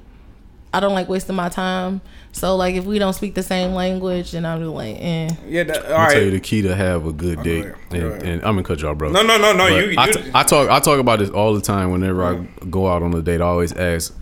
I 0.73 0.81
don't 0.81 0.95
like 0.95 1.09
wasting 1.09 1.35
my 1.37 1.49
time. 1.49 2.01
So 2.33 2.55
like 2.57 2.75
if 2.77 2.85
we 2.85 2.99
don't 2.99 3.15
speak 3.15 3.35
the 3.35 3.43
same 3.43 3.73
language, 3.75 4.33
then 4.33 4.45
I'm 4.45 4.61
just 4.61 4.71
like, 4.71 4.97
eh. 5.01 5.31
yeah, 5.49 5.65
that, 5.65 5.87
all 5.87 6.01
I'll 6.01 6.11
tell 6.11 6.23
you 6.23 6.31
the 6.31 6.41
key 6.41 6.63
to 6.63 6.75
have 6.77 7.07
a 7.07 7.13
good 7.13 7.43
date, 7.43 7.65
ahead. 7.65 7.77
and, 7.91 8.01
Go 8.01 8.09
ahead. 8.09 8.23
and 8.23 8.43
I'm 8.43 8.55
gonna 8.55 8.63
cut 8.63 8.81
y'all, 8.81 8.95
bro. 8.95 9.11
No, 9.11 9.23
no, 9.23 9.39
no, 9.39 9.53
no. 9.53 9.67
You, 9.67 9.95
I, 9.99 10.07
you 10.07 10.13
t- 10.13 10.31
I 10.35 10.43
talk 10.45 10.69
I 10.71 10.79
talk 10.79 11.01
about 11.01 11.19
this 11.19 11.31
all 11.31 11.55
the 11.55 11.61
time 11.61 11.91
whenever 11.91 12.23
I 12.23 12.47
go 12.67 12.87
out 12.87 13.03
on 13.03 13.13
a 13.15 13.23
date. 13.23 13.41
I 13.41 13.45
always 13.47 13.73
ask, 13.73 14.15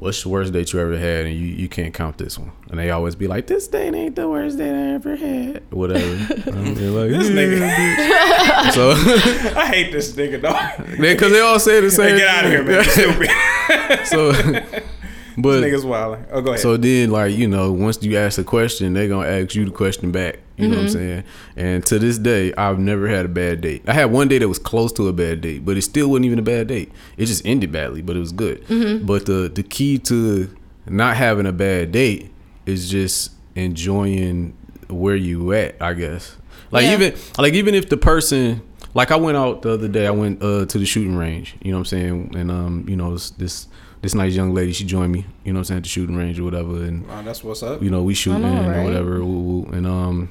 "What's 0.00 0.22
the 0.22 0.30
worst 0.30 0.52
date 0.54 0.72
you 0.72 0.80
ever 0.80 0.96
had?" 0.96 1.26
And 1.26 1.34
you, 1.34 1.46
you 1.46 1.68
can't 1.68 1.92
count 1.92 2.16
this 2.16 2.38
one. 2.38 2.52
And 2.70 2.78
they 2.78 2.90
always 2.90 3.14
be 3.14 3.26
like, 3.26 3.46
"This 3.46 3.68
date 3.68 3.94
ain't 3.94 4.16
the 4.16 4.28
worst 4.28 4.56
date 4.56 4.72
I 4.74 4.94
ever 4.94 5.14
had." 5.14 5.62
Whatever. 5.70 6.06
And 6.50 6.76
they're 6.76 6.90
like, 6.90 7.10
this 7.10 7.28
nigga. 7.28 8.72
So, 8.72 8.90
I 9.60 9.66
hate 9.66 9.92
this 9.92 10.12
nigga 10.12 10.40
dog. 10.40 10.86
because 11.00 11.32
they 11.32 11.40
all 11.40 11.58
say 11.58 11.80
the 11.80 11.90
same. 11.90 12.14
Hey, 12.14 12.18
get 12.18 12.28
out 12.28 12.44
of 12.46 12.50
here, 12.50 12.64
man. 12.64 12.84
Stupid. 12.84 14.06
so, 14.06 14.32
but 15.38 15.62
Niggas 15.62 15.84
wilding. 15.84 16.26
Oh, 16.30 16.40
go 16.40 16.50
ahead. 16.50 16.60
So 16.60 16.76
then, 16.76 17.10
like 17.10 17.34
you 17.34 17.46
know, 17.46 17.72
once 17.72 18.02
you 18.02 18.16
ask 18.16 18.38
a 18.38 18.44
question, 18.44 18.94
they 18.94 19.06
gonna 19.08 19.28
ask 19.28 19.54
you 19.54 19.66
the 19.66 19.70
question 19.70 20.10
back. 20.10 20.38
You 20.60 20.68
know 20.68 20.76
what 20.76 20.82
I'm 20.82 20.86
Mhm. 20.86 20.92
saying? 20.92 21.22
And 21.56 21.86
to 21.86 21.98
this 21.98 22.18
day, 22.18 22.52
I've 22.54 22.78
never 22.78 23.08
had 23.08 23.24
a 23.24 23.28
bad 23.28 23.60
date. 23.60 23.82
I 23.86 23.92
had 23.92 24.12
one 24.12 24.28
date 24.28 24.38
that 24.38 24.48
was 24.48 24.58
close 24.58 24.92
to 24.94 25.08
a 25.08 25.12
bad 25.12 25.40
date, 25.40 25.64
but 25.64 25.76
it 25.76 25.82
still 25.82 26.08
wasn't 26.08 26.26
even 26.26 26.38
a 26.38 26.42
bad 26.42 26.66
date. 26.68 26.90
It 27.16 27.26
just 27.26 27.44
ended 27.46 27.72
badly, 27.72 28.02
but 28.02 28.16
it 28.16 28.20
was 28.20 28.32
good. 28.32 28.66
Mhm. 28.68 29.06
But 29.06 29.26
the 29.26 29.50
the 29.52 29.62
key 29.62 29.98
to 29.98 30.48
not 30.88 31.16
having 31.16 31.46
a 31.46 31.52
bad 31.52 31.92
date 31.92 32.30
is 32.66 32.90
just 32.90 33.30
enjoying 33.54 34.52
where 34.88 35.16
you 35.16 35.52
at. 35.52 35.76
I 35.80 35.94
guess. 35.94 36.36
Like 36.72 36.84
Yeah. 36.84 36.94
even 36.94 37.12
like 37.38 37.54
even 37.54 37.74
if 37.74 37.88
the 37.88 37.96
person 37.96 38.60
like 38.94 39.10
I 39.12 39.16
went 39.16 39.36
out 39.36 39.62
the 39.62 39.70
other 39.70 39.88
day, 39.88 40.06
I 40.06 40.10
went 40.10 40.42
uh, 40.42 40.66
to 40.66 40.78
the 40.78 40.84
shooting 40.86 41.16
range. 41.16 41.54
You 41.62 41.70
know 41.70 41.78
what 41.78 41.92
I'm 41.92 41.98
saying? 41.98 42.34
And 42.36 42.50
um, 42.50 42.84
you 42.88 42.96
know 42.96 43.12
this 43.12 43.30
this 43.30 43.66
this 44.02 44.14
nice 44.14 44.34
young 44.34 44.54
lady, 44.54 44.72
she 44.72 44.84
joined 44.84 45.12
me. 45.12 45.26
You 45.44 45.52
know 45.52 45.58
what 45.58 45.60
I'm 45.60 45.64
saying 45.64 45.76
at 45.78 45.82
the 45.84 45.88
shooting 45.90 46.16
range 46.16 46.40
or 46.40 46.44
whatever. 46.44 46.82
And 46.82 47.06
Wow, 47.06 47.22
that's 47.22 47.44
what's 47.44 47.62
up. 47.62 47.82
you 47.82 47.90
know 47.90 48.02
we 48.02 48.14
shooting 48.14 48.44
I 48.44 48.66
know, 48.66 48.80
or 48.80 48.84
whatever. 48.84 49.24
Woo, 49.24 49.40
woo. 49.40 49.70
And 49.72 49.86
um, 49.86 50.28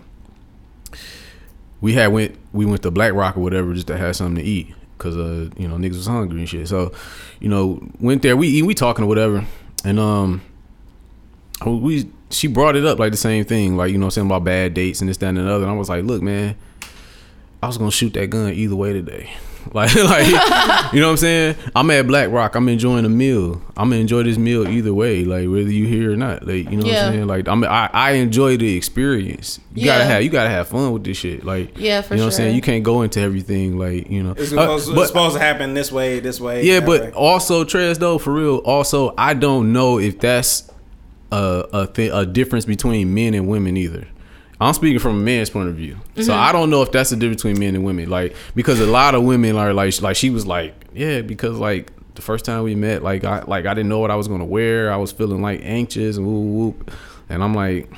we 1.81 1.93
had 1.93 2.07
went 2.07 2.35
we 2.53 2.65
went 2.65 2.83
to 2.83 2.91
Black 2.91 3.13
Rock 3.13 3.37
or 3.37 3.41
whatever 3.41 3.73
just 3.73 3.87
to 3.87 3.97
have 3.97 4.15
something 4.15 4.43
to 4.43 4.49
eat 4.49 4.73
because 4.97 5.15
uh 5.15 5.49
you 5.57 5.67
know 5.67 5.75
niggas 5.75 5.97
was 5.97 6.07
hungry 6.07 6.39
and 6.39 6.49
shit. 6.49 6.67
So 6.67 6.91
you 7.39 7.49
know 7.49 7.81
went 7.99 8.21
there. 8.21 8.35
We 8.35 8.47
eat, 8.47 8.63
we 8.63 8.73
talking 8.73 9.05
or 9.05 9.07
whatever, 9.07 9.45
and 9.83 9.99
um 9.99 10.41
we 11.65 12.09
she 12.29 12.47
brought 12.47 12.75
it 12.75 12.85
up 12.85 12.99
like 12.99 13.11
the 13.11 13.17
same 13.17 13.43
thing 13.45 13.75
like 13.75 13.91
you 13.91 13.97
know 13.97 14.09
saying 14.09 14.27
about 14.27 14.43
bad 14.43 14.73
dates 14.73 15.01
and 15.01 15.09
this 15.09 15.17
that 15.17 15.29
and 15.29 15.37
the 15.37 15.49
other. 15.49 15.63
And 15.63 15.71
I 15.71 15.75
was 15.75 15.89
like, 15.89 16.03
look 16.03 16.21
man, 16.21 16.55
I 17.63 17.67
was 17.67 17.77
gonna 17.77 17.91
shoot 17.91 18.13
that 18.13 18.29
gun 18.29 18.53
either 18.53 18.75
way 18.75 18.93
today. 18.93 19.29
Like, 19.73 19.93
like 19.95 20.25
you 20.93 20.99
know 20.99 21.07
what 21.07 21.11
I'm 21.11 21.17
saying? 21.17 21.55
I'm 21.75 21.91
at 21.91 22.07
Black 22.07 22.31
Rock. 22.31 22.55
I'm 22.55 22.67
enjoying 22.69 23.05
a 23.05 23.09
meal. 23.09 23.61
I'm 23.77 23.89
gonna 23.89 24.01
enjoy 24.01 24.23
this 24.23 24.37
meal 24.37 24.67
either 24.67 24.93
way, 24.93 25.25
like 25.25 25.47
whether 25.47 25.71
you 25.71 25.85
here 25.85 26.11
or 26.11 26.15
not. 26.15 26.47
Like, 26.47 26.69
you 26.71 26.77
know 26.77 26.85
what 26.87 26.95
I'm 26.95 27.13
saying? 27.13 27.27
Like, 27.27 27.47
I'm 27.47 27.63
I, 27.63 27.89
I 27.93 28.11
enjoy 28.13 28.57
the 28.57 28.75
experience. 28.75 29.59
You 29.75 29.85
gotta 29.85 30.05
have 30.05 30.23
you 30.23 30.29
gotta 30.29 30.49
have 30.49 30.69
fun 30.69 30.91
with 30.91 31.03
this 31.03 31.17
shit. 31.17 31.43
Like, 31.45 31.77
Yeah, 31.77 32.01
for 32.01 32.15
you 32.15 32.19
know 32.19 32.25
what 32.25 32.33
I'm 32.33 32.37
saying? 32.37 32.55
You 32.55 32.61
can't 32.61 32.83
go 32.83 33.03
into 33.03 33.19
everything 33.21 33.77
like 33.77 34.09
you 34.09 34.23
know. 34.23 34.31
It's 34.31 34.41
Uh, 34.41 34.45
supposed, 34.61 34.95
but- 34.95 35.01
it's 35.01 35.07
supposed 35.09 35.35
to 35.35 35.41
happen 35.41 35.73
this 35.75 35.91
way, 35.91 36.19
this 36.19 36.39
way. 36.41 36.63
yeah, 36.65 36.79
but 36.79 37.01
way. 37.01 37.11
also 37.11 37.63
Trez 37.63 37.99
though, 37.99 38.17
for 38.17 38.33
real. 38.33 38.57
Also, 38.65 39.13
I 39.17 39.33
don't 39.35 39.71
know 39.71 39.99
if 39.99 40.19
that's 40.19 40.71
a 41.31 41.65
a 41.73 41.85
thing, 41.85 42.11
a 42.11 42.25
difference 42.25 42.65
between 42.65 43.13
men 43.13 43.33
and 43.35 43.47
women 43.47 43.77
either. 43.77 44.07
I'm 44.61 44.73
speaking 44.73 44.99
from 44.99 45.15
a 45.17 45.19
man's 45.21 45.49
point 45.49 45.69
of 45.69 45.75
view, 45.75 45.97
so 46.17 46.33
Mhm. 46.33 46.37
I 46.37 46.51
don't 46.51 46.69
know 46.69 46.81
if 46.81 46.91
that's 46.91 47.11
the 47.11 47.15
difference 47.15 47.43
between 47.43 47.59
men 47.59 47.75
and 47.75 47.83
women. 47.85 48.09
Like 48.09 48.35
because 48.55 48.79
a 48.81 48.85
lot 48.85 49.15
of 49.15 49.23
women 49.23 49.55
are 49.55 49.73
like 49.73 50.01
like 50.01 50.15
she 50.17 50.29
was 50.29 50.45
like 50.45 50.73
yeah 50.93 51.21
because 51.21 51.57
like 51.57 51.91
the 52.15 52.21
first 52.21 52.43
time 52.43 52.63
we 52.63 52.75
met 52.75 53.01
like 53.01 53.23
I 53.23 53.43
like 53.43 53.65
I 53.65 53.73
didn't 53.73 53.87
know 53.89 53.99
what 53.99 54.11
I 54.11 54.15
was 54.15 54.27
gonna 54.27 54.43
wear. 54.45 54.91
I 54.91 54.97
was 54.97 55.11
feeling 55.13 55.41
like 55.41 55.61
anxious 55.63 56.17
and 56.17 56.25
whoop 56.27 56.75
whoop, 56.77 56.91
and 57.29 57.43
I'm 57.43 57.53
like. 57.53 57.89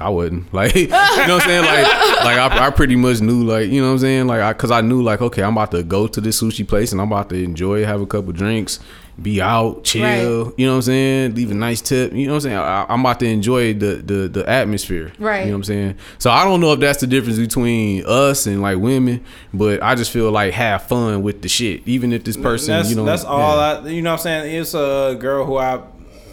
I 0.00 0.08
wouldn't 0.08 0.54
like, 0.54 0.74
you 0.76 0.86
know 0.86 0.96
what 0.96 1.30
I'm 1.30 1.40
saying? 1.40 1.64
Like, 1.64 1.84
like 2.24 2.38
I, 2.38 2.66
I 2.68 2.70
pretty 2.70 2.94
much 2.94 3.20
knew, 3.20 3.42
like, 3.44 3.68
you 3.70 3.80
know 3.82 3.88
what 3.88 3.94
I'm 3.94 3.98
saying? 3.98 4.28
Like, 4.28 4.40
I, 4.40 4.52
cause 4.52 4.70
I 4.70 4.80
knew, 4.82 5.02
like, 5.02 5.20
okay, 5.20 5.42
I'm 5.42 5.52
about 5.54 5.72
to 5.72 5.82
go 5.82 6.06
to 6.06 6.20
this 6.20 6.40
sushi 6.40 6.66
place 6.66 6.92
and 6.92 7.00
I'm 7.00 7.08
about 7.10 7.28
to 7.30 7.42
enjoy, 7.42 7.84
have 7.84 8.00
a 8.00 8.06
couple 8.06 8.32
drinks, 8.32 8.78
be 9.22 9.42
out, 9.42 9.84
chill. 9.84 10.02
Right. 10.02 10.54
You 10.56 10.66
know 10.66 10.72
what 10.72 10.76
I'm 10.76 10.82
saying? 10.82 11.34
Leave 11.34 11.50
a 11.50 11.54
nice 11.54 11.80
tip. 11.80 12.12
You 12.12 12.26
know 12.26 12.32
what 12.32 12.36
I'm 12.36 12.40
saying? 12.40 12.56
I, 12.56 12.86
I'm 12.88 13.00
about 13.00 13.20
to 13.20 13.26
enjoy 13.26 13.74
the 13.74 13.96
the 13.96 14.28
the 14.28 14.48
atmosphere. 14.48 15.12
Right. 15.18 15.40
You 15.40 15.46
know 15.46 15.52
what 15.52 15.56
I'm 15.56 15.64
saying? 15.64 15.96
So 16.18 16.30
I 16.30 16.44
don't 16.44 16.60
know 16.60 16.72
if 16.72 16.80
that's 16.80 17.00
the 17.00 17.06
difference 17.06 17.38
between 17.38 18.04
us 18.06 18.46
and 18.46 18.62
like 18.62 18.78
women, 18.78 19.24
but 19.52 19.82
I 19.82 19.94
just 19.94 20.10
feel 20.10 20.30
like 20.30 20.54
have 20.54 20.84
fun 20.84 21.22
with 21.22 21.42
the 21.42 21.48
shit, 21.48 21.86
even 21.86 22.12
if 22.12 22.24
this 22.24 22.36
person, 22.36 22.68
that's, 22.68 22.90
you 22.90 22.96
know, 22.96 23.04
that's 23.04 23.24
all 23.24 23.56
yeah. 23.56 23.80
I. 23.80 23.88
You 23.88 24.02
know 24.02 24.12
what 24.12 24.20
I'm 24.20 24.22
saying? 24.22 24.54
It's 24.54 24.74
a 24.74 25.16
girl 25.18 25.44
who 25.44 25.56
I 25.56 25.82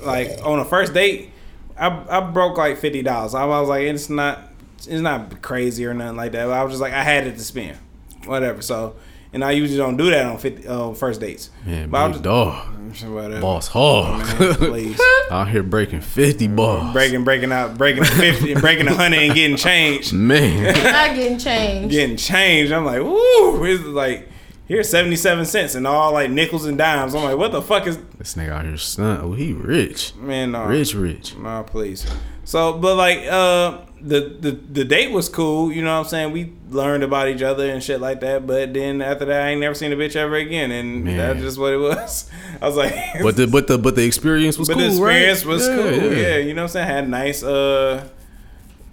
like 0.03 0.39
on 0.43 0.59
a 0.59 0.65
first 0.65 0.93
date. 0.93 1.31
I 1.77 1.87
I 2.09 2.19
broke 2.21 2.57
like 2.57 2.77
fifty 2.77 3.01
dollars. 3.01 3.35
I 3.35 3.45
was 3.45 3.69
like, 3.69 3.83
it's 3.83 4.09
not 4.09 4.51
it's 4.79 5.01
not 5.01 5.41
crazy 5.41 5.85
or 5.85 5.93
nothing 5.93 6.17
like 6.17 6.31
that. 6.31 6.45
But 6.45 6.53
I 6.53 6.63
was 6.63 6.73
just 6.73 6.81
like, 6.81 6.93
I 6.93 7.03
had 7.03 7.27
it 7.27 7.37
to 7.37 7.43
spend, 7.43 7.77
whatever. 8.25 8.61
So. 8.61 8.95
And 9.37 9.45
I 9.45 9.51
usually 9.51 9.77
don't 9.77 9.97
do 9.97 10.09
that 10.09 10.25
on 10.25 10.39
50, 10.39 10.67
uh, 10.67 10.93
first 10.93 11.21
dates. 11.21 11.51
Man, 11.63 11.89
But 11.91 12.07
big 12.07 12.13
just- 12.15 12.23
dog. 12.23 12.73
Whatever. 13.05 13.39
Boss 13.41 13.67
hog. 13.67 14.19
Man, 14.39 14.55
please. 14.55 14.99
Out 15.29 15.49
here 15.49 15.61
breaking 15.61 16.01
50 16.01 16.47
balls. 16.47 16.91
breaking, 16.91 17.23
breaking 17.23 17.51
out, 17.51 17.77
breaking 17.77 18.05
fifty, 18.05 18.55
breaking 18.55 18.87
a 18.87 18.95
hundred, 18.95 19.19
and 19.19 19.35
getting 19.35 19.57
changed. 19.57 20.13
Man. 20.13 20.63
Not 20.83 21.15
getting 21.15 21.37
changed. 21.37 21.91
getting 21.91 22.17
changed. 22.17 22.71
I'm 22.71 22.85
like, 22.85 23.01
woo! 23.03 23.63
It's 23.65 23.83
like 23.83 24.29
here's 24.67 24.89
seventy 24.89 25.17
seven 25.17 25.45
cents 25.45 25.75
and 25.75 25.85
all 25.85 26.13
like 26.13 26.31
nickels 26.31 26.65
and 26.65 26.77
dimes. 26.77 27.13
I'm 27.13 27.23
like, 27.25 27.37
what 27.37 27.51
the 27.51 27.61
fuck 27.61 27.85
is 27.85 27.99
This 28.17 28.33
nigga 28.35 28.49
out 28.51 28.65
here 28.65 28.77
stunt. 28.77 29.21
Oh, 29.21 29.33
he 29.33 29.51
rich. 29.53 30.15
man? 30.15 30.51
No, 30.53 30.65
Rich, 30.65 30.95
rich. 30.95 31.35
No, 31.35 31.63
please. 31.67 32.07
So, 32.45 32.77
but 32.79 32.95
like, 32.95 33.19
uh, 33.29 33.81
the 34.01 34.35
the 34.39 34.51
the 34.51 34.85
date 34.85 35.11
was 35.11 35.27
cool. 35.29 35.71
You 35.71 35.83
know 35.83 35.93
what 35.97 36.05
I'm 36.05 36.09
saying? 36.09 36.31
We 36.31 36.53
learned 36.69 37.03
about 37.03 37.29
each 37.29 37.41
other 37.41 37.69
and 37.69 37.81
shit 37.83 37.99
like 37.99 38.19
that. 38.21 38.45
But 38.45 38.73
then 38.73 39.01
after 39.01 39.25
that, 39.25 39.41
I 39.41 39.49
ain't 39.49 39.61
never 39.61 39.73
seen 39.75 39.91
a 39.91 39.95
bitch 39.95 40.15
ever 40.15 40.35
again, 40.35 40.71
and 40.71 41.03
Man. 41.03 41.17
that's 41.17 41.39
just 41.39 41.57
what 41.57 41.73
it 41.73 41.77
was. 41.77 42.29
I 42.61 42.65
was 42.67 42.75
like, 42.75 42.93
But 43.21 43.35
the 43.35 43.47
but 43.47 43.67
the 43.67 43.77
but 43.77 43.95
the 43.95 44.05
experience 44.05 44.57
was 44.57 44.67
but 44.67 44.75
cool, 44.75 44.83
the 44.83 44.89
experience 44.89 45.45
right? 45.45 45.51
was 45.53 45.67
Yeah, 45.67 45.75
cool. 45.75 46.13
yeah. 46.13 46.19
Yeah. 46.19 46.37
you 46.37 46.53
know 46.53 46.63
what 46.63 46.69
I'm 46.69 46.73
saying? 46.73 46.87
I 46.89 46.93
had 46.93 47.09
nice 47.09 47.43
uh 47.43 48.07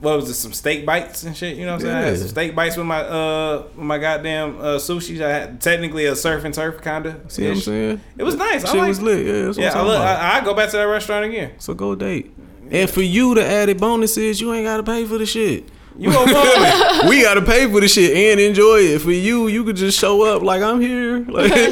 what 0.01 0.17
was 0.17 0.29
it, 0.29 0.35
some 0.35 0.53
steak 0.53 0.85
bites 0.85 1.23
and 1.23 1.35
shit, 1.35 1.57
you 1.57 1.65
know 1.65 1.73
what 1.73 1.83
I'm 1.83 1.87
saying? 1.89 1.97
I 1.97 2.01
had 2.09 2.19
some 2.19 2.29
steak 2.29 2.55
bites 2.55 2.77
with 2.77 2.85
my 2.87 3.01
uh 3.01 3.63
with 3.75 3.77
my 3.87 3.99
goddamn 3.99 4.59
uh 4.59 4.77
sushi. 4.77 5.21
I 5.23 5.31
had 5.31 5.61
technically 5.61 6.05
a 6.07 6.15
surf 6.17 6.45
and 6.45 6.53
turf 6.55 6.83
kinda. 6.83 7.21
See 7.29 7.45
what 7.45 7.53
I'm 7.55 7.61
saying? 7.61 8.01
It 8.19 8.23
was 8.23 8.35
nice. 8.35 8.65
I 8.65 8.69
Shit 8.69 8.77
like 8.81 8.89
was 8.89 9.01
lit. 9.01 9.25
Yeah, 9.25 9.53
yeah, 9.65 9.79
I, 9.79 9.83
look. 9.83 9.99
I, 10.01 10.41
I 10.41 10.45
go 10.45 10.53
back 10.55 10.71
to 10.71 10.77
that 10.77 10.83
restaurant 10.85 11.25
again. 11.25 11.53
So 11.59 11.73
go 11.75 11.95
date. 11.95 12.33
And 12.71 12.89
for 12.91 13.03
you, 13.03 13.35
the 13.35 13.45
added 13.45 13.79
bonus 13.79 14.17
is 14.17 14.41
you 14.41 14.53
ain't 14.53 14.65
gotta 14.65 14.83
pay 14.83 15.05
for 15.05 15.19
the 15.19 15.27
shit. 15.27 15.69
You 15.97 16.11
a 16.11 16.19
woman. 16.19 17.09
we 17.09 17.23
gotta 17.23 17.43
pay 17.43 17.71
for 17.71 17.81
the 17.81 17.87
shit 17.87 18.17
and 18.17 18.41
enjoy 18.41 18.79
it. 18.79 19.01
For 19.01 19.13
you, 19.13 19.47
you 19.47 19.63
could 19.65 19.77
just 19.77 19.99
show 19.99 20.23
up 20.23 20.43
like 20.43 20.61
I'm 20.63 20.81
here. 20.81 21.19
Like, 21.21 21.55
you 21.55 21.71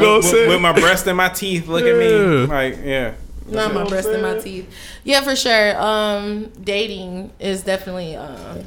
know 0.00 0.14
what 0.14 0.16
I'm 0.16 0.22
saying? 0.22 0.48
with 0.48 0.60
my 0.60 0.72
breast 0.72 1.06
and 1.06 1.16
my 1.16 1.28
teeth. 1.28 1.68
Look 1.68 1.84
at 1.84 1.96
me. 1.96 2.46
Like, 2.46 2.78
yeah. 2.82 3.14
Not 3.46 3.72
my 3.74 3.84
breast 3.88 4.08
and 4.08 4.22
my 4.22 4.38
teeth. 4.38 4.68
Yeah, 5.04 5.20
for 5.20 5.36
sure. 5.36 5.80
Um, 5.80 6.50
dating 6.62 7.32
is 7.38 7.62
definitely. 7.62 8.16
Uh, 8.16 8.62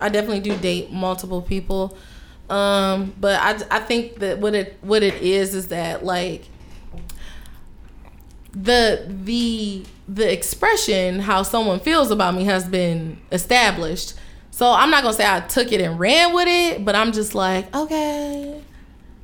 I 0.00 0.08
definitely 0.08 0.40
do 0.40 0.56
date 0.56 0.90
multiple 0.90 1.42
people. 1.42 1.96
Um, 2.50 3.14
but 3.20 3.40
I 3.40 3.76
I 3.76 3.80
think 3.80 4.16
that 4.18 4.38
what 4.38 4.54
it 4.54 4.76
what 4.82 5.02
it 5.02 5.22
is 5.22 5.54
is 5.54 5.68
that 5.68 6.04
like 6.04 6.48
the 8.52 9.04
the 9.24 9.84
the 10.08 10.30
expression 10.30 11.20
how 11.20 11.42
someone 11.42 11.80
feels 11.80 12.10
about 12.10 12.34
me 12.34 12.44
has 12.44 12.66
been 12.66 13.18
established. 13.30 14.14
So 14.50 14.70
I'm 14.70 14.90
not 14.90 15.02
gonna 15.02 15.14
say 15.14 15.26
I 15.26 15.40
took 15.40 15.72
it 15.72 15.80
and 15.80 15.98
ran 15.98 16.34
with 16.34 16.48
it, 16.48 16.84
but 16.84 16.94
I'm 16.94 17.12
just 17.12 17.34
like, 17.34 17.74
okay, 17.74 18.60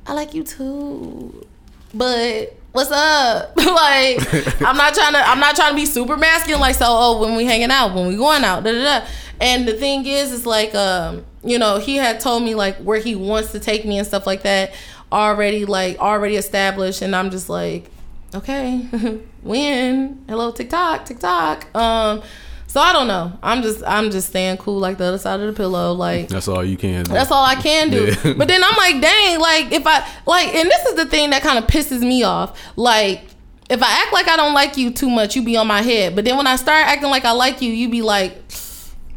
I 0.07 0.13
like 0.13 0.33
you 0.33 0.43
too, 0.43 1.45
but 1.93 2.55
what's 2.71 2.91
up? 2.91 3.55
like 3.57 4.33
I'm 4.61 4.77
not 4.77 4.93
trying 4.93 5.13
to 5.13 5.19
I'm 5.27 5.39
not 5.39 5.55
trying 5.55 5.71
to 5.71 5.75
be 5.75 5.85
super 5.85 6.17
masculine. 6.17 6.61
Like 6.61 6.75
so, 6.75 6.85
oh, 6.87 7.21
when 7.21 7.35
we 7.35 7.45
hanging 7.45 7.71
out, 7.71 7.93
when 7.93 8.07
we 8.07 8.15
going 8.15 8.43
out, 8.43 8.63
da 8.63 8.71
da 8.71 9.01
da. 9.01 9.07
And 9.41 9.67
the 9.67 9.73
thing 9.73 10.05
is, 10.05 10.33
is 10.33 10.45
like, 10.45 10.75
um, 10.75 11.25
you 11.45 11.57
know, 11.57 11.77
he 11.77 11.95
had 11.95 12.19
told 12.19 12.43
me 12.43 12.55
like 12.55 12.77
where 12.77 12.99
he 12.99 13.15
wants 13.15 13.53
to 13.53 13.59
take 13.59 13.85
me 13.85 13.97
and 13.97 14.05
stuff 14.05 14.27
like 14.27 14.43
that 14.43 14.73
already, 15.11 15.65
like 15.65 15.97
already 15.99 16.35
established, 16.35 17.01
and 17.01 17.15
I'm 17.15 17.29
just 17.31 17.49
like, 17.49 17.89
okay, 18.35 18.77
when? 19.43 20.23
Hello, 20.27 20.51
TikTok, 20.51 21.05
TikTok. 21.05 21.75
Um, 21.75 22.21
so 22.67 22.79
I 22.79 22.93
don't 22.93 23.07
know. 23.07 23.33
I'm 23.41 23.63
just 23.63 23.83
I'm 23.85 24.11
just 24.11 24.29
staying 24.29 24.57
cool 24.57 24.77
like 24.77 24.99
the 24.99 25.05
other 25.05 25.17
side 25.17 25.39
of 25.39 25.47
the 25.47 25.53
pillow. 25.53 25.93
Like 25.93 26.27
That's 26.27 26.47
all 26.47 26.63
you 26.63 26.77
can 26.77 27.03
do. 27.03 27.13
that's 27.13 27.31
all 27.31 27.43
I 27.43 27.55
can 27.55 27.89
do. 27.89 28.13
Yeah. 28.23 28.33
But 28.33 28.47
then 28.47 28.63
I'm 28.63 28.75
like, 28.77 29.01
dang, 29.01 29.39
like 29.39 29.71
if 29.71 29.87
I 29.87 30.07
like, 30.27 30.53
and 30.53 30.69
this 30.69 30.85
is 30.85 30.95
the 30.95 31.07
thing 31.07 31.31
that 31.31 31.41
kind 31.41 31.57
of 31.57 31.65
pisses 31.65 32.01
me 32.01 32.21
off. 32.23 32.59
Like 32.75 33.23
if 33.71 33.81
I 33.81 34.03
act 34.03 34.13
like 34.13 34.27
I 34.27 34.35
don't 34.35 34.53
like 34.53 34.77
you 34.77 34.91
too 34.91 35.09
much, 35.09 35.35
you 35.35 35.43
be 35.43 35.57
on 35.57 35.65
my 35.65 35.81
head. 35.81 36.15
But 36.15 36.25
then 36.25 36.37
when 36.37 36.45
I 36.45 36.57
start 36.57 36.85
acting 36.85 37.09
like 37.09 37.25
I 37.25 37.31
like 37.31 37.59
you, 37.61 37.71
you 37.71 37.89
be 37.89 38.03
like, 38.03 38.37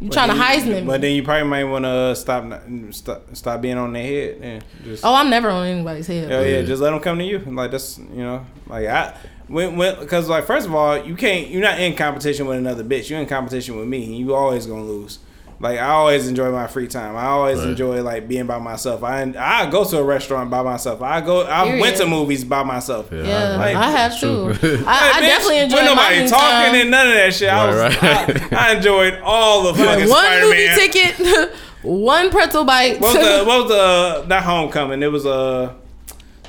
you 0.02 0.10
trying 0.10 0.28
to 0.28 0.34
Heisman 0.34 0.80
me? 0.82 0.86
But 0.86 1.00
then 1.00 1.14
you 1.14 1.22
probably 1.22 1.48
might 1.48 1.64
want 1.64 1.84
to 1.84 2.14
stop, 2.16 2.44
stop 2.90 3.34
stop 3.34 3.60
being 3.60 3.78
on 3.78 3.92
their 3.92 4.02
head 4.02 4.38
and 4.42 4.64
just. 4.84 5.04
Oh, 5.04 5.14
I'm 5.14 5.30
never 5.30 5.48
on 5.50 5.66
anybody's 5.66 6.06
head. 6.06 6.30
Hell 6.30 6.46
yeah, 6.46 6.62
just 6.62 6.82
let 6.82 6.90
them 6.90 7.00
come 7.00 7.18
to 7.18 7.24
you. 7.24 7.38
Like 7.38 7.70
that's 7.70 7.98
you 7.98 8.22
know, 8.22 8.46
like 8.66 8.86
I 8.86 9.16
when 9.48 9.76
when 9.76 9.98
because 10.00 10.28
like 10.28 10.44
first 10.44 10.66
of 10.66 10.74
all, 10.74 10.96
you 10.98 11.14
can't 11.14 11.48
you're 11.48 11.62
not 11.62 11.78
in 11.78 11.94
competition 11.94 12.46
with 12.46 12.58
another 12.58 12.84
bitch. 12.84 13.10
You're 13.10 13.20
in 13.20 13.26
competition 13.26 13.76
with 13.76 13.88
me. 13.88 14.04
and 14.04 14.16
You 14.16 14.34
always 14.34 14.66
gonna 14.66 14.84
lose. 14.84 15.18
Like 15.62 15.78
I 15.78 15.90
always 15.90 16.26
enjoy 16.26 16.50
my 16.50 16.66
free 16.66 16.88
time. 16.88 17.16
I 17.16 17.26
always 17.26 17.58
Right. 17.60 17.68
enjoy 17.68 18.02
like 18.02 18.26
being 18.26 18.46
by 18.46 18.58
myself. 18.58 19.04
I 19.04 19.22
I 19.38 19.70
go 19.70 19.84
to 19.84 19.98
a 19.98 20.02
restaurant 20.02 20.50
by 20.50 20.60
myself. 20.62 21.00
I 21.02 21.20
go 21.20 21.42
I 21.42 21.78
went 21.78 21.96
to 21.98 22.06
movies 22.06 22.42
by 22.44 22.64
myself. 22.64 23.06
Yeah, 23.12 23.56
Like, 23.58 23.76
I 23.76 23.90
have 23.92 24.18
to. 24.20 24.26
I, 24.50 24.54
Hey, 24.56 24.84
I 24.86 25.12
bitch, 25.12 25.20
definitely 25.20 25.58
enjoy 25.60 25.76
When 25.76 25.84
my 25.84 25.94
nobody 25.94 26.28
talking 26.28 26.72
time. 26.72 26.74
and 26.74 26.90
none 26.90 27.06
of 27.06 27.14
that 27.14 27.32
shit. 27.34 27.48
I 27.48 27.66
was 27.66 27.76
Right, 27.76 28.02
right. 28.02 28.52
I, 28.52 28.70
I 28.72 28.74
enjoyed 28.76 29.20
all 29.22 29.62
the 29.62 29.74
fucking 29.74 30.08
one 30.08 30.18
Spider 30.18 30.44
movie 30.46 30.68
ticket, 30.74 31.52
one 31.82 32.30
pretzel 32.30 32.64
bite. 32.64 33.00
What 33.00 33.16
was 33.16 33.24
the 33.26 33.44
what 33.46 33.62
was 33.62 33.70
the 33.70 34.26
not 34.26 34.42
Homecoming? 34.42 35.00
It 35.00 35.12
was 35.12 35.24
uh, 35.26 35.74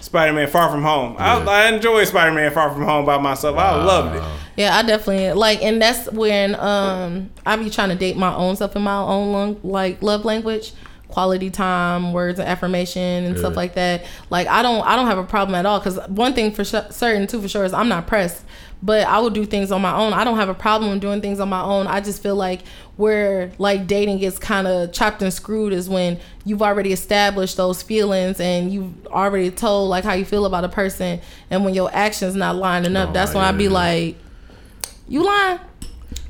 Spider 0.01 0.33
Man 0.33 0.47
Far 0.47 0.69
From 0.71 0.81
Home. 0.83 1.15
I, 1.19 1.39
I 1.39 1.67
enjoyed 1.73 2.07
Spider 2.07 2.31
Man 2.33 2.51
Far 2.51 2.71
From 2.73 2.83
Home 2.83 3.05
by 3.05 3.17
myself. 3.19 3.57
I 3.57 3.75
loved 3.83 4.15
it. 4.17 4.23
Yeah, 4.55 4.75
I 4.77 4.83
definitely 4.83 5.33
like, 5.33 5.61
and 5.63 5.81
that's 5.81 6.11
when 6.11 6.55
um 6.55 7.29
I 7.45 7.55
be 7.55 7.69
trying 7.69 7.89
to 7.89 7.95
date 7.95 8.17
my 8.17 8.33
own 8.35 8.55
stuff 8.55 8.75
in 8.75 8.81
my 8.81 8.97
own 8.97 9.31
long, 9.31 9.59
like 9.63 10.01
love 10.03 10.25
language, 10.25 10.73
quality 11.07 11.49
time, 11.49 12.13
words 12.13 12.39
of 12.39 12.45
affirmation, 12.45 13.01
and 13.25 13.37
stuff 13.37 13.55
like 13.55 13.73
that. 13.75 14.05
Like 14.29 14.47
I 14.47 14.61
don't, 14.61 14.85
I 14.85 14.95
don't 14.95 15.07
have 15.07 15.17
a 15.17 15.23
problem 15.23 15.55
at 15.55 15.65
all. 15.65 15.79
Cause 15.79 15.99
one 16.07 16.33
thing 16.33 16.51
for 16.51 16.63
sure, 16.63 16.85
certain 16.91 17.25
too 17.27 17.41
for 17.41 17.47
sure 17.47 17.63
is 17.65 17.73
I'm 17.73 17.87
not 17.89 18.05
pressed, 18.07 18.43
but 18.83 19.07
I 19.07 19.17
will 19.19 19.29
do 19.31 19.45
things 19.45 19.71
on 19.71 19.81
my 19.81 19.95
own. 19.95 20.13
I 20.13 20.23
don't 20.23 20.37
have 20.37 20.49
a 20.49 20.53
problem 20.53 20.99
doing 20.99 21.19
things 21.21 21.39
on 21.39 21.49
my 21.49 21.61
own. 21.63 21.87
I 21.87 21.99
just 22.01 22.21
feel 22.21 22.35
like 22.35 22.61
where 22.95 23.51
like 23.57 23.87
dating 23.87 24.19
gets 24.19 24.37
kind 24.37 24.67
of 24.67 24.91
chopped 24.91 25.23
and 25.23 25.33
screwed 25.33 25.73
is 25.73 25.89
when 25.89 26.19
you've 26.45 26.61
already 26.61 26.93
established 26.93 27.57
those 27.57 27.81
feelings 27.81 28.39
and 28.39 28.71
you've 28.71 29.07
already 29.07 29.49
told 29.49 29.89
like 29.89 30.03
how 30.03 30.13
you 30.13 30.25
feel 30.25 30.45
about 30.45 30.63
a 30.63 30.69
person, 30.69 31.19
and 31.49 31.65
when 31.65 31.73
your 31.73 31.89
actions 31.91 32.35
not 32.35 32.55
lining 32.55 32.95
up, 32.95 33.09
Oh, 33.09 33.13
that's 33.13 33.33
when 33.33 33.43
i'd 33.43 33.57
be 33.57 33.67
like. 33.67 34.17
You 35.07 35.23
lying? 35.25 35.59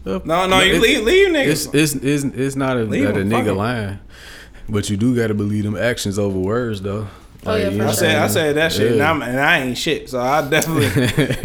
No, 0.05 0.19
no, 0.47 0.59
you 0.59 0.79
leave, 0.81 1.03
leave 1.03 1.27
niggas. 1.29 1.47
It's, 1.73 1.93
it's, 1.95 1.95
it's, 1.95 2.23
it's 2.35 2.55
not 2.55 2.75
a, 2.77 2.81
Leave 2.83 3.05
that 3.05 3.15
a 3.17 3.21
nigga 3.21 3.39
fuck 3.39 3.47
'em. 3.47 3.57
lying, 3.57 3.99
but 4.67 4.89
you 4.89 4.97
do 4.97 5.15
got 5.15 5.27
to 5.27 5.33
believe 5.33 5.63
them 5.63 5.77
actions 5.77 6.19
over 6.19 6.37
words 6.37 6.81
though. 6.81 7.07
Oh, 7.45 7.55
yeah, 7.55 7.65
you 7.65 7.71
for 7.71 7.77
know 7.77 7.83
I 7.83 7.87
what 7.87 7.95
said 7.97 8.15
I 8.15 8.27
said 8.27 8.55
that 8.55 8.71
shit, 8.71 8.87
and, 8.87 8.97
Yeah. 8.97 9.11
I'm, 9.11 9.21
and 9.21 9.39
I 9.39 9.59
ain't 9.59 9.77
shit. 9.77 10.09
So 10.09 10.19
I 10.19 10.47
definitely. 10.49 10.85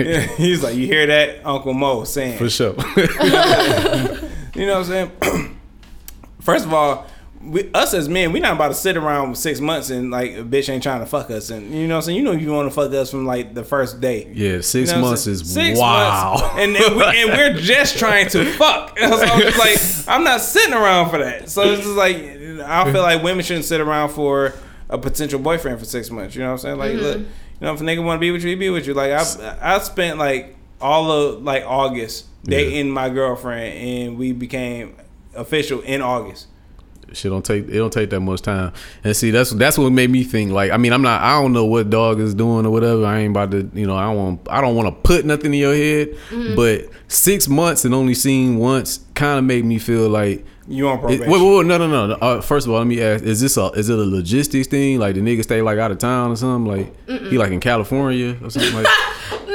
yeah, 0.05 0.21
he's 0.37 0.63
like, 0.63 0.75
you 0.77 0.87
hear 0.87 1.07
that, 1.07 1.45
Uncle 1.45 1.75
Mo 1.75 2.05
saying. 2.05 2.39
for 2.39 2.49
sure. 2.51 2.75
You 4.55 4.67
know 4.67 4.81
what 4.81 4.89
I'm 4.91 5.11
saying? 5.23 5.57
First 6.41 6.65
of 6.67 6.75
all, 6.75 7.07
we, 7.41 7.71
us 7.73 7.95
as 7.95 8.09
men, 8.09 8.33
we 8.33 8.41
not 8.41 8.55
about 8.55 8.69
to 8.69 8.75
sit 8.75 8.97
around 8.97 9.31
with 9.31 9.39
six 9.39 9.61
months 9.61 9.91
and 9.91 10.11
like 10.11 10.33
a 10.33 10.43
bitch 10.43 10.69
ain't 10.69 10.83
trying 10.83 11.01
to 11.01 11.07
fuck 11.07 11.31
us, 11.31 11.51
and 11.51 11.73
you 11.73 11.87
know 11.87 11.95
what 11.95 11.99
I'm 11.99 12.03
saying. 12.03 12.19
You 12.19 12.25
know 12.25 12.33
you 12.33 12.51
want 12.53 12.69
to 12.69 12.75
fuck 12.75 12.93
us 12.93 13.11
from 13.11 13.27
like 13.27 13.55
the 13.55 13.65
first 13.65 14.01
day. 14.01 14.31
yeah, 14.35 14.61
six 14.61 14.91
You 14.91 14.97
know 14.97 15.03
months 15.03 15.23
saying? 15.23 15.35
is 15.35 15.53
Six 15.53 15.79
wow. 15.79 16.35
months, 16.35 16.55
and 16.59 16.77
and, 16.77 16.97
we, 16.97 17.03
and 17.05 17.31
we're 17.31 17.55
just 17.61 17.99
trying 17.99 18.29
to 18.31 18.45
fuck. 18.53 18.99
So 19.09 19.25
I'm 19.25 19.41
just 19.41 19.59
like, 19.59 20.09
I'm 20.15 20.25
not 20.25 20.41
sitting 20.41 20.75
around 20.75 21.11
for 21.11 21.19
that. 21.19 21.49
So 21.49 21.63
it's 21.63 21.83
just 21.83 21.97
like, 21.97 22.17
I 22.17 22.93
feel 22.93 23.03
like 23.03 23.23
women 23.23 23.45
shouldn't 23.45 23.65
sit 23.65 23.81
around 23.81 24.11
for 24.11 24.55
a 24.91 24.99
potential 24.99 25.39
boyfriend 25.39 25.79
for 25.79 25.85
six 25.85 26.11
months. 26.11 26.35
You 26.35 26.43
know 26.43 26.49
what 26.49 26.53
I'm 26.53 26.59
saying? 26.59 26.79
Like, 26.79 26.93
mm-hmm. 26.93 27.03
look, 27.03 27.19
you 27.19 27.27
know, 27.61 27.75
if 27.75 27.81
a 27.81 27.85
nigga 27.85 28.05
want 28.05 28.19
to 28.19 28.21
be 28.21 28.31
with 28.31 28.43
you, 28.43 28.51
he 28.51 28.55
be 28.55 28.71
with 28.71 28.87
you. 28.87 28.95
Like, 28.95 29.13
I 29.13 29.59
I 29.63 29.79
spent 29.79 30.19
like 30.19 30.57
all 30.81 31.11
of 31.11 31.43
like 31.43 31.65
August 31.67 32.27
dating 32.45 32.91
my 32.91 33.09
girlfriend, 33.09 33.75
and 33.75 34.19
we 34.19 34.33
became 34.33 34.97
official 35.35 35.81
in 35.81 36.03
August. 36.03 36.49
Shit 37.13 37.31
don't 37.31 37.45
take 37.45 37.69
it 37.69 37.73
don't 37.73 37.93
take 37.93 38.11
that 38.11 38.21
much 38.21 38.43
time. 38.43 38.73
And 39.05 39.17
see 39.17 39.31
that's 39.31 39.51
that's 39.51 39.79
what 39.79 39.91
made 39.91 40.11
me 40.11 40.25
think 40.25 40.53
like 40.53 40.71
I 40.71 40.77
mean 40.77 40.93
I'm 40.93 41.03
not 41.03 41.23
I 41.23 41.41
don't 41.41 41.53
know 41.53 41.65
what 41.65 41.91
dog 41.91 42.21
is 42.21 42.35
doing 42.35 42.67
or 42.67 42.71
whatever. 42.71 43.05
I 43.07 43.21
ain't 43.21 43.31
about 43.31 43.51
to 43.53 43.71
you 43.75 43.87
know 43.87 43.97
I 43.97 44.05
don't 44.05 44.17
want 44.17 44.41
I 44.51 44.61
don't 44.61 44.75
want 44.77 44.89
to 44.89 44.93
put 45.03 45.25
nothing 45.25 45.53
in 45.55 45.61
your 45.61 45.75
head. 45.75 46.09
Mm-hmm. 46.31 46.55
But 46.55 46.89
six 47.09 47.49
months 47.49 47.85
and 47.85 47.95
only 47.95 48.15
seen 48.15 48.59
once 48.59 49.01
kind 49.15 49.39
of 49.39 49.45
made 49.45 49.65
me 49.65 49.79
feel 49.79 50.09
like 50.09 50.45
You 50.67 50.89
on 50.89 50.99
it, 50.99 51.01
probation? 51.01 51.31
wait, 51.31 51.41
wait, 51.43 51.57
wait, 51.57 51.67
no, 51.67 51.79
no, 51.79 52.07
no. 52.07 52.15
Uh, 52.15 52.41
first 52.43 52.67
of 52.67 52.73
all, 52.73 52.79
let 52.79 52.87
me 52.87 53.01
ask: 53.01 53.25
Is 53.25 53.41
this 53.41 53.57
a 53.57 53.67
is 53.71 53.89
it 53.89 53.99
a 53.99 54.03
logistics 54.03 54.69
thing? 54.69 54.99
Like 54.99 55.15
the 55.15 55.23
nigga 55.23 55.43
stay 55.43 55.63
like 55.63 55.79
out 55.79 55.91
of 55.91 55.99
town 55.99 56.31
or 56.31 56.37
something? 56.37 56.71
Like 56.71 57.09
he 57.31 57.39
like 57.39 57.51
in 57.53 57.61
California 57.61 58.37
or 58.43 58.51
something? 58.51 58.75
Like 58.75 58.87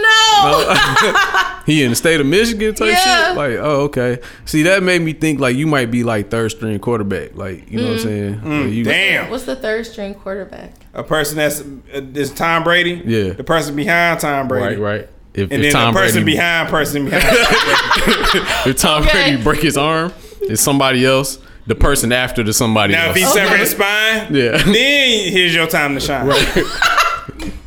No. 0.44 1.62
he 1.66 1.84
in 1.84 1.92
the 1.92 1.96
state 1.96 2.20
of 2.20 2.26
Michigan 2.28 2.74
type 2.76 2.90
Yeah. 2.90 3.28
shit? 3.30 3.38
Like 3.38 3.52
oh 3.60 3.82
okay. 3.84 4.20
See 4.46 4.64
that 4.64 4.84
made 4.84 5.02
me 5.02 5.14
think 5.14 5.40
like 5.40 5.56
you 5.56 5.68
might 5.68 5.92
be 5.92 6.04
like 6.04 6.30
third 6.30 6.50
string 6.52 6.78
quarterback. 6.80 7.36
Like 7.36 7.70
you 7.72 7.80
know 7.80 7.88
what 7.88 7.94
I'm 7.94 8.00
saying? 8.00 8.64
Like, 8.66 8.74
you- 8.74 8.84
Damn, 8.84 9.30
What's 9.32 9.46
the 9.46 9.56
third 9.56 9.86
string 9.86 10.14
quarterback? 10.14 10.74
a 10.94 11.04
person 11.04 11.38
that's 11.38 11.62
uh, 11.62 12.02
is 12.14 12.32
Tom 12.32 12.64
Brady. 12.64 13.02
Yeah. 13.06 13.34
the 13.34 13.44
person 13.44 13.76
behind 13.76 14.20
Tom 14.20 14.48
Brady. 14.48 14.76
Right, 14.80 15.00
right. 15.00 15.10
If, 15.34 15.52
And 15.52 15.54
if 15.54 15.62
then 15.62 15.72
Tom 15.72 15.94
the 15.96 16.00
person 16.00 16.24
Brady, 16.24 16.38
behind 16.38 16.70
person 16.70 17.06
behind. 17.06 17.24
if 18.68 18.78
Tom 18.78 19.02
Okay. 19.04 19.12
Brady 19.32 19.44
break 19.44 19.62
his 19.62 19.78
arm, 19.78 20.14
it's 20.42 20.62
somebody 20.62 21.04
else. 21.06 21.40
The 21.66 21.76
person 21.76 22.12
after 22.12 22.44
the 22.44 22.52
somebody 22.54 22.92
now, 22.94 23.10
if 23.12 23.16
else. 23.18 23.18
he 23.18 23.40
severed 23.40 23.58
his 23.60 23.72
spine, 23.72 24.36
Yeah. 24.36 24.58
then 24.58 25.32
here's 25.32 25.56
your 25.56 25.66
time 25.66 25.96
to 25.96 26.00
shine. 26.02 26.30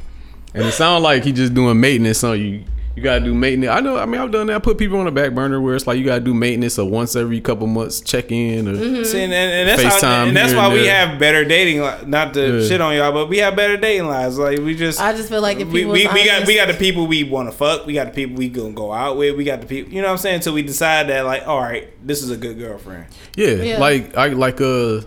And 0.57 0.65
it 0.67 0.73
sounds 0.73 1.03
like 1.05 1.23
he 1.25 1.33
just 1.33 1.55
doing 1.55 1.79
maintenance 1.81 2.25
on 2.25 2.41
you. 2.41 2.65
You 2.97 3.03
gotta 3.03 3.23
do 3.23 3.35
maintenance. 3.35 3.71
I 3.77 3.81
know. 3.81 3.99
I 3.99 4.07
mean, 4.07 4.19
I've 4.19 4.31
done 4.31 4.47
that. 4.47 4.57
I 4.57 4.59
put 4.59 4.79
people 4.79 4.99
on 4.99 5.05
the 5.05 5.11
back 5.11 5.35
burner 5.35 5.61
where 5.61 5.77
it's 5.77 5.87
like 5.87 5.99
you 5.99 6.05
gotta 6.07 6.23
do 6.23 6.33
maintenance 6.33 6.79
of 6.79 6.87
once 6.87 7.15
every 7.15 7.43
couple 7.43 7.67
months, 7.67 8.01
check 8.01 8.33
in. 8.33 8.67
Or, 8.67 8.73
Mm-hmm. 8.73 9.05
See, 9.05 9.21
and, 9.23 9.35
and 9.35 9.69
that's 9.69 9.83
how, 9.83 9.91
FaceTime 9.91 10.29
and 10.29 10.37
that's 10.39 10.55
why 10.55 10.65
and 10.65 10.73
we 10.73 10.81
there. 10.85 11.07
have 11.07 11.19
better 11.19 11.45
dating. 11.45 11.83
li- 11.83 12.07
Not 12.07 12.33
to 12.33 12.61
Yeah. 12.63 12.67
shit 12.67 12.81
on 12.81 12.97
y'all, 12.97 13.13
but 13.13 13.29
we 13.29 13.37
have 13.37 13.55
better 13.55 13.77
dating 13.77 14.07
lives. 14.07 14.39
Like 14.39 14.61
we 14.61 14.75
just, 14.75 14.99
I 14.99 15.13
just 15.13 15.29
feel 15.29 15.43
like 15.43 15.61
if 15.61 15.69
we, 15.69 15.85
we, 15.85 16.07
was 16.07 16.15
we 16.15 16.25
got 16.25 16.47
we 16.47 16.55
got 16.57 16.69
the 16.69 16.75
people 16.75 17.07
we 17.07 17.23
want 17.23 17.51
to 17.51 17.55
fuck. 17.55 17.85
We 17.85 17.93
got 17.93 18.07
the 18.07 18.13
people 18.13 18.37
we 18.39 18.49
gonna 18.49 18.73
go 18.73 18.91
out 18.95 19.19
with. 19.19 19.37
We 19.37 19.45
got 19.45 19.61
the 19.61 19.67
people. 19.67 19.93
You 19.93 20.01
know 20.01 20.09
what 20.09 20.13
I'm 20.13 20.19
saying? 20.19 20.41
So 20.41 20.55
we 20.55 20.63
decide 20.63 21.09
that 21.11 21.27
like, 21.27 21.47
all 21.47 21.61
right, 21.61 21.91
this 22.07 22.23
is 22.23 22.31
a 22.31 22.37
good 22.39 22.57
girlfriend. 22.59 23.09
yeah, 23.37 23.49
Yeah. 23.57 23.79
like 23.79 24.17
I 24.17 24.29
like 24.29 24.59
uh 24.63 25.03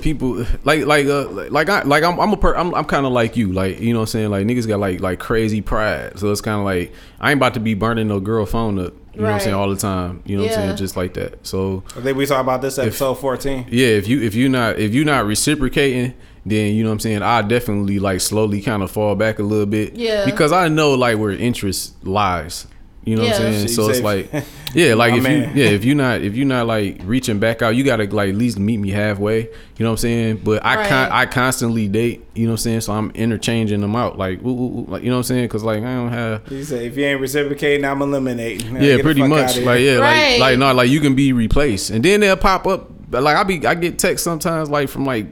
people 0.00 0.44
like 0.64 0.84
like 0.86 1.06
uh 1.06 1.28
like 1.50 1.68
I 1.68 1.82
like 1.82 2.02
I'm 2.02 2.18
I'm 2.20 2.32
a 2.32 2.36
per 2.36 2.54
I'm 2.54 2.74
I'm 2.74 2.84
kind 2.84 3.06
of 3.06 3.12
like 3.12 3.36
you 3.36 3.52
like 3.52 3.80
you 3.80 3.92
know 3.92 4.00
what 4.00 4.04
I'm 4.04 4.06
saying? 4.08 4.30
Like 4.30 4.46
niggas 4.46 4.66
got 4.68 4.80
like 4.80 5.00
like 5.00 5.18
crazy 5.18 5.60
pride. 5.60 6.18
So 6.18 6.30
it's 6.30 6.40
kind 6.40 6.58
of 6.58 6.64
like 6.64 6.92
I 7.20 7.30
ain't 7.30 7.38
about 7.38 7.54
to 7.54 7.60
be 7.60 7.74
burning 7.74 8.08
no 8.08 8.20
girl 8.20 8.46
phone 8.46 8.78
up 8.78 8.94
you 9.14 9.22
know 9.22 9.28
what 9.28 9.34
I'm 9.34 9.40
saying 9.40 9.54
all 9.54 9.68
the 9.68 9.76
time 9.76 10.22
you 10.26 10.36
know 10.36 10.44
what 10.44 10.52
I'm 10.52 10.58
saying? 10.58 10.76
Just 10.76 10.96
like 10.96 11.14
that. 11.14 11.46
So 11.46 11.82
I 11.96 12.00
think 12.00 12.16
we 12.16 12.26
talk 12.26 12.40
about 12.40 12.62
this 12.62 12.78
episode 12.78 13.14
14. 13.14 13.66
yeah 13.70 13.88
if 13.88 14.06
you 14.06 14.22
if 14.22 14.34
you 14.34 14.48
not 14.48 14.78
if 14.78 14.94
you 14.94 15.04
not 15.04 15.26
reciprocating 15.26 16.14
then 16.46 16.74
you 16.74 16.82
know 16.82 16.88
what 16.88 16.94
i'm 16.94 17.00
saying 17.00 17.20
i 17.20 17.42
definitely 17.42 17.98
like 17.98 18.20
slowly 18.20 18.62
kind 18.62 18.82
of 18.82 18.90
fall 18.90 19.14
back 19.14 19.38
a 19.38 19.42
little 19.42 19.66
bit. 19.66 19.94
Yeah. 19.94 20.24
because 20.24 20.50
i 20.52 20.68
know 20.68 20.94
like 20.94 21.18
where 21.18 21.32
interest 21.32 21.94
lies 22.06 22.66
you 23.08 23.16
know 23.16 23.22
what 23.22 23.32
i'm 23.32 23.52
saying? 23.52 23.68
So 23.68 23.84
so 23.84 23.90
it's 23.90 24.00
like 24.00 24.30
yeah 24.74 24.94
like 24.94 25.14
if 25.14 25.22
man. 25.22 25.56
you 25.56 25.62
yeah 25.64 25.70
if 25.70 25.84
you're 25.84 25.96
not 25.96 26.20
if 26.20 26.36
you're 26.36 26.46
not 26.46 26.66
like 26.66 27.00
reaching 27.04 27.38
back 27.38 27.62
out 27.62 27.70
you 27.74 27.84
gotta 27.84 28.04
like 28.04 28.30
at 28.30 28.34
least 28.34 28.58
meet 28.58 28.76
me 28.76 28.90
halfway. 28.90 29.42
You 29.42 29.84
know 29.84 29.86
what 29.90 29.92
i'm 29.92 29.96
saying? 29.98 30.40
But 30.44 30.64
i 30.64 30.88
con- 30.88 31.12
i 31.12 31.24
constantly 31.26 31.88
date 31.88 32.24
you 32.34 32.44
know 32.46 32.50
what 32.52 32.54
i'm 32.54 32.58
saying? 32.58 32.80
So 32.82 32.92
i'm 32.92 33.10
interchanging 33.12 33.80
them 33.80 33.96
out. 33.96 34.18
Like, 34.18 34.42
woo, 34.42 34.52
woo, 34.52 34.66
woo, 34.68 34.84
like 34.88 35.02
you 35.02 35.08
know 35.10 35.16
what 35.16 35.20
i'm 35.20 35.24
saying? 35.24 35.44
Because 35.44 35.64
like 35.64 35.78
i 35.82 35.94
don't 35.94 36.12
have 36.12 36.42
You 36.52 36.64
say 36.64 36.86
if 36.86 36.96
you 36.96 37.04
ain't 37.04 37.20
reciprocating, 37.20 37.84
I'm 37.84 38.02
eliminating. 38.02 38.74
Now, 38.74 38.80
yeah, 38.80 39.00
pretty 39.02 39.22
much. 39.26 39.56
Like 39.58 39.80
yeah, 39.80 39.96
Right. 39.96 40.32
like 40.32 40.40
like 40.40 40.58
no, 40.58 40.72
like 40.74 40.90
you 40.90 41.00
can 41.00 41.14
be 41.14 41.32
replaced, 41.32 41.90
and 41.90 42.04
then 42.04 42.20
they'll 42.20 42.36
pop 42.36 42.66
up. 42.66 42.90
Like 43.10 43.36
I 43.36 43.42
be, 43.42 43.66
I 43.66 43.74
get 43.74 43.98
texts 43.98 44.22
sometimes 44.24 44.68
like 44.68 44.88
from 44.90 45.04
like 45.06 45.26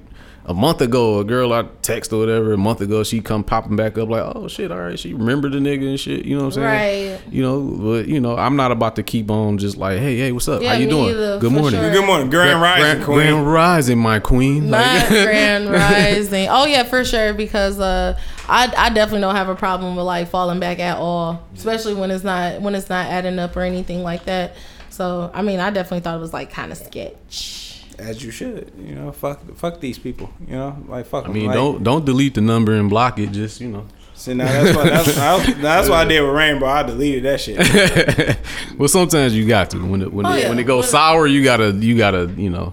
a 0.48 0.54
month 0.54 0.80
ago, 0.80 1.18
a 1.18 1.24
girl 1.24 1.52
I 1.52 1.64
text 1.82 2.12
or 2.12 2.20
whatever, 2.20 2.52
a 2.52 2.56
month 2.56 2.80
ago, 2.80 3.02
she 3.02 3.20
come 3.20 3.42
popping 3.42 3.74
back 3.74 3.98
up 3.98 4.08
like, 4.08 4.22
oh 4.36 4.46
shit, 4.46 4.70
all 4.70 4.78
right, 4.78 4.96
she 4.96 5.12
remembered 5.12 5.50
the 5.52 5.58
nigga 5.58 5.88
and 5.88 5.98
shit. 5.98 6.24
You 6.24 6.36
know 6.36 6.44
what 6.44 6.56
I'm 6.56 6.62
saying? 6.62 7.14
Right. 7.16 7.20
You 7.32 7.42
know, 7.42 7.60
but 7.62 8.06
you 8.08 8.20
know, 8.20 8.36
I'm 8.36 8.54
not 8.54 8.70
about 8.70 8.94
to 8.96 9.02
keep 9.02 9.28
on 9.28 9.58
just 9.58 9.76
like, 9.76 9.98
hey, 9.98 10.16
hey, 10.16 10.30
what's 10.30 10.46
up? 10.48 10.62
Yeah, 10.62 10.74
How 10.74 10.78
you 10.78 10.88
doing? 10.88 11.08
either, 11.10 11.40
Good 11.40 11.50
morning. 11.52 11.80
sure. 11.80 11.90
Good 11.90 12.06
morning, 12.06 12.30
Grand 12.30 12.62
Rising 12.62 12.82
Grand, 12.84 13.04
Queen. 13.04 13.16
Grand 13.18 13.52
Rising, 13.52 13.98
my 13.98 14.18
queen. 14.20 14.70
Not 14.70 14.80
Like- 14.86 15.08
grand 15.24 15.68
rising. 15.70 16.48
Oh 16.48 16.64
yeah, 16.64 16.84
for 16.84 17.04
sure. 17.04 17.34
Because 17.34 17.80
uh, 17.80 18.16
I 18.48 18.72
I 18.78 18.90
definitely 18.90 19.22
don't 19.22 19.34
have 19.34 19.48
a 19.48 19.56
problem 19.56 19.96
with 19.96 20.04
like 20.06 20.28
falling 20.28 20.60
back 20.60 20.78
at 20.78 20.96
all, 20.98 21.42
especially 21.56 21.94
when 21.94 22.12
it's 22.12 22.22
not 22.22 22.60
when 22.60 22.76
it's 22.76 22.88
not 22.88 23.06
adding 23.06 23.38
up 23.40 23.56
or 23.56 23.62
anything 23.62 24.04
like 24.04 24.24
that. 24.26 24.54
So 24.90 25.28
I 25.34 25.42
mean, 25.42 25.58
I 25.58 25.70
definitely 25.70 26.00
thought 26.00 26.16
it 26.16 26.20
was 26.20 26.32
like 26.32 26.52
kind 26.52 26.70
of 26.70 26.78
sketch. 26.78 27.65
As 27.98 28.22
you 28.22 28.30
should, 28.30 28.72
you 28.78 28.94
know. 28.94 29.10
Fuck, 29.12 29.40
fuck 29.56 29.80
these 29.80 29.98
people, 29.98 30.30
you 30.46 30.54
know. 30.54 30.76
Like 30.88 31.06
fuck. 31.06 31.26
I 31.26 31.32
mean, 31.32 31.46
like, 31.46 31.54
don't 31.54 31.82
don't 31.82 32.04
delete 32.04 32.34
the 32.34 32.40
number 32.42 32.72
and 32.74 32.90
block 32.90 33.18
it. 33.18 33.32
Just 33.32 33.60
you 33.60 33.68
know. 33.68 33.86
See, 34.14 34.32
now 34.32 34.46
that's 34.46 34.74
why 34.76 34.84
that's, 34.88 35.18
I, 35.18 35.52
that's 35.60 35.88
what 35.90 35.98
I 35.98 36.04
did 36.08 36.22
with 36.22 36.32
Rainbow. 36.34 36.66
I 36.66 36.82
deleted 36.82 37.24
that 37.24 37.38
shit. 37.40 38.38
well, 38.78 38.88
sometimes 38.88 39.34
you 39.36 39.46
got 39.46 39.70
to 39.70 39.78
when 39.78 40.00
it 40.02 40.12
when 40.12 40.24
Oh, 40.26 40.32
it, 40.32 40.42
yeah. 40.42 40.48
when 40.48 40.58
it 40.58 40.64
goes 40.64 40.88
sour, 40.90 41.26
you 41.26 41.44
gotta 41.44 41.72
you 41.72 41.96
gotta 41.98 42.32
you 42.36 42.48
know, 42.50 42.72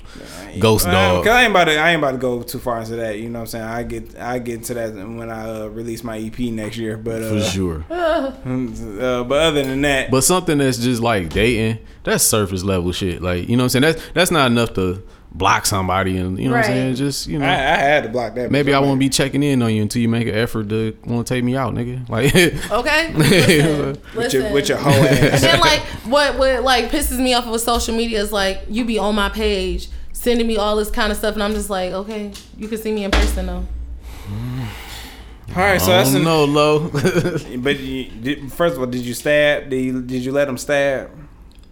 ghost 0.59 0.85
Well, 0.85 1.15
dog. 1.15 1.25
Cause 1.25 1.33
I 1.33 1.43
ain't 1.43 1.51
about 1.51 1.65
to 1.65 1.77
I 1.77 1.91
ain't 1.91 1.99
about 1.99 2.11
to 2.11 2.17
go 2.17 2.43
too 2.43 2.59
far 2.59 2.79
into 2.79 2.95
that. 2.97 3.19
You 3.19 3.29
know 3.29 3.39
what 3.39 3.43
I'm 3.43 3.47
saying? 3.47 3.65
I 3.65 3.83
get 3.83 4.19
I 4.19 4.39
get 4.39 4.55
into 4.55 4.73
that 4.75 4.93
when 4.93 5.29
I 5.29 5.49
uh, 5.49 5.67
release 5.67 6.03
my 6.03 6.17
EP 6.17 6.39
next 6.39 6.77
year. 6.77 6.97
But 6.97 7.23
uh, 7.23 7.29
For 7.29 7.41
sure. 7.41 7.85
uh, 7.89 9.23
but 9.23 9.39
other 9.39 9.63
than 9.63 9.81
that, 9.81 10.11
But 10.11 10.21
something 10.23 10.57
that's 10.57 10.77
just 10.77 11.01
like 11.01 11.29
dating, 11.29 11.79
that's 12.03 12.23
surface 12.23 12.63
level 12.63 12.91
shit. 12.91 13.21
Like 13.21 13.47
you 13.47 13.57
know 13.57 13.63
what 13.63 13.75
I'm 13.75 13.81
saying? 13.81 13.93
That's 13.93 14.11
that's 14.13 14.31
not 14.31 14.51
enough 14.51 14.73
to 14.75 15.03
block 15.33 15.65
somebody 15.65 16.17
and 16.17 16.37
you 16.37 16.45
know 16.47 16.51
what 16.55 16.65
I'm 16.65 16.65
saying? 16.65 16.95
Just 16.95 17.27
you 17.27 17.39
know. 17.39 17.45
I, 17.45 17.53
I 17.53 17.77
had 17.77 18.03
to 18.03 18.09
block 18.09 18.35
that. 18.35 18.51
Maybe 18.51 18.71
bitch. 18.71 18.75
I 18.75 18.79
won't 18.79 18.99
be 18.99 19.09
checking 19.09 19.41
in 19.41 19.61
on 19.61 19.73
you 19.73 19.81
until 19.81 20.01
you 20.01 20.09
make 20.09 20.27
an 20.27 20.35
effort 20.35 20.69
to 20.69 20.95
want 21.05 21.25
to 21.25 21.33
take 21.33 21.43
me 21.43 21.55
out, 21.55 21.73
nigga. 21.73 22.07
Like 22.13 22.35
Okay. 22.35 23.13
Listen, 23.13 23.97
with 24.15 24.33
your 24.33 24.43
listen. 24.43 24.53
with 24.53 24.69
your 24.69 24.77
whole 24.77 24.93
And 24.93 25.41
then 25.41 25.59
like 25.59 25.81
what 26.05 26.37
what 26.37 26.61
like 26.63 26.89
pisses 26.89 27.17
me 27.17 27.33
off 27.33 27.47
with 27.47 27.61
social 27.61 27.95
media 27.95 28.21
is 28.21 28.31
like 28.31 28.61
you 28.69 28.85
be 28.85 28.99
on 28.99 29.15
my 29.15 29.29
page 29.29 29.89
sending 30.23 30.47
me 30.47 30.55
all 30.55 30.77
this 30.77 30.89
kind 30.89 31.11
of 31.11 31.17
stuff 31.17 31.33
and 31.33 31.43
I'm 31.43 31.53
just 31.53 31.69
like 31.69 31.91
okay 31.91 32.31
you 32.57 32.67
can 32.69 32.77
see 32.77 32.91
me 32.91 33.03
in 33.03 33.11
person 33.11 33.45
though. 33.45 33.67
All 35.55 35.61
right, 35.61 35.79
so 35.79 35.91
I 35.91 35.97
that's 35.97 36.11
don't 36.11 36.21
an, 36.21 36.23
know, 36.23 36.45
low. 36.45 36.89
but 37.57 37.77
you, 37.77 38.05
did, 38.09 38.51
first 38.51 38.73
of 38.73 38.79
all, 38.79 38.87
did 38.87 39.01
you 39.01 39.13
stab? 39.13 39.69
Did 39.69 39.85
you, 39.85 40.01
did 40.01 40.25
you 40.25 40.31
let 40.31 40.47
him 40.47 40.57
stab? 40.57 41.11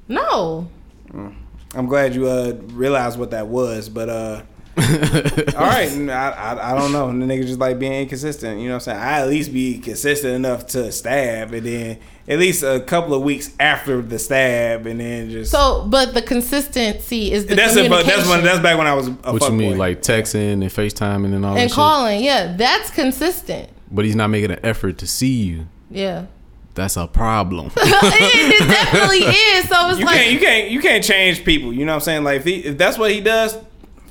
No. 0.07 0.69
I'm 1.13 1.87
glad 1.87 2.13
you 2.13 2.27
uh 2.27 2.57
realized 2.73 3.17
what 3.17 3.31
that 3.31 3.47
was, 3.47 3.89
but 3.89 4.09
uh. 4.09 4.41
All 4.81 5.67
right, 5.67 5.89
I, 6.09 6.29
I 6.31 6.71
I 6.71 6.77
don't 6.79 6.91
know. 6.91 7.07
The 7.07 7.25
nigga 7.25 7.45
just 7.45 7.59
like 7.59 7.79
being 7.79 7.93
inconsistent. 7.93 8.59
You 8.59 8.67
know 8.67 8.75
what 8.75 8.87
I'm 8.87 8.93
saying? 8.95 8.97
I 8.99 9.19
at 9.21 9.27
least 9.29 9.53
be 9.53 9.77
consistent 9.79 10.33
enough 10.33 10.65
to 10.67 10.91
stab, 10.91 11.53
and 11.53 11.65
then 11.65 11.99
at 12.27 12.39
least 12.39 12.63
a 12.63 12.79
couple 12.81 13.13
of 13.13 13.21
weeks 13.23 13.51
after 13.59 14.01
the 14.01 14.17
stab, 14.19 14.85
and 14.85 14.99
then 14.99 15.29
just 15.29 15.51
So 15.51 15.85
but 15.87 16.13
the 16.13 16.21
consistency 16.21 17.31
is 17.31 17.45
the 17.45 17.55
that's 17.55 17.75
it. 17.75 17.89
But 17.89 18.01
communication 18.05 18.17
that's 18.19 18.29
when 18.29 18.43
that's 18.43 18.59
back 18.59 18.77
when 18.77 18.87
I 18.87 18.93
was 18.93 19.07
a 19.07 19.11
what 19.11 19.43
you 19.43 19.51
mean, 19.51 19.73
boy. 19.73 19.77
like 19.77 20.01
texting 20.01 20.53
and 20.53 20.63
FaceTiming 20.63 21.33
and 21.35 21.45
all 21.45 21.55
that 21.55 21.61
and 21.61 21.69
shit? 21.69 21.75
calling 21.75 22.23
yeah 22.23 22.55
that's 22.57 22.89
consistent 22.91 23.69
But 23.91 24.05
he's 24.05 24.15
not 24.15 24.27
making 24.29 24.51
an 24.51 24.59
effort 24.63 24.97
to 24.99 25.07
see 25.07 25.33
you. 25.43 25.67
yeah. 25.89 26.25
That's 26.73 26.95
a 26.95 27.05
problem. 27.05 27.67
it, 27.75 27.75
it 28.61 28.65
definitely 28.65 29.17
is. 29.27 29.67
So 29.67 29.89
it's 29.89 29.99
you 29.99 30.05
like 30.05 30.15
can't 30.15 30.31
you 30.31 30.39
can't 30.39 30.69
you 30.69 30.79
can't 30.79 31.03
change 31.03 31.43
people. 31.43 31.73
You 31.73 31.83
know 31.85 31.91
what 31.91 31.95
I'm 31.95 32.01
saying? 32.01 32.23
Like 32.23 32.37
if, 32.37 32.43
he, 32.45 32.55
if 32.63 32.77
that's 32.77 32.97
what 32.97 33.11
he 33.11 33.19
does, 33.19 33.57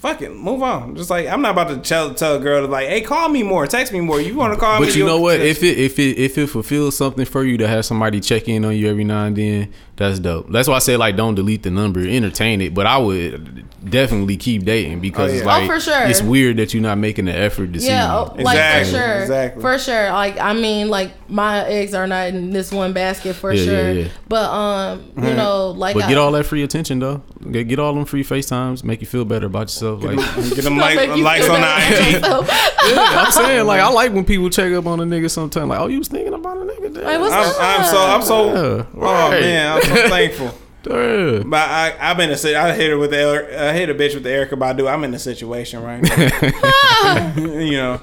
fuck 0.00 0.22
it, 0.22 0.34
move 0.34 0.62
on. 0.62 0.96
Just 0.96 1.10
like 1.10 1.26
I'm 1.28 1.42
not 1.42 1.52
about 1.52 1.68
to 1.68 1.76
tell 1.78 2.14
tell 2.14 2.36
a 2.36 2.38
girl 2.40 2.62
to 2.62 2.66
like, 2.66 2.88
hey, 2.88 3.00
call 3.02 3.28
me 3.28 3.42
more, 3.42 3.66
text 3.66 3.92
me 3.92 4.00
more. 4.00 4.20
You 4.20 4.34
want 4.34 4.54
to 4.54 4.58
call 4.60 4.80
me? 4.80 4.86
But 4.86 4.96
you 4.96 5.04
know 5.04 5.20
what? 5.20 5.40
If 5.40 5.62
it 5.62 5.78
if 5.78 5.98
it 5.98 6.18
if 6.18 6.36
it 6.38 6.46
fulfills 6.48 6.96
something 6.96 7.24
for 7.24 7.44
you 7.44 7.56
to 7.58 7.68
have 7.68 7.84
somebody 7.84 8.20
check 8.20 8.48
in 8.48 8.64
on 8.64 8.76
you 8.76 8.88
every 8.88 9.04
now 9.04 9.24
and 9.26 9.36
then, 9.36 9.72
that's 9.96 10.18
dope. 10.18 10.50
That's 10.50 10.68
why 10.68 10.76
I 10.76 10.78
say 10.80 10.96
like 10.96 11.16
don't 11.16 11.34
delete 11.34 11.62
the 11.62 11.70
number, 11.70 12.00
entertain 12.00 12.60
it. 12.60 12.74
But 12.74 12.86
I 12.86 12.98
would 12.98 13.66
definitely 13.88 14.36
keep 14.36 14.64
dating 14.64 15.00
because 15.00 15.32
Oh, 15.32 15.34
it's 15.36 15.44
like 15.46 15.64
Oh, 15.64 15.66
for 15.66 15.80
sure. 15.80 16.02
it's 16.06 16.20
weird 16.22 16.56
that 16.58 16.74
you're 16.74 16.82
not 16.82 16.98
making 16.98 17.24
the 17.26 17.34
effort 17.34 17.72
to 17.72 17.78
yeah, 17.78 18.24
see 18.26 18.32
oh, 18.32 18.36
me. 18.36 18.44
like 18.44 18.54
Exactly, 18.56 18.92
for 18.92 18.98
sure, 18.98 19.20
exactly. 19.22 19.62
for 19.62 19.78
sure. 19.78 20.10
Like 20.12 20.38
I 20.38 20.52
mean, 20.52 20.88
like 20.88 21.12
my 21.30 21.64
eggs 21.66 21.94
are 21.94 22.06
not 22.06 22.28
in 22.28 22.50
this 22.50 22.70
one 22.72 22.92
basket 22.92 23.34
for 23.36 23.52
Yeah, 23.52 23.62
yeah, 23.62 23.66
sure. 23.82 23.92
yeah. 23.92 24.08
But 24.28 24.50
um, 24.50 25.12
you 25.16 25.34
know, 25.34 25.70
like 25.70 25.94
But 25.94 26.04
I, 26.04 26.08
get 26.08 26.18
all 26.18 26.32
that 26.32 26.44
free 26.44 26.62
attention 26.62 26.98
though. 26.98 27.22
Get, 27.50 27.68
get 27.68 27.78
all 27.78 27.94
them 27.94 28.04
free 28.04 28.22
FaceTimes, 28.22 28.84
make 28.84 29.00
you 29.00 29.06
feel 29.06 29.24
better 29.24 29.46
about 29.46 29.62
yourself. 29.62 29.89
Like 29.96 30.16
get 30.54 30.64
them 30.64 30.76
like, 30.76 30.96
Make 30.96 31.22
likes 31.22 31.48
on 31.48 31.60
the 31.60 31.66
better 31.66 32.02
IG. 32.02 32.22
yeah, 32.94 33.22
I'm 33.24 33.32
saying 33.32 33.66
like 33.66 33.80
I 33.80 33.88
like 33.90 34.12
when 34.12 34.24
people 34.24 34.50
check 34.50 34.72
up 34.72 34.86
on 34.86 35.00
a 35.00 35.04
nigga 35.04 35.30
sometimes. 35.30 35.68
Like, 35.68 35.80
oh, 35.80 35.86
you 35.88 35.98
was 35.98 36.08
thinking 36.08 36.34
about 36.34 36.56
a 36.56 36.60
nigga. 36.60 36.94
Damn. 36.94 37.04
Like, 37.04 37.20
what's 37.20 37.34
I'm, 37.34 37.48
up? 37.48 37.56
I'm 37.60 37.84
so 37.84 37.98
I'm 37.98 38.22
so 38.22 38.46
Yeah, 38.46 38.84
oh 38.94 39.30
right. 39.30 39.40
man, 39.40 39.76
I'm 39.76 39.82
so 39.82 39.94
thankful. 40.08 40.54
Yeah. 40.88 41.42
But 41.44 41.68
I 41.68 41.94
I've 42.00 42.16
been 42.16 42.30
a 42.30 42.36
si- 42.38 42.54
I 42.54 42.72
hit 42.74 42.88
her 42.90 42.96
with 42.96 43.10
the 43.10 43.18
Eric- 43.18 43.54
I 43.54 43.72
hit 43.74 43.90
a 43.90 43.94
bitch 43.94 44.14
with 44.14 44.22
the 44.22 44.30
Erykah 44.30 44.52
Badu. 44.58 44.90
I'm 44.90 45.04
in 45.04 45.12
a 45.12 45.18
situation 45.18 45.82
right 45.82 46.02
now. 46.02 47.34
you 47.36 47.72
know, 47.72 48.00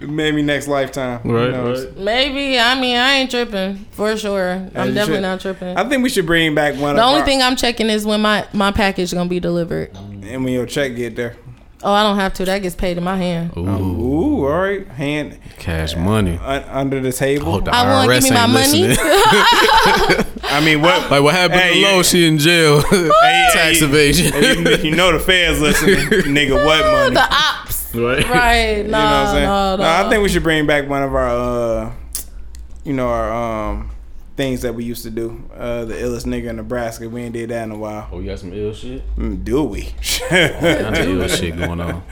maybe 0.00 0.42
next 0.42 0.66
lifetime. 0.66 1.20
Right, 1.24 1.50
right. 1.52 1.96
Maybe 1.96 2.58
I 2.58 2.74
mean 2.80 2.96
I 2.96 3.14
ain't 3.18 3.30
tripping 3.30 3.86
for 3.92 4.16
sure. 4.16 4.48
As 4.48 4.72
I'm 4.74 4.94
definitely 4.94 5.14
should. 5.16 5.20
not 5.22 5.40
tripping. 5.40 5.76
I 5.76 5.88
think 5.88 6.02
we 6.02 6.08
should 6.08 6.26
bring 6.26 6.56
back 6.56 6.74
one. 6.74 6.96
the 6.96 7.02
of 7.02 7.06
only 7.06 7.20
our- 7.20 7.26
thing 7.26 7.40
I'm 7.40 7.54
checking 7.54 7.88
is 7.88 8.04
when 8.04 8.20
my 8.20 8.48
my 8.52 8.72
package 8.72 9.12
gonna 9.14 9.28
be 9.30 9.38
delivered. 9.38 9.96
And 10.30 10.44
when 10.44 10.52
your 10.52 10.66
check 10.66 10.94
get 10.96 11.16
there. 11.16 11.36
Oh, 11.82 11.92
I 11.94 12.02
don't 12.02 12.16
have 12.16 12.34
to. 12.34 12.44
That 12.44 12.58
gets 12.60 12.74
paid 12.76 12.98
in 12.98 13.04
my 13.04 13.16
hand. 13.16 13.52
Ooh, 13.56 13.60
Ooh, 13.66 14.44
all 14.46 14.60
right, 14.60 14.86
hand 14.86 15.38
cash 15.58 15.96
money. 15.96 16.36
un- 16.42 16.64
under 16.64 17.00
the 17.00 17.10
table. 17.10 17.52
Hope 17.52 17.64
the 17.64 17.74
I 17.74 17.84
want 17.90 18.10
IRS 18.10 18.20
give 18.20 18.24
me 18.24 18.30
my 18.36 18.46
money. 18.46 18.96
I 20.42 20.60
mean, 20.64 20.82
what? 20.82 21.00
Like 21.10 21.22
what 21.22 21.34
happened 21.34 21.60
Hey, 21.60 21.72
to 21.72 21.78
you- 21.78 21.86
Low? 21.86 22.02
She 22.02 22.26
in 22.26 22.38
jail. 22.38 22.82
Tax 22.82 23.78
hey, 23.80 23.84
evasion. 23.86 24.32
You, 24.42 24.90
you 24.90 24.96
know 24.96 25.10
the 25.12 25.18
feds 25.20 25.60
listening, 25.60 25.96
nigga. 26.34 26.62
What 26.64 26.84
money? 26.84 27.14
the 27.14 27.34
ops. 27.34 27.94
right. 27.94 28.28
Right. 28.28 28.76
No, 28.76 28.82
you 28.82 28.88
know 28.88 28.98
what 28.98 29.02
I'm 29.02 29.26
saying? 29.34 29.44
no, 29.46 29.76
no. 29.76 29.82
No, 29.82 30.06
I 30.06 30.08
think 30.10 30.22
we 30.22 30.28
should 30.28 30.42
bring 30.42 30.66
back 30.66 30.88
one 30.88 31.02
of 31.02 31.14
our, 31.14 31.28
uh, 31.28 31.92
you 32.84 32.92
know, 32.92 33.08
our 33.08 33.32
um 33.70 33.90
things 34.40 34.62
that 34.62 34.74
we 34.74 34.84
used 34.84 35.02
to 35.02 35.10
do. 35.10 35.44
Uh, 35.54 35.84
the 35.84 35.92
illest 35.92 36.24
nigga 36.24 36.48
in 36.48 36.56
Nebraska. 36.56 37.06
We 37.10 37.20
ain't 37.20 37.34
did 37.34 37.50
that 37.50 37.64
in 37.64 37.72
a 37.72 37.76
while. 37.76 38.08
Oh, 38.10 38.20
you 38.20 38.30
got 38.30 38.38
some 38.38 38.54
ill 38.54 38.72
shit. 38.72 39.02
Mm, 39.16 39.44
do 39.44 39.64
we? 39.64 39.82
Got 40.30 40.96
some 40.96 41.20
ill 41.20 41.28
shit 41.36 41.58
going 41.58 41.78
on. 41.78 42.02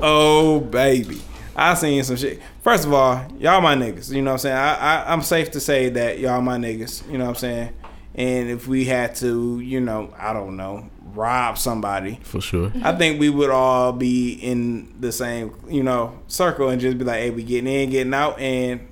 oh 0.00 0.60
baby. 0.60 1.20
I 1.54 1.74
seen 1.74 2.02
some 2.04 2.16
shit. 2.16 2.40
First 2.62 2.86
of 2.86 2.94
all, 2.94 3.26
y'all 3.38 3.60
my 3.60 3.74
niggas. 3.74 4.10
You 4.10 4.22
know 4.22 4.30
what 4.30 4.34
I'm 4.36 4.38
saying? 4.38 4.56
I, 4.56 4.74
I 4.74 5.12
I'm 5.12 5.20
safe 5.20 5.50
to 5.50 5.60
say 5.60 5.90
that 5.90 6.18
y'all 6.18 6.40
my 6.40 6.56
niggas. 6.56 7.06
You 7.10 7.18
know 7.18 7.24
what 7.24 7.30
I'm 7.30 7.36
saying? 7.36 7.74
And 8.14 8.48
if 8.48 8.66
we 8.66 8.86
had 8.86 9.14
to, 9.16 9.60
you 9.60 9.80
know, 9.80 10.14
I 10.18 10.32
don't 10.32 10.56
know, 10.56 10.88
rob 11.14 11.58
somebody, 11.58 12.20
For 12.22 12.40
sure. 12.40 12.72
I 12.82 12.96
think 12.96 13.20
we 13.20 13.28
would 13.28 13.50
all 13.50 13.92
be 13.92 14.32
in 14.32 14.94
the 14.98 15.12
same, 15.12 15.54
you 15.68 15.82
know, 15.82 16.18
circle 16.26 16.70
and 16.70 16.80
just 16.80 16.96
be 16.96 17.04
like, 17.04 17.20
hey, 17.20 17.30
we 17.30 17.42
getting 17.42 17.72
in, 17.72 17.90
getting 17.90 18.14
out, 18.14 18.40
and 18.40 18.88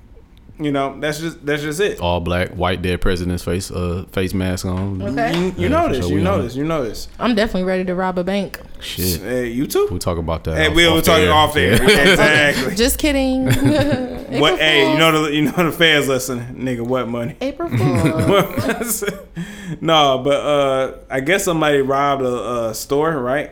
you 0.59 0.71
know, 0.71 0.99
that's 0.99 1.19
just 1.19 1.45
that's 1.45 1.61
just 1.61 1.79
it. 1.79 1.99
All 1.99 2.19
black, 2.19 2.49
white 2.49 2.81
dead 2.81 3.01
president's 3.01 3.43
face 3.43 3.71
uh 3.71 4.05
face 4.11 4.33
mask 4.33 4.65
on. 4.65 5.01
Okay. 5.01 5.37
You, 5.37 5.45
you 5.45 5.53
Yeah, 5.57 5.67
know 5.69 5.87
this, 5.87 5.97
sure, 5.99 6.09
you 6.09 6.15
we 6.15 6.23
know 6.23 6.33
on 6.33 6.41
this, 6.41 6.55
you 6.55 6.63
know 6.65 6.83
this. 6.83 7.07
I'm 7.17 7.35
definitely 7.35 7.63
ready 7.63 7.85
to 7.85 7.95
rob 7.95 8.17
a 8.17 8.23
bank. 8.23 8.59
Shit. 8.81 9.21
Hey, 9.21 9.47
you 9.49 9.67
too? 9.67 9.87
We'll 9.89 9.99
talk 9.99 10.17
about 10.17 10.43
that. 10.45 10.57
Hey, 10.57 10.67
off- 10.69 10.75
we'll 10.75 10.97
off 10.97 11.03
talk 11.03 11.19
air. 11.19 11.31
off 11.33 11.53
there. 11.53 11.73
Yeah. 11.81 11.99
exactly. 12.11 12.75
Just 12.75 12.97
kidding. 12.99 13.47
April 13.49 14.41
What? 14.41 14.59
Hey, 14.59 14.91
you 14.91 14.97
know 14.99 15.23
the 15.23 15.33
you 15.33 15.41
know 15.43 15.51
the 15.51 15.71
fans 15.71 16.07
listening, 16.07 16.55
nigga. 16.55 16.81
What 16.81 17.07
money? 17.07 17.35
April 17.41 17.69
Fool. 17.69 17.77
no, 19.81 20.19
but 20.23 20.45
uh, 20.45 20.97
I 21.09 21.19
guess 21.19 21.43
somebody 21.45 21.81
robbed 21.81 22.21
a, 22.23 22.69
a 22.69 22.73
store, 22.75 23.17
right? 23.19 23.51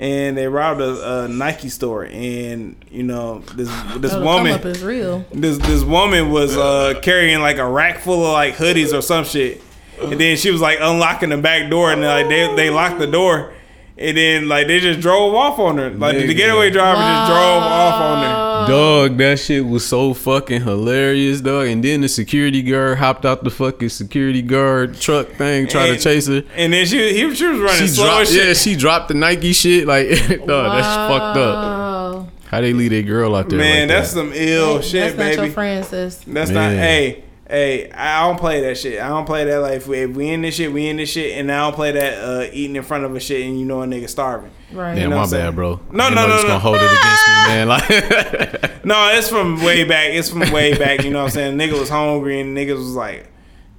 And 0.00 0.34
they 0.34 0.48
robbed 0.48 0.80
a, 0.80 1.24
a 1.24 1.28
Nike 1.28 1.68
store, 1.68 2.04
and 2.04 2.74
you 2.90 3.02
know 3.02 3.40
this 3.54 3.68
this 3.98 4.14
Oh, 4.14 4.20
the 4.20 4.24
woman, 4.24 4.52
come 4.52 4.60
up 4.60 4.64
is 4.64 4.82
real. 4.82 5.26
this 5.30 5.58
this 5.58 5.82
woman 5.84 6.30
was 6.30 6.56
uh, 6.56 6.94
carrying 7.02 7.40
like 7.42 7.58
a 7.58 7.68
rack 7.68 7.98
full 7.98 8.24
of 8.24 8.32
like 8.32 8.54
hoodies 8.56 8.96
or 8.96 9.02
some 9.02 9.24
shit, 9.26 9.60
and 10.00 10.18
then 10.18 10.38
she 10.38 10.50
was 10.50 10.62
like 10.62 10.78
unlocking 10.80 11.28
the 11.28 11.36
back 11.36 11.68
door, 11.68 11.92
and 11.92 12.00
like 12.00 12.28
they 12.30 12.50
they 12.56 12.70
locked 12.70 12.98
the 12.98 13.06
door, 13.06 13.52
and 13.98 14.16
then 14.16 14.48
like 14.48 14.68
they 14.68 14.80
just 14.80 15.00
drove 15.00 15.34
off 15.34 15.58
on 15.58 15.76
her, 15.76 15.90
like 15.90 16.16
the 16.16 16.32
getaway 16.32 16.70
driver 16.70 16.96
just 16.98 17.30
drove 17.30 17.62
off 17.62 18.00
on 18.00 18.24
her. 18.24 18.49
Dog, 18.68 19.16
that 19.18 19.38
shit 19.38 19.64
was 19.66 19.86
so 19.86 20.14
fucking 20.14 20.62
hilarious, 20.62 21.40
dog. 21.40 21.66
And 21.68 21.82
then 21.84 22.00
the 22.02 22.08
security 22.08 22.62
guard 22.62 22.98
hopped 22.98 23.24
out 23.24 23.44
the 23.44 23.50
fucking 23.50 23.88
security 23.88 24.42
guard 24.42 24.98
truck 25.00 25.28
thing, 25.30 25.66
tried 25.68 25.88
to 25.88 25.98
chase 25.98 26.26
her. 26.26 26.42
And 26.56 26.72
then 26.72 26.86
she 26.86 26.98
he, 27.12 27.34
she 27.34 27.46
was 27.46 27.58
running 27.60 27.76
She 27.80 27.88
slow 27.88 28.06
dropped, 28.06 28.28
shit. 28.28 28.46
yeah, 28.48 28.52
she 28.54 28.76
dropped 28.76 29.08
the 29.08 29.14
Nike 29.14 29.52
shit. 29.52 29.86
Like, 29.86 30.08
dog, 30.46 30.46
that's 30.46 30.96
fucked 31.12 31.36
up. 31.38 31.56
Oh, 31.56 32.28
How 32.46 32.60
they 32.60 32.72
leave 32.72 32.90
that 32.90 33.02
girl 33.06 33.34
out 33.34 33.48
there? 33.48 33.58
Man, 33.58 33.88
like 33.88 33.96
that's 33.96 34.12
that? 34.12 34.18
some 34.20 34.32
ill 34.34 34.80
shit 34.80 34.82
that's 34.82 35.12
shit, 35.12 35.18
not 35.18 35.32
your 35.32 35.36
baby. 35.44 35.52
friend, 35.54 35.84
sis. 35.84 36.16
That's 36.26 36.50
not. 36.50 36.70
Hey, 36.72 37.24
Hey, 37.50 37.90
I 37.90 38.26
don't 38.28 38.38
play 38.38 38.60
that 38.60 38.78
shit. 38.78 39.00
I 39.02 39.08
don't 39.08 39.26
play 39.26 39.44
that 39.44 39.58
like 39.58 39.78
if 39.78 39.88
we, 39.88 39.98
if 39.98 40.10
we 40.14 40.28
in 40.28 40.42
this 40.42 40.54
shit, 40.54 40.72
we 40.72 40.86
in 40.88 40.98
this 40.98 41.10
shit, 41.10 41.36
and 41.36 41.50
I 41.50 41.58
don't 41.62 41.74
play 41.74 41.90
that 41.90 42.18
uh, 42.24 42.48
eating 42.52 42.76
in 42.76 42.82
front 42.84 43.04
of 43.04 43.14
a 43.16 43.18
shit 43.18 43.44
and 43.44 43.58
you 43.58 43.66
know 43.66 43.82
a 43.82 43.86
nigga 43.86 44.08
starving. 44.08 44.52
Right. 44.72 44.96
You 44.96 45.04
know 45.04 45.10
my 45.10 45.16
what 45.16 45.22
I'm 45.22 45.28
saying? 45.30 45.46
bad, 45.46 45.54
bro. 45.56 45.80
No, 45.90 46.06
Ain't 46.06 46.14
no, 46.14 46.26
no, 46.28 46.32
just 46.34 46.44
no. 46.44 46.48
gonna 46.50 46.58
hold 46.60 46.76
it 46.76 46.84
against 46.84 47.28
me, 47.28 47.34
man. 47.48 47.68
Like, 47.68 48.84
No, 48.84 49.08
it's 49.12 49.28
from 49.28 49.62
way 49.64 49.82
back. 49.82 50.10
It's 50.12 50.30
from 50.30 50.40
way 50.52 50.78
back. 50.78 51.02
You 51.02 51.10
know 51.10 51.18
what 51.18 51.24
I'm 51.24 51.30
saying? 51.30 51.58
Nigga 51.58 51.78
was 51.78 51.88
hungry 51.88 52.40
and 52.40 52.56
niggas 52.56 52.76
was 52.76 52.94
like 52.94 53.26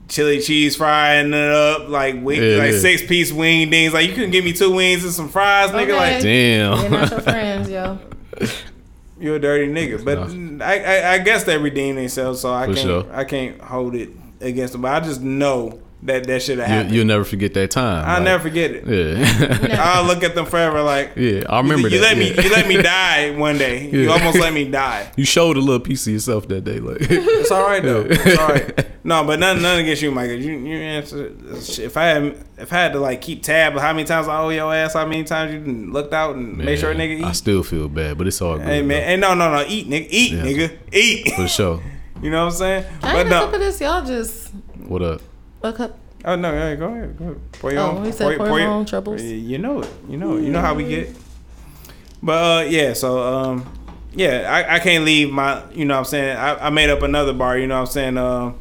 chili 0.10 0.42
cheese 0.42 0.76
frying 0.76 1.28
it 1.34 1.34
up 1.52 1.88
like 1.88 2.16
wing, 2.22 2.42
Yeah, 2.44 2.58
like 2.58 2.74
yeah. 2.74 2.80
six 2.80 3.02
piece 3.06 3.32
wing 3.32 3.70
dings. 3.70 3.94
Like 3.94 4.10
you 4.10 4.14
couldn't 4.14 4.32
give 4.32 4.44
me 4.44 4.52
two 4.52 4.74
wings 4.74 5.06
and 5.06 5.14
some 5.14 5.30
fries, 5.30 5.70
nigga. 5.72 5.84
Okay. 5.84 5.96
Like 5.96 6.22
damn. 6.22 6.78
They're 6.82 6.90
not 6.90 7.10
your 7.12 7.22
friends, 7.22 7.70
yo. 7.70 8.00
you're 9.22 9.36
a 9.36 9.40
dirty 9.40 9.72
nigga. 9.72 10.04
But 10.04 10.64
I, 10.66 10.80
I 10.80 11.14
I 11.14 11.18
guess 11.20 11.44
they 11.44 11.58
redeem 11.58 11.96
themselves, 11.96 12.42
so 12.42 12.54
I 12.54 12.66
For 12.68 12.74
can't 12.74 12.86
sure. 12.86 13.06
I 13.14 13.24
can't 13.24 13.62
hold 13.62 13.96
it 13.96 14.10
against 14.40 14.74
them. 14.74 14.82
But 14.82 14.92
I 14.94 15.06
just 15.06 15.22
know 15.22 15.80
that 16.04 16.26
that 16.26 16.42
should 16.42 16.58
have 16.60 16.68
you, 16.68 16.74
happened. 16.76 16.96
you'll 16.96 17.06
never 17.06 17.24
forget 17.24 17.54
that 17.54 17.72
time. 17.72 18.04
I'll 18.06 18.16
like, 18.16 18.24
never 18.24 18.44
forget 18.44 18.72
it. 18.72 18.88
Yeah. 18.88 19.78
I'll 19.84 20.06
look 20.06 20.24
at 20.24 20.34
them 20.36 20.46
forever 20.46 20.82
like 20.82 21.12
yeah, 21.16 21.44
I 21.50 21.60
remember 21.62 21.88
you, 21.90 21.96
you 21.96 22.02
that. 22.02 22.16
let 22.16 22.18
me 22.18 22.30
you 22.44 22.50
let 22.50 22.68
me 22.68 22.82
die 22.82 23.32
one 23.38 23.58
day. 23.58 23.90
You 23.90 24.12
almost 24.12 24.40
let 24.40 24.54
me 24.54 24.70
die. 24.70 25.12
You 25.16 25.26
showed 25.26 25.58
a 25.58 25.60
little 25.60 25.80
piece 25.80 26.08
of 26.08 26.14
yourself 26.14 26.48
that 26.48 26.64
day, 26.64 26.80
like. 26.80 26.98
It's 27.02 27.52
all 27.52 27.64
right 27.64 27.84
though. 27.84 28.06
It's 28.10 28.38
all 28.40 28.48
right. 28.50 28.88
No, 29.04 29.24
but 29.24 29.40
nothing, 29.40 29.64
nothing 29.64 29.86
against 29.86 30.04
you, 30.04 30.12
Michael. 30.12 30.36
You, 30.36 30.58
you 30.60 30.78
answer. 30.78 31.34
If 31.82 31.98
I 31.98 32.04
had, 32.06 32.24
if 32.60 32.72
I 32.72 32.76
had 32.78 32.94
to 32.94 33.00
like 33.00 33.20
keep 33.22 33.42
tab 33.42 33.76
of 33.76 33.82
how 33.82 33.94
many 33.94 34.06
times 34.06 34.28
I 34.28 34.38
owe 34.40 34.50
your 34.50 34.74
ass, 34.74 34.94
how 34.94 35.06
many 35.08 35.24
times 35.24 35.54
you 35.54 35.60
done 35.60 35.92
looked 35.92 36.14
out 36.14 36.36
and 36.36 36.56
made 36.58 36.78
sure 36.78 36.92
a 36.92 36.96
Man, 36.96 37.10
nigga 37.20 37.24
I 37.24 37.32
still 37.32 37.64
feel 37.64 37.90
bad, 37.90 38.18
but 38.20 38.28
it's 38.28 38.42
all 38.42 38.58
good. 38.58 38.68
Hey 38.68 38.82
man, 38.84 39.02
hey 39.04 39.18
no 39.18 39.34
no 39.34 39.52
no, 39.52 39.66
eat 39.68 39.88
nigga, 39.90 40.08
eat 40.10 40.32
Yeah. 40.34 40.44
nigga, 40.44 40.78
eat. 40.94 41.34
For 41.34 41.48
sure. 41.48 41.82
You 42.22 42.30
know 42.30 42.46
what 42.46 42.54
I'm 42.54 42.58
saying? 42.60 42.86
I 43.02 43.14
But 43.14 43.20
ain't 43.22 43.30
no. 43.30 43.50
no. 43.52 43.58
this. 43.58 43.82
Y'all 43.82 44.06
just 44.06 44.52
What 44.88 45.02
up? 45.02 45.22
A 45.64 45.74
cup. 45.74 45.98
Oh 46.24 46.36
no, 46.36 46.52
yeah, 46.54 46.76
go 46.76 46.88
ahead, 46.88 47.18
go 47.18 47.26
ahead. 47.26 47.52
Pour 47.54 47.72
your 47.72 47.82
Oh, 47.82 47.92
own. 47.98 48.06
he 48.06 48.12
said 48.12 48.38
pour 48.38 48.60
your 48.60 48.68
own 48.70 48.86
troubles. 48.86 49.22
You 49.24 49.58
know 49.58 49.82
it. 49.82 49.90
You 50.08 50.18
know 50.18 50.38
it. 50.38 50.44
You 50.44 50.52
know 50.52 50.62
how 50.62 50.74
we 50.76 50.84
get. 50.88 51.16
But 52.22 52.34
uh, 52.34 52.70
yeah, 52.70 52.94
so 52.94 53.22
um, 53.22 53.66
yeah, 54.14 54.48
I, 54.52 54.76
I 54.76 54.80
can't 54.80 55.04
leave 55.04 55.32
my. 55.32 55.64
You 55.72 55.86
know 55.86 55.96
what 55.96 56.00
I'm 56.00 56.06
saying. 56.06 56.38
I, 56.38 56.68
I 56.68 56.70
made 56.70 56.90
up 56.92 57.02
another 57.02 57.34
bar. 57.34 57.58
You 57.58 57.66
know 57.68 57.76
what 57.82 57.88
I'm 57.88 57.94
saying. 57.94 58.18
Um, 58.18 58.60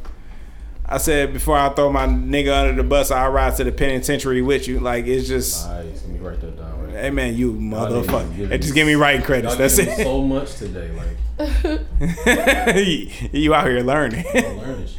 I 0.86 0.96
said 0.98 1.32
before 1.34 1.56
I 1.56 1.68
throw 1.74 1.92
my 1.92 2.06
nigga 2.06 2.52
under 2.62 2.82
the 2.82 2.88
bus, 2.88 3.10
I 3.10 3.28
ride 3.28 3.54
to 3.56 3.64
the 3.64 3.72
penitentiary 3.72 4.40
with 4.42 4.66
you. 4.66 4.80
Like 4.80 5.06
it's 5.06 5.28
just. 5.28 5.68
Nice. 5.68 6.02
Let 6.02 6.08
me 6.12 6.18
write 6.18 6.40
that 6.40 6.56
down. 6.56 6.82
Right. 6.86 6.94
Hey 6.94 7.10
man, 7.10 7.36
you 7.36 7.52
motherfucker! 7.52 8.48
me- 8.48 8.58
just 8.58 8.74
give 8.74 8.86
me 8.86 8.94
writing 8.94 9.22
credits. 9.22 9.56
That's 9.56 9.78
it. 9.78 9.98
So 10.02 10.22
much 10.22 10.56
today, 10.56 10.90
like 10.92 11.06
you 13.32 13.54
out 13.54 13.66
here 13.66 13.80
learning. 13.80 14.24
learning 14.34 14.86
shit. 14.86 14.96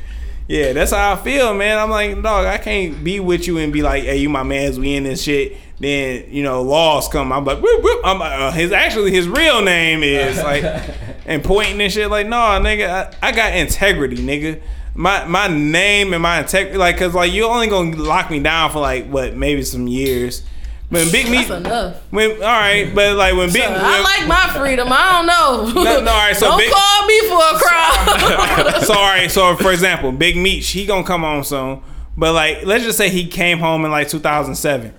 Yeah, 0.52 0.74
that's 0.74 0.92
how 0.92 1.14
I 1.14 1.16
feel, 1.16 1.54
man. 1.54 1.80
I'm 1.80 1.90
like, 1.90 2.22
dog, 2.22 2.46
I 2.46 2.58
can't 2.58 3.02
be 3.02 3.22
with 3.22 3.48
you 3.48 3.58
and 3.58 3.72
be 3.72 3.82
like, 3.82 4.04
hey, 4.04 4.18
you 4.18 4.28
my 4.28 4.44
man's, 4.44 4.78
we 4.78 4.96
in 4.96 5.06
this 5.06 5.24
shit. 5.24 5.56
Then 5.80 6.26
you 6.28 6.44
know, 6.44 6.62
laws 6.62 7.08
come. 7.08 7.32
I'm 7.32 7.46
like, 7.46 7.62
whoop, 7.62 7.82
whoop. 7.82 8.02
I'm 8.04 8.20
like, 8.20 8.34
uh, 8.38 8.52
his 8.52 8.74
actually 8.74 9.12
his 9.12 9.30
real 9.30 9.62
name 9.62 10.04
is 10.04 10.44
like, 10.44 10.66
and 11.26 11.42
pointing 11.42 11.80
and 11.80 11.90
shit. 11.90 12.10
Like, 12.10 12.28
no, 12.28 12.36
nigga, 12.36 13.14
I, 13.24 13.30
I 13.30 13.32
got 13.32 13.56
integrity, 13.56 14.18
nigga. 14.18 14.62
My 14.94 15.24
my 15.24 15.48
name 15.48 16.12
and 16.12 16.22
my 16.22 16.42
integrity, 16.42 16.78
like, 16.78 16.98
cause 16.98 17.16
like 17.16 17.32
you 17.32 17.46
only 17.46 17.68
gonna 17.68 17.96
lock 17.96 18.30
me 18.30 18.42
down 18.42 18.72
for 18.72 18.80
like 18.80 19.08
what, 19.08 19.34
maybe 19.34 19.64
some 19.64 19.88
years. 19.88 20.44
When 20.92 21.10
Big 21.12 21.30
Meech, 21.30 21.48
That's 21.48 21.66
enough. 21.66 21.96
when 22.12 22.32
all 22.32 22.38
right, 22.40 22.94
but 22.94 23.16
like 23.16 23.34
when 23.36 23.52
Big, 23.52 23.62
I 23.64 23.72
when- 23.72 24.04
like 24.04 24.28
my 24.28 24.54
freedom. 24.60 24.90
I 24.92 25.12
don't 25.14 25.26
know. 25.76 25.84
No, 25.84 26.02
no, 26.02 26.12
all 26.12 26.18
right, 26.18 26.36
so 26.36 26.48
don't 26.50 26.58
big- 26.60 26.72
call 26.72 27.06
me 27.08 27.20
for 27.30 27.38
a 27.38 27.58
crowd. 27.60 28.82
so 28.84 28.94
all 28.98 29.02
right, 29.02 29.32
so 29.32 29.56
for 29.56 29.72
example, 29.72 30.12
Big 30.12 30.36
Meech, 30.36 30.68
he 30.70 30.86
gonna 30.86 31.06
come 31.06 31.24
on 31.24 31.44
soon. 31.46 31.82
But 32.18 32.34
like, 32.34 32.66
let's 32.66 32.84
just 32.84 32.98
say 32.98 33.10
he 33.10 33.26
came 33.26 33.60
home 33.60 33.86
in 33.86 33.92
like 33.92 34.10
2007. 34.10 34.94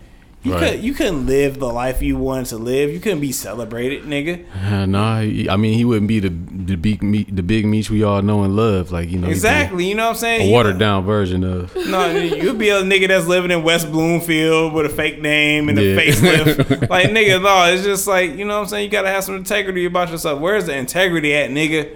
You 0.45 0.55
Right. 0.55 0.73
could 0.73 0.83
you 0.83 0.93
couldn't 0.93 1.27
live 1.27 1.61
the 1.61 1.69
life 1.69 2.03
you 2.03 2.17
wanted 2.17 2.47
to 2.47 2.57
live. 2.57 2.91
You 2.93 2.99
couldn't 2.99 3.21
be 3.21 3.31
celebrated, 3.31 4.03
nigga. 4.03 4.41
Uh, 4.73 4.87
nah, 4.87 5.21
he- 5.21 5.49
I 5.49 5.57
mean 5.57 5.75
he 5.75 5.85
wouldn't 5.85 6.09
be 6.09 6.19
the 6.19 6.31
the 6.31 6.75
Big 6.75 7.01
Meech, 7.01 7.29
the 7.31 7.45
Big 7.45 7.65
Meech 7.65 7.91
we 7.91 8.03
all 8.03 8.23
know 8.23 8.43
and 8.43 8.57
love. 8.57 8.91
Like 8.91 9.09
you 9.09 9.19
know, 9.19 9.29
Exactly. 9.29 9.87
You 9.89 9.95
know 9.95 10.05
what 10.07 10.11
I'm 10.11 10.17
saying? 10.17 10.49
A 10.49 10.53
watered 10.53 10.79
down 10.79 11.05
version 11.05 11.45
of. 11.45 11.75
No, 11.87 12.11
you'd 12.11 12.59
be 12.59 12.71
a 12.71 12.83
nigga 12.83 13.07
that's 13.07 13.29
living 13.29 13.53
in 13.53 13.63
West 13.63 13.93
Bloomfield 13.93 14.73
with 14.73 14.87
a 14.87 14.89
fake 14.89 15.21
name 15.23 15.69
and 15.69 15.79
a 15.79 15.83
Yeah. 15.85 15.97
facelift. 15.97 16.91
like 16.91 17.11
nigga, 17.11 17.41
no, 17.41 17.73
it's 17.73 17.85
just 17.85 18.09
like 18.09 18.37
you 18.37 18.45
know 18.45 18.57
what 18.57 18.63
I'm 18.65 18.69
saying. 18.69 18.85
You 18.87 18.91
gotta 18.91 19.11
have 19.11 19.23
some 19.23 19.37
integrity 19.37 19.85
about 19.85 20.11
yourself. 20.11 20.41
Where's 20.41 20.67
the 20.67 20.77
integrity 20.77 21.33
at, 21.35 21.51
nigga? 21.51 21.89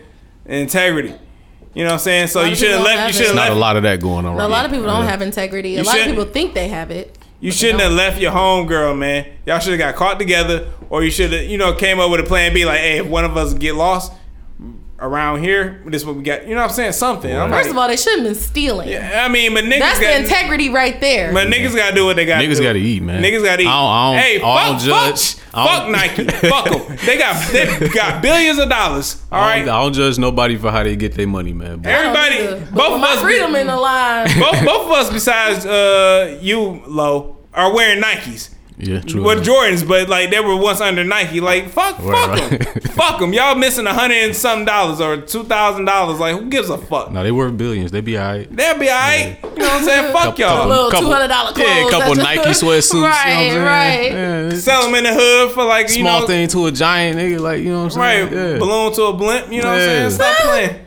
Integrity. 0.47 1.15
You 1.75 1.83
know 1.83 1.89
what 1.89 1.93
I'm 1.95 1.99
saying? 1.99 2.29
So 2.29 2.43
you 2.45 2.55
should 2.55 2.71
have 2.71 2.79
people 2.79 2.85
left. 2.85 2.97
don't 2.97 3.01
You 3.01 3.07
have 3.07 3.15
should 3.15 3.27
have 3.27 3.35
Not 3.35 3.51
a 3.51 3.55
lot 3.61 3.77
of 3.77 3.83
that 3.83 4.01
going 4.01 4.25
on. 4.25 4.35
a 4.35 4.39
right 4.39 4.47
lot 4.51 4.65
of 4.65 4.71
people 4.71 4.87
don't 4.87 5.03
Yeah. 5.05 5.11
have 5.11 5.21
integrity. 5.21 5.71
You 5.71 5.77
a 5.77 5.83
lot 5.83 5.87
of 5.97 6.03
shouldn't- 6.03 6.17
people 6.17 6.33
think 6.33 6.55
they 6.55 6.69
have 6.69 6.91
it. 6.93 7.19
You 7.39 7.53
shouldn't 7.53 7.81
have 7.81 7.93
left 7.93 8.21
your 8.21 8.33
home 8.33 8.67
girl, 8.67 8.95
man. 8.95 9.27
Y'all 9.45 9.59
should 9.59 9.73
have 9.73 9.79
got 9.79 9.95
caught 9.95 10.19
together, 10.19 10.71
or 10.89 11.05
you 11.05 11.11
should 11.11 11.33
have, 11.33 11.45
you 11.45 11.59
know, 11.59 11.75
came 11.75 12.01
up 12.01 12.11
with 12.11 12.21
a 12.21 12.25
plan 12.25 12.55
B. 12.55 12.65
Like, 12.65 12.81
hey, 12.81 12.99
if 12.99 13.07
one 13.07 13.25
of 13.25 13.37
us 13.37 13.53
get 13.55 13.75
lost 13.75 14.13
around 14.99 15.43
here, 15.43 15.83
this 15.87 16.03
is 16.03 16.07
what 16.07 16.17
we 16.17 16.23
got. 16.23 16.47
You 16.49 16.55
know 16.55 16.63
what 16.63 16.71
I'm 16.71 16.75
saying? 16.75 16.93
Something. 16.93 17.35
I'm 17.37 17.51
First 17.51 17.65
like, 17.67 17.71
of 17.73 17.79
all, 17.79 17.89
they 17.89 17.97
shouldn't 17.97 18.25
been 18.25 18.35
stealing. 18.35 18.89
Yeah, 18.89 19.25
I 19.25 19.29
mean, 19.29 19.53
but 19.55 19.65
niggas 19.65 19.79
That's 19.81 19.99
the 19.99 20.05
got, 20.07 20.21
integrity 20.23 20.71
right 20.71 20.99
there. 21.01 21.33
but 21.33 21.49
niggas 21.49 21.75
got 21.77 21.91
to 21.91 21.95
do 21.95 22.07
what 22.07 22.17
they 22.17 22.25
got. 22.25 22.43
Niggas 22.43 22.57
do. 22.57 22.63
gotta 22.63 22.79
eat, 22.79 23.03
man. 23.03 23.23
Niggas 23.23 23.45
got 23.45 23.57
to 23.57 23.63
eat. 23.63 23.67
I 23.67 23.71
don't- 23.71 23.91
I 23.91 24.13
don't- 24.13 24.23
hey, 24.23 24.37
I 24.37 24.41
fuck, 24.41 24.67
don't 24.67 24.81
judge. 24.81 25.35
Fuck, 25.35 25.45
I 25.55 25.67
fuck 25.67 25.83
don't- 25.83 25.93
Nike. 25.93 26.25
fuck 26.49 26.65
them. 26.89 26.97
They 27.07 27.19
got 27.19 27.53
they 27.53 27.89
got 27.89 28.23
billions 28.23 28.59
of 28.59 28.69
dollars. 28.69 29.23
All 29.31 29.41
I 29.43 29.59
don't, 29.61 29.69
I 29.69 29.83
don't 29.83 29.93
judge 29.93 30.19
nobody 30.19 30.57
for 30.57 30.71
how 30.71 30.83
they 30.83 30.97
get 30.97 31.15
their 31.15 31.27
money, 31.27 31.53
man. 31.53 31.79
But 31.81 31.91
Everybody, 31.93 32.65
But 32.65 32.75
both 32.75 32.93
with 32.93 32.95
of 32.95 33.01
my 33.01 33.13
us, 33.15 33.21
freedom 33.23 33.55
in 33.55 33.67
the 33.67 33.77
line. 33.77 34.27
both 34.39 34.65
both 34.65 34.87
of 34.87 34.91
us, 34.93 35.11
besides 35.13 35.67
uh 35.67 36.39
you, 36.41 36.83
Lo, 36.87 37.37
are 37.55 37.75
wearing 37.75 38.03
Nikes. 38.03 38.51
Yeah, 38.79 39.01
true. 39.01 39.23
Well, 39.23 39.37
Jordans, 39.41 39.87
but 39.89 40.09
like 40.09 40.31
they 40.31 40.41
were 40.41 40.55
once 40.57 40.81
under 40.81 41.03
Nike. 41.03 41.41
Like 41.41 41.69
fuck, 41.71 41.99
Right, 41.99 42.15
fuck 42.41 42.51
right. 42.51 42.75
them, 42.75 42.83
fuck 42.93 43.21
them. 43.21 43.33
Y'all 43.33 43.55
missing 43.55 43.87
a 43.87 43.95
hundred 43.95 44.17
and 44.17 44.37
something 44.37 44.67
dollars 44.67 45.01
or 45.01 45.17
two 45.23 45.45
thousand 45.45 45.87
dollars. 45.87 46.19
Like 46.21 46.39
who 46.39 46.51
gives 46.51 46.69
a 46.69 46.77
fuck? 46.79 47.11
no, 47.13 47.23
they 47.23 47.33
worth 47.33 47.57
billions. 47.57 47.91
They 47.91 48.01
be 48.03 48.19
alright. 48.19 48.55
They'll 48.55 48.79
be 48.79 48.89
alright. 48.91 49.39
You 49.43 49.49
know 49.63 49.65
what 49.69 49.73
I'm 49.81 49.85
saying? 49.85 50.13
Fuck 50.13 50.39
y'all. 50.39 50.69
Little 50.69 50.91
couple- 50.91 51.09
$200 51.11 51.29
clothes. 51.55 51.59
Yeah, 51.59 51.87
a 51.87 51.91
couple 51.91 52.15
that 52.17 52.23
Nike 52.23 52.49
you- 52.49 52.55
sweatsuits. 52.55 52.93
you 52.95 53.01
know 53.01 53.07
what 53.07 53.15
I'm 53.15 53.65
Right, 53.65 54.03
saying? 54.03 54.13
right. 54.15 54.51
Yeah, 54.53 54.59
Sell 54.59 54.83
them 54.83 54.95
in 54.95 55.05
the 55.05 55.15
hood 55.15 55.53
for 55.53 55.65
like 55.65 55.87
a 55.87 55.93
you 55.93 56.01
small 56.03 56.21
know, 56.21 56.27
thing 56.27 56.49
to 56.49 56.67
a 56.67 56.73
giant 56.73 57.19
nigga, 57.19 57.41
like 57.41 57.61
you 57.61 57.71
know 57.71 57.85
what 57.85 57.85
I'm 57.85 57.91
saying? 57.93 58.23
right? 58.25 58.33
saying? 58.33 58.53
Yeah. 58.53 58.59
Balloon 58.59 58.93
to 58.95 59.03
a 59.05 59.13
blimp. 59.15 59.53
You 59.53 59.63
know 59.63 59.69
what 59.69 59.79
I'm 59.81 59.81
saying? 59.81 60.11
Stop 60.11 60.37
playing. 60.37 60.86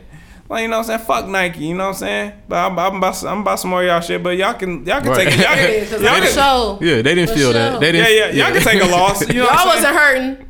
Like 0.50 0.62
you 0.62 0.68
know 0.68 0.78
what 0.78 0.90
I'm 0.90 0.98
saying? 0.98 1.06
Fuck 1.06 1.28
Nike. 1.28 1.64
You 1.66 1.74
know 1.76 1.84
what 1.84 1.90
I'm 1.90 1.94
saying? 1.94 2.32
But 2.48 2.56
I'm, 2.56 2.76
I'm 2.78 2.96
about 2.96 3.22
I'm 3.24 3.40
about 3.42 3.60
some 3.60 3.70
more 3.70 3.82
of 3.82 3.86
y'all 3.88 4.00
shit. 4.00 4.20
But 4.22 4.36
y'all 4.36 4.52
can 4.54 4.84
y'all 4.84 5.00
can 5.00 5.10
Right. 5.10 5.28
take 5.28 5.38
it. 5.38 5.40
Y'all 5.40 5.56
Yeah, 5.56 5.78
can, 5.78 5.88
'cause 5.88 6.02
y'all 6.02 6.20
can, 6.20 6.78
sure. 6.80 6.88
Yeah, 6.96 7.02
they 7.02 7.14
didn't 7.14 7.28
For 7.30 7.34
feel 7.36 7.52
sure. 7.52 7.52
that. 7.52 7.80
They 7.80 7.92
didn't. 7.92 8.12
yeah, 8.12 8.26
yeah, 8.30 8.46
y'all 8.48 8.52
can 8.58 8.62
take 8.66 8.82
a 8.82 8.86
loss. 8.86 9.20
You 9.28 9.34
know 9.34 9.44
Y'all 9.44 9.56
I'm 9.58 9.68
wasn't 9.68 9.96
hurting. 9.96 10.48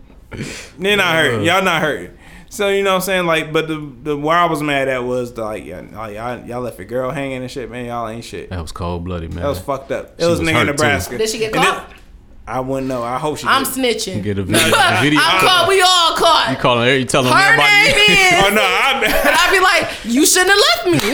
They're 0.78 0.96
not 0.96 1.14
hurting. 1.14 1.42
Y'all 1.44 1.62
not 1.62 1.82
hurting. 1.82 2.16
So 2.48 2.68
you 2.68 2.82
know 2.82 2.90
what 2.90 2.94
I'm 2.96 3.00
saying? 3.02 3.26
Like, 3.26 3.52
but 3.52 3.68
the 3.68 3.92
the 4.02 4.16
where 4.16 4.36
I 4.36 4.46
was 4.46 4.62
mad 4.62 4.88
at 4.88 5.04
was 5.04 5.34
the, 5.34 5.44
like, 5.44 5.64
yeah, 5.66 5.82
like 5.92 6.14
y'all, 6.16 6.44
y'all 6.46 6.60
left 6.62 6.78
your 6.78 6.86
girl 6.88 7.10
hanging 7.10 7.42
and 7.42 7.50
shit, 7.50 7.70
man. 7.70 7.84
Y'all 7.84 8.08
ain't 8.08 8.24
shit. 8.24 8.48
That 8.50 8.60
was 8.60 8.72
cold 8.72 9.04
blooded, 9.04 9.32
man. 9.34 9.42
That 9.42 9.48
was 9.50 9.60
fucked 9.60 9.92
up. 9.92 10.14
It 10.18 10.22
She 10.22 10.26
was, 10.28 10.40
was 10.40 10.48
nigga 10.48 10.52
hurt, 10.54 10.60
in 10.62 10.66
too. 10.68 10.72
Nebraska. 10.72 11.18
Did 11.18 11.28
she 11.28 11.38
get 11.38 11.54
And 11.54 11.62
caught? 11.62 11.90
It- 12.50 12.56
I 12.56 12.60
wouldn't 12.60 12.88
know. 12.88 13.02
I 13.02 13.18
hope 13.18 13.38
she. 13.38 13.46
I'm 13.46 13.62
did. 13.64 13.72
snitching. 13.74 14.22
Get 14.22 14.38
a 14.38 14.42
video. 14.42 14.66
a 14.76 15.00
video 15.02 15.20
I'm 15.22 15.40
caught. 15.40 15.66
We 15.68 15.80
all 15.80 16.16
caught. 16.16 16.46
You 16.50 16.54
caught. 16.56 16.62
calling 16.62 16.88
her? 16.88 16.96
You 16.96 17.04
telling 17.04 17.32
Her 17.32 17.38
everybody? 17.38 17.70
name 17.70 17.96
is. 17.96 18.30
Oh 18.40 18.54
no, 18.54 18.62
I, 18.62 19.02
And 19.04 19.36
I'd 19.36 19.50
be 19.52 19.60
like, 19.60 20.04
you 20.04 20.24
shouldn't 20.26 20.50
have 20.50 20.58
left 20.58 21.04
me. 21.04 21.12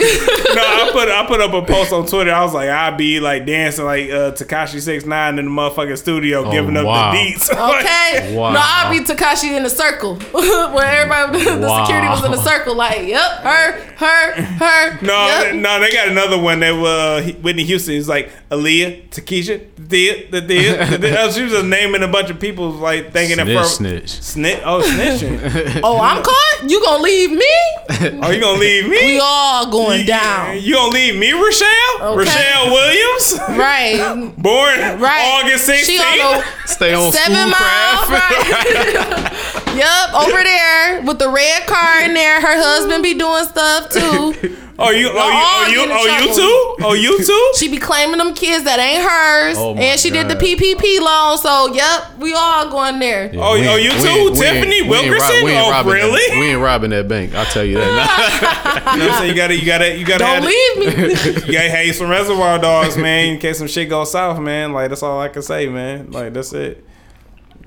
no, 0.55 0.61
I 0.61 0.89
put 0.91 1.09
I 1.09 1.25
put 1.27 1.41
up 1.41 1.53
a 1.53 1.61
post 1.65 1.91
on 1.93 2.05
Twitter. 2.07 2.31
I 2.33 2.43
was 2.43 2.53
like, 2.53 2.69
I'd 2.69 2.97
be 2.97 3.19
like 3.19 3.45
dancing 3.45 3.85
like 3.85 4.09
uh, 4.09 4.31
Tekashi 4.31 4.79
Six 4.81 5.05
Nine 5.05 5.37
in 5.39 5.45
the 5.45 5.51
motherfucking 5.51 5.97
studio, 5.97 6.45
Oh, 6.45 6.51
giving 6.51 6.75
up 6.77 6.85
wow. 6.85 7.11
the 7.11 7.17
beats. 7.17 7.51
Okay. 7.51 8.35
Wow. 8.35 8.53
No, 8.53 8.59
I'd 8.61 8.91
be 8.91 9.03
Tekashi 9.03 9.55
in 9.55 9.63
the 9.63 9.69
circle 9.69 10.15
where 10.15 10.85
everybody, 10.85 11.43
the 11.43 11.67
Wow. 11.67 11.83
security 11.85 12.07
was 12.09 12.23
in 12.25 12.31
the 12.31 12.41
circle. 12.43 12.75
Like, 12.75 13.07
yep, 13.07 13.31
her, 13.41 13.71
her, 13.97 14.41
her. 14.41 15.01
No, 15.01 15.25
yep. 15.27 15.55
no, 15.55 15.79
they 15.79 15.91
got 15.91 16.07
another 16.07 16.39
one 16.39 16.59
that 16.61 16.73
uh, 16.73 17.21
Whitney 17.41 17.63
Houston 17.65 17.95
is 17.95 18.07
like 18.07 18.31
Aaliyah, 18.49 19.09
Takesha, 19.09 19.65
the 19.77 20.27
the 20.31 20.39
the 20.39 20.97
the- 21.27 21.33
She 21.33 21.43
was 21.43 21.51
just 21.53 21.65
naming 21.65 22.03
a 22.03 22.07
bunch 22.07 22.29
of 22.29 22.39
people 22.39 22.71
like 22.71 23.11
thinking 23.11 23.37
that 23.37 23.45
Snitch, 23.45 23.57
for 23.57 23.63
snitch. 23.65 24.21
snitch. 24.21 24.59
Oh, 24.65 24.81
snitching. 24.81 25.81
Oh, 25.83 25.99
I'm 26.01 26.23
caught. 26.23 26.69
You 26.69 26.81
gonna 26.83 27.03
leave 27.03 27.31
me? 27.31 27.45
oh, 28.21 28.29
you 28.31 28.39
gonna 28.41 28.59
leave 28.59 28.87
me? 28.89 29.05
We 29.05 29.19
all 29.21 29.69
going 29.71 30.05
down. 30.05 30.59
You 30.61 30.73
gonna 30.75 30.91
leave 30.91 31.15
me, 31.15 31.31
Rochelle? 31.31 31.67
Okay. 32.01 32.17
Rochelle 32.17 32.71
Williams, 32.73 33.39
Right. 33.49 34.33
born 34.37 34.99
Right. 34.99 35.41
August 35.43 35.65
She 35.65 35.97
on 35.99 36.37
sixteenth. 36.37 36.69
Stay 36.69 36.93
on 36.93 37.11
Seven 37.13 37.35
school 37.35 37.49
miles, 37.49 38.05
craft. 38.07 39.55
right? 39.55 39.63
Yup, 39.77 40.13
over 40.13 40.43
there 40.43 41.01
with 41.03 41.19
the 41.19 41.29
red 41.29 41.65
car 41.67 42.01
in 42.03 42.13
there. 42.13 42.41
Her 42.41 42.57
husband 42.57 43.03
be 43.03 43.13
doing 43.13 43.45
stuff 43.45 43.89
too. 43.89 44.57
Oh, 44.79 44.91
you, 44.91 45.09
oh, 45.09 45.13
Y'all 45.13 45.23
oh, 45.23 45.67
you, 45.71 45.79
oh, 45.89 46.05
you 46.05 46.29
oh, 46.29 46.77
too? 46.77 46.85
Oh, 46.85 46.93
you 46.93 47.17
too? 47.25 47.51
She 47.57 47.67
be 47.67 47.77
claiming 47.77 48.19
them 48.19 48.35
kids 48.35 48.63
that 48.65 48.77
ain't 48.77 49.01
hers, 49.01 49.57
Oh 49.57 49.75
and 49.75 49.99
she 49.99 50.11
did 50.11 50.29
the 50.29 50.35
PPP 50.35 50.99
loan. 50.99 51.39
So, 51.39 51.73
yep, 51.73 52.15
we 52.19 52.35
all 52.35 52.69
going 52.69 52.99
there. 52.99 53.33
Yeah, 53.33 53.41
Oh, 53.41 53.53
we 53.53 53.67
oh, 53.67 53.75
you 53.75 53.89
too? 53.89 54.29
we 54.33 54.39
Tiffany 54.39 54.83
we 54.83 54.89
Wilkerson? 54.89 55.43
we 55.43 55.51
ain't 55.53 55.65
Oh, 55.65 55.71
robbing 55.71 55.93
really? 55.93 56.21
That, 56.29 56.39
we 56.39 56.49
ain't 56.51 56.61
robbing 56.61 56.91
that 56.91 57.07
bank. 57.07 57.33
I'll 57.33 57.45
tell 57.45 57.63
you 57.65 57.77
that. 57.77 58.83
You 58.93 58.99
know 58.99 59.07
what 59.07 59.13
I'm 59.15 59.17
saying? 59.17 59.29
You 59.31 59.35
gotta, 59.35 59.55
you 59.55 59.65
gotta, 59.65 59.97
you 59.97 60.05
gotta. 60.05 60.19
Don't 60.19 60.35
have- 60.35 60.43
leave 60.43 60.77
me. 60.77 61.45
You 61.47 61.53
gotta 61.53 61.69
have 61.71 61.95
some 61.95 62.09
reservoir 62.09 62.59
dogs, 62.59 62.95
man, 62.97 63.33
in 63.33 63.39
case 63.39 63.57
some 63.57 63.67
shit 63.67 63.89
goes 63.89 64.11
south, 64.11 64.39
man. 64.39 64.73
Like 64.73 64.89
that's 64.89 65.01
all 65.03 65.19
I 65.19 65.27
can 65.29 65.41
say, 65.41 65.67
man. 65.67 66.11
Like 66.11 66.33
that's 66.33 66.53
it. 66.53 66.85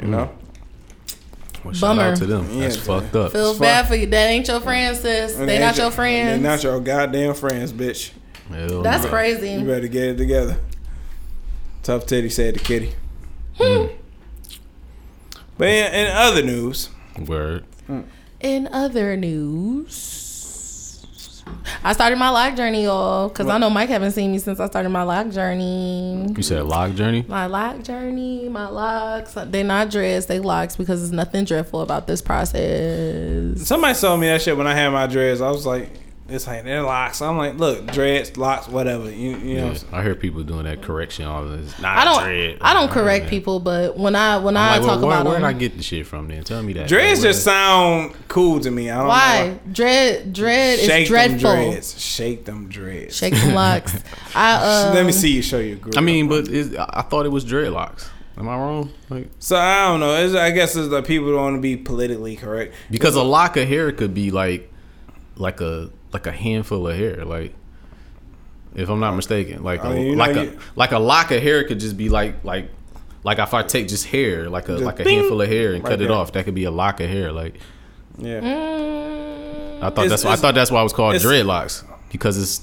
You 0.01 0.07
know. 0.07 0.31
Well, 1.65 1.75
shout 1.75 1.97
Bummer. 1.97 2.03
out 2.11 2.17
to 2.19 2.27
them. 2.27 2.59
That's 2.59 2.77
Yeah, 2.77 2.83
fucked 2.83 3.15
up. 3.17 3.33
Feels 3.33 3.51
It's 3.53 3.61
bad 3.61 3.87
for 3.87 3.95
you. 3.95 4.07
That 4.07 4.31
ain't 4.31 4.49
your 4.49 4.61
friends, 4.61 5.01
sis. 5.01 5.35
They 5.37 5.59
not 5.59 5.77
your 5.77 5.91
They 5.91 5.97
friends. 5.97 6.43
They 6.43 6.49
not 6.49 6.63
your 6.63 6.81
goddamn 6.81 7.35
friends, 7.35 7.73
bitch. 7.73 8.13
Hell 8.49 8.83
That's 8.83 9.05
no. 9.05 9.11
You 9.61 9.67
better 9.67 9.89
get 9.89 10.05
it 10.05 10.17
together. 10.17 10.59
Tough 11.83 12.07
titty 12.07 12.29
said 12.31 12.55
to 12.55 12.61
Kitty. 12.61 12.95
Hmm. 13.59 13.87
But 15.59 15.69
in, 15.69 15.95
in 15.95 16.17
other 16.17 16.43
news, 16.43 16.89
Word. 17.27 17.65
In 18.41 18.69
other 18.73 19.17
news, 19.17 19.95
I 21.83 21.93
started 21.93 22.17
my 22.17 22.31
lock 22.31 22.57
journey, 22.57 22.85
y'all, 22.85 23.29
because 23.29 23.49
I 23.49 23.59
know 23.59 23.71
Mike 23.71 23.89
haven't 23.89 24.13
seen 24.13 24.33
me 24.33 24.39
since 24.39 24.61
I 24.61 24.67
started 24.67 24.91
my 24.91 25.03
lock 25.03 25.31
journey. 25.31 26.33
You 26.37 26.43
said 26.43 26.65
log 26.65 26.97
journey. 26.97 27.25
My 27.29 27.47
lock 27.47 27.83
journey, 27.83 28.49
my 28.49 28.69
locks, 28.69 29.35
they're 29.35 29.65
not 29.65 29.91
dreads, 29.91 30.27
they 30.27 30.39
locks 30.39 30.77
because 30.77 31.01
there's 31.01 31.13
nothing 31.13 31.45
dreadful 31.45 31.81
about 31.81 32.07
this 32.07 32.21
process. 32.23 33.67
somebody 33.67 33.99
told 33.99 34.21
me 34.21 34.27
that 34.29 34.43
shit 34.43 34.57
when 34.57 34.67
I 34.67 34.75
had 34.75 34.91
my 34.91 35.07
dreads. 35.07 35.41
I 35.41 35.51
was 35.51 35.67
like, 35.67 35.91
it's 36.31 36.47
like 36.47 36.65
they're 36.65 36.83
locks. 36.83 37.21
I'm 37.21 37.37
like, 37.37 37.57
look, 37.57 37.87
dreads, 37.93 38.37
locks, 38.37 38.69
whatever. 38.69 39.11
You, 39.11 39.37
you 39.39 39.57
know. 39.57 39.73
Yeah, 39.73 39.79
I 39.93 40.03
hear 40.03 40.15
people 40.15 40.43
doing 40.43 40.65
that 40.65 40.83
correction. 40.83 41.27
All 41.27 41.45
this. 41.47 41.79
Nah, 41.81 41.91
I 42.01 42.05
don't, 42.05 42.23
dread. 42.23 42.59
I 42.61 42.73
don't 42.75 42.91
correct 42.91 43.29
people, 43.29 43.61
but 43.61 43.97
when 43.99 44.15
I 44.15 44.39
when 44.39 44.57
I 44.57 44.77
I'm 44.77 44.83
like, 44.83 44.89
talk 44.91 45.01
well, 45.01 45.09
where, 45.09 45.17
about 45.21 45.25
where 45.27 45.41
them, 45.41 45.43
did 45.43 45.57
I 45.57 45.59
get 45.59 45.77
the 45.77 45.83
shit 45.83 46.07
from? 46.07 46.29
Then 46.29 46.45
tell 46.45 46.63
me 46.63 46.73
that. 46.75 46.89
Dreads 46.89 47.21
Like, 47.21 47.25
where- 47.25 47.33
just 47.33 47.45
sound 47.45 48.15
cool 48.29 48.61
to 48.61 48.71
me. 48.71 48.91
I 48.91 48.99
don't 48.99 49.09
why 49.09 49.49
know. 49.49 49.73
dread 49.73 50.33
dread 50.33 50.79
Shake 50.81 51.03
is 51.03 51.09
dreadful. 51.09 51.39
them 51.51 51.71
dreads. 51.71 52.01
Shake 52.01 52.45
them 52.45 52.69
dreads. 52.69 53.17
Shake 53.17 53.35
them 53.35 53.55
locks. 53.55 53.97
I 54.35 54.89
um, 54.89 54.95
Let 54.95 55.07
me 55.07 55.13
see 55.13 55.33
you 55.33 55.43
show 55.43 55.59
you. 55.59 55.77
Groove. 55.77 55.97
I 55.97 56.01
mean, 56.01 56.29
but 56.29 56.49
it's, 56.49 56.77
I 56.77 56.87
I 57.01 57.03
thought 57.03 57.27
it 57.27 57.31
was 57.31 57.45
dreadlocks. 57.45 58.09
Am 58.39 58.49
I 58.49 58.55
wrong? 58.57 58.91
Like, 59.11 59.29
so 59.39 59.57
I 59.57 59.89
don't 59.89 60.01
know. 60.01 60.15
It's, 60.25 60.35
I 60.35 60.51
guess 60.51 60.75
it's 60.75 60.89
the 60.89 61.03
people 61.03 61.29
don't 61.29 61.37
want 61.43 61.57
to 61.57 61.61
be 61.61 61.77
politically 61.77 62.37
correct. 62.37 62.75
because 62.91 63.15
a 63.15 63.23
lock 63.23 63.59
of 63.59 63.69
hair 63.69 63.93
could 63.93 64.15
be 64.15 64.31
like, 64.31 64.73
like 65.37 65.61
a 65.61 65.91
like 66.13 66.27
a 66.27 66.33
handful 66.33 66.87
of 66.89 66.97
hair. 66.97 67.25
Like, 67.25 67.55
if 68.75 68.89
I'm 68.89 69.01
not 69.01 69.15
mistaken, 69.17 69.63
like 69.63 69.85
I 69.85 69.91
a, 69.93 69.95
mean, 69.95 70.07
you 70.07 70.17
know, 70.17 70.19
like 70.25 70.37
a 70.37 70.45
you- 70.45 70.59
like 70.77 70.93
a 70.93 70.99
lock 70.99 71.31
of 71.31 71.43
hair 71.43 71.65
could 71.65 71.81
just 71.81 71.97
be 71.97 72.09
like 72.09 72.45
like 72.45 72.71
like 73.23 73.39
if 73.39 73.53
I 73.53 73.63
take 73.63 73.89
just 73.89 74.07
hair, 74.07 74.49
like 74.49 74.65
a 74.69 74.73
Just 74.75 74.85
like 74.85 75.01
a 75.01 75.05
ding, 75.05 75.19
handful 75.19 75.43
of 75.43 75.49
hair 75.49 75.73
and 75.75 75.83
right 75.85 75.91
cut 75.91 76.01
it 76.01 76.11
off, 76.11 76.33
that 76.33 76.45
could 76.45 76.55
be 76.55 76.65
a 76.65 76.71
lock 76.71 77.01
of 77.01 77.09
hair. 77.11 77.33
Like, 77.33 77.57
Yeah. 78.19 78.41
mm, 78.41 79.77
I 79.79 79.91
thought 79.91 80.07
It's- 80.07 80.11
that's 80.11 80.25
why, 80.25 80.33
I 80.33 80.37
thought 80.37 80.55
that's 80.55 80.71
why 80.71 80.81
it 80.81 80.85
was 80.85 80.93
called 80.93 81.15
dreadlocks 81.17 81.85
because 82.13 82.39
it's 82.41 82.63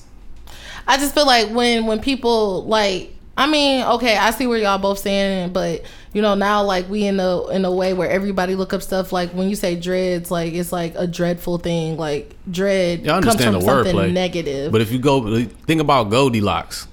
I 0.88 0.98
just 0.98 1.14
feel 1.14 1.26
like 1.26 1.50
when 1.50 1.86
when 1.86 2.00
people 2.00 2.64
like 2.66 3.14
I 3.38 3.46
mean, 3.46 3.86
okay, 3.86 4.18
I 4.18 4.32
see 4.32 4.48
where 4.48 4.58
y'all 4.58 4.80
both 4.80 4.98
saying, 4.98 5.54
but 5.54 5.84
you 6.14 6.24
know 6.24 6.34
now 6.34 6.64
like 6.64 6.90
we 6.90 7.06
in 7.06 7.20
a 7.20 7.48
in 7.50 7.64
a 7.66 7.72
way 7.72 7.94
where 7.94 8.10
everybody 8.10 8.56
look 8.56 8.74
up 8.74 8.82
stuff 8.82 9.14
like 9.14 9.30
when 9.30 9.48
you 9.48 9.56
say 9.56 9.76
dreads, 9.76 10.32
like 10.32 10.54
it's 10.54 10.72
like 10.72 10.94
a 10.96 11.06
dreadful 11.06 11.60
thing. 11.60 11.98
Like 11.98 12.36
dread 12.50 13.08
I 13.08 13.22
comes 13.22 13.44
from 13.44 13.62
something 13.62 14.14
negative. 14.14 14.72
But 14.72 14.82
if 14.82 14.92
you 14.92 14.98
go 14.98 15.44
think 15.46 15.80
about 15.80 16.10
Goldilocks, 16.10 16.88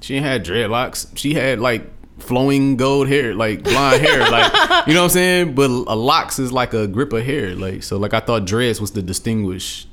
she 0.00 0.20
had 0.20 0.44
dreadlocks. 0.44 1.08
She 1.16 1.34
had 1.34 1.58
like 1.58 1.90
flowing 2.18 2.76
gold 2.76 3.08
hair, 3.08 3.34
like 3.34 3.64
blonde 3.64 4.00
hair, 4.00 4.20
like 4.30 4.52
you 4.86 4.94
know 4.94 5.00
what 5.00 5.06
I'm 5.06 5.10
saying. 5.10 5.54
But 5.56 5.70
a 5.70 5.96
locks 5.96 6.38
is 6.38 6.52
like 6.52 6.72
a 6.72 6.86
grip 6.86 7.12
of 7.12 7.24
hair, 7.24 7.56
like 7.56 7.82
so. 7.82 7.96
Like 7.96 8.14
I 8.14 8.20
thought 8.20 8.44
dreads 8.44 8.80
was 8.80 8.92
the 8.92 9.02
distinguish. 9.02 9.88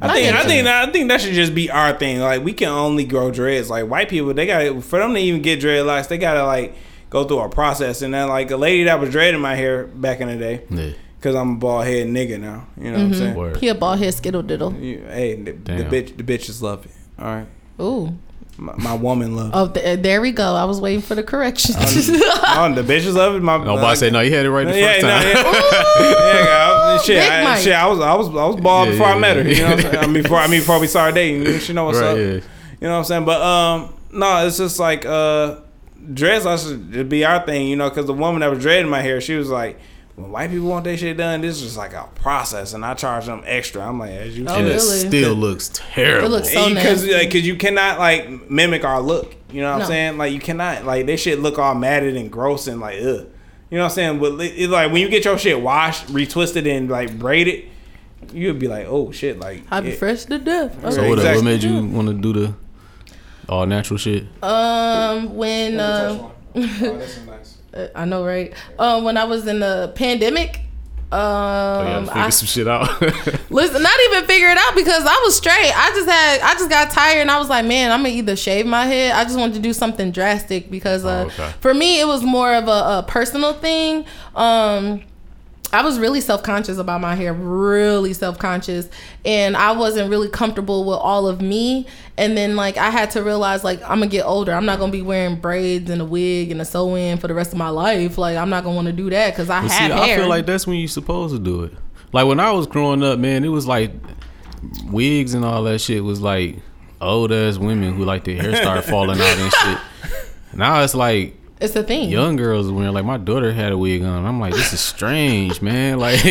I 0.00 0.14
think 0.14 0.34
I 0.36 0.44
think 0.44 0.66
I 0.68 0.90
think 0.92 1.08
that 1.08 1.20
should 1.20 1.34
just 1.34 1.54
be 1.54 1.70
our 1.70 1.92
thing. 1.92 2.20
Like 2.20 2.42
we 2.44 2.52
can 2.52 2.68
only 2.68 3.04
grow 3.04 3.30
dreads. 3.30 3.68
Like 3.70 3.86
white 3.88 4.08
people, 4.08 4.32
they 4.34 4.46
got 4.46 4.60
to 4.60 4.80
for 4.80 4.98
them 4.98 5.14
to 5.14 5.20
even 5.20 5.42
get 5.42 5.60
dreadlocks, 5.60 6.08
they 6.08 6.18
gotta 6.18 6.44
like 6.44 6.74
go 7.10 7.24
through 7.24 7.40
a 7.40 7.48
process. 7.48 8.02
And 8.02 8.12
then 8.14 8.28
like 8.28 8.50
a 8.50 8.56
lady 8.56 8.84
that 8.84 9.00
was 9.00 9.10
dreading 9.10 9.40
my 9.40 9.54
hair 9.54 9.84
back 9.86 10.20
in 10.20 10.28
the 10.28 10.36
day, 10.36 10.62
Yeah. 10.70 10.90
because 11.18 11.34
I'm 11.34 11.52
a 11.52 11.56
bald 11.56 11.84
head 11.86 12.06
nigga 12.06 12.38
now. 12.40 12.66
You 12.76 12.92
know 12.92 12.98
what 12.98 13.04
I'm 13.06 13.14
saying? 13.14 13.34
Word. 13.34 13.56
he 13.56 13.68
a 13.68 13.74
bald 13.74 13.98
head 13.98 14.14
skittle 14.14 14.42
diddle. 14.42 14.72
You- 14.74 15.04
hey, 15.08 15.34
the, 15.34 15.52
the 15.52 15.72
bitch, 15.84 16.16
the 16.16 16.22
bitches 16.22 16.62
love 16.62 16.84
it. 16.86 16.92
All 17.18 17.26
right, 17.34 17.46
Ooh. 17.80 18.16
My, 18.58 18.74
my 18.76 18.94
woman 18.94 19.36
love. 19.36 19.50
Oh, 19.54 19.68
th- 19.68 20.00
there 20.02 20.20
we 20.20 20.32
go. 20.32 20.54
I 20.54 20.64
was 20.64 20.80
waiting 20.80 21.00
for 21.00 21.14
the 21.14 21.22
correction. 21.22 21.74
Oh, 21.78 22.72
the 22.74 22.82
bitches 22.82 23.14
love 23.14 23.36
it. 23.36 23.42
My 23.42 23.56
Nobody 23.58 23.80
like, 23.80 23.96
said 23.96 24.12
no. 24.12 24.20
You 24.20 24.34
had 24.34 24.44
it 24.46 24.50
right 24.50 24.66
the 24.66 24.78
Yeah, 24.78 24.92
first 24.94 25.02
no, 25.02 25.08
time. 25.08 25.22
yeah. 25.26 25.42
yeah, 26.02 26.94
I- 26.98 26.98
shit, 27.04 27.18
I, 27.22 27.58
shit. 27.60 27.72
I 27.74 27.86
was, 27.86 28.00
I 28.00 28.14
was, 28.14 28.28
I 28.28 28.44
was 28.46 28.56
bald 28.56 28.88
Yeah, 28.88 28.92
before 28.94 29.08
yeah, 29.08 29.14
I 29.14 29.18
met 29.18 29.36
her. 29.36 29.42
You 29.48 29.56
know, 29.62 29.70
what 29.70 29.72
I'm 29.72 29.80
saying? 29.92 29.96
I 29.96 30.06
mean, 30.06 30.22
before 30.22 30.38
I 30.38 30.46
mean, 30.48 30.60
before 30.60 30.80
we 30.80 30.86
started 30.86 31.14
dating, 31.14 31.58
she 31.60 31.72
know 31.72 31.84
what's 31.84 31.98
Right, 31.98 32.08
up. 32.10 32.16
yeah. 32.16 32.24
You 32.24 32.40
know 32.82 32.90
what 32.92 32.98
I'm 32.98 33.04
saying? 33.04 33.24
But 33.24 33.40
um, 33.42 33.94
no, 34.12 34.46
it's 34.46 34.56
just 34.58 34.78
like 34.78 35.04
uh, 35.06 35.56
dreads. 36.12 36.44
I 36.46 36.56
should 36.56 37.08
be 37.08 37.24
our 37.24 37.44
thing. 37.46 37.68
You 37.68 37.76
know, 37.76 37.88
because 37.88 38.06
the 38.06 38.14
woman 38.14 38.40
that 38.40 38.50
was 38.50 38.60
dreading 38.60 38.90
my 38.90 39.00
hair, 39.02 39.20
she 39.20 39.34
was 39.34 39.48
like. 39.50 39.78
When 40.18 40.32
white 40.32 40.50
people 40.50 40.66
want 40.68 40.84
their 40.84 40.96
shit 40.96 41.16
done, 41.16 41.40
this 41.42 41.56
is 41.56 41.62
just 41.62 41.76
like 41.76 41.92
a 41.92 42.08
process, 42.16 42.74
and 42.74 42.84
I 42.84 42.94
charge 42.94 43.26
them 43.26 43.42
extra. 43.46 43.86
I'm 43.86 44.00
like, 44.00 44.10
as 44.10 44.36
you 44.36 44.44
Oh, 44.48 44.54
and 44.56 44.66
should. 44.66 44.76
it 44.76 44.80
still 44.80 45.34
looks 45.34 45.70
terrible. 45.72 46.26
It 46.26 46.30
looks 46.30 46.52
so 46.52 46.68
because 46.74 47.06
like, 47.06 47.30
cause 47.30 47.42
you 47.42 47.54
cannot 47.56 47.98
like 48.00 48.50
mimic 48.50 48.84
our 48.84 49.00
look. 49.00 49.36
You 49.52 49.60
know 49.62 49.70
what 49.70 49.78
No. 49.78 49.84
I'm 49.84 49.88
saying? 49.88 50.18
Like 50.18 50.32
you 50.32 50.40
cannot 50.40 50.84
like 50.84 51.06
they 51.06 51.16
shit 51.16 51.38
look 51.38 51.58
all 51.58 51.74
matted 51.74 52.16
and 52.16 52.30
gross 52.32 52.66
and 52.66 52.80
like 52.80 52.96
ugh. 52.98 53.28
You 53.70 53.76
know 53.78 53.84
what 53.84 53.90
I'm 53.92 53.94
saying? 53.94 54.18
But 54.18 54.40
it, 54.40 54.58
it, 54.62 54.70
like 54.70 54.90
when 54.90 55.02
you 55.02 55.08
get 55.08 55.24
your 55.24 55.38
shit 55.38 55.60
washed, 55.62 56.06
retwisted 56.08 56.66
and 56.68 56.90
like 56.90 57.16
braided, 57.18 57.66
you'd 58.32 58.58
be 58.58 58.66
like, 58.66 58.86
oh 58.88 59.12
shit, 59.12 59.38
like 59.38 59.62
I'd 59.70 59.84
be 59.84 59.90
it- 59.90 59.98
fresh 59.98 60.24
to 60.24 60.38
death. 60.38 60.74
so 60.92 61.08
what, 61.08 61.18
exactly. 61.18 61.36
what 61.36 61.44
made 61.44 61.62
you 61.62 61.84
want 61.86 62.08
to 62.08 62.14
do 62.14 62.32
the 62.32 62.54
all 63.48 63.66
natural 63.66 63.98
shit? 63.98 64.24
Um, 64.42 65.36
when 65.36 65.78
uh, 65.78 66.28
I 67.94 68.04
know, 68.04 68.24
right? 68.24 68.52
Um, 68.78 69.04
when 69.04 69.16
I 69.16 69.24
was 69.24 69.46
in 69.46 69.60
the 69.60 69.92
pandemic, 69.94 70.60
um, 71.10 71.18
Oh, 71.20 71.82
yeah, 71.84 72.00
figure 72.04 72.20
I, 72.20 72.28
some 72.30 72.46
shit 72.46 72.68
out. 72.68 73.00
listen, 73.50 73.82
not 73.82 73.98
even 74.10 74.24
figure 74.26 74.48
it 74.48 74.58
out 74.58 74.74
because 74.74 75.04
I 75.06 75.20
was 75.24 75.36
straight. 75.36 75.72
I 75.74 75.90
just 75.94 76.08
had, 76.08 76.40
I 76.42 76.52
just 76.54 76.68
got 76.68 76.90
tired 76.90 77.20
and 77.22 77.30
I 77.30 77.38
was 77.38 77.48
like, 77.48 77.64
man, 77.64 77.90
I'm 77.92 78.00
gonna 78.02 78.14
either 78.14 78.36
shave 78.36 78.66
my 78.66 78.84
head. 78.84 79.12
I 79.12 79.24
just 79.24 79.38
wanted 79.38 79.54
to 79.54 79.60
do 79.60 79.72
something 79.72 80.10
drastic 80.10 80.70
because 80.70 81.06
uh, 81.06 81.24
Oh, 81.24 81.26
okay. 81.28 81.52
for 81.60 81.72
me 81.72 82.00
it 82.00 82.06
was 82.06 82.22
more 82.22 82.52
of 82.52 82.68
a, 82.68 82.70
a 82.98 83.04
personal 83.08 83.54
thing. 83.54 84.04
Um, 84.36 85.02
I 85.72 85.82
was 85.82 85.98
really 85.98 86.20
self 86.20 86.42
conscious 86.42 86.78
about 86.78 87.00
my 87.00 87.14
hair, 87.14 87.34
really 87.34 88.12
self 88.14 88.38
conscious, 88.38 88.88
and 89.24 89.56
I 89.56 89.72
wasn't 89.72 90.10
really 90.10 90.28
comfortable 90.28 90.84
with 90.84 90.98
all 90.98 91.28
of 91.28 91.40
me. 91.42 91.86
And 92.16 92.36
then 92.36 92.56
like 92.56 92.76
I 92.78 92.90
had 92.90 93.10
to 93.12 93.22
realize 93.22 93.64
like 93.64 93.82
I'm 93.82 93.98
gonna 93.98 94.06
get 94.06 94.24
older. 94.24 94.52
I'm 94.52 94.64
not 94.64 94.78
gonna 94.78 94.92
be 94.92 95.02
wearing 95.02 95.36
braids 95.36 95.90
and 95.90 96.00
a 96.00 96.04
wig 96.04 96.50
and 96.50 96.60
a 96.60 96.64
sew 96.64 96.94
in 96.94 97.18
for 97.18 97.28
the 97.28 97.34
rest 97.34 97.52
of 97.52 97.58
my 97.58 97.68
life. 97.68 98.16
Like 98.16 98.36
I'm 98.36 98.48
not 98.50 98.64
gonna 98.64 98.76
want 98.76 98.86
to 98.86 98.92
do 98.92 99.10
that 99.10 99.32
because 99.34 99.50
I 99.50 99.62
But 99.62 99.70
have 99.70 99.90
see, 99.90 99.96
hair. 100.06 100.16
I 100.16 100.20
feel 100.20 100.28
like 100.28 100.46
that's 100.46 100.66
when 100.66 100.78
you're 100.78 100.88
supposed 100.88 101.34
to 101.34 101.40
do 101.40 101.64
it. 101.64 101.72
Like 102.12 102.26
when 102.26 102.40
I 102.40 102.50
was 102.52 102.66
growing 102.66 103.02
up, 103.02 103.18
man, 103.18 103.44
it 103.44 103.48
was 103.48 103.66
like 103.66 103.92
wigs 104.86 105.34
and 105.34 105.44
all 105.44 105.64
that 105.64 105.80
shit 105.80 106.02
was 106.02 106.20
like 106.20 106.56
old 107.00 107.30
ass 107.30 107.58
women 107.58 107.94
who 107.94 108.04
like 108.04 108.24
their 108.24 108.40
hair 108.40 108.56
start 108.56 108.84
falling 108.84 109.20
out 109.20 109.38
and 109.38 109.52
shit. 109.52 109.78
Now 110.54 110.82
it's 110.82 110.94
like 110.94 111.37
it's 111.60 111.74
a 111.76 111.82
thing. 111.82 112.08
young 112.10 112.36
girls 112.36 112.70
wearing 112.70 112.92
like 112.94 113.04
my 113.04 113.16
daughter 113.18 113.52
had 113.52 113.72
a 113.72 113.78
wig 113.78 114.02
on. 114.02 114.24
I'm 114.24 114.40
like, 114.40 114.54
this 114.54 114.72
is 114.72 114.80
strange, 114.80 115.60
man. 115.62 115.98
Like 115.98 116.22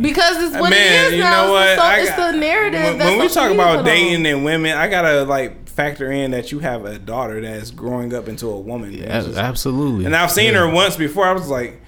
Because 0.00 0.42
it's 0.42 0.56
what 0.56 0.70
Man, 0.70 1.04
it 1.06 1.06
is 1.08 1.12
you 1.14 1.18
now. 1.20 1.46
know 1.46 1.56
It's, 1.58 1.76
the, 1.80 1.94
so, 1.96 2.00
it's 2.02 2.10
got- 2.10 2.32
the 2.32 2.38
narrative. 2.38 2.82
When, 2.82 2.98
when 2.98 3.18
we 3.18 3.28
talk 3.28 3.50
about 3.52 3.78
put 3.78 3.86
dating 3.86 4.20
on. 4.20 4.26
and 4.26 4.44
women, 4.44 4.76
I 4.76 4.88
gotta 4.88 5.24
like 5.24 5.68
factor 5.68 6.10
in 6.12 6.30
that 6.32 6.52
you 6.52 6.58
have 6.60 6.84
a 6.84 6.98
daughter 6.98 7.40
that's 7.40 7.70
growing 7.70 8.14
up 8.14 8.28
into 8.28 8.48
a 8.48 8.58
woman. 8.60 8.90
man. 8.92 9.02
It's 9.10 9.26
a- 9.26 9.28
just- 9.30 9.38
absolutely. 9.40 10.04
And 10.06 10.14
I've 10.14 10.30
seen 10.30 10.52
Yeah. 10.52 10.60
her 10.66 10.70
once 10.72 10.96
before. 10.96 11.26
I 11.26 11.32
was 11.32 11.48
like, 11.48 11.80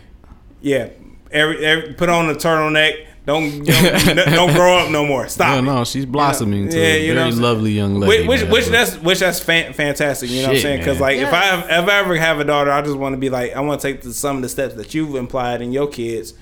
yeah, 0.61 0.89
every, 1.31 1.65
every 1.65 1.95
put 1.95 2.09
on 2.09 2.27
the 2.29 2.35
turtleneck. 2.35 3.07
Don't 3.25 3.65
don't, 3.65 4.17
don't 4.17 4.53
grow 4.53 4.79
up 4.79 4.91
no 4.91 5.07
more. 5.07 5.29
Stop. 5.29 5.63
No, 5.63 5.73
it. 5.73 5.77
no, 5.77 5.85
she's 5.85 6.05
blossoming 6.07 6.69
to 6.69 6.77
Yeah, 6.77 6.85
a 6.95 7.07
you 7.07 7.15
know 7.15 7.15
very 7.15 7.17
what 7.21 7.27
I'm 7.27 7.33
saying? 7.33 7.43
lovely 7.43 7.71
young 7.71 8.01
lady. 8.01 8.27
which, 8.27 8.41
man, 8.43 8.51
which 8.51 8.65
but- 8.65 8.73
that's 8.73 8.97
which 8.97 9.19
that's 9.21 9.39
fan, 9.41 9.73
fantastic. 9.75 10.29
You 10.31 10.43
know 10.43 10.49
what 10.49 10.57
I'm 10.57 10.63
saying? 10.63 10.79
Because 10.81 10.99
man. 10.99 11.03
like 11.03 11.17
if 11.19 11.33
I 11.33 11.45
Yes. 11.45 11.67
if 11.85 11.89
I 11.89 11.99
ever 12.01 12.17
have 12.17 12.41
a 12.41 12.45
daughter, 12.45 12.73
I 12.73 12.83
just 12.83 12.97
want 12.97 13.13
to 13.13 13.17
be 13.19 13.31
like 13.31 13.55
I 13.55 13.61
want 13.61 13.81
to 13.81 13.87
take 13.87 14.03
the, 14.03 14.13
some 14.13 14.37
of 14.37 14.43
the 14.43 14.49
steps 14.49 14.75
that 14.75 14.93
you've 14.93 15.15
implied 15.15 15.63
in 15.63 15.71
your 15.73 15.87
kids, 15.87 16.35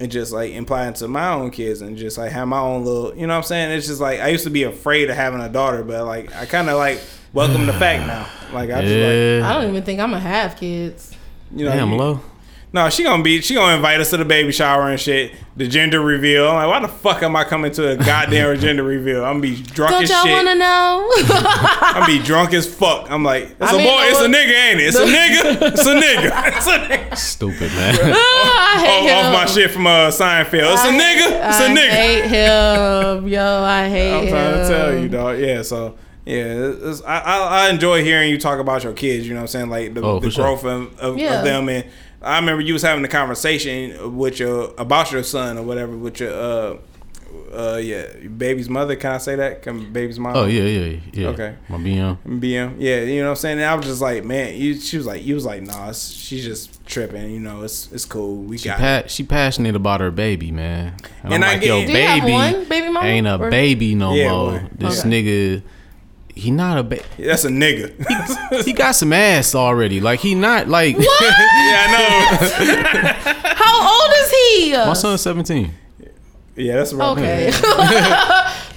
and 0.00 0.10
just 0.10 0.32
like 0.32 0.52
imply 0.52 0.88
into 0.88 1.06
my 1.06 1.32
own 1.32 1.50
kids, 1.52 1.80
and 1.80 1.96
just 1.96 2.18
like 2.18 2.32
have 2.32 2.48
my 2.48 2.58
own 2.58 2.84
little. 2.84 3.14
You 3.14 3.28
know 3.28 3.34
what 3.34 3.38
I'm 3.38 3.42
saying? 3.44 3.70
It's 3.78 3.86
just 3.86 4.00
like 4.00 4.18
I 4.18 4.28
used 4.28 4.44
to 4.44 4.50
be 4.50 4.64
afraid 4.64 5.10
of 5.10 5.16
having 5.16 5.40
a 5.40 5.48
daughter, 5.48 5.84
but 5.84 6.04
like 6.06 6.34
I 6.34 6.44
kind 6.44 6.68
of 6.68 6.76
like 6.76 7.00
welcome 7.32 7.66
the 7.66 7.72
fact 7.74 8.04
now. 8.08 8.26
Like 8.52 8.70
I 8.70 8.82
just 8.82 9.42
like. 9.44 9.48
I 9.48 9.52
don't 9.60 9.70
even 9.70 9.84
think 9.84 10.00
I'm 10.00 10.10
gonna 10.10 10.20
have 10.22 10.56
kids. 10.56 11.14
you 11.54 11.66
know 11.66 11.70
Damn, 11.72 11.96
low. 11.96 12.20
No, 12.72 12.88
she 12.88 13.02
gonna 13.02 13.22
be. 13.22 13.40
She 13.40 13.54
gonna 13.54 13.74
invite 13.74 14.00
us 14.00 14.10
to 14.10 14.16
the 14.16 14.24
baby 14.24 14.52
shower 14.52 14.88
and 14.90 15.00
shit. 15.00 15.32
The 15.56 15.66
gender 15.66 16.00
reveal. 16.00 16.48
I'm 16.48 16.54
like, 16.54 16.68
why 16.68 16.86
the 16.86 16.92
fuck 16.92 17.20
am 17.24 17.34
I 17.34 17.42
coming 17.42 17.72
to 17.72 17.90
a 17.90 17.96
goddamn 17.96 18.56
gender 18.60 18.84
reveal? 18.84 19.24
I'm 19.24 19.40
gonna 19.40 19.54
be 19.56 19.60
drunk 19.60 19.90
Don't 19.90 20.02
as 20.04 20.10
y'all 20.10 20.22
shit. 20.22 20.32
want 20.32 20.46
to 20.48 20.54
know? 20.54 21.10
I'm 21.18 21.94
gonna 21.94 22.06
be 22.06 22.18
drunk 22.24 22.54
as 22.54 22.72
fuck. 22.72 23.10
I'm 23.10 23.24
like, 23.24 23.44
it's 23.50 23.60
I 23.60 23.74
a 23.74 23.76
mean, 23.76 23.86
boy. 23.86 24.02
It's 24.04 24.20
a 24.20 24.28
nigga, 24.28 24.70
ain't 24.70 24.80
it? 24.80 24.84
It's 24.84 24.96
a 24.96 25.00
nigga. 25.04 25.72
It's 25.72 25.84
a 25.86 25.94
nigga. 25.94 26.56
It's 26.56 26.66
a 26.68 26.78
nigga. 26.78 27.16
Stupid 27.16 27.72
man. 27.72 27.94
I 28.02 28.76
hate 28.86 29.10
Off, 29.10 29.24
him. 29.26 29.26
off 29.26 29.32
my 29.32 29.46
shit 29.46 29.70
from 29.72 29.86
uh, 29.88 29.90
Seinfeld. 30.10 30.72
It's 30.72 30.84
a 30.84 30.86
I- 30.86 30.92
nigga. 30.92 31.48
It's 31.48 31.60
a 31.60 31.64
I 31.64 31.74
nigga. 31.74 31.90
hate 31.90 32.24
him, 33.16 33.28
yo. 33.28 33.62
I 33.64 33.88
hate 33.88 34.10
him. 34.12 34.22
I'm 34.22 34.28
trying 34.28 34.54
to 34.54 34.68
tell 34.68 34.96
you, 34.96 35.08
dog. 35.08 35.38
Yeah, 35.40 35.62
so 35.62 35.96
yeah, 36.24 36.94
I, 37.04 37.18
I 37.18 37.66
I 37.66 37.70
enjoy 37.70 38.04
hearing 38.04 38.30
you 38.30 38.38
talk 38.38 38.60
about 38.60 38.84
your 38.84 38.92
kids. 38.92 39.26
You 39.26 39.34
know 39.34 39.40
what 39.40 39.44
I'm 39.44 39.48
saying, 39.48 39.70
like 39.70 39.94
the, 39.94 40.02
Oh, 40.02 40.20
the 40.20 40.28
for 40.28 40.30
sure. 40.30 40.44
growth 40.44 40.64
of, 40.64 40.98
of, 41.00 41.18
Yeah. 41.18 41.38
of 41.40 41.44
them. 41.44 41.68
And 41.68 41.84
I 42.22 42.38
remember 42.38 42.60
you 42.62 42.72
was 42.74 42.82
having 42.82 43.04
a 43.04 43.08
conversation 43.08 44.16
with 44.16 44.38
your 44.38 44.74
about 44.78 45.10
your 45.12 45.22
son 45.22 45.56
or 45.58 45.62
whatever 45.62 45.96
with 45.96 46.20
your 46.20 46.32
uh 46.32 46.76
uh 47.52 47.76
yeah 47.82 48.06
baby's 48.36 48.68
mother. 48.68 48.96
Can 48.96 49.12
I 49.12 49.18
say 49.18 49.36
that? 49.36 49.62
Can 49.62 49.92
baby's 49.92 50.18
mom? 50.18 50.36
Oh 50.36 50.44
yeah, 50.46 50.62
yeah, 50.62 51.00
yeah. 51.12 51.28
Okay. 51.28 51.56
My 51.68 51.76
BM. 51.78 52.18
BM, 52.26 52.74
yeah, 52.78 53.00
you 53.02 53.20
know 53.20 53.26
what 53.26 53.30
I'm 53.30 53.36
saying. 53.36 53.58
And 53.58 53.66
I 53.66 53.74
was 53.74 53.86
just 53.86 54.00
like, 54.02 54.24
man, 54.24 54.54
you, 54.56 54.74
she 54.74 54.96
was 54.96 55.06
like, 55.06 55.24
you 55.24 55.34
was 55.34 55.44
like, 55.46 55.62
nah, 55.62 55.88
it's, 55.90 56.10
she's 56.10 56.44
just 56.44 56.84
tripping. 56.86 57.30
You 57.30 57.40
know, 57.40 57.62
it's 57.62 57.90
it's 57.92 58.04
cool. 58.04 58.36
We 58.42 58.58
She 58.58 58.68
got. 58.68 58.78
pa- 58.78 59.06
she 59.08 59.22
passionate 59.22 59.74
about 59.76 60.00
her 60.00 60.10
baby, 60.10 60.50
man. 60.52 60.94
And, 61.22 61.34
And 61.34 61.44
I'm 61.44 61.50
I 61.50 61.52
like, 61.54 61.60
get- 61.62 61.68
yo, 61.68 61.86
Do 61.86 61.92
you 61.92 61.98
have 62.06 62.20
baby, 62.22 62.32
one 62.32 62.68
baby 62.68 62.88
mama, 62.90 63.06
ain't 63.06 63.26
a 63.26 63.38
or- 63.40 63.50
baby 63.50 63.94
no 63.94 64.14
Yeah, 64.14 64.30
more. 64.30 64.46
one. 64.52 64.70
This 64.76 65.00
Okay. 65.00 65.08
nigga, 65.10 65.62
he 66.40 66.50
not 66.50 66.78
a 66.78 66.82
baby. 66.82 67.02
That's 67.18 67.44
a 67.44 67.48
nigga. 67.48 68.64
He 68.64 68.72
got 68.72 68.92
some 68.92 69.12
ass 69.12 69.54
already. 69.54 70.00
Like 70.00 70.20
he 70.20 70.34
not 70.34 70.68
like. 70.68 70.96
what? 70.96 71.06
yeah, 71.20 71.86
I 71.86 71.86
know. 71.92 73.54
How 73.56 74.02
old 74.02 74.12
is 74.16 74.30
he? 74.30 74.72
My 74.72 74.92
son's 74.94 75.20
17. 75.20 75.72
Yeah, 76.56 76.76
that's 76.76 76.92
right. 76.92 77.10
Okay. 77.18 77.50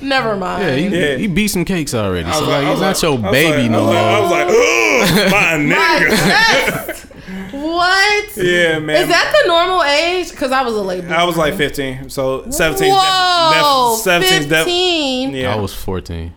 Never 0.07 0.35
mind. 0.35 0.63
Yeah, 0.63 0.75
he, 0.75 0.87
Yeah. 1.11 1.15
he 1.17 1.27
beat 1.27 1.47
some 1.49 1.65
cakes 1.65 1.93
already. 1.93 2.31
So 2.31 2.41
like- 2.41 2.47
like, 2.49 2.61
he's 2.67 2.79
was 2.79 2.81
not 3.03 3.09
like- 3.09 3.21
your 3.23 3.31
baby 3.31 3.61
like- 3.63 3.71
no 3.71 3.89
I 3.89 4.19
was 4.19 4.31
like- 4.31 4.47
I 4.47 4.99
was 5.01 5.11
like, 5.11 5.25
ugh, 5.25 5.31
my 5.31 5.73
nigga. 5.75 7.63
what? 7.63 8.37
Yeah, 8.37 8.79
man. 8.79 9.01
Is 9.01 9.07
that 9.09 9.33
the 9.41 9.47
normal 9.47 9.83
age? 9.83 10.29
Because 10.31 10.51
I 10.51 10.61
was 10.63 10.75
a 10.75 10.81
late 10.81 11.03
I 11.05 11.23
was 11.23 11.37
like 11.37 11.55
15, 11.55 12.09
so 12.09 12.49
17. 12.49 12.91
Whoa, 12.93 13.97
17 14.01 14.49
def- 14.49 14.57
15. 14.59 15.33
yeah. 15.35 15.53
I 15.53 15.59
was 15.59 15.73
14. 15.73 16.33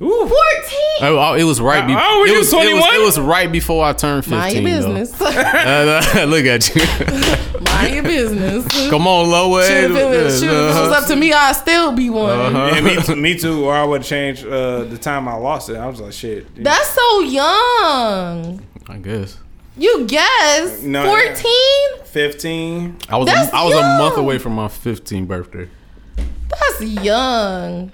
Ooh. 0.00 0.28
14. 0.28 0.30
Oh, 1.00 1.18
oh, 1.18 1.34
it 1.34 1.42
was 1.42 1.60
right. 1.60 1.84
Be- 1.86 1.92
How 1.92 2.18
old 2.18 2.28
it, 2.28 2.32
you, 2.32 2.38
was, 2.38 2.52
it 2.52 2.56
was 2.56 2.64
21? 2.66 2.94
it 2.94 3.04
was 3.04 3.18
right 3.20 3.50
before 3.50 3.84
I 3.84 3.92
turned 3.92 4.24
15. 4.24 4.38
Mind 4.38 4.54
your 4.54 4.64
business. 4.64 5.20
Uh, 5.20 6.24
look 6.28 6.44
at 6.44 6.68
you. 6.74 6.82
Mind 7.64 7.94
your 7.94 8.02
business. 8.04 8.90
Come 8.90 9.06
on, 9.08 9.28
low 9.28 9.60
Shoot, 9.60 9.90
if, 9.90 9.90
it 9.90 10.24
was, 10.24 10.40
shoot, 10.40 10.46
if 10.46 10.76
it 10.76 10.80
was 10.80 10.92
up 10.92 11.06
to 11.08 11.16
me, 11.16 11.32
I'd 11.32 11.52
still 11.52 11.92
be 11.92 12.10
one. 12.10 12.30
Uh-huh. 12.30 12.70
Yeah, 12.74 12.80
me, 12.80 12.96
too- 13.02 13.16
me 13.16 13.36
too. 13.38 13.64
Or 13.64 13.74
I 13.74 13.84
would 13.84 14.02
change 14.02 14.44
uh, 14.44 14.84
the 14.84 14.98
time 14.98 15.26
I 15.28 15.34
lost 15.34 15.68
it. 15.70 15.76
I 15.76 15.86
was 15.86 16.00
like, 16.00 16.12
shit. 16.12 16.46
That's 16.62 16.88
so 16.90 17.20
young. 17.20 18.62
I 18.88 18.98
guess. 18.98 19.38
You 19.76 20.06
guess. 20.06 20.82
No, 20.82 21.04
14? 21.06 22.04
15. 22.04 22.96
I 23.08 23.16
was 23.16 23.26
That's 23.26 23.52
a, 23.52 23.56
I 23.56 23.64
was 23.64 23.74
a 23.74 23.82
month 23.98 24.16
away 24.16 24.38
from 24.38 24.54
my 24.54 24.66
15th 24.68 25.26
birthday. 25.28 25.68
That's 26.48 26.82
young. 26.82 27.92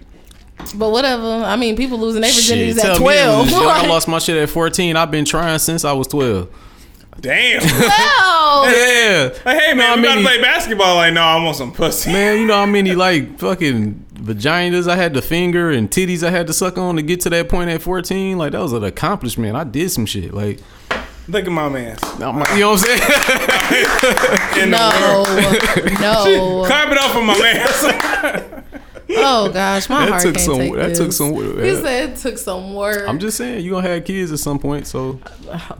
But 0.76 0.90
whatever. 0.90 1.22
I 1.44 1.56
mean, 1.56 1.76
people 1.76 1.98
losing 1.98 2.22
their 2.22 2.30
virginities 2.30 2.80
tell 2.80 2.94
at 2.96 3.00
me 3.00 3.06
it 3.08 3.22
12. 3.22 3.42
was 3.44 3.50
young. 3.52 3.66
I 3.66 3.86
lost 3.86 4.08
my 4.08 4.18
shit 4.18 4.36
at 4.36 4.48
14. 4.48 4.96
I've 4.96 5.10
been 5.10 5.24
trying 5.24 5.58
since 5.58 5.84
I 5.84 5.92
was 5.92 6.06
12. 6.08 6.48
Damn. 7.20 7.62
Hell. 7.62 8.70
Yeah. 8.70 9.34
Like, 9.44 9.58
hey, 9.60 9.74
man, 9.74 9.76
Know 9.76 9.86
how 9.86 9.96
we 9.96 10.02
about 10.02 10.14
to 10.16 10.20
play 10.22 10.40
basketball. 10.40 10.96
Like, 10.96 11.14
no, 11.14 11.22
I 11.22 11.42
want 11.42 11.56
some 11.56 11.72
pussy. 11.72 12.12
Man, 12.12 12.40
you 12.40 12.46
know 12.46 12.54
how 12.54 12.66
many 12.66 12.94
like 12.94 13.38
fucking 13.38 14.04
vaginas 14.14 14.88
I 14.88 14.96
had 14.96 15.14
to 15.14 15.22
finger 15.22 15.70
and 15.70 15.90
titties 15.90 16.22
I 16.22 16.30
had 16.30 16.46
to 16.48 16.52
suck 16.52 16.76
on 16.78 16.96
to 16.96 17.02
get 17.02 17.20
to 17.22 17.30
that 17.30 17.48
point 17.48 17.70
at 17.70 17.82
14? 17.82 18.36
Like 18.38 18.52
that 18.52 18.60
was 18.60 18.72
an 18.72 18.84
accomplishment. 18.84 19.56
I 19.56 19.64
did 19.64 19.90
some 19.90 20.06
shit. 20.06 20.34
Like 20.34 20.60
Look 21.26 21.46
at 21.46 21.52
my 21.52 21.70
man. 21.70 21.96
I'm 22.20 22.38
like, 22.38 22.50
you 22.50 22.60
know 22.60 22.72
what 22.72 22.86
I'm 22.86 22.98
saying? 22.98 23.00
In 24.64 24.70
the 24.72 24.76
world. 25.00 26.00
No. 26.00 26.24
No. 26.24 26.66
Clap 26.66 26.92
it 26.92 26.98
up 26.98 27.12
for 27.12 27.22
my 27.22 27.38
man. 27.38 28.64
Oh 29.16 29.50
gosh, 29.52 29.88
my 29.88 30.00
That 30.00 30.08
heart 30.10 30.22
took 30.22 30.34
can't 30.34 30.44
some- 30.46 30.58
take 30.58 30.74
that 30.74 30.88
this. 30.90 30.98
took 30.98 31.12
some- 31.12 31.34
He 31.62 31.74
said 31.76 32.10
it 32.10 32.16
took 32.16 32.38
some 32.38 32.74
work. 32.74 33.08
I'm 33.08 33.18
just 33.18 33.36
saying 33.36 33.64
you 33.64 33.70
gonna 33.72 33.88
have 33.88 34.04
kids 34.04 34.32
at 34.32 34.38
some 34.38 34.58
point, 34.58 34.86
so 34.86 35.20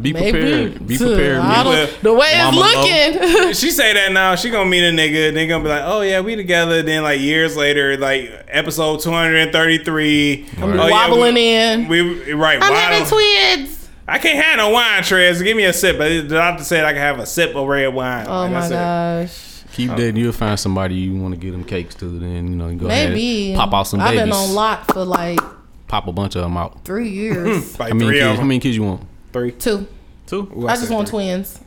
be 0.01 0.13
Maybe. 0.13 0.31
prepared. 0.33 0.87
Be 0.87 0.97
prepared. 0.99 1.39
I 1.39 1.63
don't- 1.63 2.03
the 2.03 2.13
way 2.13 2.33
Mama 2.39 2.61
low. 2.61 2.67
it's 2.77 3.35
looking. 3.35 3.53
she 3.55 3.71
say 3.71 3.93
that 3.95 4.13
now. 4.13 4.35
She 4.35 4.51
gonna 4.51 4.69
meet 4.71 4.85
a 4.87 4.93
nigga. 4.93 5.33
They 5.35 5.47
gonna 5.47 5.65
be 5.65 5.71
like, 5.71 5.83
oh 5.85 6.01
yeah, 6.03 6.21
we 6.21 6.37
together. 6.37 6.83
Then 6.83 7.03
like 7.03 7.21
years 7.21 7.57
later, 7.57 7.97
like 7.97 8.31
episode 8.49 9.01
233. 9.01 10.47
I'm 10.59 10.79
oh, 10.79 10.87
yeah, 10.87 10.91
wobbling 10.91 11.35
we, 11.35 11.49
in. 11.55 11.89
We 11.89 12.33
right. 12.33 12.59
I'm 12.61 12.73
having 12.73 13.07
twins. 13.09 13.89
I 14.07 14.19
can't 14.19 14.43
have 14.45 14.59
no 14.59 14.69
wine, 14.71 15.03
Trez. 15.03 15.43
Give 15.43 15.57
me 15.57 15.65
a 15.65 15.73
sip. 15.73 15.97
But 15.97 16.09
the 16.09 16.23
doctor 16.35 16.63
said 16.63 16.85
I 16.85 16.93
can 16.93 17.01
have 17.01 17.19
a 17.19 17.27
sip 17.27 17.55
of 17.57 17.67
red 17.67 17.89
wine. 17.95 18.27
Oh 18.29 18.43
Like, 18.43 18.51
my 18.53 18.69
gosh. 18.69 19.31
it. 19.31 19.54
Gosh. 19.75 19.77
Keep 19.77 19.91
oh. 19.91 19.97
dating. 19.97 20.17
You'll 20.17 20.33
find 20.33 20.59
somebody 20.59 20.95
you 20.95 21.15
want 21.21 21.35
to 21.35 21.41
give 21.41 21.53
them 21.53 21.65
cakes 21.65 21.95
to. 21.97 22.07
Then 22.07 22.49
you 22.49 22.57
know 22.57 22.69
you 22.69 22.77
go 22.79 22.87
Maybe. 22.87 23.53
ahead, 23.53 23.59
pop 23.59 23.75
out 23.75 23.83
some 23.85 24.01
I've 24.01 24.11
babies. 24.15 24.23
been 24.25 24.33
on 24.33 24.55
lock 24.55 24.93
for 24.93 25.05
like 25.05 25.41
pop 25.89 26.07
a 26.07 26.13
bunch 26.13 26.35
of 26.37 26.43
them 26.43 26.57
out. 26.57 26.85
three 26.85 27.09
years. 27.11 27.75
Hmm, 27.75 27.83
like 27.83 27.89
How 27.93 27.95
many 27.95 28.11
three 28.11 28.19
kids? 28.21 28.39
How 28.39 28.45
many 28.45 28.61
kids 28.61 28.77
you 28.77 28.83
want? 28.85 29.07
Three. 29.33 29.53
Two. 29.53 29.87
Two. 30.27 30.53
Ooh, 30.57 30.69
I 30.69 30.77
just 30.77 30.91
want 30.91 31.09
three. 31.09 31.19
twins. 31.19 31.61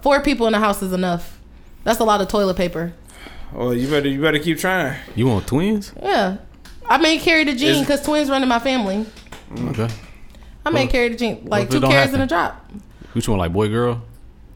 Four 0.00 0.20
people 0.22 0.46
in 0.46 0.52
the 0.52 0.58
house 0.58 0.82
is 0.82 0.92
enough. 0.92 1.38
That's 1.84 2.00
a 2.00 2.04
lot 2.04 2.20
of 2.20 2.28
toilet 2.28 2.56
paper. 2.56 2.94
Well, 3.52 3.74
you 3.74 3.88
better 3.88 4.08
you 4.08 4.20
better 4.20 4.38
keep 4.38 4.58
trying. 4.58 4.98
You 5.14 5.26
want 5.26 5.46
twins? 5.46 5.92
Yeah. 6.02 6.38
I 6.86 6.96
may 6.98 7.18
carry 7.18 7.44
the 7.44 7.54
gene 7.54 7.82
because 7.82 8.02
twins 8.02 8.28
run 8.28 8.42
in 8.42 8.48
my 8.48 8.58
family. 8.58 9.06
Mm. 9.50 9.70
Okay. 9.70 9.94
I 10.64 10.70
may 10.70 10.84
Well, 10.84 10.92
carry 10.92 11.08
the 11.10 11.16
gene. 11.16 11.44
Like 11.44 11.64
if 11.64 11.70
two 11.70 11.80
don't 11.80 11.90
carrots 11.90 12.12
and 12.12 12.22
a 12.22 12.26
drop. 12.26 12.70
Which 13.12 13.28
one? 13.28 13.38
Like 13.38 13.52
boy, 13.52 13.68
girl? 13.68 14.02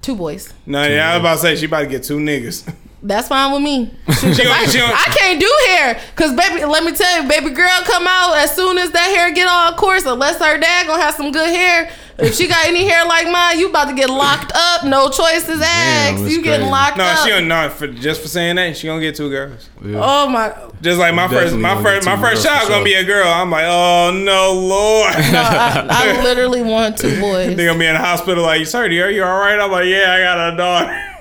Two 0.02 0.14
boys. 0.14 0.52
No, 0.64 0.86
yeah, 0.86 1.10
I 1.10 1.14
was 1.16 1.20
about 1.20 1.34
to 1.34 1.40
say 1.40 1.56
she 1.56 1.66
about 1.66 1.80
to 1.80 1.86
get 1.86 2.04
two 2.04 2.18
niggas. 2.18 2.72
That's 3.02 3.28
fine 3.28 3.52
with 3.52 3.62
me. 3.62 3.92
I, 4.08 4.94
I 5.06 5.14
can't 5.18 5.38
do 5.38 5.52
hair 5.68 6.00
because 6.14 6.32
baby. 6.34 6.64
Let 6.64 6.82
me 6.82 6.92
tell 6.92 7.22
you, 7.22 7.28
baby 7.28 7.50
girl 7.50 7.68
come 7.84 8.06
out 8.08 8.36
as 8.38 8.54
soon 8.56 8.78
as 8.78 8.90
that 8.92 9.14
hair 9.14 9.32
get 9.32 9.46
all 9.46 9.72
coarse. 9.74 10.04
Unless 10.06 10.38
her 10.38 10.58
dad 10.58 10.86
gonna 10.86 11.02
have 11.02 11.14
some 11.14 11.30
good 11.30 11.48
hair. 11.48 11.90
If 12.18 12.34
she 12.34 12.48
got 12.48 12.64
any 12.66 12.88
hair 12.88 13.04
like 13.04 13.28
mine, 13.30 13.58
you 13.58 13.68
about 13.68 13.88
to 13.90 13.94
get 13.94 14.08
locked 14.08 14.50
up. 14.54 14.84
No 14.86 15.10
choices 15.10 15.60
asked. 15.62 16.22
it's 16.22 16.32
You 16.32 16.42
getting 16.42 16.60
crazy. 16.60 16.70
locked 16.70 16.96
No, 16.96 17.04
up. 17.04 17.18
No, 17.18 17.24
she 17.24 17.28
don't 17.30 17.46
know 17.46 17.68
for 17.68 17.86
just 17.88 18.22
for 18.22 18.28
saying 18.28 18.56
that 18.56 18.74
she 18.78 18.86
gonna 18.86 19.02
get 19.02 19.14
two 19.14 19.28
girls. 19.28 19.68
Yeah. 19.84 20.00
oh 20.02 20.26
my! 20.30 20.54
Just 20.80 20.98
like 20.98 21.14
my 21.14 21.28
first, 21.28 21.54
my 21.54 21.80
first, 21.82 22.06
my 22.06 22.16
first 22.18 22.42
girls 22.42 22.44
child 22.56 22.68
gonna 22.70 22.84
be 22.84 22.94
a 22.94 23.04
girl. 23.04 23.28
I'm 23.28 23.50
like, 23.50 23.66
oh 23.66 24.10
no, 24.12 24.52
Lord. 24.54 25.12
No, 25.32 25.42
I, 25.42 25.86
I 25.90 26.22
literally 26.24 26.62
want 26.62 26.96
two 26.96 27.08
boys. 27.20 27.48
they 27.48 27.54
boys. 27.54 27.66
gonna 27.66 27.78
be 27.78 27.86
in 27.86 27.92
the 27.94 28.00
hospital 28.00 28.42
like, 28.42 28.66
sir, 28.66 28.84
are 28.86 29.10
you 29.10 29.22
all 29.22 29.38
right? 29.38 29.60
I'm 29.60 29.70
like, 29.70 29.84
yeah, 29.86 30.12
I 30.14 30.20
got 30.20 30.54
a 30.54 30.56
daughter. 30.56 31.12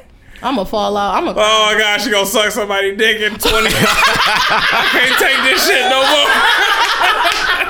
I'm 0.44 0.56
gonna 0.56 0.66
fall 0.66 0.96
out. 0.98 1.16
I'm 1.16 1.26
gonna. 1.26 1.38
Oh 1.40 1.72
my 1.74 1.80
gosh, 1.80 2.04
she 2.04 2.12
gonna 2.12 2.26
suck 2.26 2.52
somebody 2.52 2.96
dick 2.96 3.22
in 3.22 3.32
20. 3.40 3.46
I 3.48 4.90
can't 4.92 5.20
take 5.20 5.44
this 5.52 5.68
shit 5.68 5.82
no 5.90 6.02
more. 6.02 6.32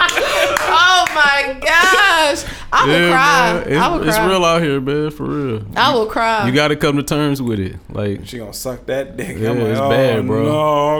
Oh 0.67 1.05
my 1.13 1.53
gosh! 1.61 2.45
I 2.71 2.85
will 2.85 2.93
Yeah, 2.93 3.11
cry. 3.11 3.53
man. 3.53 3.67
It's, 3.67 3.77
I 3.81 3.87
will 3.95 4.07
it's 4.07 4.17
cry. 4.17 4.27
real 4.27 4.45
out 4.45 4.61
here, 4.61 4.81
man. 4.81 5.11
For 5.11 5.23
real. 5.23 5.65
I 5.75 5.93
will 5.93 6.05
cry. 6.05 6.47
You 6.47 6.53
got 6.53 6.69
to 6.69 6.75
come 6.75 6.97
to 6.97 7.03
terms 7.03 7.41
with 7.41 7.59
it. 7.59 7.75
Like 7.89 8.25
She 8.25 8.37
gonna 8.37 8.53
suck 8.53 8.85
that 8.87 9.15
dick. 9.17 9.37
Yeah, 9.37 9.51
I'm 9.51 9.59
like, 9.59 9.67
it's 9.69 9.79
oh, 9.79 9.89
bad, 9.89 10.25
bro. 10.27 10.43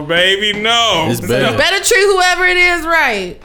No, 0.02 0.06
baby, 0.06 0.60
no. 0.60 1.08
It's 1.10 1.22
bad. 1.22 1.58
better 1.58 1.84
treat 1.84 2.04
whoever 2.06 2.46
it 2.46 2.58
is 2.58 2.86
right. 2.86 3.42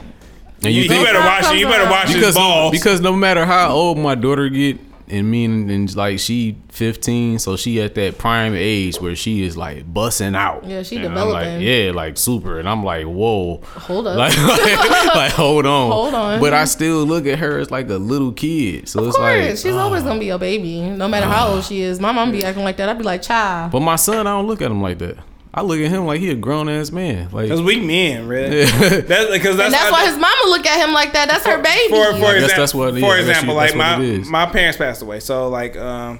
and 0.63 0.73
You, 0.73 0.83
you 0.83 0.89
think- 0.89 1.05
better 1.05 1.19
watch 1.19 1.45
it. 1.53 1.59
You 1.59 1.65
better 1.67 1.89
watch 1.89 2.07
his 2.07 2.15
because 2.17 2.35
balls. 2.35 2.71
because 2.71 3.01
no 3.01 3.13
matter 3.15 3.45
how 3.45 3.71
old 3.71 3.97
my 3.97 4.15
daughter 4.15 4.47
get, 4.49 4.77
and 5.11 5.29
me 5.29 5.45
and, 5.45 5.69
and 5.69 5.95
like 5.95 6.19
she 6.19 6.55
15, 6.69 7.39
so 7.39 7.55
she 7.57 7.81
at 7.81 7.95
that 7.95 8.17
prime 8.17 8.53
age 8.55 8.99
where 9.01 9.15
she 9.15 9.43
is 9.43 9.57
like 9.57 9.91
busting 9.93 10.35
out. 10.35 10.63
Yeah, 10.63 10.83
she 10.83 10.95
And 10.97 11.05
I'm 11.05 11.11
developing. 11.11 11.53
like, 11.55 11.61
yeah, 11.61 11.91
like 11.93 12.17
super, 12.17 12.59
and 12.59 12.67
I'm 12.69 12.83
like, 12.83 13.05
whoa, 13.05 13.57
Hold 13.63 14.07
up. 14.07 14.17
like, 14.17 14.37
like, 14.47 15.15
like, 15.15 15.31
hold 15.33 15.65
on, 15.65 15.91
Hold 15.91 16.13
on. 16.13 16.39
But 16.39 16.53
I 16.53 16.65
still 16.65 17.03
look 17.05 17.25
at 17.27 17.39
her 17.39 17.59
as 17.59 17.69
like 17.71 17.89
a 17.89 17.97
little 17.97 18.31
kid, 18.31 18.87
so 18.87 19.01
Of 19.01 19.07
it's 19.09 19.17
course, 19.17 19.47
like, 19.47 19.57
she's 19.57 19.75
always 19.75 20.03
ah. 20.03 20.07
gonna 20.07 20.19
be 20.19 20.29
a 20.29 20.37
baby, 20.39 20.81
no 20.81 21.07
matter 21.07 21.27
how 21.27 21.49
old 21.49 21.63
she 21.65 21.81
is. 21.81 21.99
My 21.99 22.11
mom 22.11 22.31
be 22.31 22.43
acting 22.43 22.63
like 22.63 22.77
that. 22.77 22.89
I'd 22.89 22.97
be 22.97 23.03
like, 23.03 23.21
child. 23.21 23.71
but 23.71 23.81
my 23.81 23.95
son, 23.97 24.25
I 24.25 24.31
don't 24.31 24.47
look 24.47 24.61
at 24.61 24.71
him 24.71 24.81
like 24.81 24.97
that. 24.99 25.17
I 25.53 25.61
look 25.63 25.79
at 25.81 25.89
him 25.91 26.05
like 26.05 26.21
he 26.21 26.29
a 26.29 26.35
grown 26.35 26.69
ass 26.69 26.91
man. 26.91 27.29
Like 27.31 27.49
Cause 27.49 27.61
we 27.61 27.79
men, 27.79 28.27
really. 28.27 28.59
Yeah. 28.61 28.65
That's 29.01 29.29
because 29.31 29.57
that's, 29.57 29.65
and 29.65 29.73
that's 29.73 29.91
why 29.91 30.05
his 30.05 30.17
mama 30.17 30.41
look 30.49 30.65
at 30.65 30.79
him 30.85 30.93
like 30.93 31.11
that. 31.13 31.27
That's 31.27 31.45
her 31.45 31.61
baby. 31.61 31.89
For 31.89 32.13
for 32.19 32.35
example, 32.35 32.57
that's 32.57 32.73
what- 32.73 32.93
yeah, 32.93 32.99
for 33.07 33.17
example, 33.17 33.55
like 33.55 33.75
my 33.75 33.97
my 34.29 34.45
parents 34.45 34.77
passed 34.77 35.01
away, 35.01 35.19
so 35.19 35.49
like 35.49 35.75
um, 35.75 36.19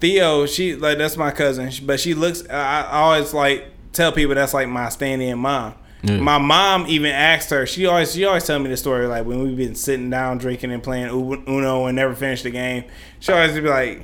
Theo, 0.00 0.46
she 0.46 0.74
like 0.76 0.98
that's 0.98 1.16
my 1.16 1.30
cousin, 1.30 1.70
but 1.84 2.00
she 2.00 2.14
looks. 2.14 2.48
I, 2.48 2.82
I 2.82 2.98
always 3.00 3.32
like 3.34 3.66
tell 3.92 4.12
people 4.12 4.34
that's 4.34 4.54
like 4.54 4.68
my 4.68 4.88
stand-in 4.88 5.38
mom. 5.38 5.74
Yeah. 6.02 6.18
My 6.20 6.38
mom 6.38 6.86
even 6.88 7.10
asked 7.12 7.50
her. 7.50 7.66
She 7.66 7.86
always 7.86 8.12
she 8.14 8.24
always 8.24 8.44
tell 8.44 8.58
me 8.58 8.68
the 8.70 8.76
story 8.76 9.06
like 9.06 9.26
when 9.26 9.42
we've 9.42 9.56
been 9.56 9.74
sitting 9.74 10.08
down 10.10 10.38
drinking 10.38 10.72
and 10.72 10.82
playing 10.82 11.08
Uno 11.48 11.86
and 11.86 11.96
never 11.96 12.14
finished 12.14 12.44
the 12.44 12.50
game. 12.50 12.84
She 13.20 13.32
always 13.32 13.52
be 13.54 13.60
like, 13.62 14.02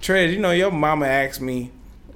Trez, 0.00 0.32
you 0.32 0.38
know, 0.40 0.50
your 0.50 0.70
mama 0.70 1.06
asked 1.06 1.40
me, 1.40 1.70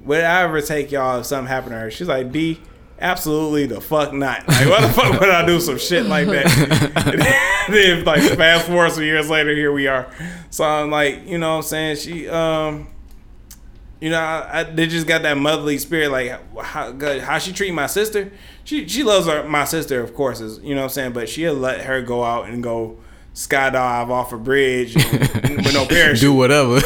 would 0.07 0.21
I 0.21 0.43
ever 0.43 0.61
take 0.61 0.93
y'all 0.93 1.21
if 1.21 1.27
something 1.27 1.49
happened 1.49 1.73
to 1.73 1.79
her? 1.81 1.91
She's 1.91 2.09
like, 2.09 2.33
D, 2.33 2.61
absolutely 2.99 3.67
the 3.67 3.81
fuck 3.81 4.13
not. 4.13 4.47
Like, 4.49 4.69
what 4.69 4.81
the 4.83 4.89
fuck 4.89 5.21
would 5.21 5.29
I 5.29 5.45
do 5.45 5.61
some 5.61 5.79
shit 5.79 6.07
like 6.07 6.29
that? 6.29 6.47
then, 7.69 8.05
like, 8.05 8.23
fast 8.37 8.67
forward 8.67 8.93
some 8.93 9.03
years 9.03 9.29
later, 9.29 9.55
here 9.55 9.73
we 9.73 9.89
are. 9.89 10.11
So 10.51 10.65
I'm 10.65 10.91
like, 10.91 11.27
you 11.27 11.39
know 11.39 11.51
what 11.51 11.57
I'm 11.57 11.63
saying? 11.63 11.97
She, 11.97 12.29
um, 12.29 12.89
you 14.01 14.11
know, 14.11 14.21
I, 14.21 14.61
I, 14.61 14.63
they 14.65 14.87
just 14.87 15.07
got 15.07 15.23
that 15.23 15.39
motherly 15.39 15.79
spirit. 15.79 16.11
Like 16.11 16.41
how 16.59 16.93
good, 16.93 17.23
how 17.23 17.39
she 17.39 17.53
treat 17.53 17.73
my 17.73 17.87
sister. 17.87 18.31
She 18.65 18.87
she 18.89 19.03
loves 19.03 19.27
her, 19.27 19.43
my 19.45 19.65
sister, 19.65 20.03
of 20.03 20.15
course. 20.15 20.41
Is 20.41 20.59
you 20.59 20.75
know 20.75 20.83
what 20.83 20.85
I'm 20.85 20.91
saying. 20.91 21.13
But 21.13 21.29
she'll 21.29 21.55
let 21.55 21.81
her 21.87 22.03
go 22.03 22.23
out 22.23 22.49
and 22.49 22.63
go 22.63 22.99
skydive 23.37 24.09
off 24.09 24.33
a 24.33 24.39
bridge 24.39 24.95
with 24.97 25.75
no 25.75 25.85
parachute. 25.87 26.21
Do 26.23 26.33
whatever. 26.33 26.75
like 26.81 26.83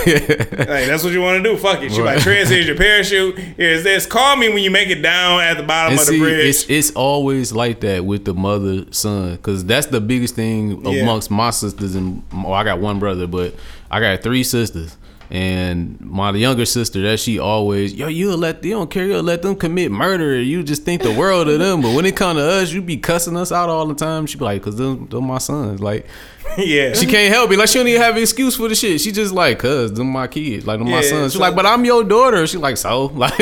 that's 0.86 1.04
what 1.04 1.12
you 1.12 1.22
want 1.22 1.42
to 1.42 1.48
do. 1.48 1.56
Fuck 1.56 1.80
it. 1.82 1.92
She 1.92 2.02
like, 2.02 2.18
Trez, 2.18 2.48
here's 2.48 2.66
your 2.66 2.76
parachute. 2.76 3.38
Here's 3.38 3.84
this. 3.84 4.04
Call 4.04 4.34
me 4.36 4.48
when 4.48 4.62
you 4.64 4.70
make 4.70 4.88
it 4.88 5.00
down 5.00 5.40
at 5.42 5.56
the 5.56 5.62
bottom 5.62 5.92
And 5.92 6.00
of 6.00 6.06
see, 6.06 6.18
the 6.18 6.24
bridge. 6.24 6.46
it's 6.46 6.68
it's 6.68 6.90
always 6.90 7.52
like 7.52 7.80
that 7.80 8.04
with 8.04 8.24
the 8.24 8.34
mother 8.34 8.84
son, 8.92 9.36
because 9.36 9.64
that's 9.64 9.86
the 9.86 10.00
biggest 10.00 10.34
thing 10.34 10.84
Yeah. 10.84 11.02
amongst 11.02 11.30
my 11.30 11.50
sisters 11.50 11.94
and 11.94 12.22
well, 12.32 12.52
I 12.52 12.64
got 12.64 12.80
one 12.80 12.98
brother, 12.98 13.28
but 13.28 13.54
I 13.88 14.00
got 14.00 14.20
three 14.22 14.42
sisters. 14.42 14.96
And 15.32 16.00
my 16.00 16.32
younger 16.32 16.64
sister, 16.64 17.00
that 17.02 17.20
she 17.20 17.38
always, 17.38 17.94
yo, 17.94 18.08
you'll 18.08 18.36
let 18.36 18.64
you 18.64 18.72
don't 18.72 18.90
care, 18.90 19.06
you'll 19.06 19.22
let 19.22 19.42
them 19.42 19.54
commit 19.54 19.92
murder. 19.92 20.42
You 20.42 20.64
just 20.64 20.82
think 20.82 21.02
the 21.02 21.12
world 21.14 21.48
of 21.48 21.60
them, 21.60 21.82
but 21.82 21.94
when 21.94 22.04
it 22.04 22.16
come 22.16 22.36
to 22.36 22.42
us, 22.42 22.72
you 22.72 22.82
be 22.82 22.96
cussing 22.96 23.36
us 23.36 23.52
out 23.52 23.68
all 23.68 23.86
the 23.86 23.94
time. 23.94 24.26
She 24.26 24.36
be 24.38 24.44
like, 24.44 24.60
cause 24.60 24.74
them, 24.74 25.06
them 25.06 25.28
my 25.28 25.38
sons. 25.38 25.78
Like, 25.80 26.06
yeah, 26.58 26.94
she 26.94 27.06
can't 27.06 27.32
help 27.32 27.50
it. 27.50 27.58
Like 27.58 27.68
she 27.68 27.78
don't 27.78 27.86
even 27.88 28.00
have 28.00 28.16
an 28.16 28.22
excuse 28.22 28.56
for 28.56 28.68
the 28.68 28.74
shit. 28.74 29.00
She 29.00 29.12
just 29.12 29.32
like, 29.32 29.58
cuz 29.58 29.92
them 29.92 30.08
my 30.08 30.26
kids, 30.26 30.66
like 30.66 30.78
them 30.78 30.88
my 30.90 30.96
Yeah, 30.96 31.08
sons. 31.08 31.32
She 31.32 31.38
so- 31.38 31.42
like, 31.44 31.54
but 31.54 31.66
I'm 31.66 31.84
your 31.84 32.02
daughter. 32.04 32.46
She 32.46 32.56
like, 32.58 32.76
so 32.76 33.04
like, 33.14 33.34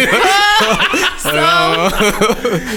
So 1.19 1.31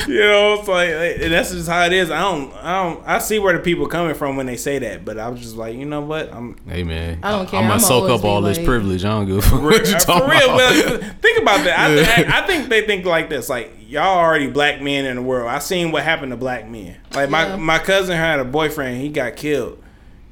you 0.08 0.20
know, 0.20 0.56
it's 0.60 0.68
like 0.68 0.90
and 0.90 1.32
that's 1.34 1.52
just 1.52 1.68
how 1.68 1.86
it 1.86 1.94
is. 1.94 2.10
I 2.12 2.22
don't, 2.22 2.54
I 2.56 2.84
don't, 2.84 3.08
I 3.08 3.20
see 3.20 3.40
where 3.40 3.54
the 3.54 3.60
people 3.60 3.88
coming 3.88 4.16
from 4.16 4.36
when 4.36 4.46
they 4.46 4.58
say 4.58 4.80
that, 4.80 5.06
but 5.06 5.18
I 5.18 5.30
was 5.30 5.42
just 5.42 5.56
like, 5.56 5.76
you 5.76 5.86
know 5.86 6.02
what, 6.02 6.34
I'm 6.34 6.56
Hey 6.68 6.84
man, 6.84 7.20
I 7.24 7.32
don't 7.32 7.48
care. 7.50 7.60
I'm 7.60 7.66
gonna 7.66 7.74
I'ma 7.76 7.84
soak 7.88 8.10
up 8.10 8.24
all 8.24 8.42
be 8.42 8.50
this 8.50 8.64
privilege. 8.64 9.04
I 9.06 9.10
don't 9.10 9.26
give 9.28 9.38
a 9.38 9.42
fuck 9.42 9.62
what 9.62 9.88
you 9.88 9.96
uh, 9.96 10.00
for 10.00 10.06
talking 10.06 10.30
real. 10.30 10.56
about. 10.56 11.02
But 11.02 11.22
think 11.22 11.42
about 11.42 11.64
that. 11.66 11.80
I, 11.80 12.24
I, 12.40 12.42
I 12.44 12.48
think 12.48 12.70
they 12.70 12.86
think 12.86 13.06
like 13.06 13.30
this. 13.30 13.50
Like 13.50 13.72
y'all 13.88 14.18
already 14.18 14.48
black 14.50 14.82
men 14.82 15.06
in 15.06 15.16
the 15.18 15.22
world. 15.22 15.48
I 15.50 15.60
seen 15.60 15.92
what 15.92 16.04
happened 16.04 16.32
to 16.32 16.38
black 16.38 16.68
men. 16.70 16.98
Like 17.14 17.30
my 17.30 17.56
my 17.58 17.80
cousin 17.80 18.16
had 18.18 18.40
a 18.40 18.46
boyfriend. 18.46 19.02
He 19.02 19.10
got 19.10 19.36
killed. 19.36 19.82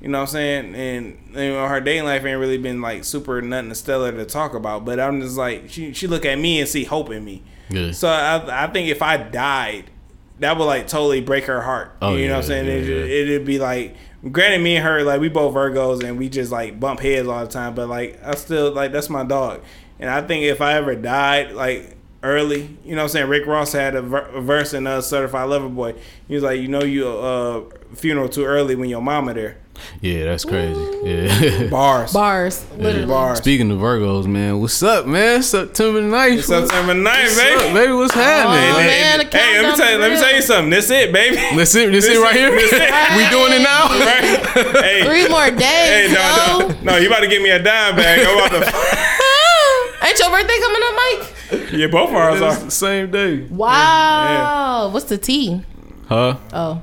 You 0.02 0.08
know 0.08 0.20
what 0.20 0.30
I'm 0.30 0.32
saying? 0.32 0.76
And 0.76 1.18
you 1.32 1.52
know 1.52 1.68
her 1.68 1.82
dating 1.82 2.06
life 2.06 2.24
ain't 2.24 2.40
really 2.40 2.58
been 2.58 2.82
like 2.82 3.04
super 3.04 3.42
nothing 3.42 3.74
stellar 3.74 4.12
to 4.14 4.26
talk 4.26 4.54
about. 4.54 4.86
But 4.86 5.00
I'm 5.00 5.22
just 5.22 5.36
like 5.38 5.70
she 5.70 5.94
she 5.94 6.08
look 6.08 6.26
at 6.26 6.40
me 6.40 6.60
and 6.60 6.70
see 6.70 6.86
hope 6.86 7.10
in 7.10 7.26
me. 7.26 7.44
Yeah. 7.70 7.92
So 7.92 8.08
I 8.08 8.64
I 8.64 8.68
think 8.68 8.88
if 8.90 9.02
I 9.02 9.18
died, 9.18 9.92
that 10.40 10.58
would 10.58 10.66
like 10.66 10.88
totally 10.88 11.20
break 11.22 11.46
her 11.46 11.62
heart. 11.62 11.96
Oh, 12.02 12.16
you 12.16 12.28
know 12.28 12.28
yeah, 12.28 12.32
what 12.32 12.38
I'm 12.38 12.44
saying? 12.48 12.66
yeah, 12.68 12.74
It, 12.74 12.86
yeah. 12.88 13.34
It'd 13.36 13.46
be 13.46 13.60
like, 13.60 13.96
granted, 14.32 14.62
me 14.62 14.78
and 14.78 14.86
her 14.86 15.04
like 15.04 15.20
we 15.20 15.28
both 15.28 15.54
Virgos 15.54 16.02
and 16.04 16.18
we 16.18 16.30
just 16.30 16.52
like 16.52 16.80
bump 16.80 17.02
heads 17.02 17.28
all 17.28 17.46
the 17.46 17.52
time. 17.52 17.76
But 17.76 17.90
like 17.90 18.20
I 18.24 18.36
still 18.36 18.72
like 18.72 18.94
that's 18.94 19.10
my 19.10 19.26
dog. 19.26 19.62
And 20.00 20.10
I 20.10 20.22
think 20.22 20.46
if 20.46 20.62
I 20.62 20.76
ever 20.76 20.96
died 20.96 21.52
like 21.52 21.98
early, 22.24 22.78
you 22.84 22.92
know 22.92 22.98
what 22.98 23.04
I'm 23.04 23.10
saying? 23.10 23.30
Rick 23.30 23.46
Ross 23.46 23.72
had 23.74 23.96
a, 23.96 24.02
ver- 24.02 24.30
a 24.34 24.42
verse 24.42 24.74
in 24.74 24.86
uh, 24.88 25.02
Certified 25.02 25.50
Lover 25.50 25.70
Boy. 25.70 25.96
He 26.28 26.36
was 26.36 26.44
like, 26.44 26.60
you 26.60 26.68
know, 26.68 26.84
you 26.84 27.08
uh 27.08 27.62
funeral 27.96 28.30
too 28.30 28.46
early 28.46 28.76
when 28.76 28.90
your 28.90 29.02
mama 29.02 29.34
there. 29.34 29.58
Yeah, 30.02 30.26
that's 30.26 30.44
crazy. 30.44 30.78
Yeah. 31.06 31.68
Bars. 31.72 32.12
Bars, 32.12 32.70
literally. 32.76 33.06
Bars. 33.08 33.38
Speaking 33.38 33.72
of 33.72 33.80
Virgos, 33.80 34.28
man, 34.28 34.60
what's 34.60 34.84
up, 34.84 35.06
man? 35.06 35.42
September 35.42 36.02
9th. 36.02 36.38
It's 36.40 36.48
September 36.48 36.94
9th, 36.94 37.06
What's 37.24 37.38
baby. 37.38 37.56
up, 37.64 37.74
baby, 37.74 37.94
what's 37.94 38.14
happening? 38.14 38.60
Oh, 38.60 38.78
man? 38.78 39.20
man, 39.20 39.28
Hey, 39.32 39.62
let 39.62 39.72
me 39.72 39.78
tell 39.78 39.92
you, 39.94 39.98
let 40.00 40.12
me 40.12 40.18
tell 40.20 40.36
you 40.36 40.42
something. 40.42 40.70
This 40.70 40.90
it, 40.92 41.14
baby. 41.14 41.38
This 41.56 41.74
it, 41.76 41.92
this, 41.94 42.06
it 42.08 42.20
right 42.20 42.36
here. 42.36 42.52
This 42.52 42.72
it. 42.74 42.92
we 43.16 43.24
doing 43.32 43.54
it 43.56 43.64
now. 43.64 43.88
Right? 43.88 44.84
Hey, 44.84 45.04
Three 45.06 45.30
more 45.30 45.50
days. 45.50 45.62
Hey, 45.62 46.14
no, 46.14 46.68
no, 46.68 46.82
no, 46.82 46.98
you 46.98 47.08
about 47.08 47.22
to 47.22 47.28
give 47.28 47.42
me 47.42 47.50
a 47.52 47.64
dime 47.64 47.96
bag. 47.96 48.20
I'm 48.28 48.36
about 48.38 48.52
to. 48.52 50.08
Ain't 50.08 50.20
your 50.20 50.30
birthday 50.30 50.60
coming 50.60 50.82
up, 50.84 50.96
Mike? 50.96 51.36
Yeah, 51.72 51.88
both 51.88 52.10
of 52.10 52.16
ours 52.16 52.42
It's 52.42 52.58
are. 52.62 52.66
the 52.66 52.72
same 52.72 53.12
day. 53.12 53.46
Wow. 53.48 54.90
What's 54.92 55.06
the 55.06 55.18
T? 55.18 55.64
Huh? 56.08 56.38
Oh. 56.54 56.82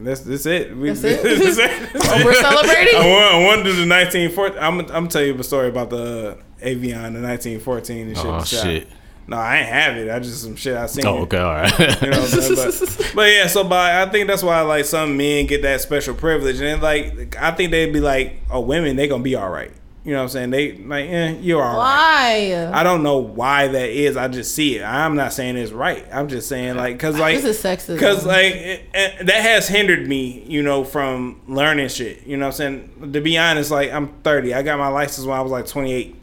That's 0.00 0.20
that's 0.20 0.46
it. 0.46 0.76
We, 0.76 0.90
That's 0.90 1.02
it? 1.04 1.22
that's 1.22 1.58
it. 1.58 1.90
Oh, 1.94 2.24
we're 2.24 2.34
celebrating? 2.34 2.94
I 3.00 3.08
want, 3.08 3.34
I 3.34 3.44
want 3.44 3.64
to 3.64 3.70
do 3.70 3.84
the 3.84 3.88
1914. 3.88 4.58
I'm, 4.58 4.80
I'm 4.80 4.86
gonna 4.86 5.08
tell 5.08 5.22
you 5.22 5.34
a 5.34 5.42
story 5.42 5.68
about 5.68 5.90
the 5.90 6.38
uh, 6.38 6.64
Avion, 6.64 7.14
the 7.14 7.20
1914 7.20 8.06
and 8.06 8.16
shit. 8.16 8.26
Oh, 8.26 8.38
the 8.38 8.44
shit. 8.44 8.88
No, 9.26 9.36
I 9.36 9.58
ain't 9.58 9.68
have 9.68 9.96
it. 9.96 10.10
I 10.10 10.20
just 10.20 10.42
some 10.42 10.56
shit 10.56 10.76
I 10.76 10.86
seen. 10.86 11.04
Oh, 11.04 11.18
okay, 11.22 11.38
all 11.38 11.52
right. 11.52 11.78
You 12.00 12.10
know 12.10 12.20
what 12.20 12.32
I'm 12.32 12.40
saying? 12.40 12.54
But, 12.54 13.12
but 13.14 13.30
yeah, 13.30 13.46
so 13.46 13.62
by 13.64 14.00
I 14.02 14.08
think 14.08 14.26
that's 14.26 14.42
why 14.42 14.60
like 14.62 14.84
some 14.86 15.16
men 15.16 15.46
get 15.46 15.62
that 15.62 15.80
special 15.80 16.14
privilege, 16.14 16.60
and 16.60 16.80
like 16.80 17.36
I 17.36 17.50
think 17.50 17.72
they'd 17.72 17.92
be 17.92 18.00
like, 18.00 18.40
oh, 18.50 18.60
women 18.60 18.96
they 18.96 19.06
gonna 19.08 19.22
be 19.22 19.34
all 19.34 19.50
right. 19.50 19.72
You 20.08 20.14
know 20.14 20.20
what 20.20 20.22
I'm 20.22 20.28
saying? 20.30 20.50
They 20.52 20.72
like, 20.78 21.04
eh, 21.10 21.34
you're 21.42 21.62
all 21.62 21.76
right. 21.76 22.56
Why? 22.56 22.70
I 22.72 22.82
don't 22.82 23.02
know 23.02 23.18
why 23.18 23.68
that 23.68 23.90
is. 23.90 24.16
I 24.16 24.28
just 24.28 24.54
see 24.54 24.78
it. 24.78 24.82
I'm 24.82 25.16
not 25.16 25.34
saying 25.34 25.58
it's 25.58 25.70
right. 25.70 26.06
I'm 26.10 26.28
just 26.28 26.48
saying 26.48 26.76
like, 26.76 26.98
cause 26.98 27.18
like, 27.18 27.36
This 27.42 27.44
is 27.44 27.62
sexism. 27.62 27.98
Cause 28.00 28.24
like 28.24 28.54
it, 28.54 28.88
it- 28.94 29.26
that 29.26 29.42
has 29.42 29.68
hindered 29.68 30.08
me, 30.08 30.44
you 30.46 30.62
know, 30.62 30.82
from 30.82 31.42
learning 31.46 31.88
shit. 31.90 32.26
You 32.26 32.38
know 32.38 32.46
what 32.46 32.54
I'm 32.58 32.88
saying? 32.96 33.12
To 33.12 33.20
be 33.20 33.36
honest, 33.36 33.70
like 33.70 33.92
I'm 33.92 34.08
30. 34.22 34.54
I 34.54 34.62
got 34.62 34.78
my 34.78 34.88
license 34.88 35.26
when 35.26 35.36
I 35.36 35.42
was 35.42 35.52
like 35.52 35.66
28. 35.66 36.16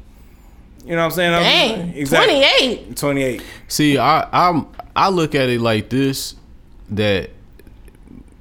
You 0.84 0.90
know 0.90 0.98
what 0.98 1.03
I'm 1.03 1.12
saying? 1.12 1.34
I 1.34 1.38
was- 1.38 1.45
Dang. 1.86 1.94
exactly. 1.95 2.34
28. 2.95 2.98
28. 2.98 3.44
See, 3.68 3.98
I 3.99 4.28
I'm 4.32 4.66
I 4.95 5.10
look 5.10 5.36
at 5.36 5.48
it 5.49 5.62
like 5.62 5.90
this 5.91 6.34
that 6.90 7.30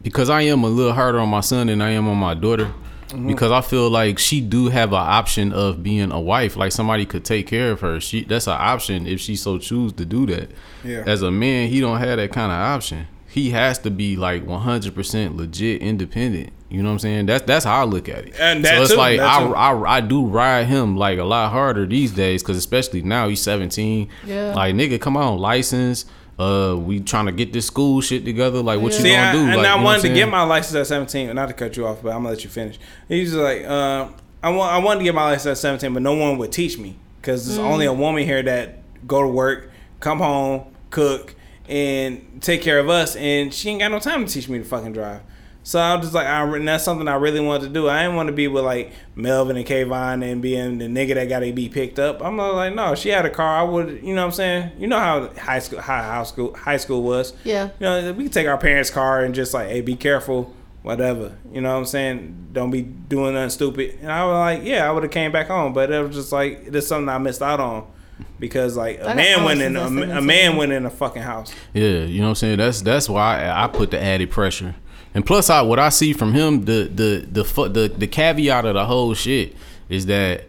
because 0.03 0.31
I 0.31 0.41
am 0.43 0.65
a 0.65 0.69
little 0.69 0.95
harder 0.95 1.19
on 1.21 1.29
my 1.29 1.41
son 1.41 1.67
than 1.67 1.83
I 1.83 1.91
am 1.91 2.09
on 2.09 2.17
my 2.17 2.33
daughter. 2.33 2.73
Mm-hmm. 3.15 3.29
Because 3.29 3.53
I 3.53 3.61
feel 3.61 3.89
like 3.91 4.19
she 4.19 4.41
do 4.41 4.69
have 4.69 4.93
an 4.93 4.99
option 4.99 5.53
of 5.53 5.83
being 5.83 6.11
a 6.11 6.21
wife, 6.21 6.57
like 6.57 6.73
somebody 6.73 7.07
could 7.07 7.25
take 7.25 7.47
care 7.47 7.71
of 7.71 7.81
her. 7.81 8.01
She 8.01 8.25
that's 8.25 8.47
an 8.47 8.57
option 8.59 9.07
if 9.07 9.21
she 9.21 9.37
so 9.37 9.59
choose 9.59 9.93
to 9.95 10.05
do 10.05 10.27
that. 10.27 10.51
Yeah. 10.83 11.05
As 11.07 11.23
a 11.23 11.31
man, 11.31 11.69
he 11.69 11.81
don't 11.81 11.99
have 11.99 12.19
that 12.19 12.33
kind 12.33 12.51
of 12.51 12.59
option. 12.59 13.07
He 13.29 13.51
has 13.51 13.79
to 13.81 13.91
be 13.91 14.17
like 14.17 14.47
100% 14.47 15.37
legit 15.37 15.83
independent. 15.83 16.53
You 16.71 16.83
know 16.83 16.89
what 16.89 16.95
I'm 16.95 16.99
saying? 17.01 17.27
That's 17.27 17.45
that's 17.45 17.65
how 17.65 17.83
I 17.83 17.85
look 17.85 18.09
at 18.09 18.27
it. 18.27 18.35
And 18.39 18.65
that 18.65 18.77
so 18.77 18.83
it's 18.83 18.91
too, 18.93 18.97
like 18.97 19.19
that 19.19 19.43
I, 19.43 19.47
too. 19.47 19.55
I 19.55 19.97
I 19.97 20.01
do 20.01 20.27
ride 20.27 20.67
him 20.67 20.97
like 20.97 21.19
a 21.19 21.25
lot 21.25 21.53
harder 21.53 21.87
these 21.87 22.11
days 22.11 22.43
because 22.43 22.57
especially 22.57 23.03
now 23.03 23.29
he's 23.29 23.43
17. 23.43 24.09
Yeah. 24.25 24.55
Like 24.55 24.75
nigga, 24.75 25.01
come 25.01 25.17
on, 25.17 25.39
license. 25.39 26.05
Uh, 26.39 26.77
we 26.77 27.01
trying 27.01 27.27
to 27.27 27.33
get 27.33 27.53
this 27.53 27.67
school 27.67 28.01
shit 28.01 28.25
together. 28.25 28.61
Like 28.63 28.81
what 28.81 28.93
you 28.93 28.99
See, 29.01 29.13
gonna 29.13 29.29
I, 29.29 29.33
do? 29.33 29.39
and 29.39 29.57
like, 29.57 29.67
I 29.67 29.73
you 29.75 29.79
know 29.79 29.85
wanted 29.85 30.03
to 30.03 30.15
get 30.15 30.29
my 30.29 30.43
license 30.43 30.75
at 30.75 30.87
17. 30.87 31.35
Not 31.35 31.47
to 31.47 31.55
cut 31.55 31.77
you 31.77 31.87
off, 31.87 32.03
but 32.03 32.11
I'm 32.11 32.19
gonna 32.19 32.31
let 32.31 32.45
you 32.45 32.51
finish. 32.51 32.79
He's 33.09 33.31
just 33.31 33.41
like, 33.41 33.65
uh, 33.65 34.09
I 34.43 34.51
want, 34.51 34.73
I 34.73 34.79
wanted 34.79 34.99
to 34.99 35.05
get 35.05 35.15
my 35.15 35.25
license 35.25 35.47
at 35.47 35.59
17, 35.59 35.95
but 35.95 36.03
no 36.03 36.15
one 36.15 36.37
would 36.39 36.53
teach 36.53 36.77
me 36.79 36.97
because 37.21 37.47
there's 37.47 37.59
only 37.59 37.87
a 37.87 37.93
woman 37.93 38.25
here 38.25 38.43
that 38.43 38.79
go 39.07 39.23
to 39.23 39.29
work, 39.29 39.71
come 40.01 40.19
home, 40.19 40.75
cook, 40.91 41.35
and 41.69 42.43
take 42.43 42.61
care 42.63 42.79
of 42.79 42.89
us, 42.91 43.17
and 43.17 43.55
she 43.55 43.71
ain't 43.71 43.81
got 43.81 43.91
no 43.91 43.99
time 43.99 44.27
to 44.27 44.33
teach 44.33 44.49
me 44.49 44.59
to 44.59 44.65
fucking 44.65 44.93
drive. 44.93 45.23
So 45.67 45.81
I 45.81 45.95
was 45.97 46.05
just 46.05 46.15
like, 46.15 46.27
I, 46.27 46.43
and 46.43 46.69
that's 46.69 46.85
something 46.85 47.09
I 47.09 47.15
really 47.15 47.41
wanted 47.41 47.69
to 47.69 47.73
do. 47.73 47.89
I 47.89 48.03
didn't 48.03 48.17
want 48.17 48.27
to 48.27 48.35
be 48.35 48.49
with 48.49 48.65
like 48.65 48.93
Melvin 49.15 49.57
and 49.57 49.65
Kayvon 49.65 50.23
and 50.23 50.43
being 50.43 50.77
the 50.77 50.85
nigga 50.85 51.15
that 51.15 51.31
got 51.31 51.41
to 51.41 51.53
be 51.55 51.71
picked 51.71 51.99
up. 51.99 52.23
I'm 52.23 52.37
like, 52.37 52.75
no, 52.75 52.95
she 52.95 53.09
had 53.09 53.25
a 53.25 53.31
car. 53.31 53.61
I 53.61 53.63
would, 53.63 54.03
you 54.03 54.15
know 54.15 54.21
what 54.21 54.27
I'm 54.27 54.33
saying? 54.33 54.73
You 54.79 54.89
know 54.89 54.99
how 54.99 55.31
high 55.31 55.61
school, 55.61 55.81
high, 55.81 56.03
high 56.03 56.23
school, 56.25 56.55
high 56.55 56.77
school 56.77 57.03
was. 57.03 57.33
Yeah. 57.45 57.71
You 57.81 57.87
know, 57.87 58.13
we 58.13 58.25
can 58.25 58.33
take 58.33 58.47
our 58.47 58.59
parents' 58.59 58.91
car 58.91 59.25
and 59.25 59.35
just 59.35 59.55
like, 59.55 59.69
hey, 59.69 59.81
be 59.81 59.97
careful, 59.97 60.55
whatever. 60.83 61.39
You 61.51 61.63
know 61.63 61.73
what 61.73 61.79
I'm 61.79 61.87
saying? 61.87 62.51
Don't 62.53 62.71
be 62.71 62.83
doing 62.83 63.33
nothing 63.33 63.49
stupid. 63.49 64.01
And 64.03 64.13
I 64.13 64.27
was 64.27 64.35
like, 64.35 64.69
yeah, 64.69 64.87
I 64.87 64.93
would 64.93 65.03
have 65.03 65.13
came 65.13 65.33
back 65.33 65.47
home, 65.47 65.73
but 65.73 65.91
it 65.91 66.07
was 66.07 66.15
just 66.15 66.31
like 66.31 66.65
it's 66.67 66.87
something 66.87 67.09
I 67.09 67.17
missed 67.17 67.41
out 67.41 67.61
on 67.61 67.91
because 68.39 68.77
like 68.77 69.01
a 69.01 69.15
man 69.15 69.45
went 69.45 69.63
in 69.63 69.77
a, 69.77 69.87
a 70.19 70.21
man 70.21 70.57
went 70.57 70.73
in 70.73 70.85
a 70.85 70.91
fucking 70.91 71.23
house. 71.23 71.55
Yeah, 71.73 72.05
you 72.05 72.19
know 72.19 72.27
what 72.27 72.31
I'm 72.31 72.35
saying. 72.35 72.59
That's 72.59 72.83
that's 72.83 73.09
why 73.09 73.45
I, 73.45 73.65
I 73.65 73.69
put 73.69 73.91
the 73.91 74.03
added 74.03 74.31
pressure. 74.31 74.75
And 75.15 75.25
plus, 75.25 75.49
I 75.49 75.63
what 75.63 75.79
I 75.79 75.89
see 75.91 76.13
from 76.13 76.35
him, 76.35 76.65
the 76.65 76.91
the 76.93 77.27
the 77.31 77.69
the 77.69 77.95
the 77.97 78.07
caveat 78.07 78.65
of 78.65 78.75
the 78.75 78.85
whole 78.85 79.15
shit 79.15 79.55
is 79.89 80.07
that 80.07 80.47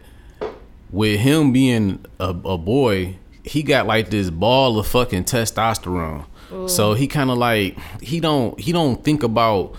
with 0.90 1.20
him 1.20 1.52
being 1.52 2.04
a, 2.18 2.30
a 2.30 2.58
boy, 2.58 3.16
he 3.44 3.62
got 3.62 3.86
like 3.86 4.10
this 4.10 4.30
ball 4.30 4.78
of 4.78 4.86
fucking 4.86 5.24
testosterone. 5.24 6.24
So 6.68 6.94
he 6.94 7.08
kind 7.08 7.30
of 7.30 7.38
like 7.38 7.76
he 8.00 8.20
don't 8.20 8.58
he 8.58 8.72
don't 8.72 9.02
think 9.02 9.22
about 9.22 9.74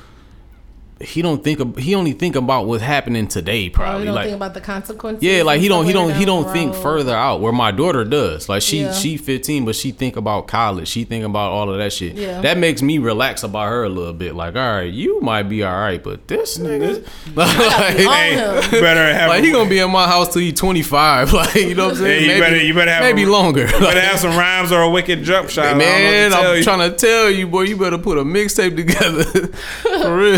he 0.99 1.21
don't 1.21 1.43
think 1.43 1.77
he 1.77 1.93
only 1.93 2.11
think 2.13 2.35
about 2.35 2.65
what's 2.65 2.81
happening 2.83 3.27
today 3.27 3.57
Oh, 3.59 3.63
you 3.65 3.71
probably 3.71 4.05
don't 4.05 4.15
like 4.15 4.25
think 4.25 4.35
about 4.35 4.53
the 4.55 4.61
consequences. 4.61 5.21
yeah 5.23 5.43
like 5.43 5.61
he 5.61 5.67
don't 5.67 5.85
he 5.85 5.93
don't 5.93 6.13
he 6.15 6.25
don't 6.25 6.47
the 6.47 6.51
think 6.53 6.73
further 6.75 7.13
out 7.15 7.39
where 7.39 7.53
my 7.53 7.69
daughter 7.71 8.03
does 8.03 8.49
like 8.49 8.61
she 8.63 8.81
Yeah. 8.81 8.91
she 8.93 9.17
15 9.17 9.65
but 9.65 9.75
she 9.75 9.91
think 9.91 10.15
about 10.15 10.47
college 10.47 10.87
she 10.87 11.03
think 11.03 11.23
about 11.23 11.51
all 11.51 11.69
of 11.69 11.77
that 11.77 11.93
shit 11.93 12.13
Yeah. 12.15 12.41
that 12.41 12.57
makes 12.57 12.81
me 12.81 12.97
relax 12.97 13.43
about 13.43 13.69
her 13.69 13.83
a 13.83 13.89
little 13.89 14.13
bit 14.13 14.33
like 14.35 14.55
all 14.55 14.61
right 14.77 14.91
you 14.91 15.21
might 15.21 15.43
be 15.43 15.63
all 15.63 15.71
right 15.77 16.03
but 16.03 16.27
this 16.27 16.57
nigga 16.57 17.05
like, 17.35 17.97
Hey, 17.97 18.35
better 18.81 19.13
have 19.13 19.29
like 19.29 19.43
he 19.43 19.51
gonna 19.51 19.69
be 19.69 19.79
in 19.79 19.91
my 19.91 20.07
house 20.07 20.33
till 20.33 20.41
he 20.41 20.51
25 20.51 21.33
like 21.33 21.55
you 21.55 21.75
know 21.75 21.89
what 21.89 21.97
I'm 21.97 22.01
Yeah, 22.01 22.07
saying 22.07 22.21
you 22.23 22.27
maybe, 22.29 22.39
better 22.41 22.63
you 22.63 22.73
better 22.73 22.91
have 22.91 23.03
maybe 23.03 23.23
a, 23.23 23.29
longer 23.29 23.61
You 23.65 23.79
better 23.79 24.01
have 24.09 24.19
some 24.19 24.35
rhymes 24.35 24.71
or 24.71 24.81
a 24.81 24.89
wicked 24.89 25.23
jump 25.23 25.49
shot. 25.49 25.77
Man, 25.77 26.31
I 26.33 26.37
I'm 26.37 26.43
don't 26.43 26.43
know 26.43 26.49
what 26.49 26.55
to 26.55 26.55
tell 26.55 26.57
you. 26.57 26.63
trying 26.63 26.91
to 26.91 26.97
tell 26.97 27.29
you, 27.29 27.47
boy. 27.47 27.61
You 27.63 27.77
better 27.77 27.97
put 27.97 28.17
a 28.17 28.23
mixtape 28.23 28.75
together 28.75 29.23
for 29.23 30.17
real. 30.17 30.37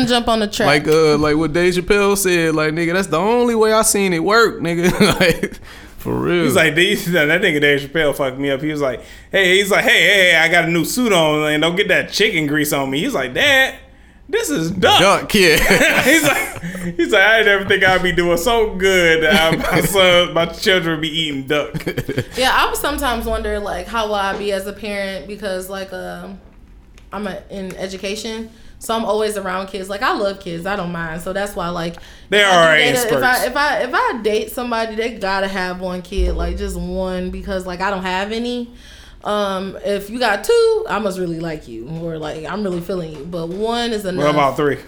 Let 0.00 0.08
him 0.08 0.08
jump 0.08 0.28
on 0.28 0.40
the 0.40 0.48
track. 0.48 0.66
Like 0.66 0.88
uh, 0.88 1.18
like 1.18 1.36
what 1.36 1.52
Dave 1.52 1.74
Chappelle 1.74 2.16
said, 2.16 2.54
like 2.54 2.72
nigga, 2.72 2.92
that's 2.92 3.08
the 3.08 3.18
only 3.18 3.54
way 3.54 3.72
I 3.72 3.82
seen 3.82 4.12
it 4.12 4.24
work, 4.24 4.60
nigga. 4.60 4.90
like 5.20 5.60
for 5.98 6.14
real. 6.14 6.44
He's 6.44 6.56
like, 6.56 6.74
these, 6.74 7.12
that 7.12 7.28
nigga 7.42 7.60
Dave 7.60 7.80
Chappelle 7.80 8.14
fucked 8.14 8.38
me 8.38 8.50
up. 8.50 8.62
He 8.62 8.70
was 8.70 8.80
like, 8.80 9.02
hey, 9.30 9.58
he's 9.58 9.70
like, 9.70 9.84
hey, 9.84 10.00
hey, 10.00 10.30
hey, 10.30 10.36
I 10.36 10.48
got 10.48 10.64
a 10.64 10.68
new 10.68 10.84
suit 10.84 11.12
on, 11.12 11.52
and 11.52 11.62
don't 11.62 11.76
get 11.76 11.88
that 11.88 12.10
chicken 12.10 12.46
grease 12.46 12.72
on 12.72 12.90
me. 12.90 13.00
He's 13.00 13.12
like, 13.12 13.34
Dad, 13.34 13.78
this 14.30 14.48
is 14.48 14.70
duck. 14.70 15.00
duck, 15.00 15.34
yeah. 15.34 15.58
he's 16.02 16.22
like, 16.22 16.62
he's 16.96 17.12
like, 17.12 17.22
I 17.22 17.42
didn't 17.42 17.68
think 17.68 17.84
I'd 17.84 18.02
be 18.02 18.12
doing 18.12 18.38
so 18.38 18.74
good. 18.76 19.22
That 19.24 19.58
my 19.58 19.80
son, 19.82 20.32
my 20.32 20.46
children 20.46 20.94
would 20.96 21.02
be 21.02 21.10
eating 21.10 21.46
duck. 21.46 21.84
Yeah, 22.36 22.52
I 22.54 22.66
would 22.66 22.76
sometimes 22.76 23.26
wonder 23.26 23.58
like 23.58 23.86
how 23.86 24.06
will 24.06 24.14
I 24.14 24.38
be 24.38 24.52
as 24.52 24.66
a 24.66 24.72
parent 24.72 25.26
because 25.26 25.68
like 25.68 25.92
um 25.92 26.40
I'm 27.12 27.26
a, 27.26 27.42
in 27.50 27.74
education, 27.76 28.50
so 28.80 28.96
I'm 28.96 29.04
always 29.04 29.36
around 29.36 29.66
kids. 29.66 29.90
Like 29.90 30.02
I 30.02 30.16
love 30.16 30.40
kids, 30.40 30.64
I 30.64 30.74
don't 30.74 30.90
mind. 30.90 31.20
So 31.20 31.32
that's 31.34 31.54
why 31.54 31.68
like 31.68 31.96
they 32.30 32.42
are 32.42 32.76
date 32.76 32.92
experts. 32.92 33.14
If 33.14 33.22
I 33.22 33.46
if 33.46 33.56
I 33.56 33.78
if 33.82 33.90
I 33.94 34.22
date 34.22 34.50
somebody, 34.50 34.94
they 34.96 35.18
gotta 35.18 35.48
have 35.48 35.80
one 35.80 36.00
kid, 36.00 36.34
like 36.34 36.56
just 36.56 36.76
one 36.76 37.30
because 37.30 37.66
like 37.66 37.80
I 37.80 37.90
don't 37.90 38.02
have 38.02 38.32
any. 38.32 38.70
Um, 39.22 39.76
if 39.84 40.08
you 40.08 40.18
got 40.18 40.44
two, 40.44 40.86
I 40.88 40.98
must 40.98 41.18
really 41.18 41.40
like 41.40 41.68
you, 41.68 41.86
or 41.88 42.16
like 42.16 42.46
I'm 42.46 42.62
really 42.64 42.80
feeling 42.80 43.12
you. 43.12 43.24
But 43.26 43.48
one 43.50 43.92
is 43.92 44.06
enough. 44.06 44.24
What 44.24 44.34
about 44.34 44.56
three? 44.56 44.78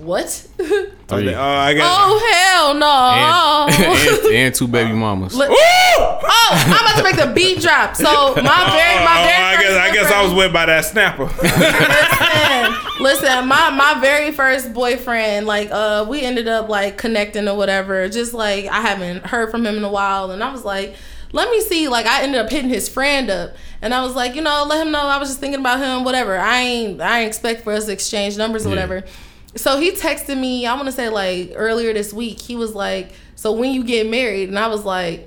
What? 0.00 0.28
Three. 0.56 1.34
Uh, 1.34 1.42
I 1.42 1.74
guess. 1.74 1.84
oh 1.86 2.32
hell 2.32 2.74
no! 2.74 3.66
and, 3.68 4.18
and, 4.26 4.34
and 4.34 4.54
two 4.54 4.66
baby 4.68 4.92
mamas. 4.92 5.34
Li- 5.36 5.46
oh, 5.48 6.18
I'm 6.52 6.70
about 6.84 6.96
to 6.98 7.02
make 7.02 7.16
the 7.16 7.32
beat 7.34 7.60
drop. 7.60 7.96
So 7.96 8.04
my 8.36 8.42
very, 8.42 9.04
my 9.04 9.20
Oh, 9.20 9.24
very 9.24 9.42
I 9.42 9.54
first 9.56 9.66
guess 9.68 9.76
I 9.76 9.92
guess 9.92 10.12
I 10.12 10.22
was 10.22 10.32
whipped 10.32 10.54
by 10.54 10.66
that 10.66 10.84
snapper. 10.84 11.24
listen, 13.00 13.00
listen, 13.00 13.48
my 13.48 13.70
my 13.70 13.98
very 14.00 14.32
first 14.32 14.72
boyfriend, 14.72 15.46
like 15.46 15.68
uh, 15.70 16.06
we 16.08 16.22
ended 16.22 16.48
up 16.48 16.68
like 16.68 16.96
connecting 16.98 17.48
or 17.48 17.56
whatever. 17.56 18.08
Just 18.08 18.32
like 18.34 18.66
I 18.66 18.80
haven't 18.80 19.26
heard 19.26 19.50
from 19.50 19.66
him 19.66 19.76
in 19.76 19.84
a 19.84 19.90
while, 19.90 20.30
and 20.30 20.42
I 20.42 20.52
was 20.52 20.64
like, 20.64 20.94
let 21.32 21.50
me 21.50 21.60
see. 21.60 21.88
Like 21.88 22.06
I 22.06 22.22
ended 22.22 22.40
up 22.40 22.50
hitting 22.50 22.70
his 22.70 22.88
friend 22.88 23.28
up, 23.30 23.54
and 23.82 23.92
I 23.92 24.02
was 24.02 24.14
like, 24.14 24.34
you 24.34 24.42
know, 24.42 24.64
let 24.68 24.86
him 24.86 24.92
know 24.92 25.00
I 25.00 25.18
was 25.18 25.28
just 25.28 25.40
thinking 25.40 25.60
about 25.60 25.80
him. 25.80 26.04
Whatever. 26.04 26.38
I 26.38 26.58
ain't 26.60 27.00
I 27.00 27.20
ain't 27.20 27.28
expect 27.28 27.64
for 27.64 27.72
us 27.72 27.86
to 27.86 27.92
exchange 27.92 28.36
numbers 28.38 28.64
or 28.64 28.68
Yeah. 28.70 28.74
whatever. 28.76 29.04
So 29.56 29.78
he 29.78 29.92
texted 29.92 30.38
me. 30.38 30.66
I 30.66 30.74
want 30.74 30.86
to 30.86 30.92
say 30.92 31.08
like 31.08 31.52
earlier 31.56 31.92
this 31.92 32.12
week. 32.12 32.40
He 32.40 32.56
was 32.56 32.74
like, 32.74 33.12
so 33.34 33.52
when 33.52 33.72
you 33.72 33.84
get 33.84 34.08
married, 34.08 34.48
and 34.48 34.58
I 34.58 34.68
was 34.68 34.84
like. 34.84 35.26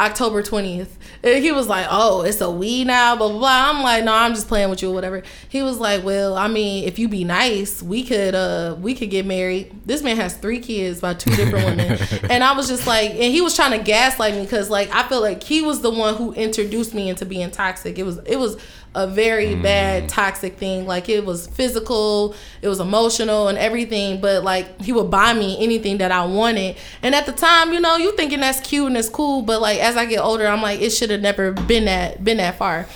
October 0.00 0.44
20th. 0.44 0.90
And 1.24 1.42
he 1.42 1.50
was 1.50 1.66
like, 1.66 1.86
Oh, 1.90 2.22
it's 2.22 2.40
a 2.40 2.48
we 2.48 2.84
now, 2.84 3.16
blah, 3.16 3.28
blah, 3.28 3.38
blah. 3.38 3.70
I'm 3.70 3.82
like, 3.82 4.04
No, 4.04 4.14
I'm 4.14 4.32
just 4.32 4.46
playing 4.46 4.70
with 4.70 4.80
you 4.80 4.90
or 4.90 4.94
whatever. 4.94 5.24
He 5.48 5.60
was 5.62 5.78
like, 5.78 6.04
Well, 6.04 6.36
I 6.36 6.46
mean, 6.46 6.84
if 6.84 7.00
you 7.00 7.08
be 7.08 7.24
nice, 7.24 7.82
we 7.82 8.04
could 8.04 8.34
uh 8.34 8.76
we 8.80 8.94
could 8.94 9.10
get 9.10 9.26
married. 9.26 9.74
This 9.84 10.02
man 10.02 10.16
has 10.16 10.36
three 10.36 10.60
kids 10.60 11.00
by 11.00 11.14
two 11.14 11.34
different 11.34 11.64
women. 11.64 11.98
And 12.30 12.44
I 12.44 12.52
was 12.52 12.68
just 12.68 12.86
like, 12.86 13.10
and 13.10 13.32
he 13.32 13.40
was 13.40 13.56
trying 13.56 13.76
to 13.76 13.84
gaslight 13.84 14.34
me 14.34 14.42
because 14.42 14.70
like 14.70 14.94
I 14.94 15.08
feel 15.08 15.20
like 15.20 15.42
he 15.42 15.62
was 15.62 15.80
the 15.80 15.90
one 15.90 16.14
who 16.14 16.32
introduced 16.32 16.94
me 16.94 17.08
into 17.08 17.26
being 17.26 17.50
toxic. 17.50 17.98
It 17.98 18.04
was 18.04 18.18
it 18.18 18.36
was 18.36 18.56
a 18.98 19.06
very 19.06 19.54
mm. 19.54 19.62
bad 19.62 20.08
toxic 20.08 20.56
thing. 20.56 20.86
Like 20.86 21.08
it 21.08 21.24
was 21.24 21.46
physical, 21.46 22.34
it 22.62 22.68
was 22.68 22.80
emotional 22.80 23.46
and 23.46 23.56
everything, 23.56 24.20
but 24.20 24.42
like 24.42 24.80
he 24.80 24.92
would 24.92 25.10
buy 25.10 25.32
me 25.34 25.56
anything 25.62 25.98
that 25.98 26.10
I 26.10 26.26
wanted. 26.26 26.76
And 27.02 27.14
at 27.14 27.24
the 27.24 27.32
time, 27.32 27.72
you 27.72 27.80
know, 27.80 27.96
you 27.96 28.14
thinking 28.16 28.40
that's 28.40 28.60
cute 28.60 28.88
and 28.88 28.96
it's 28.96 29.08
cool, 29.08 29.42
but 29.42 29.60
like 29.60 29.78
as 29.78 29.96
I 29.96 30.04
get 30.04 30.18
older, 30.18 30.46
I'm 30.48 30.60
like, 30.60 30.80
it 30.80 30.90
should 30.90 31.10
have 31.10 31.20
never 31.20 31.52
been 31.52 31.84
that 31.84 32.24
been 32.24 32.38
that 32.38 32.58
far. 32.58 32.86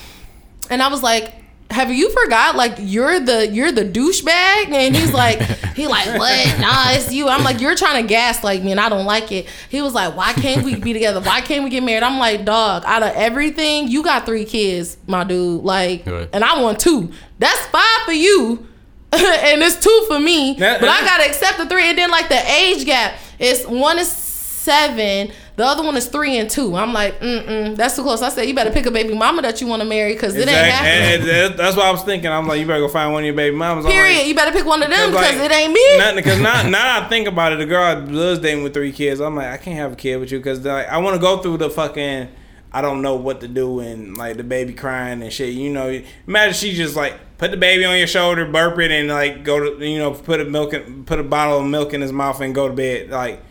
And 0.70 0.82
I 0.82 0.88
was 0.88 1.02
like, 1.02 1.32
have 1.72 1.90
you 1.92 2.10
forgot 2.10 2.54
like 2.54 2.74
you're 2.78 3.18
the 3.18 3.48
you're 3.48 3.72
the 3.72 3.84
douchebag? 3.84 4.68
And 4.70 4.94
he's 4.96 5.12
like, 5.12 5.40
he 5.74 5.86
like, 5.86 6.06
what? 6.18 6.58
Nah, 6.60 6.92
it's 6.92 7.12
you. 7.12 7.28
I'm 7.28 7.42
like, 7.42 7.60
you're 7.60 7.74
trying 7.74 8.02
to 8.02 8.08
gaslight 8.08 8.62
me 8.62 8.70
and 8.72 8.80
I 8.80 8.88
don't 8.88 9.06
like 9.06 9.32
it. 9.32 9.46
He 9.70 9.82
was 9.82 9.94
like, 9.94 10.16
why 10.16 10.32
can't 10.34 10.64
we 10.64 10.76
be 10.76 10.92
together? 10.92 11.20
Why 11.20 11.40
can't 11.40 11.64
we 11.64 11.70
get 11.70 11.82
married? 11.82 12.02
I'm 12.02 12.18
like, 12.18 12.44
dog, 12.44 12.82
out 12.86 13.02
of 13.02 13.10
everything, 13.16 13.88
you 13.88 14.02
got 14.02 14.26
three 14.26 14.44
kids, 14.44 14.96
my 15.06 15.24
dude. 15.24 15.62
Like, 15.64 16.06
Right. 16.06 16.28
and 16.32 16.44
I 16.44 16.60
want 16.62 16.78
two. 16.78 17.10
That's 17.38 17.66
five 17.66 18.02
for 18.04 18.12
you. 18.12 18.68
and 19.12 19.62
it's 19.62 19.78
two 19.78 20.04
for 20.08 20.20
me. 20.20 20.54
That- 20.58 20.80
but 20.80 20.88
I 20.88 21.00
gotta 21.04 21.24
accept 21.26 21.58
the 21.58 21.66
three. 21.66 21.88
And 21.88 21.98
then 21.98 22.10
like 22.10 22.28
the 22.28 22.50
age 22.52 22.84
gap, 22.86 23.14
it's 23.38 23.66
one 23.66 23.98
is 23.98 24.10
seven, 24.10 25.32
the 25.56 25.64
other 25.66 25.82
one 25.82 25.96
is 25.96 26.06
three 26.08 26.38
and 26.38 26.48
two. 26.48 26.76
I'm 26.76 26.92
like, 26.92 27.20
mm 27.20 27.44
mm, 27.46 27.76
that's 27.76 27.96
too 27.96 28.02
close. 28.02 28.22
I 28.22 28.30
said, 28.30 28.44
you 28.48 28.54
better 28.54 28.70
pick 28.70 28.86
a 28.86 28.90
baby 28.90 29.14
mama 29.14 29.42
that 29.42 29.60
you 29.60 29.66
want 29.66 29.82
to 29.82 29.88
marry 29.88 30.14
because 30.14 30.34
it 30.34 30.48
ain't 30.48 30.50
happening. 30.50 31.20
and- 31.28 31.30
and 31.52 31.58
that's 31.58 31.76
what 31.76 31.86
I 31.86 31.90
was 31.90 32.02
thinking. 32.02 32.30
I'm 32.30 32.46
like, 32.48 32.58
you 32.60 32.66
better 32.66 32.80
go 32.80 32.88
find 32.88 33.12
one 33.12 33.22
of 33.22 33.26
your 33.26 33.34
baby 33.34 33.54
mamas. 33.54 33.84
I'm 33.84 33.90
like- 33.90 34.00
Period. 34.00 34.26
You 34.26 34.34
better 34.34 34.52
pick 34.52 34.64
one 34.66 34.82
of 34.82 34.88
them 34.90 35.10
because 35.10 35.36
like, 35.38 35.50
it 35.50 35.54
ain't 35.54 35.72
me. 35.72 35.98
Nothing, 35.98 36.16
because 36.16 36.40
now, 36.40 36.62
now 36.68 37.00
I 37.02 37.08
think 37.08 37.28
about 37.28 37.52
it, 37.52 37.58
the 37.58 37.66
girl 37.66 37.82
I 37.82 37.94
was 37.94 38.38
dating 38.38 38.62
with 38.64 38.72
three 38.74 38.92
kids. 38.92 39.20
I'm 39.20 39.36
like, 39.36 39.48
I 39.48 39.56
can't 39.58 39.76
have 39.76 39.92
a 39.92 39.96
kid 39.96 40.16
with 40.16 40.32
you 40.32 40.38
because 40.38 40.64
like, 40.64 40.88
I 40.88 40.98
want 40.98 41.16
to 41.16 41.20
go 41.20 41.38
through 41.38 41.58
the 41.58 41.70
fucking. 41.70 42.28
I 42.74 42.80
don't 42.80 43.02
know 43.02 43.16
what 43.16 43.42
to 43.42 43.48
do 43.48 43.80
and 43.80 44.16
like 44.16 44.38
the 44.38 44.44
baby 44.44 44.72
crying 44.72 45.22
and 45.22 45.30
shit. 45.30 45.50
You 45.52 45.68
know, 45.70 46.02
imagine 46.26 46.54
she 46.54 46.72
just 46.72 46.96
like 46.96 47.12
put 47.36 47.50
the 47.50 47.58
baby 47.58 47.84
on 47.84 47.98
your 47.98 48.06
shoulder, 48.06 48.46
burp 48.46 48.78
it, 48.78 48.90
and 48.90 49.08
like 49.10 49.44
go 49.44 49.76
to 49.76 49.86
you 49.86 49.98
know 49.98 50.12
put 50.12 50.40
a 50.40 50.46
milk 50.46 50.72
in, 50.72 51.04
put 51.04 51.18
a 51.18 51.22
bottle 51.22 51.58
of 51.58 51.66
milk 51.66 51.92
in 51.92 52.00
his 52.00 52.12
mouth 52.12 52.40
and 52.40 52.54
go 52.54 52.68
to 52.68 52.74
bed. 52.74 53.10
Like 53.10 53.42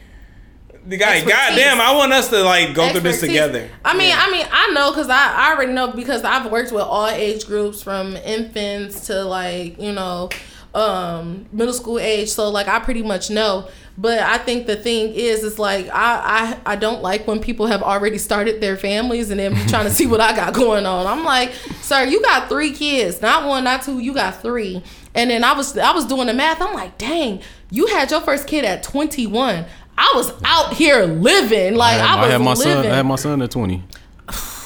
the 0.86 0.98
guy, 0.98 1.20
goddamn, 1.24 1.80
I 1.80 1.96
want 1.96 2.12
us 2.12 2.30
to 2.30 2.44
like 2.44 2.74
go 2.74 2.90
through 2.92 3.02
this 3.02 3.20
together. 3.20 3.70
I 3.86 3.96
mean, 3.96 4.14
I 4.18 4.32
mean, 4.32 4.48
I 4.52 4.72
know 4.72 4.92
because 4.92 5.10
I, 5.10 5.34
I 5.34 5.54
already 5.54 5.74
know 5.74 5.92
because 5.92 6.24
I've 6.24 6.52
worked 6.52 6.72
with 6.72 6.84
all 6.84 7.08
age 7.08 7.46
groups 7.46 7.84
from 7.84 8.16
infants 8.18 9.08
to 9.08 9.24
like 9.24 9.80
you 9.80 9.92
know 9.92 10.30
um 10.74 11.46
middle 11.52 11.74
school 11.74 12.00
age. 12.00 12.30
So 12.30 12.50
like 12.50 12.68
i 12.68 12.80
pretty 12.80 13.04
much 13.04 13.30
know. 13.30 13.68
But 13.98 14.20
i 14.20 14.38
think 14.38 14.68
the 14.68 14.78
thing 14.78 15.14
is 15.14 15.44
it's 15.44 15.60
like 15.60 15.88
i 15.90 16.58
i, 16.66 16.74
I 16.74 16.76
don't 16.78 17.04
like 17.04 17.28
when 17.28 17.40
people 17.40 17.68
have 17.68 17.84
already 17.84 18.18
started 18.18 18.62
their 18.62 18.78
families 18.78 19.30
and 19.30 19.40
then 19.40 19.54
trying 19.68 19.84
to 19.84 19.92
see 19.92 20.08
what 20.08 20.22
i 20.22 20.34
got 20.36 20.54
going 20.56 20.86
on. 20.86 21.06
I'm 21.06 21.26
like 21.26 21.52
sir 21.82 22.06
you 22.06 22.22
got 22.22 22.48
three 22.50 22.72
kids. 22.72 23.22
Not 23.22 23.48
one 23.48 23.66
not 23.66 23.84
two. 23.84 24.00
You 24.00 24.14
got 24.14 24.42
three. 24.42 24.82
And 25.14 25.30
then 25.30 25.44
i 25.44 25.54
was 25.54 25.78
i 25.78 25.92
was 25.92 26.06
doing 26.06 26.28
the 26.28 26.34
math. 26.34 26.62
I'm 26.62 26.74
like 26.74 26.98
dang 26.98 27.42
you 27.70 27.88
had 27.88 28.12
your 28.12 28.22
first 28.22 28.48
kid 28.48 28.66
at 28.66 28.84
21 28.84 29.66
i 30.02 30.12
was 30.16 30.34
out 30.44 30.74
here 30.74 31.06
living 31.06 31.76
like 31.76 32.00
I 32.00 32.04
i, 32.04 32.08
had, 32.08 32.18
I 32.18 32.22
was 32.24 32.32
had 32.32 32.42
my 32.42 32.54
living 32.54 32.84
son. 32.84 32.92
I 32.92 32.96
had 32.96 33.06
my 33.06 33.16
son 33.16 33.42
at 33.42 33.52
20. 33.52 33.84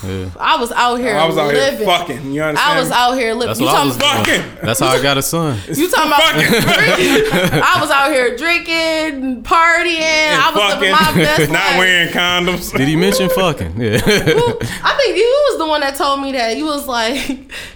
Yeah. 0.07 0.29
I 0.39 0.57
was 0.57 0.71
out 0.71 0.95
here. 0.95 1.15
I 1.15 1.25
was 1.25 1.37
out 1.37 1.47
living. 1.53 1.77
here 1.79 1.85
fucking. 1.87 2.31
You 2.33 2.43
understand? 2.43 2.77
I 2.77 2.79
was 2.79 2.91
out 2.91 3.13
here 3.13 3.33
living. 3.33 3.47
That's 3.47 3.59
You 3.59 3.65
talking, 3.67 3.95
about, 3.95 4.25
fucking. 4.27 4.57
That's 4.63 4.79
how 4.79 4.87
I 4.87 5.01
got 5.01 5.17
a 5.17 5.21
son. 5.21 5.59
you 5.67 5.89
talking 5.89 6.07
about? 6.11 6.21
I 7.63 7.77
was 7.81 7.89
out 7.89 8.11
here 8.11 8.35
drinking, 8.37 9.43
partying. 9.43 10.01
I 10.37 10.51
was 10.53 10.73
living 10.75 10.91
my 10.91 11.13
best 11.13 11.51
not 11.51 11.71
life. 11.71 11.77
wearing 11.77 12.09
condoms. 12.13 12.71
Did 12.75 12.87
he 12.87 12.95
mention 12.95 13.29
fucking? 13.29 13.79
Yeah. 13.79 13.95
I 14.03 14.95
think 14.97 15.17
you 15.17 15.45
was 15.49 15.57
the 15.59 15.65
one 15.67 15.81
that 15.81 15.95
told 15.95 16.21
me 16.21 16.31
that. 16.33 16.57
You 16.57 16.65
was 16.65 16.87
like, 16.87 17.15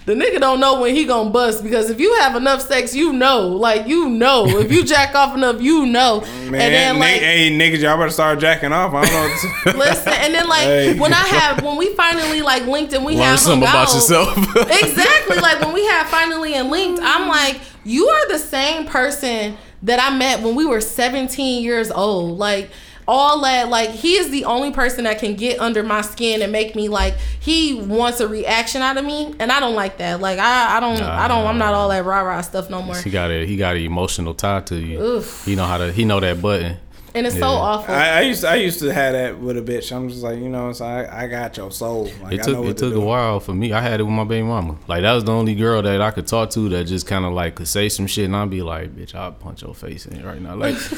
the 0.06 0.14
nigga 0.14 0.40
don't 0.40 0.60
know 0.60 0.80
when 0.80 0.94
he 0.94 1.04
gonna 1.04 1.30
bust 1.30 1.62
because 1.62 1.90
if 1.90 2.00
you 2.00 2.14
have 2.20 2.36
enough 2.36 2.62
sex, 2.62 2.94
you 2.94 3.12
know, 3.12 3.48
like 3.48 3.86
you 3.86 4.08
know, 4.08 4.46
if 4.48 4.70
you 4.72 4.84
jack 4.84 5.14
off 5.14 5.34
enough, 5.36 5.60
you 5.60 5.86
know. 5.86 6.20
Man, 6.20 6.54
and 6.54 6.54
then 6.74 6.94
ni- 6.94 7.00
like, 7.00 7.20
hey 7.20 7.50
niggas, 7.50 7.80
y'all 7.82 7.96
better 7.98 8.10
start 8.10 8.38
jacking 8.40 8.72
off. 8.72 8.92
I 8.94 9.04
don't 9.04 9.12
know. 9.12 9.20
What 9.64 9.72
to- 9.72 9.78
listen, 9.78 10.12
and 10.12 10.34
then 10.34 10.48
like 10.48 10.60
Hey. 10.60 10.98
when 10.98 11.12
I 11.12 11.16
have 11.26 11.62
when 11.62 11.76
we 11.76 11.94
finally 11.94 12.19
like 12.42 12.66
linked 12.66 12.92
and 12.92 13.04
we 13.04 13.14
Learn 13.14 13.24
have 13.24 13.38
something 13.40 13.62
about 13.62 13.88
out- 13.88 13.94
yourself. 13.94 14.36
exactly. 14.82 15.36
Like 15.38 15.60
when 15.60 15.72
we 15.72 15.84
had 15.86 16.06
finally 16.06 16.54
and 16.54 16.70
linked, 16.70 17.00
I'm 17.02 17.28
like, 17.28 17.60
you 17.84 18.08
are 18.08 18.28
the 18.28 18.38
same 18.38 18.86
person 18.86 19.56
that 19.82 20.00
I 20.00 20.16
met 20.16 20.42
when 20.42 20.54
we 20.54 20.66
were 20.66 20.80
17 20.80 21.62
years 21.62 21.90
old. 21.90 22.38
Like 22.38 22.70
all 23.08 23.40
that, 23.40 23.68
like 23.68 23.90
he 23.90 24.14
is 24.14 24.30
the 24.30 24.44
only 24.44 24.70
person 24.70 25.04
that 25.04 25.18
can 25.18 25.34
get 25.34 25.58
under 25.58 25.82
my 25.82 26.00
skin 26.00 26.42
and 26.42 26.52
make 26.52 26.76
me 26.76 26.88
like 26.88 27.16
he 27.40 27.74
wants 27.74 28.20
a 28.20 28.28
reaction 28.28 28.82
out 28.82 28.96
of 28.98 29.04
me, 29.04 29.34
and 29.40 29.50
I 29.50 29.58
don't 29.58 29.74
like 29.74 29.98
that. 29.98 30.20
Like 30.20 30.38
I, 30.38 30.76
I 30.76 30.80
don't, 30.80 31.00
I 31.02 31.26
don't, 31.26 31.46
I'm 31.46 31.58
not 31.58 31.74
all 31.74 31.88
that 31.88 32.04
rah 32.04 32.20
rah 32.20 32.40
stuff 32.42 32.70
no 32.70 32.82
more. 32.82 32.96
he 32.96 33.10
got 33.10 33.30
a 33.30 33.44
he 33.44 33.56
got 33.56 33.76
an 33.76 33.82
emotional 33.82 34.34
tie 34.34 34.60
to 34.60 34.76
you. 34.76 35.00
Oof. 35.00 35.44
He 35.44 35.56
know 35.56 35.64
how 35.64 35.78
to 35.78 35.92
he 35.92 36.04
know 36.04 36.20
that 36.20 36.40
button. 36.40 36.76
And 37.14 37.26
it's 37.26 37.38
so 37.38 37.48
awful. 37.48 37.94
I, 37.94 38.08
I 38.08 38.20
used 38.22 38.42
to, 38.42 38.48
I 38.48 38.54
used 38.56 38.78
to 38.80 38.92
have 38.92 39.12
that 39.12 39.38
with 39.38 39.56
a 39.56 39.62
bitch. 39.62 39.94
I'm 39.94 40.08
just 40.08 40.22
like, 40.22 40.38
you 40.38 40.48
know, 40.48 40.72
so 40.72 40.84
I, 40.84 41.24
I 41.24 41.26
got 41.26 41.56
your 41.56 41.70
soul. 41.70 42.04
Like, 42.22 42.34
it 42.34 42.40
I 42.40 42.42
took 42.44 42.54
know 42.54 42.64
it 42.64 42.74
to 42.74 42.74
took 42.74 42.94
do. 42.94 43.02
a 43.02 43.04
while 43.04 43.40
for 43.40 43.54
me. 43.54 43.72
I 43.72 43.80
had 43.80 44.00
it 44.00 44.04
with 44.04 44.12
my 44.12 44.24
baby 44.24 44.46
mama. 44.46 44.76
Like 44.86 45.02
that 45.02 45.12
was 45.12 45.24
the 45.24 45.32
only 45.32 45.54
girl 45.54 45.82
that 45.82 46.00
I 46.00 46.10
could 46.10 46.26
talk 46.26 46.50
to 46.50 46.68
that 46.70 46.84
just 46.84 47.06
kind 47.06 47.24
of 47.24 47.32
like 47.32 47.54
could 47.56 47.68
say 47.68 47.88
some 47.88 48.06
shit, 48.06 48.26
and 48.26 48.36
I'd 48.36 48.50
be 48.50 48.62
like, 48.62 48.94
"Bitch, 48.94 49.14
I'll 49.14 49.32
punch 49.32 49.62
your 49.62 49.74
face 49.74 50.06
in 50.06 50.24
right 50.24 50.40
now." 50.40 50.54
Like, 50.54 50.74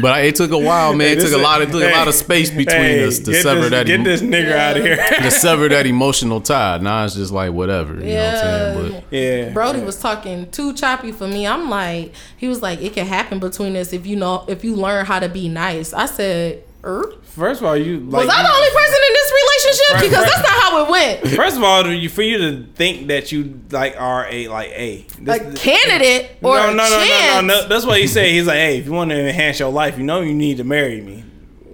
but 0.00 0.12
I, 0.12 0.20
it 0.22 0.34
took 0.36 0.50
a 0.50 0.58
while, 0.58 0.94
man. 0.94 1.08
Hey, 1.08 1.12
it 1.14 1.20
took 1.20 1.32
a 1.32 1.42
lot 1.42 1.62
of 1.62 1.70
took 1.70 1.82
a 1.82 1.92
lot 1.92 2.08
of 2.08 2.14
space 2.14 2.50
between 2.50 2.66
hey, 2.80 3.04
us 3.06 3.18
to 3.20 3.34
sever 3.34 3.62
this- 3.62 3.70
that. 3.70 3.86
get 3.86 4.04
this 4.04 4.20
nigga 4.22 4.56
outta 4.56 4.82
here. 4.82 4.96
to 5.22 5.30
sever 5.30 5.68
that 5.68 5.86
emotional 5.86 6.40
tie. 6.40 6.78
Now 6.78 7.04
it's 7.04 7.14
just 7.14 7.32
like 7.32 7.52
whatever. 7.52 7.94
You 7.94 8.14
know 8.14 8.24
what 8.24 8.34
I'm 8.34 8.40
saying? 8.40 8.92
But 8.92 9.16
yeah, 9.16 9.52
Brody 9.52 9.80
was 9.80 9.98
talking 9.98 10.50
too 10.50 10.72
choppy 10.74 11.12
for 11.12 11.26
me. 11.26 11.46
I'm 11.46 11.70
like, 11.70 12.12
he 12.36 12.48
was 12.48 12.62
like, 12.62 12.80
it 12.80 12.92
can 12.92 13.06
happen 13.06 13.38
between 13.38 13.76
us 13.76 13.92
if 13.92 14.06
you 14.06 14.16
know 14.16 14.44
if 14.48 14.55
you 14.64 14.76
learn 14.76 15.06
how 15.06 15.18
to 15.18 15.28
be 15.28 15.48
nice. 15.48 15.92
I 15.92 16.06
said, 16.06 16.62
er? 16.84 17.12
First 17.22 17.60
of 17.60 17.66
all, 17.66 17.76
you 17.76 18.00
like, 18.00 18.24
was 18.26 18.34
I 18.34 18.42
the 18.42 18.48
only 18.48 18.70
person 18.70 19.00
in 19.06 19.12
this 19.12 19.32
relationship? 19.32 19.94
Right, 19.94 20.02
Because 20.04 20.24
right. 20.24 20.32
that's 20.34 20.48
not 20.50 20.62
how 20.62 20.84
it 20.84 20.90
went. 20.90 21.36
First 21.36 21.56
of 21.56 21.62
all, 21.64 21.86
you 21.92 22.08
for 22.08 22.22
you 22.22 22.38
to 22.38 22.66
think 22.74 23.08
that 23.08 23.30
you 23.32 23.60
like 23.70 23.94
are 24.00 24.26
a 24.30 24.48
like 24.48 24.68
a 24.70 25.06
A 25.26 25.52
candidate 25.54 26.38
or 26.42 26.56
no, 26.56 26.68
a 26.68 26.74
no, 26.74 26.88
no, 26.88 27.40
no, 27.40 27.40
no. 27.42 27.68
That's 27.68 27.84
what 27.84 28.00
he 28.00 28.06
said. 28.06 28.30
He's 28.30 28.46
like, 28.46 28.56
hey, 28.56 28.78
if 28.78 28.86
you 28.86 28.92
want 28.92 29.10
to 29.10 29.18
enhance 29.28 29.60
your 29.60 29.70
life, 29.70 29.98
you 29.98 30.04
know 30.04 30.22
you 30.22 30.34
need 30.34 30.56
to 30.56 30.64
marry 30.64 31.00
me. 31.00 31.24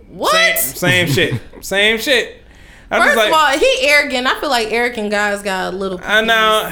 What? 0.08 0.58
Same, 0.58 1.06
same 1.06 1.08
shit. 1.08 1.40
Same 1.64 1.98
shit. 1.98 2.41
I'm 2.92 3.00
First 3.00 3.14
just 3.14 3.16
like, 3.16 3.28
of 3.28 3.34
all, 3.34 3.58
he 3.58 3.88
arrogant. 3.88 4.26
I 4.26 4.38
feel 4.38 4.50
like 4.50 4.70
arrogant 4.70 5.10
guys 5.10 5.40
got 5.40 5.72
a 5.72 5.76
little. 5.76 5.98
I 6.02 6.20
know. 6.20 6.68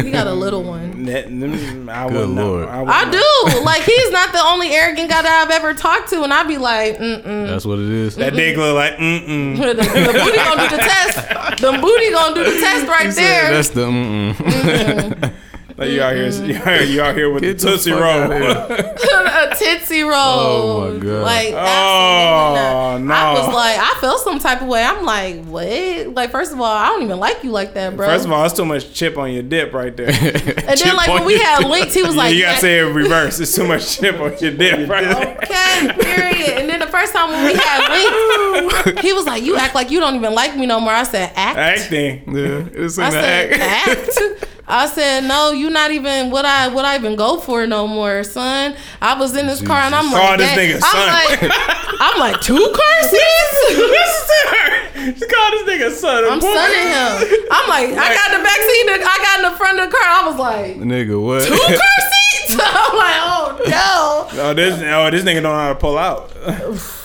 he 0.00 0.12
got 0.12 0.28
a 0.28 0.32
little 0.32 0.62
one. 0.62 0.90
That, 1.00 1.28
mm, 1.28 1.90
I 1.90 2.06
Good 2.06 2.14
wouldn't 2.14 2.34
lord. 2.34 2.68
I, 2.68 2.84
I 2.84 3.10
do. 3.10 3.62
Like 3.64 3.82
he's 3.82 4.10
not 4.10 4.32
the 4.32 4.40
only 4.44 4.70
arrogant 4.70 5.08
guy 5.08 5.22
that 5.22 5.44
I've 5.44 5.50
ever 5.50 5.72
talked 5.72 6.10
to, 6.10 6.22
and 6.22 6.32
I'd 6.32 6.46
be 6.46 6.58
like, 6.58 6.98
mm 6.98 7.22
mm. 7.22 7.48
that's 7.48 7.64
what 7.64 7.78
it 7.78 7.88
is. 7.88 8.16
That 8.16 8.34
dick 8.34 8.56
look 8.56 8.74
like 8.74 8.96
mm 8.96 9.26
mm. 9.26 9.56
the, 9.58 9.74
the 9.74 10.12
booty 10.12 10.36
gonna 10.36 10.68
do 10.68 10.76
the 10.76 10.82
test. 10.82 11.60
The 11.60 11.72
booty 11.80 12.10
gonna 12.10 12.34
do 12.34 12.44
the 12.44 12.60
test 12.60 12.86
right 12.86 13.12
there. 13.14 13.50
That's 13.50 13.70
the 13.70 13.86
mm-mm. 13.86 15.32
Like 15.80 15.92
you 15.92 16.02
out 16.02 16.14
here, 16.14 16.28
you 16.28 16.56
out 16.56 16.66
here, 16.66 16.82
you 16.82 17.00
out 17.00 17.14
here 17.16 17.32
with 17.32 17.42
Get 17.42 17.58
the 17.58 17.64
the 17.64 17.70
tootsie 17.72 17.92
roll. 17.92 18.32
a 19.40 19.56
tootsie 19.58 20.02
roll. 20.02 20.12
Oh, 20.12 20.92
my 20.92 20.98
God. 20.98 21.22
Like 21.22 21.54
Oh, 21.54 22.98
no. 23.00 23.14
I 23.14 23.32
was 23.32 23.54
like, 23.54 23.78
I 23.78 23.96
felt 23.98 24.20
some 24.20 24.38
type 24.38 24.60
of 24.60 24.68
way. 24.68 24.84
I'm 24.84 25.06
like, 25.06 25.42
what? 25.46 26.14
Like, 26.14 26.30
first 26.32 26.52
of 26.52 26.60
all, 26.60 26.66
I 26.66 26.88
don't 26.88 27.02
even 27.02 27.18
like 27.18 27.42
you 27.42 27.50
like 27.50 27.72
that, 27.74 27.96
bro. 27.96 28.06
First 28.06 28.26
of 28.26 28.32
all, 28.32 28.44
it's 28.44 28.54
too 28.54 28.66
much 28.66 28.92
chip 28.92 29.16
on 29.16 29.32
your 29.32 29.42
dip 29.42 29.72
right 29.72 29.96
there. 29.96 30.08
and 30.10 30.78
then 30.78 30.96
like 30.96 31.08
when 31.08 31.24
we 31.24 31.38
had 31.38 31.64
links, 31.66 31.94
he 31.94 32.02
was 32.02 32.14
like, 32.14 32.34
you 32.34 32.42
gotta 32.42 32.60
say 32.60 32.80
it 32.80 32.88
in 32.88 32.94
reverse. 32.94 33.40
It's 33.40 33.54
too 33.54 33.66
much 33.66 33.96
chip 33.98 34.20
on 34.20 34.36
your 34.38 34.52
dip 34.52 34.86
right. 34.86 35.04
Okay, 35.06 35.92
period. 35.98 36.58
And 36.58 36.68
then 36.68 36.80
the 36.80 36.88
first 36.88 37.14
time 37.14 37.30
when 37.30 37.46
we 37.46 37.54
had 37.54 38.84
links, 38.84 39.00
he 39.00 39.14
was 39.14 39.24
like, 39.24 39.42
"You 39.42 39.56
act 39.56 39.74
like 39.74 39.90
you 39.90 39.98
don't 40.00 40.14
even 40.14 40.34
like 40.34 40.56
me 40.56 40.66
no 40.66 40.78
more." 40.78 40.92
I 40.92 41.04
said, 41.04 41.32
"Act." 41.34 41.58
Acting. 41.58 42.34
Yeah, 42.34 42.68
it's 42.72 42.98
in 42.98 43.04
I 43.04 43.10
the 43.10 43.20
said, 43.20 43.52
act. 43.52 44.18
"Act." 44.20 44.44
I 44.70 44.86
said, 44.86 45.24
"No, 45.24 45.50
you're 45.50 45.70
not 45.70 45.90
even 45.90 46.30
what 46.30 46.44
I 46.44 46.68
what 46.68 46.84
I 46.84 46.94
even 46.96 47.16
go 47.16 47.38
for 47.40 47.66
no 47.66 47.86
more, 47.86 48.22
son." 48.24 48.76
I 49.02 49.18
was 49.18 49.36
in 49.36 49.46
this 49.46 49.60
car 49.60 49.78
and 49.80 49.94
I'm 49.94 50.08
Call 50.10 50.20
like, 50.20 50.38
this 50.38 50.50
nigga 50.50 50.74
I'm 50.76 50.80
son. 50.80 51.08
like, 51.50 51.96
I'm 52.00 52.18
like 52.20 52.40
two 52.40 52.54
car 52.54 53.02
seats. 53.02 53.52
Listen 53.70 54.26
to 54.26 54.48
her. 54.48 55.14
She 55.16 55.26
called 55.26 55.52
this 55.52 55.62
nigga 55.68 55.90
son. 55.90 56.24
I'm 56.24 56.40
sunning 56.40 56.86
him. 56.86 57.46
I'm 57.50 57.68
like, 57.68 57.88
I 57.98 58.14
got 58.14 58.36
the 58.38 58.44
back 58.44 58.56
seat. 58.56 58.86
I 58.88 59.18
got 59.22 59.44
in 59.44 59.50
the 59.52 59.56
front 59.58 59.80
of 59.80 59.90
the 59.90 59.96
car. 59.96 60.06
I 60.06 60.28
was 60.28 60.38
like, 60.38 60.76
Nigga, 60.76 61.20
what? 61.20 61.42
two 61.44 61.56
car 61.56 61.58
seats. 61.66 62.52
I'm 62.62 62.96
like, 62.96 63.18
oh 63.20 63.60
no. 63.66 64.42
Oh, 64.42 64.54
this 64.54 64.80
oh 64.82 65.10
this 65.10 65.24
nigga 65.24 65.42
don't 65.42 65.44
know 65.44 65.54
how 65.54 65.68
to 65.70 65.74
pull 65.74 65.98
out. 65.98 66.30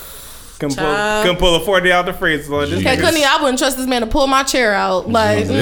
Can 0.69 0.77
pull, 0.77 0.85
Child. 0.85 1.25
can 1.27 1.35
pull 1.37 1.55
a 1.55 1.59
forty 1.65 1.91
out 1.91 2.05
the 2.05 2.13
freezer. 2.13 2.51
Like, 2.53 2.69
this 2.69 2.79
Okay, 2.79 2.95
nigga- 2.97 3.01
Cunny, 3.11 3.23
I 3.25 3.41
wouldn't 3.41 3.59
trust 3.59 3.77
this 3.77 3.87
man 3.87 4.01
to 4.01 4.07
pull 4.07 4.27
my 4.27 4.43
chair 4.43 4.73
out. 4.73 5.09
Like. 5.09 5.45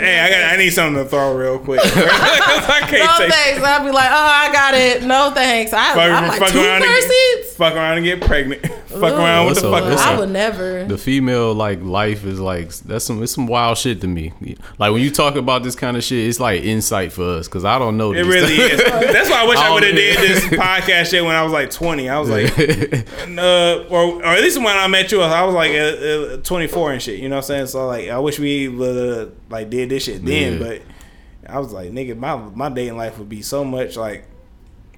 Hey, 0.00 0.18
I 0.20 0.30
got. 0.30 0.52
I 0.54 0.56
need 0.56 0.70
something 0.70 1.02
to 1.02 1.08
throw 1.08 1.34
real 1.36 1.58
quick. 1.58 1.80
I 1.84 2.80
can't 2.88 3.20
no 3.20 3.28
thanks. 3.28 3.62
I'd 3.62 3.84
be 3.84 3.90
like, 3.90 4.08
oh, 4.10 4.14
I 4.14 4.52
got 4.52 4.74
it. 4.74 5.02
No 5.02 5.30
thanks. 5.34 5.72
I, 5.74 5.88
Fuck, 5.94 5.98
I'm 5.98 6.28
like, 6.28 6.38
fuck 6.38 6.48
two 6.52 6.58
around 6.60 6.82
car 6.82 6.90
and 6.94 7.02
seats? 7.04 7.54
fuck 7.54 7.74
around 7.74 7.96
and 7.98 8.06
get 8.06 8.20
pregnant. 8.22 8.64
fuck 8.90 9.14
around 9.14 9.46
with 9.46 9.56
the 9.56 9.70
fuck. 9.70 9.84
What's 9.84 10.02
I 10.02 10.14
up? 10.14 10.20
would 10.20 10.30
never. 10.30 10.84
the 10.84 10.98
female 10.98 11.54
like 11.54 11.82
life 11.82 12.24
is 12.24 12.40
like 12.40 12.70
that's 12.74 13.04
some 13.04 13.22
it's 13.22 13.32
some 13.32 13.46
wild 13.46 13.78
shit 13.78 14.00
to 14.00 14.08
me. 14.08 14.32
Like 14.78 14.92
when 14.92 15.00
you 15.02 15.10
talk 15.10 15.36
about 15.36 15.62
this 15.62 15.74
kind 15.74 15.96
of 15.96 16.04
shit, 16.04 16.28
it's 16.28 16.40
like 16.40 16.62
insight 16.62 17.12
for 17.12 17.38
us 17.38 17.48
because 17.48 17.64
I 17.64 17.78
don't 17.78 17.96
know. 17.96 18.12
It 18.12 18.24
this 18.24 18.26
really 18.26 18.56
stuff. 18.78 19.02
is. 19.02 19.12
That's 19.12 19.30
why 19.30 19.42
I 19.42 19.46
wish 19.46 19.58
I, 19.58 19.68
I 19.68 19.74
would 19.74 19.82
have 19.82 19.94
did 19.94 20.18
this 20.18 20.44
podcast 20.44 21.10
shit 21.10 21.24
when 21.24 21.34
I 21.34 21.42
was 21.42 21.52
like 21.52 21.70
20. 21.70 22.08
I 22.08 22.18
was 22.18 22.30
like, 22.30 22.58
uh, 23.38 23.84
or, 23.90 24.16
or 24.16 24.24
at 24.24 24.40
least 24.40 24.58
when 24.58 24.66
I 24.68 24.86
met 24.86 25.10
you, 25.12 25.20
I 25.20 25.42
was 25.44 25.54
like 25.54 25.72
uh, 25.72 26.34
uh, 26.34 26.36
24 26.38 26.92
and 26.92 27.02
shit. 27.02 27.18
You 27.20 27.28
know 27.28 27.36
what 27.36 27.44
I'm 27.44 27.46
saying? 27.48 27.66
So 27.66 27.86
like, 27.86 28.08
I 28.08 28.18
wish 28.18 28.38
we 28.38 28.68
would 28.68 29.18
have 29.18 29.32
like 29.48 29.70
did 29.70 29.88
this 29.88 30.04
shit 30.04 30.24
then. 30.24 30.54
Yeah. 30.54 30.58
But 30.58 30.82
I 31.48 31.58
was 31.58 31.72
like, 31.72 31.90
nigga, 31.90 32.16
my 32.16 32.36
my 32.36 32.68
dating 32.68 32.96
life 32.96 33.18
would 33.18 33.28
be 33.28 33.42
so 33.42 33.64
much 33.64 33.96
like. 33.96 34.26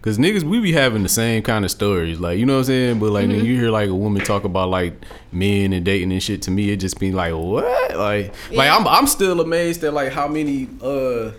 Cause 0.02 0.18
niggas, 0.18 0.42
we 0.42 0.58
be 0.58 0.72
having 0.72 1.04
the 1.04 1.08
same 1.08 1.44
kind 1.44 1.64
of 1.64 1.70
stories, 1.70 2.18
like 2.18 2.36
you 2.36 2.44
know 2.44 2.54
what 2.54 2.58
I'm 2.58 2.64
saying. 2.64 2.98
But 2.98 3.12
like 3.12 3.28
when 3.28 3.44
you 3.44 3.56
hear 3.56 3.70
like 3.70 3.88
a 3.88 3.94
woman 3.94 4.24
talk 4.24 4.42
about 4.42 4.68
like 4.68 4.94
men 5.30 5.72
and 5.72 5.84
dating 5.84 6.10
and 6.10 6.20
shit, 6.20 6.42
to 6.42 6.50
me 6.50 6.70
it 6.70 6.78
just 6.78 6.98
be 6.98 7.12
like 7.12 7.32
what, 7.34 7.96
like 7.96 8.34
like 8.50 8.68
I'm 8.68 8.88
I'm 8.88 9.06
still 9.06 9.40
amazed 9.40 9.84
at 9.84 9.94
like 9.94 10.10
how 10.10 10.26
many 10.26 10.68
uh 10.82 11.30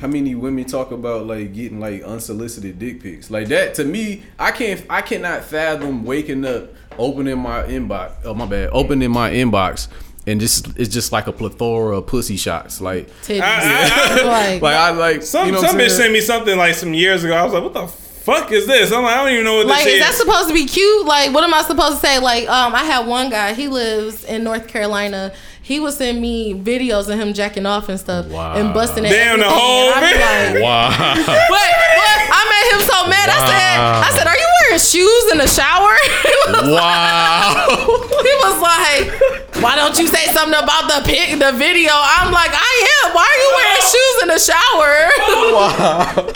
how 0.00 0.06
many 0.06 0.34
women 0.34 0.64
talk 0.64 0.90
about 0.90 1.26
like 1.26 1.52
getting 1.52 1.80
like 1.80 2.02
unsolicited 2.02 2.78
dick 2.78 3.02
pics, 3.02 3.30
like 3.30 3.48
that. 3.48 3.74
To 3.74 3.84
me, 3.84 4.22
I 4.38 4.52
can't 4.52 4.82
I 4.88 5.02
cannot 5.02 5.44
fathom 5.44 6.04
waking 6.04 6.46
up, 6.46 6.70
opening 6.96 7.38
my 7.38 7.64
inbox. 7.64 8.12
Oh 8.24 8.32
my 8.32 8.46
bad, 8.46 8.70
opening 8.72 9.10
my 9.10 9.30
inbox. 9.32 9.88
And 10.28 10.40
just 10.40 10.66
it's 10.78 10.92
just 10.92 11.10
like 11.12 11.26
a 11.26 11.32
plethora 11.32 11.96
of 11.98 12.06
pussy 12.06 12.36
shots, 12.36 12.80
like 12.80 13.08
Titties. 13.22 13.40
I- 13.42 14.24
like, 14.52 14.62
like 14.62 14.74
I 14.76 14.90
like 14.90 15.22
Some 15.22 15.46
you 15.46 15.52
know 15.52 15.60
some 15.62 15.76
bitch 15.76 15.90
sent 15.90 16.12
me 16.12 16.20
something 16.20 16.56
like 16.56 16.74
some 16.74 16.92
years 16.94 17.24
ago. 17.24 17.34
I 17.34 17.44
was 17.44 17.52
like, 17.54 17.62
what 17.62 17.72
the 17.72 17.86
fuck 17.86 18.52
is 18.52 18.66
this? 18.66 18.92
I'm 18.92 19.02
like, 19.04 19.14
I 19.16 19.24
don't 19.24 19.32
even 19.32 19.44
know 19.44 19.56
what 19.56 19.66
like, 19.66 19.84
this 19.84 19.94
is 19.94 20.00
Like, 20.00 20.10
is. 20.10 20.16
that 20.18 20.22
supposed 20.24 20.48
to 20.48 20.54
be 20.54 20.66
cute? 20.66 21.06
Like, 21.06 21.32
what 21.32 21.44
am 21.44 21.54
I 21.54 21.62
supposed 21.62 22.00
to 22.00 22.06
say? 22.06 22.18
Like, 22.18 22.46
um, 22.48 22.74
I 22.74 22.84
had 22.84 23.06
one 23.06 23.30
guy. 23.30 23.54
He 23.54 23.68
lives 23.68 24.24
in 24.24 24.44
North 24.44 24.68
Carolina. 24.68 25.32
He 25.62 25.80
would 25.80 25.94
send 25.94 26.20
me 26.20 26.54
videos 26.54 27.08
of 27.12 27.18
him 27.18 27.32
jacking 27.34 27.64
off 27.66 27.88
and 27.88 27.98
stuff 28.00 28.26
Wow. 28.28 28.54
and 28.54 28.72
busting 28.74 29.04
it. 29.04 29.10
Damn, 29.10 29.38
the 29.38 29.44
whole 29.48 29.92
I 29.94 30.00
be 30.00 30.54
like, 30.56 30.62
wow. 30.64 30.88
What? 31.16 31.70
What? 32.00 32.18
I 32.30 32.42
made 32.52 32.68
him 32.76 32.82
so 32.88 33.06
mad. 33.08 33.28
I 33.28 33.38
said, 33.48 33.80
I 33.80 34.10
said, 34.16 34.26
are 34.26 34.36
you 34.36 34.48
wearing 34.60 34.78
shoes 34.80 35.32
in 35.32 35.38
the 35.38 35.46
shower? 35.48 35.92
he, 36.24 36.34
was, 36.52 36.70
wow. 36.72 37.66
he 37.68 38.32
was 38.44 38.56
like, 38.60 39.47
why 39.62 39.74
don't 39.76 39.98
you 39.98 40.06
say 40.06 40.26
something 40.28 40.58
about 40.58 40.88
the 40.88 41.02
pic, 41.08 41.38
the 41.38 41.52
video? 41.52 41.90
I'm 41.92 42.32
like, 42.32 42.50
I 42.52 43.04
am. 43.04 43.14
Why 43.14 43.26
are 43.26 43.38
you 43.42 43.50
wearing 43.56 43.82
shoes 43.92 44.22
in 44.22 44.28
the 44.28 44.38
shower? 44.38 45.10
Wow. 45.58 46.32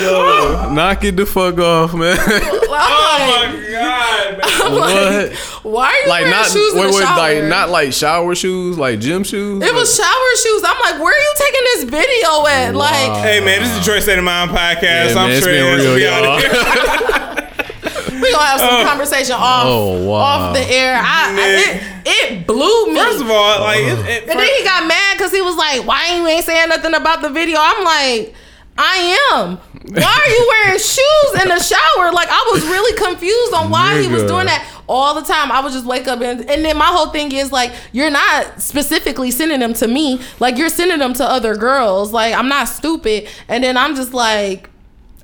Yo, 0.00 0.70
Knock 0.72 1.04
it 1.04 1.16
the 1.16 1.26
fuck 1.26 1.58
off, 1.58 1.92
man. 1.94 2.16
I'm 2.28 2.28
oh 2.32 3.18
my 3.26 3.70
god, 3.70 4.38
man. 4.38 4.40
I'm 4.44 4.72
like, 4.74 5.32
what? 5.32 5.62
why 5.64 5.86
are 5.88 5.92
you 6.02 6.08
Like 6.08 6.22
wearing 6.22 6.30
not 6.30 6.50
shoes 6.50 6.72
in 6.72 6.78
the 6.78 6.86
wait, 6.86 7.02
shower? 7.02 7.18
like 7.18 7.44
not 7.44 7.68
like 7.70 7.92
shower 7.92 8.34
shoes, 8.34 8.78
like 8.78 9.00
gym 9.00 9.24
shoes. 9.24 9.62
It 9.62 9.74
was 9.74 9.94
shower 9.94 10.36
shoes. 10.42 10.62
I'm 10.64 10.78
like, 10.80 11.02
where 11.02 11.12
are 11.14 11.18
you 11.20 11.34
taking 11.36 11.60
this 11.64 11.84
video 11.84 12.46
at? 12.46 12.74
Like, 12.74 13.12
Hey 13.22 13.40
man, 13.40 13.60
this 13.60 13.70
is 13.72 13.78
Detroit 13.80 14.02
State 14.04 14.18
of 14.18 14.24
Mind 14.24 14.50
podcast. 14.50 14.82
Yeah, 14.82 15.20
I'm 15.20 15.28
man, 15.28 15.30
it's 15.32 15.44
sure 15.44 15.52
been 15.52 15.78
real, 15.80 15.96
be 15.96 16.06
out 16.06 16.24
of 16.24 16.42
y'all. 16.42 17.36
here. 18.20 18.28
we 18.28 18.32
gonna 18.32 18.44
have 18.46 18.60
some 18.60 18.74
oh. 18.80 18.84
conversation 18.84 19.34
off, 19.36 19.64
Oh, 19.66 20.06
wow. 20.06 20.14
off 20.14 20.54
the 20.54 20.62
air. 20.64 20.94
I, 20.96 21.34
I- 21.34 22.02
it, 22.06 22.32
it 22.42 22.46
blew 22.46 22.86
me. 22.86 22.96
First 23.00 23.20
of 23.22 23.30
all, 23.30 23.60
like, 23.60 23.80
it, 23.80 23.98
it, 24.08 24.28
and 24.28 24.38
then 24.38 24.48
he 24.58 24.64
got 24.64 24.86
mad 24.86 25.16
because 25.16 25.32
he 25.32 25.40
was 25.42 25.56
like, 25.56 25.86
"Why 25.86 26.16
you 26.16 26.26
ain't 26.26 26.44
saying 26.44 26.68
nothing 26.68 26.94
about 26.94 27.22
the 27.22 27.30
video?" 27.30 27.58
I'm 27.60 27.84
like, 27.84 28.34
"I 28.78 29.30
am. 29.34 29.56
Why 29.56 30.02
are 30.02 30.30
you 30.30 30.46
wearing 30.48 30.78
shoes 30.94 31.42
in 31.42 31.48
the 31.48 31.60
shower?" 31.62 32.12
Like 32.12 32.28
I 32.30 32.50
was 32.52 32.62
really 32.64 32.96
confused 32.96 33.54
on 33.54 33.70
why 33.70 34.00
he 34.00 34.08
was 34.08 34.22
doing 34.24 34.46
that 34.46 34.66
all 34.88 35.14
the 35.14 35.22
time. 35.22 35.52
I 35.52 35.60
would 35.60 35.72
just 35.72 35.86
wake 35.86 36.08
up 36.08 36.20
and 36.20 36.40
and 36.50 36.64
then 36.64 36.76
my 36.76 36.86
whole 36.86 37.10
thing 37.10 37.30
is 37.32 37.52
like, 37.52 37.72
you're 37.92 38.10
not 38.10 38.60
specifically 38.60 39.30
sending 39.30 39.60
them 39.60 39.72
to 39.74 39.86
me. 39.86 40.20
Like 40.40 40.58
you're 40.58 40.68
sending 40.68 40.98
them 40.98 41.12
to 41.14 41.24
other 41.24 41.54
girls. 41.56 42.12
Like 42.12 42.34
I'm 42.34 42.48
not 42.48 42.64
stupid. 42.68 43.28
And 43.48 43.62
then 43.62 43.76
I'm 43.76 43.94
just 43.94 44.12
like, 44.12 44.68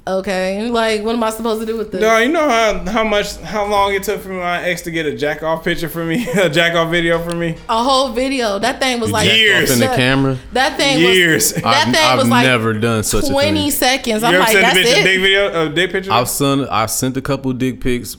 okay, 0.06 0.68
like 0.70 1.02
what 1.02 1.14
am 1.14 1.22
I 1.22 1.30
supposed 1.30 1.60
to 1.60 1.66
do 1.66 1.76
with 1.76 1.92
this? 1.92 2.00
No, 2.00 2.18
you 2.18 2.28
know 2.30 2.48
how 2.48 2.78
how 2.90 3.04
much 3.04 3.36
how 3.38 3.66
long 3.66 3.94
it 3.94 4.02
took 4.02 4.20
for 4.20 4.28
my 4.30 4.62
ex 4.62 4.82
to 4.82 4.90
get 4.90 5.06
a 5.06 5.16
jack 5.16 5.42
off 5.42 5.64
picture 5.64 5.88
for 5.88 6.04
me, 6.04 6.26
a 6.36 6.48
jack 6.48 6.74
off 6.74 6.90
video 6.90 7.18
for 7.22 7.34
me. 7.34 7.56
A 7.68 7.82
whole 7.82 8.10
video. 8.10 8.58
That 8.58 8.80
thing 8.80 9.00
was 9.00 9.10
like 9.10 9.30
Years. 9.30 9.70
in 9.70 9.80
the 9.80 9.86
camera. 9.94 10.38
That 10.52 10.76
thing 10.76 11.00
Years. 11.00 11.52
was 11.54 11.62
that 11.62 11.86
I've, 11.88 11.94
thing 11.94 12.04
I've 12.04 12.18
was 12.18 12.28
like 12.28 12.46
never 12.46 12.72
done 12.74 13.02
such 13.02 13.24
a 13.24 13.28
20 13.32 13.60
thing. 13.62 13.70
seconds. 13.70 14.22
You 14.22 14.28
I'm 14.28 14.34
ever 14.34 14.38
like, 14.44 14.52
sent 14.52 14.58
a 14.58 14.62
that's 14.62 14.78
bitch 14.78 14.92
a 14.92 14.94
dick 15.04 15.06
it. 15.06 15.20
video, 15.20 15.66
a 15.66 15.68
dick 15.70 15.90
picture? 15.92 16.12
I've 16.12 16.28
sent 16.28 16.68
I 16.70 16.86
sent 16.86 17.16
a 17.16 17.22
couple 17.22 17.52
dick 17.52 17.80
pics 17.80 18.16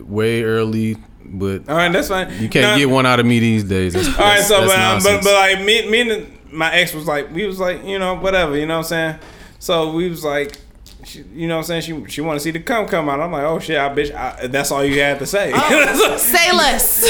way 0.00 0.42
early, 0.42 0.96
but 1.24 1.68
all 1.68 1.76
right, 1.76 1.92
that's 1.92 2.08
fine. 2.08 2.28
you 2.40 2.48
can't 2.48 2.62
Now- 2.64 2.76
get 2.76 2.90
one 2.90 3.06
out 3.06 3.20
of 3.20 3.26
me 3.26 3.38
these 3.38 3.64
days. 3.64 3.94
That's, 3.94 4.06
All 4.08 4.12
right, 4.14 4.40
that's- 4.40 4.48
so 4.48 4.66
that's 4.66 5.04
but, 5.04 5.14
um, 5.14 5.20
but 5.20 5.24
but 5.24 5.34
like 5.34 5.64
me 5.64 5.88
me 5.90 6.00
and 6.12 6.30
my 6.52 6.72
ex 6.74 6.92
was 6.94 7.06
like 7.06 7.32
we 7.32 7.46
was 7.46 7.58
like 7.58 7.84
you 7.84 7.98
know 7.98 8.14
whatever 8.14 8.56
you 8.56 8.66
know 8.66 8.74
what 8.78 8.92
I'm 8.92 9.16
saying. 9.16 9.18
So 9.58 9.92
we 9.94 10.08
was 10.10 10.22
like 10.22 10.58
she, 11.04 11.24
you 11.34 11.46
know 11.48 11.56
what 11.56 11.70
I'm 11.70 11.82
saying? 11.82 11.82
She 11.82 12.10
she 12.10 12.20
want 12.20 12.38
to 12.38 12.40
see 12.42 12.50
the 12.50 12.60
cum 12.60 12.86
come 12.86 13.08
out. 13.08 13.20
I'm 13.20 13.30
like, 13.32 13.44
oh 13.44 13.58
shit, 13.58 13.78
I 13.78 13.88
bitch. 13.94 14.14
I, 14.14 14.46
that's 14.46 14.70
all 14.70 14.84
you 14.84 15.00
had 15.00 15.18
to 15.20 15.26
say. 15.26 15.52
Oh, 15.54 16.16
say 16.18 16.52
less. 16.52 17.04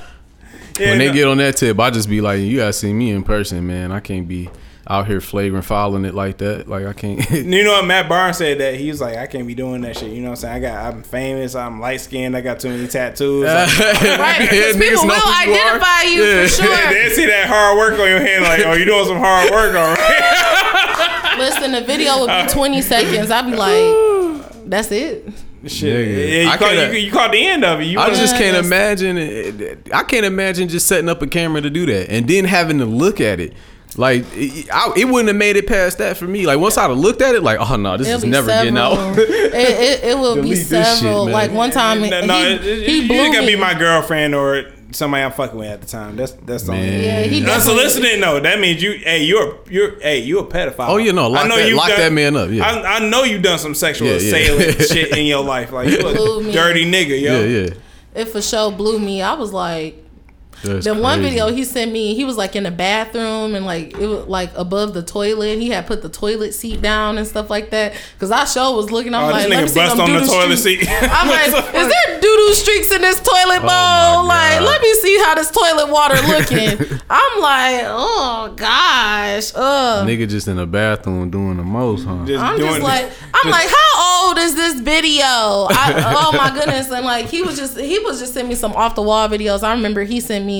Yeah, 0.76 0.88
when 0.90 0.98
they 0.98 1.06
no. 1.06 1.12
get 1.12 1.28
on 1.28 1.36
that 1.38 1.56
tip, 1.56 1.78
I 1.78 1.90
just 1.90 2.08
be 2.08 2.20
like, 2.20 2.40
you 2.40 2.56
gotta 2.56 2.72
see 2.72 2.92
me 2.92 3.10
in 3.12 3.22
person, 3.22 3.64
man. 3.64 3.92
I 3.92 4.00
can't 4.00 4.26
be 4.26 4.50
out 4.88 5.06
here 5.06 5.20
flagrant 5.20 5.64
following 5.64 6.04
it 6.04 6.14
like 6.14 6.38
that. 6.38 6.66
Like 6.68 6.84
I 6.84 6.92
can't. 6.92 7.30
You 7.30 7.62
know 7.62 7.72
what 7.72 7.86
Matt 7.86 8.08
Barnes 8.08 8.38
said 8.38 8.58
that 8.58 8.74
he 8.74 8.88
was 8.88 9.00
like, 9.00 9.16
I 9.16 9.26
can't 9.28 9.46
be 9.46 9.54
doing 9.54 9.82
that 9.82 9.96
shit. 9.96 10.10
You 10.10 10.20
know 10.20 10.30
what 10.30 10.44
I'm 10.44 10.50
saying? 10.50 10.54
I 10.56 10.60
got, 10.60 10.92
I'm 10.94 11.02
famous. 11.04 11.54
I'm 11.54 11.80
light 11.80 12.00
skinned. 12.00 12.36
I 12.36 12.40
got 12.40 12.58
too 12.60 12.70
many 12.70 12.88
tattoos. 12.88 13.44
Like, 13.44 13.68
right, 14.18 14.38
because 14.40 14.74
Niggas 14.76 14.80
people 14.90 15.04
will 15.06 15.14
who 15.14 15.50
you 15.50 15.54
identify 15.54 16.02
you 16.02 16.24
Yeah. 16.24 16.42
for 16.42 16.48
sure. 16.48 16.92
they 16.92 17.08
see 17.10 17.26
that 17.26 17.46
hard 17.46 17.78
work 17.78 17.98
on 18.00 18.08
your 18.08 18.20
hand, 18.20 18.42
like, 18.44 18.66
oh, 18.66 18.72
you 18.72 18.84
doing 18.84 19.06
some 19.06 19.18
hard 19.18 19.50
work, 19.52 19.74
all 19.76 19.94
right? 19.94 20.73
Listen, 21.38 21.72
the 21.72 21.80
video 21.82 22.20
would 22.20 22.46
be 22.46 22.52
20 22.52 22.82
seconds. 22.82 23.30
I'd 23.30 23.50
be 23.50 23.56
like, 23.56 24.64
that's 24.66 24.90
it. 24.92 25.28
Shit, 25.66 26.08
yeah, 26.08 26.42
you, 26.42 26.48
I 26.50 26.56
caught, 26.58 26.72
you, 26.74 26.98
you 26.98 27.10
caught 27.12 27.32
the 27.32 27.42
end 27.46 27.64
of 27.64 27.80
it. 27.80 27.84
You 27.84 27.98
I 27.98 28.08
wanna- 28.08 28.16
just 28.16 28.36
can't 28.36 28.56
imagine. 28.64 29.16
it- 29.16 29.88
I 29.94 30.02
can't 30.02 30.26
imagine 30.26 30.68
just 30.68 30.86
setting 30.86 31.08
up 31.08 31.22
a 31.22 31.26
camera 31.26 31.62
to 31.62 31.70
do 31.70 31.86
that 31.86 32.10
and 32.10 32.28
then 32.28 32.44
having 32.44 32.78
to 32.78 32.84
look 32.84 33.18
at 33.20 33.40
it. 33.40 33.54
Like 33.96 34.24
it, 34.34 34.68
I, 34.72 34.92
it 34.96 35.04
wouldn't 35.06 35.28
have 35.28 35.36
made 35.36 35.56
it 35.56 35.66
past 35.68 35.98
that 35.98 36.16
for 36.18 36.26
me. 36.26 36.46
Like 36.46 36.58
once 36.58 36.76
I'd 36.76 36.88
have 36.90 36.98
looked 36.98 37.22
at 37.22 37.34
it, 37.36 37.42
like 37.44 37.58
oh 37.60 37.76
no, 37.76 37.96
this 37.96 38.08
It'll 38.08 38.18
is 38.18 38.24
never 38.24 38.48
several. 38.50 38.64
getting 38.64 38.76
out. 38.78 39.18
it, 39.18 39.54
it, 39.54 40.04
it 40.04 40.18
will 40.18 40.34
be 40.34 40.42
Delete 40.42 40.66
this 40.66 40.88
shit, 40.88 40.98
several. 40.98 41.24
man. 41.26 41.32
like 41.32 41.52
one 41.52 41.70
time, 41.70 42.00
No, 42.00 42.20
he, 42.20 42.26
no, 42.26 42.38
it, 42.44 42.64
it, 42.64 42.88
he 42.88 43.00
you 43.02 43.06
blew 43.08 43.16
just 43.18 43.32
gotta 43.34 43.46
me. 43.46 43.54
be 43.54 43.60
my 43.60 43.72
girlfriend 43.72 44.34
or 44.34 44.64
somebody 44.94 45.22
I'm 45.24 45.32
fucking 45.32 45.58
with 45.58 45.68
at 45.68 45.80
the 45.80 45.86
time. 45.86 46.16
That's 46.16 46.32
that's 46.32 46.62
the 46.64 46.72
only. 46.72 46.86
Man. 46.88 47.02
yeah, 47.02 47.22
he 47.22 47.44
Unsolicited, 47.50 48.20
no. 48.20 48.40
That 48.40 48.60
means 48.60 48.82
you. 48.82 48.92
Hey, 48.92 49.24
you're 49.24 49.58
you're. 49.68 49.98
Hey, 50.00 50.20
you 50.20 50.38
a 50.38 50.46
pedophile. 50.46 50.88
Oh, 50.88 50.96
you 50.96 51.12
know, 51.12 51.28
lock 51.28 51.48
that- 51.48 51.68
you've 51.68 51.76
lock 51.76 51.88
that 51.88 52.12
man 52.12 52.36
up, 52.36 52.50
yeah. 52.50 52.64
I, 52.64 52.96
I 52.96 52.98
know 53.08 53.24
you 53.24 53.38
done 53.40 53.58
some 53.58 53.74
sexual 53.74 54.08
Yeah, 54.08 54.14
yeah. 54.14 54.18
assailant 54.18 54.82
shit 54.88 55.16
in 55.16 55.26
your 55.26 55.44
life. 55.44 55.72
Like 55.72 55.88
you 55.88 55.98
a 55.98 56.52
dirty 56.52 56.90
nigga, 56.90 57.20
yo. 57.20 57.40
yeah, 57.44 57.64
yeah. 57.66 57.74
It 58.14 58.26
for 58.28 58.40
sure 58.40 58.70
blew 58.70 58.98
me. 58.98 59.22
I 59.22 59.34
was 59.34 59.52
like, 59.52 60.03
That's 60.62 60.84
the 60.86 60.94
one 60.94 61.20
video 61.20 61.48
he 61.50 61.64
sent 61.64 61.92
me, 61.92 62.14
he 62.14 62.24
was 62.24 62.36
like 62.36 62.56
in 62.56 62.62
the 62.64 62.70
bathroom 62.70 63.54
and 63.54 63.66
like 63.66 63.92
it 63.98 64.06
was 64.06 64.26
like 64.26 64.50
above 64.56 64.94
the 64.94 65.02
toilet. 65.02 65.58
He 65.58 65.70
had 65.70 65.86
put 65.86 66.02
the 66.02 66.08
toilet 66.08 66.52
seat 66.54 66.80
down 66.80 67.18
and 67.18 67.26
stuff 67.26 67.50
like 67.50 67.70
that. 67.70 67.94
Cause 68.18 68.30
I 68.30 68.44
show 68.44 68.74
was 68.76 68.90
looking. 68.90 69.14
I'm 69.14 69.24
Oh, 69.24 69.30
like, 69.30 69.42
this 69.48 69.50
let 69.50 69.56
me 69.60 69.64
nigga 69.64 69.68
see 69.70 69.80
bust 69.80 69.98
on 70.00 70.12
the 70.12 70.18
doo-doo 70.20 70.30
toilet 70.32 70.56
streaks. 70.56 70.86
seat. 70.86 70.88
I'm 71.10 71.28
like, 71.28 71.46
is 71.74 71.88
there 71.88 72.20
doo 72.20 72.36
doo 72.36 72.54
streaks 72.54 72.90
in 72.90 73.00
this 73.02 73.16
toilet 73.20 73.58
oh 73.58 73.60
bowl? 73.60 74.24
Oh 74.24 74.26
like, 74.26 74.60
let 74.60 74.80
me 74.82 74.92
see 74.94 75.18
how 75.24 75.34
this 75.34 75.50
toilet 75.50 75.88
water 75.90 76.14
looking. 76.28 77.00
I'm 77.10 77.40
like, 77.40 77.82
oh 77.86 78.54
gosh, 78.56 79.52
ugh. 79.54 80.06
Nigga 80.08 80.28
just 80.28 80.48
in 80.48 80.56
the 80.56 80.66
bathroom 80.66 81.30
doing 81.30 81.56
the 81.56 81.62
most, 81.62 82.04
huh? 82.06 82.24
Just 82.26 82.42
I'm 82.42 82.56
doing 82.58 82.70
just 82.70 82.82
like, 82.82 83.10
I'm 83.34 83.50
like, 83.50 83.68
how 83.68 84.28
old 84.28 84.38
is 84.38 84.54
this 84.54 84.80
video? 84.80 85.22
I, 85.24 86.14
oh 86.16 86.32
my 86.36 86.50
goodness! 86.54 86.90
And 86.90 87.04
like, 87.04 87.26
he 87.26 87.42
was 87.42 87.56
just, 87.56 87.78
he 87.78 87.98
was 88.00 88.20
just 88.20 88.32
sending 88.34 88.48
me 88.50 88.54
some 88.54 88.72
off 88.72 88.94
the 88.94 89.02
wall 89.02 89.28
videos. 89.28 89.62
I 89.62 89.72
remember 89.74 90.02
he 90.04 90.20
sent 90.20 90.44
me 90.46 90.53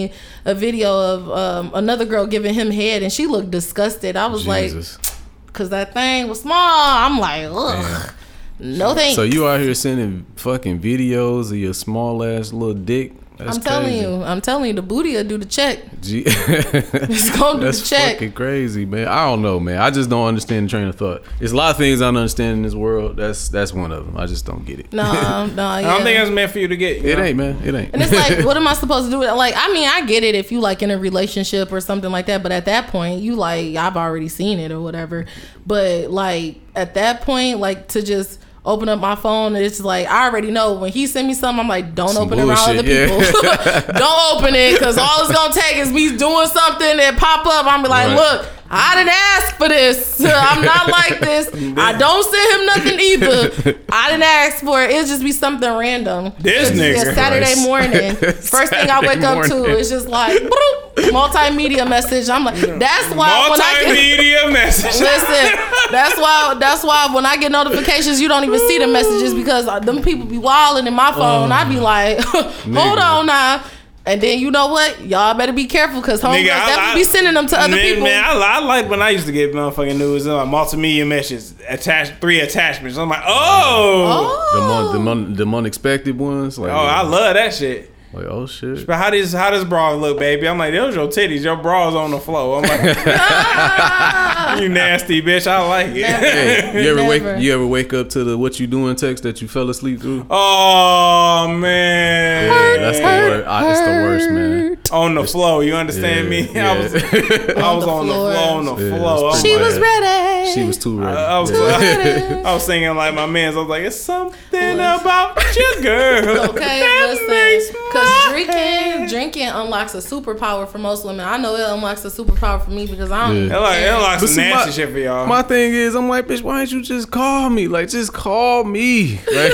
a 0.45 0.55
video 0.55 0.91
of 0.91 1.31
um, 1.31 1.71
another 1.75 2.05
girl 2.05 2.27
giving 2.27 2.55
him 2.55 2.71
head, 2.71 3.03
and 3.03 3.13
she 3.13 3.27
looked 3.27 3.51
disgusted. 3.51 4.17
I 4.17 4.27
was 4.27 4.45
Jesus. 4.45 4.99
like, 4.99 5.53
cause 5.53 5.71
that 5.71 5.95
thing 5.95 6.29
was 6.29 6.41
small. 6.41 6.57
I'm 6.57 7.19
like, 7.19 7.49
ugh, 7.51 8.13
no 8.59 8.95
thanks. 8.95 9.17
So 9.17 9.23
you 9.23 9.47
out 9.47 9.61
here 9.61 9.75
sending 9.75 10.27
fucking 10.37 10.81
videos 10.81 11.51
of 11.51 11.57
your 11.57 11.75
small 11.75 12.23
ass 12.25 12.53
little 12.53 12.75
dick? 12.75 13.13
That's 13.37 13.57
I'm 13.57 13.63
telling 13.65 13.87
crazy. 13.87 14.01
you, 14.07 14.23
I'm 14.23 14.41
telling 14.41 14.67
you, 14.69 14.73
the 14.75 14.83
booty 14.83 15.15
will 15.15 15.25
do 15.25 15.39
the 15.39 15.45
check. 15.45 15.81
G- 16.01 16.23
It's 16.27 17.37
gonna 17.37 17.59
do 17.59 17.65
That's 17.67 17.81
the 17.81 17.87
check. 17.89 18.13
fucking 18.15 18.33
crazy, 18.33 18.85
man. 18.87 19.09
I 19.09 19.25
don't 19.25 19.43
know, 19.43 19.59
man. 19.59 19.79
I 19.81 19.91
just 19.91 20.09
don't 20.09 20.27
understand 20.29 20.67
the 20.67 20.71
train 20.71 20.87
of 20.87 20.95
thought. 20.95 21.25
There's 21.41 21.51
a 21.53 21.57
lot 21.57 21.73
of 21.73 21.77
things 21.77 22.01
I 22.01 22.07
don't 22.07 22.17
understand 22.17 22.59
in 22.59 22.63
this 22.63 22.75
world. 22.75 23.17
That's 23.17 23.49
that's 23.49 23.73
one 23.73 23.91
of 23.91 24.07
them. 24.07 24.17
I 24.17 24.27
just 24.27 24.47
don't 24.47 24.65
get 24.65 24.79
it. 24.79 24.93
No, 24.93 25.03
no, 25.47 25.63
yeah. 25.63 25.73
I 25.79 25.83
don't 25.83 26.03
think 26.05 26.19
that's 26.19 26.31
meant 26.31 26.53
for 26.53 26.61
you 26.61 26.69
to 26.69 26.77
get. 26.77 27.03
you 27.03 27.11
It 27.11 27.19
know? 27.19 27.25
ain't, 27.25 27.37
man. 27.37 27.61
It 27.65 27.75
ain't. 27.75 27.93
And 27.93 28.03
it's 28.03 28.13
like, 28.13 28.45
what 28.47 28.57
am 28.57 28.69
I 28.69 28.75
supposed 28.75 29.07
to 29.07 29.11
do? 29.11 29.19
Like, 29.19 29.55
I 29.57 29.73
mean, 29.73 29.89
I 29.89 30.07
get 30.07 30.23
it 30.23 30.35
if 30.37 30.53
you 30.53 30.61
like 30.61 30.83
in 30.83 30.91
a 30.93 30.99
relationship 30.99 31.73
or 31.73 31.81
something 31.81 32.13
like 32.13 32.27
that, 32.27 32.43
but 32.43 32.53
at 32.53 32.67
that 32.67 32.87
point, 32.89 33.21
you 33.21 33.35
like, 33.35 33.75
I've 33.75 33.97
already 33.97 34.29
seen 34.29 34.59
it 34.61 34.71
or 34.71 34.81
whatever. 34.81 35.27
But 35.67 36.11
like 36.11 36.61
at 36.77 36.95
that 36.95 37.23
point, 37.23 37.59
like 37.59 37.89
to 37.89 38.03
just 38.03 38.41
open 38.65 38.89
up 38.89 38.99
my 38.99 39.15
phone, 39.15 39.55
and 39.57 39.65
it's 39.65 39.81
like 39.81 40.07
I 40.07 40.27
already 40.29 40.51
know 40.51 40.75
when 40.75 40.91
he 40.93 41.07
send 41.07 41.29
me 41.29 41.35
something, 41.35 41.61
I'm 41.61 41.69
like, 41.69 41.95
don't 41.95 42.09
Some 42.11 42.27
open 42.27 42.39
it 42.39 42.49
around 42.49 42.79
other 42.79 42.83
people. 42.83 43.19
don't 43.99 44.37
open 44.39 44.55
it 44.55 44.79
because 44.79 44.97
all 44.99 45.23
it's 45.23 45.33
gonna 45.33 45.55
take 45.55 45.77
is 45.77 45.93
me 45.93 46.17
doing 46.17 46.47
something 46.49 47.01
and 47.01 47.17
pop 47.17 47.47
up. 47.47 47.67
I'm 47.67 47.83
be 47.83 47.89
like, 47.89 48.09
Right. 48.09 48.17
look. 48.17 48.47
I 48.71 48.97
didn't 48.97 49.13
ask 49.13 49.57
for 49.57 49.69
this. 49.69 50.21
I'm 50.25 50.65
not 50.65 50.89
like 50.89 51.21
this. 51.21 51.49
I 51.77 51.93
don't 51.97 52.25
send 52.33 52.61
him 52.61 52.67
nothing 52.67 53.01
either. 53.01 53.79
I 53.91 54.11
didn't 54.11 54.23
ask 54.25 54.65
for 54.65 54.83
it. 54.83 54.91
It'll 54.91 55.07
just 55.07 55.23
be 55.23 55.33
something 55.33 55.69
random. 55.71 56.33
This 56.41 56.71
It's- 56.71 57.05
nigga. 57.05 57.15
Saturday 57.15 57.55
morning. 57.63 58.17
First 58.43 58.73
thing 58.73 58.91
I 58.91 59.01
wake 59.01 59.21
up 59.23 59.45
to 59.47 59.55
morning. 59.55 59.77
is 59.79 59.91
just 59.91 60.09
like 60.09 60.41
bloop, 60.43 61.11
multimedia 61.11 61.89
message. 61.89 62.29
I'm 62.29 62.45
like, 62.45 62.57
that's 62.57 63.15
why 63.15 63.49
when 63.51 63.61
I 63.61 63.85
get 63.95 64.51
message. 64.53 65.01
listen, 65.01 65.59
that's 65.91 66.19
why 66.19 66.55
that's 66.59 66.83
why 66.85 67.09
when 67.15 67.27
I 67.27 67.37
get 67.37 67.53
notifications, 67.53 68.21
you 68.21 68.29
don't 68.29 68.45
even 68.45 68.59
see 68.61 68.79
the 68.79 68.87
messages 68.87 69.35
because 69.35 69.67
uh, 69.69 69.79
them 69.79 70.03
people 70.03 70.27
be 70.27 70.39
wilding 70.39 70.87
in 70.87 70.95
my 70.95 71.13
phone. 71.13 71.53
I 71.53 71.69
be 71.69 71.79
like, 71.81 72.21
hold 72.21 72.99
on 72.99 73.27
now. 73.27 73.63
And 74.07 74.21
then 74.21 74.39
you 74.39 74.51
know 74.51 74.67
what? 74.67 75.01
Y'all 75.07 75.33
better 75.35 75.53
be 75.55 75.65
careful 75.65 76.01
because 76.03 76.21
homegirls 76.21 76.45
Nigga, 76.45 76.53
I- 76.53 76.67
definitely 76.67 76.91
I- 76.91 76.95
be 76.95 77.05
sending 77.05 77.35
them 77.35 77.47
to 77.47 77.59
other 77.59 77.75
man, 77.75 77.85
people. 77.87 78.05
Man, 78.05 78.23
I, 78.23 78.33
I 78.33 78.59
like 78.61 78.91
when 78.91 79.01
I 79.01 79.11
used 79.11 79.25
to 79.27 79.33
get 79.33 79.53
motherfucking 79.55 79.97
news, 79.97 80.27
uh, 80.27 80.45
multimedia 80.45 81.07
messages, 81.07 81.55
attached 81.69 82.15
three 82.21 82.41
attachments. 82.41 82.99
I'm 82.99 83.09
like, 83.09 83.23
oh, 83.27 84.51
the 84.55 84.61
mon, 84.61 84.93
the 84.93 84.99
mon, 84.99 85.35
the 85.53 85.57
unexpected 85.57 86.19
ones. 86.19 86.59
Like, 86.59 86.71
oh, 86.71 86.75
I 86.77 87.01
love 87.03 87.35
that 87.35 87.55
shit. 87.55 87.94
Like, 88.15 88.27
oh 88.27 88.47
shit. 88.47 88.87
But 88.87 88.97
how 88.97 89.11
does 89.11 89.33
how 89.33 89.51
does 89.51 89.65
bra 89.65 89.93
look, 89.93 90.19
baby? 90.19 90.47
I'm 90.49 90.57
like, 90.59 90.73
those 90.73 90.95
your 90.95 91.09
titties. 91.09 91.43
Your 91.43 91.57
bra's 91.57 91.95
on 91.95 92.11
the 92.13 92.21
floor. 92.21 92.59
I'm 92.59 92.63
like, 92.63 92.81
you 94.63 94.69
nasty 94.69 95.21
bitch. 95.21 95.47
I 95.49 95.67
like 95.67 95.89
it. 95.89 96.05
Hey, 96.05 96.83
you 96.85 96.91
ever 96.91 97.01
Never. 97.03 97.09
wake 97.09 97.43
you 97.43 97.53
ever 97.55 97.67
wake 97.67 97.93
up 97.93 98.09
to 98.11 98.23
the 98.25 98.39
what 98.39 98.61
you 98.61 98.67
doing 98.69 98.95
text 98.97 99.25
that 99.25 99.43
you 99.43 99.49
fell 99.49 99.69
asleep 99.69 100.01
through? 100.01 100.27
Oh 100.31 101.49
man, 101.59 102.47
Yeah, 102.47 102.83
that's 102.83 102.99
the 102.99 103.05
worst. 103.05 103.49
I, 103.49 103.67
uh, 103.67 103.71
it's 103.71 103.81
the 103.81 103.87
worst, 103.87 104.31
man. 104.31 104.77
On 104.95 105.15
the 105.15 105.25
flow. 105.25 105.61
You 105.61 105.75
understand 105.75 106.29
me? 106.29 106.49
Yeah, 106.53 106.73
I 106.73 106.79
was. 106.79 106.95
I 107.05 107.75
was 107.75 107.85
on 107.85 108.07
the 108.07 108.13
floor. 108.15 108.33
floor 108.33 108.37
on 108.59 108.65
the 108.67 108.77
Yeah, 108.77 108.97
floor. 108.99 109.31
that's 109.33 109.39
I'm 109.41 109.45
she 109.45 109.57
like- 109.57 109.65
was 109.65 109.79
ready. 109.79 110.51
She 110.55 110.63
was 110.65 110.79
too 110.79 111.01
ready. 111.01 111.17
I 111.17 111.39
was, 111.41 111.51
Yeah. 111.51 112.43
I 112.45 112.55
was 112.55 112.65
singing 112.65 112.95
like 112.95 113.15
my 113.15 113.27
man's. 113.27 113.57
I 113.57 113.61
was 113.61 113.69
like, 113.69 113.83
it's 113.83 113.97
something 113.97 114.75
about 114.75 115.37
your 115.57 115.83
girl. 115.83 116.51
Okay, 116.51 116.81
that 116.81 117.19
makes 117.29 117.71
listen, 117.71 117.83
because 117.89 118.29
drinking 118.31 119.07
drinking 119.09 119.49
unlocks 119.49 119.95
a 119.95 119.99
superpower 119.99 120.69
for 120.69 120.79
most 120.79 121.05
women. 121.05 121.27
I 121.27 121.37
know 121.39 121.57
it 121.57 121.69
unlocks 121.69 122.05
a 122.05 122.09
superpower 122.09 122.63
for 122.65 122.71
me 122.71 122.87
because 122.87 123.11
I 123.11 123.27
don't. 123.29 123.49
Yeah. 123.49 123.57
It 123.57 123.61
like 123.61 123.79
it 123.83 123.93
like 123.93 124.21
But 124.21 124.27
some 124.27 124.29
see, 124.29 124.37
nasty 124.43 124.71
my- 124.71 124.75
shit 124.77 124.91
for 124.93 124.99
y'all. 124.99 125.27
My 125.27 125.43
thing 125.43 125.73
is, 125.75 125.95
I'm 125.95 126.09
like, 126.09 126.27
bitch, 126.27 126.43
why 126.43 126.61
didn't 126.65 126.73
you 126.73 126.83
just 126.83 127.11
call 127.11 127.51
me? 127.51 127.67
Like, 127.69 127.89
just 127.89 128.13
call 128.13 128.65
me. 128.65 129.17
Right? 129.27 129.53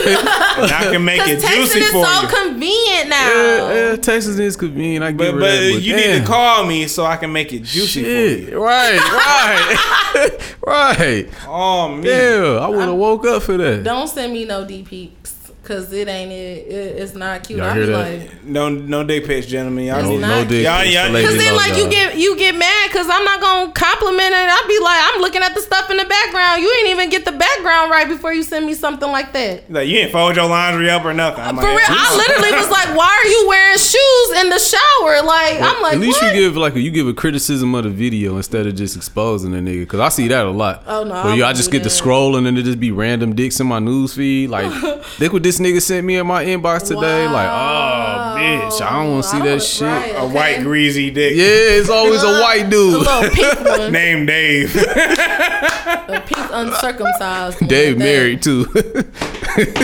and 0.58 0.70
I 0.72 0.88
can 0.92 1.04
make 1.04 1.22
it 1.22 1.40
juicy 1.40 1.80
texting 1.80 1.80
is 1.80 1.90
for 1.92 2.04
so 2.04 2.22
you. 2.22 2.28
convenient 2.50 3.08
now. 3.08 3.28
yeah, 3.32 3.72
yeah, 3.90 3.96
Texas 3.96 4.38
is 4.38 4.56
convenient. 4.56 5.04
I 5.04 5.12
get 5.12 5.18
But 5.29 5.29
rid 5.34 5.40
but 5.40 5.54
of 5.54 5.62
it, 5.62 5.82
you 5.82 5.94
damn. 5.96 6.12
need 6.14 6.20
to 6.20 6.26
call 6.26 6.66
me 6.66 6.86
so 6.86 7.04
I 7.04 7.16
can 7.16 7.32
make 7.32 7.52
it 7.52 7.62
juicy 7.64 8.02
for 8.02 8.08
you. 8.50 8.62
Right, 8.62 8.98
right, 8.98 10.56
right. 10.66 11.28
Oh 11.46 11.88
man, 11.88 12.04
Yeah, 12.04 12.58
I 12.60 12.68
would 12.68 12.80
have 12.88 12.94
woke 12.96 13.26
up 13.26 13.42
for 13.42 13.56
that. 13.56 13.82
Don't 13.84 14.08
send 14.08 14.32
me 14.32 14.44
no 14.44 14.64
D 14.64 14.82
peaks 14.82 15.34
because 15.70 15.92
it 15.92 16.08
ain't 16.08 16.32
it, 16.32 16.66
it. 16.66 16.98
It's 16.98 17.14
not 17.14 17.44
cute. 17.44 17.58
Y'all 17.60 17.68
I 17.68 17.74
hear 17.74 17.86
be 17.86 17.92
that? 17.92 18.18
like. 18.20 18.44
No 18.44 18.68
no 18.68 19.04
dick 19.04 19.24
pics, 19.24 19.46
gentlemen. 19.46 19.84
Y'all 19.84 20.02
no, 20.02 20.18
no 20.18 20.44
dick. 20.44 20.64
Y'all- 20.64 20.80
pics 20.82 20.92
y'all- 20.94 21.06
for 21.06 21.12
lady 21.12 21.28
Cause 21.28 21.36
then, 21.38 21.54
love 21.54 21.66
like 21.66 21.76
you 21.76 21.82
y'all. 21.84 21.90
get 21.90 22.16
you 22.18 22.36
get 22.36 22.56
mad 22.56 22.88
because 22.90 23.06
I'm 23.08 23.24
not 23.24 23.40
gonna 23.40 23.72
compliment 23.72 24.34
it. 24.34 24.48
I'll 24.50 24.66
be 24.66 24.80
like, 24.82 25.00
I'm 25.14 25.20
looking 25.20 25.42
at 25.42 25.54
the 25.54 25.60
stuff 25.60 25.88
in 25.90 25.96
the 25.96 26.04
background. 26.04 26.62
You 26.62 26.74
ain't 26.80 26.88
even 26.90 27.08
get 27.08 27.24
the 27.24 27.32
background 27.32 27.92
right 27.92 28.08
before 28.08 28.32
you 28.32 28.42
send 28.42 28.66
me 28.66 28.74
something 28.74 29.08
like 29.10 29.32
that. 29.32 29.70
Like 29.70 29.86
you 29.86 29.98
ain't 29.98 30.10
fold 30.10 30.34
your 30.34 30.48
laundry 30.48 30.90
up 30.90 31.04
or 31.04 31.14
nothing. 31.14 31.44
I'm 31.44 31.54
For 31.54 31.62
like, 31.62 31.76
real, 31.78 31.86
I 31.88 32.16
literally 32.16 32.58
was 32.58 32.70
like, 32.70 32.96
"Why 32.96 33.06
are 33.06 33.28
you 33.28 33.46
wearing 33.46 33.78
shoes 33.78 34.30
in 34.42 34.50
the 34.50 34.58
shower?" 34.58 35.22
Like, 35.22 35.60
I'm 35.62 35.80
like, 35.82 35.92
At 35.94 36.00
least 36.00 36.20
what? 36.20 36.34
you 36.34 36.40
give 36.40 36.56
like 36.56 36.74
a, 36.74 36.80
you 36.80 36.90
give 36.90 37.06
a 37.06 37.14
criticism 37.14 37.72
of 37.76 37.84
the 37.84 37.90
video 37.90 38.36
instead 38.38 38.66
of 38.66 38.74
just 38.74 38.96
exposing 38.96 39.52
the 39.52 39.58
nigga. 39.58 39.86
Cause 39.86 40.00
I 40.00 40.08
see 40.08 40.26
that 40.28 40.46
a 40.46 40.50
lot. 40.50 40.82
Oh, 40.88 41.04
no, 41.04 41.14
I 41.14 41.24
Where 41.26 41.36
you, 41.36 41.44
I 41.44 41.52
just 41.52 41.70
do 41.70 41.78
get 41.78 41.84
to 41.84 41.88
that. 41.88 41.94
scrolling 41.94 42.48
and 42.48 42.58
it 42.58 42.64
just 42.64 42.80
be 42.80 42.90
random 42.90 43.36
dicks 43.36 43.60
in 43.60 43.68
my 43.68 43.78
news 43.78 44.14
feed. 44.14 44.50
Like, 44.50 44.70
look 45.20 45.32
what 45.32 45.42
this 45.44 45.59
nigga 45.60 45.80
sent 45.80 46.06
me 46.06 46.16
in 46.16 46.26
my 46.26 46.44
inbox 46.44 46.88
today. 46.88 47.26
Like, 47.26 47.48
oh 47.48 48.36
bitch, 48.38 48.80
I 48.82 48.92
don't 49.02 49.10
want 49.12 49.24
to 49.24 49.30
see 49.30 49.38
that 49.40 49.62
shit. 49.62 49.86
right, 49.86 50.14
a 50.16 50.26
white 50.26 50.60
greasy 50.62 51.10
dick. 51.10 51.34
Yeah, 51.36 51.44
it's 51.78 51.88
always 51.90 52.22
a 52.22 52.40
white 52.40 52.68
dude. 52.70 53.00
little 53.00 53.30
pink 53.30 53.92
Named 53.92 54.26
Dave. 54.26 54.74
a 54.76 56.22
pink 56.26 56.48
uncircumcised. 56.52 57.58
Dave 57.68 57.96
like 57.96 57.98
that. 57.98 58.04
married 58.04 58.42
too. 58.42 58.64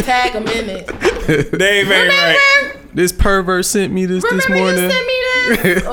Tag 0.02 0.32
him 0.32 0.46
in 0.48 0.70
it. 0.70 0.86
Dave 1.58 1.90
ain't 1.90 2.08
right. 2.08 2.72
This 2.94 3.12
pervert 3.12 3.66
sent 3.66 3.92
me 3.92 4.06
this 4.06 4.22
this 4.24 4.48
Remember 4.48 4.56
you 4.56 4.62
morning. 4.62 4.90
sent 4.90 5.06
me. 5.06 5.12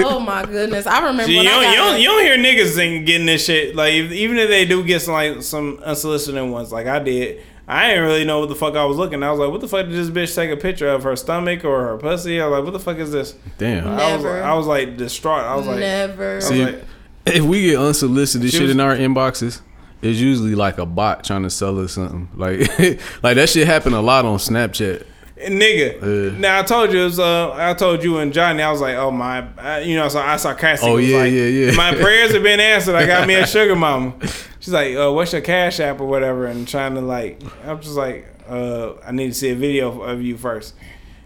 Oh 0.06 0.20
my 0.20 0.46
goodness. 0.46 0.88
I 0.88 1.00
remember 1.00 1.24
See, 1.26 1.34
you, 1.34 1.38
when 1.40 1.46
don't, 1.48 1.70
you, 1.70 1.76
don't, 1.78 2.02
you 2.02 2.08
don't 2.08 2.24
hear 2.24 2.38
niggas 2.38 3.06
getting 3.06 3.26
this 3.28 3.46
shit. 3.46 3.76
Like 3.76 3.94
if, 3.94 4.12
even 4.12 4.38
if 4.38 4.50
they 4.50 4.66
do 4.66 4.84
get 4.84 5.02
some 5.02 5.14
like 5.14 5.42
some 5.44 5.80
unsolicited 5.84 6.50
ones, 6.50 6.72
like 6.72 6.88
I 6.88 7.00
did, 7.00 7.42
I 7.68 7.88
didn't 7.90 8.04
really 8.04 8.26
know 8.26 8.40
what 8.40 8.50
the 8.50 8.56
fuck 8.56 8.76
I 8.76 8.84
was 8.86 8.98
looking. 8.98 9.24
At. 9.24 9.28
I 9.28 9.32
was 9.32 9.40
like, 9.40 9.50
what 9.52 9.62
the 9.62 9.68
fuck 9.68 9.86
did 9.86 9.94
this 9.96 10.10
bitch 10.10 10.36
take 10.36 10.52
a 10.52 10.58
picture 10.58 10.90
of 10.90 11.04
her 11.04 11.16
stomach 11.16 11.64
or 11.64 11.82
her 11.88 11.98
pussy? 11.98 12.42
I 12.42 12.48
was 12.48 12.58
like, 12.58 12.64
what 12.66 12.74
the 12.74 12.80
fuck 12.80 12.98
is 12.98 13.12
this? 13.12 13.36
Damn. 13.58 13.88
I 13.88 14.16
was, 14.16 14.26
I 14.26 14.54
was 14.54 14.68
like 14.68 14.98
distraught. 14.98 15.44
I 15.46 15.56
was 15.56 15.66
like, 15.68 15.80
Never. 15.80 16.32
I 16.34 16.36
was 16.36 16.48
See, 16.48 16.66
like, 16.66 16.84
if 17.26 17.44
we 17.44 17.62
get 17.64 17.80
unsolicited 17.80 18.52
shit 18.52 18.62
was- 18.64 18.72
in 18.72 18.80
our 18.82 18.96
inboxes, 18.96 19.62
it's 20.02 20.20
usually 20.20 20.56
like 20.56 20.78
a 20.78 20.86
bot 20.86 21.24
trying 21.24 21.44
to 21.44 21.50
sell 21.50 21.80
us 21.80 21.94
something. 21.94 22.28
Like, 22.36 22.60
like 23.24 23.36
that 23.36 23.50
shit 23.50 23.66
happened 23.66 23.96
a 23.96 24.02
lot 24.02 24.26
on 24.26 24.38
Snapchat. 24.38 25.06
Nigga. 25.50 26.38
now 26.38 26.60
I 26.60 26.64
told 26.64 26.92
you, 26.92 27.02
it 27.02 27.06
was, 27.06 27.20
uh, 27.20 27.52
I 27.54 27.74
told 27.74 28.04
you 28.04 28.18
and 28.18 28.34
Johnny, 28.34 28.62
I 28.62 28.72
was 28.72 28.82
like, 28.82 28.96
oh 28.96 29.12
my, 29.12 29.48
I, 29.58 29.80
you 29.80 29.96
know, 29.96 30.08
so 30.10 30.20
I 30.20 30.38
sarcastic. 30.38 30.88
Oh, 30.90 30.98
yeah, 30.98 31.18
like, 31.18 31.32
yeah, 31.34 31.46
yeah. 31.46 31.72
My 31.76 31.94
prayers 31.94 32.34
have 32.34 32.44
been 32.44 32.60
answered. 32.60 32.96
I 32.96 33.06
got 33.06 33.28
me 33.28 33.36
a 33.36 33.46
sugar 33.56 33.76
mama. 33.76 34.14
She's 34.60 34.74
like, 34.74 34.96
uh, 34.96 35.12
what's 35.12 35.34
your 35.34 35.42
cash 35.42 35.80
app 35.80 36.00
or 36.00 36.06
whatever, 36.06 36.46
and 36.46 36.68
trying 36.68 36.96
to 36.96 37.02
like, 37.02 37.42
I'm 37.66 37.82
just 37.82 37.96
like, 37.96 38.28
uh, 38.48 38.94
I 39.06 39.12
need 39.12 39.28
to 39.28 39.34
see 39.34 39.50
a 39.50 39.56
video 39.56 40.02
of 40.02 40.22
you 40.22 40.38
first. 40.38 40.74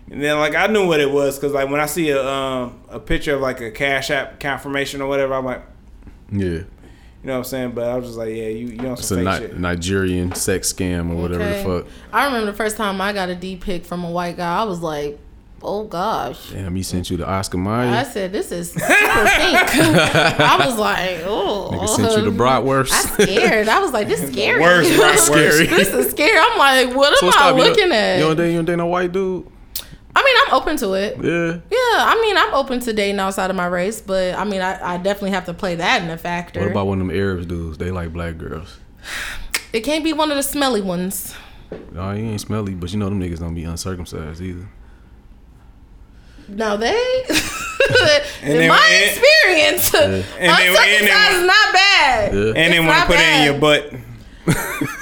And 0.10 0.24
then 0.24 0.38
like 0.40 0.56
I 0.56 0.68
knew 0.68 0.88
what 0.88 1.00
it 1.00 1.12
was 1.12 1.38
because 1.38 1.52
like 1.52 1.70
when 1.70 1.82
I 1.82 1.86
see 1.86 2.10
a 2.12 2.26
um, 2.26 2.80
a 2.90 3.00
picture 3.00 3.36
of 3.36 3.42
like 3.42 3.60
a 3.60 3.72
cash 3.72 4.10
app 4.10 4.40
confirmation 4.40 5.02
or 5.02 5.10
whatever, 5.10 5.34
I'm 5.34 5.44
like, 5.46 5.64
Yeah, 6.32 6.60
you 7.24 7.28
know 7.28 7.34
what 7.34 7.38
I'm 7.40 7.44
saying. 7.46 7.72
But 7.72 7.86
I 7.90 7.96
was 7.96 8.06
just 8.06 8.18
like, 8.18 8.30
yeah, 8.30 8.48
you 8.48 8.68
you 8.68 8.78
know 8.78 8.94
it's 8.94 9.06
some 9.08 9.26
a 9.28 9.32
fake 9.32 9.42
Ni- 9.42 9.48
shit. 9.48 9.60
Nigerian 9.60 10.34
sex 10.36 10.72
scam 10.72 11.12
or 11.12 11.16
whatever 11.16 11.44
Okay. 11.44 11.64
the 11.64 11.82
fuck. 11.84 11.92
I 12.14 12.26
remember 12.26 12.52
the 12.52 12.58
first 12.58 12.78
time 12.78 13.00
I 13.02 13.14
got 13.14 13.30
a 13.30 13.36
D 13.36 13.56
pic 13.56 13.86
from 13.86 14.04
a 14.04 14.12
white 14.12 14.38
guy. 14.38 14.62
I 14.62 14.64
was 14.64 14.82
like, 14.82 15.20
oh 15.64 15.84
gosh. 15.86 16.52
Damn, 16.52 16.76
he 16.76 16.84
sent 16.84 17.10
you 17.10 17.18
the 17.18 17.28
Oscar 17.28 17.58
Mayer. 17.58 17.92
I 17.94 18.04
said, 18.04 18.32
this 18.32 18.52
is 18.52 18.72
super 18.72 18.86
pink. 18.86 18.96
I 18.96 20.64
was 20.66 20.78
like, 20.78 21.22
oh. 21.26 21.72
Nigga 21.74 21.88
sent 21.96 22.18
you 22.24 22.32
the 22.32 22.38
bratwurst. 22.38 22.92
I 22.92 23.24
scared. 23.24 23.68
I 23.68 23.80
was 23.80 23.92
like, 23.92 24.08
this 24.08 24.22
is 24.24 24.32
scary. 24.32 24.62
Worst 24.62 24.92
bratwurst. 25.00 25.18
Scary. 25.26 25.68
this 25.68 25.90
is 25.90 26.12
scary. 26.12 26.38
I'm 26.40 26.58
like, 26.58 26.96
what 26.96 27.12
am 27.22 27.30
I 27.30 27.32
stop, 27.32 27.58
you 27.58 27.64
looking 27.64 27.92
at? 27.92 28.18
You 28.20 28.26
don't 28.26 28.36
date, 28.38 28.52
you 28.52 28.58
don't 28.58 28.66
date 28.66 28.76
no 28.78 28.86
white 28.88 29.12
dude? 29.12 29.48
I 30.20 30.24
mean, 30.24 30.36
I'm 30.48 30.54
open 30.62 30.78
to 30.78 30.94
it. 30.94 31.16
Yeah. 31.18 31.60
Yeah, 31.70 32.04
I 32.06 32.20
mean, 32.22 32.38
I'm 32.38 32.54
open 32.56 32.80
to 32.80 32.92
dating 32.94 33.20
outside 33.20 33.52
of 33.52 33.56
my 33.56 33.68
race, 33.68 34.02
but 34.02 34.34
I 34.34 34.46
mean, 34.46 34.62
I, 34.62 34.94
I 34.94 34.98
definitely 34.98 35.30
have 35.32 35.46
to 35.46 35.54
play 35.54 35.76
that 35.76 36.02
in 36.02 36.10
a 36.10 36.18
factor. 36.18 36.62
What 36.62 36.72
about 36.72 36.88
one 36.88 37.00
of 37.02 37.08
them 37.08 37.16
Arabs 37.16 37.46
dudes? 37.46 37.78
They 37.78 37.92
like 37.92 38.12
black 38.14 38.38
girls. 38.40 38.80
it 39.74 39.82
can't 39.82 40.04
be 40.04 40.14
one 40.14 40.32
of 40.32 40.38
the 40.38 40.44
smelly 40.44 40.82
ones. 40.82 41.36
No, 41.92 42.12
he 42.14 42.22
ain't 42.24 42.42
smelly, 42.42 42.74
but 42.74 42.92
you 42.92 42.98
know 42.98 43.10
them 43.10 43.20
niggas 43.22 43.40
don't 43.40 43.54
be 43.54 43.64
uncircumcised 43.64 44.42
either. 44.42 44.68
No, 46.48 46.78
they. 46.78 46.90
in 47.30 48.58
then- 48.58 48.70
my 48.70 48.88
and- 48.90 49.12
experience, 49.18 49.94
And 49.94 50.14
they- 50.14 50.26
and 50.40 50.58
they- 50.58 50.68
uncircumcised 50.68 51.34
is 51.36 51.46
not 51.46 51.74
bad. 51.74 52.34
Yeah. 52.34 52.40
And 52.56 52.56
they 52.56 52.78
It's 52.78 52.80
want 52.80 52.90
to 52.90 52.98
not 52.98 53.08
put 53.08 53.20
it 53.20 53.36
in 53.38 53.44
your 53.44 53.60
butt. 53.60 53.94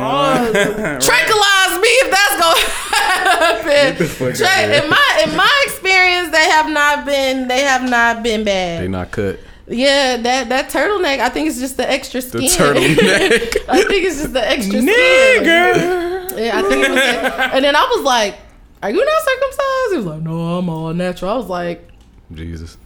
Oh, 0.00 0.52
tranquilize 1.00 1.80
me 1.80 1.88
if 2.02 2.10
that's 2.10 2.36
gonna 2.40 2.60
happen. 2.96 4.34
Tra- 4.34 4.84
in 4.84 4.90
my 4.90 5.24
in 5.28 5.36
my 5.36 5.62
experience, 5.66 6.30
they 6.30 6.44
have 6.50 6.68
not 6.70 7.04
been 7.04 7.48
they 7.48 7.60
have 7.62 7.88
not 7.88 8.22
been 8.22 8.44
bad. 8.44 8.82
They 8.82 8.88
not 8.88 9.10
cut. 9.10 9.38
Yeah, 9.68 10.16
that 10.18 10.48
that 10.48 10.70
turtleneck. 10.70 11.18
I 11.20 11.28
think 11.28 11.48
it's 11.48 11.58
just 11.58 11.76
the 11.76 11.88
extra 11.90 12.20
The 12.20 12.46
skin. 12.48 12.66
turtleneck. 12.66 13.56
I 13.68 13.82
think 13.82 14.04
it's 14.06 14.20
just 14.20 14.32
the 14.32 14.46
extra 14.48 14.80
skin. 14.80 14.86
Nigga. 14.94 16.38
Yeah, 16.38 16.58
I 16.58 16.62
think 16.62 16.84
it 16.84 16.90
was. 16.90 17.00
That. 17.00 17.50
And 17.54 17.64
then 17.64 17.74
I 17.74 17.82
was 17.96 18.04
like, 18.04 18.36
"Are 18.82 18.90
you 18.90 19.04
not 19.04 19.22
circumcised?" 19.22 19.90
He 19.92 19.96
was 19.96 20.06
like, 20.06 20.20
"No, 20.22 20.58
I'm 20.58 20.68
all 20.68 20.92
natural." 20.94 21.30
I 21.32 21.36
was 21.36 21.46
like, 21.48 21.88
Jesus. 22.32 22.76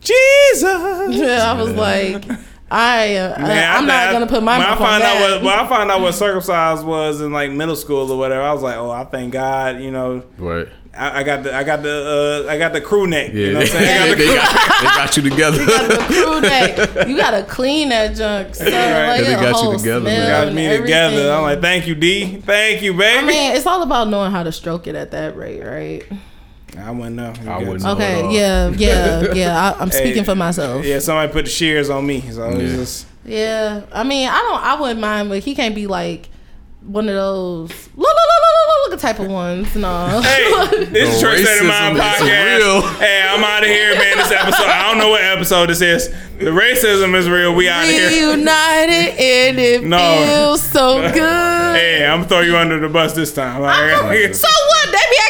Jesus. 0.00 1.14
"Yeah." 1.16 1.52
I 1.52 1.62
was 1.62 1.72
like, 1.74 2.24
"I, 2.74 3.16
uh, 3.16 3.38
Man, 3.40 3.76
I'm 3.76 3.86
not 3.86 4.12
gonna 4.12 4.26
put 4.26 4.42
my 4.42 4.58
when 4.58 4.66
I 4.66 4.70
mouth 4.70 4.80
on 4.80 4.86
found 4.86 5.02
out 5.02 5.18
that." 5.18 5.32
what 5.42 5.42
when 5.44 5.58
I 5.58 5.68
found 5.68 5.90
out 5.90 6.00
what 6.00 6.12
circumcised 6.12 6.84
was 6.84 7.20
in 7.20 7.32
like 7.32 7.50
middle 7.52 7.76
school 7.76 8.10
or 8.10 8.18
whatever, 8.18 8.42
I 8.42 8.52
was 8.52 8.62
like, 8.62 8.76
oh, 8.76 8.90
I 8.90 9.04
thank 9.04 9.32
God, 9.32 9.80
you 9.80 9.90
know, 9.90 10.22
Right. 10.38 10.68
I, 10.96 11.20
I 11.20 11.22
got 11.24 11.42
the 11.42 11.52
I 11.52 11.64
got 11.64 11.82
the 11.82 12.44
uh, 12.48 12.52
I 12.52 12.56
got 12.56 12.72
the 12.72 12.80
crew 12.80 13.08
neck. 13.08 13.30
Yeah. 13.32 13.46
You 13.46 13.52
know 13.54 13.58
what 13.60 13.68
I'm 13.68 13.74
they, 13.80 13.84
saying? 13.84 14.00
I 14.00 14.06
got 14.06 14.16
the 14.16 14.24
they 14.24 14.26
crew- 14.26 14.36
got, 14.36 14.80
they 14.80 14.86
got 14.86 15.16
you 15.16 15.22
together. 15.30 16.04
Crew 16.06 16.40
neck. 16.40 17.08
You 17.08 17.16
gotta 17.16 17.42
clean 17.44 17.88
that 17.88 18.14
junk. 18.14 18.54
So, 18.54 18.64
like, 18.64 19.24
They 19.24 19.32
got 19.34 19.62
you 19.72 19.76
together, 19.78 20.04
man. 20.04 20.26
smell 20.26 20.44
got 20.46 20.54
me 20.54 20.66
everything. 20.66 20.82
together. 20.84 21.32
I'm 21.32 21.42
like, 21.42 21.60
thank 21.60 21.88
you, 21.88 21.96
D. 21.96 22.36
Thank 22.42 22.82
you, 22.82 22.92
baby. 22.94 23.18
I 23.18 23.26
mean, 23.26 23.56
it's 23.56 23.66
all 23.66 23.82
about 23.82 24.06
knowing 24.08 24.30
how 24.30 24.44
to 24.44 24.52
stroke 24.52 24.86
it 24.86 24.94
at 24.94 25.10
that 25.10 25.36
rate, 25.36 25.64
right? 25.64 26.04
I 26.78 26.90
wouldn't 26.90 27.16
know. 27.16 27.32
I 27.48 27.58
wouldn't 27.58 27.82
know. 27.82 27.90
at 27.90 27.96
Okay, 27.96 28.20
all. 28.22 28.32
yeah, 28.32 28.68
yeah, 28.76 29.32
yeah. 29.34 29.72
I, 29.78 29.80
I'm 29.82 29.90
speaking 29.90 30.18
Hey, 30.18 30.24
for 30.24 30.34
myself. 30.34 30.84
Yeah, 30.84 30.98
somebody 30.98 31.32
put 31.32 31.44
the 31.44 31.50
shears 31.50 31.90
on 31.90 32.06
me, 32.06 32.20
so 32.30 32.48
it's 32.50 32.60
Yeah. 32.70 32.76
just 32.76 33.06
Yeah, 33.24 33.80
I 33.92 34.02
mean, 34.02 34.28
I 34.28 34.38
don't, 34.38 34.62
I 34.62 34.80
wouldn't 34.80 35.00
mind, 35.00 35.28
but 35.28 35.38
he 35.40 35.54
can't 35.54 35.74
be 35.74 35.86
like 35.86 36.28
one 36.86 37.08
of 37.08 37.14
those 37.14 37.70
look, 37.70 37.96
look, 37.96 38.06
look, 38.06 38.08
look, 38.08 38.90
look, 38.90 38.90
look 38.90 39.00
type 39.00 39.18
of 39.18 39.28
ones. 39.30 39.74
No. 39.74 40.20
Hey, 40.24 40.84
this 40.84 41.08
is 41.14 41.20
The 41.20 41.26
Church 41.26 41.40
State 41.42 41.60
of 41.60 41.66
Mind 41.66 41.96
racism 41.96 42.14
is 42.14 42.20
podcast. 42.20 42.58
real. 42.58 42.80
Hey, 42.98 43.26
I'm 43.26 43.42
out 43.44 43.62
of 43.62 43.68
here, 43.70 43.94
man. 43.94 44.16
This 44.18 44.32
episode, 44.32 44.66
I 44.66 44.88
don't 44.90 44.98
know 44.98 45.08
what 45.10 45.22
episode 45.22 45.70
this 45.70 45.80
is. 45.80 46.08
The 46.38 46.46
racism 46.50 47.14
is 47.14 47.28
real. 47.30 47.54
We 47.54 47.68
out 47.68 47.84
of 47.84 47.90
here. 47.90 48.08
Reunited 48.10 49.14
and 49.18 49.58
it 49.58 49.84
No. 49.84 49.98
feels 50.26 50.62
so 50.62 51.00
good. 51.12 51.76
Hey, 51.76 52.04
I'm 52.06 52.18
gonna 52.18 52.28
throw 52.28 52.40
you 52.40 52.56
under 52.58 52.78
the 52.78 52.88
bus 52.90 53.14
this 53.14 53.32
time. 53.32 53.62
Like, 53.62 54.34
So 54.34 54.46
what? 54.46 54.83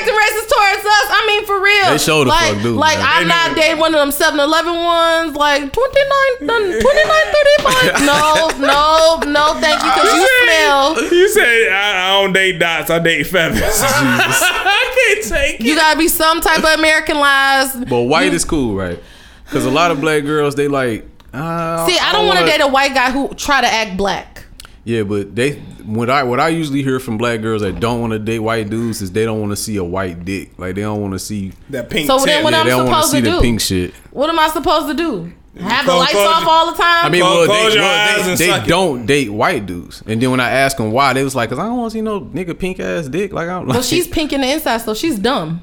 They 0.05 0.11
be 0.11 0.17
acting 0.17 0.37
racist 0.37 0.49
towards 0.53 0.85
us. 0.87 1.07
I 1.11 1.25
mean, 1.27 1.47
for 1.47 1.61
real. 1.61 1.91
They 1.91 1.99
show 1.99 2.25
the 2.25 2.31
like, 2.31 2.55
fuck 2.55 2.63
dude. 2.63 2.77
Like, 2.77 2.99
man. 2.99 3.09
I'm 3.11 3.29
not 3.29 3.49
do. 3.55 3.61
dating 3.61 3.79
one 3.81 3.95
of 3.95 4.01
them 4.01 4.11
7 4.13 4.39
Eleven 4.39 4.75
ones, 4.75 5.35
like 5.37 5.73
29, 5.73 5.73
29, 6.39 6.81
35. 6.81 8.05
No, 8.05 8.51
no, 8.61 9.21
no, 9.31 9.61
thank 9.61 9.83
you, 9.83 9.91
because 9.91 10.15
you 10.15 10.29
smell. 10.45 11.03
You 11.13 11.29
say, 11.29 11.69
I, 11.71 12.09
I 12.09 12.23
don't 12.23 12.33
date 12.33 12.59
dots. 12.59 12.91
I 12.91 12.99
date 12.99 13.25
feathers. 13.27 13.63
I 13.65 15.15
can't 15.15 15.25
take 15.29 15.61
it. 15.61 15.67
You 15.67 15.75
gotta 15.77 15.99
be 15.99 16.09
some 16.09 16.41
type 16.41 16.59
of 16.59 16.79
Americanized. 16.79 17.89
But 17.89 18.03
white 18.03 18.33
is 18.35 18.45
cool, 18.45 18.75
right? 18.77 18.99
Because 19.45 19.65
a 19.67 19.71
lot 19.71 19.91
of 19.91 20.01
black 20.01 20.25
girls, 20.25 20.55
they 20.55 20.69
like. 20.69 21.07
Uh, 21.33 21.87
See, 21.87 21.99
I 21.99 22.13
don't 22.13 22.27
want 22.27 22.39
to 22.39 22.45
wanna- 22.45 22.59
date 22.59 22.61
a 22.65 22.69
white 22.69 22.95
guy 22.95 23.11
who 23.11 23.29
try 23.35 23.61
to 23.61 23.67
act 23.67 23.97
black. 23.97 24.45
Yeah, 24.85 25.03
but 25.03 25.35
they 25.35 25.63
what 25.87 26.11
I 26.11 26.23
what 26.25 26.41
I 26.41 26.49
usually 26.49 26.83
hear 26.83 26.99
from 27.01 27.19
black 27.19 27.41
girls 27.43 27.63
that 27.63 27.81
don't 27.81 28.01
want 28.01 28.13
to 28.13 28.19
date 28.19 28.39
white 28.41 28.69
dudes 28.71 29.03
is 29.03 29.13
they 29.13 29.25
don't 29.25 29.41
want 29.41 29.53
to 29.53 29.57
see 29.57 29.77
a 29.77 29.85
white 29.85 30.25
dick. 30.25 30.59
Like 30.59 30.75
they 30.75 30.83
don't 30.83 31.01
want 31.01 31.13
to 31.13 31.19
see. 31.19 31.53
That 31.71 31.91
pink 31.91 32.07
So 32.07 32.19
then 32.25 32.43
what 32.45 32.53
yeah, 32.53 32.61
I'm 32.61 32.65
they 32.67 32.71
don't 32.71 32.87
wanna 32.87 32.97
supposed 33.03 33.11
see 33.13 33.21
to 33.21 33.31
the 33.31 33.37
do? 33.37 33.41
pink 33.43 33.61
shit. 33.61 33.95
What 34.11 34.31
am 34.31 34.39
I 34.39 34.49
supposed 34.49 34.89
to 34.89 34.95
do? 34.95 35.33
Have 35.61 35.87
the 35.87 35.95
lights 35.95 36.11
close 36.13 36.27
off 36.27 36.41
your- 36.43 36.51
all 36.51 36.71
the 36.73 36.77
time? 36.77 37.05
I 37.05 37.09
mean, 37.09 37.21
Close- 37.23 37.47
well, 37.49 37.59
close 37.61 37.73
they, 37.75 37.79
your 37.79 37.85
well, 37.89 38.37
they, 38.37 38.61
they 38.61 38.67
don't 38.67 39.07
date 39.07 39.31
white 39.31 39.67
dudes. 39.67 40.03
And 40.07 40.21
then 40.21 40.31
when 40.33 40.41
I 40.41 40.51
ask 40.51 40.77
them 40.77 40.91
why, 40.91 41.13
they 41.13 41.23
was 41.23 41.37
like, 41.37 41.49
"Cause 41.49 41.61
I 41.61 41.67
don't 41.67 41.77
want 41.79 41.93
to 41.93 41.99
see 41.99 42.03
no 42.03 42.23
nigga 42.23 42.59
pink 42.59 42.81
ass 42.81 43.07
dick." 43.07 43.33
Like 43.33 43.49
I'm 43.49 43.67
well, 43.67 43.77
like, 43.77 43.85
she's 43.85 44.09
pink 44.09 44.33
in 44.33 44.41
the 44.41 44.51
inside, 44.51 44.79
so 44.79 44.95
she's 44.95 45.17
dumb. 45.19 45.63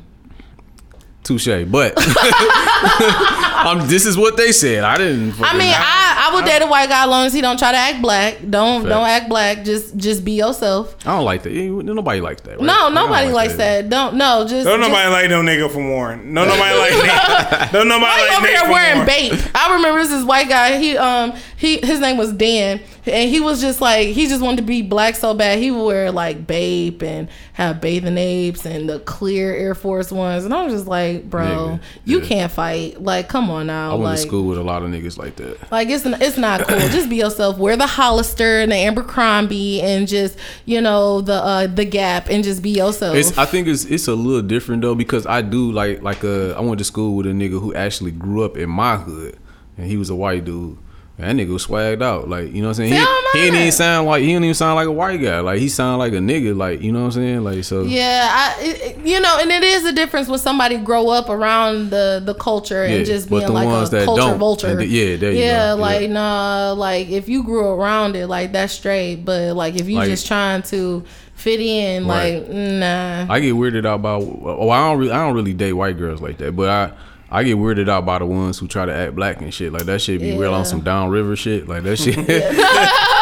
Touche. 1.24 1.66
But 1.68 1.98
um, 3.66 3.88
this 3.88 4.06
is 4.06 4.18
what 4.18 4.38
they 4.38 4.52
said. 4.52 4.84
I 4.84 4.98
didn't. 4.98 5.34
I 5.42 5.54
mean, 5.54 5.74
I, 5.76 6.30
I 6.30 6.36
would 6.36 6.46
date 6.46 6.62
a 6.62 6.68
white 6.68 6.90
guy 6.90 7.04
as 7.04 7.10
long 7.10 7.26
as 7.26 7.34
he 7.34 7.42
don't 7.42 7.58
try 7.60 7.72
to 7.72 7.78
act 7.78 8.02
black. 8.02 8.38
Don't 8.50 8.84
don't 8.84 9.08
act 9.08 9.30
black. 9.30 9.64
Just 9.64 9.96
just 9.98 10.24
be 10.26 10.34
yourself. 10.34 10.96
I 11.06 11.16
don't 11.16 11.26
like 11.26 11.44
that. 11.44 11.52
Nobody 11.54 12.22
likes 12.22 12.42
that. 12.42 12.58
Right? 12.58 12.62
No, 12.66 12.90
nobody 12.90 13.28
like 13.28 13.34
likes 13.48 13.56
that. 13.56 13.90
Don't 13.90 14.16
no. 14.16 14.46
Just 14.48 14.66
Don't 14.66 14.80
just- 14.80 14.90
nobody 14.90 15.10
like 15.10 15.30
no 15.30 15.42
nigga 15.42 15.72
from 15.72 15.90
Warren. 15.90 16.34
No 16.34 16.46
nobody 16.46 16.78
like 16.78 16.92
Nick. 17.62 17.72
Don't 17.72 17.88
nobody 17.88 18.06
Why 18.06 18.28
like 18.30 18.38
over 18.38 18.48
Nick 18.48 18.58
here 18.58 18.70
wearing 18.70 18.98
Warren. 19.00 19.08
bape? 19.08 19.56
I 19.56 19.74
remember 19.76 20.00
this 20.02 20.12
is 20.12 20.26
white 20.26 20.50
guy. 20.50 20.78
He 20.80 20.98
um 20.98 21.34
he 21.58 21.78
his 21.78 22.00
name 22.00 22.18
was 22.18 22.32
Dan, 22.34 22.82
and 23.06 23.30
he 23.30 23.40
was 23.40 23.62
just 23.62 23.82
like 23.82 24.10
he 24.10 24.28
just 24.28 24.42
wanted 24.42 24.58
to 24.58 24.64
be 24.64 24.82
black 24.82 25.16
so 25.16 25.34
bad. 25.34 25.60
He 25.60 25.72
would 25.72 25.86
wear 25.86 26.12
like 26.12 26.46
bape 26.46 27.02
and 27.02 27.30
have 27.54 27.82
bathing 27.82 28.18
apes 28.18 28.66
and 28.66 28.90
the 28.90 29.00
clear 29.00 29.54
Air 29.54 29.76
Force 29.76 30.12
ones, 30.12 30.46
and 30.46 30.54
I 30.54 30.64
was 30.64 30.74
just 30.74 30.88
like, 30.88 31.30
bro, 31.30 31.46
Nigga, 31.46 31.82
you 32.06 32.20
yeah. 32.20 32.28
can't 32.28 32.52
fight. 32.52 33.02
Like, 33.02 33.30
come 33.30 33.50
on 33.50 33.68
now. 33.68 33.92
I 33.92 33.94
went 33.94 34.04
like, 34.04 34.16
to 34.18 34.22
school 34.22 34.48
with 34.48 34.58
a 34.58 34.64
lot 34.64 34.84
of 34.84 34.90
niggas 34.90 35.18
like 35.18 35.36
that. 35.38 35.72
Like 35.72 35.90
it's 35.90 36.06
it's 36.06 36.38
not 36.38 36.68
cool. 36.68 36.80
just 36.90 37.10
be 37.10 37.18
yourself. 37.18 37.58
Wear 37.58 37.76
the 37.76 37.88
Hollister 37.88 38.60
and 38.60 38.72
the 38.72 38.78
Abercrombie 38.78 39.82
and 39.82 40.08
just 40.08 40.38
you 40.66 40.82
know 40.82 41.22
the 41.22 41.34
uh 41.34 41.68
the 41.68 41.86
Gap 41.86 42.30
and 42.30 42.44
just 42.44 42.62
be 42.62 42.72
yourself. 42.72 43.16
It's, 43.16 43.38
I 43.38 43.46
think 43.46 43.68
it's 43.68 43.86
it's 43.86 44.08
a 44.08 44.16
little 44.16 44.42
different 44.42 44.82
though 44.82 44.96
because 44.96 45.26
I 45.26 45.42
do 45.42 45.72
like 45.72 46.02
like 46.02 46.24
uh 46.24 46.52
I 46.52 46.62
went 46.62 46.78
to 46.78 46.84
school 46.84 47.16
with 47.16 47.26
a 47.26 47.32
nigga 47.32 47.60
who 47.60 47.74
actually 47.74 48.12
grew 48.12 48.44
up 48.44 48.58
in 48.58 48.70
my 48.70 48.98
hood 48.98 49.38
and 49.78 49.88
he 49.88 49.98
was 49.98 50.10
a 50.10 50.16
white 50.16 50.46
dude. 50.46 50.78
That 51.22 51.36
nigga 51.36 51.50
was 51.54 51.68
swagged 51.68 52.02
out, 52.02 52.28
like 52.30 52.52
you 52.52 52.62
know 52.64 52.70
what 52.70 52.80
I'm 52.80 52.90
saying. 52.90 52.94
See, 52.94 52.98
He, 53.00 53.40
he 53.40 53.46
didn't 53.46 53.60
even 53.60 53.72
sound 53.72 54.08
like 54.08 54.22
he 54.22 54.28
didn't 54.30 54.44
even 54.46 54.56
sound 54.56 54.76
like 54.76 54.88
a 54.88 54.92
white 54.92 55.18
guy. 55.22 55.40
Like 55.40 55.60
he 55.60 55.70
sounded 55.70 55.98
like 56.00 56.14
a 56.14 56.18
nigga, 56.18 56.58
like 56.58 56.82
you 56.82 56.92
know 56.92 57.02
what 57.02 57.06
I'm 57.06 57.12
saying. 57.12 57.44
Like 57.44 57.64
so, 57.64 57.84
Yeah, 57.84 58.28
I, 58.32 58.56
it, 58.64 58.98
you 59.06 59.20
know, 59.20 59.38
and 59.40 59.52
it 59.52 59.62
is 59.64 59.86
a 59.86 59.92
difference 59.94 60.28
when 60.28 60.40
somebody 60.40 60.78
grow 60.78 61.10
up 61.10 61.30
around 61.30 61.92
the 61.92 62.24
the 62.26 62.34
culture 62.34 62.84
and 62.84 62.94
Yeah, 63.00 63.04
just 63.04 63.30
being 63.30 63.48
like 63.48 63.68
a 63.68 64.06
culture 64.06 64.36
vulture. 64.36 64.76
the- 64.76 64.86
yeah, 64.88 65.16
there 65.18 65.32
you 65.32 65.40
yeah, 65.40 65.52
go, 65.52 65.66
yeah. 65.68 65.74
like 65.74 66.10
nah, 66.10 66.74
like 66.76 67.10
if 67.10 67.30
you 67.30 67.44
grew 67.44 67.68
around 67.68 68.16
it, 68.16 68.26
like 68.28 68.52
that's 68.52 68.74
straight. 68.74 69.24
But 69.24 69.56
like 69.56 69.76
if 69.76 69.88
you 69.88 69.98
Like- 69.98 70.10
just 70.10 70.26
trying 70.26 70.64
to 70.64 71.04
fit 71.36 71.60
in, 71.60 72.08
Right. 72.08 72.40
like 72.40 72.50
nah. 72.50 73.28
I 73.30 73.40
get 73.40 73.54
weirded 73.54 73.86
out 73.86 74.02
by. 74.02 74.18
Well, 74.18 74.72
I 74.72 74.90
don't 74.90 74.98
really, 75.00 75.12
I 75.12 75.26
don't 75.26 75.36
really 75.36 75.54
date 75.54 75.74
white 75.74 75.98
girls 76.00 76.20
like 76.20 76.38
that, 76.40 76.56
but 76.56 76.68
I, 76.70 76.92
I 77.32 77.44
get 77.44 77.58
weirded 77.58 77.88
out 77.88 78.06
by 78.06 78.20
the 78.20 78.26
ones 78.26 78.60
who 78.60 78.68
try 78.68 78.86
to 78.86 78.94
act 78.94 79.16
black 79.16 79.42
and 79.42 79.54
shit. 79.54 79.72
Like 79.72 79.84
that 79.84 80.02
shit 80.02 80.20
be 80.20 80.38
real 80.38 80.54
on 80.54 80.66
some 80.66 80.82
downriver 80.82 81.36
shit. 81.38 81.68
Like 81.68 81.84
that 81.84 81.96
shit, 81.98 82.18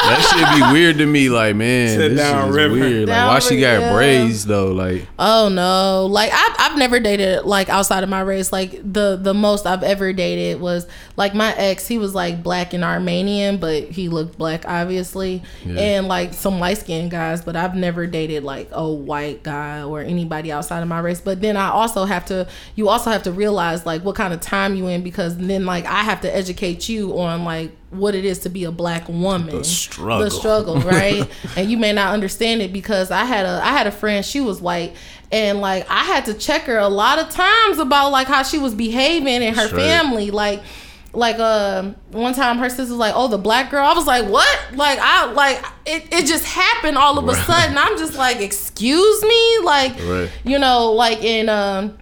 that 0.09 0.21
should 0.57 0.65
be 0.67 0.73
weird 0.73 0.97
to 0.97 1.05
me. 1.05 1.29
Like 1.29 1.55
man, 1.55 1.87
Said 1.89 2.11
this 2.11 2.19
shit 2.19 2.27
is 2.27 2.31
downriver. 2.31 2.73
weird. 2.73 3.09
Like 3.09 3.27
why 3.27 3.39
she 3.39 3.59
got 3.59 3.79
yeah. 3.79 3.93
braids 3.93 4.45
though? 4.45 4.71
Like 4.71 5.05
Oh 5.17 5.49
no! 5.49 6.05
Like 6.07 6.31
I've 6.33 6.55
I've 6.71 6.77
never 6.77 6.99
dated 6.99 7.43
like 7.45 7.69
outside 7.69 8.03
of 8.03 8.09
my 8.09 8.21
race. 8.21 8.51
Like 8.51 8.71
the 8.83 9.17
the 9.21 9.33
most 9.33 9.65
I've 9.65 9.83
ever 9.83 10.13
dated 10.13 10.59
was 10.61 10.87
like 11.15 11.33
my 11.33 11.53
ex. 11.55 11.87
He 11.87 11.97
was 11.97 12.13
like 12.15 12.41
black 12.43 12.73
and 12.73 12.83
Armenian, 12.83 13.57
but 13.57 13.83
he 13.83 14.09
looked 14.09 14.37
black 14.37 14.65
obviously, 14.67 15.43
Yeah. 15.65 15.79
and 15.79 16.07
like 16.07 16.33
some 16.33 16.59
light 16.59 16.77
skinned 16.79 17.11
guys. 17.11 17.41
But 17.41 17.55
I've 17.55 17.75
never 17.75 18.07
dated 18.07 18.43
like 18.43 18.69
a 18.71 18.87
white 18.89 19.43
guy 19.43 19.83
or 19.83 20.01
anybody 20.01 20.51
outside 20.51 20.81
of 20.81 20.87
my 20.87 20.99
race. 20.99 21.21
But 21.21 21.41
then 21.41 21.57
I 21.57 21.69
also 21.69 22.05
have 22.05 22.25
to 22.25 22.47
you 22.75 22.89
also 22.89 23.09
have 23.11 23.23
to 23.23 23.31
realize 23.31 23.85
like 23.85 24.03
what 24.03 24.15
kind 24.15 24.33
of 24.33 24.41
time 24.41 24.75
you 24.75 24.87
in 24.87 25.03
because 25.03 25.37
then 25.37 25.65
like 25.65 25.85
I 25.85 26.03
have 26.03 26.21
to 26.21 26.35
educate 26.35 26.89
you 26.89 27.17
on 27.19 27.43
like 27.43 27.71
what 27.91 28.13
it 28.15 28.23
is 28.25 28.39
to 28.39 28.49
be 28.49 28.63
a 28.65 28.71
black 28.71 29.07
woman 29.09 29.47
The 29.57 29.63
struggle. 29.63 30.19
the 30.25 30.29
struggle 30.31 30.79
right 30.81 31.27
and 31.55 31.71
you 31.71 31.77
may 31.77 31.91
not 31.91 32.13
understand 32.13 32.61
it 32.61 32.71
because 32.71 33.09
i 33.11 33.25
had 33.25 33.45
a 33.45 33.61
i 33.63 33.71
had 33.71 33.87
a 33.87 33.91
friend 33.91 34.23
she 34.23 34.39
was 34.41 34.61
white 34.61 34.95
and 35.31 35.59
like 35.59 35.89
i 35.89 36.03
had 36.03 36.25
to 36.25 36.33
check 36.35 36.63
her 36.63 36.77
a 36.77 36.87
lot 36.87 37.17
of 37.17 37.29
times 37.29 37.79
about 37.79 38.11
like 38.11 38.27
how 38.27 38.43
she 38.43 38.59
was 38.59 38.75
behaving 38.75 39.41
and 39.43 39.55
her 39.55 39.67
Straight. 39.67 39.81
family 39.81 40.29
like 40.29 40.61
like 41.13 41.39
um 41.39 41.95
one 42.11 42.35
time 42.35 42.59
her 42.59 42.69
sister 42.69 42.83
was 42.83 42.91
like 42.91 43.13
oh 43.15 43.27
the 43.27 43.39
black 43.39 43.71
girl 43.71 43.83
i 43.83 43.93
was 43.95 44.05
like 44.05 44.27
what 44.29 44.47
like 44.75 44.99
i 45.01 45.25
like 45.31 45.59
it, 45.87 46.03
it 46.13 46.27
just 46.27 46.45
happened 46.45 46.95
all 46.95 47.17
of 47.17 47.27
a 47.27 47.33
sudden 47.33 47.75
i'm 47.75 47.97
just 47.97 48.15
like 48.15 48.39
excuse 48.39 49.23
me 49.23 49.57
like 49.63 49.93
Right. 50.03 50.29
you 50.43 50.59
know 50.59 50.91
like 50.91 51.23
in 51.23 51.49
um 51.49 51.97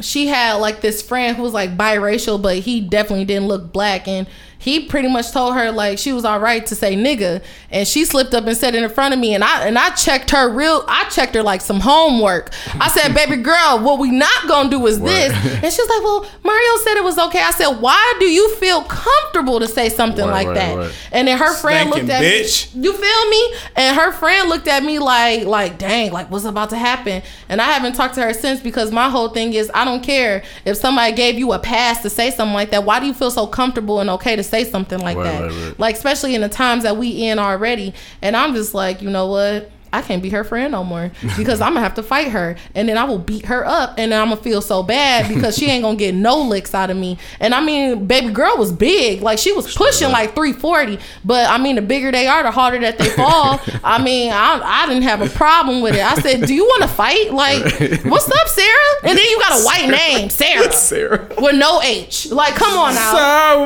she 0.00 0.26
had 0.26 0.54
like 0.54 0.80
this 0.82 1.00
friend 1.02 1.36
who 1.38 1.42
was 1.42 1.54
like 1.54 1.74
biracial, 1.74 2.40
but 2.40 2.58
he 2.58 2.82
definitely 2.82 3.24
didn't 3.24 3.48
look 3.48 3.72
black. 3.72 4.06
And 4.06 4.26
he 4.58 4.86
pretty 4.86 5.08
much 5.08 5.30
told 5.32 5.54
her 5.54 5.70
like 5.70 5.98
she 5.98 6.12
was 6.12 6.24
all 6.24 6.40
right 6.40 6.64
to 6.66 6.74
say 6.74 6.96
nigga, 6.96 7.42
and 7.70 7.86
she 7.86 8.04
slipped 8.04 8.34
up 8.34 8.46
and 8.46 8.56
said 8.56 8.74
it 8.74 8.82
in 8.82 8.90
front 8.90 9.14
of 9.14 9.20
me. 9.20 9.34
And 9.34 9.44
I 9.44 9.66
and 9.66 9.78
I 9.78 9.90
checked 9.90 10.30
her 10.30 10.48
real. 10.48 10.84
I 10.88 11.04
checked 11.10 11.34
her 11.34 11.42
like 11.42 11.60
some 11.60 11.80
homework. 11.80 12.50
I 12.80 12.88
said, 12.88 13.14
"Baby 13.14 13.36
girl, 13.42 13.78
what 13.80 13.98
we 13.98 14.10
not 14.10 14.48
gonna 14.48 14.70
do 14.70 14.86
is 14.86 15.00
this." 15.00 15.32
And 15.32 15.72
she 15.72 15.80
was 15.82 15.88
like, 15.88 16.02
"Well, 16.02 16.26
Mario 16.42 16.76
said 16.84 16.96
it 16.96 17.04
was 17.04 17.18
okay." 17.18 17.40
I 17.42 17.52
said, 17.52 17.68
"Why 17.80 18.14
do 18.18 18.26
you 18.26 18.54
feel 18.56 18.82
comfortable 18.82 19.60
to 19.60 19.68
say 19.68 19.88
something 19.88 20.24
Right, 20.26 20.46
like 20.46 20.46
right, 20.48 20.54
that?" 20.54 20.76
right. 20.76 20.92
And 21.12 21.28
then 21.28 21.38
her 21.38 21.52
friend 21.54 21.88
Spanking 21.90 22.08
looked 22.08 22.10
at 22.10 22.22
bitch. 22.22 22.74
me. 22.74 22.82
You 22.84 22.92
feel 22.92 23.28
me? 23.30 23.54
And 23.76 23.96
her 23.96 24.12
friend 24.12 24.48
looked 24.48 24.68
at 24.68 24.82
me 24.84 24.98
like, 24.98 25.44
like, 25.44 25.78
dang, 25.78 26.12
like 26.12 26.30
what's 26.30 26.44
about 26.44 26.70
to 26.70 26.76
happen? 26.76 27.22
And 27.48 27.60
I 27.60 27.66
haven't 27.72 27.92
talked 27.94 28.14
to 28.14 28.22
her 28.22 28.32
since 28.34 28.60
because 28.60 28.90
my 28.90 29.08
whole 29.10 29.28
thing 29.28 29.52
is 29.52 29.70
I 29.74 29.84
don't 29.84 30.02
care 30.02 30.42
if 30.64 30.76
somebody 30.76 31.12
gave 31.14 31.38
you 31.38 31.52
a 31.52 31.58
pass 31.58 32.02
to 32.02 32.10
say 32.10 32.30
something 32.30 32.54
like 32.54 32.70
that. 32.70 32.84
Why 32.84 33.00
do 33.00 33.06
you 33.06 33.14
feel 33.14 33.30
so 33.30 33.46
comfortable 33.46 34.00
and 34.00 34.10
okay 34.10 34.36
to 34.36 34.42
say 34.46 34.64
something 34.64 34.98
like 34.98 35.16
Right, 35.16 35.24
that? 35.24 35.42
right, 35.50 35.66
right. 35.68 35.78
Like 35.80 35.96
especially 35.96 36.34
in 36.34 36.40
the 36.40 36.48
times 36.48 36.82
that 36.84 36.96
we 36.96 37.08
in 37.28 37.38
already. 37.38 37.92
And 38.22 38.36
I'm 38.36 38.54
just 38.54 38.74
like, 38.74 39.02
you 39.02 39.10
know 39.10 39.26
what? 39.26 39.70
I 39.92 40.02
can't 40.02 40.22
be 40.22 40.30
her 40.30 40.44
friend 40.44 40.72
no 40.72 40.84
more 40.84 41.10
because 41.36 41.60
I'm 41.60 41.70
gonna 41.74 41.80
have 41.80 41.94
to 41.94 42.02
fight 42.02 42.28
her 42.28 42.56
and 42.74 42.88
then 42.88 42.98
I 42.98 43.04
will 43.04 43.18
beat 43.18 43.46
her 43.46 43.66
up 43.66 43.94
and 43.98 44.12
then 44.12 44.20
I'm 44.20 44.28
gonna 44.28 44.40
feel 44.40 44.60
so 44.60 44.82
bad 44.82 45.32
because 45.32 45.56
she 45.56 45.66
ain't 45.66 45.82
gonna 45.82 45.96
get 45.96 46.14
no 46.14 46.38
licks 46.42 46.74
out 46.74 46.90
of 46.90 46.96
me. 46.96 47.18
And 47.40 47.54
I 47.54 47.60
mean, 47.62 48.06
baby 48.06 48.32
girl 48.32 48.56
was 48.56 48.72
big, 48.72 49.22
like 49.22 49.38
she 49.38 49.52
was 49.52 49.72
pushing 49.74 50.10
like 50.10 50.34
340. 50.34 50.98
But 51.24 51.48
I 51.50 51.58
mean, 51.58 51.76
the 51.76 51.82
bigger 51.82 52.10
they 52.12 52.26
are, 52.26 52.42
the 52.42 52.50
harder 52.50 52.78
that 52.80 52.98
they 52.98 53.08
fall. 53.10 53.60
I 53.84 54.02
mean, 54.02 54.32
I, 54.32 54.60
I 54.62 54.86
didn't 54.86 55.02
have 55.04 55.22
a 55.22 55.28
problem 55.28 55.80
with 55.82 55.94
it. 55.94 56.02
I 56.04 56.14
said, 56.20 56.46
"Do 56.46 56.54
you 56.54 56.64
want 56.64 56.82
to 56.82 56.88
fight? 56.88 57.32
Like, 57.32 57.62
what's 58.04 58.28
up, 58.30 58.48
Sarah?" 58.48 58.92
And 59.04 59.16
then 59.18 59.24
you 59.24 59.38
got 59.40 59.60
a 59.60 59.64
white 59.64 59.88
name, 59.88 60.28
Sarah, 60.30 60.72
Sarah. 60.86 61.28
with 61.38 61.56
no 61.56 61.80
H. 61.82 62.30
Like, 62.30 62.54
come 62.54 62.76
on 62.78 62.94
now. 62.94 63.12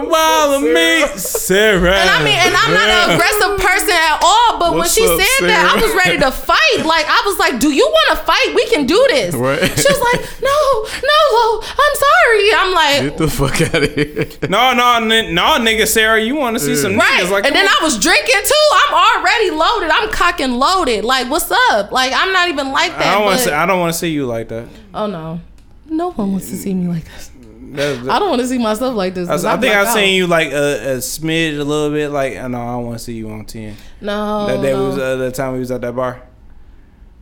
So 0.03 0.11
follow 0.11 0.61
me, 0.61 1.07
Sarah. 1.17 1.95
And 1.97 2.11
I 2.11 2.23
mean, 2.25 2.37
and 2.39 2.55
I'm 2.55 2.75
not 2.75 2.89
an 2.89 3.15
aggressive 3.15 3.67
person 3.67 3.91
at 3.91 4.21
all, 4.23 4.59
but 4.59 4.75
What's 4.75 4.97
when 4.99 5.07
she 5.09 5.13
up, 5.13 5.21
said 5.21 5.49
that, 5.49 5.75
I 5.77 5.81
was 5.83 5.95
ready 5.95 6.10
to 6.19 6.31
fight. 6.33 6.79
Like, 6.85 7.07
I 7.07 7.23
was 7.25 7.39
like, 7.39 7.61
"Do 7.61 7.71
you 7.73 7.87
want 7.87 8.19
to 8.19 8.25
fight? 8.25 8.55
We 8.55 8.67
can 8.69 8.87
do 8.87 9.07
this." 9.11 9.35
Right. 9.35 9.61
She 9.61 9.87
was 9.89 10.01
like, 10.13 10.21
"No, 10.43 10.59
no, 11.03 11.19
Lo, 11.33 11.61
I'm 11.63 11.95
sorry." 11.95 12.51
I'm 12.53 12.73
like, 12.73 13.03
Get 13.11 13.19
the 13.19 13.29
fuck 13.29 13.61
out 13.63 13.83
of 13.83 13.95
here. 13.95 14.27
no, 14.49 14.73
no, 14.75 14.97
n- 14.97 15.35
no, 15.35 15.43
nigga, 15.59 15.87
Sarah, 15.87 16.21
you 16.21 16.35
want 16.37 16.57
to 16.57 16.61
see 16.61 16.75
some 16.77 16.97
right. 16.97 17.21
niggas 17.23 17.31
like 17.31 17.45
and 17.47 17.55
then 17.55 17.67
I 17.67 17.79
was 17.83 17.99
drinking 17.99 18.41
too. 18.45 18.69
I'm 18.89 18.95
already 18.95 19.51
loaded. 19.51 19.91
I'm 19.91 20.11
cocking 20.11 20.53
loaded. 20.53 21.05
Like, 21.05 21.31
what's 21.31 21.51
up? 21.71 21.93
Like, 21.93 22.13
I'm 22.15 22.33
not 22.33 22.49
even 22.49 22.73
like 22.73 22.93
I 22.93 22.99
that. 22.99 23.15
don't 23.15 23.25
want 23.25 23.41
to. 23.41 23.55
I 23.55 23.67
don't 23.67 23.81
want 23.81 23.93
to 23.93 23.99
see 23.99 24.11
you 24.11 24.27
like 24.27 24.49
that. 24.49 24.69
oh 24.95 25.07
no, 25.07 25.41
no 25.87 26.11
one 26.13 26.33
wants 26.33 26.49
to 26.51 26.57
see 26.57 26.75
me 26.75 26.89
like 26.89 27.05
this. 27.05 27.30
That's- 27.77 28.09
I 28.09 28.19
don't 28.19 28.31
want 28.31 28.41
to 28.43 28.49
see 28.49 28.59
myself 28.59 28.95
like 28.95 29.15
this. 29.15 29.29
I, 29.29 29.55
I 29.55 29.57
think 29.61 29.75
I've 29.75 29.93
seen 29.95 30.15
you 30.17 30.27
like 30.27 30.53
a, 30.53 30.95
a 30.95 30.97
smidge, 30.99 31.59
a 31.59 31.65
little 31.65 31.91
bit. 31.91 32.09
Like, 32.11 32.35
no, 32.35 32.43
I 32.61 32.73
don't 32.73 32.87
want 32.87 32.99
to 32.99 33.05
see 33.05 33.15
you 33.15 33.31
on 33.31 33.45
ten. 33.45 33.77
No, 34.01 34.47
that 34.47 34.61
day 34.63 34.73
no. 34.73 34.85
was 34.87 34.99
uh, 34.99 35.17
that 35.17 35.35
time 35.35 35.53
we 35.55 35.59
was 35.61 35.71
at 35.71 35.81
that 35.83 35.95
bar. 35.95 36.23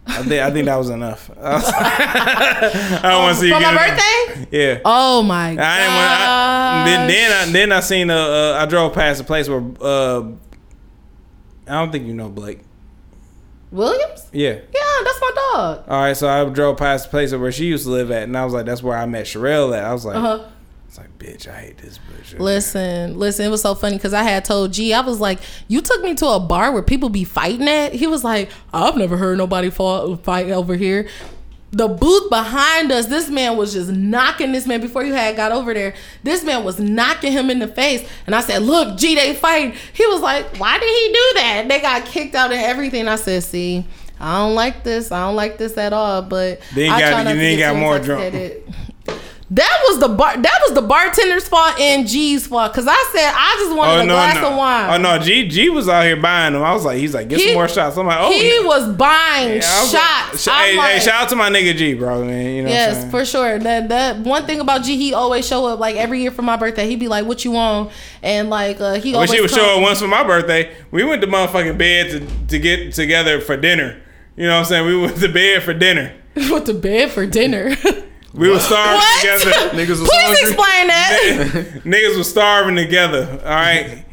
I 0.06 0.22
think 0.22 0.42
I 0.42 0.50
think 0.50 0.64
that 0.64 0.76
was 0.76 0.88
enough. 0.88 1.30
I, 1.38 1.52
was- 1.54 1.64
I 1.74 3.00
don't 3.02 3.22
want 3.22 3.34
to 3.34 3.40
see 3.42 3.48
you 3.48 3.54
for 3.54 3.60
my 3.60 3.72
it. 3.74 3.90
birthday. 3.90 4.58
Yeah. 4.58 4.80
Oh 4.84 5.22
my 5.22 5.54
god. 5.54 5.64
I 5.64 5.78
didn't 5.78 5.94
want. 5.94 6.08
I, 6.08 6.84
then 6.86 7.08
then 7.08 7.48
I, 7.48 7.52
then 7.52 7.72
I 7.72 7.80
seen 7.80 8.10
uh, 8.10 8.16
uh 8.16 8.58
I 8.62 8.66
drove 8.66 8.94
past 8.94 9.20
a 9.20 9.24
place 9.24 9.48
where 9.50 9.62
uh 9.82 10.22
I 11.66 11.72
don't 11.72 11.92
think 11.92 12.06
you 12.06 12.14
know 12.14 12.30
Blake. 12.30 12.60
Williams? 13.70 14.26
Yeah. 14.32 14.52
Yeah, 14.52 14.80
that's 15.04 15.17
dog. 15.52 15.84
All 15.89 16.00
right, 16.02 16.17
so 16.17 16.28
I 16.28 16.44
drove 16.49 16.76
past 16.76 17.05
the 17.05 17.10
place 17.10 17.33
where 17.34 17.52
she 17.52 17.67
used 17.67 17.84
to 17.84 17.91
live 17.91 18.10
at, 18.10 18.25
and 18.25 18.36
I 18.36 18.44
was 18.44 18.55
like, 18.55 18.67
"That's 18.67 18.83
where 18.83 18.97
I 18.97 19.07
met 19.07 19.26
Sherelle 19.26 19.76
at." 19.76 19.84
I 19.84 19.92
was 19.92 20.05
like, 20.05 20.17
Uh-huh. 20.17 20.44
"It's 20.86 20.99
like, 20.99 21.18
bitch, 21.18 21.49
I 21.49 21.60
hate 21.60 21.78
this 21.78 21.99
bitch." 21.99 22.39
Listen, 22.39 23.18
listen, 23.18 23.47
it 23.47 23.49
was 23.49 23.62
so 23.62 23.75
funny 23.75 23.97
because 23.97 24.12
I 24.15 24.23
had 24.23 24.44
told 24.44 24.73
G, 24.73 24.92
I 24.92 25.00
was 25.00 25.18
like, 25.20 25.39
You 25.67 25.81
took 25.81 26.02
me 26.02 26.15
to 26.17 26.26
a 26.28 26.41
bar 26.41 26.73
where 26.73 26.83
people 26.83 27.08
be 27.08 27.25
fighting 27.25 27.67
at? 27.68 27.94
He 27.94 28.07
was 28.07 28.23
like, 28.25 28.50
I've 28.73 28.97
never 28.97 29.17
heard 29.17 29.39
nobody 29.39 29.70
fought, 29.70 30.23
fight 30.25 30.50
over 30.50 30.76
here. 30.76 31.08
The 31.70 31.86
booth 31.86 32.31
behind 32.31 32.91
us, 32.92 33.07
this 33.07 33.28
man 33.28 33.58
was 33.58 33.75
just 33.75 33.91
knocking 33.91 34.52
this 34.52 34.67
man 34.67 34.81
before 34.81 35.05
you 35.05 35.12
had 35.12 35.36
got 35.36 35.52
over 35.52 35.75
there. 35.75 35.94
This 36.23 36.42
man 36.42 36.65
was 36.65 36.81
knocking 36.81 37.31
him 37.33 37.50
in 37.50 37.58
the 37.58 37.68
face. 37.68 38.08
And 38.26 38.34
I 38.34 38.41
said, 38.41 38.62
Look, 38.62 38.97
G, 38.99 39.15
they 39.15 39.34
fight. 39.34 39.75
He 39.92 40.07
was 40.07 40.20
like, 40.23 40.57
Why 40.58 40.78
did 40.78 40.89
he 40.89 41.08
do 41.12 41.41
that? 41.41 41.65
They 41.68 41.81
got 41.81 42.07
kicked 42.07 42.34
out 42.34 42.52
and 42.52 42.60
everything. 42.60 43.07
I 43.08 43.17
said, 43.17 43.42
See, 43.42 43.86
I 44.20 44.38
don't 44.38 44.55
like 44.55 44.84
this. 44.84 45.12
I 45.12 45.20
don't 45.26 45.36
like 45.36 45.58
this 45.58 45.76
at 45.78 45.92
all. 45.92 46.22
But 46.22 46.60
Then 46.74 46.90
I 46.90 47.00
got- 47.00 47.22
try 47.22 47.32
you 47.32 47.56
get 47.56 47.72
got 47.72 47.76
more 47.76 47.98
drunk. 47.98 48.34
That 49.50 49.82
was 49.88 49.98
the 49.98 50.08
bar. 50.08 50.36
That 50.36 50.60
was 50.66 50.74
the 50.74 50.82
bartender's 50.82 51.48
fault 51.48 51.80
and 51.80 52.06
G's 52.06 52.47
fault. 52.47 52.74
Cause 52.74 52.86
I 52.86 53.10
said 53.14 53.32
I 53.34 53.56
just 53.64 53.74
wanted 53.74 54.02
a 54.02 54.06
glass 54.06 54.34
no. 54.42 54.50
of 54.50 54.56
wine. 54.58 54.90
Oh 54.90 54.97
no, 54.98 55.18
G 55.22 55.48
G 55.48 55.70
was 55.70 55.88
out 55.88 56.05
here 56.05 56.16
buying 56.20 56.52
them. 56.52 56.62
I 56.62 56.74
was 56.74 56.84
like, 56.84 56.98
he's 56.98 57.14
like, 57.14 57.30
get 57.30 57.38
He- 57.38 57.47
some 57.47 57.55
more 57.55 57.66
shots. 57.66 57.97
I'm 57.97 58.06
like, 58.06 58.18
oh, 58.20 58.30
he 58.30 58.60
was 58.66 58.94
buying 58.94 59.62
Yeah, 59.62 59.80
was 59.82 59.94
like- 59.94 60.02
shots. 60.02 60.42
Sh- 60.42 60.48
hey, 60.48 60.76
like, 60.76 60.92
hey, 60.97 60.98
shout 61.00 61.22
out 61.22 61.28
to 61.30 61.36
my 61.36 61.48
nigga 61.48 61.74
G, 61.74 61.94
bro, 61.94 62.26
man. 62.26 62.56
You 62.56 62.62
know 62.64 62.68
yes, 62.68 63.10
for 63.10 63.24
sure. 63.24 63.58
That 63.58 63.88
that 63.88 64.18
one 64.18 64.44
thing 64.44 64.60
about 64.60 64.84
G, 64.84 64.98
he 64.98 65.14
always 65.14 65.48
show 65.48 65.64
up 65.64 65.80
like 65.80 65.97
every 65.97 66.20
year 66.20 66.30
for 66.30 66.42
my 66.42 66.56
birthday. 66.58 66.86
He'd 66.86 67.00
be 67.00 67.08
like, 67.08 67.24
"What 67.24 67.42
you 67.47 67.52
want? 67.52 67.90
And 68.22 68.50
like 68.50 68.82
uh, 68.82 68.94
he 68.97 69.12
When 69.12 69.14
always 69.14 69.30
she 69.32 69.40
would 69.40 69.50
show 69.50 69.76
up 69.76 69.80
once 69.80 69.98
for 70.02 70.08
my 70.08 70.24
birthday, 70.24 70.76
we 70.90 71.05
went 71.05 71.22
to 71.22 71.26
motherfucking 71.26 71.78
bed 71.78 72.10
to, 72.10 72.47
to 72.48 72.58
get 72.58 72.92
together 72.92 73.40
for 73.40 73.56
dinner. 73.56 74.02
You 74.39 74.47
know 74.47 74.55
what 74.55 74.58
I'm 74.60 74.65
saying? 74.67 74.86
We 74.86 74.97
went 74.97 75.17
to 75.18 75.28
bed 75.28 75.62
for 75.65 75.75
dinner. 75.75 76.15
went 76.36 76.67
to 76.67 76.75
bed 76.75 77.10
for 77.10 77.26
dinner. 77.26 77.75
We 78.33 78.49
were 78.50 78.60
starving 78.60 78.94
What? 78.94 79.20
together. 79.20 79.50
Niggas 79.76 79.89
was 79.89 80.08
Please 80.08 80.12
hungry. 80.12 80.49
explain 80.52 80.86
that. 80.89 81.81
Niggas 81.84 82.17
was 82.17 82.31
starving 82.31 82.76
together. 82.76 83.41
All 83.44 83.50
right. 83.50 84.05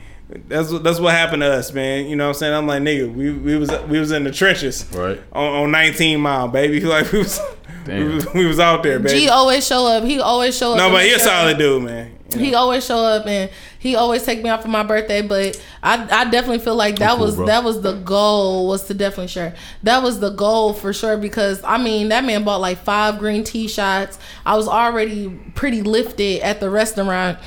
That's 0.48 0.72
what 0.72 0.84
that's 0.84 1.00
what 1.00 1.14
happened 1.14 1.44
to 1.44 1.54
us, 1.54 1.72
man. 1.72 2.08
You 2.08 2.16
know 2.16 2.24
what 2.26 2.30
I'm 2.30 2.34
saying? 2.40 2.54
I'm 2.56 2.66
like, 2.66 2.82
nigga, 2.82 3.14
we, 3.14 3.32
we 3.32 3.56
was 3.58 3.70
we 3.88 4.00
was 4.00 4.12
in 4.12 4.24
the 4.24 4.32
trenches. 4.32 4.84
Right. 4.92 5.22
On, 5.32 5.64
on 5.66 5.72
19 5.72 6.20
mile, 6.20 6.48
baby. 6.48 6.80
Like 6.82 7.12
we 7.12 7.20
was 7.20 7.40
we 7.86 7.92
Damn. 7.94 8.16
was, 8.16 8.34
we 8.34 8.46
was 8.48 8.60
out 8.60 8.82
there, 8.82 8.98
baby. 9.00 9.20
G 9.20 9.30
always 9.30 9.66
show 9.68 9.86
up. 9.86 10.04
He 10.04 10.20
always 10.20 10.58
show 10.58 10.72
up. 10.72 10.78
no, 10.80 10.86
and 10.86 10.94
but 10.94 10.98
make 11.00 11.10
he 11.10 11.14
a 11.14 11.20
sure- 11.20 11.28
solid 11.28 11.58
dude, 11.60 11.84
man. 11.84 12.15
He 12.34 12.56
always 12.56 12.86
show 12.86 12.98
up 12.98 13.28
and 13.28 13.52
he 13.78 13.96
always 13.96 14.24
take 14.24 14.42
me 14.44 14.50
out 14.50 14.62
for 14.62 14.68
my 14.68 14.84
birthday. 14.84 15.22
But 15.22 15.62
I, 15.84 16.02
I 16.04 16.30
definitely 16.30 16.60
feel 16.60 16.76
like 16.76 16.98
that 17.00 17.18
cool, 17.18 17.26
was 17.26 17.36
bro. 17.36 17.46
that 17.46 17.64
was 17.64 17.82
the 17.82 17.94
goal 17.94 18.68
was 18.68 18.84
to 18.88 18.94
definitely 18.94 19.28
share. 19.28 19.56
That 19.84 20.02
was 20.02 20.20
the 20.20 20.32
goal 20.32 20.74
for 20.74 20.92
sure 20.92 21.18
because 21.18 21.64
I 21.64 21.78
mean 21.78 22.10
that 22.10 22.26
man 22.26 22.44
bought 22.44 22.62
like 22.62 22.80
five 22.80 23.20
green 23.20 23.44
tea 23.44 23.68
shots. 23.68 24.18
I 24.46 24.56
was 24.58 24.68
already 24.68 25.30
pretty 25.54 25.82
lifted 25.82 26.42
at 26.42 26.60
the 26.60 26.70
restaurant. 26.70 27.38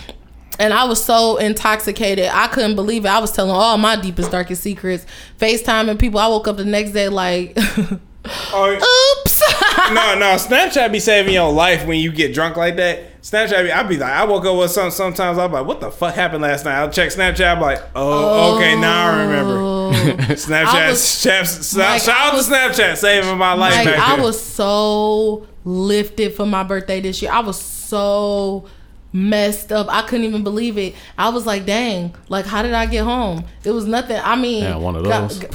And 0.61 0.73
I 0.75 0.85
was 0.87 1.03
so 1.03 1.37
intoxicated, 1.37 2.29
I 2.33 2.49
couldn't 2.49 2.75
believe 2.75 3.05
it. 3.05 3.09
I 3.09 3.21
was 3.21 3.31
telling 3.31 3.53
all 3.53 3.79
my 3.79 3.95
deepest, 3.95 4.33
darkest 4.33 4.61
secrets. 4.61 5.07
FaceTiming 5.39 6.01
people. 6.01 6.19
I 6.19 6.27
woke 6.27 6.49
up 6.49 6.57
the 6.57 6.65
next 6.65 6.93
day 6.93 7.09
like, 7.09 7.57
Oh, 8.25 9.21
oops. 9.23 9.43
no, 9.93 10.19
no, 10.19 10.37
Snapchat 10.37 10.93
be 10.93 11.01
saving 11.01 11.33
your 11.35 11.51
life 11.53 11.87
when 11.87 11.99
you 12.01 12.13
get 12.13 12.35
drunk 12.35 12.57
like 12.57 12.77
that. 12.77 13.21
Snapchat, 13.23 13.65
be, 13.65 13.73
I 13.73 13.83
be 13.85 13.97
like, 13.97 14.13
I 14.13 14.25
woke 14.25 14.45
up 14.45 14.57
with 14.59 14.71
some. 14.71 14.91
Sometimes 14.91 15.39
I'm 15.39 15.53
like, 15.53 15.67
what 15.67 15.81
the 15.81 15.91
fuck 15.91 16.15
happened 16.15 16.43
last 16.43 16.65
night? 16.65 16.75
I'll 16.79 16.91
check 16.91 17.11
Snapchat. 17.11 17.57
I'm 17.57 17.61
like, 17.61 17.83
oh, 17.95 18.57
okay, 18.57 18.79
now 18.79 19.07
I 19.13 19.23
remember. 19.23 19.57
Oh. 19.59 19.91
Snapchat, 20.35 20.67
I 20.67 20.89
was- 20.91 21.03
Snap- 21.03 21.89
Mike, 21.93 22.03
shout 22.03 22.35
out 22.35 22.43
to 22.43 22.51
Snapchat, 22.51 22.97
saving 22.97 23.39
my 23.39 23.55
life. 23.55 23.75
Like 23.75 23.85
back 23.87 24.09
I 24.09 24.17
there. 24.17 24.25
was 24.25 24.43
so 24.43 25.47
lifted 25.65 26.35
for 26.35 26.47
my 26.47 26.63
birthday 26.63 27.01
this 27.01 27.23
year. 27.23 27.31
I 27.33 27.41
was 27.41 27.61
so 27.61 28.67
messed 29.13 29.73
up. 29.73 29.87
I 29.91 30.03
couldn't 30.03 30.27
even 30.27 30.45
believe 30.45 30.77
it. 30.77 30.95
I 31.17 31.31
was 31.31 31.47
like, 31.47 31.65
dang, 31.67 32.15
like 32.29 32.45
how 32.47 32.63
did 32.63 32.75
I 32.75 32.87
get 32.87 33.05
home? 33.05 33.45
It 33.65 33.71
was 33.71 33.87
nothing. 33.87 34.21
I 34.23 34.37
mean, 34.37 34.65
Yeah, 34.65 34.77
one 34.77 34.97
of 34.97 35.05
those. 35.05 35.39
g- 35.39 35.47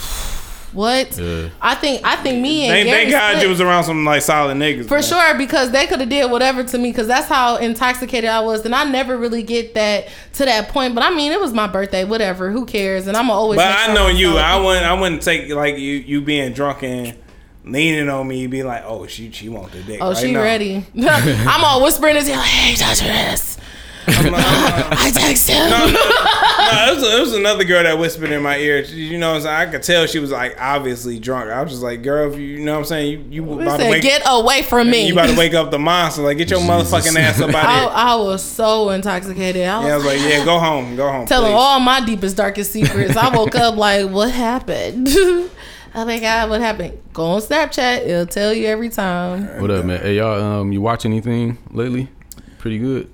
what? 0.74 1.18
Yeah. 1.18 1.50
I 1.62 1.76
think 1.76 2.02
I 2.04 2.16
think 2.18 2.42
me 2.42 2.66
and 2.66 2.72
Thank, 2.74 2.88
Gary 2.88 3.00
thank 3.04 3.12
God 3.12 3.30
split. 3.32 3.44
you 3.44 3.50
was 3.50 3.62
around 3.62 3.84
some 3.84 4.04
like 4.06 4.22
solid 4.22 4.58
niggas. 4.58 4.88
For 4.88 4.96
man. 4.96 5.04
sure, 5.04 5.38
because 5.38 5.72
they 5.72 5.88
could 5.88 6.00
have 6.00 6.10
did 6.10 6.30
whatever 6.32 6.64
to 6.64 6.78
me, 6.78 6.92
because 6.92 7.08
that's 7.08 7.28
how 7.28 7.58
intoxicated 7.58 8.30
I 8.30 8.40
was, 8.42 8.66
and 8.66 8.74
I 8.74 8.84
never 8.84 9.18
really 9.18 9.44
get 9.44 9.74
that 9.76 10.08
to 10.34 10.46
that 10.46 10.70
point. 10.70 10.96
But 10.96 11.04
I 11.04 11.10
mean, 11.12 11.32
it 11.32 11.40
was 11.40 11.54
my 11.54 11.68
birthday, 11.68 12.04
whatever. 12.04 12.52
Who 12.52 12.66
cares? 12.66 13.08
And 13.08 13.16
I'm 13.16 13.30
always. 13.30 13.58
But 13.58 13.68
I 13.72 13.86
sure 13.86 13.96
know 13.96 14.08
you. 14.08 14.38
I 14.38 14.58
wouldn't. 14.58 14.86
I 14.86 14.94
wouldn't 15.00 15.22
take 15.22 15.50
like 15.50 15.78
you. 15.78 15.94
You 15.94 16.22
being 16.22 16.54
drunk 16.54 16.84
and 16.84 17.18
leaning 17.66 18.10
on 18.10 18.28
me, 18.28 18.48
be 18.48 18.64
like, 18.64 18.84
"Oh, 18.86 19.08
she 19.08 19.32
she 19.32 19.50
want 19.50 19.72
the 19.72 19.82
dick." 19.84 20.00
Oh, 20.02 20.10
right 20.10 20.18
she 20.18 20.32
now. 20.32 20.42
ready. 20.42 20.86
I'm 20.98 21.64
all 21.64 21.84
whispering 21.84 22.16
this. 22.16 22.30
Like, 22.30 22.40
hey, 22.40 22.76
touch 22.76 23.00
this. 23.00 23.58
I 24.08 25.12
text 25.14 25.50
him. 25.50 25.70
No, 25.70 25.86
no, 25.86 25.92
no, 25.92 26.92
it 26.92 26.96
was, 26.96 27.04
it 27.14 27.20
was 27.20 27.34
another 27.34 27.64
girl 27.64 27.84
that 27.84 27.98
whispered 27.98 28.32
in 28.32 28.42
my 28.44 28.58
ear. 28.58 28.84
She- 28.86 28.96
You 28.96 29.18
know, 29.18 29.36
I'm 29.36 29.42
saying? 29.42 29.56
I 29.56 29.66
could 29.72 29.84
tell 29.84 30.06
she 30.08 30.20
was 30.20 30.32
like 30.32 30.56
obviously 30.60 31.20
drunk. 31.20 31.50
I 31.50 31.62
was 31.62 31.72
just 31.72 31.84
like, 31.84 32.02
"Girl, 32.04 32.32
if 32.32 32.38
you, 32.40 32.46
you 32.46 32.66
know 32.66 32.74
what 32.74 32.80
I'm 32.80 32.86
saying? 32.86 33.12
You 33.12 33.26
you 33.30 33.44
We 33.44 33.64
about 33.64 33.78
to 33.78 33.84
said, 33.84 33.92
wake 33.92 34.04
get 34.04 34.22
away 34.26 34.62
from 34.64 34.90
me. 34.90 35.08
You 35.08 35.14
about 35.14 35.30
to 35.30 35.38
wake 35.38 35.54
up 35.54 35.72
the 35.72 35.80
monster? 35.80 36.22
Like, 36.22 36.38
get 36.38 36.50
your 36.50 36.60
motherfucking 36.62 37.18
ass 37.18 37.40
up 37.40 37.50
out 37.50 37.66
I, 37.66 37.80
here." 37.80 37.90
I 37.94 38.16
was 38.16 38.44
so 38.44 38.90
intoxicated. 38.90 39.66
I 39.66 39.78
was, 39.80 39.88
Yeah, 39.88 39.94
I 39.94 39.98
was 39.98 40.06
like, 40.06 40.20
"Yeah, 40.20 40.44
go 40.46 40.60
home, 40.60 40.96
go 40.96 41.10
home." 41.12 41.26
telling 41.26 41.52
please. 41.52 41.56
all 41.58 41.80
my 41.80 42.04
deepest, 42.06 42.36
darkest 42.38 42.72
secrets. 42.72 43.16
I 43.16 43.34
woke 43.36 43.56
up 43.56 43.76
like, 43.78 44.10
what 44.10 44.32
happened? 44.32 45.08
oh 45.12 45.50
my 45.96 46.20
god, 46.20 46.50
what 46.50 46.60
happened? 46.62 46.98
Go 47.14 47.24
on 47.26 47.42
Snapchat. 47.42 48.06
It'll 48.06 48.26
tell 48.26 48.54
you 48.54 48.68
every 48.68 48.90
time. 48.90 49.62
What 49.62 49.72
up, 49.72 49.86
man? 49.86 50.02
Hey, 50.02 50.18
y'all, 50.18 50.42
um, 50.62 50.72
you 50.74 50.82
watch 50.82 51.06
anything 51.06 51.58
lately? 51.72 52.10
Pretty 52.58 52.80
good. 52.80 53.10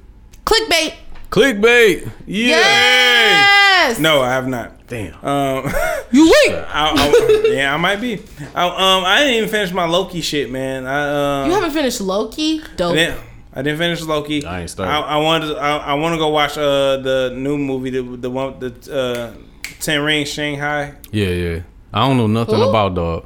Clickbait. 0.49 0.93
Clickbait. 1.29 2.11
Yeah. 2.25 2.57
Yes. 2.57 3.99
No, 3.99 4.21
I 4.21 4.29
have 4.31 4.47
not. 4.47 4.87
Damn. 4.87 5.13
Um, 5.23 5.65
you 6.11 6.23
weak. 6.23 6.55
I, 6.55 6.91
I, 6.97 7.51
yeah, 7.53 7.71
I 7.71 7.77
might 7.77 8.01
be. 8.01 8.15
I, 8.55 8.65
um, 8.65 9.05
I 9.05 9.19
didn't 9.19 9.35
even 9.35 9.49
finish 9.49 9.71
my 9.71 9.85
Loki 9.85 10.21
shit, 10.21 10.49
man. 10.49 10.87
I 10.87 11.43
um, 11.43 11.49
You 11.49 11.53
haven't 11.53 11.69
finished 11.71 12.01
Loki? 12.01 12.61
I 12.63 12.75
Dope. 12.75 12.95
didn't, 12.95 13.19
I 13.53 13.61
didn't 13.61 13.77
finish 13.77 14.01
Loki. 14.01 14.43
I 14.43 14.61
ain't 14.61 14.71
started. 14.71 14.91
I, 14.91 15.01
I 15.01 15.17
wanted. 15.17 15.47
To, 15.53 15.57
I, 15.59 15.77
I 15.77 15.93
want 15.93 16.13
to 16.13 16.17
go 16.17 16.29
watch 16.29 16.57
uh 16.57 16.97
the 16.97 17.31
new 17.35 17.55
movie, 17.59 17.91
the 17.91 18.01
the 18.01 18.29
one 18.31 18.57
the 18.59 18.71
uh 18.91 19.33
Ten 19.79 20.01
Rings 20.01 20.29
Shang-Chi. 20.31 20.95
Yeah, 21.11 21.27
yeah. 21.27 21.59
I 21.93 22.07
don't 22.07 22.17
know 22.17 22.25
nothing 22.27 22.55
Who? 22.55 22.69
about 22.69 22.95
dog. 22.95 23.25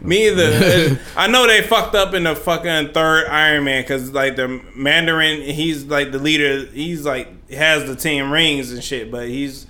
Me 0.00 0.28
either. 0.28 0.98
I 1.16 1.26
know 1.26 1.46
they 1.46 1.62
fucked 1.62 1.94
up 1.94 2.14
in 2.14 2.24
the 2.24 2.34
fucking 2.34 2.92
third 2.92 3.26
Iron 3.28 3.64
Man 3.64 3.82
because 3.82 4.12
like 4.12 4.36
the 4.36 4.48
Mandarin, 4.74 5.42
he's 5.42 5.84
like 5.84 6.12
the 6.12 6.18
leader. 6.18 6.66
He's 6.66 7.04
like 7.04 7.50
has 7.50 7.86
the 7.86 7.96
ten 7.96 8.30
rings 8.30 8.72
and 8.72 8.82
shit, 8.82 9.10
but 9.10 9.28
he's. 9.28 9.66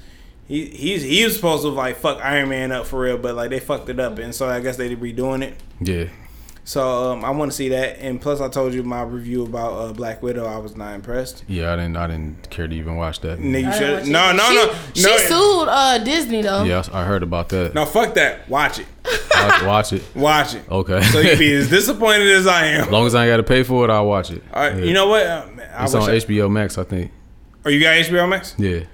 He, 0.47 0.67
he's 0.67 1.02
he 1.02 1.25
was 1.25 1.34
supposed 1.34 1.62
to 1.62 1.70
like 1.70 1.97
fuck 1.97 2.23
Iron 2.23 2.51
Man 2.51 2.70
up 2.70 2.84
for 2.84 3.01
real, 3.01 3.17
but 3.17 3.34
like 3.34 3.49
they 3.49 3.60
fucked 3.60 3.89
it 3.89 3.99
up, 3.99 4.18
and 4.18 4.34
so 4.34 4.47
I 4.47 4.60
guess 4.60 4.76
they 4.76 4.94
redoing 4.94 5.43
it. 5.43 5.55
Yeah. 5.81 6.09
So 6.67 7.12
um, 7.12 7.25
I 7.26 7.31
want 7.31 7.51
to 7.51 7.57
see 7.57 7.68
that, 7.68 7.99
and 8.01 8.18
plus 8.18 8.41
I 8.41 8.49
told 8.49 8.73
you 8.73 8.83
my 8.83 9.02
review 9.02 9.44
about 9.44 9.73
uh, 9.75 9.93
Black 9.93 10.23
Widow. 10.23 10.47
I 10.47 10.57
was 10.57 10.76
not 10.76 10.94
impressed. 10.94 11.44
Yeah, 11.47 11.73
I 11.75 11.76
didn't. 11.76 11.97
I 11.99 12.07
didn't 12.07 12.49
care 12.49 12.67
to 12.67 12.75
even 12.75 12.97
watch 12.97 13.20
that. 13.20 13.39
No, 13.39 13.59
you 13.59 13.68
I 13.68 13.70
should. 13.73 13.81
didn't 13.99 14.12
No, 14.12 14.20
watch 14.28 14.36
no, 14.36 14.51
it. 14.51 14.67
no, 14.73 14.75
She, 14.94 15.02
no. 15.02 15.17
sued 15.18 15.68
uh, 15.68 15.99
Disney 15.99 16.41
though. 16.41 16.62
Yeah, 16.65 16.83
I 16.91 17.02
I 17.02 17.05
heard 17.05 17.23
about 17.23 17.51
that. 17.51 17.75
No, 17.75 17.84
fuck 17.84 18.15
that. 18.15 18.49
Watch 18.49 18.78
it. 18.78 18.86
Watch, 19.34 19.62
watch 19.62 19.93
it. 19.93 20.02
Watch 20.17 20.55
it. 20.55 20.62
Okay. 20.70 21.02
So 21.02 21.20
you 21.20 21.36
be 21.36 21.52
as 21.55 21.68
disappointed 21.78 22.28
as 22.28 22.47
I 22.47 22.67
am. 22.68 22.84
As 22.84 22.91
long 22.91 23.07
as 23.07 23.15
I 23.15 23.25
ain't 23.26 23.33
got 23.33 23.36
to 23.36 23.43
pay 23.43 23.62
for 23.62 23.84
it, 23.84 23.91
I'll 23.91 24.07
watch 24.07 24.31
it. 24.31 24.43
All 24.55 24.62
right, 24.62 24.75
Yeah. 24.78 24.84
You 24.84 24.94
know 24.94 25.09
what? 25.09 25.26
Uh, 25.26 25.47
I 25.76 25.84
It's 25.84 25.94
on 25.94 26.09
I- 26.09 26.15
HBO 26.17 26.51
Max, 26.51 26.78
I 26.78 26.84
think. 26.84 27.12
Oh, 27.67 27.68
you 27.68 27.81
got 27.81 27.91
HBO 27.97 28.26
Max? 28.26 28.55
Yeah. 28.57 28.84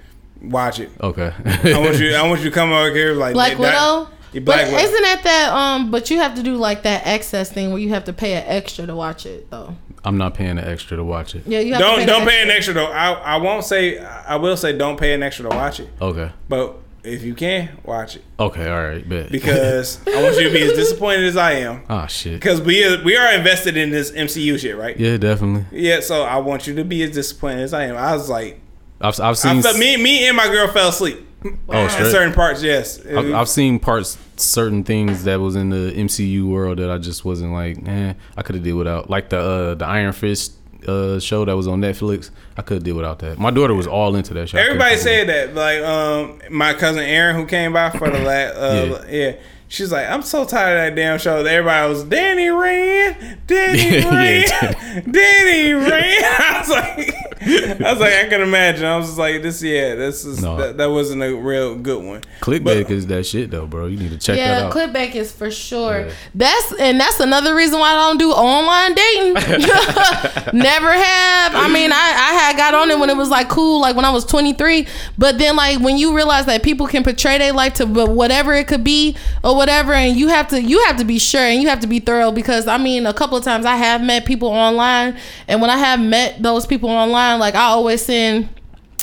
Watch 0.41 0.81
it. 0.81 0.89
Okay. 0.99 1.31
I 1.45 1.79
want 1.79 1.99
you. 1.99 2.13
I 2.15 2.27
want 2.27 2.41
you 2.41 2.49
to 2.49 2.53
come 2.53 2.73
over 2.73 2.91
here 2.93 3.13
like 3.13 3.31
Black 3.33 3.51
that- 3.57 3.59
Widow. 3.59 4.09
Yeah, 4.11 4.17
But 4.33 4.45
Black 4.45 4.65
Widow. 4.67 4.77
isn't 4.77 5.01
that 5.01 5.21
that 5.23 5.53
um? 5.53 5.91
But 5.91 6.09
you 6.09 6.17
have 6.19 6.35
to 6.35 6.43
do 6.43 6.55
like 6.55 6.83
that 6.83 7.05
access 7.05 7.51
thing 7.51 7.71
where 7.71 7.79
you 7.81 7.89
have 7.89 8.05
to 8.05 8.13
pay 8.13 8.33
an 8.33 8.43
extra 8.47 8.85
to 8.85 8.95
watch 8.95 9.25
it 9.25 9.49
though. 9.49 9.75
I'm 10.03 10.17
not 10.17 10.33
paying 10.33 10.51
an 10.57 10.59
extra 10.59 10.97
to 10.97 11.03
watch 11.03 11.35
it. 11.35 11.43
Yeah, 11.45 11.59
you 11.59 11.73
have 11.73 11.81
Don't 11.81 11.95
to 11.99 12.01
pay 12.01 12.05
don't 12.07 12.25
the 12.25 12.31
pay 12.31 12.41
an 12.43 12.49
extra 12.49 12.73
though. 12.73 12.87
I 12.91 13.11
I 13.11 13.37
won't 13.37 13.63
say. 13.65 13.99
I 13.99 14.35
will 14.37 14.57
say 14.57 14.75
don't 14.77 14.97
pay 14.99 15.13
an 15.13 15.21
extra 15.23 15.49
to 15.49 15.55
watch 15.55 15.79
it. 15.79 15.89
Okay. 16.01 16.31
But 16.49 16.75
if 17.03 17.23
you 17.23 17.33
can 17.35 17.69
watch 17.83 18.15
it, 18.15 18.23
Okay. 18.39 18.69
All 18.69 18.83
right. 18.83 19.07
Bet. 19.07 19.31
because 19.31 19.99
I 20.07 20.21
want 20.23 20.37
you 20.37 20.43
to 20.43 20.53
be 20.53 20.61
as 20.61 20.73
disappointed 20.73 21.25
as 21.25 21.35
I 21.37 21.53
am. 21.53 21.83
Ah 21.89 22.07
shit. 22.07 22.33
Because 22.33 22.61
we 22.61 22.83
are, 22.85 23.03
we 23.03 23.17
are 23.17 23.33
invested 23.33 23.75
in 23.75 23.89
this 23.91 24.11
MCU 24.11 24.57
shit, 24.59 24.77
right? 24.77 24.97
Yeah, 24.99 25.17
definitely. 25.17 25.65
Yeah, 25.77 25.99
so 25.99 26.23
I 26.23 26.37
want 26.37 26.67
you 26.67 26.75
to 26.75 26.83
be 26.83 27.01
as 27.03 27.11
disappointed 27.11 27.61
as 27.63 27.73
I 27.73 27.85
am. 27.85 27.97
I 27.97 28.13
was 28.15 28.29
like, 28.29 28.59
I've 29.01 29.19
I've 29.19 29.31
I 29.31 29.33
seen. 29.33 29.61
felt, 29.61 29.77
me 29.77 29.97
me 29.97 30.27
and 30.27 30.37
my 30.37 30.47
girl 30.47 30.67
fell 30.67 30.89
asleep. 30.89 31.27
Oh, 31.43 31.83
in 31.83 31.89
straight? 31.89 32.11
certain 32.11 32.33
parts, 32.33 32.61
yes. 32.61 33.03
I've, 33.05 33.33
I've 33.33 33.49
seen 33.49 33.79
parts, 33.79 34.17
certain 34.37 34.83
things 34.83 35.23
that 35.23 35.39
was 35.39 35.55
in 35.55 35.69
the 35.69 35.91
MCU 35.91 36.47
world 36.47 36.77
that 36.79 36.91
I 36.91 36.97
just 36.97 37.25
wasn't 37.25 37.53
like, 37.53 37.77
eh, 37.87 38.13
I 38.37 38.41
could 38.43 38.55
have 38.55 38.63
did 38.63 38.73
without. 38.73 39.09
Like 39.09 39.29
the 39.29 39.39
uh, 39.39 39.73
the 39.75 39.85
Iron 39.85 40.13
Fist 40.13 40.53
uh, 40.87 41.19
show 41.19 41.45
that 41.45 41.55
was 41.55 41.67
on 41.67 41.81
Netflix, 41.81 42.29
I 42.57 42.61
could 42.61 42.75
have 42.75 42.83
did 42.83 42.93
without 42.93 43.19
that. 43.19 43.39
My 43.39 43.49
daughter 43.51 43.73
was 43.73 43.87
all 43.87 44.15
into 44.15 44.33
that 44.35 44.49
show. 44.49 44.57
Everybody 44.59 44.95
fuck 44.97 45.05
with 45.05 45.13
it. 45.13 45.27
said 45.27 45.29
that. 45.29 45.55
Like 45.55 45.81
um, 45.83 46.39
my 46.51 46.73
cousin 46.73 47.03
Aaron, 47.03 47.35
who 47.35 47.45
came 47.45 47.73
by 47.73 47.89
for 47.89 48.09
the 48.09 48.19
last, 48.23 48.55
uh, 48.55 49.05
yeah. 49.09 49.35
She's 49.67 49.89
like, 49.89 50.09
I'm 50.09 50.21
so 50.21 50.43
tired 50.43 50.89
of 50.89 50.95
that 50.95 51.01
damn 51.01 51.17
show. 51.17 51.45
Everybody 51.45 51.89
was 51.89 52.03
Danny 52.03 52.49
Rand, 52.49 53.37
Danny 53.47 53.79
Yeah, 53.99 54.09
Rand, 54.09 55.13
Danny 55.13 55.71
Rand. 55.71 56.25
I 56.25 56.59
was 56.59 56.69
like, 56.69 57.15
I 57.43 57.91
was 57.91 57.99
like, 57.99 58.13
I 58.13 58.27
can 58.27 58.41
imagine. 58.41 58.85
I 58.85 58.97
was 58.97 59.07
just 59.07 59.17
like, 59.17 59.41
this, 59.41 59.63
yeah, 59.63 59.95
this 59.95 60.25
is 60.25 60.41
No. 60.43 60.57
that, 60.57 60.77
that 60.77 60.85
wasn't 60.91 61.23
a 61.23 61.33
real 61.33 61.75
good 61.75 62.03
one. 62.03 62.21
Clickbait 62.39 62.89
is 62.91 63.07
that 63.07 63.25
shit 63.25 63.49
though, 63.49 63.65
bro. 63.65 63.87
You 63.87 63.97
need 63.97 64.11
to 64.11 64.17
check 64.19 64.37
that 64.37 64.59
yeah, 64.59 64.67
out. 64.67 64.73
Clickbait 64.73 65.15
is 65.15 65.31
for 65.31 65.49
sure. 65.49 66.05
Yeah. 66.05 66.13
That's 66.35 66.73
and 66.79 66.99
that's 66.99 67.19
another 67.19 67.55
reason 67.55 67.79
why 67.79 67.91
I 67.91 67.95
don't 67.95 68.19
do 68.19 68.31
online 68.31 68.93
dating. 68.93 69.33
Never 70.53 70.91
have. 70.91 71.55
I 71.55 71.67
mean, 71.71 71.91
I 71.91 71.95
I 71.95 72.33
had 72.33 72.57
got 72.57 72.75
on 72.75 72.91
it 72.91 72.99
when 72.99 73.09
it 73.09 73.17
was 73.17 73.29
like 73.29 73.49
cool, 73.49 73.81
like 73.81 73.95
when 73.95 74.05
I 74.05 74.11
was 74.11 74.25
23. 74.25 74.87
But 75.17 75.39
then 75.39 75.55
like 75.55 75.79
when 75.79 75.97
you 75.97 76.15
realize 76.15 76.45
that 76.45 76.61
people 76.61 76.87
can 76.87 77.03
portray 77.03 77.37
their 77.37 77.53
life 77.53 77.73
to 77.75 77.85
whatever 77.85 78.53
it 78.53 78.67
could 78.67 78.83
be 78.83 79.15
or 79.43 79.55
whatever, 79.55 79.93
and 79.93 80.15
you 80.15 80.27
have 80.27 80.47
to 80.49 80.61
you 80.61 80.83
have 80.85 80.97
to 80.97 81.05
be 81.05 81.17
sure 81.17 81.41
and 81.41 81.61
you 81.61 81.69
have 81.69 81.79
to 81.79 81.87
be 81.87 81.99
thorough 81.99 82.31
because 82.31 82.67
I 82.67 82.77
mean, 82.77 83.05
a 83.05 83.13
couple 83.13 83.37
of 83.37 83.43
times 83.43 83.65
I 83.65 83.77
have 83.77 84.03
met 84.03 84.25
people 84.25 84.49
online, 84.49 85.17
and 85.47 85.59
when 85.61 85.69
I 85.69 85.77
have 85.77 85.99
met 85.99 86.41
those 86.43 86.65
people 86.65 86.89
online, 86.89 87.30
like 87.39 87.55
I 87.55 87.63
always 87.65 88.01
send 88.03 88.49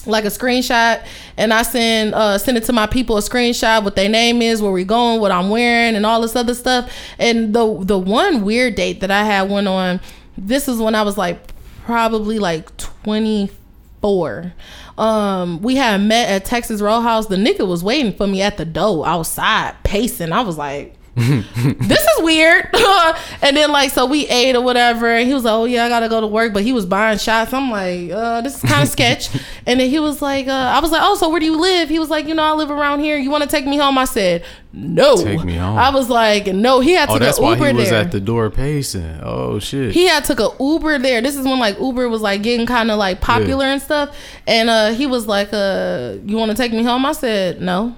like 0.07 0.25
a 0.25 0.29
screenshot 0.29 1.05
and 1.37 1.53
I 1.53 1.63
send 1.63 2.15
uh 2.15 2.39
send 2.39 2.57
it 2.57 2.65
to 2.65 2.73
my 2.73 2.87
people 2.87 3.19
a 3.19 3.21
screenshot 3.21 3.85
what 3.85 3.97
their 3.97 4.09
name 4.09 4.43
is, 4.43 4.63
where 4.63 4.73
we 4.73 4.85
going, 4.85 5.21
what 5.21 5.31
I'm 5.31 5.51
wearing 5.51 5.97
and 5.97 6.07
all 6.07 6.21
this 6.21 6.37
other 6.37 6.55
stuff. 6.55 6.93
And 7.19 7.55
the 7.55 7.85
the 7.85 7.99
one 7.99 8.43
weird 8.43 8.75
date 8.75 9.01
that 9.01 9.11
I 9.11 9.25
had 9.25 9.51
went 9.51 9.69
on, 9.69 10.01
this 10.37 10.69
is 10.69 10.79
when 10.79 10.95
I 10.95 11.03
was 11.03 11.19
like 11.19 11.39
probably 11.85 12.39
like 12.39 12.77
24. 12.77 14.53
Um, 14.99 15.63
we 15.63 15.77
had 15.77 16.03
met 16.03 16.29
at 16.29 16.45
Texas 16.45 16.81
Roadhouse. 16.83 17.29
The 17.29 17.37
nigga 17.37 17.67
was 17.67 17.83
waiting 17.83 18.13
for 18.13 18.27
me 18.27 18.43
at 18.43 18.59
the 18.59 18.65
door 18.65 19.07
outside, 19.07 19.75
pacing. 19.85 20.33
I 20.33 20.43
was 20.43 20.59
like, 20.59 20.98
this 21.19 22.01
is 22.01 22.23
weird. 22.23 22.69
and 23.43 23.57
then 23.57 23.71
like 23.73 23.91
so 23.91 24.07
we 24.07 24.27
ate 24.29 24.55
or 24.55 24.61
whatever. 24.61 25.09
And 25.09 25.27
he 25.27 25.35
was 25.35 25.45
like, 25.45 25.53
Oh 25.53 25.65
yeah, 25.65 25.85
I 25.85 25.89
gotta 25.89 26.09
go 26.09 26.21
to 26.21 26.27
work. 26.27 26.53
But 26.53 26.63
he 26.63 26.73
was 26.73 26.87
buying 26.87 27.19
shots. 27.19 27.53
I'm 27.53 27.71
like, 27.71 28.11
uh, 28.11 28.41
this 28.43 28.57
is 28.63 28.71
kind 28.71 28.83
of 28.83 28.89
sketch. 28.89 29.31
And 29.67 29.81
then 29.81 29.91
he 29.91 29.99
was 29.99 30.23
like, 30.23 30.47
uh, 30.49 30.53
I 30.53 30.81
was 30.81 30.91
like, 30.91 31.03
Oh, 31.05 31.15
so 31.15 31.29
where 31.29 31.41
do 31.41 31.47
you 31.47 31.61
live? 31.61 31.89
He 31.89 31.99
was 31.99 32.09
like, 32.09 32.27
you 32.27 32.35
know, 32.35 32.43
I 32.43 32.53
live 32.53 32.71
around 32.71 33.01
here. 33.01 33.19
You 33.19 33.31
wanna 33.31 33.47
take 33.47 33.67
me 33.67 33.77
home? 33.77 33.99
I 33.99 34.05
said, 34.05 34.45
No. 34.73 35.17
Take 35.17 35.45
me 35.45 35.57
home. 35.57 35.77
I 35.77 35.91
was 35.91 36.09
like, 36.09 36.47
no, 36.47 36.81
he 36.81 36.93
had 36.93 37.11
oh, 37.11 37.15
to 37.15 37.19
that's 37.19 37.39
go 37.39 37.45
why 37.45 37.57
he 37.57 37.73
was 37.75 37.91
there. 37.91 38.01
at 38.01 38.13
the 38.13 38.21
door 38.21 38.51
pacing. 38.51 39.21
Oh 39.23 39.59
shit. 39.59 39.93
He 39.93 40.07
had 40.07 40.25
took 40.25 40.41
a 40.41 40.51
Uber 40.61 40.99
there. 40.99 41.21
This 41.21 41.37
is 41.37 41.45
when 41.45 41.59
like 41.59 41.79
Uber 41.79 42.09
was 42.09 42.23
like 42.23 42.43
getting 42.43 42.67
kind 42.67 42.91
of 42.91 42.99
like 42.99 43.21
popular 43.21 43.67
and 43.67 43.83
stuff. 43.83 44.17
And 44.47 44.71
uh 44.71 44.93
he 44.95 45.07
was 45.07 45.27
like, 45.27 45.51
uh, 45.53 46.17
you 46.25 46.37
want 46.37 46.51
to 46.51 46.57
take 46.57 46.73
me 46.73 46.83
home? 46.83 47.05
I 47.05 47.13
said, 47.13 47.61
no. 47.61 47.95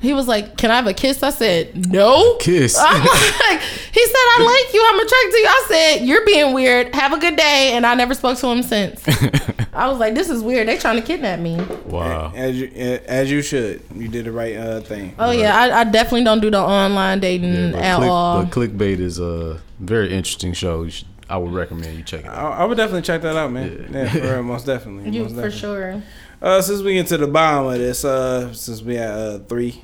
He 0.00 0.12
was 0.14 0.28
like, 0.28 0.56
can 0.56 0.70
I 0.70 0.76
have 0.76 0.86
a 0.86 0.94
kiss? 0.94 1.22
I 1.22 1.30
said, 1.30 1.90
no. 1.90 2.36
Kiss. 2.38 2.76
I'm 2.80 3.00
like, 3.00 3.60
he 3.60 4.04
said, 4.06 4.14
I 4.16 4.62
like 4.64 4.74
you. 4.74 4.84
I'm 4.88 4.96
attracted 4.96 5.30
to 5.32 5.38
you. 5.38 5.46
I 5.46 5.64
said, 5.68 6.06
you're 6.06 6.24
being 6.26 6.54
weird. 6.54 6.94
Have 6.94 7.12
a 7.12 7.18
good 7.18 7.36
day. 7.36 7.72
And 7.74 7.84
I 7.86 7.94
never 7.94 8.14
spoke 8.14 8.38
to 8.38 8.46
him 8.48 8.62
since. 8.62 9.02
I 9.72 9.88
was 9.88 9.98
like, 9.98 10.14
this 10.14 10.28
is 10.30 10.42
weird. 10.42 10.68
They 10.68 10.76
trying 10.78 10.96
to 10.96 11.02
kidnap 11.06 11.38
me. 11.40 11.56
wow. 11.86 12.32
As 12.34 12.58
you 12.60 12.66
as 13.06 13.30
you 13.30 13.42
should. 13.42 13.82
You 13.94 14.08
did 14.08 14.24
the 14.26 14.32
right 14.32 14.56
uh, 14.56 14.80
thing. 14.80 15.14
Oh 15.18 15.30
yeah, 15.30 15.56
I, 15.56 15.80
I 15.80 15.84
definitely 15.84 16.24
don't 16.24 16.40
do 16.40 16.50
the 16.50 16.58
online 16.60 17.20
dating 17.20 17.72
But, 17.72 17.82
at 17.82 17.96
click, 17.98 18.10
all. 18.10 18.42
but 18.44 18.52
clickbait 18.52 18.98
is 19.00 19.18
a 19.20 19.60
very 19.78 20.12
interesting 20.12 20.52
show. 20.52 20.82
You 20.82 20.90
should, 20.90 21.08
I 21.30 21.36
would 21.36 21.52
recommend 21.52 21.96
you 21.96 22.02
check 22.02 22.20
it 22.20 22.26
out. 22.26 22.52
I, 22.52 22.58
I 22.58 22.64
would 22.64 22.76
definitely 22.76 23.02
check 23.02 23.22
that 23.22 23.36
out, 23.36 23.52
man. 23.52 23.88
Yeah, 23.92 24.08
for 24.10 24.20
real, 24.20 24.42
most 24.54 24.66
definitely. 24.66 25.10
you 25.10 25.22
most 25.24 25.34
for 25.34 25.42
definitely. 25.48 25.58
sure. 25.58 26.02
Uh, 26.40 26.60
since 26.62 26.82
we 26.82 26.94
get 26.94 27.06
to 27.08 27.16
the 27.18 27.26
bottom 27.26 27.66
of 27.72 27.78
this, 27.78 28.04
uh, 28.04 28.52
since 28.52 28.80
we 28.82 28.94
had 28.96 29.10
uh 29.10 29.38
three, 29.40 29.82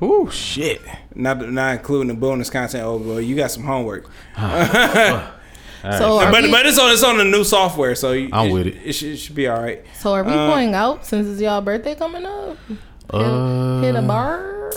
Oh 0.00 0.28
shit. 0.30 0.80
not 1.14 1.40
not 1.50 1.72
including 1.78 2.08
the 2.08 2.14
bonus 2.14 2.48
content. 2.50 2.84
Oh 2.84 2.98
boy, 2.98 3.18
you 3.18 3.34
got 3.34 3.50
some 3.50 3.64
homework. 3.64 4.08
So 5.98 6.18
but 6.18 6.42
we- 6.42 6.50
but 6.50 6.66
it's 6.66 6.78
on 6.80 6.90
it's 6.92 7.04
on 7.04 7.16
the 7.18 7.24
new 7.24 7.44
software, 7.44 7.94
so 7.94 8.10
you, 8.12 8.28
I'm 8.32 8.50
with 8.50 8.66
it. 8.66 8.76
It 8.84 8.92
should, 8.94 9.10
it 9.12 9.16
should 9.18 9.36
be 9.36 9.46
all 9.46 9.62
right. 9.62 9.84
So 9.94 10.14
are 10.14 10.24
we 10.24 10.32
Uh, 10.32 10.48
going 10.48 10.74
out 10.74 11.06
since 11.06 11.28
it's 11.28 11.40
y'all 11.40 11.60
birthday 11.60 11.94
coming 11.94 12.24
up? 12.26 12.56
Uh, 13.08 13.80
Hit 13.82 13.94
a 13.94 14.02
bar. 14.02 14.72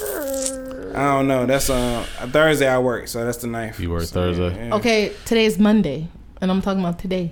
I 0.93 1.15
don't 1.15 1.27
know. 1.27 1.47
That's 1.47 1.67
uh 1.69 2.05
Thursday. 2.31 2.67
I 2.67 2.77
work, 2.77 3.07
so 3.07 3.25
that's 3.25 3.37
the 3.39 3.47
ninth. 3.47 3.79
You 3.79 3.89
work 3.89 4.03
Thursday. 4.03 4.67
Yeah. 4.67 4.75
Okay, 4.75 5.11
today's 5.25 5.57
Monday, 5.57 6.09
and 6.41 6.51
I'm 6.51 6.61
talking 6.61 6.81
about 6.81 6.99
today. 6.99 7.31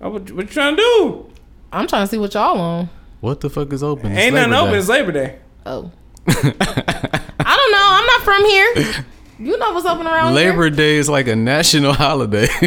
Oh, 0.00 0.10
what, 0.10 0.30
what 0.30 0.46
you 0.46 0.52
trying 0.52 0.76
to 0.76 0.82
do? 0.82 1.26
I'm 1.72 1.88
trying 1.88 2.04
to 2.04 2.10
see 2.10 2.18
what 2.18 2.34
y'all 2.34 2.60
on. 2.60 2.88
What 3.20 3.40
the 3.40 3.50
fuck 3.50 3.72
is 3.72 3.82
open? 3.82 4.12
It's 4.12 4.20
Ain't 4.20 4.34
nothing 4.34 4.52
Labor 4.52 4.62
open. 4.62 4.72
Day. 4.72 4.78
It's 4.78 4.88
Labor 4.88 5.12
Day. 5.12 5.38
Oh. 5.66 5.90
I 6.28 7.56
don't 7.56 7.72
know. 7.72 7.88
I'm 7.90 8.06
not 8.06 8.22
from 8.22 8.44
here. 8.44 9.04
You 9.40 9.56
know 9.58 9.72
what's 9.72 9.86
open 9.86 10.06
around 10.06 10.34
Labor 10.34 10.68
Day 10.70 10.96
is 10.96 11.08
like 11.08 11.28
a 11.28 11.36
national 11.36 11.92
holiday. 12.04 12.48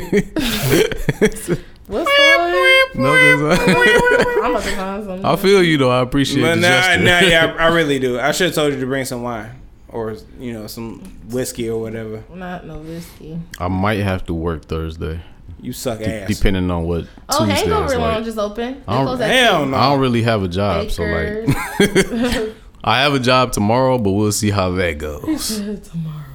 What's 1.87 2.09
going 2.17 2.71
no, 2.95 3.13
there's 3.13 3.59
I'm 3.59 4.51
about 4.51 4.63
to 4.63 4.71
find 4.75 5.03
something. 5.03 5.25
I 5.25 5.35
feel 5.35 5.61
you 5.61 5.77
though. 5.77 5.89
I 5.91 6.01
appreciate 6.01 6.41
But 6.41 6.55
the 6.55 6.61
nah, 6.61 6.67
gesture. 6.69 7.03
nah, 7.03 7.19
yeah, 7.19 7.55
I, 7.59 7.65
I 7.65 7.75
really 7.75 7.99
do. 7.99 8.17
I 8.19 8.31
should 8.31 8.47
have 8.47 8.55
told 8.55 8.73
you 8.73 8.79
to 8.79 8.85
bring 8.85 9.03
some 9.05 9.23
wine 9.23 9.51
or 9.89 10.15
you 10.39 10.53
know 10.53 10.67
some 10.67 10.99
whiskey 11.29 11.69
or 11.69 11.79
whatever. 11.81 12.23
Not 12.33 12.65
no 12.65 12.77
whiskey. 12.79 13.39
I 13.59 13.67
might 13.67 13.99
have 13.99 14.25
to 14.27 14.33
work 14.33 14.65
Thursday. 14.65 15.21
You 15.61 15.73
suck 15.73 15.99
De- 15.99 16.23
ass. 16.23 16.27
depending 16.27 16.69
on 16.71 16.85
what 16.85 17.05
Oh, 17.29 17.45
Tuesday 17.45 17.53
Hangover 17.69 17.85
is 17.85 17.97
Lounge 17.99 18.19
like. 18.19 18.27
is 18.27 18.37
open. 18.39 18.83
I 18.87 18.93
don't- 18.95 19.05
close 19.05 19.21
at 19.21 19.29
Hell 19.29 19.65
no. 19.67 19.77
I 19.77 19.89
don't 19.91 19.99
really 19.99 20.23
have 20.23 20.41
a 20.43 20.47
job, 20.47 20.89
so 20.89 21.03
like 21.03 21.49
I 22.83 23.01
have 23.01 23.13
a 23.13 23.19
job 23.19 23.51
tomorrow, 23.51 23.97
but 23.99 24.11
we'll 24.11 24.31
see 24.31 24.49
how 24.49 24.71
that 24.71 24.97
goes. 24.97 25.57
tomorrow. 25.89 26.25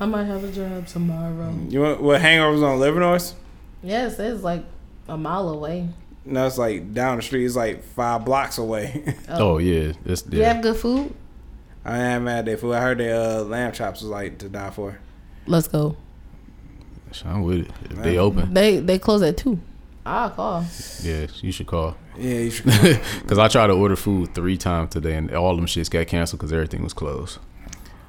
I 0.00 0.06
might 0.06 0.24
have 0.24 0.42
a 0.44 0.50
job 0.52 0.86
tomorrow. 0.88 1.54
You 1.68 1.80
want 1.82 2.02
what 2.02 2.20
hangovers 2.20 2.62
on 2.64 2.78
Livernois? 2.80 3.34
Yes, 3.82 4.18
it's 4.18 4.42
like 4.42 4.64
a 5.08 5.16
mile 5.16 5.48
away. 5.50 5.88
No, 6.24 6.46
it's 6.46 6.58
like 6.58 6.92
down 6.92 7.16
the 7.16 7.22
street. 7.22 7.44
It's 7.46 7.56
like 7.56 7.82
five 7.84 8.24
blocks 8.24 8.58
away. 8.58 9.14
Oh 9.28 9.58
yeah, 9.58 9.92
it's 10.04 10.22
Do 10.22 10.36
you 10.36 10.44
have 10.44 10.62
good 10.62 10.76
food? 10.76 11.14
I 11.84 11.98
am 11.98 12.24
mad 12.24 12.40
at 12.40 12.44
their 12.46 12.56
food. 12.58 12.72
I 12.74 12.80
heard 12.80 12.98
their 12.98 13.14
uh, 13.38 13.42
lamb 13.44 13.72
chops 13.72 14.02
was 14.02 14.10
like 14.10 14.38
to 14.38 14.48
die 14.48 14.70
for. 14.70 14.98
Let's 15.46 15.68
go. 15.68 15.96
I'm 17.24 17.42
with 17.42 17.60
it. 17.60 17.70
If 17.90 17.96
they 18.02 18.18
open, 18.18 18.52
They 18.54 18.78
they 18.80 18.98
close 18.98 19.22
at 19.22 19.36
two. 19.36 19.58
I'll 20.06 20.30
call. 20.30 20.64
yeah, 21.02 21.26
you 21.42 21.52
should 21.52 21.66
call. 21.66 21.96
Yeah, 22.16 22.34
you 22.38 22.50
should. 22.50 22.70
Cause 23.26 23.38
I 23.38 23.48
tried 23.48 23.66
to 23.66 23.74
order 23.74 23.94
food 23.96 24.34
three 24.34 24.56
times 24.56 24.90
today, 24.90 25.14
and 25.16 25.30
all 25.34 25.54
them 25.54 25.66
shits 25.66 25.90
got 25.90 26.06
canceled 26.06 26.40
because 26.40 26.52
everything 26.52 26.82
was 26.82 26.94
closed. 26.94 27.38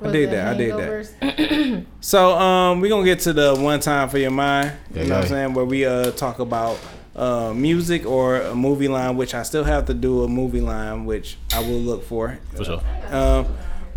I 0.01 0.11
did 0.11 0.31
that. 0.31 0.47
I 0.47 0.57
did 0.57 0.77
that. 0.77 1.85
So 1.99 2.37
um, 2.37 2.79
we 2.79 2.87
gonna 2.87 3.03
get 3.03 3.19
to 3.21 3.33
the 3.33 3.55
one 3.55 3.81
time 3.81 4.07
for 4.07 4.17
your 4.17 4.31
mind. 4.31 4.71
Yeah, 4.93 5.01
you 5.03 5.09
know 5.09 5.15
what 5.15 5.23
I'm 5.25 5.29
saying? 5.29 5.53
Where 5.53 5.65
we 5.65 5.85
uh 5.85 6.11
talk 6.11 6.39
about 6.39 6.79
uh 7.17 7.51
music 7.53 8.05
or 8.05 8.37
a 8.41 8.55
movie 8.55 8.87
line, 8.87 9.17
which 9.17 9.33
I 9.33 9.43
still 9.43 9.65
have 9.65 9.85
to 9.87 9.93
do 9.93 10.23
a 10.23 10.27
movie 10.29 10.61
line, 10.61 11.03
which 11.05 11.37
I 11.53 11.59
will 11.59 11.79
look 11.81 12.05
for. 12.05 12.39
For 12.55 12.63
sure. 12.63 12.81
Um, 13.11 13.45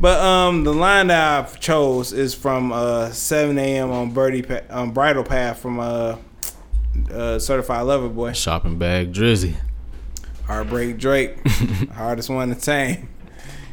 but 0.02 0.18
um, 0.20 0.64
the 0.64 0.74
line 0.74 1.06
that 1.06 1.44
I 1.54 1.56
chose 1.58 2.12
is 2.12 2.34
from 2.34 2.72
uh 2.72 3.10
7 3.10 3.56
a.m. 3.56 3.92
on 3.92 4.10
Birdie 4.10 4.42
pa- 4.42 4.62
on 4.68 4.90
Bridle 4.90 5.22
Path 5.22 5.60
from 5.60 5.78
uh, 5.78 6.16
uh 7.10 7.38
Certified 7.38 7.86
Lover 7.86 8.08
Boy. 8.08 8.32
Shopping 8.32 8.78
bag, 8.78 9.12
Drizzy. 9.14 9.54
Heartbreak 10.46 10.98
Drake, 10.98 11.38
hardest 11.94 12.28
one 12.28 12.48
to 12.48 12.60
tame. 12.60 13.08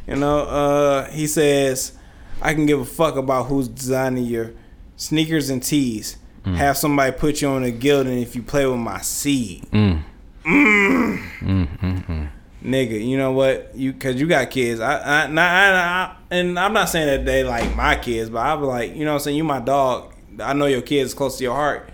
You 0.06 0.14
know, 0.16 0.42
uh, 0.42 1.10
he 1.10 1.26
says, 1.26 1.98
"I 2.40 2.54
can 2.54 2.64
give 2.64 2.80
a 2.80 2.84
fuck 2.84 3.16
about 3.16 3.46
who's 3.46 3.66
designing 3.66 4.24
your 4.24 4.52
sneakers 4.96 5.50
and 5.50 5.60
tees. 5.60 6.16
Mm. 6.44 6.54
Have 6.54 6.76
somebody 6.76 7.10
put 7.10 7.42
you 7.42 7.48
on 7.48 7.64
a 7.64 7.72
Gildan 7.72 8.22
if 8.22 8.36
you 8.36 8.42
play 8.42 8.66
with 8.66 8.78
my 8.78 9.00
seed." 9.00 9.66
Mm. 9.72 10.04
Mm. 10.46 12.30
Nigga, 12.62 13.04
you 13.04 13.16
know 13.16 13.32
what? 13.32 13.74
You 13.74 13.92
cause 13.94 14.16
you 14.16 14.26
got 14.26 14.50
kids. 14.50 14.80
I, 14.80 15.24
I, 15.24 15.26
not, 15.28 15.50
I, 15.50 15.72
I 15.72 16.16
and 16.30 16.58
I'm 16.58 16.74
not 16.74 16.90
saying 16.90 17.06
that 17.06 17.24
they 17.24 17.42
like 17.42 17.74
my 17.74 17.96
kids, 17.96 18.28
but 18.28 18.40
I 18.40 18.54
be 18.56 18.62
like, 18.62 18.94
you 18.94 19.04
know 19.04 19.12
what 19.12 19.20
I'm 19.20 19.20
saying? 19.20 19.36
You 19.36 19.44
my 19.44 19.60
dog. 19.60 20.14
I 20.38 20.52
know 20.52 20.66
your 20.66 20.82
kids 20.82 21.14
close 21.14 21.38
to 21.38 21.44
your 21.44 21.54
heart. 21.54 21.90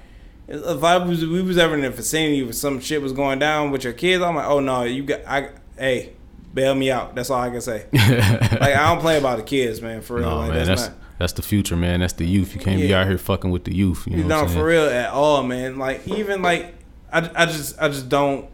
If 0.49 0.83
I 0.83 0.99
was 0.99 1.25
we 1.25 1.43
was 1.43 1.59
ever 1.59 1.75
in 1.75 1.81
the 1.83 1.91
vicinity 1.91 2.43
where 2.43 2.53
some 2.53 2.81
shit 2.81 3.01
was 3.01 3.13
going 3.13 3.39
down 3.39 3.71
with 3.71 3.85
your 3.85 3.93
kids, 3.93 4.23
I'm 4.23 4.37
like, 4.37 4.47
oh 4.47 4.61
no, 4.61 4.83
you 4.83 5.05
got 5.05 5.21
I 5.27 5.51
hey, 5.79 6.15
bail 6.53 6.75
me 6.75 6.91
out. 6.91 7.15
That's 7.15 7.31
all 7.31 7.41
I 7.41 7.51
can 7.51 7.61
say. 7.61 7.87
like 7.93 8.75
I 8.75 8.93
don't 8.93 9.01
play 9.01 9.19
about 9.19 9.39
the 9.39 9.45
kids, 9.45 9.81
man, 9.81 10.03
for 10.03 10.17
real. 10.17 10.31
No 10.31 10.39
like, 10.39 10.51
man, 10.51 10.67
that's 10.67 10.89
not 10.89 10.97
that's 11.19 11.33
the 11.33 11.43
future, 11.43 11.77
man. 11.77 12.01
That's 12.01 12.13
the 12.13 12.27
youth. 12.27 12.55
You 12.55 12.61
can't 12.61 12.81
be 12.81 12.93
out 12.95 13.07
here 13.07 13.19
fucking 13.19 13.51
with 13.51 13.65
the 13.65 13.75
youth. 13.75 14.07
You 14.07 14.25
know, 14.25 14.41
I'm 14.41 14.49
for 14.49 14.65
real 14.65 14.87
at 14.87 15.11
all, 15.11 15.43
man. 15.43 15.79
Like 15.79 16.07
even 16.09 16.43
like 16.43 16.75
I, 17.13 17.31
I 17.35 17.47
just 17.47 17.81
I 17.81 17.89
just 17.89 18.09
don't 18.09 18.49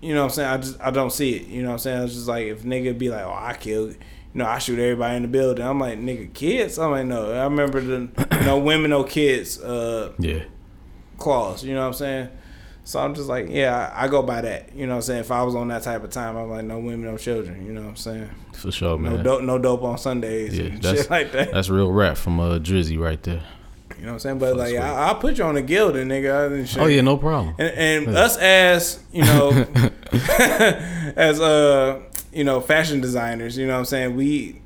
you 0.00 0.14
know 0.14 0.20
what 0.22 0.30
I'm 0.30 0.34
saying? 0.34 0.48
I 0.50 0.56
just 0.58 0.80
I 0.80 0.90
don't 0.90 1.12
see 1.12 1.34
it. 1.36 1.46
You 1.48 1.62
know 1.62 1.68
what 1.68 1.72
I'm 1.74 1.78
saying? 1.80 2.02
It's 2.04 2.14
just 2.14 2.28
like 2.28 2.46
if 2.46 2.62
nigga 2.62 2.96
be 2.96 3.08
like, 3.10 3.24
Oh, 3.24 3.34
I 3.36 3.54
killed 3.54 3.96
you 4.34 4.40
know, 4.40 4.46
I 4.46 4.58
shoot 4.58 4.78
everybody 4.78 5.16
in 5.16 5.22
the 5.22 5.28
building. 5.28 5.64
I'm 5.64 5.80
like, 5.80 5.98
nigga, 5.98 6.32
kids? 6.34 6.78
I'm 6.78 6.90
like, 6.90 7.06
no. 7.06 7.32
I 7.32 7.44
remember 7.44 7.80
the 7.80 8.08
no 8.44 8.58
women, 8.68 8.90
no 8.90 9.02
kids 9.04 9.58
uh 9.60 10.12
Yeah. 10.18 10.44
clause, 11.16 11.64
you 11.64 11.74
know 11.74 11.80
what 11.80 11.86
I'm 11.88 11.92
saying? 11.94 12.28
So 12.84 12.98
I'm 13.00 13.14
just 13.14 13.28
like, 13.28 13.48
yeah, 13.50 13.92
I, 13.94 14.04
I 14.04 14.08
go 14.08 14.22
by 14.22 14.40
that. 14.42 14.74
You 14.74 14.86
know 14.86 14.92
what 14.92 14.96
I'm 14.96 15.02
saying? 15.02 15.20
If 15.20 15.30
I 15.30 15.42
was 15.42 15.54
on 15.54 15.68
that 15.68 15.82
type 15.82 16.02
of 16.04 16.10
time, 16.10 16.36
I'm 16.36 16.48
like, 16.50 16.64
no 16.64 16.78
women, 16.78 17.02
no 17.02 17.18
children, 17.18 17.66
you 17.66 17.72
know 17.72 17.82
what 17.82 17.88
I'm 17.90 17.96
saying? 17.96 18.30
For 18.54 18.70
sure, 18.72 18.96
man. 18.98 19.16
No 19.16 19.22
dope 19.22 19.42
no 19.42 19.58
dope 19.58 19.82
on 19.82 19.98
Sundays 19.98 20.56
Yeah, 20.58 20.66
and 20.66 20.82
that's 20.82 21.00
shit 21.02 21.10
like 21.10 21.32
that. 21.32 21.52
that's 21.52 21.68
real 21.68 21.90
rap 21.92 22.16
from 22.16 22.38
uh 22.40 22.58
Drizzy 22.58 22.98
right 22.98 23.22
there. 23.22 23.42
You 23.98 24.04
know 24.04 24.10
what 24.10 24.14
I'm 24.14 24.18
saying? 24.20 24.38
But 24.38 24.56
like. 24.56 24.76
I, 24.76 25.08
I'll 25.08 25.16
put 25.16 25.38
you 25.38 25.44
on 25.44 25.56
a 25.56 25.62
Gildan, 25.62 26.06
nigga. 26.06 26.52
and 26.52 26.68
shit. 26.68 26.80
Oh 26.80 26.86
yeah, 26.86 27.00
no 27.00 27.16
problem. 27.16 27.54
And, 27.58 27.70
and 28.06 28.06
Yeah. 28.14 28.20
us 28.20 28.36
as 28.38 29.00
you 29.12 29.24
know, 29.24 29.50
as 31.16 31.40
uh 31.40 32.00
you 32.32 32.44
know 32.44 32.60
fashion 32.60 33.00
designers, 33.00 33.56
you 33.58 33.66
know 33.66 33.72
what 33.74 33.78
I'm 33.80 33.84
saying? 33.86 34.16
We 34.16 34.60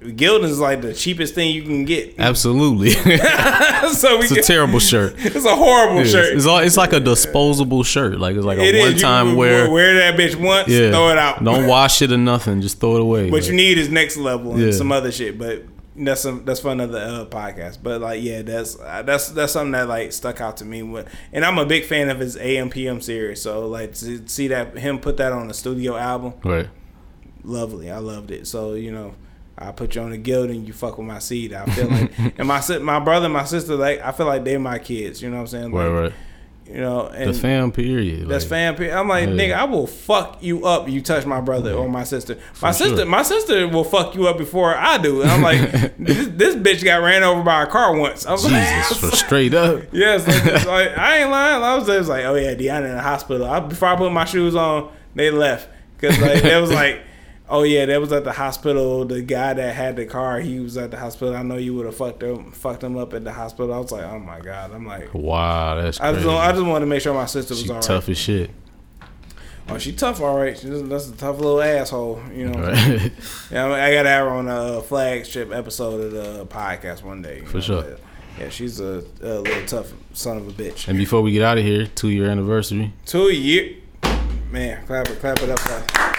Gildan 0.00 0.44
is 0.44 0.60
like 0.60 0.80
the 0.80 0.94
cheapest 0.94 1.34
thing 1.34 1.52
you 1.52 1.62
can 1.62 1.84
get. 1.84 2.14
Absolutely. 2.18 2.90
so 2.90 3.08
we 4.18 4.26
it's 4.26 4.30
a 4.30 4.42
terrible 4.42 4.78
shirt. 4.78 5.14
It's 5.18 5.44
a 5.44 5.56
horrible 5.56 6.02
It's, 6.02 6.12
shirt. 6.12 6.36
it's, 6.36 6.46
all, 6.46 6.58
it's 6.58 6.76
like 6.76 6.92
a 6.92 7.00
disposable 7.00 7.82
shirt. 7.82 8.20
Like 8.20 8.36
it's 8.36 8.44
like 8.44 8.58
It 8.58 8.76
a 8.76 8.78
is. 8.78 8.84
one 8.84 8.92
You 8.94 8.98
time 9.00 9.26
can 9.30 9.36
wear. 9.36 9.68
wear 9.68 9.94
that 9.96 10.16
bitch 10.16 10.36
once, 10.36 10.68
Yeah. 10.68 10.90
throw 10.92 11.10
it 11.10 11.18
out. 11.18 11.42
Don't 11.42 11.66
wash 11.66 12.00
it 12.00 12.12
or 12.12 12.16
nothing. 12.16 12.60
Just 12.60 12.78
throw 12.78 12.94
it 12.94 13.00
away. 13.00 13.24
What 13.28 13.40
Like, 13.42 13.50
you 13.50 13.56
need 13.56 13.76
is 13.76 13.88
next 13.88 14.16
level 14.16 14.52
and 14.52 14.62
Yeah. 14.66 14.70
some 14.70 14.92
other 14.92 15.10
shit, 15.10 15.36
but 15.36 15.64
that's 16.04 16.20
some 16.22 16.44
that's 16.44 16.60
for 16.60 16.70
another 16.72 16.98
uh, 16.98 17.24
podcast. 17.26 17.78
But 17.82 18.00
like, 18.00 18.22
yeah, 18.22 18.42
that's 18.42 18.78
uh, 18.78 19.02
that's 19.02 19.28
that's 19.30 19.52
something 19.52 19.72
that 19.72 19.88
like 19.88 20.12
stuck 20.12 20.40
out 20.40 20.56
to 20.58 20.64
me. 20.64 20.82
When, 20.82 21.06
and 21.32 21.44
I'm 21.44 21.58
a 21.58 21.66
big 21.66 21.84
fan 21.84 22.08
of 22.10 22.18
his 22.18 22.36
AM 22.36 22.70
PM 22.70 23.00
series. 23.00 23.42
So 23.42 23.66
like 23.66 23.94
to 23.94 24.26
see 24.28 24.48
that 24.48 24.76
him 24.78 24.98
put 24.98 25.16
that 25.18 25.32
on 25.32 25.50
a 25.50 25.54
studio 25.54 25.96
album, 25.96 26.34
Right. 26.44 26.68
lovely. 27.44 27.90
I 27.90 27.98
loved 27.98 28.30
it. 28.30 28.46
So 28.46 28.74
you 28.74 28.92
know. 28.92 29.14
I 29.60 29.72
put 29.72 29.96
you 29.96 30.02
on 30.02 30.10
the 30.10 30.16
guild 30.18 30.50
and 30.50 30.64
you 30.68 30.72
fuck 30.72 30.98
with 30.98 31.06
my 31.08 31.18
seed. 31.18 31.52
I 31.52 31.64
feel 31.66 31.88
like, 31.88 32.16
and 32.38 32.46
my 32.46 32.62
my 32.78 33.00
brother, 33.00 33.24
and 33.24 33.34
my 33.34 33.42
sister, 33.42 33.74
like 33.74 34.00
I 34.00 34.12
feel 34.12 34.26
like 34.26 34.44
they're 34.44 34.60
my 34.60 34.78
kids. 34.78 35.20
You 35.20 35.30
know 35.30 35.38
what 35.38 35.40
I'm 35.40 35.46
saying? 35.48 35.72
Right, 35.72 35.88
right. 35.88 36.12
You 36.70 36.80
know, 36.82 37.06
and 37.06 37.34
the 37.34 37.38
fam 37.38 37.72
period. 37.72 38.28
that's 38.28 38.44
like, 38.44 38.50
fan. 38.50 38.74
pe- 38.76 38.92
I'm 38.92 39.08
like, 39.08 39.28
Yeah. 39.28 39.34
nigga, 39.34 39.54
I 39.54 39.64
will 39.64 39.86
fuck 39.86 40.36
you 40.42 40.66
up. 40.66 40.86
You 40.88 41.00
touch 41.00 41.24
my 41.24 41.40
brother 41.40 41.72
or 41.72 41.88
my 41.88 42.04
sister. 42.04 42.34
My 42.60 42.72
For 42.72 42.78
sister, 42.78 42.96
sure. 42.98 43.06
my 43.06 43.22
sister 43.22 43.66
will 43.68 43.84
fuck 43.84 44.14
you 44.14 44.28
up 44.28 44.36
before 44.36 44.74
I 44.76 44.98
do. 44.98 45.22
And 45.22 45.30
I'm 45.30 45.40
like, 45.42 45.96
this, 45.98 46.28
this 46.28 46.54
bitch 46.56 46.84
got 46.84 46.98
ran 47.02 47.22
over 47.22 47.42
by 47.42 47.62
a 47.62 47.66
car 47.66 47.96
once. 47.96 48.26
I 48.26 48.32
was 48.32 48.44
Jesus, 48.44 48.98
for 48.98 49.16
straight 49.16 49.54
up. 49.54 49.82
yes, 49.92 50.26
like, 50.26 50.66
like, 50.66 50.98
I 50.98 51.18
ain't 51.20 51.30
lying. 51.30 51.62
I 51.62 51.74
was 51.76 51.86
just 51.86 52.08
like, 52.08 52.24
oh 52.26 52.34
yeah, 52.34 52.54
Deanna 52.54 52.90
in 52.90 52.96
the 52.96 53.02
hospital. 53.02 53.46
I, 53.48 53.60
before 53.60 53.88
I 53.88 53.96
put 53.96 54.12
my 54.12 54.26
shoes 54.26 54.54
on, 54.54 54.92
they 55.14 55.30
left 55.30 55.68
because 55.98 56.18
like 56.20 56.44
it 56.44 56.60
was 56.60 56.70
like. 56.72 57.00
Oh 57.50 57.62
yeah, 57.62 57.86
that 57.86 58.00
was 58.00 58.12
at 58.12 58.24
the 58.24 58.32
hospital. 58.32 59.06
The 59.06 59.22
guy 59.22 59.54
that 59.54 59.74
had 59.74 59.96
the 59.96 60.04
car, 60.04 60.38
he 60.40 60.60
was 60.60 60.76
at 60.76 60.90
the 60.90 60.98
hospital. 60.98 61.34
I 61.34 61.42
know 61.42 61.56
you 61.56 61.74
would 61.74 61.86
have 61.86 61.96
fucked 61.96 62.22
him, 62.22 62.52
fucked 62.52 62.84
him 62.84 62.98
up 62.98 63.14
at 63.14 63.24
the 63.24 63.32
hospital. 63.32 63.72
I 63.72 63.78
was 63.78 63.90
like, 63.90 64.04
oh 64.04 64.18
my 64.18 64.40
god. 64.40 64.72
I'm 64.72 64.86
like, 64.86 65.14
Wow, 65.14 65.80
that's 65.80 65.98
I 65.98 66.10
crazy. 66.12 66.24
just, 66.24 66.36
I 66.36 66.52
just 66.52 66.64
wanted 66.64 66.80
to 66.80 66.86
make 66.90 67.00
sure 67.00 67.14
my 67.14 67.26
sister 67.26 67.54
was 67.54 67.62
she 67.62 67.68
all 67.70 67.76
right. 67.76 67.82
tough 67.82 68.08
as 68.08 68.18
shit. 68.18 68.50
Oh, 69.70 69.76
she 69.78 69.92
tough, 69.92 70.20
all 70.20 70.38
right. 70.38 70.58
She's 70.58 70.82
that's 70.88 71.08
a 71.08 71.16
tough 71.16 71.36
little 71.36 71.60
asshole, 71.60 72.22
you 72.34 72.48
know. 72.48 72.58
Right. 72.60 73.12
yeah, 73.50 73.64
I, 73.64 73.68
mean, 73.68 73.78
I 73.78 73.92
got 73.92 74.02
to 74.04 74.08
have 74.08 74.26
her 74.26 74.30
on 74.30 74.48
a 74.48 74.80
flagship 74.82 75.52
episode 75.52 76.00
of 76.00 76.12
the 76.12 76.46
podcast 76.46 77.02
one 77.02 77.20
day. 77.20 77.40
For 77.42 77.58
know, 77.58 77.60
sure. 77.60 77.82
but, 77.82 78.00
yeah, 78.38 78.48
she's 78.48 78.80
a, 78.80 79.04
a 79.20 79.40
little 79.40 79.66
tough 79.66 79.92
son 80.12 80.38
of 80.38 80.48
a 80.48 80.52
bitch. 80.52 80.88
And 80.88 80.96
before 80.96 81.20
we 81.22 81.32
get 81.32 81.42
out 81.42 81.58
of 81.58 81.64
here, 81.64 81.86
two 81.86 82.08
year 82.08 82.30
anniversary. 82.30 82.92
Two 83.04 83.30
year, 83.30 83.76
man, 84.50 84.86
clap 84.86 85.08
it, 85.08 85.18
clap 85.18 85.42
it 85.42 85.50
up. 85.50 85.58
Clap. 85.58 86.17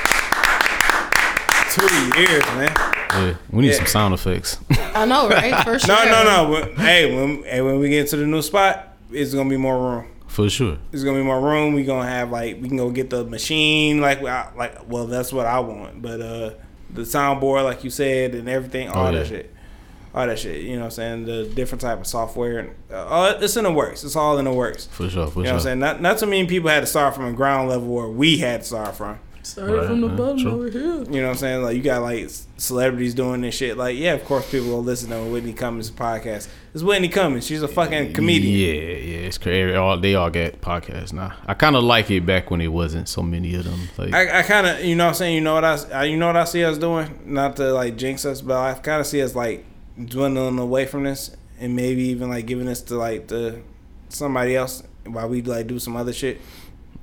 Two 1.72 1.82
years, 2.20 2.44
man. 2.56 2.72
Yeah, 3.12 3.34
we 3.52 3.62
need 3.64 3.70
Yeah. 3.70 3.74
some 3.78 3.86
sound 3.86 4.14
effects. 4.14 4.58
I 4.96 5.06
know, 5.06 5.30
right? 5.30 5.64
For 5.64 5.78
sure. 5.80 5.96
No, 6.06 6.06
no, 6.06 6.24
no. 6.24 6.50
When- 6.52 6.76
hey, 6.76 7.16
when 7.16 7.44
hey, 7.44 7.62
when 7.62 7.80
we 7.80 7.90
get 7.90 8.08
to 8.10 8.18
the 8.18 8.26
new 8.26 8.42
spot, 8.42 8.96
it's 9.12 9.34
gonna 9.34 9.50
be 9.50 9.58
more 9.58 9.78
room. 9.78 10.06
For 10.28 10.50
sure. 10.50 10.78
It's 10.92 11.04
gonna 11.04 11.18
be 11.18 11.24
more 11.24 11.42
room. 11.42 11.74
We 11.74 11.84
gonna 11.84 12.08
have 12.08 12.32
like 12.32 12.62
we 12.62 12.68
can 12.68 12.78
go 12.78 12.90
get 12.92 13.10
the 13.10 13.24
machine. 13.24 14.00
Like 14.02 14.22
I- 14.24 14.50
like 14.56 14.88
well, 14.88 15.06
that's 15.08 15.32
what 15.34 15.46
I 15.46 15.60
want. 15.60 16.02
But 16.02 16.22
uh, 16.22 16.52
the 16.92 17.02
soundboard, 17.04 17.64
like 17.64 17.84
you 17.84 17.90
said, 17.90 18.34
and 18.36 18.48
everything, 18.50 18.90
all 18.90 19.08
Oh, 19.08 19.12
that 19.12 19.18
yeah. 19.20 19.24
shit. 19.24 19.54
all 20.14 20.26
that 20.26 20.40
shit. 20.40 20.62
You 20.64 20.74
know 20.76 20.80
what 20.82 20.86
I'm 20.86 20.92
saying? 20.92 21.26
The 21.26 21.46
different 21.54 21.82
type 21.82 22.00
of 22.00 22.08
software. 22.08 22.60
And, 22.60 22.70
uh, 22.92 23.36
it's 23.42 23.58
in 23.58 23.64
the 23.64 23.72
works. 23.72 24.04
It's 24.04 24.16
all 24.16 24.38
in 24.40 24.46
the 24.46 24.52
works. 24.54 24.88
For 24.88 25.08
sure, 25.10 25.28
for 25.28 25.34
sure. 25.34 25.42
you 25.44 25.48
know 25.50 25.54
what 25.54 25.58
I'm 25.58 25.64
saying? 25.64 25.80
Not, 25.80 26.02
not 26.02 26.18
too 26.18 26.26
many 26.26 26.48
people 26.48 26.70
had 26.70 26.80
to 26.80 26.88
start 26.88 27.14
from 27.14 27.26
a 27.26 27.32
ground 27.34 27.70
level 27.70 27.88
where 27.90 28.08
we 28.08 28.38
had 28.40 28.62
to 28.62 28.68
start 28.68 28.96
from. 28.96 29.20
Started 29.52 29.88
from 29.88 30.02
the 30.02 30.08
Right, 30.08 30.18
bottom 30.18 30.38
true. 30.40 30.52
over 30.52 30.70
here. 30.70 30.82
You 30.82 30.88
know 31.22 31.24
what 31.24 31.30
I'm 31.32 31.36
saying? 31.36 31.64
Like 31.64 31.76
you 31.78 31.82
got 31.84 32.02
like 32.02 32.30
celebrities 32.58 33.14
doing 33.14 33.42
this 33.42 33.56
shit. 33.56 33.78
Like 33.78 33.98
yeah, 33.98 34.14
of 34.14 34.24
course 34.26 34.50
people 34.50 34.68
will 34.70 34.84
listen 34.84 35.10
to 35.10 35.24
Whitney 35.24 35.54
Cummings 35.54 35.90
podcast. 35.92 36.48
It's 36.74 36.84
Whitney 36.84 37.10
Cummings. 37.10 37.46
She's 37.48 37.64
a 37.64 37.68
fucking 37.68 38.14
comedian. 38.14 38.54
Yeah, 38.54 38.98
yeah, 39.22 39.28
it's 39.28 39.38
crazy. 39.38 39.74
All 39.76 39.98
they 40.00 40.16
all 40.16 40.30
get 40.30 40.62
podcasts 40.62 41.14
now. 41.14 41.34
I 41.48 41.54
kind 41.56 41.76
of 41.76 41.84
like 41.84 42.12
it 42.12 42.26
back 42.26 42.52
when 42.52 42.62
it 42.62 42.68
wasn't 42.68 43.10
so 43.10 43.22
many 43.24 43.56
of 43.56 43.64
them. 43.66 43.80
Like, 43.98 44.14
I, 44.14 44.40
I 44.40 44.44
kind 44.44 44.68
of, 44.68 44.84
you 44.86 44.96
know 44.96 45.06
what 45.06 45.10
I'm 45.10 45.16
saying? 45.16 45.36
You 45.36 45.42
know 45.42 45.56
what 45.56 45.66
I, 45.66 45.74
s- 45.74 45.92
I- 45.92 46.04
you 46.06 46.18
know 46.18 46.28
what 46.28 46.38
I 46.38 46.44
see 46.44 46.64
us 46.64 46.78
doing? 46.78 47.20
Not 47.26 47.56
to 47.56 47.74
like 47.74 47.98
jinx 47.98 48.24
us, 48.26 48.42
but 48.42 48.58
I 48.58 48.74
kind 48.80 49.02
of 49.02 49.08
see 49.08 49.22
us 49.22 49.34
like 49.36 49.66
dwindling 50.06 50.60
away 50.60 50.86
from 50.86 51.04
this 51.06 51.36
and 51.60 51.76
maybe 51.76 52.04
even 52.04 52.30
like 52.30 52.46
giving 52.46 52.68
this 52.68 52.82
to 52.84 52.96
like 52.98 53.28
the 53.28 53.62
somebody 54.10 54.56
else 54.56 54.84
while 55.06 55.28
we 55.28 55.42
like 55.42 55.66
do 55.68 55.80
some 55.80 55.96
other 55.96 56.14
shit. 56.14 56.40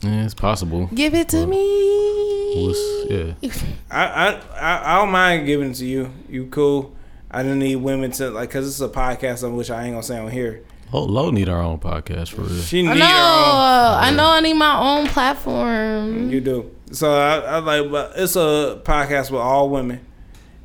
yeah, 0.02 0.24
it's 0.24 0.34
possible. 0.34 0.88
Give 0.94 1.12
it 1.14 1.28
to 1.30 1.44
me. 1.46 2.35
Was- 2.54 3.10
yeah, 3.10 3.50
I, 3.90 4.04
I, 4.06 4.40
I, 4.60 4.94
I 4.94 4.98
don't 5.00 5.10
mind 5.10 5.46
giving 5.46 5.70
it 5.70 5.74
to 5.74 5.86
you. 5.86 6.10
You 6.28 6.46
cool. 6.46 6.94
I 7.30 7.42
don't 7.42 7.58
need 7.58 7.76
women 7.76 8.12
to 8.12 8.30
like, 8.30 8.50
cause 8.50 8.66
it's 8.66 8.80
a 8.80 8.88
podcast 8.88 9.44
on 9.44 9.56
which 9.56 9.70
I 9.70 9.84
ain't 9.84 9.92
gonna 9.94 10.02
say 10.02 10.18
on 10.18 10.30
here. 10.30 10.62
oh, 10.92 11.02
Low 11.02 11.30
need 11.30 11.48
our 11.48 11.60
own 11.60 11.78
podcast 11.78 12.28
for 12.32 12.42
real. 12.42 12.60
She 12.62 12.82
need 12.82 12.88
I 12.90 12.92
her 12.94 12.98
know. 12.98 13.04
own. 13.06 14.04
I 14.04 14.10
know. 14.16 14.26
I 14.30 14.40
need 14.40 14.54
my 14.54 14.78
own 14.78 15.06
platform. 15.08 16.28
Mm, 16.28 16.30
you 16.30 16.40
do. 16.40 16.70
So 16.92 17.12
I, 17.12 17.38
I 17.38 17.58
like, 17.58 17.90
but 17.90 18.12
it's 18.16 18.36
a 18.36 18.80
podcast 18.84 19.30
with 19.32 19.40
all 19.40 19.68
women, 19.68 20.00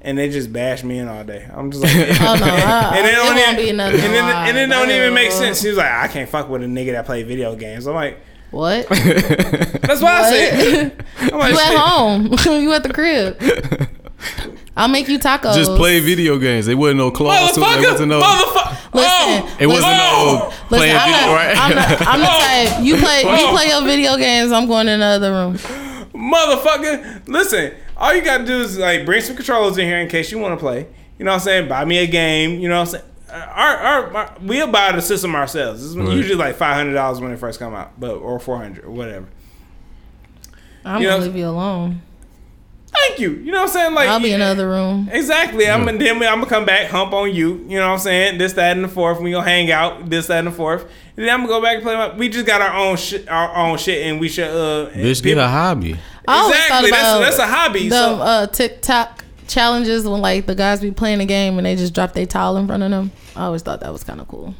and 0.01 0.17
they 0.17 0.29
just 0.29 0.53
bash 0.53 0.83
me 0.83 0.99
in 0.99 1.07
all 1.07 1.23
day. 1.23 1.49
I'm 1.51 1.71
just 1.71 1.83
like, 1.83 1.93
Oh 2.21 2.35
no, 2.39 2.45
I, 2.45 2.93
and 2.97 3.07
it 3.07 3.09
it 3.09 3.15
don't 3.15 3.25
won't 3.35 3.39
even, 3.39 3.55
be 3.55 3.69
another 3.69 3.97
and, 3.97 4.13
it, 4.13 4.21
line. 4.21 4.49
and 4.49 4.57
it 4.57 4.67
don't 4.67 4.89
even 4.91 5.13
make 5.13 5.31
sense. 5.31 5.61
She 5.61 5.69
was 5.69 5.77
like, 5.77 5.91
I 5.91 6.07
can't 6.07 6.29
fuck 6.29 6.47
with 6.47 6.61
a 6.61 6.67
nigga 6.67 6.91
that 6.93 7.05
play 7.07 7.23
video 7.23 7.55
games. 7.55 7.87
I'm 7.87 7.95
like, 7.95 8.19
What? 8.51 8.87
that's 8.89 10.01
why 10.01 10.21
I 10.21 10.29
said. 10.29 11.05
I'm 11.19 11.39
like, 11.39 11.53
you 11.53 11.59
at 11.59 11.67
shit. 11.69 11.77
home? 11.77 12.25
you 12.61 12.73
at 12.73 12.83
the 12.83 12.93
crib? 12.93 13.37
I'll 14.77 14.87
make 14.87 15.07
you 15.07 15.19
tacos. 15.19 15.53
Just 15.55 15.71
play 15.75 15.99
video 15.99 16.37
games. 16.37 16.65
They 16.65 16.75
wasn't 16.75 16.97
no 16.99 17.11
claws. 17.11 17.53
to 17.53 17.59
it. 17.59 17.63
Motherfucker, 17.63 17.91
wasn't 17.91 18.09
no. 18.09 18.21
motherfucker. 18.21 18.77
Oh. 18.93 18.97
Listen, 18.97 19.43
Oh, 19.53 19.57
It 19.59 19.67
wasn't 19.67 19.83
no 19.83 19.89
oh. 19.91 20.53
Listen, 20.69 20.77
playing 20.77 20.95
I'm, 20.97 21.11
video, 21.11 21.27
not, 21.27 21.33
right? 21.35 21.57
I'm, 21.57 21.75
not, 21.75 22.07
I'm 22.07 22.19
the 22.19 22.27
Oh. 22.29 22.73
type. 22.75 22.83
You 22.85 22.97
play. 22.97 23.21
You 23.21 23.47
Oh. 23.47 23.51
play 23.55 23.67
your 23.67 23.81
video 23.83 24.17
games. 24.17 24.51
I'm 24.51 24.67
going 24.67 24.87
in 24.87 24.99
the 24.99 25.05
other 25.05 25.31
room. 25.31 25.57
motherfucker. 26.13 27.27
Listen, 27.27 27.73
all 27.97 28.13
you 28.13 28.21
gotta 28.21 28.45
do 28.45 28.61
is 28.61 28.77
like 28.77 29.05
bring 29.05 29.21
some 29.21 29.35
controllers 29.35 29.77
in 29.77 29.85
here 29.85 29.97
in 29.99 30.07
case 30.07 30.31
you 30.31 30.39
want 30.39 30.53
to 30.53 30.57
play. 30.63 30.87
You 31.17 31.25
know 31.25 31.31
what 31.31 31.35
I'm 31.35 31.41
saying? 31.41 31.69
Buy 31.69 31.85
me 31.85 31.99
a 31.99 32.07
game. 32.07 32.59
You 32.59 32.69
know 32.69 32.75
what 32.79 32.93
I'm 32.95 32.99
saying? 33.01 33.03
Our, 33.31 33.77
our, 33.77 34.15
our 34.17 34.35
we'll 34.41 34.67
buy 34.67 34.91
the 34.91 35.01
system 35.01 35.35
ourselves. 35.35 35.85
It's 35.85 35.95
Right. 35.95 36.09
usually 36.15 36.35
like 36.35 36.55
five 36.55 36.75
hundred 36.75 36.93
dollars 36.93 37.19
when 37.19 37.31
it 37.31 37.37
first 37.39 37.59
come 37.59 37.73
out, 37.73 37.99
but 37.99 38.15
or 38.15 38.39
four 38.39 38.57
hundred 38.57 38.85
or 38.85 38.91
whatever. 38.91 39.27
I'm 40.83 41.01
You 41.01 41.09
gonna 41.09 41.23
leave 41.23 41.35
you 41.35 41.47
alone. 41.47 42.01
Thank 42.93 43.19
you. 43.19 43.31
You 43.31 43.51
know 43.51 43.59
what 43.61 43.69
I'm 43.69 43.73
saying? 43.73 43.93
Like 43.93 44.09
I'll 44.09 44.19
be 44.19 44.31
in 44.33 44.41
another 44.41 44.67
room. 44.67 45.09
Exactly. 45.11 45.69
I'm 45.69 45.87
and 45.87 45.99
then 46.01 46.15
I'm 46.17 46.19
gonna 46.39 46.45
come 46.45 46.65
back, 46.65 46.89
hump 46.89 47.13
on 47.13 47.33
you. 47.33 47.65
You 47.69 47.77
know 47.79 47.87
what 47.87 47.93
I'm 47.93 47.99
saying? 47.99 48.37
This, 48.37 48.53
that, 48.53 48.75
and 48.75 48.83
the 48.83 48.89
fourth. 48.89 49.21
We 49.21 49.31
gonna 49.31 49.47
hang 49.47 49.71
out. 49.71 50.09
This, 50.09 50.27
that, 50.27 50.39
and 50.39 50.47
the 50.47 50.51
fourth. 50.51 50.83
And 51.15 51.25
then 51.25 51.29
I'm 51.33 51.41
gonna 51.41 51.49
go 51.49 51.61
back 51.61 51.75
and 51.75 51.83
play. 51.83 51.95
My, 51.95 52.13
we 52.15 52.27
just 52.27 52.45
got 52.45 52.61
our 52.61 52.75
own 52.75 52.97
shit, 52.97 53.29
our 53.29 53.55
own 53.55 53.77
shit, 53.77 54.05
and 54.07 54.19
we 54.19 54.27
should. 54.27 54.49
Uh, 54.49 54.89
Bitch, 54.91 55.23
get 55.23 55.37
a 55.37 55.47
hobby. 55.47 55.97
I 56.27 56.39
always 56.39 56.55
Exactly. 56.57 56.89
about 56.89 57.01
That's- 57.19 57.37
that's 57.37 57.39
a 57.39 57.47
hobby, 57.47 57.89
Them 57.89 58.17
so- 58.17 58.21
uh, 58.21 58.47
TikTok 58.47 59.23
challenges 59.47 60.07
when 60.07 60.21
like 60.21 60.45
the 60.45 60.55
guys 60.55 60.81
be 60.81 60.91
playing 60.91 61.19
a 61.21 61.25
game 61.25 61.57
and 61.57 61.65
they 61.65 61.75
just 61.75 61.93
drop 61.93 62.13
their 62.13 62.25
towel 62.25 62.57
in 62.57 62.67
front 62.67 62.83
of 62.83 62.91
them. 62.91 63.11
I 63.35 63.45
always 63.45 63.61
thought 63.61 63.79
that 63.81 63.91
was 63.91 64.03
kind 64.03 64.19
of 64.19 64.27
cool. 64.27 64.53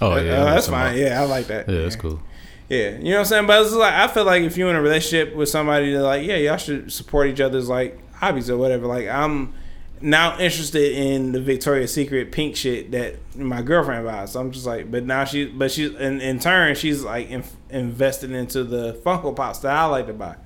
Oh 0.00 0.12
Uh, 0.12 0.20
yeah, 0.20 0.44
that's 0.44 0.68
fine. 0.68 0.96
Yeah, 0.96 1.20
I 1.20 1.24
like 1.26 1.46
that. 1.48 1.68
Yeah, 1.68 1.82
that's 1.82 1.96
cool. 1.96 2.20
Yeah, 2.68 2.90
you 2.90 3.04
know 3.04 3.10
what 3.10 3.18
I'm 3.20 3.24
saying. 3.26 3.46
But 3.46 3.62
it's 3.66 3.74
like 3.74 3.92
I 3.92 4.06
feel 4.08 4.24
like 4.24 4.42
if 4.42 4.56
you're 4.56 4.70
in 4.70 4.76
a 4.76 4.82
relationship 4.82 5.34
with 5.34 5.48
somebody, 5.48 5.92
that 5.92 6.02
like, 6.02 6.26
yeah, 6.26 6.36
y'all 6.36 6.56
should 6.56 6.92
support 6.92 7.28
each 7.28 7.40
other's 7.40 7.68
like 7.68 7.98
hobbies 8.14 8.48
or 8.48 8.56
whatever. 8.56 8.86
Like 8.86 9.08
I'm 9.08 9.52
now 10.00 10.38
interested 10.38 10.92
in 10.92 11.32
the 11.32 11.40
Victoria's 11.40 11.92
Secret 11.92 12.32
pink 12.32 12.56
shit 12.56 12.92
that 12.92 13.16
my 13.36 13.60
girlfriend 13.60 14.06
buys. 14.06 14.32
So 14.32 14.40
I'm 14.40 14.50
just 14.52 14.64
like, 14.64 14.90
but 14.90 15.04
now 15.04 15.24
she, 15.24 15.46
but 15.46 15.70
she's 15.70 15.90
in, 15.94 16.20
in 16.22 16.38
turn 16.38 16.74
she's 16.74 17.02
like 17.02 17.28
in, 17.28 17.44
invested 17.68 18.30
into 18.30 18.64
the 18.64 18.94
Funko 19.04 19.34
Pops 19.36 19.58
that 19.58 19.76
I 19.76 19.84
like 19.86 20.06
to 20.06 20.14
buy. 20.14 20.36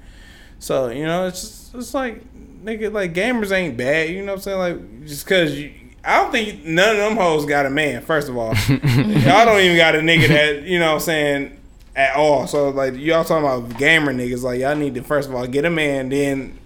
So 0.58 0.88
you 0.88 1.04
know, 1.04 1.26
it's 1.28 1.40
just, 1.42 1.74
it's 1.74 1.94
like 1.94 2.24
nigga, 2.64 2.90
like 2.92 3.12
gamers 3.12 3.52
ain't 3.52 3.76
bad. 3.76 4.08
You 4.08 4.24
know 4.24 4.32
what 4.32 4.38
I'm 4.38 4.40
saying? 4.40 4.58
Like 4.58 5.06
just 5.06 5.26
cause 5.26 5.52
you. 5.52 5.72
I 6.06 6.20
don't 6.22 6.30
think 6.32 6.64
none 6.64 6.90
of 6.90 6.96
them 6.98 7.16
hoes 7.16 7.46
got 7.46 7.66
a 7.66 7.70
man. 7.70 8.02
First 8.02 8.28
of 8.28 8.36
all, 8.36 8.54
y'all 8.68 9.46
don't 9.46 9.60
even 9.60 9.76
got 9.76 9.94
a 9.94 9.98
nigga 9.98 10.28
that 10.28 10.62
you 10.62 10.78
know 10.78 10.88
what 10.88 10.94
I'm 10.94 11.00
saying 11.00 11.60
at 11.96 12.14
all. 12.16 12.46
So 12.46 12.70
like 12.70 12.94
y'all 12.96 13.24
talking 13.24 13.44
about 13.48 13.78
gamer 13.78 14.12
niggas, 14.12 14.42
like 14.42 14.60
y'all 14.60 14.76
need 14.76 14.94
to 14.96 15.02
first 15.02 15.28
of 15.28 15.34
all 15.34 15.46
get 15.46 15.64
a 15.64 15.70
man, 15.70 16.08
then 16.10 16.58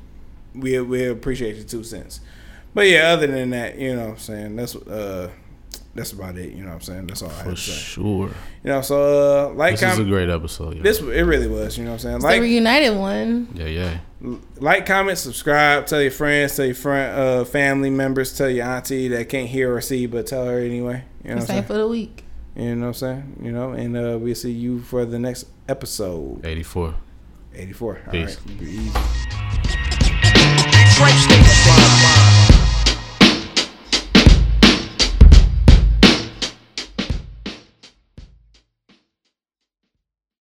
we 0.55 0.81
we 0.81 1.07
appreciate 1.07 1.57
your 1.57 1.65
two 1.65 1.85
cents. 1.85 2.21
But 2.75 2.87
yeah, 2.89 3.09
other 3.13 3.27
than 3.27 3.51
that, 3.51 3.79
you 3.79 3.95
know 3.95 4.05
what 4.07 4.11
I'm 4.13 4.19
saying 4.19 4.57
that's 4.57 4.75
uh 4.77 5.31
that's 5.95 6.13
about 6.13 6.37
it. 6.37 6.53
You 6.53 6.63
know 6.63 6.69
what 6.69 6.75
I'm 6.77 6.81
saying 6.83 7.07
that's 7.07 7.23
all 7.23 7.29
I 7.31 7.33
For 7.33 7.45
have 7.51 7.55
to 7.55 7.61
say. 7.61 7.73
sure. 7.73 8.29
You 8.65 8.71
know, 8.71 8.81
so 8.83 9.51
uh, 9.51 9.55
like 9.55 9.79
This 9.79 9.83
is 9.93 9.99
a 9.99 10.05
great 10.05 10.29
episode. 10.29 10.77
Yeah. 10.77 10.83
This 10.83 11.01
it 11.01 11.23
really 11.23 11.49
was. 11.49 11.77
You 11.79 11.85
know 11.85 11.91
what 11.91 11.95
I'm 11.95 12.01
saying? 12.01 12.15
It's 12.17 12.25
Like 12.25 12.37
the 12.37 12.41
reunited 12.43 12.97
one. 12.97 13.49
yeah, 13.55 13.67
yeah. 13.67 13.99
Like, 14.21 14.87
comment, 14.87 15.19
subscribe, 15.19 15.87
tell 15.87 16.03
your 16.03 16.11
friends, 16.11 16.57
tell 16.57 16.67
your 16.67 16.75
friend, 16.75 17.19
uh, 17.19 17.45
family 17.45 17.91
members, 17.91 18.37
tell 18.37 18.51
your 18.51 18.67
auntie 18.67 19.09
that 19.09 19.29
can't 19.29 19.49
hear 19.49 19.75
or 19.75 19.81
see, 19.81 20.07
but 20.07 20.27
tell 20.27 20.47
her 20.47 20.59
anyway. 20.59 21.05
You 21.23 21.31
know 21.31 21.37
what 21.37 21.47
Same 21.47 21.65
for 21.65 21.75
the 21.75 21.89
week. 21.89 22.25
You 22.57 22.75
know 22.75 22.81
what 22.81 22.87
I'm 22.89 22.95
saying? 22.95 23.41
You 23.43 23.53
know, 23.53 23.71
and 23.71 23.97
uh, 23.97 24.19
we'll 24.21 24.35
see 24.35 24.51
you 24.51 24.81
for 24.81 25.05
the 25.05 25.19
next 25.19 25.47
episode. 25.69 26.45
84. 26.45 26.95
84. 27.55 28.01
Peace. 28.11 28.41
right. 28.41 28.59
Be 28.59 28.67
easy. 28.67 28.91
Detroit 30.99 31.15
State 31.15 31.45